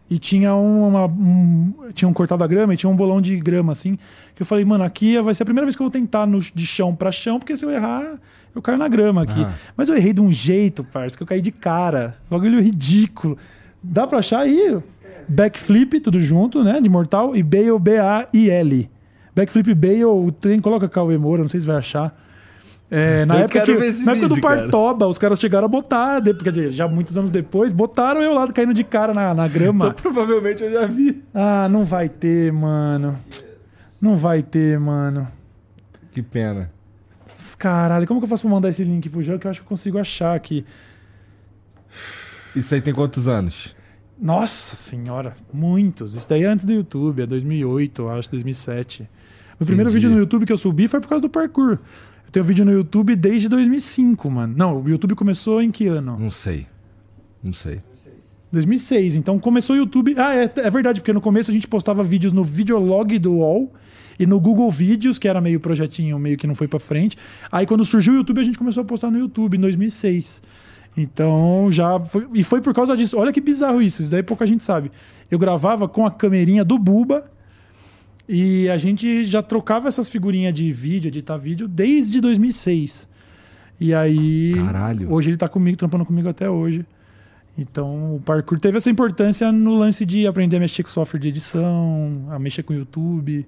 e 0.08 0.18
tinha 0.18 0.54
um, 0.54 0.86
uma, 0.86 1.06
um, 1.06 1.74
tinha 1.92 2.08
um 2.08 2.12
cortado 2.12 2.40
da 2.40 2.46
grama 2.46 2.74
e 2.74 2.76
tinha 2.76 2.88
um 2.88 2.94
bolão 2.94 3.20
de 3.20 3.36
grama, 3.36 3.72
assim. 3.72 3.98
Que 4.34 4.42
eu 4.42 4.46
falei, 4.46 4.64
mano, 4.64 4.84
aqui 4.84 5.20
vai 5.20 5.34
ser 5.34 5.42
a 5.42 5.46
primeira 5.46 5.66
vez 5.66 5.74
que 5.74 5.82
eu 5.82 5.86
vou 5.86 5.90
tentar 5.90 6.26
no, 6.26 6.40
de 6.40 6.66
chão 6.66 6.94
pra 6.94 7.10
chão, 7.10 7.38
porque 7.38 7.56
se 7.56 7.64
eu 7.64 7.70
errar, 7.70 8.18
eu 8.54 8.62
caio 8.62 8.78
na 8.78 8.86
grama 8.86 9.22
aqui. 9.22 9.42
Ah. 9.42 9.52
Mas 9.76 9.88
eu 9.88 9.96
errei 9.96 10.12
de 10.12 10.20
um 10.20 10.30
jeito, 10.30 10.84
parça, 10.84 11.16
que 11.16 11.22
eu 11.22 11.26
caí 11.26 11.40
de 11.40 11.50
cara. 11.50 12.16
Bagulho 12.30 12.60
ridículo. 12.60 13.36
Dá 13.82 14.06
pra 14.06 14.18
achar 14.18 14.40
aí? 14.40 14.78
Backflip, 15.28 16.00
tudo 16.00 16.20
junto, 16.20 16.62
né? 16.62 16.80
De 16.80 16.88
mortal. 16.88 17.34
E 17.34 17.42
Bale, 17.42 17.78
B-A-I-L. 17.78 18.88
Backflip 19.34 19.74
Bale, 19.74 20.32
tem, 20.40 20.60
coloca 20.60 20.88
Cauê 20.88 21.18
Moura, 21.18 21.42
não 21.42 21.48
sei 21.48 21.60
se 21.60 21.66
vai 21.66 21.76
achar. 21.76 22.16
É, 22.88 23.24
na 23.26 23.34
Eu 23.36 23.40
época, 23.46 23.60
que- 23.62 23.72
na 24.04 24.12
época 24.12 24.28
do 24.28 24.34
vídeo, 24.36 24.42
cara. 24.48 24.60
Partoba, 24.62 25.06
os 25.08 25.18
caras 25.18 25.40
chegaram 25.40 25.64
a 25.64 25.68
botar, 25.68 26.22
quer 26.22 26.50
dizer, 26.52 26.70
já 26.70 26.86
muitos 26.86 27.18
anos 27.18 27.30
depois, 27.32 27.72
botaram 27.72 28.22
eu 28.22 28.32
lá 28.32 28.46
caindo 28.52 28.72
de 28.72 28.84
cara 28.84 29.12
na, 29.12 29.34
na 29.34 29.48
grama. 29.48 29.86
Então, 29.88 29.94
provavelmente 30.12 30.62
eu 30.62 30.72
já 30.72 30.86
vi. 30.86 31.22
Ah, 31.34 31.68
não 31.68 31.84
vai 31.84 32.08
ter, 32.08 32.52
mano. 32.52 33.18
Não 34.00 34.16
vai 34.16 34.40
ter, 34.42 34.78
mano. 34.78 35.26
Que 36.12 36.22
pena. 36.22 36.70
Caralho, 37.58 38.06
como 38.06 38.20
que 38.20 38.24
eu 38.24 38.28
faço 38.28 38.42
pra 38.42 38.50
mandar 38.50 38.68
esse 38.68 38.84
link 38.84 39.08
pro 39.08 39.20
jogo 39.20 39.38
que 39.40 39.46
eu 39.46 39.50
acho 39.50 39.60
que 39.60 39.66
eu 39.66 39.68
consigo 39.68 39.98
achar 39.98 40.34
aqui? 40.36 40.64
Isso 42.54 42.74
aí 42.74 42.80
tem 42.80 42.94
quantos 42.94 43.26
anos? 43.28 43.74
Nossa 44.18 44.76
senhora, 44.76 45.34
muitos. 45.52 46.14
Isso 46.14 46.28
daí 46.28 46.44
é 46.44 46.46
antes 46.46 46.64
do 46.64 46.72
YouTube, 46.72 47.22
é 47.22 47.26
2008, 47.26 48.02
eu 48.02 48.10
acho, 48.10 48.30
2007. 48.30 49.08
Meu 49.58 49.66
primeiro 49.66 49.90
Entendi. 49.90 50.06
vídeo 50.06 50.14
no 50.14 50.20
YouTube 50.22 50.46
que 50.46 50.52
eu 50.52 50.56
subi 50.56 50.88
foi 50.88 51.00
por 51.00 51.08
causa 51.08 51.22
do 51.22 51.28
parkour. 51.28 51.78
Eu 52.26 52.32
tenho 52.32 52.44
vídeo 52.44 52.64
no 52.64 52.72
YouTube 52.72 53.16
desde 53.16 53.48
2005, 53.48 54.30
mano. 54.30 54.54
Não, 54.56 54.82
o 54.82 54.88
YouTube 54.88 55.14
começou 55.14 55.62
em 55.62 55.70
que 55.70 55.86
ano? 55.86 56.18
Não 56.18 56.30
sei. 56.30 56.66
Não 57.42 57.52
sei. 57.52 57.80
2006. 58.52 59.16
Então 59.16 59.38
começou 59.38 59.76
o 59.76 59.78
YouTube. 59.78 60.14
Ah, 60.18 60.34
é, 60.34 60.50
é 60.56 60.70
verdade, 60.70 61.00
porque 61.00 61.12
no 61.12 61.20
começo 61.20 61.50
a 61.50 61.54
gente 61.54 61.66
postava 61.66 62.02
vídeos 62.02 62.32
no 62.32 62.44
Videolog 62.44 63.18
do 63.18 63.34
UOL 63.34 63.72
e 64.18 64.26
no 64.26 64.40
Google 64.40 64.70
Vídeos, 64.70 65.18
que 65.18 65.28
era 65.28 65.40
meio 65.40 65.60
projetinho, 65.60 66.18
meio 66.18 66.36
que 66.36 66.46
não 66.46 66.54
foi 66.54 66.66
pra 66.66 66.78
frente. 66.78 67.16
Aí 67.50 67.66
quando 67.66 67.84
surgiu 67.84 68.14
o 68.14 68.16
YouTube, 68.16 68.40
a 68.40 68.44
gente 68.44 68.58
começou 68.58 68.82
a 68.82 68.84
postar 68.84 69.10
no 69.10 69.18
YouTube 69.18 69.56
em 69.56 69.60
2006. 69.60 70.42
Então 70.96 71.68
já 71.70 72.00
foi, 72.00 72.26
e 72.34 72.42
foi 72.42 72.60
por 72.60 72.74
causa 72.74 72.96
disso. 72.96 73.18
Olha 73.18 73.32
que 73.32 73.40
bizarro 73.40 73.82
isso, 73.82 74.00
isso 74.00 74.10
daí 74.10 74.22
pouca 74.22 74.46
gente 74.46 74.64
sabe. 74.64 74.90
Eu 75.30 75.38
gravava 75.38 75.86
com 75.86 76.06
a 76.06 76.10
camerinha 76.10 76.64
do 76.64 76.78
Buba 76.78 77.30
e 78.28 78.68
a 78.68 78.76
gente 78.76 79.24
já 79.24 79.42
trocava 79.42 79.88
essas 79.88 80.08
figurinhas 80.08 80.52
de 80.54 80.70
vídeo, 80.72 81.08
editar 81.08 81.36
vídeo 81.36 81.68
desde 81.68 82.20
2006. 82.20 83.08
E 83.78 83.94
aí 83.94 84.54
Caralho. 84.54 85.12
hoje 85.12 85.30
ele 85.30 85.36
tá 85.36 85.48
comigo, 85.48 85.76
trampando 85.76 86.04
comigo 86.04 86.28
até 86.28 86.48
hoje. 86.48 86.84
Então, 87.58 88.16
o 88.16 88.20
parkour 88.20 88.60
teve 88.60 88.76
essa 88.76 88.90
importância 88.90 89.50
no 89.50 89.74
lance 89.78 90.04
de 90.04 90.26
aprender 90.26 90.56
a 90.56 90.60
mexer 90.60 90.82
com 90.82 90.90
software 90.90 91.20
de 91.20 91.28
edição, 91.28 92.26
a 92.30 92.38
mexer 92.38 92.62
com 92.62 92.74
o 92.74 92.76
YouTube. 92.76 93.46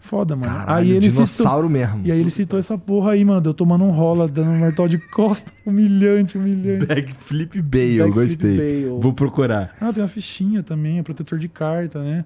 Foda, 0.00 0.36
mano. 0.36 0.52
Caralho, 0.52 0.70
aí 0.76 0.90
ele 0.90 1.10
citou, 1.10 1.24
dinossauro 1.24 1.70
mesmo. 1.70 2.02
e 2.04 2.12
aí 2.12 2.20
ele 2.20 2.30
citou 2.30 2.58
essa 2.58 2.76
porra 2.76 3.12
aí, 3.12 3.24
mano. 3.24 3.46
Eu 3.46 3.54
tomando 3.54 3.84
um 3.84 3.90
rola, 3.90 4.28
dando 4.28 4.50
um 4.50 4.58
mortal 4.58 4.86
de 4.86 4.98
costa. 4.98 5.50
Humilhante, 5.64 6.36
humilhante. 6.36 6.84
Backflip 6.84 7.62
Bale, 7.62 7.98
Backflip 7.98 8.26
gostei. 8.26 8.56
Bale. 8.84 9.00
Vou 9.00 9.12
procurar. 9.14 9.74
Ah, 9.80 9.92
tem 9.92 10.02
uma 10.02 10.08
fichinha 10.08 10.62
também, 10.62 10.98
é 10.98 11.02
protetor 11.02 11.38
de 11.38 11.48
carta, 11.48 12.02
né? 12.02 12.24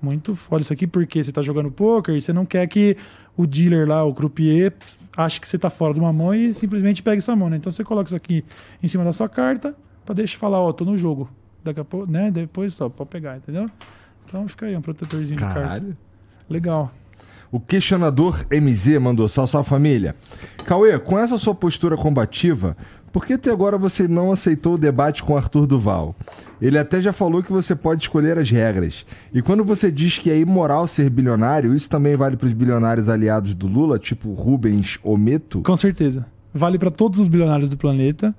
Muito 0.00 0.34
foda 0.34 0.62
isso 0.62 0.72
aqui, 0.72 0.86
porque 0.86 1.22
você 1.22 1.30
tá 1.30 1.42
jogando 1.42 1.70
poker 1.70 2.14
e 2.14 2.22
você 2.22 2.32
não 2.32 2.46
quer 2.46 2.66
que 2.66 2.96
o 3.36 3.46
dealer 3.46 3.86
lá, 3.86 4.02
o 4.04 4.14
croupier, 4.14 4.72
ache 5.16 5.40
que 5.40 5.46
você 5.46 5.58
tá 5.58 5.68
fora 5.68 5.92
de 5.92 6.00
uma 6.00 6.12
mão 6.12 6.34
e 6.34 6.54
simplesmente 6.54 7.02
pegue 7.02 7.20
sua 7.20 7.36
mão, 7.36 7.50
né? 7.50 7.56
Então 7.56 7.70
você 7.70 7.84
coloca 7.84 8.08
isso 8.08 8.16
aqui 8.16 8.44
em 8.82 8.88
cima 8.88 9.04
da 9.04 9.12
sua 9.12 9.28
carta 9.28 9.74
pra 10.04 10.14
deixar 10.14 10.38
falar, 10.38 10.60
ó, 10.60 10.72
tô 10.72 10.84
no 10.84 10.96
jogo. 10.96 11.28
Daqui 11.62 11.80
a 11.80 11.84
pouco, 11.84 12.10
né? 12.10 12.30
Depois 12.30 12.72
só, 12.72 12.88
pode 12.88 13.10
pegar, 13.10 13.36
entendeu? 13.36 13.68
Então 14.24 14.48
fica 14.48 14.66
aí, 14.66 14.76
um 14.76 14.80
protetorzinho 14.80 15.38
de 15.38 15.44
carta. 15.44 15.60
Caralho. 15.60 15.96
Legal. 16.48 16.92
O 17.52 17.58
questionador 17.58 18.46
MZ 18.48 18.98
mandou 19.00 19.28
salve, 19.28 19.50
salve 19.50 19.68
família. 19.68 20.14
Cauê, 20.64 20.98
com 21.00 21.18
essa 21.18 21.36
sua 21.36 21.54
postura 21.54 21.96
combativa, 21.96 22.76
Por 23.12 23.26
que 23.26 23.32
até 23.32 23.50
agora 23.50 23.76
você 23.76 24.06
não 24.06 24.30
aceitou 24.30 24.74
o 24.74 24.78
debate 24.78 25.22
com 25.22 25.36
Arthur 25.36 25.66
Duval? 25.66 26.14
Ele 26.62 26.78
até 26.78 27.00
já 27.00 27.12
falou 27.12 27.42
que 27.42 27.50
você 27.50 27.74
pode 27.74 28.02
escolher 28.02 28.38
as 28.38 28.48
regras. 28.48 29.04
E 29.32 29.42
quando 29.42 29.64
você 29.64 29.90
diz 29.90 30.18
que 30.18 30.30
é 30.30 30.38
imoral 30.38 30.86
ser 30.86 31.10
bilionário, 31.10 31.74
isso 31.74 31.90
também 31.90 32.14
vale 32.16 32.36
para 32.36 32.46
os 32.46 32.52
bilionários 32.52 33.08
aliados 33.08 33.54
do 33.54 33.66
Lula, 33.66 33.98
tipo 33.98 34.32
Rubens 34.32 34.98
Ometo? 35.02 35.62
Com 35.62 35.76
certeza. 35.76 36.26
Vale 36.54 36.78
para 36.78 36.90
todos 36.90 37.18
os 37.18 37.28
bilionários 37.28 37.68
do 37.68 37.76
planeta. 37.76 38.34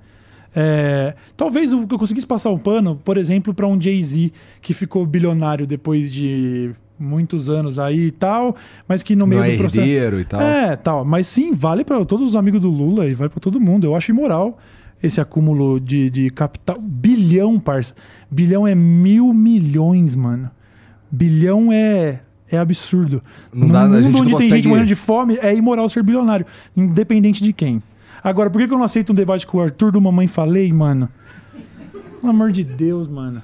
É, 0.54 1.14
talvez 1.36 1.72
eu 1.72 1.86
conseguisse 1.86 2.26
passar 2.26 2.50
um 2.50 2.58
pano, 2.58 2.96
por 2.96 3.16
exemplo, 3.16 3.54
para 3.54 3.66
um 3.66 3.80
Jay-Z 3.80 4.32
que 4.60 4.74
ficou 4.74 5.04
bilionário 5.06 5.66
depois 5.66 6.12
de 6.12 6.74
muitos 7.02 7.50
anos 7.50 7.78
aí 7.78 8.06
e 8.06 8.10
tal, 8.10 8.56
mas 8.88 9.02
que 9.02 9.14
no 9.16 9.26
meio 9.26 9.40
Não 9.42 9.48
é 9.48 9.52
do 9.52 9.58
processo. 9.58 9.80
herdeiro 9.80 10.20
e 10.20 10.24
tal. 10.24 10.40
É, 10.40 10.76
tal. 10.76 11.04
Mas 11.04 11.26
sim, 11.26 11.52
vale 11.52 11.84
para 11.84 12.04
todos 12.04 12.28
os 12.30 12.36
amigos 12.36 12.60
do 12.60 12.70
Lula 12.70 13.06
e 13.06 13.12
vale 13.14 13.30
para 13.30 13.40
todo 13.40 13.60
mundo. 13.60 13.84
Eu 13.86 13.94
acho 13.96 14.10
imoral 14.10 14.58
esse 15.02 15.20
acúmulo 15.20 15.80
de, 15.80 16.08
de 16.10 16.30
capital. 16.30 16.78
Bilhão, 16.80 17.58
parça. 17.58 17.94
Bilhão 18.30 18.66
é 18.66 18.74
mil 18.74 19.34
milhões, 19.34 20.14
mano. 20.14 20.50
Bilhão 21.10 21.72
é. 21.72 22.20
É 22.50 22.58
absurdo. 22.58 23.22
Não 23.52 23.66
no 23.68 23.72
dá- 23.72 23.82
a 23.84 23.88
mundo 23.88 24.06
onde 24.08 24.12
tem 24.24 24.24
consegue- 24.32 24.48
gente 24.56 24.68
morrendo 24.68 24.86
de 24.86 24.94
fome, 24.94 25.38
é 25.40 25.54
imoral 25.54 25.88
ser 25.88 26.02
bilionário, 26.02 26.44
independente 26.76 27.42
de 27.42 27.50
quem. 27.50 27.82
Agora, 28.22 28.50
por 28.50 28.60
que 28.60 28.68
que 28.68 28.74
eu 28.74 28.78
não 28.78 28.84
aceito 28.84 29.10
um 29.10 29.14
debate 29.14 29.46
com 29.46 29.56
o 29.56 29.60
Arthur 29.62 29.90
do 29.90 30.00
Mamãe 30.00 30.26
Falei, 30.28 30.70
mano? 30.70 31.08
Pelo 32.20 32.30
amor 32.30 32.52
de 32.52 32.62
Deus, 32.62 33.08
mano. 33.08 33.42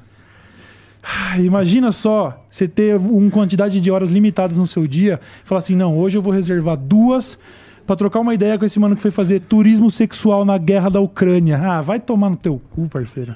Ah, 1.02 1.38
Imagina 1.38 1.92
só 1.92 2.44
você 2.50 2.66
ter 2.66 2.96
uma 2.96 3.30
quantidade 3.30 3.80
de 3.80 3.90
horas 3.90 4.10
limitadas 4.10 4.58
no 4.58 4.66
seu 4.66 4.86
dia 4.86 5.20
falar 5.44 5.60
assim: 5.60 5.76
não, 5.76 5.96
hoje 5.96 6.18
eu 6.18 6.22
vou 6.22 6.32
reservar 6.32 6.76
duas 6.76 7.38
pra 7.86 7.96
trocar 7.96 8.20
uma 8.20 8.34
ideia 8.34 8.58
com 8.58 8.64
esse 8.64 8.78
mano 8.78 8.96
que 8.96 9.02
foi 9.02 9.10
fazer 9.10 9.40
turismo 9.40 9.90
sexual 9.90 10.44
na 10.44 10.58
guerra 10.58 10.90
da 10.90 11.00
Ucrânia. 11.00 11.58
Ah, 11.58 11.80
vai 11.80 11.98
tomar 11.98 12.30
no 12.30 12.36
teu 12.36 12.60
cu, 12.70 12.88
parceiro. 12.88 13.34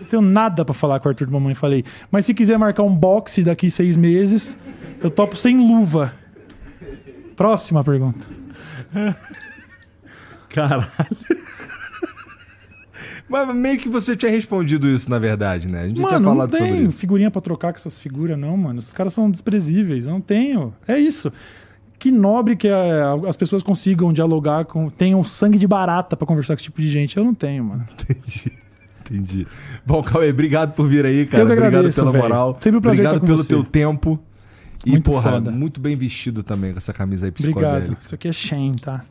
Não 0.00 0.06
tenho 0.06 0.22
nada 0.22 0.64
pra 0.64 0.74
falar 0.74 1.00
com 1.00 1.08
o 1.08 1.10
Arthur 1.10 1.26
do 1.26 1.32
Mamãe 1.32 1.54
Falei. 1.54 1.84
Mas 2.10 2.26
se 2.26 2.34
quiser 2.34 2.58
marcar 2.58 2.82
um 2.82 2.94
boxe 2.94 3.42
daqui 3.42 3.70
seis 3.70 3.96
meses, 3.96 4.56
eu 5.02 5.10
topo 5.10 5.36
sem 5.36 5.56
luva. 5.56 6.12
Próxima 7.34 7.82
pergunta. 7.82 8.26
Caralho. 10.48 10.86
Mas 13.28 13.54
meio 13.54 13.78
que 13.78 13.88
você 13.88 14.16
tinha 14.16 14.30
respondido 14.30 14.88
isso, 14.88 15.10
na 15.10 15.18
verdade, 15.18 15.68
né? 15.68 15.82
A 15.82 15.86
gente 15.86 15.96
tinha 15.96 16.06
Mano, 16.06 16.20
não 16.20 16.30
falado 16.30 16.50
sobre 16.52 16.66
tenho 16.72 16.88
isso. 16.88 16.98
figurinha 16.98 17.30
pra 17.30 17.40
trocar 17.42 17.72
com 17.72 17.76
essas 17.76 17.98
figuras, 17.98 18.38
não, 18.38 18.56
mano. 18.56 18.78
Esses 18.78 18.94
caras 18.94 19.12
são 19.12 19.30
desprezíveis. 19.30 20.06
Eu 20.06 20.14
não 20.14 20.20
tenho. 20.20 20.72
É 20.86 20.98
isso. 20.98 21.30
Que 21.98 22.10
nobre 22.10 22.56
que 22.56 22.68
é, 22.68 23.02
as 23.28 23.36
pessoas 23.36 23.62
consigam 23.62 24.12
dialogar 24.12 24.64
com. 24.64 24.88
tenham 24.88 25.22
sangue 25.24 25.58
de 25.58 25.66
barata 25.66 26.16
pra 26.16 26.26
conversar 26.26 26.54
com 26.54 26.58
esse 26.58 26.64
tipo 26.64 26.80
de 26.80 26.86
gente. 26.88 27.16
Eu 27.16 27.24
não 27.24 27.34
tenho, 27.34 27.64
mano. 27.64 27.84
Entendi. 27.92 28.52
Entendi. 29.00 29.46
Bom, 29.86 30.02
Cauê, 30.02 30.30
obrigado 30.30 30.74
por 30.74 30.86
vir 30.86 31.04
aí, 31.04 31.26
cara. 31.26 31.42
Eu 31.42 31.46
que 31.46 31.52
obrigado 31.52 31.74
agradeço, 31.74 32.00
pela 32.00 32.12
velho. 32.12 32.22
moral. 32.24 32.56
Sempre 32.60 32.78
um 32.78 32.82
prazer 32.82 33.06
obrigado 33.06 33.26
pelo 33.26 33.38
você. 33.42 33.48
teu 33.48 33.64
tempo. 33.64 34.18
E, 34.86 34.90
Muito 34.90 35.10
porra, 35.10 35.32
foda. 35.32 35.50
muito 35.50 35.80
bem 35.80 35.96
vestido 35.96 36.42
também 36.44 36.70
com 36.72 36.78
essa 36.78 36.92
camisa 36.92 37.26
aí 37.26 37.30
Obrigado. 37.30 37.54
psicodélica. 37.62 37.98
Isso 38.00 38.14
aqui 38.14 38.28
é 38.28 38.32
Shen, 38.32 38.74
tá? 38.76 39.04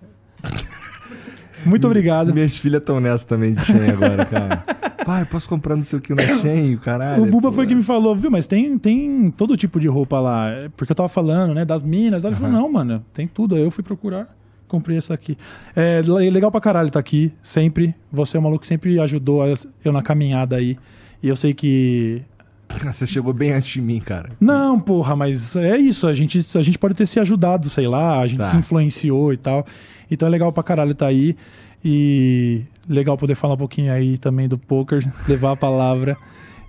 Muito 1.68 1.86
obrigado. 1.88 2.34
Minhas 2.34 2.58
filhas 2.58 2.82
estão 2.82 3.00
nessa 3.00 3.26
também 3.28 3.54
de 3.54 3.64
Shen 3.66 3.90
agora, 3.92 4.26
cara. 4.26 4.64
Pai, 5.06 5.24
posso 5.26 5.48
comprar 5.48 5.76
não 5.76 5.84
sei 5.84 6.00
o 6.00 6.02
que 6.02 6.14
na 6.14 6.24
Shen, 6.40 6.76
caralho. 6.78 7.24
O 7.24 7.26
Buba 7.26 7.50
pô. 7.50 7.56
foi 7.56 7.68
que 7.68 7.74
me 7.76 7.84
falou, 7.84 8.16
viu? 8.16 8.30
Mas 8.30 8.46
tem, 8.48 8.78
tem 8.78 9.30
todo 9.32 9.56
tipo 9.56 9.80
de 9.80 9.88
roupa 9.88 10.20
lá. 10.20 10.50
É, 10.50 10.70
Porque 10.76 10.92
eu 10.92 10.96
tava 10.96 11.08
falando, 11.10 11.54
né? 11.54 11.64
Das 11.64 11.82
minas. 11.84 12.24
Ele 12.26 12.36
falou, 12.36 12.52
não, 12.52 12.72
mano, 12.72 13.04
tem 13.14 13.26
tudo. 13.26 13.56
Aí 13.56 13.62
eu 13.62 13.72
fui 13.72 13.84
procurar. 13.84 14.36
Comprei 14.68 14.98
essa 14.98 15.14
aqui. 15.14 15.38
É 15.74 16.02
le- 16.02 16.30
legal 16.30 16.52
pra 16.52 16.60
caralho 16.60 16.90
tá 16.90 17.00
aqui. 17.00 17.32
Sempre. 17.42 17.96
Você 18.12 18.36
é 18.36 18.40
um 18.40 18.44
maluco 18.44 18.62
que 18.64 18.68
sempre 18.68 19.00
ajudou 19.00 19.42
eu 19.86 19.94
na 19.94 20.02
caminhada 20.02 20.58
aí. 20.58 20.78
E 21.24 21.30
eu 21.30 21.36
sei 21.38 21.54
que. 21.54 22.22
Você 22.84 23.08
chegou 23.08 23.32
bem 23.32 23.54
antes 23.54 23.70
de 23.72 23.82
mim, 23.82 24.02
cara. 24.02 24.32
Não, 24.42 24.78
porra, 24.78 25.16
mas 25.16 25.56
é 25.56 25.78
isso. 25.78 26.06
A 26.06 26.14
gente, 26.14 26.38
a 26.58 26.62
gente 26.62 26.78
pode 26.78 26.96
ter 26.96 27.06
se 27.06 27.18
ajudado, 27.18 27.70
sei 27.70 27.88
lá. 27.88 28.20
A 28.20 28.28
gente 28.28 28.40
Tá. 28.40 28.50
se 28.50 28.58
influenciou 28.58 29.32
e 29.32 29.38
tal. 29.38 29.66
Então 30.10 30.28
é 30.28 30.32
legal 30.32 30.52
pra 30.52 30.64
caralho 30.64 30.96
tá 30.96 31.08
aí. 31.08 31.36
E 31.84 32.64
legal 32.90 33.18
poder 33.18 33.36
falar 33.36 33.54
um 33.54 33.58
pouquinho 33.58 33.92
aí 33.94 34.18
também 34.18 34.48
do 34.48 34.58
poker, 34.58 35.08
levar 35.28 35.52
a 35.52 35.56
palavra. 35.56 36.18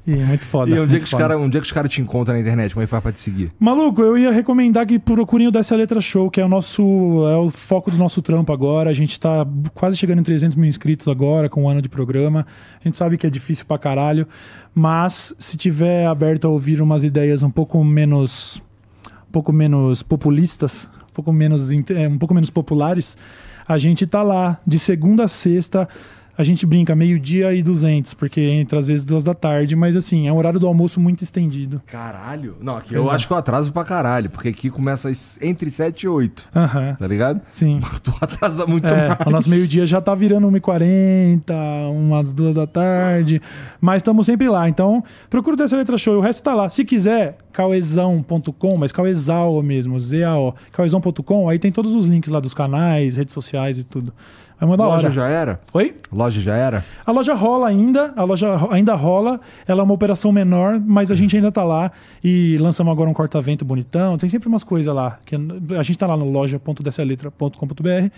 E 0.06 0.15
muito 0.15 0.47
foda. 0.47 0.70
E 0.70 0.73
um 0.73 0.77
dia, 0.77 0.86
muito 0.86 0.98
que 0.98 1.05
os 1.05 1.10
foda. 1.10 1.23
cara, 1.23 1.39
um 1.39 1.51
dia 1.51 1.60
que 1.60 1.66
os 1.66 1.73
caras 1.73 1.93
te 1.93 2.01
encontram 2.01 2.35
na 2.35 2.40
internet, 2.40 2.73
como 2.73 2.82
é 2.82 2.86
que 2.86 2.90
faz 2.90 3.02
pra 3.02 3.12
te 3.12 3.20
seguir? 3.20 3.52
Maluco, 3.60 4.01
eu 4.01 4.16
ia 4.16 4.32
recomendar 4.32 4.86
que 4.86 4.98
procurem 4.98 5.48
o 5.48 5.51
Dessa 5.51 5.77
Letra 5.77 6.01
Show, 6.01 6.31
que 6.31 6.40
é 6.40 6.44
o 6.44 6.48
nosso 6.48 6.82
é 7.27 7.36
o 7.36 7.51
foco 7.51 7.90
do 7.90 7.98
nosso 7.98 8.23
trampo 8.23 8.51
agora. 8.51 8.89
A 8.89 8.94
gente 8.94 9.20
tá 9.20 9.47
quase 9.74 9.98
chegando 9.98 10.20
em 10.20 10.23
300 10.23 10.56
mil 10.56 10.66
inscritos 10.66 11.09
agora, 11.09 11.51
com 11.51 11.65
um 11.65 11.69
ano 11.69 11.82
de 11.82 11.90
programa. 11.90 12.47
A 12.81 12.89
gente 12.89 12.97
sabe 12.97 13.19
que 13.19 13.27
é 13.27 13.31
difícil 13.31 13.66
pra 13.66 13.77
caralho, 13.77 14.27
mas 14.74 15.35
se 15.39 15.59
tiver 15.59 16.06
aberto 16.06 16.47
a 16.47 16.48
ouvir 16.51 16.81
umas 16.81 17.05
ideias 17.05 17.43
um 17.43 17.51
pouco 17.51 17.85
menos 17.85 18.62
um 19.28 19.31
pouco 19.31 19.52
menos 19.52 20.02
populistas, 20.02 20.89
pouco 21.19 21.32
menos 21.32 21.73
é, 21.73 22.09
um 22.09 22.16
pouco 22.16 22.32
menos 22.32 22.49
populares, 22.49 23.19
a 23.66 23.77
gente 23.77 24.07
tá 24.07 24.23
lá 24.23 24.61
de 24.66 24.78
segunda 24.78 25.24
a 25.24 25.28
sexta. 25.28 25.89
A 26.39 26.44
gente 26.44 26.65
brinca 26.65 26.94
meio-dia 26.94 27.52
e 27.52 27.65
200, 27.65 28.15
porque 28.15 28.40
entra 28.40 28.78
às 28.78 28.86
vezes 28.86 29.05
duas 29.05 29.24
da 29.24 29.35
tarde, 29.35 29.74
mas 29.74 29.97
assim, 29.97 30.28
é 30.28 30.32
um 30.32 30.36
horário 30.39 30.60
do 30.60 30.69
almoço 30.69 31.01
muito 31.01 31.24
estendido. 31.24 31.82
Caralho. 31.85 32.55
Não, 32.60 32.77
aqui 32.77 32.94
eu 32.94 33.01
Exato. 33.02 33.15
acho 33.16 33.27
que 33.27 33.32
eu 33.32 33.36
atraso 33.36 33.73
pra 33.73 33.82
caralho, 33.85 34.31
porque 34.31 34.48
aqui 34.48 34.70
começa 34.70 35.10
entre 35.43 35.69
7 35.69 36.02
e 36.05 36.09
8, 36.09 36.48
Aham, 36.55 36.94
tá 36.97 37.06
ligado? 37.09 37.40
sim. 37.51 37.81
Tu 38.05 38.15
atrasa 38.20 38.65
muito 38.66 38.86
É, 38.86 39.09
mais. 39.09 39.20
o 39.27 39.31
nosso 39.31 39.51
meio-dia 39.51 39.85
já 39.85 40.01
tá 40.01 40.15
virando 40.15 40.48
1h40, 40.48 41.90
umas 41.93 42.32
duas 42.32 42.55
da 42.55 42.66
tarde. 42.69 43.43
Mas 43.81 43.97
estamos 43.97 44.24
sempre 44.24 44.48
lá. 44.48 44.69
Então, 44.69 45.02
procura 45.28 45.56
Dessa 45.56 45.77
Letra 45.77 45.98
Show. 45.98 46.19
O 46.19 46.20
resto 46.20 46.43
tá 46.43 46.55
lá. 46.55 46.70
Se 46.70 46.85
quiser, 46.85 47.36
cauezão.com, 47.52 48.77
mas 48.77 48.93
cauezal 48.93 49.60
mesmo, 49.62 49.98
Z-A-O. 49.98 50.55
Cauezão.com, 50.73 51.48
aí 51.48 51.59
tem 51.59 51.73
todos 51.73 51.94
os 51.94 52.06
links 52.06 52.31
lá 52.31 52.40
dos 52.40 52.55
canais, 52.55 53.16
redes 53.16 53.35
sociais 53.35 53.78
e 53.78 53.85
tudo. 53.85 54.12
É 54.60 54.64
uma 54.64 54.76
da 54.76 54.86
Loja 54.86 55.05
hora. 55.06 55.14
já 55.14 55.28
era? 55.28 55.60
Oi? 55.72 55.94
Loja 56.12 56.40
já 56.40 56.55
era? 56.56 56.85
A 57.06 57.12
loja 57.12 57.32
rola 57.35 57.68
ainda, 57.68 58.12
a 58.16 58.24
loja 58.24 58.48
ainda 58.70 58.94
rola. 58.94 59.40
Ela 59.66 59.80
é 59.82 59.85
uma 59.85 59.94
operação 59.94 60.32
menor, 60.32 60.80
mas 60.85 61.12
a 61.12 61.14
gente 61.14 61.36
ainda 61.36 61.52
tá 61.52 61.62
lá. 61.62 61.93
E 62.24 62.56
lançamos 62.59 62.90
agora 62.93 63.09
um 63.09 63.12
corta-vento 63.14 63.64
bonitão. 63.64 64.16
Tem 64.18 64.28
sempre 64.28 64.48
umas 64.48 64.64
coisas 64.64 64.93
lá. 64.93 65.18
Que 65.24 65.36
a 65.78 65.82
gente 65.85 65.97
tá 65.97 66.06
lá 66.09 66.16
no 66.16 66.28
loja.dessaletra.com.br. 66.30 68.09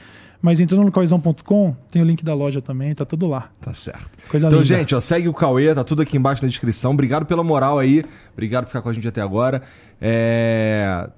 Mas 0.43 0.59
entrando 0.59 0.85
no 0.85 0.91
coesão.com, 0.91 1.77
tem 1.93 2.01
o 2.01 2.05
link 2.07 2.25
da 2.25 2.33
loja 2.33 2.63
também, 2.63 2.95
tá 2.95 3.05
tudo 3.05 3.27
lá. 3.27 3.51
Tá 3.61 3.75
certo. 3.75 4.09
Coisa 4.31 4.47
Então, 4.47 4.61
linda. 4.61 4.75
gente, 4.79 4.95
ó, 4.95 5.01
segue 5.01 5.29
o 5.29 5.35
Cauê, 5.35 5.75
tá 5.75 5.85
tudo 5.85 6.01
aqui 6.01 6.17
embaixo 6.17 6.43
na 6.43 6.49
descrição. 6.49 6.93
Obrigado 6.93 7.27
pela 7.27 7.45
moral 7.45 7.79
aí. 7.79 8.03
Obrigado 8.33 8.65
por 8.65 8.69
ficar 8.71 8.81
com 8.81 8.89
a 8.89 8.93
gente 8.95 9.07
até 9.07 9.21
agora. 9.21 9.61
É... 10.01 11.11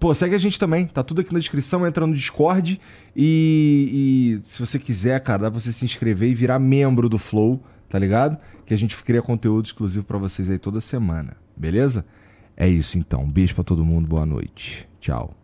Pô, 0.00 0.14
segue 0.14 0.34
a 0.34 0.38
gente 0.38 0.58
também. 0.58 0.86
Tá 0.86 1.02
tudo 1.02 1.20
aqui 1.20 1.30
na 1.30 1.38
descrição. 1.38 1.86
Entra 1.86 2.06
no 2.06 2.14
Discord. 2.14 2.80
E, 3.14 4.40
e 4.42 4.50
se 4.50 4.58
você 4.58 4.78
quiser, 4.78 5.20
cara, 5.20 5.42
dá 5.42 5.50
pra 5.50 5.60
você 5.60 5.72
se 5.72 5.84
inscrever 5.84 6.30
e 6.30 6.34
virar 6.34 6.58
membro 6.58 7.06
do 7.06 7.18
Flow, 7.18 7.62
tá 7.86 7.98
ligado? 7.98 8.38
Que 8.64 8.72
a 8.72 8.78
gente 8.78 8.96
cria 9.04 9.20
conteúdo 9.20 9.66
exclusivo 9.66 10.04
pra 10.04 10.16
vocês 10.16 10.48
aí 10.48 10.58
toda 10.58 10.80
semana. 10.80 11.36
Beleza? 11.54 12.06
É 12.56 12.66
isso 12.66 12.98
então. 12.98 13.24
Um 13.24 13.30
beijo 13.30 13.54
pra 13.54 13.62
todo 13.62 13.84
mundo. 13.84 14.08
Boa 14.08 14.24
noite. 14.24 14.88
Tchau. 14.98 15.39